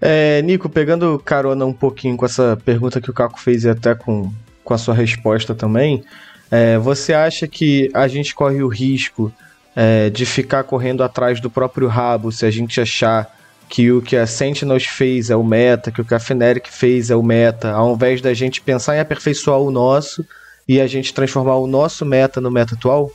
É, 0.00 0.42
Nico, 0.42 0.68
pegando 0.68 1.18
carona 1.18 1.64
um 1.64 1.72
pouquinho 1.72 2.16
com 2.16 2.26
essa 2.26 2.60
pergunta 2.62 3.00
que 3.00 3.10
o 3.10 3.14
Caco 3.14 3.40
fez 3.40 3.64
e 3.64 3.70
até 3.70 3.94
com, 3.94 4.30
com 4.62 4.74
a 4.74 4.78
sua 4.78 4.94
resposta 4.94 5.54
também, 5.54 6.04
é, 6.50 6.78
você 6.78 7.14
acha 7.14 7.48
que 7.48 7.90
a 7.94 8.06
gente 8.06 8.34
corre 8.34 8.62
o 8.62 8.68
risco 8.68 9.32
é, 9.80 10.10
de 10.10 10.26
ficar 10.26 10.64
correndo 10.64 11.04
atrás 11.04 11.40
do 11.40 11.48
próprio 11.48 11.86
rabo 11.86 12.32
se 12.32 12.44
a 12.44 12.50
gente 12.50 12.80
achar 12.80 13.32
que 13.68 13.92
o 13.92 14.02
que 14.02 14.16
a 14.16 14.26
Sentinels 14.26 14.84
fez 14.86 15.30
é 15.30 15.36
o 15.36 15.44
meta, 15.44 15.92
que 15.92 16.00
o 16.00 16.04
que 16.04 16.14
a 16.14 16.18
Fnatic 16.18 16.66
fez 16.66 17.10
é 17.10 17.14
o 17.14 17.22
meta, 17.22 17.70
ao 17.70 17.94
invés 17.94 18.20
da 18.20 18.34
gente 18.34 18.60
pensar 18.60 18.96
em 18.96 18.98
aperfeiçoar 18.98 19.60
o 19.60 19.70
nosso 19.70 20.26
e 20.66 20.80
a 20.80 20.86
gente 20.88 21.14
transformar 21.14 21.54
o 21.58 21.68
nosso 21.68 22.04
meta 22.04 22.40
no 22.40 22.50
meta 22.50 22.74
atual? 22.74 23.12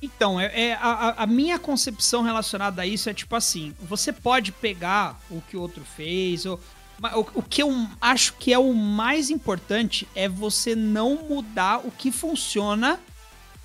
Então, 0.00 0.38
é, 0.38 0.68
é 0.68 0.74
a, 0.74 1.24
a, 1.24 1.26
minha 1.26 1.58
concepção 1.58 2.22
relacionada 2.22 2.82
a 2.82 2.86
isso 2.86 3.10
é 3.10 3.14
tipo 3.14 3.34
assim: 3.34 3.74
você 3.80 4.12
pode 4.12 4.52
pegar 4.52 5.18
o 5.28 5.40
que 5.40 5.56
o 5.56 5.60
outro 5.60 5.82
fez, 5.96 6.46
ou, 6.46 6.60
o, 7.02 7.40
o 7.40 7.42
que 7.42 7.60
eu 7.60 7.88
acho 8.00 8.34
que 8.34 8.52
é 8.52 8.58
o 8.58 8.72
mais 8.72 9.30
importante 9.30 10.06
é 10.14 10.28
você 10.28 10.76
não 10.76 11.16
mudar 11.28 11.78
o 11.78 11.90
que 11.90 12.12
funciona 12.12 13.00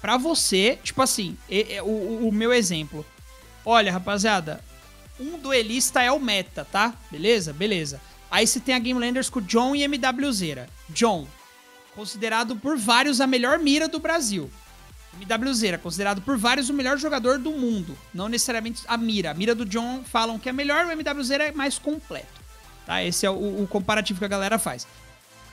para 0.01 0.17
você, 0.17 0.79
tipo 0.83 1.01
assim, 1.01 1.37
o, 1.83 2.27
o 2.27 2.31
meu 2.31 2.53
exemplo. 2.53 3.05
Olha, 3.65 3.91
rapaziada, 3.91 4.63
um 5.19 5.37
duelista 5.37 6.01
é 6.01 6.11
o 6.11 6.19
meta, 6.19 6.65
tá? 6.65 6.93
Beleza? 7.11 7.51
Beleza. 7.51 8.01
Aí 8.31 8.47
você 8.47 8.59
tem 8.59 8.75
a 8.75 8.79
Game 8.79 8.99
Landers 8.99 9.29
com 9.29 9.41
John 9.41 9.75
e 9.75 9.83
MWZera. 9.83 10.69
John, 10.89 11.27
considerado 11.95 12.55
por 12.55 12.77
vários 12.77 13.19
a 13.19 13.27
melhor 13.27 13.59
mira 13.59 13.87
do 13.87 13.99
Brasil. 13.99 14.49
MWZ 15.19 15.63
era 15.63 15.77
considerado 15.77 16.21
por 16.21 16.37
vários 16.37 16.69
o 16.69 16.73
melhor 16.73 16.97
jogador 16.97 17.37
do 17.37 17.51
mundo. 17.51 17.97
Não 18.13 18.29
necessariamente 18.29 18.83
a 18.87 18.95
mira. 18.95 19.31
A 19.31 19.33
mira 19.33 19.53
do 19.53 19.65
John 19.65 20.03
falam 20.03 20.39
que 20.39 20.47
é 20.47 20.53
melhor, 20.53 20.85
o 20.85 20.91
MWZ 20.91 21.31
é 21.31 21.51
mais 21.51 21.77
completo. 21.77 22.39
Tá? 22.85 23.03
Esse 23.03 23.25
é 23.25 23.29
o, 23.29 23.63
o 23.63 23.67
comparativo 23.67 24.19
que 24.19 24.25
a 24.25 24.29
galera 24.29 24.57
faz. 24.57 24.87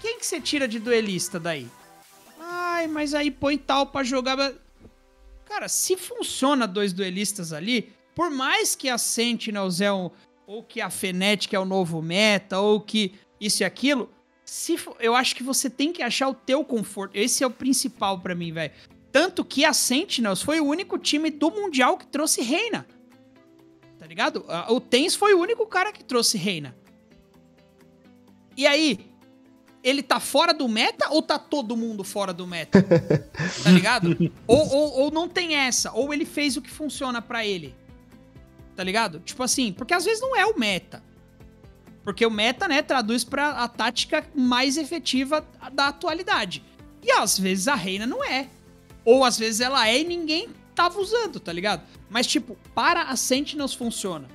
Quem 0.01 0.19
que 0.19 0.27
você 0.27 0.41
tira 0.41 0.69
de 0.69 0.79
duelista 0.79 1.41
daí? 1.41 1.69
Ai, 2.49 2.87
mas 2.87 3.13
aí 3.13 3.31
põe 3.31 3.59
tal 3.59 3.87
pra 3.87 4.05
jogar. 4.05 4.53
Cara, 5.45 5.69
se 5.69 5.97
funciona 5.97 6.67
dois 6.67 6.93
duelistas 6.93 7.53
ali, 7.53 7.93
por 8.15 8.31
mais 8.31 8.77
que 8.77 8.89
a 8.89 8.97
Sentinels 8.97 9.81
é 9.81 9.93
um, 9.93 10.11
ou 10.47 10.63
que 10.63 10.81
a 10.81 10.89
Fnatic 10.89 11.53
é 11.53 11.59
o 11.59 11.65
novo 11.65 12.01
meta, 12.01 12.61
ou 12.61 12.81
que 12.81 13.15
isso 13.41 13.63
e 13.63 13.65
aquilo, 13.65 14.11
se 14.45 14.79
eu 15.01 15.15
acho 15.17 15.35
que 15.35 15.43
você 15.43 15.69
tem 15.69 15.93
que 15.93 16.03
achar 16.03 16.29
o 16.29 16.35
teu 16.35 16.65
conforto. 16.65 17.17
Esse 17.17 17.43
é 17.43 17.47
o 17.47 17.51
principal 17.51 18.21
para 18.21 18.35
mim, 18.35 18.53
velho. 18.53 18.73
Tanto 19.11 19.45
que 19.45 19.65
a 19.65 19.73
Sentinels 19.73 20.43
foi 20.43 20.61
o 20.61 20.65
único 20.67 20.99
time 20.99 21.31
do 21.31 21.51
Mundial 21.51 21.97
que 21.99 22.07
trouxe 22.07 22.43
Reina. 22.43 22.87
Tá 23.99 24.07
ligado? 24.07 24.45
O 24.69 24.79
Tens 24.79 25.17
foi 25.17 25.35
o 25.35 25.41
único 25.41 25.67
cara 25.67 25.93
que 25.93 26.05
trouxe 26.05 26.39
Reina. 26.39 26.77
E 28.57 28.67
aí, 28.67 29.06
ele 29.87 30.03
tá 30.03 30.19
fora 30.19 30.53
do 30.53 30.69
meta 30.69 31.11
ou 31.11 31.23
tá 31.23 31.39
todo 31.39 31.77
mundo 31.77 32.03
fora 32.03 32.33
do 32.33 32.45
meta? 32.45 32.83
tá 33.63 33.71
ligado? 33.71 34.33
ou, 34.45 34.69
ou, 34.69 34.93
ou 35.03 35.11
não 35.13 35.29
tem 35.29 35.55
essa, 35.55 35.93
ou 35.93 36.13
ele 36.13 36.27
fez 36.27 36.57
o 36.57 36.61
que 36.61 36.69
funciona 36.69 37.23
para 37.23 37.47
ele. 37.47 37.73
Tá 38.75 38.83
ligado? 38.83 39.21
Tipo 39.21 39.45
assim, 39.45 39.73
porque 39.73 39.95
às 39.95 40.05
vezes 40.05 40.21
não 40.21 40.35
é 40.35 40.45
o 40.45 40.59
meta. 40.59 41.01
Porque 42.03 42.27
o 42.27 42.31
meta, 42.31 42.67
né, 42.67 42.83
traduz 42.83 43.23
para 43.23 43.51
a 43.51 43.69
tática 43.69 44.27
mais 44.35 44.77
efetiva 44.77 45.47
da 45.73 45.89
atualidade. 45.89 46.65
E 47.01 47.13
às 47.13 47.39
vezes 47.39 47.69
a 47.69 47.77
reina 47.77 48.09
não 48.09 48.25
é. 48.25 48.49
Ou 49.05 49.25
às 49.25 49.39
vezes 49.39 49.61
ela 49.61 49.89
é 49.89 50.01
e 50.01 50.05
ninguém 50.05 50.49
tava 50.75 50.99
usando, 50.99 51.39
tá 51.39 51.53
ligado? 51.53 51.85
Mas 52.11 52.27
tipo, 52.27 52.59
para 52.75 53.03
a 53.03 53.15
Sentinels 53.15 53.73
funciona. 53.73 54.27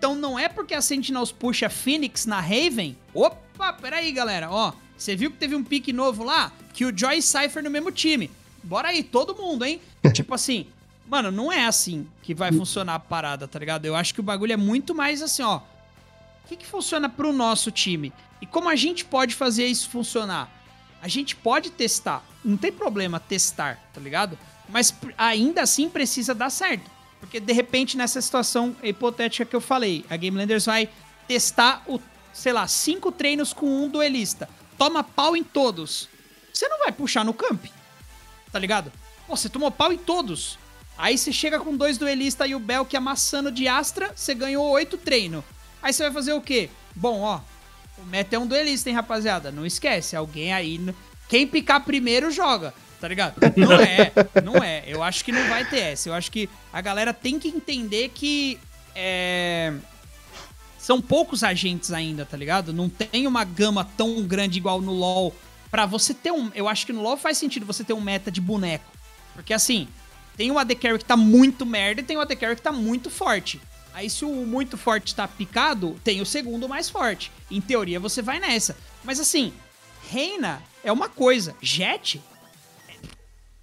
Então 0.00 0.14
não 0.14 0.38
é 0.38 0.48
porque 0.48 0.72
a 0.72 0.80
Sentinels 0.80 1.30
puxa 1.30 1.68
Phoenix 1.68 2.24
na 2.24 2.40
Raven. 2.40 2.96
Opa, 3.12 3.70
peraí, 3.74 4.10
galera. 4.10 4.50
Ó, 4.50 4.72
você 4.96 5.14
viu 5.14 5.30
que 5.30 5.36
teve 5.36 5.54
um 5.54 5.62
pique 5.62 5.92
novo 5.92 6.24
lá? 6.24 6.50
Que 6.72 6.86
o 6.86 6.98
Joy 6.98 7.20
Cypher 7.20 7.62
no 7.62 7.68
mesmo 7.68 7.92
time. 7.92 8.30
Bora 8.62 8.88
aí, 8.88 9.02
todo 9.02 9.36
mundo, 9.36 9.62
hein? 9.62 9.78
tipo 10.14 10.32
assim, 10.32 10.66
mano, 11.06 11.30
não 11.30 11.52
é 11.52 11.66
assim 11.66 12.08
que 12.22 12.32
vai 12.32 12.50
funcionar 12.50 12.94
a 12.94 12.98
parada, 12.98 13.46
tá 13.46 13.58
ligado? 13.58 13.84
Eu 13.84 13.94
acho 13.94 14.14
que 14.14 14.20
o 14.20 14.22
bagulho 14.22 14.54
é 14.54 14.56
muito 14.56 14.94
mais 14.94 15.20
assim, 15.20 15.42
ó. 15.42 15.58
O 15.58 16.48
que, 16.48 16.56
que 16.56 16.66
funciona 16.66 17.06
pro 17.06 17.30
nosso 17.30 17.70
time? 17.70 18.10
E 18.40 18.46
como 18.46 18.70
a 18.70 18.76
gente 18.76 19.04
pode 19.04 19.34
fazer 19.34 19.66
isso 19.66 19.90
funcionar? 19.90 20.50
A 21.02 21.08
gente 21.08 21.36
pode 21.36 21.68
testar. 21.68 22.24
Não 22.42 22.56
tem 22.56 22.72
problema 22.72 23.20
testar, 23.20 23.78
tá 23.92 24.00
ligado? 24.00 24.38
Mas 24.66 24.94
ainda 25.18 25.60
assim 25.60 25.90
precisa 25.90 26.34
dar 26.34 26.48
certo. 26.48 26.90
Porque 27.20 27.38
de 27.38 27.52
repente, 27.52 27.96
nessa 27.96 28.20
situação 28.20 28.74
hipotética 28.82 29.44
que 29.44 29.54
eu 29.54 29.60
falei, 29.60 30.04
a 30.08 30.16
Game 30.16 30.36
Landers 30.36 30.66
vai 30.66 30.88
testar 31.28 31.82
o, 31.86 32.00
sei 32.32 32.52
lá, 32.52 32.66
cinco 32.66 33.12
treinos 33.12 33.52
com 33.52 33.66
um 33.66 33.88
duelista 33.88 34.48
toma 34.80 35.04
pau 35.04 35.36
em 35.36 35.44
todos. 35.44 36.08
Você 36.50 36.66
não 36.66 36.78
vai 36.78 36.90
puxar 36.90 37.22
no 37.22 37.34
camp. 37.34 37.66
Tá 38.50 38.58
ligado? 38.58 38.90
Pô, 39.26 39.36
você 39.36 39.46
tomou 39.46 39.70
pau 39.70 39.92
em 39.92 39.98
todos. 39.98 40.58
Aí 40.96 41.18
você 41.18 41.30
chega 41.30 41.60
com 41.60 41.76
dois 41.76 41.98
duelistas 41.98 42.48
e 42.48 42.54
o 42.54 42.58
Belk 42.58 42.96
amassando 42.96 43.52
de 43.52 43.68
Astra, 43.68 44.10
você 44.16 44.34
ganhou 44.34 44.66
oito 44.70 44.96
treino. 44.96 45.44
Aí 45.82 45.92
você 45.92 46.04
vai 46.04 46.12
fazer 46.12 46.32
o 46.32 46.40
quê? 46.40 46.70
Bom, 46.96 47.20
ó, 47.20 47.40
o 47.98 48.06
meta 48.06 48.36
é 48.36 48.38
um 48.38 48.46
duelista, 48.46 48.88
hein, 48.88 48.96
rapaziada? 48.96 49.52
Não 49.52 49.66
esquece, 49.66 50.16
alguém 50.16 50.54
aí. 50.54 50.80
Quem 51.28 51.46
picar 51.46 51.84
primeiro 51.84 52.30
joga, 52.30 52.72
tá 53.00 53.08
ligado? 53.08 53.36
Não 53.56 53.72
é, 53.72 54.12
não 54.44 54.62
é. 54.62 54.84
Eu 54.86 55.02
acho 55.02 55.24
que 55.24 55.32
não 55.32 55.48
vai 55.48 55.64
ter 55.64 55.80
essa. 55.80 56.08
Eu 56.08 56.14
acho 56.14 56.30
que 56.30 56.48
a 56.72 56.80
galera 56.80 57.12
tem 57.12 57.38
que 57.38 57.48
entender 57.48 58.10
que. 58.10 58.58
É 58.94 59.72
são 60.80 61.00
poucos 61.00 61.44
agentes 61.44 61.92
ainda, 61.92 62.24
tá 62.24 62.36
ligado? 62.36 62.72
Não 62.72 62.88
tem 62.88 63.26
uma 63.26 63.44
gama 63.44 63.84
tão 63.84 64.22
grande 64.22 64.58
igual 64.58 64.80
no 64.80 64.92
LoL. 64.92 65.34
Pra 65.70 65.84
você 65.84 66.14
ter 66.14 66.32
um. 66.32 66.50
Eu 66.54 66.66
acho 66.66 66.86
que 66.86 66.92
no 66.92 67.02
LoL 67.02 67.16
faz 67.16 67.36
sentido 67.36 67.66
você 67.66 67.84
ter 67.84 67.92
um 67.92 68.00
meta 68.00 68.30
de 68.30 68.40
boneco. 68.40 68.90
Porque 69.34 69.52
assim, 69.52 69.86
tem 70.36 70.50
um 70.50 70.58
AD 70.58 70.74
Carry 70.76 70.98
que 70.98 71.04
tá 71.04 71.16
muito 71.16 71.66
merda 71.66 72.00
e 72.00 72.04
tem 72.04 72.16
um 72.16 72.20
AD 72.20 72.34
Carry 72.34 72.56
que 72.56 72.62
tá 72.62 72.72
muito 72.72 73.10
forte. 73.10 73.60
Aí 73.92 74.08
se 74.08 74.24
o 74.24 74.30
muito 74.46 74.78
forte 74.78 75.14
tá 75.14 75.28
picado, 75.28 76.00
tem 76.02 76.20
o 76.20 76.26
segundo 76.26 76.68
mais 76.68 76.88
forte. 76.88 77.30
Em 77.50 77.60
teoria 77.60 78.00
você 78.00 78.22
vai 78.22 78.40
nessa. 78.40 78.76
Mas 79.04 79.20
assim, 79.20 79.52
Reina 80.10 80.62
é 80.82 80.90
uma 80.90 81.08
coisa, 81.08 81.54
Jet 81.60 82.20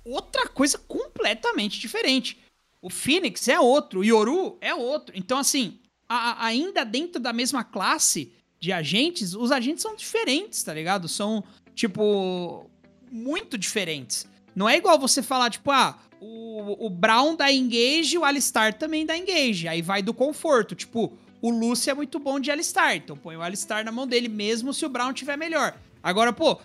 outra 0.10 0.48
coisa 0.48 0.78
completamente 0.78 1.80
diferente. 1.80 2.38
O 2.82 2.90
Phoenix 2.90 3.48
é 3.48 3.60
outro, 3.60 4.00
o 4.00 4.04
Yoru 4.04 4.58
é 4.62 4.74
outro. 4.74 5.16
Então 5.18 5.38
assim, 5.38 5.80
a, 6.08 6.46
ainda 6.46 6.86
dentro 6.86 7.22
da 7.22 7.34
mesma 7.34 7.64
classe 7.64 8.32
de 8.60 8.72
agentes, 8.72 9.34
os 9.34 9.52
agentes 9.52 9.84
são 9.84 9.96
diferentes, 9.96 10.64
tá 10.64 10.74
ligado? 10.74 11.08
São, 11.08 11.44
tipo, 11.76 12.70
muito 13.12 13.58
diferentes. 13.58 14.28
Não 14.56 14.68
é 14.68 14.78
igual 14.78 14.98
você 14.98 15.22
falar, 15.22 15.50
tipo, 15.50 15.70
ah, 15.70 16.00
o, 16.20 16.88
o 16.88 16.90
Brown 16.90 17.36
dá 17.36 17.52
engage, 17.52 18.18
o 18.18 18.26
Alistar 18.26 18.74
também 18.74 19.06
dá 19.06 19.16
engage. 19.16 19.68
Aí 19.68 19.82
vai 19.82 20.02
do 20.02 20.14
conforto. 20.14 20.74
Tipo, 20.74 21.14
o 21.42 21.52
Lucy 21.52 21.90
é 21.90 21.94
muito 21.94 22.18
bom 22.18 22.40
de 22.40 22.50
Alistar, 22.50 22.96
então 22.96 23.16
põe 23.16 23.36
o 23.36 23.42
Alistar 23.42 23.86
na 23.86 23.92
mão 23.92 24.08
dele 24.08 24.28
mesmo 24.28 24.74
se 24.74 24.86
o 24.86 24.90
Brown 24.90 25.14
tiver 25.14 25.38
melhor. 25.38 25.78
Agora, 26.02 26.34
pô, 26.34 26.60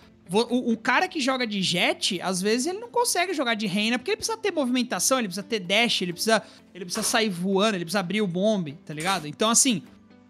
um 0.49 0.75
cara 0.75 1.07
que 1.07 1.19
joga 1.19 1.45
de 1.45 1.61
jet, 1.61 2.21
às 2.21 2.41
vezes 2.41 2.67
ele 2.67 2.79
não 2.79 2.89
consegue 2.89 3.33
jogar 3.33 3.55
de 3.55 3.67
reina, 3.67 3.99
porque 3.99 4.11
ele 4.11 4.17
precisa 4.17 4.37
ter 4.37 4.51
movimentação, 4.51 5.19
ele 5.19 5.27
precisa 5.27 5.45
ter 5.45 5.59
dash, 5.59 6.01
ele 6.01 6.13
precisa, 6.13 6.41
ele 6.73 6.85
precisa 6.85 7.03
sair 7.03 7.29
voando, 7.29 7.75
ele 7.75 7.85
precisa 7.85 7.99
abrir 7.99 8.21
o 8.21 8.27
bombe, 8.27 8.77
tá 8.85 8.93
ligado? 8.93 9.27
Então, 9.27 9.49
assim, 9.49 9.83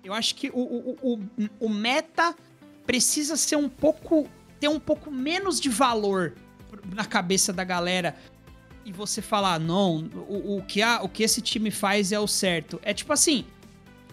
eu 0.03 0.13
acho 0.13 0.35
que 0.35 0.49
o, 0.49 0.59
o, 0.59 0.97
o, 1.13 1.19
o 1.59 1.69
meta 1.69 2.35
precisa 2.85 3.37
ser 3.37 3.55
um 3.55 3.69
pouco. 3.69 4.27
ter 4.59 4.67
um 4.67 4.79
pouco 4.79 5.09
menos 5.09 5.59
de 5.59 5.69
valor 5.69 6.33
na 6.93 7.05
cabeça 7.05 7.53
da 7.53 7.63
galera. 7.63 8.15
E 8.85 8.91
você 8.91 9.21
falar, 9.21 9.59
não, 9.59 10.09
o, 10.27 10.57
o, 10.57 10.63
que 10.63 10.81
a, 10.81 11.01
o 11.01 11.07
que 11.07 11.23
esse 11.23 11.41
time 11.41 11.71
faz 11.71 12.11
é 12.11 12.19
o 12.19 12.27
certo. 12.27 12.81
É 12.83 12.93
tipo 12.93 13.13
assim, 13.13 13.45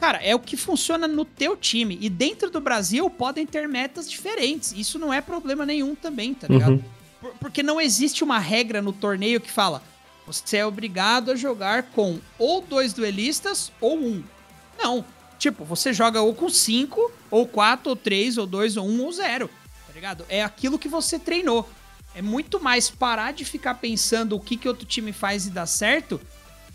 Cara, 0.01 0.19
é 0.23 0.35
o 0.35 0.41
que 0.41 0.57
funciona 0.57 1.07
no 1.07 1.27
teu 1.27 1.55
time. 1.57 1.99
E 2.01 2.09
dentro 2.09 2.51
do 2.51 2.59
Brasil 2.59 3.09
podem 3.11 3.47
ter 3.47 3.69
metas 3.69 4.11
diferentes. 4.11 4.73
Isso 4.73 4.99
não 4.99 5.13
é 5.13 5.21
problema 5.21 5.67
nenhum 5.67 5.95
também, 5.95 6.33
tá 6.33 6.49
ligado? 6.49 6.73
Uhum. 6.73 6.85
Por, 7.21 7.35
porque 7.35 7.63
não 7.63 7.79
existe 7.79 8.25
uma 8.25 8.39
regra 8.39 8.81
no 8.81 8.95
torneio 8.95 9.41
que 9.41 9.51
fala 9.51 9.83
você 10.27 10.59
é 10.59 10.67
obrigado 10.67 11.33
a 11.33 11.35
jogar 11.35 11.85
com 11.85 12.21
ou 12.39 12.61
dois 12.61 12.93
duelistas 12.93 13.73
ou 13.81 13.99
um. 13.99 14.23
Não. 14.79 15.05
Tipo, 15.39 15.65
você 15.65 15.93
joga 15.93 16.21
ou 16.21 16.35
com 16.35 16.49
cinco, 16.49 17.11
ou 17.31 17.49
quatro, 17.49 17.91
ou 17.91 17.97
três, 17.97 18.39
ou 18.39 18.47
dois, 18.47 18.77
ou 18.77 18.87
um, 18.87 19.03
ou 19.03 19.13
zero. 19.13 19.51
Tá 19.87 19.93
ligado? 19.93 20.25
É 20.29 20.43
aquilo 20.43 20.79
que 20.79 20.89
você 20.89 21.19
treinou. 21.19 21.69
É 22.15 22.23
muito 22.23 22.61
mais 22.61 22.89
parar 22.89 23.33
de 23.33 23.45
ficar 23.45 23.75
pensando 23.75 24.37
o 24.37 24.41
que, 24.41 24.57
que 24.57 24.69
outro 24.69 24.87
time 24.87 25.13
faz 25.13 25.47
e 25.47 25.51
dá 25.51 25.67
certo 25.67 26.21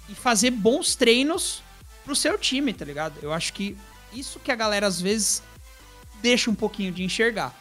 e 0.09 0.15
fazer 0.15 0.51
bons 0.51 0.95
treinos 0.95 1.61
pro 2.05 2.15
seu 2.15 2.37
time, 2.37 2.71
tá 2.71 2.85
ligado? 2.85 3.15
Eu 3.21 3.33
acho 3.33 3.51
que 3.51 3.75
isso 4.13 4.39
que 4.39 4.51
a 4.51 4.55
galera 4.55 4.87
às 4.87 5.01
vezes 5.01 5.41
deixa 6.21 6.49
um 6.49 6.55
pouquinho 6.55 6.91
de 6.91 7.03
enxergar. 7.03 7.53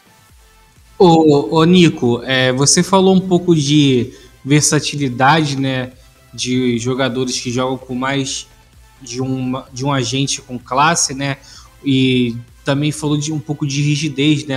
Ô, 0.98 1.56
ô 1.56 1.64
Nico, 1.64 2.22
é, 2.22 2.52
você 2.52 2.82
falou 2.82 3.16
um 3.16 3.20
pouco 3.20 3.56
de 3.56 4.14
versatilidade, 4.44 5.56
né? 5.56 5.92
De 6.32 6.78
jogadores 6.78 7.40
que 7.40 7.50
jogam 7.50 7.76
com 7.76 7.94
mais 7.94 8.46
de, 9.02 9.18
de 9.72 9.84
um 9.84 9.92
agente 9.92 10.40
com 10.40 10.58
classe, 10.58 11.14
né? 11.14 11.38
E 11.84 12.36
também 12.64 12.92
falou 12.92 13.16
de 13.16 13.32
um 13.32 13.40
pouco 13.40 13.66
de 13.66 13.82
rigidez, 13.82 14.44
né? 14.44 14.56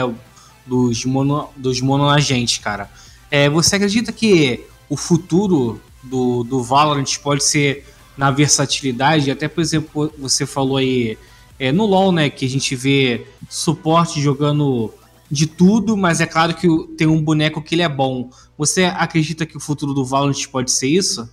Dos, 0.66 1.06
mono, 1.06 1.50
dos 1.56 1.82
monoagentes, 1.82 2.58
cara. 2.58 2.90
É, 3.32 3.50
você 3.50 3.78
acredita 3.78 4.12
que 4.12 4.66
o 4.90 4.98
futuro 4.98 5.82
do, 6.04 6.44
do 6.44 6.62
Valorant 6.62 7.18
pode 7.22 7.44
ser 7.44 7.86
na 8.18 8.32
versatilidade. 8.32 9.30
Até, 9.30 9.48
por 9.48 9.62
exemplo, 9.62 10.14
você 10.18 10.46
falou 10.46 10.78
aí 10.78 11.18
é, 11.60 11.72
no 11.72 11.86
LoL, 11.86 12.12
né? 12.12 12.30
Que 12.30 12.46
a 12.46 12.50
gente 12.50 12.76
vê 12.76 13.26
suporte 13.50 14.22
jogando 14.22 14.94
de 15.30 15.46
tudo, 15.46 15.98
mas 15.98 16.22
é 16.22 16.26
claro 16.26 16.54
que 16.54 16.68
tem 16.98 17.08
um 17.08 17.22
boneco 17.22 17.62
que 17.62 17.76
ele 17.76 17.82
é 17.82 17.90
bom. 17.90 18.30
Você 18.58 18.86
acredita 18.86 19.46
que 19.46 19.58
o 19.58 19.60
futuro 19.60 19.94
do 19.94 20.06
Valorant 20.06 20.48
pode 20.52 20.72
ser 20.72 20.88
isso? 20.88 21.30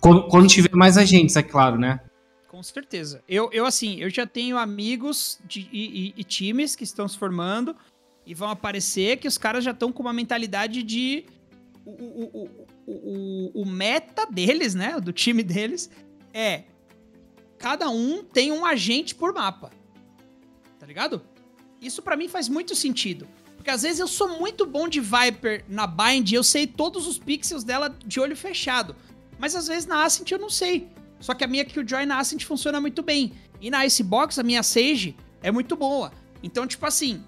Quando, 0.00 0.28
quando 0.28 0.48
tiver 0.48 0.74
mais 0.74 0.96
agentes, 0.96 1.36
é 1.36 1.42
claro, 1.42 1.78
né? 1.78 2.00
Com 2.46 2.62
certeza. 2.62 3.22
Eu, 3.28 3.50
eu 3.52 3.66
assim, 3.66 4.00
eu 4.00 4.10
já 4.10 4.26
tenho 4.26 4.56
amigos 4.56 5.38
de, 5.46 5.68
e, 5.72 6.08
e, 6.08 6.14
e 6.16 6.24
times 6.24 6.74
que 6.74 6.84
estão 6.84 7.06
se 7.08 7.16
formando 7.16 7.74
e 8.26 8.34
vão 8.34 8.50
aparecer 8.50 9.16
que 9.16 9.26
os 9.26 9.38
caras 9.38 9.64
já 9.64 9.70
estão 9.70 9.90
com 9.90 10.02
uma 10.02 10.12
mentalidade 10.12 10.82
de. 10.82 11.24
O, 11.84 11.90
o, 11.90 12.42
o, 12.42 12.66
o, 12.86 13.62
o, 13.62 13.66
meta 13.66 14.26
deles, 14.26 14.74
né? 14.74 15.00
Do 15.00 15.12
time 15.12 15.42
deles, 15.42 15.90
é 16.32 16.64
cada 17.58 17.90
um 17.90 18.22
tem 18.22 18.52
um 18.52 18.64
agente 18.64 19.14
por 19.14 19.32
mapa. 19.34 19.70
Tá 20.78 20.86
ligado? 20.86 21.22
Isso 21.80 22.02
para 22.02 22.16
mim 22.16 22.28
faz 22.28 22.48
muito 22.48 22.74
sentido. 22.74 23.26
Porque 23.56 23.70
às 23.70 23.82
vezes 23.82 23.98
eu 23.98 24.08
sou 24.08 24.38
muito 24.38 24.64
bom 24.64 24.88
de 24.88 25.00
Viper 25.00 25.64
na 25.68 25.86
Bind 25.86 26.30
e 26.30 26.34
eu 26.34 26.44
sei 26.44 26.66
todos 26.66 27.06
os 27.06 27.18
pixels 27.18 27.64
dela 27.64 27.94
de 28.04 28.20
olho 28.20 28.36
fechado. 28.36 28.94
Mas 29.38 29.54
às 29.54 29.66
vezes 29.66 29.86
na 29.86 30.04
Ascent 30.04 30.30
eu 30.30 30.38
não 30.38 30.48
sei. 30.48 30.88
Só 31.20 31.34
que 31.34 31.44
a 31.44 31.48
minha 31.48 31.64
Killjoy 31.64 32.06
na 32.06 32.18
Ascent 32.18 32.44
funciona 32.44 32.80
muito 32.80 33.02
bem. 33.02 33.32
E 33.60 33.70
na 33.70 33.84
Icebox 33.84 34.38
a 34.38 34.42
minha 34.42 34.62
Sage 34.62 35.16
é 35.42 35.50
muito 35.50 35.76
boa. 35.76 36.12
Então, 36.42 36.66
tipo 36.66 36.86
assim, 36.86 37.24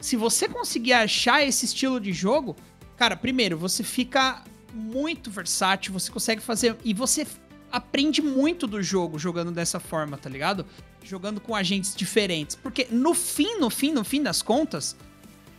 se 0.00 0.16
você 0.16 0.48
conseguir 0.48 0.92
achar 0.92 1.44
esse 1.44 1.64
estilo 1.64 2.00
de 2.00 2.12
jogo, 2.12 2.56
cara, 2.96 3.16
primeiro, 3.16 3.58
você 3.58 3.82
fica 3.82 4.42
muito 4.72 5.30
versátil, 5.30 5.92
você 5.92 6.10
consegue 6.10 6.40
fazer. 6.40 6.76
E 6.84 6.94
você 6.94 7.26
aprende 7.72 8.20
muito 8.20 8.66
do 8.66 8.82
jogo 8.82 9.18
jogando 9.18 9.50
dessa 9.50 9.80
forma, 9.80 10.18
tá 10.18 10.28
ligado? 10.28 10.66
Jogando 11.02 11.40
com 11.40 11.56
agentes 11.56 11.96
diferentes. 11.96 12.54
Porque 12.54 12.86
no 12.90 13.14
fim, 13.14 13.58
no 13.58 13.70
fim, 13.70 13.90
no 13.90 14.04
fim 14.04 14.22
das 14.22 14.42
contas, 14.42 14.94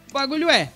o 0.09 0.13
bagulho 0.13 0.49
é. 0.49 0.71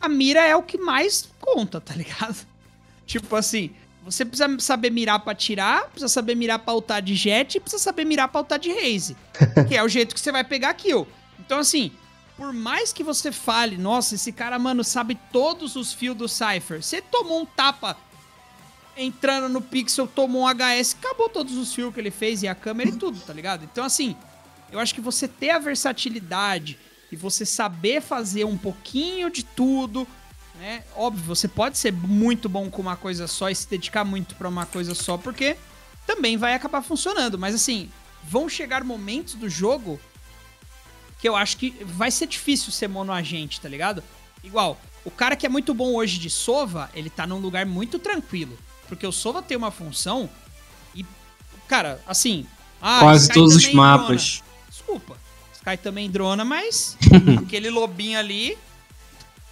A 0.00 0.08
mira 0.08 0.40
é 0.40 0.54
o 0.54 0.62
que 0.62 0.78
mais 0.78 1.28
conta, 1.40 1.80
tá 1.80 1.94
ligado? 1.94 2.36
Tipo 3.04 3.34
assim, 3.34 3.70
você 4.04 4.24
precisa 4.24 4.58
saber 4.60 4.90
mirar 4.90 5.18
pra 5.18 5.34
tirar, 5.34 5.88
precisa 5.88 6.08
saber 6.08 6.36
mirar 6.36 6.60
pra 6.60 6.74
ultar 6.74 7.02
de 7.02 7.14
jet 7.14 7.56
e 7.56 7.60
precisa 7.60 7.82
saber 7.82 8.04
mirar 8.04 8.28
pra 8.28 8.40
ultar 8.40 8.58
de 8.58 8.72
raise. 8.72 9.16
que 9.66 9.76
é 9.76 9.82
o 9.82 9.88
jeito 9.88 10.14
que 10.14 10.20
você 10.20 10.30
vai 10.30 10.44
pegar 10.44 10.72
kill. 10.74 11.08
Então, 11.40 11.58
assim, 11.58 11.90
por 12.36 12.52
mais 12.52 12.92
que 12.92 13.02
você 13.02 13.32
fale, 13.32 13.76
nossa, 13.76 14.14
esse 14.14 14.30
cara, 14.30 14.58
mano, 14.58 14.84
sabe 14.84 15.18
todos 15.32 15.74
os 15.74 15.92
fios 15.92 16.16
do 16.16 16.28
Cypher. 16.28 16.82
Você 16.82 17.02
tomou 17.02 17.42
um 17.42 17.46
tapa 17.46 17.96
entrando 18.98 19.48
no 19.48 19.60
pixel, 19.60 20.06
tomou 20.06 20.42
um 20.42 20.48
HS, 20.48 20.96
acabou 21.00 21.28
todos 21.28 21.56
os 21.56 21.72
fios 21.72 21.94
que 21.94 22.00
ele 22.00 22.10
fez 22.10 22.42
e 22.42 22.48
a 22.48 22.54
câmera 22.54 22.90
e 22.90 22.96
tudo, 22.96 23.20
tá 23.20 23.32
ligado? 23.32 23.64
Então, 23.64 23.84
assim, 23.84 24.16
eu 24.72 24.78
acho 24.80 24.94
que 24.94 25.00
você 25.00 25.28
ter 25.28 25.50
a 25.50 25.58
versatilidade 25.58 26.78
e 27.10 27.16
você 27.16 27.46
saber 27.46 28.02
fazer 28.02 28.44
um 28.44 28.58
pouquinho 28.58 29.30
de 29.30 29.44
tudo, 29.44 30.06
né? 30.58 30.82
Óbvio, 30.96 31.24
você 31.24 31.46
pode 31.46 31.78
ser 31.78 31.92
muito 31.92 32.48
bom 32.48 32.68
com 32.68 32.82
uma 32.82 32.96
coisa 32.96 33.26
só 33.28 33.48
e 33.48 33.54
se 33.54 33.68
dedicar 33.68 34.04
muito 34.04 34.34
para 34.34 34.48
uma 34.48 34.66
coisa 34.66 34.94
só, 34.94 35.16
porque 35.16 35.56
também 36.06 36.36
vai 36.36 36.54
acabar 36.54 36.82
funcionando. 36.82 37.38
Mas, 37.38 37.54
assim, 37.54 37.88
vão 38.24 38.48
chegar 38.48 38.82
momentos 38.82 39.34
do 39.34 39.48
jogo 39.48 40.00
que 41.20 41.28
eu 41.28 41.36
acho 41.36 41.56
que 41.56 41.70
vai 41.84 42.10
ser 42.10 42.26
difícil 42.26 42.72
ser 42.72 42.88
monoagente, 42.88 43.60
tá 43.60 43.68
ligado? 43.68 44.02
Igual, 44.42 44.78
o 45.04 45.10
cara 45.10 45.34
que 45.34 45.46
é 45.46 45.48
muito 45.48 45.72
bom 45.72 45.94
hoje 45.94 46.18
de 46.18 46.30
Sova, 46.30 46.90
ele 46.94 47.10
tá 47.10 47.26
num 47.26 47.38
lugar 47.38 47.66
muito 47.66 47.98
tranquilo. 47.98 48.56
Porque 48.88 49.06
o 49.06 49.12
Sova 49.12 49.42
tem 49.42 49.56
uma 49.56 49.70
função 49.70 50.28
e, 50.94 51.04
cara, 51.68 52.02
assim. 52.06 52.46
Ah, 52.80 53.00
Quase 53.00 53.24
Sky 53.24 53.34
todos 53.34 53.56
os 53.56 53.72
mapas. 53.72 54.38
Drona. 54.38 54.68
Desculpa. 54.68 55.16
Sky 55.52 55.76
também 55.76 56.10
drona, 56.10 56.44
mas 56.44 56.96
aquele 57.44 57.70
lobinho 57.70 58.18
ali. 58.18 58.56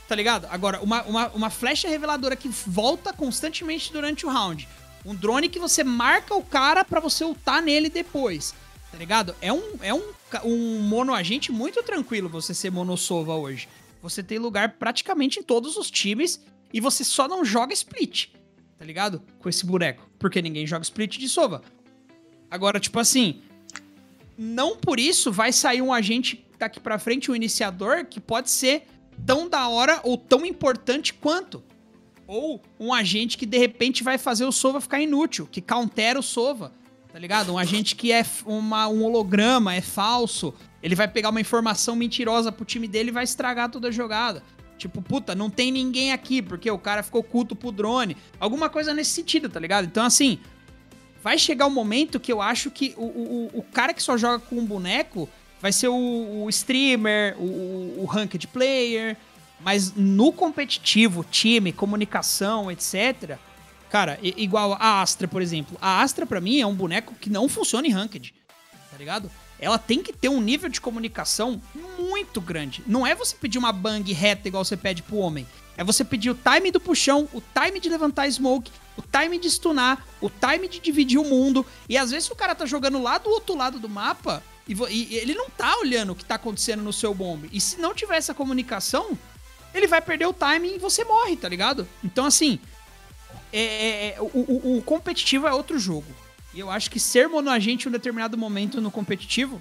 Tá 0.09 0.15
ligado? 0.15 0.47
Agora, 0.51 0.81
uma, 0.81 1.03
uma, 1.03 1.29
uma 1.29 1.51
flecha 1.51 1.89
reveladora 1.89 2.37
que 2.37 2.49
volta 2.49 3.13
constantemente 3.13 3.93
durante 3.93 4.25
o 4.25 4.31
round. 4.31 4.69
Um 5.05 5.15
drone 5.15 5.49
que 5.49 5.59
você 5.59 5.83
marca 5.83 6.35
o 6.35 6.43
cara 6.43 6.85
para 6.85 7.01
você 7.01 7.25
ultar 7.25 7.61
nele 7.61 7.91
depois. 7.91 8.55
Tá 8.91 8.99
ligado? 8.99 9.35
É 9.41 9.53
um, 9.53 9.63
é 9.83 9.93
um, 9.93 10.03
um 10.45 10.81
monoagente 10.81 11.51
muito 11.51 11.83
tranquilo 11.83 12.29
você 12.29 12.55
ser 12.55 12.71
monossova 12.71 13.35
hoje. 13.35 13.69
Você 14.01 14.23
tem 14.23 14.39
lugar 14.39 14.75
praticamente 14.79 15.41
em 15.41 15.43
todos 15.43 15.77
os 15.77 15.91
times 15.91 16.41
e 16.73 16.81
você 16.81 17.03
só 17.03 17.27
não 17.27 17.45
joga 17.45 17.73
split, 17.73 18.29
tá 18.79 18.85
ligado? 18.85 19.23
Com 19.39 19.49
esse 19.49 19.65
boneco. 19.65 20.09
Porque 20.19 20.41
ninguém 20.43 20.67
joga 20.67 20.83
split 20.83 21.19
de 21.19 21.29
sova. 21.29 21.63
Agora, 22.51 22.79
tipo 22.79 22.99
assim, 22.99 23.43
não 24.37 24.77
por 24.77 25.01
isso 25.01 25.33
vai 25.33 25.53
sair 25.53 25.83
um 25.83 25.93
agente 25.93 26.45
daqui 26.59 26.81
pra 26.81 26.99
frente, 26.99 27.31
um 27.31 27.37
iniciador, 27.37 28.07
que 28.07 28.21
pode 28.21 28.51
ser 28.51 28.87
tão 29.25 29.49
da 29.49 29.69
hora 29.69 30.01
ou 30.05 30.17
tão 30.17 30.45
importante 30.45 31.13
quanto. 31.13 31.63
Ou 32.27 32.61
um 32.79 32.93
agente 32.93 33.39
que 33.39 33.47
de 33.47 33.59
repente 33.59 34.03
vai 34.03 34.19
fazer 34.19 34.45
o 34.45 34.53
Sova 34.53 34.81
ficar 34.81 35.01
inútil, 35.01 35.47
que 35.47 35.61
countera 35.61 36.19
o 36.19 36.23
Sova 36.23 36.73
tá 37.17 37.21
ligado? 37.21 37.51
Um 37.51 37.57
agente 37.57 37.97
que 37.97 38.13
é 38.13 38.23
uma, 38.45 38.89
um 38.89 39.03
holograma, 39.03 39.75
é 39.75 39.81
falso, 39.81 40.53
ele 40.83 40.95
vai 40.95 41.09
pegar 41.09 41.31
uma 41.31 41.41
informação 41.41 41.97
mentirosa 41.97 42.53
pro 42.53 42.63
time 42.63 42.87
dele 42.87 43.09
e 43.09 43.11
vai 43.11 43.25
estragar 43.25 43.71
toda 43.71 43.89
a 43.89 43.91
jogada. 43.91 44.43
Tipo, 44.77 45.01
puta, 45.01 45.35
não 45.35 45.49
tem 45.49 45.73
ninguém 45.73 46.13
aqui, 46.13 46.43
porque 46.43 46.71
o 46.71 46.79
cara 46.79 47.03
ficou 47.03 47.23
culto 47.23 47.57
pro 47.57 47.73
drone. 47.73 48.17
Alguma 48.39 48.69
coisa 48.69 48.93
nesse 48.93 49.11
sentido, 49.11 49.49
tá 49.49 49.59
ligado? 49.59 49.87
Então, 49.87 50.05
assim, 50.05 50.39
vai 51.23 51.39
chegar 51.39 51.67
um 51.67 51.71
momento 51.71 52.21
que 52.21 52.33
eu 52.33 52.43
acho 52.43 52.71
que 52.71 52.95
o, 52.97 53.05
o, 53.05 53.51
o 53.55 53.63
cara 53.63 53.95
que 53.95 54.03
só 54.03 54.17
joga 54.17 54.39
com 54.39 54.57
um 54.57 54.67
boneco 54.67 55.29
vai 55.61 55.73
ser 55.73 55.89
o, 55.89 56.45
o 56.45 56.49
streamer, 56.51 57.37
o, 57.39 58.03
o 58.03 58.05
ranked 58.05 58.47
player. 58.49 59.17
Mas 59.61 59.95
no 59.95 60.33
competitivo, 60.33 61.25
time, 61.25 61.73
comunicação, 61.73 62.71
etc., 62.71 63.39
Cara, 63.91 64.19
igual 64.23 64.77
a 64.81 65.01
Astra, 65.01 65.29
por 65.29 65.41
exemplo. 65.41 65.79
A 65.81 66.03
Astra, 66.03 66.27
para 66.27 66.41
mim, 66.41 66.61
é 66.61 66.67
um 66.67 66.75
boneco 66.75 67.15
que 67.15 67.31
não 67.31 67.49
funciona 67.49 67.87
em 67.87 67.91
Ranked. 67.91 68.35
Tá 68.91 68.99
ligado? 68.99 69.31
Ela 69.59 69.79
tem 69.79 70.03
que 70.03 70.13
ter 70.13 70.29
um 70.29 70.41
nível 70.41 70.69
de 70.69 70.81
comunicação 70.81 71.61
muito 71.99 72.41
grande. 72.41 72.83
Não 72.87 73.07
é 73.07 73.15
você 73.15 73.35
pedir 73.37 73.59
uma 73.59 73.73
bang 73.73 74.13
reta 74.13 74.49
igual 74.49 74.65
você 74.65 74.77
pede 74.77 75.03
pro 75.03 75.17
homem. 75.17 75.47
É 75.77 75.85
você 75.85 76.05
pedir 76.05 76.31
o 76.31 76.35
time 76.35 76.71
do 76.71 76.81
puxão, 76.81 77.29
o 77.33 77.41
time 77.41 77.79
de 77.81 77.89
levantar 77.89 78.31
smoke, 78.31 78.71
o 78.97 79.03
time 79.03 79.39
de 79.39 79.51
stunar, 79.51 80.07
o 80.21 80.31
time 80.31 80.69
de 80.69 80.81
dividir 80.81 81.19
o 81.19 81.25
mundo. 81.25 81.65
E 81.89 81.97
às 81.97 82.11
vezes 82.11 82.31
o 82.31 82.35
cara 82.35 82.55
tá 82.55 82.65
jogando 82.67 83.03
lá 83.03 83.19
do 83.19 83.31
outro 83.31 83.57
lado 83.57 83.79
do 83.79 83.89
mapa 83.89 84.43
e, 84.67 84.75
e 84.91 85.17
ele 85.17 85.35
não 85.35 85.49
tá 85.51 85.79
olhando 85.79 86.13
o 86.13 86.15
que 86.15 86.25
tá 86.25 86.37
acontecendo 86.37 86.83
no 86.83 86.93
seu 86.93 87.15
bombe. 87.15 87.49
E 87.53 87.61
se 87.61 87.79
não 87.79 87.95
tiver 87.95 88.17
essa 88.17 88.35
comunicação, 88.35 89.17
ele 89.75 89.87
vai 89.87 90.01
perder 90.01 90.27
o 90.27 90.35
time 90.35 90.77
e 90.77 90.79
você 90.79 91.05
morre, 91.05 91.37
tá 91.37 91.49
ligado? 91.49 91.87
Então 92.03 92.25
assim, 92.25 92.59
é, 93.53 93.61
é, 93.61 94.09
é, 94.09 94.21
o, 94.21 94.25
o, 94.35 94.79
o, 94.79 94.83
competitivo 94.83 95.47
é 95.47 95.53
outro 95.53 95.79
jogo. 95.79 96.07
E 96.57 96.61
eu 96.61 96.71
acho 96.71 96.91
que 96.91 96.99
ser 96.99 97.29
monoagente 97.29 97.85
em 97.85 97.91
um 97.91 97.93
determinado 97.93 98.39
momento 98.39 98.81
no 98.81 98.91
competitivo. 98.91 99.61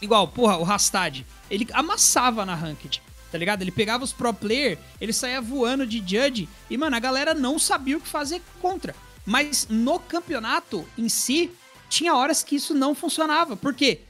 Igual, 0.00 0.28
porra, 0.28 0.56
o 0.56 0.62
Rastad. 0.62 1.26
Ele 1.50 1.66
amassava 1.72 2.46
na 2.46 2.54
Ranked, 2.54 3.02
tá 3.32 3.36
ligado? 3.36 3.62
Ele 3.62 3.72
pegava 3.72 4.04
os 4.04 4.12
pro 4.12 4.32
player, 4.32 4.78
ele 5.00 5.12
saía 5.12 5.40
voando 5.40 5.84
de 5.84 5.98
Judge. 5.98 6.48
E, 6.70 6.78
mano, 6.78 6.94
a 6.94 7.00
galera 7.00 7.34
não 7.34 7.58
sabia 7.58 7.98
o 7.98 8.00
que 8.00 8.06
fazer 8.06 8.40
contra. 8.60 8.94
Mas 9.26 9.66
no 9.68 9.98
campeonato 9.98 10.86
em 10.96 11.08
si, 11.08 11.50
tinha 11.88 12.14
horas 12.14 12.44
que 12.44 12.54
isso 12.54 12.72
não 12.72 12.94
funcionava. 12.94 13.56
Por 13.56 13.74
quê? 13.74 14.02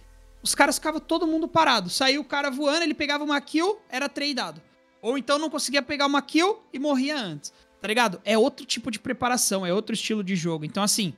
Os 0.42 0.54
caras 0.54 0.74
ficavam 0.76 1.00
todo 1.00 1.26
mundo 1.26 1.48
parado. 1.48 1.88
Saiu 1.88 2.20
o 2.20 2.26
cara 2.26 2.50
voando, 2.50 2.82
ele 2.82 2.92
pegava 2.92 3.24
uma 3.24 3.40
kill, 3.40 3.78
era 3.88 4.06
tradeado. 4.06 4.60
Ou 5.00 5.16
então 5.16 5.38
não 5.38 5.48
conseguia 5.48 5.80
pegar 5.80 6.04
uma 6.04 6.20
kill 6.20 6.62
e 6.74 6.78
morria 6.78 7.18
antes. 7.18 7.54
Tá 7.80 7.88
ligado? 7.88 8.20
É 8.22 8.36
outro 8.36 8.66
tipo 8.66 8.90
de 8.90 8.98
preparação, 8.98 9.64
é 9.64 9.72
outro 9.72 9.94
estilo 9.94 10.22
de 10.22 10.36
jogo. 10.36 10.66
Então, 10.66 10.82
assim, 10.82 11.14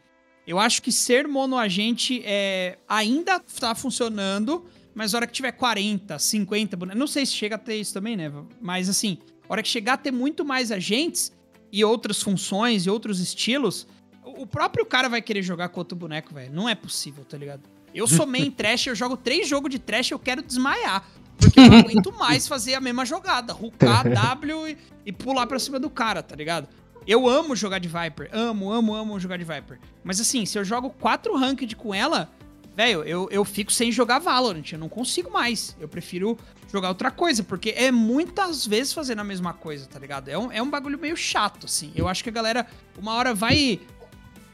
eu 0.46 0.58
acho 0.58 0.82
que 0.82 0.92
ser 0.92 1.26
monoagente 1.26 2.22
é, 2.24 2.78
ainda 2.88 3.40
tá 3.40 3.74
funcionando, 3.74 4.66
mas 4.94 5.12
na 5.12 5.18
hora 5.18 5.26
que 5.26 5.32
tiver 5.32 5.52
40, 5.52 6.18
50 6.18 6.76
bonecos. 6.76 6.98
Não 6.98 7.06
sei 7.06 7.24
se 7.24 7.32
chega 7.32 7.56
a 7.56 7.58
ter 7.58 7.76
isso 7.76 7.94
também, 7.94 8.16
né? 8.16 8.30
Mas 8.60 8.88
assim, 8.88 9.18
na 9.42 9.46
hora 9.48 9.62
que 9.62 9.68
chegar 9.68 9.94
a 9.94 9.96
ter 9.96 10.10
muito 10.10 10.44
mais 10.44 10.70
agentes 10.70 11.32
e 11.72 11.84
outras 11.84 12.22
funções 12.22 12.86
e 12.86 12.90
outros 12.90 13.20
estilos, 13.20 13.86
o 14.22 14.46
próprio 14.46 14.84
cara 14.84 15.08
vai 15.08 15.22
querer 15.22 15.42
jogar 15.42 15.70
com 15.70 15.80
outro 15.80 15.96
boneco, 15.96 16.34
velho. 16.34 16.52
Não 16.52 16.68
é 16.68 16.74
possível, 16.74 17.24
tá 17.24 17.36
ligado? 17.36 17.62
Eu 17.94 18.06
sou 18.06 18.26
main 18.26 18.50
trash, 18.52 18.88
eu 18.88 18.94
jogo 18.94 19.16
três 19.16 19.48
jogos 19.48 19.70
de 19.70 19.78
trash, 19.78 20.10
eu 20.10 20.18
quero 20.18 20.42
desmaiar. 20.42 21.08
Porque 21.38 21.58
eu 21.58 21.68
não 21.68 21.78
aguento 21.78 22.12
mais 22.12 22.46
fazer 22.46 22.74
a 22.74 22.80
mesma 22.80 23.04
jogada. 23.04 23.52
Rucar, 23.52 24.08
W 24.08 24.68
e, 24.68 24.78
e 25.06 25.12
pular 25.12 25.46
pra 25.46 25.58
cima 25.58 25.80
do 25.80 25.90
cara, 25.90 26.22
tá 26.22 26.36
ligado? 26.36 26.68
Eu 27.06 27.28
amo 27.28 27.54
jogar 27.54 27.78
de 27.78 27.88
Viper. 27.88 28.30
Amo, 28.32 28.72
amo, 28.72 28.94
amo 28.94 29.20
jogar 29.20 29.36
de 29.36 29.44
Viper. 29.44 29.78
Mas 30.02 30.20
assim, 30.20 30.46
se 30.46 30.58
eu 30.58 30.64
jogo 30.64 30.90
quatro 30.90 31.36
ranked 31.36 31.76
com 31.76 31.94
ela, 31.94 32.30
velho, 32.74 33.02
eu, 33.02 33.28
eu 33.30 33.44
fico 33.44 33.72
sem 33.72 33.92
jogar 33.92 34.18
Valorant. 34.18 34.72
Eu 34.72 34.78
não 34.78 34.88
consigo 34.88 35.30
mais. 35.30 35.76
Eu 35.78 35.88
prefiro 35.88 36.38
jogar 36.72 36.88
outra 36.88 37.10
coisa, 37.10 37.42
porque 37.42 37.70
é 37.76 37.90
muitas 37.90 38.66
vezes 38.66 38.92
fazendo 38.92 39.20
a 39.20 39.24
mesma 39.24 39.52
coisa, 39.52 39.86
tá 39.86 39.98
ligado? 39.98 40.28
É 40.28 40.38
um, 40.38 40.50
é 40.50 40.62
um 40.62 40.68
bagulho 40.68 40.98
meio 40.98 41.16
chato, 41.16 41.66
assim. 41.66 41.92
Eu 41.94 42.08
acho 42.08 42.22
que 42.22 42.30
a 42.30 42.32
galera, 42.32 42.66
uma 42.98 43.14
hora 43.14 43.34
vai 43.34 43.80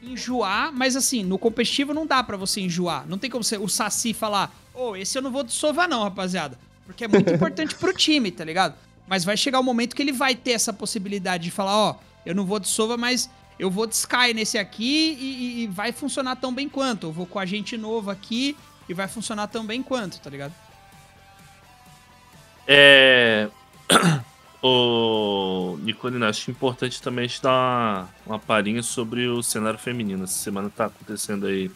enjoar, 0.03 0.71
mas 0.73 0.95
assim, 0.95 1.23
no 1.23 1.37
competitivo 1.37 1.93
não 1.93 2.05
dá 2.05 2.21
para 2.23 2.37
você 2.37 2.61
enjoar. 2.61 3.07
Não 3.07 3.17
tem 3.17 3.29
como 3.29 3.43
você, 3.43 3.57
o 3.57 3.67
Saci 3.67 4.13
falar, 4.13 4.53
ô, 4.73 4.89
oh, 4.89 4.95
esse 4.95 5.17
eu 5.17 5.21
não 5.21 5.31
vou 5.31 5.47
sovar 5.47 5.87
não, 5.87 6.03
rapaziada. 6.03 6.59
Porque 6.85 7.05
é 7.05 7.07
muito 7.07 7.29
importante 7.33 7.75
pro 7.75 7.93
time, 7.93 8.31
tá 8.31 8.43
ligado? 8.43 8.75
Mas 9.07 9.23
vai 9.23 9.37
chegar 9.37 9.59
o 9.59 9.61
um 9.61 9.65
momento 9.65 9.95
que 9.95 10.01
ele 10.01 10.11
vai 10.11 10.35
ter 10.35 10.51
essa 10.51 10.73
possibilidade 10.73 11.45
de 11.45 11.51
falar, 11.51 11.75
ó, 11.75 11.91
oh, 11.91 12.10
eu 12.25 12.35
não 12.35 12.45
vou 12.45 12.59
de 12.59 12.67
Sova, 12.67 12.97
mas 12.97 13.29
eu 13.59 13.69
vou 13.69 13.85
de 13.85 13.95
Sky 13.95 14.33
nesse 14.33 14.57
aqui 14.57 15.17
e, 15.19 15.63
e, 15.63 15.67
vai 15.67 15.91
funcionar 15.91 16.35
tão 16.35 16.53
bem 16.53 16.67
quanto. 16.67 17.07
Eu 17.07 17.11
vou 17.11 17.25
com 17.25 17.39
a 17.39 17.45
gente 17.45 17.77
novo 17.77 18.09
aqui 18.09 18.57
e 18.89 18.93
vai 18.93 19.07
funcionar 19.07 19.47
tão 19.47 19.65
bem 19.65 19.83
quanto, 19.83 20.19
tá 20.19 20.29
ligado? 20.29 20.53
É. 22.67 23.49
O 24.63 25.79
Nicolina, 25.81 26.29
acho 26.29 26.51
importante 26.51 27.01
também 27.01 27.27
te 27.27 27.41
dar 27.41 27.49
uma, 27.49 28.09
uma 28.27 28.39
palhinha 28.39 28.83
sobre 28.83 29.27
o 29.27 29.41
cenário 29.41 29.79
feminino. 29.79 30.23
Essa 30.23 30.37
semana 30.37 30.69
tá 30.69 30.85
acontecendo 30.85 31.47
aí 31.47 31.71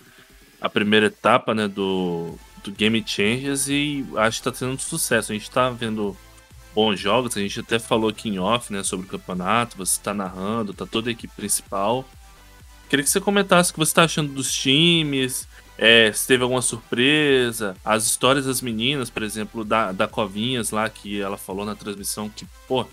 a 0.61 0.69
primeira 0.69 1.07
etapa 1.07 1.55
né, 1.55 1.67
do, 1.67 2.37
do 2.63 2.71
Game 2.71 3.03
Changers 3.03 3.67
e 3.69 4.05
acho 4.17 4.37
que 4.37 4.43
tá 4.43 4.51
tendo 4.51 4.79
sucesso. 4.79 5.31
A 5.31 5.35
gente 5.35 5.49
tá 5.49 5.71
vendo 5.71 6.15
bons 6.75 6.99
jogos. 6.99 7.35
A 7.35 7.39
gente 7.39 7.61
até 7.61 7.79
falou 7.79 8.09
aqui 8.09 8.29
em 8.29 8.37
off, 8.37 8.71
né, 8.71 8.83
sobre 8.83 9.07
o 9.07 9.09
campeonato. 9.09 9.77
Você 9.77 9.93
está 9.97 10.13
narrando, 10.13 10.73
tá 10.73 10.85
toda 10.85 11.09
a 11.09 11.13
equipe 11.13 11.33
principal. 11.33 12.05
Queria 12.89 13.03
que 13.03 13.09
você 13.09 13.21
comentasse 13.21 13.71
o 13.71 13.73
que 13.73 13.79
você 13.79 13.91
está 13.91 14.03
achando 14.03 14.33
dos 14.33 14.53
times, 14.53 15.47
é, 15.77 16.11
se 16.11 16.27
teve 16.27 16.43
alguma 16.43 16.61
surpresa, 16.61 17.75
as 17.83 18.05
histórias 18.05 18.45
das 18.45 18.61
meninas, 18.61 19.09
por 19.09 19.23
exemplo, 19.23 19.65
da, 19.65 19.91
da 19.91 20.07
Covinhas 20.07 20.69
lá, 20.69 20.87
que 20.89 21.19
ela 21.19 21.37
falou 21.37 21.65
na 21.65 21.75
transmissão 21.75 22.29
que, 22.29 22.45
pô, 22.67 22.85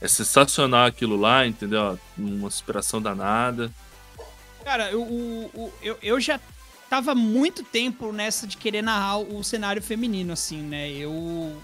é 0.00 0.06
sensacional 0.06 0.86
aquilo 0.86 1.16
lá, 1.16 1.46
entendeu? 1.46 1.98
Uma 2.18 2.50
superação 2.50 3.00
danada. 3.00 3.70
Cara, 4.64 4.90
eu, 4.90 5.72
eu, 5.82 5.98
eu 6.02 6.20
já 6.20 6.38
tava 6.88 7.14
muito 7.14 7.62
tempo 7.62 8.12
nessa 8.12 8.46
de 8.46 8.56
querer 8.56 8.82
narrar 8.82 9.18
o 9.18 9.42
cenário 9.42 9.82
feminino, 9.82 10.32
assim, 10.32 10.62
né? 10.62 10.90
Eu. 10.90 11.56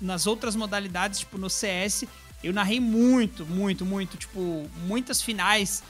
Nas 0.00 0.26
outras 0.26 0.56
modalidades, 0.56 1.20
tipo 1.20 1.38
no 1.38 1.48
CS, 1.48 2.04
eu 2.42 2.52
narrei 2.52 2.78
muito, 2.78 3.46
muito, 3.46 3.84
muito, 3.84 4.16
tipo, 4.16 4.68
muitas 4.86 5.22
finais 5.22 5.82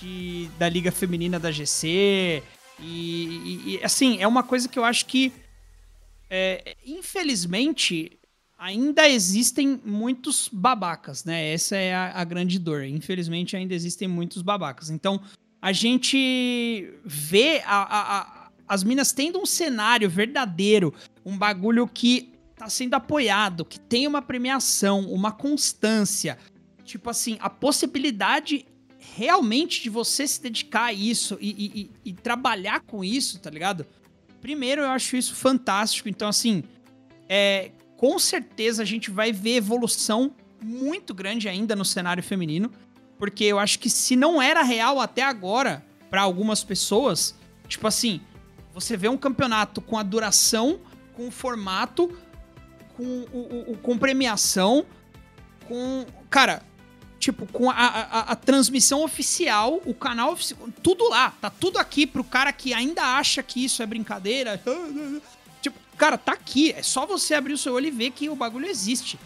de, 0.00 0.48
da 0.58 0.68
Liga 0.68 0.92
Feminina 0.92 1.38
da 1.38 1.50
GC. 1.50 2.42
E, 2.78 2.84
e, 2.84 3.62
e 3.66 3.84
assim, 3.84 4.20
é 4.20 4.26
uma 4.26 4.42
coisa 4.42 4.68
que 4.68 4.78
eu 4.78 4.84
acho 4.84 5.06
que. 5.06 5.32
É, 6.28 6.76
infelizmente, 6.86 8.18
ainda 8.58 9.08
existem 9.08 9.80
muitos 9.84 10.48
babacas, 10.52 11.24
né? 11.24 11.52
Essa 11.52 11.76
é 11.76 11.94
a, 11.94 12.20
a, 12.20 12.24
grande 12.24 12.58
dor. 12.58 12.84
Infelizmente, 12.84 13.56
ainda 13.56 13.74
existem 13.74 14.08
muitos 14.08 14.40
babacas. 14.40 14.88
Então, 14.88 15.20
a 15.60 15.72
gente 15.72 16.92
vê 17.04 17.62
a, 17.66 17.82
a, 17.82 18.50
as 18.68 18.82
minas 18.82 19.12
tendo 19.12 19.38
um 19.38 19.46
cenário 19.46 20.08
verdadeiro, 20.08 20.94
um 21.24 21.36
bagulho 21.36 21.86
que 21.86 22.31
tá 22.62 22.70
sendo 22.70 22.94
apoiado, 22.94 23.64
que 23.64 23.80
tem 23.80 24.06
uma 24.06 24.22
premiação, 24.22 25.00
uma 25.10 25.32
constância. 25.32 26.38
Tipo 26.84 27.10
assim, 27.10 27.36
a 27.40 27.50
possibilidade 27.50 28.64
realmente 29.16 29.82
de 29.82 29.90
você 29.90 30.28
se 30.28 30.40
dedicar 30.40 30.84
a 30.84 30.92
isso 30.92 31.36
e, 31.40 31.90
e, 32.04 32.10
e 32.10 32.12
trabalhar 32.12 32.80
com 32.80 33.02
isso, 33.02 33.40
tá 33.40 33.50
ligado? 33.50 33.84
Primeiro, 34.40 34.82
eu 34.82 34.90
acho 34.90 35.16
isso 35.16 35.34
fantástico. 35.34 36.08
Então, 36.08 36.28
assim, 36.28 36.62
é, 37.28 37.72
com 37.96 38.16
certeza 38.16 38.82
a 38.82 38.86
gente 38.86 39.10
vai 39.10 39.32
ver 39.32 39.56
evolução 39.56 40.32
muito 40.62 41.12
grande 41.12 41.48
ainda 41.48 41.74
no 41.74 41.84
cenário 41.84 42.22
feminino, 42.22 42.70
porque 43.18 43.42
eu 43.42 43.58
acho 43.58 43.80
que 43.80 43.90
se 43.90 44.14
não 44.14 44.40
era 44.40 44.62
real 44.62 45.00
até 45.00 45.22
agora 45.22 45.84
para 46.08 46.22
algumas 46.22 46.62
pessoas, 46.62 47.34
tipo 47.66 47.88
assim, 47.88 48.20
você 48.72 48.96
vê 48.96 49.08
um 49.08 49.18
campeonato 49.18 49.80
com 49.80 49.98
a 49.98 50.02
duração, 50.04 50.78
com 51.12 51.26
o 51.26 51.30
formato, 51.30 52.10
com, 53.02 53.74
com 53.82 53.98
premiação, 53.98 54.84
com. 55.66 56.06
Cara, 56.30 56.62
tipo, 57.18 57.46
com 57.46 57.70
a, 57.70 57.74
a, 57.74 58.20
a, 58.32 58.36
transmissão 58.36 59.04
oficial, 59.04 59.80
o 59.84 59.94
canal 59.94 60.32
oficial, 60.32 60.68
tudo 60.82 61.08
lá, 61.08 61.30
tá 61.40 61.50
tudo 61.50 61.78
aqui 61.78 62.06
pro 62.06 62.24
cara 62.24 62.52
que 62.52 62.74
ainda 62.74 63.02
acha 63.16 63.42
que 63.42 63.64
isso 63.64 63.82
é 63.82 63.86
brincadeira. 63.86 64.60
Cara, 65.96 66.18
tá 66.18 66.32
aqui. 66.32 66.72
É 66.72 66.82
só 66.82 67.06
você 67.06 67.34
abrir 67.34 67.52
o 67.52 67.58
seu 67.58 67.74
olho 67.74 67.86
e 67.86 67.90
ver 67.90 68.10
que 68.10 68.28
o 68.28 68.34
bagulho 68.34 68.66
existe. 68.66 69.18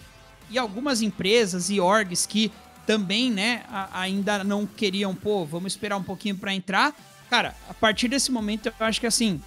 E 0.50 0.58
algumas 0.58 1.00
empresas 1.00 1.70
e 1.70 1.80
orgs 1.80 2.26
que 2.26 2.52
também, 2.86 3.30
né, 3.30 3.64
ainda 3.92 4.44
não 4.44 4.66
queriam, 4.66 5.14
pô, 5.14 5.44
vamos 5.44 5.72
esperar 5.72 5.96
um 5.96 6.02
pouquinho 6.02 6.36
para 6.36 6.54
entrar. 6.54 6.94
Cara, 7.30 7.56
a 7.68 7.74
partir 7.74 8.08
desse 8.08 8.30
momento 8.30 8.66
eu 8.66 8.86
acho 8.86 9.00
que 9.00 9.06
assim, 9.06 9.40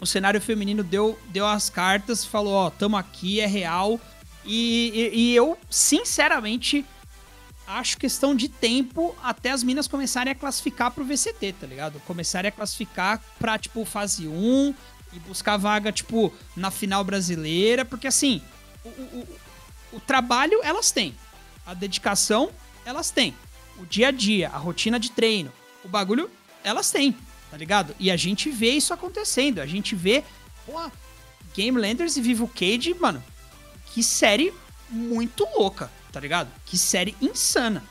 o 0.00 0.06
cenário 0.06 0.40
feminino 0.40 0.82
deu, 0.82 1.18
deu 1.28 1.46
as 1.46 1.68
cartas, 1.68 2.24
falou, 2.24 2.54
ó, 2.54 2.70
tamo 2.70 2.96
aqui, 2.96 3.40
é 3.40 3.46
real. 3.46 4.00
E, 4.44 5.10
e, 5.12 5.20
e, 5.20 5.36
eu, 5.36 5.58
sinceramente, 5.68 6.84
acho 7.66 7.98
questão 7.98 8.34
de 8.34 8.48
tempo 8.48 9.14
até 9.22 9.50
as 9.50 9.62
minas 9.62 9.86
começarem 9.86 10.32
a 10.32 10.34
classificar 10.34 10.90
pro 10.90 11.04
VCT, 11.04 11.54
tá 11.60 11.66
ligado? 11.66 12.00
Começarem 12.06 12.48
a 12.48 12.52
classificar 12.52 13.22
pra, 13.38 13.58
tipo, 13.58 13.84
fase 13.84 14.26
1, 14.26 14.74
e 15.12 15.18
buscar 15.20 15.56
vaga, 15.56 15.90
tipo, 15.90 16.32
na 16.56 16.70
final 16.70 17.02
brasileira, 17.02 17.84
porque 17.84 18.06
assim, 18.06 18.42
o, 18.84 18.88
o, 18.88 19.38
o 19.94 20.00
trabalho 20.00 20.60
elas 20.62 20.90
têm, 20.90 21.14
a 21.66 21.74
dedicação 21.74 22.50
elas 22.84 23.10
têm, 23.10 23.34
o 23.78 23.86
dia 23.86 24.08
a 24.08 24.10
dia, 24.10 24.48
a 24.48 24.56
rotina 24.56 24.98
de 24.98 25.10
treino, 25.10 25.52
o 25.84 25.88
bagulho 25.88 26.30
elas 26.62 26.90
têm, 26.90 27.16
tá 27.50 27.56
ligado? 27.56 27.94
E 27.98 28.10
a 28.10 28.16
gente 28.16 28.50
vê 28.50 28.70
isso 28.70 28.94
acontecendo, 28.94 29.60
a 29.60 29.66
gente 29.66 29.94
vê, 29.94 30.24
pô, 30.64 30.90
Game 31.54 31.78
Landers 31.78 32.16
e 32.16 32.20
Vivo 32.20 32.48
Cage, 32.48 32.94
mano, 32.94 33.22
que 33.86 34.02
série 34.02 34.54
muito 34.88 35.46
louca, 35.56 35.90
tá 36.12 36.20
ligado? 36.20 36.50
Que 36.64 36.78
série 36.78 37.16
insana. 37.20 37.82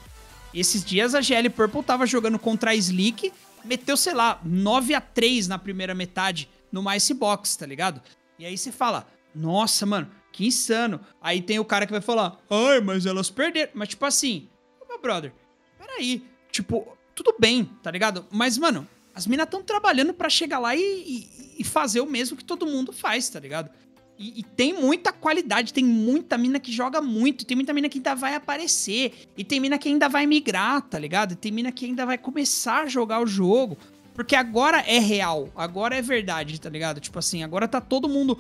Esses 0.54 0.84
dias 0.84 1.14
a 1.14 1.22
GL 1.22 1.50
Purple 1.50 1.84
tava 1.84 2.06
jogando 2.06 2.40
contra 2.40 2.72
a 2.72 2.76
Slick, 2.76 3.32
meteu, 3.64 3.98
sei 3.98 4.14
lá, 4.14 4.40
9 4.44 4.94
a 4.94 5.02
3 5.02 5.48
na 5.48 5.60
primeira 5.60 5.94
metade 5.94 6.50
no 6.72 6.92
Icebox, 6.92 7.56
tá 7.58 7.66
ligado? 7.66 8.02
E 8.38 8.46
aí 8.46 8.58
você 8.58 8.72
fala, 8.72 9.08
nossa, 9.36 9.86
mano, 9.86 10.10
que 10.32 10.46
insano. 10.46 11.00
Aí 11.22 11.42
tem 11.42 11.60
o 11.60 11.66
cara 11.66 11.86
que 11.86 11.92
vai 11.92 12.02
falar, 12.02 12.40
ai, 12.50 12.80
mas 12.80 13.06
elas 13.06 13.30
perderam. 13.30 13.72
Mas 13.74 13.90
tipo 13.90 14.06
assim, 14.06 14.48
meu 14.88 15.00
brother, 15.00 15.34
peraí. 15.78 16.24
Tipo, 16.52 16.98
tudo 17.14 17.36
bem, 17.38 17.66
tá 17.84 17.92
ligado? 17.92 18.26
Mas, 18.32 18.58
mano, 18.58 18.88
as 19.20 19.28
minas 19.28 19.46
estão 19.46 19.62
trabalhando 19.62 20.14
para 20.14 20.30
chegar 20.30 20.60
lá 20.60 20.74
e, 20.74 20.80
e, 20.80 21.56
e, 21.60 21.64
fazer 21.66 22.00
o 22.00 22.06
mesmo 22.06 22.38
que 22.38 22.44
todo 22.44 22.66
mundo 22.66 22.94
faz, 22.94 23.28
tá 23.28 23.38
ligado? 23.38 23.70
E, 24.18 24.40
e, 24.40 24.44
tem 24.44 24.74
muita 24.74 25.12
qualidade, 25.12 25.74
tem 25.74 25.84
muita 25.84 26.38
mina 26.38 26.58
que 26.58 26.72
joga 26.72 27.02
muito, 27.02 27.46
tem 27.46 27.56
muita 27.56 27.74
mina 27.74 27.90
que 27.90 27.98
ainda 27.98 28.16
vai 28.16 28.34
aparecer, 28.34 29.28
e 29.36 29.44
tem 29.44 29.60
mina 29.60 29.78
que 29.78 29.90
ainda 29.90 30.08
vai 30.08 30.26
migrar, 30.26 30.82
tá 30.82 30.98
ligado? 30.98 31.34
E 31.34 31.36
tem 31.36 31.52
mina 31.52 31.70
que 31.70 31.86
ainda 31.86 32.06
vai 32.06 32.18
começar 32.18 32.84
a 32.84 32.88
jogar 32.88 33.22
o 33.22 33.28
jogo. 33.28 33.78
Porque 34.14 34.36
agora 34.36 34.80
é 34.80 35.00
real, 35.00 35.50
agora 35.54 35.98
é 35.98 36.02
verdade, 36.02 36.60
tá 36.60 36.70
ligado? 36.70 37.02
Tipo 37.02 37.20
assim, 37.20 37.44
agora 37.44 37.68
tá 37.68 37.82
todo 37.82 38.08
mundo. 38.08 38.40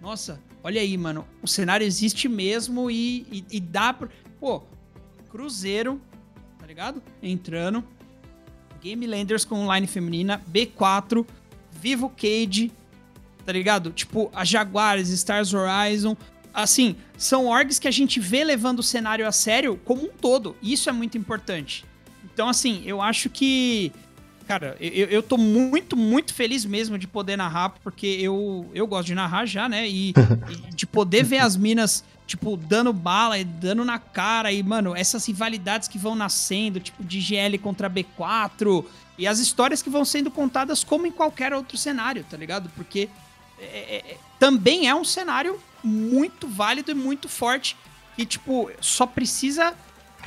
Nossa, 0.00 0.40
olha 0.62 0.80
aí, 0.80 0.96
mano. 0.98 1.26
O 1.40 1.46
cenário 1.46 1.86
existe 1.86 2.28
mesmo 2.28 2.90
e, 2.90 3.26
e, 3.30 3.44
e 3.52 3.60
dá 3.60 3.92
pra. 3.92 4.08
Pô, 4.40 4.62
Cruzeiro, 5.30 6.00
tá 6.58 6.66
ligado? 6.66 7.02
Entrando. 7.22 7.84
Game 8.82 9.06
Landers 9.06 9.44
com 9.44 9.56
online 9.56 9.86
feminina, 9.86 10.42
B4, 10.50 11.26
Vivo 11.72 12.10
Cage, 12.10 12.72
tá 13.44 13.52
ligado? 13.52 13.90
Tipo, 13.90 14.30
a 14.34 14.44
Jaguares, 14.44 15.08
Stars 15.10 15.52
Horizon. 15.54 16.16
Assim, 16.52 16.96
são 17.18 17.46
orgs 17.46 17.78
que 17.78 17.86
a 17.86 17.90
gente 17.90 18.18
vê 18.18 18.42
levando 18.42 18.78
o 18.78 18.82
cenário 18.82 19.26
a 19.26 19.32
sério 19.32 19.78
como 19.84 20.02
um 20.04 20.08
todo. 20.08 20.56
Isso 20.62 20.88
é 20.88 20.92
muito 20.92 21.18
importante. 21.18 21.84
Então, 22.24 22.48
assim, 22.48 22.82
eu 22.84 23.00
acho 23.00 23.30
que 23.30 23.92
Cara, 24.46 24.76
eu, 24.80 25.08
eu 25.08 25.22
tô 25.22 25.36
muito, 25.36 25.96
muito 25.96 26.32
feliz 26.32 26.64
mesmo 26.64 26.96
de 26.96 27.08
poder 27.08 27.36
narrar, 27.36 27.70
porque 27.82 28.06
eu, 28.06 28.70
eu 28.72 28.86
gosto 28.86 29.06
de 29.06 29.14
narrar 29.14 29.44
já, 29.44 29.68
né? 29.68 29.88
E, 29.88 30.10
e 30.70 30.74
de 30.74 30.86
poder 30.86 31.24
ver 31.24 31.38
as 31.38 31.56
minas, 31.56 32.04
tipo, 32.26 32.56
dando 32.56 32.92
bala 32.92 33.38
e 33.38 33.44
dando 33.44 33.84
na 33.84 33.98
cara. 33.98 34.52
E, 34.52 34.62
mano, 34.62 34.94
essas 34.94 35.26
rivalidades 35.26 35.88
que 35.88 35.98
vão 35.98 36.14
nascendo, 36.14 36.78
tipo, 36.78 37.02
de 37.02 37.20
GL 37.20 37.58
contra 37.58 37.90
B4. 37.90 38.84
E 39.18 39.26
as 39.26 39.40
histórias 39.40 39.82
que 39.82 39.90
vão 39.90 40.04
sendo 40.04 40.30
contadas 40.30 40.84
como 40.84 41.06
em 41.06 41.12
qualquer 41.12 41.52
outro 41.52 41.76
cenário, 41.76 42.24
tá 42.30 42.36
ligado? 42.36 42.70
Porque 42.76 43.08
é, 43.58 43.64
é, 43.64 43.96
é 44.12 44.16
também 44.38 44.86
é 44.88 44.94
um 44.94 45.04
cenário 45.04 45.58
muito 45.82 46.46
válido 46.46 46.92
e 46.92 46.94
muito 46.94 47.28
forte. 47.28 47.76
E, 48.16 48.24
tipo, 48.24 48.70
só 48.80 49.06
precisa 49.06 49.74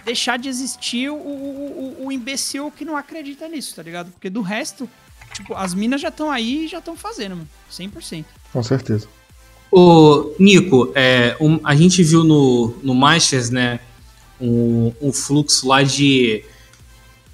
deixar 0.09 0.39
de 0.39 0.49
existir 0.49 1.09
o, 1.09 1.15
o, 1.15 2.05
o, 2.05 2.11
imbecil 2.11 2.71
que 2.75 2.83
não 2.83 2.97
acredita 2.97 3.47
nisso, 3.47 3.75
tá 3.75 3.83
ligado? 3.83 4.11
Porque 4.11 4.27
do 4.27 4.41
resto, 4.41 4.89
tipo, 5.33 5.53
as 5.53 5.75
minas 5.75 6.01
já 6.01 6.09
estão 6.09 6.31
aí 6.31 6.65
e 6.65 6.67
já 6.67 6.79
estão 6.79 6.95
fazendo, 6.95 7.35
mano. 7.35 7.49
100%. 7.71 8.25
Com 8.51 8.63
certeza. 8.63 9.07
Ô, 9.71 10.33
Nico, 10.39 10.91
é, 10.95 11.37
um, 11.39 11.59
a 11.63 11.75
gente 11.75 12.01
viu 12.01 12.23
no, 12.23 12.75
no 12.81 12.95
Masters, 12.95 13.51
né, 13.51 13.79
um, 14.41 14.91
um 14.99 15.13
fluxo 15.13 15.67
lá 15.67 15.83
de. 15.83 16.43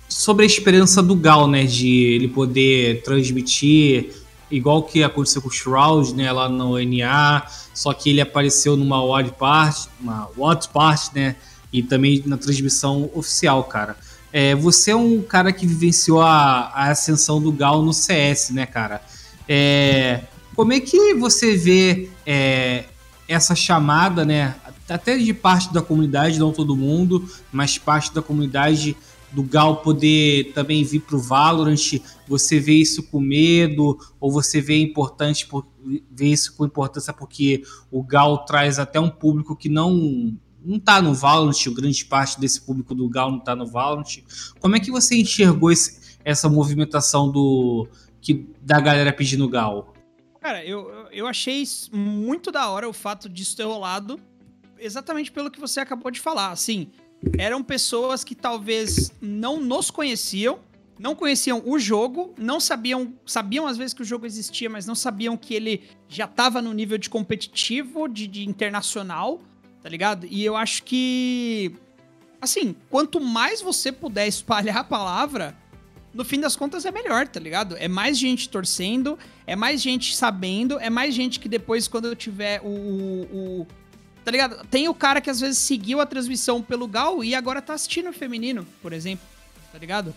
sobre 0.09 0.43
a 0.43 0.45
esperança 0.45 1.01
do 1.01 1.15
Gal, 1.15 1.47
né, 1.47 1.63
de 1.63 1.87
ele 1.87 2.27
poder 2.27 3.03
transmitir 3.03 4.09
igual 4.51 4.83
que 4.83 5.01
aconteceu 5.01 5.41
com 5.41 5.47
o 5.47 5.51
Shroud, 5.51 6.13
né, 6.13 6.29
lá 6.29 6.49
no 6.49 6.77
NA, 6.77 7.47
só 7.73 7.93
que 7.93 8.09
ele 8.09 8.19
apareceu 8.19 8.75
numa 8.75 9.01
odd 9.01 9.31
part, 9.31 9.87
uma 9.99 10.29
odd 10.37 10.67
part, 10.69 11.15
né, 11.15 11.37
e 11.75 11.83
também 11.83 12.23
na 12.25 12.37
transmissão 12.37 13.09
oficial, 13.13 13.63
cara. 13.65 13.97
É, 14.31 14.55
você 14.55 14.91
é 14.91 14.95
um 14.95 15.21
cara 15.21 15.51
que 15.51 15.67
vivenciou 15.67 16.21
a, 16.21 16.71
a 16.73 16.89
ascensão 16.91 17.41
do 17.41 17.51
Gal 17.51 17.81
no 17.81 17.93
CS, 17.93 18.51
né, 18.51 18.65
cara? 18.65 19.01
É, 19.47 20.21
como 20.55 20.71
é 20.71 20.79
que 20.79 21.13
você 21.15 21.57
vê 21.57 22.09
é, 22.25 22.85
essa 23.27 23.53
chamada, 23.55 24.23
né? 24.23 24.55
Até 24.87 25.17
de 25.17 25.33
parte 25.33 25.73
da 25.73 25.81
comunidade, 25.81 26.39
não 26.39 26.53
todo 26.53 26.77
mundo, 26.77 27.29
mas 27.51 27.77
parte 27.77 28.13
da 28.13 28.21
comunidade 28.21 28.95
do 29.33 29.43
Gal 29.43 29.77
poder 29.77 30.53
também 30.53 30.81
vir 30.85 31.01
para 31.01 31.17
o 31.17 31.19
Valorant, 31.19 31.99
você 32.25 32.57
vê 32.57 32.75
isso 32.75 33.03
com 33.03 33.19
medo 33.19 33.99
ou 34.17 34.31
você 34.31 34.61
vê 34.61 34.77
importante 34.77 35.45
por, 35.45 35.67
vê 36.09 36.27
isso 36.27 36.55
com 36.55 36.65
importância 36.65 37.11
porque 37.11 37.63
o 37.91 38.01
Gal 38.01 38.45
traz 38.45 38.79
até 38.79 38.97
um 38.97 39.09
público 39.09 39.55
que 39.55 39.67
não 39.67 40.37
não 40.65 40.79
tá 40.79 41.01
no 41.01 41.13
Valorant, 41.13 41.55
grande 41.73 42.03
parte 42.05 42.39
desse 42.39 42.61
público 42.61 42.95
do 42.95 43.07
Gal 43.07 43.31
não 43.31 43.39
tá 43.39 43.55
no 43.55 43.67
Valorant. 43.67 44.23
Como 44.59 44.75
é 44.75 44.79
que 44.79 44.91
você 44.91 45.15
enxergou 45.15 45.71
esse, 45.71 46.17
essa 46.23 46.49
movimentação 46.49 47.31
do 47.31 47.87
que 48.19 48.49
da 48.61 48.79
galera 48.79 49.13
pedindo 49.13 49.47
Gal? 49.47 49.93
Cara, 50.41 50.63
eu, 50.65 51.07
eu 51.11 51.27
achei 51.27 51.63
muito 51.91 52.51
da 52.51 52.69
hora 52.69 52.89
o 52.89 52.93
fato 52.93 53.29
disso 53.29 53.55
ter 53.55 53.63
rolado 53.63 54.19
exatamente 54.79 55.31
pelo 55.31 55.49
que 55.49 55.59
você 55.59 55.79
acabou 55.79 56.11
de 56.11 56.19
falar. 56.19 56.51
Assim, 56.51 56.89
eram 57.37 57.63
pessoas 57.63 58.23
que 58.23 58.35
talvez 58.35 59.11
não 59.21 59.59
nos 59.59 59.89
conheciam, 59.89 60.59
não 60.99 61.15
conheciam 61.15 61.61
o 61.65 61.77
jogo, 61.77 62.33
não 62.37 62.59
sabiam, 62.59 63.13
sabiam 63.25 63.67
às 63.67 63.77
vezes 63.77 63.93
que 63.93 64.01
o 64.01 64.05
jogo 64.05 64.25
existia, 64.25 64.69
mas 64.69 64.85
não 64.85 64.95
sabiam 64.95 65.35
que 65.35 65.53
ele 65.53 65.83
já 66.07 66.25
estava 66.25 66.61
no 66.61 66.73
nível 66.73 66.97
de 66.97 67.09
competitivo, 67.09 68.07
de, 68.07 68.27
de 68.27 68.47
internacional, 68.47 69.41
tá 69.85 69.89
ligado? 69.89 70.25
E 70.25 70.43
eu 70.43 70.55
acho 70.55 70.81
que, 70.81 71.71
assim, 72.41 72.75
quanto 72.89 73.21
mais 73.21 73.61
você 73.61 73.91
puder 73.91 74.27
espalhar 74.27 74.77
a 74.77 74.83
palavra, 74.83 75.55
no 76.11 76.25
fim 76.25 76.39
das 76.39 76.55
contas 76.55 76.85
é 76.85 76.91
melhor, 76.91 77.27
tá 77.27 77.39
ligado? 77.39 77.77
É 77.77 77.87
mais 77.87 78.17
gente 78.17 78.49
torcendo, 78.49 79.15
é 79.45 79.55
mais 79.55 79.79
gente 79.79 80.15
sabendo, 80.15 80.79
é 80.79 80.89
mais 80.89 81.13
gente 81.13 81.39
que 81.39 81.47
depois, 81.47 81.87
quando 81.87 82.05
eu 82.05 82.15
tiver 82.15 82.61
o, 82.63 82.67
o, 82.67 83.67
Tá 84.23 84.31
ligado? 84.31 84.65
Tem 84.71 84.89
o 84.89 84.93
cara 84.95 85.21
que 85.21 85.29
às 85.29 85.39
vezes 85.39 85.59
seguiu 85.59 86.01
a 86.01 86.05
transmissão 86.07 86.63
pelo 86.63 86.87
Gal 86.87 87.23
e 87.23 87.35
agora 87.35 87.61
tá 87.61 87.75
assistindo 87.75 88.09
o 88.09 88.13
feminino, 88.13 88.65
por 88.81 88.91
exemplo. 88.91 89.27
Tá 89.71 89.77
ligado? 89.77 90.15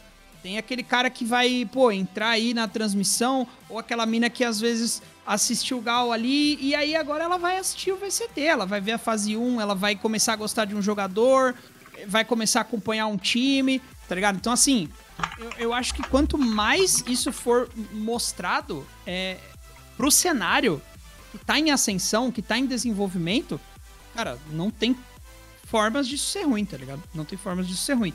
Tem 0.48 0.56
aquele 0.56 0.82
cara 0.82 1.10
que 1.10 1.26
vai, 1.26 1.68
pô, 1.70 1.92
entrar 1.92 2.30
aí 2.30 2.54
na 2.54 2.66
transmissão, 2.66 3.46
ou 3.68 3.78
aquela 3.78 4.06
mina 4.06 4.30
que 4.30 4.42
às 4.42 4.58
vezes 4.58 5.02
assistiu 5.26 5.76
o 5.76 5.82
Gal 5.82 6.10
ali, 6.10 6.56
e 6.58 6.74
aí 6.74 6.96
agora 6.96 7.22
ela 7.22 7.36
vai 7.36 7.58
assistir 7.58 7.92
o 7.92 7.98
VCT, 7.98 8.40
ela 8.40 8.64
vai 8.64 8.80
ver 8.80 8.92
a 8.92 8.98
fase 8.98 9.36
1, 9.36 9.60
ela 9.60 9.74
vai 9.74 9.94
começar 9.94 10.32
a 10.32 10.36
gostar 10.36 10.64
de 10.64 10.74
um 10.74 10.80
jogador, 10.80 11.54
vai 12.06 12.24
começar 12.24 12.60
a 12.60 12.62
acompanhar 12.62 13.08
um 13.08 13.18
time, 13.18 13.82
tá 14.08 14.14
ligado? 14.14 14.36
Então, 14.36 14.50
assim, 14.50 14.88
eu, 15.38 15.50
eu 15.58 15.74
acho 15.74 15.92
que 15.92 16.02
quanto 16.04 16.38
mais 16.38 17.04
isso 17.06 17.30
for 17.30 17.68
mostrado 17.92 18.86
é, 19.06 19.36
pro 19.98 20.10
cenário 20.10 20.80
que 21.30 21.36
tá 21.36 21.58
em 21.58 21.70
ascensão, 21.70 22.32
que 22.32 22.40
tá 22.40 22.56
em 22.56 22.64
desenvolvimento, 22.64 23.60
cara, 24.14 24.38
não 24.50 24.70
tem 24.70 24.96
formas 25.66 26.08
disso 26.08 26.30
ser 26.30 26.44
ruim, 26.44 26.64
tá 26.64 26.78
ligado? 26.78 27.02
Não 27.12 27.26
tem 27.26 27.36
formas 27.36 27.68
disso 27.68 27.82
ser 27.82 27.92
ruim. 27.92 28.14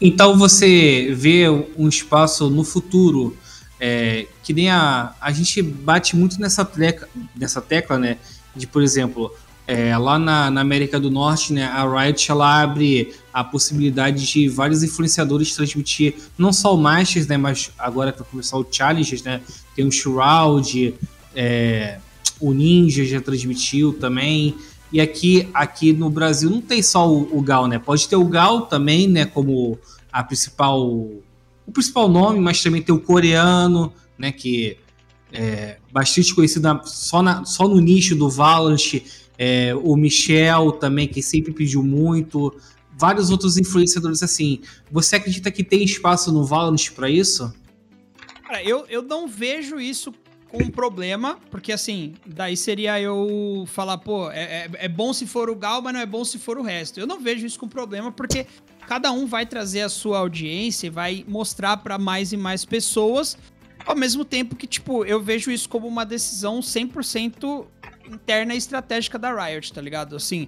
Então 0.00 0.36
você 0.36 1.12
vê 1.14 1.48
um 1.48 1.88
espaço 1.88 2.50
no 2.50 2.64
futuro 2.64 3.36
é, 3.78 4.26
que 4.42 4.52
nem 4.52 4.70
a. 4.70 5.14
A 5.20 5.32
gente 5.32 5.60
bate 5.60 6.16
muito 6.16 6.40
nessa, 6.40 6.64
tecla, 6.64 7.08
nessa 7.34 7.60
tecla, 7.60 7.98
né? 7.98 8.18
De, 8.54 8.66
por 8.66 8.82
exemplo, 8.82 9.32
é, 9.66 9.96
lá 9.98 10.18
na, 10.18 10.50
na, 10.50 10.60
América 10.60 10.98
do 10.98 11.10
Norte, 11.10 11.52
né, 11.52 11.64
a 11.64 11.84
Riot 11.84 12.30
ela 12.30 12.62
abre 12.62 13.12
a 13.32 13.44
possibilidade 13.44 14.26
de 14.26 14.48
vários 14.48 14.82
influenciadores 14.82 15.54
transmitir 15.54 16.14
não 16.38 16.52
só 16.52 16.74
o 16.74 16.78
Masters, 16.78 17.26
né, 17.26 17.36
mas 17.36 17.70
agora 17.76 18.12
para 18.12 18.24
começar 18.24 18.56
o 18.56 18.66
Challenges, 18.70 19.22
né, 19.22 19.42
tem 19.74 19.84
o 19.84 19.90
Shroud, 19.90 20.94
é, 21.34 21.98
o 22.40 22.54
Ninja 22.54 23.04
já 23.04 23.20
transmitiu 23.20 23.92
também. 23.92 24.54
E 24.92 25.00
aqui, 25.00 25.48
aqui 25.52 25.92
no 25.92 26.08
Brasil 26.08 26.48
não 26.48 26.60
tem 26.60 26.82
só 26.82 27.10
o, 27.10 27.36
o 27.36 27.42
Gal, 27.42 27.66
né? 27.66 27.78
Pode 27.78 28.08
ter 28.08 28.16
o 28.16 28.24
Gal 28.24 28.62
também, 28.62 29.08
né? 29.08 29.26
Como 29.26 29.78
a 30.12 30.22
principal, 30.22 30.80
o 30.80 31.72
principal 31.72 32.08
nome, 32.08 32.40
mas 32.40 32.62
também 32.62 32.80
tem 32.80 32.94
o 32.94 33.00
coreano, 33.00 33.92
né? 34.16 34.30
Que 34.30 34.78
é 35.32 35.78
bastante 35.92 36.34
conhecido 36.34 36.68
só, 36.84 37.22
na, 37.22 37.44
só 37.44 37.66
no 37.66 37.80
nicho 37.80 38.14
do 38.14 38.30
Valorant. 38.30 39.02
É, 39.38 39.74
o 39.74 39.96
Michel 39.96 40.72
também, 40.72 41.06
que 41.06 41.22
sempre 41.22 41.52
pediu 41.52 41.82
muito. 41.82 42.54
Vários 42.96 43.28
outros 43.30 43.58
influenciadores 43.58 44.22
assim. 44.22 44.60
Você 44.90 45.16
acredita 45.16 45.50
que 45.50 45.62
tem 45.62 45.82
espaço 45.82 46.32
no 46.32 46.44
Valorant 46.44 46.90
para 46.94 47.10
isso? 47.10 47.52
Cara, 48.46 48.62
eu, 48.62 48.86
eu 48.88 49.02
não 49.02 49.26
vejo 49.26 49.80
isso 49.80 50.14
com 50.50 50.62
um 50.62 50.70
problema, 50.70 51.38
porque 51.50 51.72
assim, 51.72 52.14
daí 52.24 52.56
seria 52.56 53.00
eu 53.00 53.64
falar, 53.66 53.98
pô, 53.98 54.30
é, 54.30 54.42
é, 54.42 54.70
é, 54.74 54.88
bom 54.88 55.12
se 55.12 55.26
for 55.26 55.50
o 55.50 55.56
Gal, 55.56 55.82
mas 55.82 55.92
não 55.92 56.00
é 56.00 56.06
bom 56.06 56.24
se 56.24 56.38
for 56.38 56.56
o 56.58 56.62
resto. 56.62 57.00
Eu 57.00 57.06
não 57.06 57.20
vejo 57.20 57.46
isso 57.46 57.58
com 57.58 57.68
problema, 57.68 58.12
porque 58.12 58.46
cada 58.86 59.10
um 59.10 59.26
vai 59.26 59.44
trazer 59.44 59.82
a 59.82 59.88
sua 59.88 60.18
audiência 60.18 60.86
e 60.86 60.90
vai 60.90 61.24
mostrar 61.26 61.76
para 61.78 61.98
mais 61.98 62.32
e 62.32 62.36
mais 62.36 62.64
pessoas, 62.64 63.36
ao 63.84 63.96
mesmo 63.96 64.24
tempo 64.24 64.56
que, 64.56 64.66
tipo, 64.66 65.04
eu 65.04 65.20
vejo 65.20 65.50
isso 65.50 65.68
como 65.68 65.86
uma 65.86 66.04
decisão 66.04 66.60
100% 66.60 67.66
interna 68.10 68.54
e 68.54 68.58
estratégica 68.58 69.18
da 69.18 69.32
Riot, 69.32 69.72
tá 69.72 69.80
ligado? 69.80 70.16
Assim, 70.16 70.46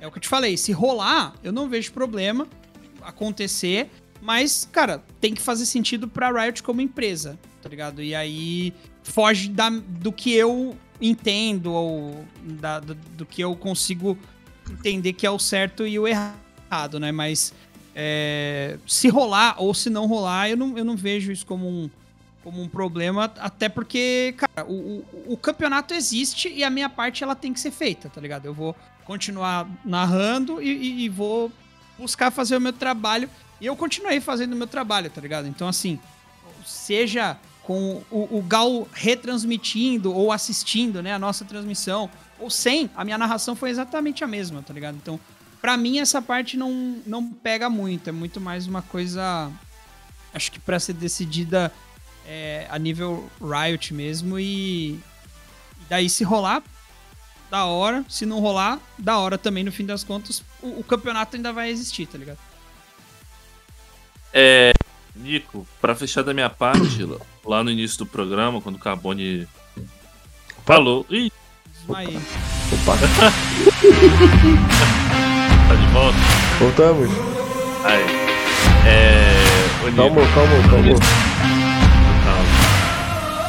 é 0.00 0.06
o 0.06 0.10
que 0.10 0.18
eu 0.18 0.22
te 0.22 0.28
falei, 0.28 0.56
se 0.56 0.72
rolar, 0.72 1.34
eu 1.42 1.52
não 1.52 1.68
vejo 1.68 1.92
problema 1.92 2.46
acontecer, 3.02 3.90
mas, 4.20 4.68
cara, 4.70 5.02
tem 5.20 5.34
que 5.34 5.40
fazer 5.40 5.66
sentido 5.66 6.08
pra 6.08 6.30
Riot 6.30 6.62
como 6.62 6.80
empresa, 6.80 7.38
tá 7.62 7.68
ligado? 7.68 8.02
E 8.02 8.14
aí 8.14 8.74
foge 9.08 9.48
da, 9.48 9.70
do 9.70 10.12
que 10.12 10.32
eu 10.32 10.76
entendo 11.00 11.72
ou 11.72 12.24
da, 12.42 12.78
do, 12.78 12.94
do, 12.94 13.26
que 13.26 13.42
eu 13.42 13.56
consigo 13.56 14.18
entender 14.70 15.12
que 15.14 15.26
é 15.26 15.30
o 15.30 15.38
certo 15.38 15.86
e 15.86 15.98
o 15.98 16.06
errado, 16.06 17.00
né? 17.00 17.10
Mas 17.10 17.52
é, 17.94 18.78
se 18.86 19.08
rolar 19.08 19.56
ou 19.58 19.72
se 19.72 19.88
não 19.88 20.06
rolar, 20.06 20.50
eu 20.50 20.56
não, 20.56 20.76
eu 20.76 20.84
não 20.84 20.96
vejo 20.96 21.32
isso 21.32 21.46
como 21.46 21.66
um, 21.66 21.90
como 22.44 22.60
um 22.60 22.68
problema, 22.68 23.32
até 23.38 23.68
porque, 23.68 24.34
cara, 24.36 24.68
o, 24.68 25.04
o, 25.12 25.32
o 25.32 25.36
campeonato 25.36 25.94
existe 25.94 26.48
e 26.48 26.62
a 26.62 26.70
minha 26.70 26.88
parte 26.88 27.24
ela 27.24 27.34
tem 27.34 27.52
que 27.52 27.60
ser 27.60 27.70
feita, 27.70 28.08
tá 28.08 28.20
ligado? 28.20 28.44
Eu 28.44 28.54
vou 28.54 28.76
continuar 29.04 29.66
narrando 29.84 30.60
e, 30.60 30.68
e, 30.68 31.04
e 31.04 31.08
vou 31.08 31.50
buscar 31.98 32.30
fazer 32.30 32.56
o 32.56 32.60
meu 32.60 32.72
trabalho. 32.72 33.28
E 33.60 33.66
eu 33.66 33.74
continuei 33.74 34.20
fazendo 34.20 34.52
o 34.52 34.56
meu 34.56 34.66
trabalho, 34.66 35.10
tá 35.10 35.20
ligado? 35.20 35.48
Então, 35.48 35.66
assim, 35.66 35.98
seja 36.64 37.38
com 37.68 38.02
o, 38.10 38.38
o 38.38 38.40
Gal 38.40 38.88
retransmitindo 38.94 40.10
ou 40.10 40.32
assistindo, 40.32 41.02
né, 41.02 41.12
a 41.12 41.18
nossa 41.18 41.44
transmissão, 41.44 42.08
ou 42.38 42.48
sem, 42.48 42.88
a 42.96 43.04
minha 43.04 43.18
narração 43.18 43.54
foi 43.54 43.68
exatamente 43.68 44.24
a 44.24 44.26
mesma, 44.26 44.62
tá 44.62 44.72
ligado? 44.72 44.96
Então, 44.96 45.20
para 45.60 45.76
mim 45.76 45.98
essa 45.98 46.22
parte 46.22 46.56
não, 46.56 46.96
não 47.06 47.30
pega 47.30 47.68
muito, 47.68 48.08
é 48.08 48.12
muito 48.12 48.40
mais 48.40 48.66
uma 48.66 48.80
coisa 48.80 49.52
acho 50.32 50.50
que 50.50 50.58
para 50.58 50.80
ser 50.80 50.94
decidida 50.94 51.70
é, 52.26 52.66
a 52.70 52.78
nível 52.78 53.30
Riot 53.38 53.92
mesmo 53.92 54.38
e, 54.38 54.92
e 54.92 55.00
daí 55.90 56.08
se 56.08 56.24
rolar 56.24 56.62
da 57.50 57.66
hora, 57.66 58.02
se 58.08 58.24
não 58.24 58.40
rolar, 58.40 58.80
da 58.98 59.18
hora 59.18 59.36
também 59.36 59.62
no 59.62 59.70
fim 59.70 59.84
das 59.84 60.02
contas, 60.02 60.42
o, 60.62 60.80
o 60.80 60.84
campeonato 60.84 61.36
ainda 61.36 61.52
vai 61.52 61.68
existir, 61.68 62.06
tá 62.06 62.16
ligado? 62.16 62.38
É, 64.32 64.72
Nico, 65.14 65.66
para 65.82 65.94
fechar 65.94 66.22
da 66.22 66.32
minha 66.32 66.48
parte, 66.48 67.04
lá 67.48 67.64
no 67.64 67.70
início 67.70 67.98
do 67.98 68.06
programa, 68.06 68.60
quando 68.60 68.76
o 68.76 68.78
Carbone 68.78 69.48
falou. 70.66 71.06
Ih! 71.08 71.32
Desmaiei. 71.72 72.18
Opa! 72.74 72.98
tá 75.66 75.74
de 75.74 75.86
volta? 75.86 76.18
Voltamos. 76.58 77.08
Aí. 77.84 78.04
É. 78.86 79.38
Calma, 79.96 80.20
calma, 80.34 80.52
calma. 80.68 80.94
Calma. 82.24 82.44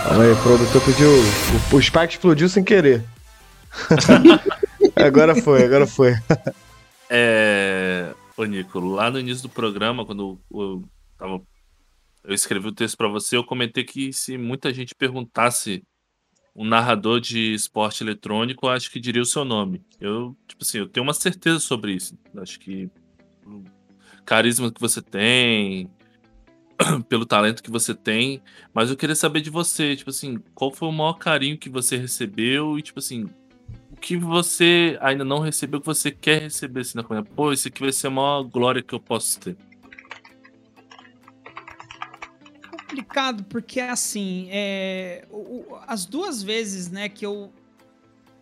Calma 0.06 0.24
aí, 0.24 0.32
o 0.32 0.38
produtor 0.38 0.82
pediu. 0.82 1.10
O, 1.10 1.76
o 1.76 1.82
Spike 1.82 2.14
explodiu 2.14 2.48
sem 2.48 2.64
querer. 2.64 3.04
agora 4.96 5.36
foi, 5.36 5.64
agora 5.64 5.86
foi. 5.86 6.16
é. 7.10 8.14
Ô, 8.38 8.46
Nico, 8.46 8.80
lá 8.80 9.12
no 9.12 9.20
início 9.20 9.44
do 9.44 9.50
programa, 9.50 10.06
quando 10.06 10.40
eu 10.50 10.82
tava 11.18 11.42
eu 12.30 12.36
escrevi 12.36 12.68
o 12.68 12.72
texto 12.72 12.96
para 12.96 13.08
você, 13.08 13.36
eu 13.36 13.44
comentei 13.44 13.84
que 13.84 14.14
se 14.14 14.38
muita 14.38 14.72
gente 14.72 14.94
perguntasse 14.94 15.84
um 16.56 16.64
narrador 16.64 17.20
de 17.20 17.56
esporte 17.56 18.04
eletrônico, 18.04 18.68
acho 18.68 18.92
que 18.92 19.00
diria 19.00 19.24
o 19.24 19.26
seu 19.26 19.44
nome. 19.44 19.84
Eu, 20.00 20.38
tipo 20.48 20.64
assim, 20.64 20.78
eu 20.78 20.88
tenho 20.88 21.04
uma 21.04 21.14
certeza 21.14 21.58
sobre 21.58 21.94
isso. 21.94 22.16
Acho 22.38 22.60
que 22.60 22.88
o 23.44 23.64
carisma 24.24 24.72
que 24.72 24.80
você 24.80 25.02
tem, 25.02 25.90
pelo 27.10 27.26
talento 27.26 27.64
que 27.64 27.72
você 27.72 27.96
tem, 27.96 28.44
mas 28.76 28.92
eu 28.92 28.96
queria 28.96 29.16
saber 29.16 29.42
de 29.42 29.50
você, 29.50 29.96
tipo 29.96 30.12
assim, 30.12 30.38
qual 30.54 30.72
foi 30.72 30.88
o 30.88 30.92
maior 30.92 31.14
carinho 31.14 31.58
que 31.58 31.68
você 31.70 31.98
recebeu 31.98 32.78
e, 32.78 32.84
tipo 32.84 33.00
assim, 33.00 33.28
o 33.90 33.96
que 33.96 34.16
você 34.16 35.00
ainda 35.02 35.26
não 35.26 35.40
recebeu 35.40 35.80
que 35.80 35.88
você 35.88 36.12
quer 36.12 36.44
receber 36.44 36.82
assim 36.82 36.96
na 36.96 37.04
comunidade? 37.04 37.36
Pô, 37.36 37.52
isso 37.52 37.68
aqui 37.68 37.82
vai 37.82 37.92
ser 37.92 38.06
a 38.06 38.12
maior 38.12 38.44
glória 38.44 38.84
que 38.84 38.94
eu 38.94 39.00
posso 39.00 39.40
ter. 39.40 39.58
Complicado 42.90 43.44
porque 43.44 43.80
assim, 43.80 44.48
é, 44.52 45.26
o, 45.30 45.78
as 45.88 46.06
duas 46.06 46.42
vezes, 46.42 46.90
né, 46.90 47.08
que 47.08 47.26
eu 47.26 47.52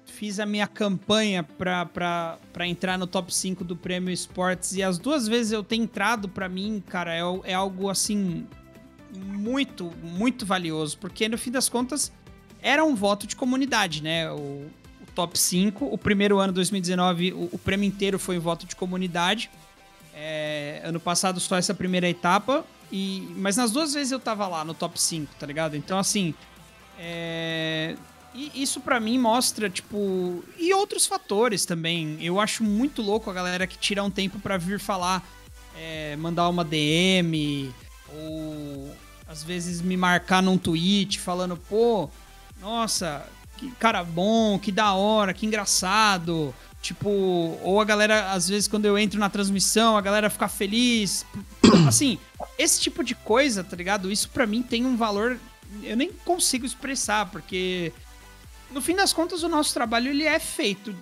fiz 0.05 0.39
a 0.39 0.45
minha 0.45 0.65
campanha 0.65 1.43
para 1.43 2.67
entrar 2.67 2.97
no 2.97 3.05
top 3.05 3.33
5 3.33 3.63
do 3.63 3.75
Prêmio 3.75 4.11
Esportes 4.11 4.73
e 4.73 4.81
as 4.81 4.97
duas 4.97 5.27
vezes 5.27 5.51
eu 5.51 5.63
ter 5.63 5.75
entrado 5.75 6.29
para 6.29 6.47
mim, 6.47 6.81
cara, 6.87 7.13
é, 7.13 7.21
é 7.43 7.53
algo 7.53 7.89
assim 7.89 8.47
muito, 9.13 9.91
muito 10.01 10.45
valioso, 10.45 10.97
porque 10.97 11.27
no 11.27 11.37
fim 11.37 11.51
das 11.51 11.67
contas 11.67 12.11
era 12.61 12.83
um 12.83 12.95
voto 12.95 13.27
de 13.27 13.35
comunidade, 13.35 14.01
né? 14.01 14.31
O, 14.31 14.35
o 14.35 15.05
top 15.13 15.37
5. 15.37 15.85
O 15.85 15.97
primeiro 15.97 16.39
ano, 16.39 16.51
2019, 16.53 17.33
o, 17.33 17.49
o 17.51 17.59
prêmio 17.59 17.87
inteiro 17.87 18.17
foi 18.17 18.35
em 18.35 18.39
voto 18.39 18.65
de 18.65 18.75
comunidade. 18.75 19.49
É, 20.13 20.81
ano 20.83 20.99
passado 20.99 21.39
só 21.39 21.55
essa 21.57 21.73
primeira 21.73 22.09
etapa. 22.09 22.65
E, 22.91 23.33
mas 23.35 23.57
nas 23.57 23.71
duas 23.71 23.93
vezes 23.93 24.11
eu 24.11 24.19
tava 24.19 24.47
lá 24.47 24.63
no 24.63 24.73
top 24.73 24.99
5, 24.99 25.35
tá 25.39 25.45
ligado? 25.45 25.75
Então, 25.75 25.97
assim. 25.99 26.33
É, 26.99 27.95
e 28.33 28.51
isso 28.61 28.79
para 28.79 28.99
mim 28.99 29.17
mostra, 29.17 29.69
tipo. 29.69 30.43
E 30.57 30.73
outros 30.73 31.05
fatores 31.05 31.65
também. 31.65 32.17
Eu 32.21 32.39
acho 32.39 32.63
muito 32.63 33.01
louco 33.01 33.29
a 33.29 33.33
galera 33.33 33.67
que 33.67 33.77
tira 33.77 34.03
um 34.03 34.11
tempo 34.11 34.39
para 34.39 34.57
vir 34.57 34.79
falar, 34.79 35.27
é, 35.75 36.15
mandar 36.17 36.47
uma 36.47 36.63
DM, 36.63 37.73
ou 38.13 38.95
às 39.27 39.43
vezes 39.43 39.81
me 39.81 39.97
marcar 39.97 40.41
num 40.41 40.57
tweet 40.57 41.19
falando, 41.19 41.57
pô, 41.57 42.09
nossa, 42.61 43.25
que 43.57 43.69
cara 43.71 44.03
bom, 44.03 44.57
que 44.57 44.71
da 44.71 44.93
hora, 44.93 45.33
que 45.33 45.45
engraçado. 45.45 46.53
Tipo, 46.87 47.09
ou 47.09 47.81
a 47.81 47.83
galera, 47.83 48.31
às 48.31 48.47
vezes, 48.47 48.65
quando 48.65 48.85
eu 48.85 48.97
entro 48.97 49.19
na 49.19 49.29
transmissão, 49.29 49.97
a 49.97 50.01
galera 50.01 50.29
fica 50.29 50.47
feliz. 50.47 51.25
Assim, 51.85 52.17
esse 52.57 52.79
tipo 52.79 53.03
de 53.03 53.13
coisa, 53.13 53.61
tá 53.61 53.75
ligado? 53.75 54.09
Isso 54.09 54.29
para 54.29 54.47
mim 54.47 54.63
tem 54.63 54.85
um 54.85 54.95
valor. 54.95 55.37
Eu 55.83 55.97
nem 55.97 56.13
consigo 56.23 56.65
expressar, 56.65 57.25
porque 57.25 57.91
no 58.71 58.81
fim 58.81 58.95
das 58.95 59.11
contas 59.11 59.43
o 59.43 59.49
nosso 59.49 59.73
trabalho 59.73 60.11
ele 60.11 60.23
é 60.23 60.39
feito 60.39 60.95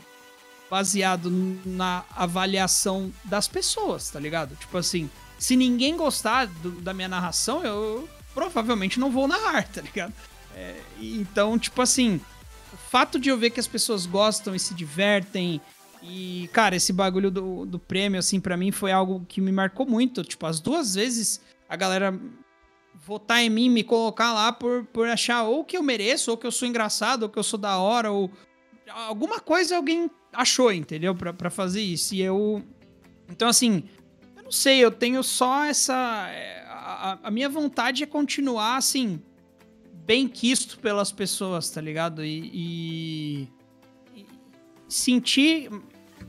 baseado 0.72 1.30
na 1.64 2.04
avaliação 2.16 3.14
das 3.24 3.48
pessoas, 3.48 4.10
tá 4.10 4.20
ligado? 4.20 4.56
Tipo 4.56 4.80
assim, 4.80 5.08
se 5.38 5.56
ninguém 5.56 5.96
gostar 5.96 6.48
do, 6.48 6.82
da 6.82 6.96
minha 6.96 7.08
narração, 7.08 7.64
eu 7.64 8.10
provavelmente 8.34 9.00
não 9.00 9.12
vou 9.12 9.28
narrar, 9.28 9.68
tá 9.68 9.82
ligado? 9.82 10.16
É, 10.56 10.82
então, 11.00 11.60
tipo 11.60 11.80
assim, 11.80 12.20
o 12.74 12.78
fato 12.90 13.20
de 13.20 13.30
eu 13.30 13.38
ver 13.38 13.52
que 13.52 13.60
as 13.60 13.68
pessoas 13.68 14.06
gostam 14.06 14.56
e 14.56 14.60
se 14.60 14.74
divertem. 14.74 15.62
E, 16.10 16.50
cara, 16.54 16.76
esse 16.76 16.94
bagulho 16.94 17.32
do, 17.32 17.66
do 17.66 17.80
prêmio, 17.80 18.20
assim, 18.20 18.40
para 18.40 18.58
mim 18.58 18.72
foi 18.72 18.92
algo 18.92 19.26
que 19.28 19.42
me 19.42 19.52
marcou 19.52 19.86
muito. 19.86 20.24
Tipo, 20.24 20.46
as 20.46 20.60
duas 20.60 20.96
vezes 20.96 21.42
a 21.68 21.76
galera 21.76 22.20
votar 23.06 23.42
em 23.42 23.50
mim, 23.50 23.70
me 23.70 23.84
colocar 23.84 24.34
lá 24.34 24.52
por, 24.52 24.86
por 24.86 25.08
achar 25.08 25.44
ou 25.44 25.64
que 25.64 25.78
eu 25.78 25.84
mereço, 25.84 26.32
ou 26.32 26.38
que 26.38 26.48
eu 26.48 26.52
sou 26.52 26.68
engraçado, 26.68 27.24
ou 27.24 27.30
que 27.30 27.38
eu 27.38 27.44
sou 27.44 27.60
da 27.60 27.78
hora, 27.78 28.12
ou 28.12 28.32
alguma 28.90 29.40
coisa 29.40 29.76
alguém 29.76 30.10
achou, 30.34 30.72
entendeu? 30.72 31.16
Pra, 31.16 31.34
pra 31.34 31.50
fazer 31.50 31.82
isso. 31.82 32.16
E 32.16 32.22
eu. 32.22 32.64
Então, 33.30 33.48
assim, 33.48 33.84
eu 34.36 34.44
não 34.44 34.52
sei, 34.52 34.80
eu 34.80 34.92
tenho 34.92 35.24
só 35.24 35.66
essa. 35.66 35.96
A, 36.68 37.20
a 37.24 37.32
minha 37.32 37.50
vontade 37.50 38.04
é 38.04 38.08
continuar, 38.08 38.78
assim, 38.78 39.22
bem 40.06 40.28
quisto 40.28 40.80
pelas 40.80 41.12
pessoas, 41.12 41.70
tá 41.70 41.82
ligado? 41.82 42.24
E, 42.24 42.52
e, 42.54 43.50
sentir 44.88 45.70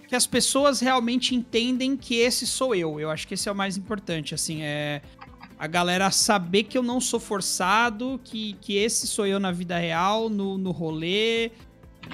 que 0.07 0.15
as 0.15 0.27
pessoas 0.27 0.81
realmente 0.81 1.35
entendem 1.35 1.97
que 1.97 2.17
esse 2.17 2.47
sou 2.47 2.75
eu. 2.75 3.01
Eu 3.01 3.11
acho 3.11 3.27
que 3.27 3.35
esse 3.35 3.49
é 3.49 3.53
o 3.53 3.55
mais 3.55 3.77
importante, 3.77 4.35
assim, 4.35 4.63
é 4.63 5.03
a 5.59 5.67
galera 5.67 6.11
saber 6.11 6.65
que 6.65 6.77
eu 6.77 6.83
não 6.83 7.01
sou 7.01 7.19
forçado, 7.19 8.21
que, 8.23 8.55
que 8.61 8.77
esse 8.77 9.07
sou 9.07 9.27
eu 9.27 9.41
na 9.41 9.51
vida 9.51 9.79
real, 9.79 10.29
no, 10.29 10.59
no 10.59 10.71
rolê, 10.71 11.51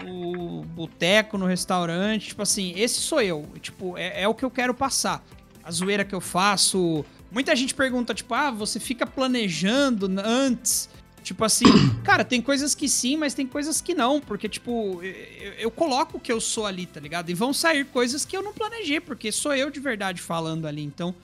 no 0.03 0.63
boteco, 0.63 1.37
no 1.37 1.47
restaurante, 1.47 2.29
tipo 2.29 2.43
assim, 2.43 2.73
esse 2.77 3.01
sou 3.01 3.21
eu, 3.21 3.47
tipo, 3.61 3.99
é, 3.99 4.23
é 4.23 4.29
o 4.29 4.35
que 4.35 4.45
eu 4.45 4.51
quero 4.51 4.73
passar. 4.73 5.25
A 5.65 5.71
zoeira 5.71 6.05
que 6.05 6.15
eu 6.15 6.21
faço. 6.21 7.05
Muita 7.31 7.55
gente 7.55 7.75
pergunta, 7.75 8.13
tipo, 8.13 8.35
ah, 8.35 8.51
você 8.51 8.81
fica 8.81 9.07
planejando 9.07 10.11
antes 10.25 10.89
Tipo 11.23 11.45
assim, 11.45 11.65
cara, 12.03 12.25
tem 12.25 12.43
coisas 12.43 12.75
que 12.75 12.89
sim, 12.89 13.17
mas 13.17 13.35
tem 13.35 13.47
coisas 13.47 13.81
que 13.81 13.95
não, 13.95 14.21
porque, 14.21 14.49
tipo, 14.49 15.01
eu, 15.03 15.53
eu, 15.55 15.71
coloco 15.71 16.17
o 16.17 16.21
que 16.21 16.33
eu 16.33 16.41
sou 16.41 16.67
ali, 16.67 16.87
tá 16.87 17.01
ligado? 17.01 17.31
E 17.31 17.35
vão 17.35 17.53
sair 17.53 17.85
coisas 17.87 18.25
que 18.25 18.37
eu 18.37 18.43
não 18.43 18.53
planejei, 18.53 19.01
porque 19.01 19.31
sou 19.31 19.55
eu 19.55 19.71
de 19.71 19.81
verdade 19.81 20.21
falando 20.21 20.67
ali. 20.67 20.83
Então, 20.83 21.15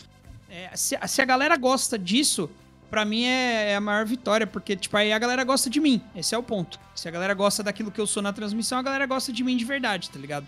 é, 0.49 0.71
se, 0.75 0.97
se, 1.07 1.21
a 1.21 1.25
galera 1.25 1.57
gosta 1.57 1.99
disso, 1.99 2.49
pra 2.89 3.05
mim 3.05 3.25
é, 3.25 3.73
é, 3.73 3.77
a 3.77 3.81
maior 3.81 4.07
vitória, 4.07 4.47
porque, 4.47 4.77
tipo, 4.77 4.97
aí 4.97 5.13
a 5.13 5.19
galera 5.19 5.45
gosta 5.45 5.69
de 5.69 5.81
mim. 5.81 6.01
Esse 6.15 6.35
é 6.35 6.39
o 6.39 6.43
ponto. 6.43 6.79
Se 6.95 7.09
a 7.09 7.11
galera 7.11 7.35
gosta 7.35 7.63
daquilo 7.63 7.91
que 7.91 8.01
eu 8.01 8.07
sou 8.07 8.23
na 8.23 8.33
transmissão, 8.33 8.79
a 8.79 8.83
galera 8.83 9.07
gosta 9.07 9.33
de 9.33 9.43
mim 9.43 9.57
de 9.57 9.65
verdade, 9.65 10.11
tá 10.11 10.19
ligado? 10.19 10.47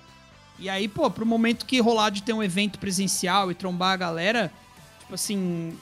E 0.59 0.69
aí, 0.69 0.87
pô, 0.87 1.11
pro 1.11 1.27
momento 1.27 1.67
que 1.67 1.81
rolar 1.81 2.11
de 2.11 2.23
ter 2.23 2.33
um 2.33 2.43
evento 2.43 2.79
presencial 2.79 3.51
e 3.51 3.55
trombar 3.55 3.93
a 3.93 3.97
galera, 3.97 4.53
tipo 5.01 5.15
assim, 5.15 5.77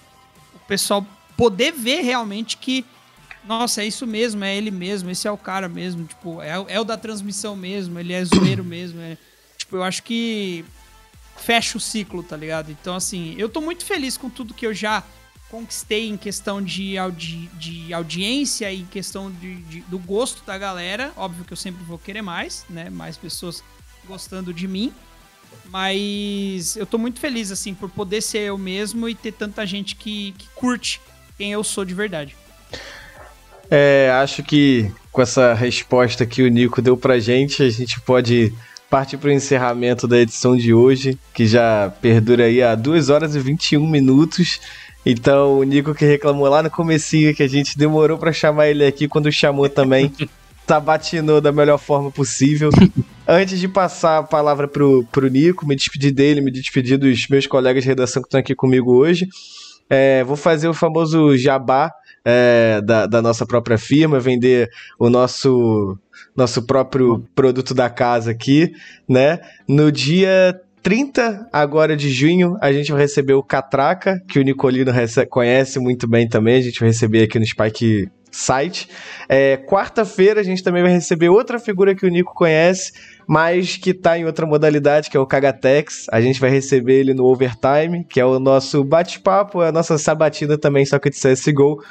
o 0.55 0.59
pessoal 0.67 1.05
poder 1.37 1.73
ver 1.73 2.03
realmente 2.03 2.57
que 2.57 2.85
nossa, 3.49 3.83
é 3.83 3.87
isso 3.87 4.07
mesmo, 4.07 4.45
é 4.45 4.55
ele 4.55 4.71
mesmo, 4.71 5.09
esse 5.09 5.27
é 5.27 5.31
o 5.31 5.39
cara 5.39 5.71
mesmo, 5.71 6.05
tipo, 6.05 6.43
é, 6.43 6.51
é 6.69 6.79
o 6.79 6.85
da 6.85 6.99
transmissão 6.99 7.57
mesmo, 7.57 7.99
ele 7.99 8.13
é 8.13 8.23
zoeiro 8.23 8.63
mesmo. 8.63 9.01
É, 9.01 9.17
tipo, 9.57 9.77
eu 9.77 9.83
acho 9.83 10.03
que 10.03 10.67
fecha 11.39 11.79
o 11.79 11.81
ciclo, 11.81 12.23
tá 12.23 12.37
ligado? 12.37 12.71
Então, 12.71 12.95
assim, 12.95 13.35
eu 13.39 13.49
tô 13.49 13.63
muito 13.63 13.87
feliz 13.87 14.19
com 14.19 14.29
tudo 14.29 14.53
que 14.53 14.67
eu 14.67 14.75
já 14.75 15.03
conquistei 15.51 16.11
em 16.11 16.17
questão 16.19 16.63
de, 16.63 16.99
audi 16.99 17.49
de 17.55 17.95
audiência 17.95 18.71
e 18.71 18.83
em 18.83 18.85
questão 18.85 19.31
de, 19.31 19.57
de, 19.63 19.81
do 19.83 19.99
gosto 19.99 20.45
da 20.45 20.59
galera. 20.59 21.11
Óbvio 21.17 21.47
que 21.47 21.53
eu 21.55 21.57
sempre 21.57 21.83
vou 21.85 21.99
querer 21.99 22.21
mais, 22.21 22.67
né? 22.69 22.91
Mais 22.91 23.17
pessoas 23.17 23.65
gostando 24.07 24.53
de 24.53 24.69
mim. 24.69 24.93
Mas 25.71 26.77
eu 26.77 26.85
tô 26.85 26.99
muito 26.99 27.19
feliz, 27.19 27.51
assim, 27.51 27.73
por 27.73 27.89
poder 27.89 28.21
ser 28.21 28.41
eu 28.41 28.59
mesmo 28.59 29.09
e 29.09 29.15
ter 29.15 29.33
tanta 29.33 29.67
gente 29.67 29.97
que, 29.97 30.33
que 30.33 30.49
curte 30.55 31.01
quem 31.39 31.53
eu 31.53 31.65
sou 31.65 31.83
de 31.83 31.95
verdade. 31.95 32.37
É, 33.71 34.11
acho 34.15 34.43
que 34.43 34.91
com 35.13 35.23
essa 35.23 35.53
resposta 35.53 36.25
que 36.25 36.43
o 36.43 36.49
Nico 36.49 36.81
deu 36.81 36.97
pra 36.97 37.19
gente, 37.19 37.63
a 37.63 37.71
gente 37.71 38.01
pode 38.01 38.53
partir 38.89 39.19
para 39.19 39.29
o 39.29 39.33
encerramento 39.33 40.09
da 40.09 40.19
edição 40.19 40.57
de 40.57 40.73
hoje, 40.73 41.19
que 41.35 41.47
já 41.47 41.93
perdura 42.01 42.45
aí 42.45 42.63
a 42.63 42.75
2 42.75 43.11
horas 43.11 43.35
e 43.35 43.41
21 43.41 43.87
minutos. 43.87 44.61
Então, 45.05 45.59
o 45.59 45.63
Nico 45.63 45.95
que 45.95 46.05
reclamou 46.05 46.49
lá 46.49 46.63
no 46.63 46.71
comecinho 46.71 47.35
que 47.35 47.43
a 47.43 47.49
gente 47.49 47.77
demorou 47.77 48.17
para 48.19 48.33
chamar 48.33 48.69
ele 48.69 48.85
aqui, 48.85 49.09
quando 49.09 49.31
chamou 49.31 49.69
também, 49.69 50.13
sabatinou 50.67 51.41
da 51.41 51.53
melhor 51.53 51.79
forma 51.79 52.11
possível. 52.11 52.71
Antes 53.27 53.59
de 53.59 53.69
passar 53.69 54.19
a 54.19 54.23
palavra 54.23 54.67
pro, 54.67 55.05
pro 55.11 55.29
Nico, 55.29 55.67
me 55.67 55.77
despedir 55.77 56.13
dele, 56.13 56.41
me 56.41 56.51
despedir 56.51 56.97
dos 56.97 57.27
meus 57.29 57.47
colegas 57.47 57.83
de 57.83 57.89
redação 57.89 58.23
que 58.23 58.29
estão 58.29 58.41
aqui 58.41 58.55
comigo 58.55 58.95
hoje, 58.95 59.27
é, 59.91 60.23
vou 60.25 60.37
fazer 60.37 60.69
o 60.69 60.75
famoso 60.75 61.37
jabá 61.37 61.91
é, 62.25 62.81
da, 62.83 63.07
da 63.07 63.23
nossa 63.23 63.47
própria 63.47 63.79
firma, 63.79 64.21
vender 64.21 64.71
o 64.99 65.09
nosso 65.09 65.99
nosso 66.37 66.63
próprio 66.63 67.25
produto 67.35 67.75
da 67.75 67.91
casa 67.91 68.31
aqui, 68.31 68.73
né? 69.09 69.41
No 69.69 69.91
dia 69.91 70.61
30 70.83 71.49
agora 71.53 71.97
de 71.97 72.11
junho, 72.11 72.57
a 72.61 72.73
gente 72.73 72.93
vai 72.93 73.03
receber 73.03 73.35
o 73.35 73.43
Catraca, 73.43 74.23
que 74.29 74.39
o 74.39 74.43
Nicolino 74.43 74.93
conhece 75.29 75.79
muito 75.79 76.09
bem 76.09 76.29
também, 76.29 76.57
a 76.57 76.63
gente 76.63 76.81
vai 76.81 76.89
receber 76.89 77.25
aqui 77.25 77.39
no 77.39 77.47
Spike 77.47 78.09
site. 78.31 78.89
É, 79.29 79.57
Quarta-feira 79.57 80.41
a 80.41 80.45
gente 80.45 80.63
também 80.63 80.83
vai 80.83 80.93
receber 80.93 81.29
outra 81.29 81.59
figura 81.59 81.95
que 81.95 82.07
o 82.07 82.09
Nico 82.09 82.35
conhece, 82.35 82.93
mas 83.29 83.77
que 83.77 83.91
está 83.91 84.19
em 84.19 84.25
outra 84.25 84.47
modalidade, 84.47 85.11
que 85.11 85.17
é 85.17 85.21
o 85.21 85.27
Kagatex. 85.27 86.07
A 86.11 86.19
gente 86.19 86.41
vai 86.41 86.49
receber 86.49 86.95
ele 86.95 87.13
no 87.13 87.27
Overtime, 87.27 88.03
que 88.09 88.19
é 88.19 88.25
o 88.25 88.39
nosso 88.41 88.83
bate-papo, 88.83 89.61
a 89.61 89.71
nossa 89.71 89.99
sabatina 89.99 90.57
também, 90.57 90.87
só 90.87 90.99
que 90.99 91.11
de 91.11 91.17
CSGO 91.17 91.85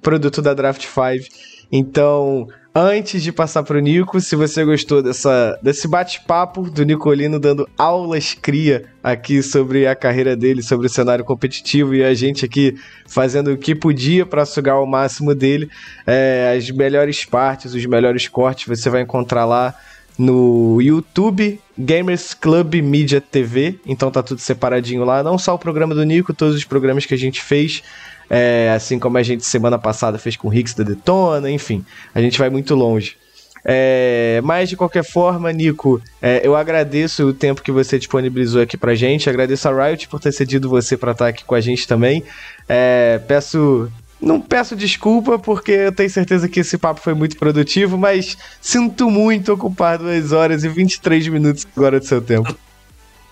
produto 0.00 0.40
da 0.40 0.54
Draft 0.54 0.86
5. 0.86 1.28
Então, 1.70 2.46
antes 2.74 3.22
de 3.22 3.30
passar 3.30 3.62
para 3.64 3.76
o 3.76 3.80
Nico, 3.80 4.18
se 4.18 4.34
você 4.34 4.64
gostou 4.64 5.02
dessa, 5.02 5.58
desse 5.62 5.86
bate-papo 5.86 6.70
do 6.70 6.84
Nicolino 6.84 7.38
dando 7.38 7.68
aulas 7.76 8.32
cria 8.32 8.86
aqui 9.02 9.42
sobre 9.42 9.86
a 9.86 9.94
carreira 9.94 10.34
dele, 10.34 10.62
sobre 10.62 10.86
o 10.86 10.90
cenário 10.90 11.24
competitivo 11.24 11.94
e 11.94 12.02
a 12.02 12.14
gente 12.14 12.46
aqui 12.46 12.76
fazendo 13.06 13.52
o 13.52 13.58
que 13.58 13.74
podia 13.74 14.24
para 14.24 14.46
sugar 14.46 14.80
o 14.80 14.86
máximo 14.86 15.34
dele, 15.34 15.68
é, 16.06 16.54
as 16.56 16.70
melhores 16.70 17.26
partes, 17.26 17.74
os 17.74 17.84
melhores 17.84 18.26
cortes 18.26 18.66
você 18.66 18.88
vai 18.88 19.02
encontrar 19.02 19.44
lá 19.44 19.74
no 20.18 20.80
YouTube 20.82 21.60
Gamers 21.78 22.34
Club 22.34 22.74
Media 22.82 23.20
TV, 23.20 23.78
então 23.86 24.10
tá 24.10 24.22
tudo 24.22 24.40
separadinho 24.40 25.04
lá, 25.04 25.22
não 25.22 25.38
só 25.38 25.54
o 25.54 25.58
programa 25.58 25.94
do 25.94 26.04
Nico, 26.04 26.34
todos 26.34 26.56
os 26.56 26.64
programas 26.64 27.06
que 27.06 27.14
a 27.14 27.18
gente 27.18 27.40
fez 27.40 27.82
é, 28.28 28.72
assim 28.74 28.98
como 28.98 29.16
a 29.16 29.22
gente 29.22 29.44
semana 29.44 29.78
passada 29.78 30.18
fez 30.18 30.36
com 30.36 30.48
o 30.48 30.54
Hicks 30.54 30.74
da 30.74 30.84
Detona, 30.84 31.50
enfim, 31.50 31.84
a 32.14 32.20
gente 32.20 32.38
vai 32.38 32.50
muito 32.50 32.74
longe. 32.74 33.16
É, 33.64 34.40
mas 34.44 34.68
de 34.68 34.76
qualquer 34.76 35.04
forma, 35.04 35.52
Nico, 35.52 36.00
é, 36.22 36.40
eu 36.44 36.54
agradeço 36.54 37.26
o 37.26 37.34
tempo 37.34 37.62
que 37.62 37.72
você 37.72 37.98
disponibilizou 37.98 38.62
aqui 38.62 38.76
pra 38.76 38.94
gente, 38.94 39.28
agradeço 39.28 39.68
a 39.68 39.86
Riot 39.86 40.08
por 40.08 40.20
ter 40.20 40.32
cedido 40.32 40.68
você 40.68 40.96
para 40.96 41.12
estar 41.12 41.28
aqui 41.28 41.44
com 41.44 41.54
a 41.54 41.60
gente 41.60 41.86
também. 41.86 42.22
É, 42.68 43.20
peço 43.26 43.90
não 44.20 44.40
peço 44.40 44.74
desculpa, 44.74 45.38
porque 45.38 45.72
eu 45.72 45.92
tenho 45.92 46.10
certeza 46.10 46.48
que 46.48 46.60
esse 46.60 46.76
papo 46.76 47.00
foi 47.00 47.14
muito 47.14 47.36
produtivo, 47.36 47.96
mas 47.96 48.36
sinto 48.60 49.10
muito 49.10 49.52
ocupar 49.52 49.98
2 49.98 50.32
horas 50.32 50.64
e 50.64 50.68
23 50.68 51.28
minutos 51.28 51.66
agora 51.76 52.00
do 52.00 52.06
seu 52.06 52.20
tempo. 52.20 52.56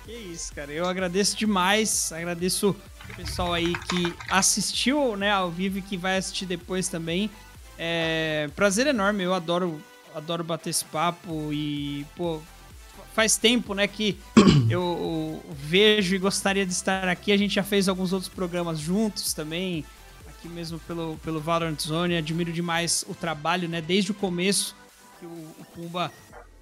Que 0.05 0.13
isso, 0.13 0.55
cara. 0.55 0.73
Eu 0.73 0.87
agradeço 0.87 1.37
demais. 1.37 2.13
Agradeço 2.13 2.77
pessoal 3.17 3.53
aí 3.53 3.75
que 3.75 4.15
assistiu 4.31 5.17
né, 5.17 5.31
ao 5.31 5.51
vivo 5.51 5.79
e 5.79 5.83
que 5.83 5.97
vai 5.97 6.17
assistir 6.17 6.47
depois 6.47 6.89
também. 6.89 7.31
É 7.79 8.49
prazer 8.57 8.87
enorme, 8.87 9.23
eu 9.23 9.35
adoro 9.35 9.81
adoro 10.15 10.43
bater 10.43 10.71
esse 10.71 10.85
papo 10.87 11.53
e, 11.53 12.07
pô, 12.17 12.41
faz 13.13 13.37
tempo, 13.37 13.75
né, 13.75 13.87
que 13.87 14.19
eu 14.71 15.43
vejo 15.53 16.15
e 16.15 16.19
gostaria 16.19 16.65
de 16.65 16.73
estar 16.73 17.07
aqui. 17.07 17.33
A 17.33 17.37
gente 17.37 17.55
já 17.55 17.63
fez 17.63 17.87
alguns 17.87 18.15
outros 18.15 18.31
programas 18.31 18.79
juntos 18.79 19.35
também, 19.35 19.85
aqui 20.39 20.49
mesmo 20.49 20.79
pelo, 20.81 21.17
pelo 21.19 21.41
Valorant 21.41 21.81
Zone. 21.81 22.17
Admiro 22.17 22.53
demais 22.53 23.05
o 23.09 23.15
trabalho, 23.15 23.69
né, 23.69 23.81
desde 23.81 24.11
o 24.11 24.15
começo 24.15 24.77
que 25.19 25.27
o, 25.27 25.29
o 25.59 25.67
Pumba 25.75 26.13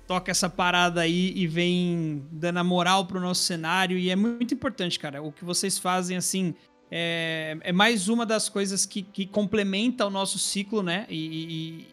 toca 0.07 0.31
essa 0.31 0.49
parada 0.49 1.01
aí 1.01 1.33
e 1.35 1.47
vem 1.47 2.23
dando 2.31 2.59
a 2.59 2.65
moral 2.65 3.07
pro 3.07 3.21
nosso 3.21 3.43
cenário. 3.43 3.99
E 3.99 4.11
é 4.11 4.17
muito 4.17 4.55
importante, 4.55 4.99
cara. 4.99 5.23
O 5.23 5.33
que 5.33 5.45
vocês 5.45 5.79
fazem, 5.79 6.17
assim, 6.17 6.55
é, 6.91 7.57
é 7.63 7.73
mais 7.73 8.09
uma 8.09 8.25
das 8.25 8.49
coisas 8.49 8.87
que, 8.87 9.03
que 9.03 9.27
complementa 9.27 10.07
o 10.07 10.11
nosso 10.11 10.39
ciclo, 10.39 10.83
né? 10.83 11.07
E, 11.09 11.87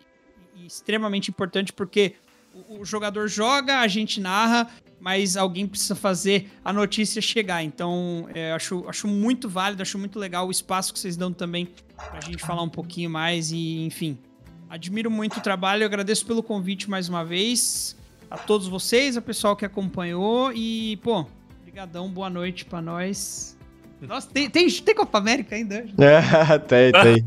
e, 0.56 0.62
e 0.62 0.66
extremamente 0.66 1.30
importante 1.32 1.72
porque 1.72 2.16
o, 2.54 2.82
o, 2.82 2.86
jogador 2.86 3.28
joga, 3.28 3.80
a 3.80 3.88
gente 3.88 4.20
narra, 4.20 4.70
mas 5.02 5.36
alguém 5.36 5.68
precisa 5.68 5.96
fazer 5.96 6.50
a 6.64 6.72
notícia 6.72 7.22
chegar. 7.22 7.64
Então, 7.64 8.30
é, 8.34 8.54
acho, 8.54 8.88
acho 8.88 9.08
muito 9.08 9.50
válido, 9.50 9.82
acho 9.82 9.98
muito 9.98 10.20
legal 10.20 10.48
o 10.48 10.52
espaço 10.52 10.94
que 10.94 11.00
vocês 11.00 11.18
dão 11.18 11.34
também 11.34 11.68
pra 11.96 12.22
gente 12.22 12.38
falar 12.38 12.62
um 12.62 12.70
pouquinho 12.70 13.10
mais 13.10 13.52
e, 13.52 13.84
enfim. 13.84 14.18
Admiro 14.70 15.10
muito 15.10 15.38
o 15.38 15.42
trabalho, 15.42 15.86
agradeço 15.86 16.26
pelo 16.26 16.42
convite 16.42 16.90
mais 16.90 17.10
uma 17.10 17.26
vez 17.26 17.98
a 18.30 18.38
todos 18.38 18.68
vocês, 18.68 19.18
a 19.18 19.22
pessoal 19.22 19.56
que 19.56 19.66
acompanhou 19.66 20.54
e, 20.54 20.98
pô, 20.98 21.26
brigadão, 21.64 22.10
boa 22.10 22.30
noite 22.30 22.64
para 22.64 22.82
nós. 22.82 23.58
Nossa, 24.02 24.28
tem, 24.34 24.50
tem, 24.50 24.68
tem 24.68 24.96
Copa 24.96 25.18
América 25.20 25.56
ainda? 25.56 25.86
É, 25.98 26.58
tem, 26.68 26.92
tem. 26.92 27.26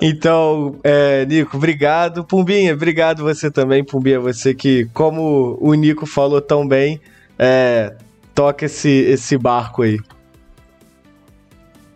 Então, 0.00 0.76
é, 0.84 1.26
Nico, 1.26 1.56
obrigado. 1.56 2.24
Pumbinha, 2.24 2.72
obrigado 2.72 3.24
você 3.24 3.50
também, 3.50 3.84
Pumbinha, 3.84 4.20
você 4.20 4.54
que, 4.54 4.88
como 4.94 5.58
o 5.60 5.74
Nico 5.74 6.06
falou 6.06 6.40
tão 6.40 6.66
bem, 6.66 7.00
é, 7.38 7.96
toca 8.34 8.66
esse, 8.66 8.88
esse 8.88 9.36
barco 9.36 9.82
aí. 9.82 9.98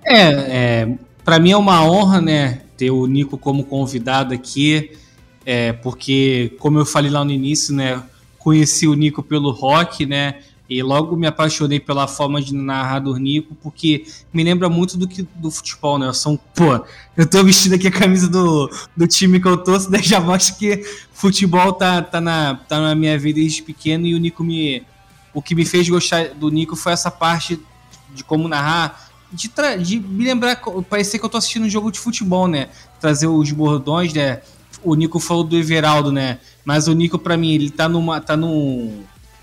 É, 0.04 0.82
é 0.82 0.88
para 1.24 1.38
mim 1.38 1.52
é 1.52 1.56
uma 1.56 1.84
honra, 1.84 2.20
né, 2.20 2.62
ter 2.76 2.90
o 2.90 3.06
Nico 3.06 3.38
como 3.38 3.64
convidado 3.64 4.34
aqui, 4.34 4.92
é, 5.46 5.72
porque, 5.72 6.56
como 6.58 6.78
eu 6.78 6.84
falei 6.84 7.10
lá 7.10 7.24
no 7.24 7.30
início, 7.30 7.74
né, 7.74 8.02
conheci 8.38 8.86
o 8.86 8.94
Nico 8.94 9.22
pelo 9.22 9.50
rock, 9.50 10.04
né? 10.04 10.40
E 10.72 10.82
logo 10.82 11.16
me 11.16 11.26
apaixonei 11.26 11.78
pela 11.78 12.08
forma 12.08 12.40
de 12.40 12.54
narrar 12.54 13.00
do 13.00 13.14
Nico, 13.16 13.54
porque 13.62 14.06
me 14.32 14.42
lembra 14.42 14.68
muito 14.68 14.96
do 14.96 15.06
que 15.06 15.26
do 15.36 15.50
futebol, 15.50 15.98
né? 15.98 16.12
São, 16.12 16.38
pô, 16.54 16.80
eu 17.16 17.28
tô 17.28 17.44
vestindo 17.44 17.74
aqui 17.74 17.88
a 17.88 17.92
camisa 17.92 18.28
do, 18.28 18.70
do 18.96 19.06
time 19.06 19.38
que 19.38 19.46
eu 19.46 19.56
torço, 19.56 19.90
daí 19.90 20.02
já 20.04 20.20
mostra 20.20 20.56
que 20.56 20.82
futebol 21.12 21.72
tá, 21.72 22.00
tá, 22.00 22.20
na, 22.20 22.54
tá 22.54 22.80
na 22.80 22.94
minha 22.94 23.18
vida 23.18 23.38
desde 23.38 23.62
pequeno 23.62 24.06
e 24.06 24.14
o 24.14 24.18
Nico 24.18 24.42
me. 24.42 24.82
O 25.34 25.40
que 25.40 25.54
me 25.54 25.64
fez 25.64 25.88
gostar 25.88 26.28
do 26.30 26.50
Nico 26.50 26.76
foi 26.76 26.92
essa 26.92 27.10
parte 27.10 27.58
de 28.14 28.22
como 28.22 28.48
narrar, 28.48 29.10
de, 29.32 29.50
de 29.82 29.98
me 29.98 30.24
lembrar, 30.24 30.56
parecer 30.88 31.18
que 31.18 31.24
eu 31.24 31.28
tô 31.28 31.38
assistindo 31.38 31.64
um 31.64 31.70
jogo 31.70 31.90
de 31.90 31.98
futebol, 31.98 32.46
né? 32.46 32.68
Trazer 33.00 33.26
os 33.26 33.50
bordões, 33.50 34.12
né? 34.12 34.40
O 34.82 34.94
Nico 34.94 35.18
falou 35.18 35.44
do 35.44 35.56
Everaldo, 35.56 36.12
né? 36.12 36.38
Mas 36.64 36.86
o 36.88 36.92
Nico, 36.92 37.18
para 37.18 37.36
mim, 37.36 37.52
ele 37.52 37.70
tá 37.70 37.88
numa. 37.88 38.20
tá 38.20 38.36
num. 38.36 39.02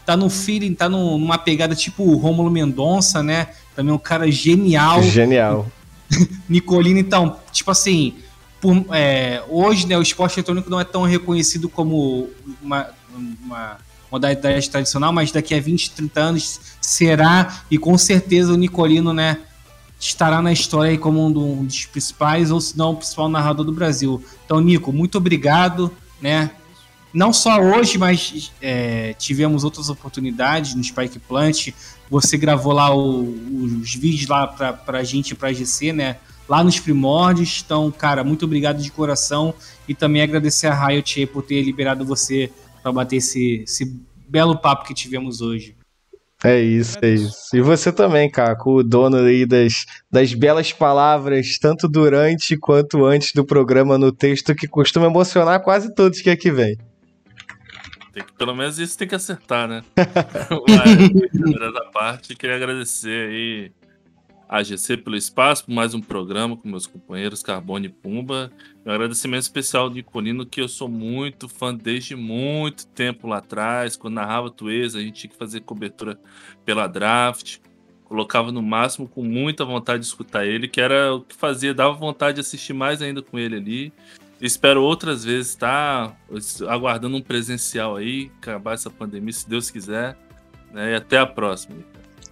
Tá 0.09 0.17
num 0.17 0.29
feeling, 0.29 0.73
tá 0.73 0.89
numa 0.89 1.37
pegada 1.37 1.75
tipo 1.75 2.01
o 2.03 2.15
Rômulo 2.15 2.49
Mendonça, 2.49 3.21
né? 3.21 3.49
Também 3.75 3.93
um 3.93 3.97
cara 3.99 4.29
genial. 4.31 5.03
Genial. 5.03 5.67
Nicolino, 6.49 6.97
então, 6.97 7.37
tipo 7.51 7.69
assim. 7.69 8.15
Por, 8.59 8.85
é, 8.91 9.41
hoje, 9.47 9.87
né, 9.87 9.97
o 9.97 10.01
esporte 10.01 10.37
eletrônico 10.37 10.69
não 10.69 10.81
é 10.81 10.83
tão 10.83 11.03
reconhecido 11.03 11.69
como 11.69 12.27
uma, 12.61 12.89
uma 13.15 13.77
modalidade 14.11 14.69
tradicional, 14.69 15.13
mas 15.13 15.31
daqui 15.31 15.53
a 15.53 15.61
20, 15.61 15.91
30 15.91 16.19
anos 16.19 16.59
será, 16.81 17.61
e 17.71 17.77
com 17.77 17.97
certeza 17.97 18.51
o 18.51 18.57
Nicolino, 18.57 19.13
né, 19.13 19.37
estará 19.97 20.41
na 20.41 20.51
história 20.51 20.91
aí 20.91 20.97
como 20.97 21.25
um 21.25 21.63
dos 21.63 21.85
principais, 21.85 22.51
ou 22.51 22.59
se 22.59 22.77
não, 22.77 22.91
o 22.91 22.95
principal 22.97 23.29
narrador 23.29 23.63
do 23.63 23.71
Brasil. 23.71 24.21
Então, 24.43 24.59
Nico, 24.59 24.91
muito 24.91 25.17
obrigado, 25.17 25.89
né? 26.21 26.51
Não 27.13 27.33
só 27.33 27.59
hoje, 27.59 27.97
mas 27.97 28.51
é, 28.61 29.13
tivemos 29.13 29.63
outras 29.63 29.89
oportunidades 29.89 30.75
no 30.75 30.83
Spike 30.83 31.19
Plant. 31.19 31.69
Você 32.09 32.37
gravou 32.37 32.73
lá 32.73 32.95
o, 32.95 33.23
os 33.81 33.95
vídeos 33.95 34.27
lá 34.27 34.47
pra, 34.47 34.73
pra 34.73 35.03
gente, 35.03 35.33
pra 35.33 35.51
GC, 35.53 35.91
né? 35.93 36.17
Lá 36.47 36.63
nos 36.63 36.79
primórdios. 36.79 37.63
Então, 37.65 37.91
cara, 37.91 38.23
muito 38.23 38.45
obrigado 38.45 38.81
de 38.81 38.91
coração. 38.91 39.53
E 39.87 39.95
também 39.95 40.21
agradecer 40.21 40.67
a 40.67 40.87
Riot 40.87 41.25
por 41.27 41.43
ter 41.43 41.61
liberado 41.63 42.05
você 42.05 42.51
para 42.81 42.91
bater 42.91 43.17
esse, 43.17 43.63
esse 43.63 43.99
belo 44.27 44.57
papo 44.57 44.85
que 44.85 44.93
tivemos 44.93 45.41
hoje. 45.41 45.75
É 46.43 46.57
isso, 46.57 46.97
é 47.01 47.09
isso. 47.09 47.53
E 47.53 47.59
você 47.59 47.91
também, 47.91 48.29
Caco, 48.29 48.79
o 48.79 48.83
dono 48.83 49.17
aí 49.17 49.45
das, 49.45 49.85
das 50.09 50.33
belas 50.33 50.71
palavras, 50.71 51.57
tanto 51.59 51.85
durante 51.85 52.55
quanto 52.55 53.03
antes 53.03 53.33
do 53.33 53.43
programa 53.43 53.97
no 53.97 54.09
texto, 54.11 54.55
que 54.55 54.65
costuma 54.65 55.07
emocionar 55.07 55.61
quase 55.61 55.93
todos 55.93 56.21
que 56.21 56.29
aqui 56.29 56.49
vem. 56.49 56.77
Tem 58.19 58.25
que, 58.25 58.33
pelo 58.33 58.53
menos 58.53 58.77
isso 58.77 58.97
tem 58.97 59.07
que 59.07 59.15
acertar, 59.15 59.67
né? 59.67 59.81
Mas, 60.67 61.73
da 61.73 61.85
parte, 61.85 62.35
queria 62.35 62.57
agradecer 62.57 63.29
aí 63.29 63.71
a 64.47 64.61
GC 64.61 64.97
pelo 64.97 65.15
espaço, 65.15 65.65
por 65.65 65.71
mais 65.71 65.93
um 65.93 66.01
programa 66.01 66.57
com 66.57 66.67
meus 66.67 66.85
companheiros 66.85 67.41
Carbone 67.41 67.85
e 67.85 67.89
Pumba. 67.89 68.51
Um 68.85 68.91
agradecimento 68.91 69.43
especial 69.43 69.83
ao 69.83 69.89
Nicolino, 69.89 70.45
que 70.45 70.59
eu 70.59 70.67
sou 70.67 70.89
muito 70.89 71.47
fã 71.47 71.73
desde 71.73 72.13
muito 72.13 72.87
tempo 72.87 73.25
lá 73.25 73.37
atrás. 73.37 73.95
Quando 73.95 74.15
narrava 74.15 74.51
Tuesa, 74.51 74.97
a 74.97 75.01
gente 75.01 75.21
tinha 75.21 75.31
que 75.31 75.37
fazer 75.37 75.61
cobertura 75.61 76.19
pela 76.65 76.87
draft. 76.87 77.59
Colocava 78.03 78.51
no 78.51 78.61
máximo 78.61 79.07
com 79.07 79.23
muita 79.23 79.63
vontade 79.63 80.01
de 80.01 80.07
escutar 80.07 80.45
ele, 80.45 80.67
que 80.67 80.81
era 80.81 81.13
o 81.13 81.21
que 81.21 81.35
fazia, 81.35 81.73
dava 81.73 81.93
vontade 81.93 82.35
de 82.35 82.41
assistir 82.41 82.73
mais 82.73 83.01
ainda 83.01 83.21
com 83.21 83.39
ele 83.39 83.55
ali. 83.55 83.93
Espero 84.41 84.81
outras 84.83 85.23
vezes 85.23 85.49
estar 85.49 86.09
tá? 86.09 86.15
aguardando 86.67 87.17
um 87.17 87.21
presencial 87.21 87.97
aí, 87.97 88.31
acabar 88.41 88.73
essa 88.73 88.89
pandemia, 88.89 89.33
se 89.33 89.49
Deus 89.49 89.69
quiser. 89.69 90.15
Né? 90.71 90.93
E 90.93 90.95
até 90.95 91.17
a 91.17 91.25
próxima. 91.25 91.75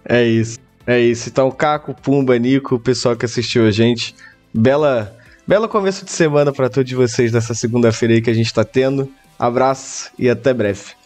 É 0.04 0.24
isso. 0.24 0.58
É 0.86 0.98
isso. 0.98 1.28
Então, 1.28 1.50
Caco, 1.50 1.94
Pumba, 1.94 2.38
Nico, 2.38 2.76
o 2.76 2.80
pessoal 2.80 3.14
que 3.14 3.26
assistiu 3.26 3.66
a 3.66 3.70
gente. 3.70 4.14
Bela, 4.54 5.14
bela 5.46 5.68
começo 5.68 6.04
de 6.04 6.10
semana 6.10 6.50
para 6.50 6.70
todos 6.70 6.90
vocês 6.92 7.30
nessa 7.30 7.54
segunda-feira 7.54 8.14
aí 8.14 8.22
que 8.22 8.30
a 8.30 8.34
gente 8.34 8.46
está 8.46 8.64
tendo. 8.64 9.12
Abraço 9.38 10.10
e 10.18 10.30
até 10.30 10.54
breve. 10.54 10.97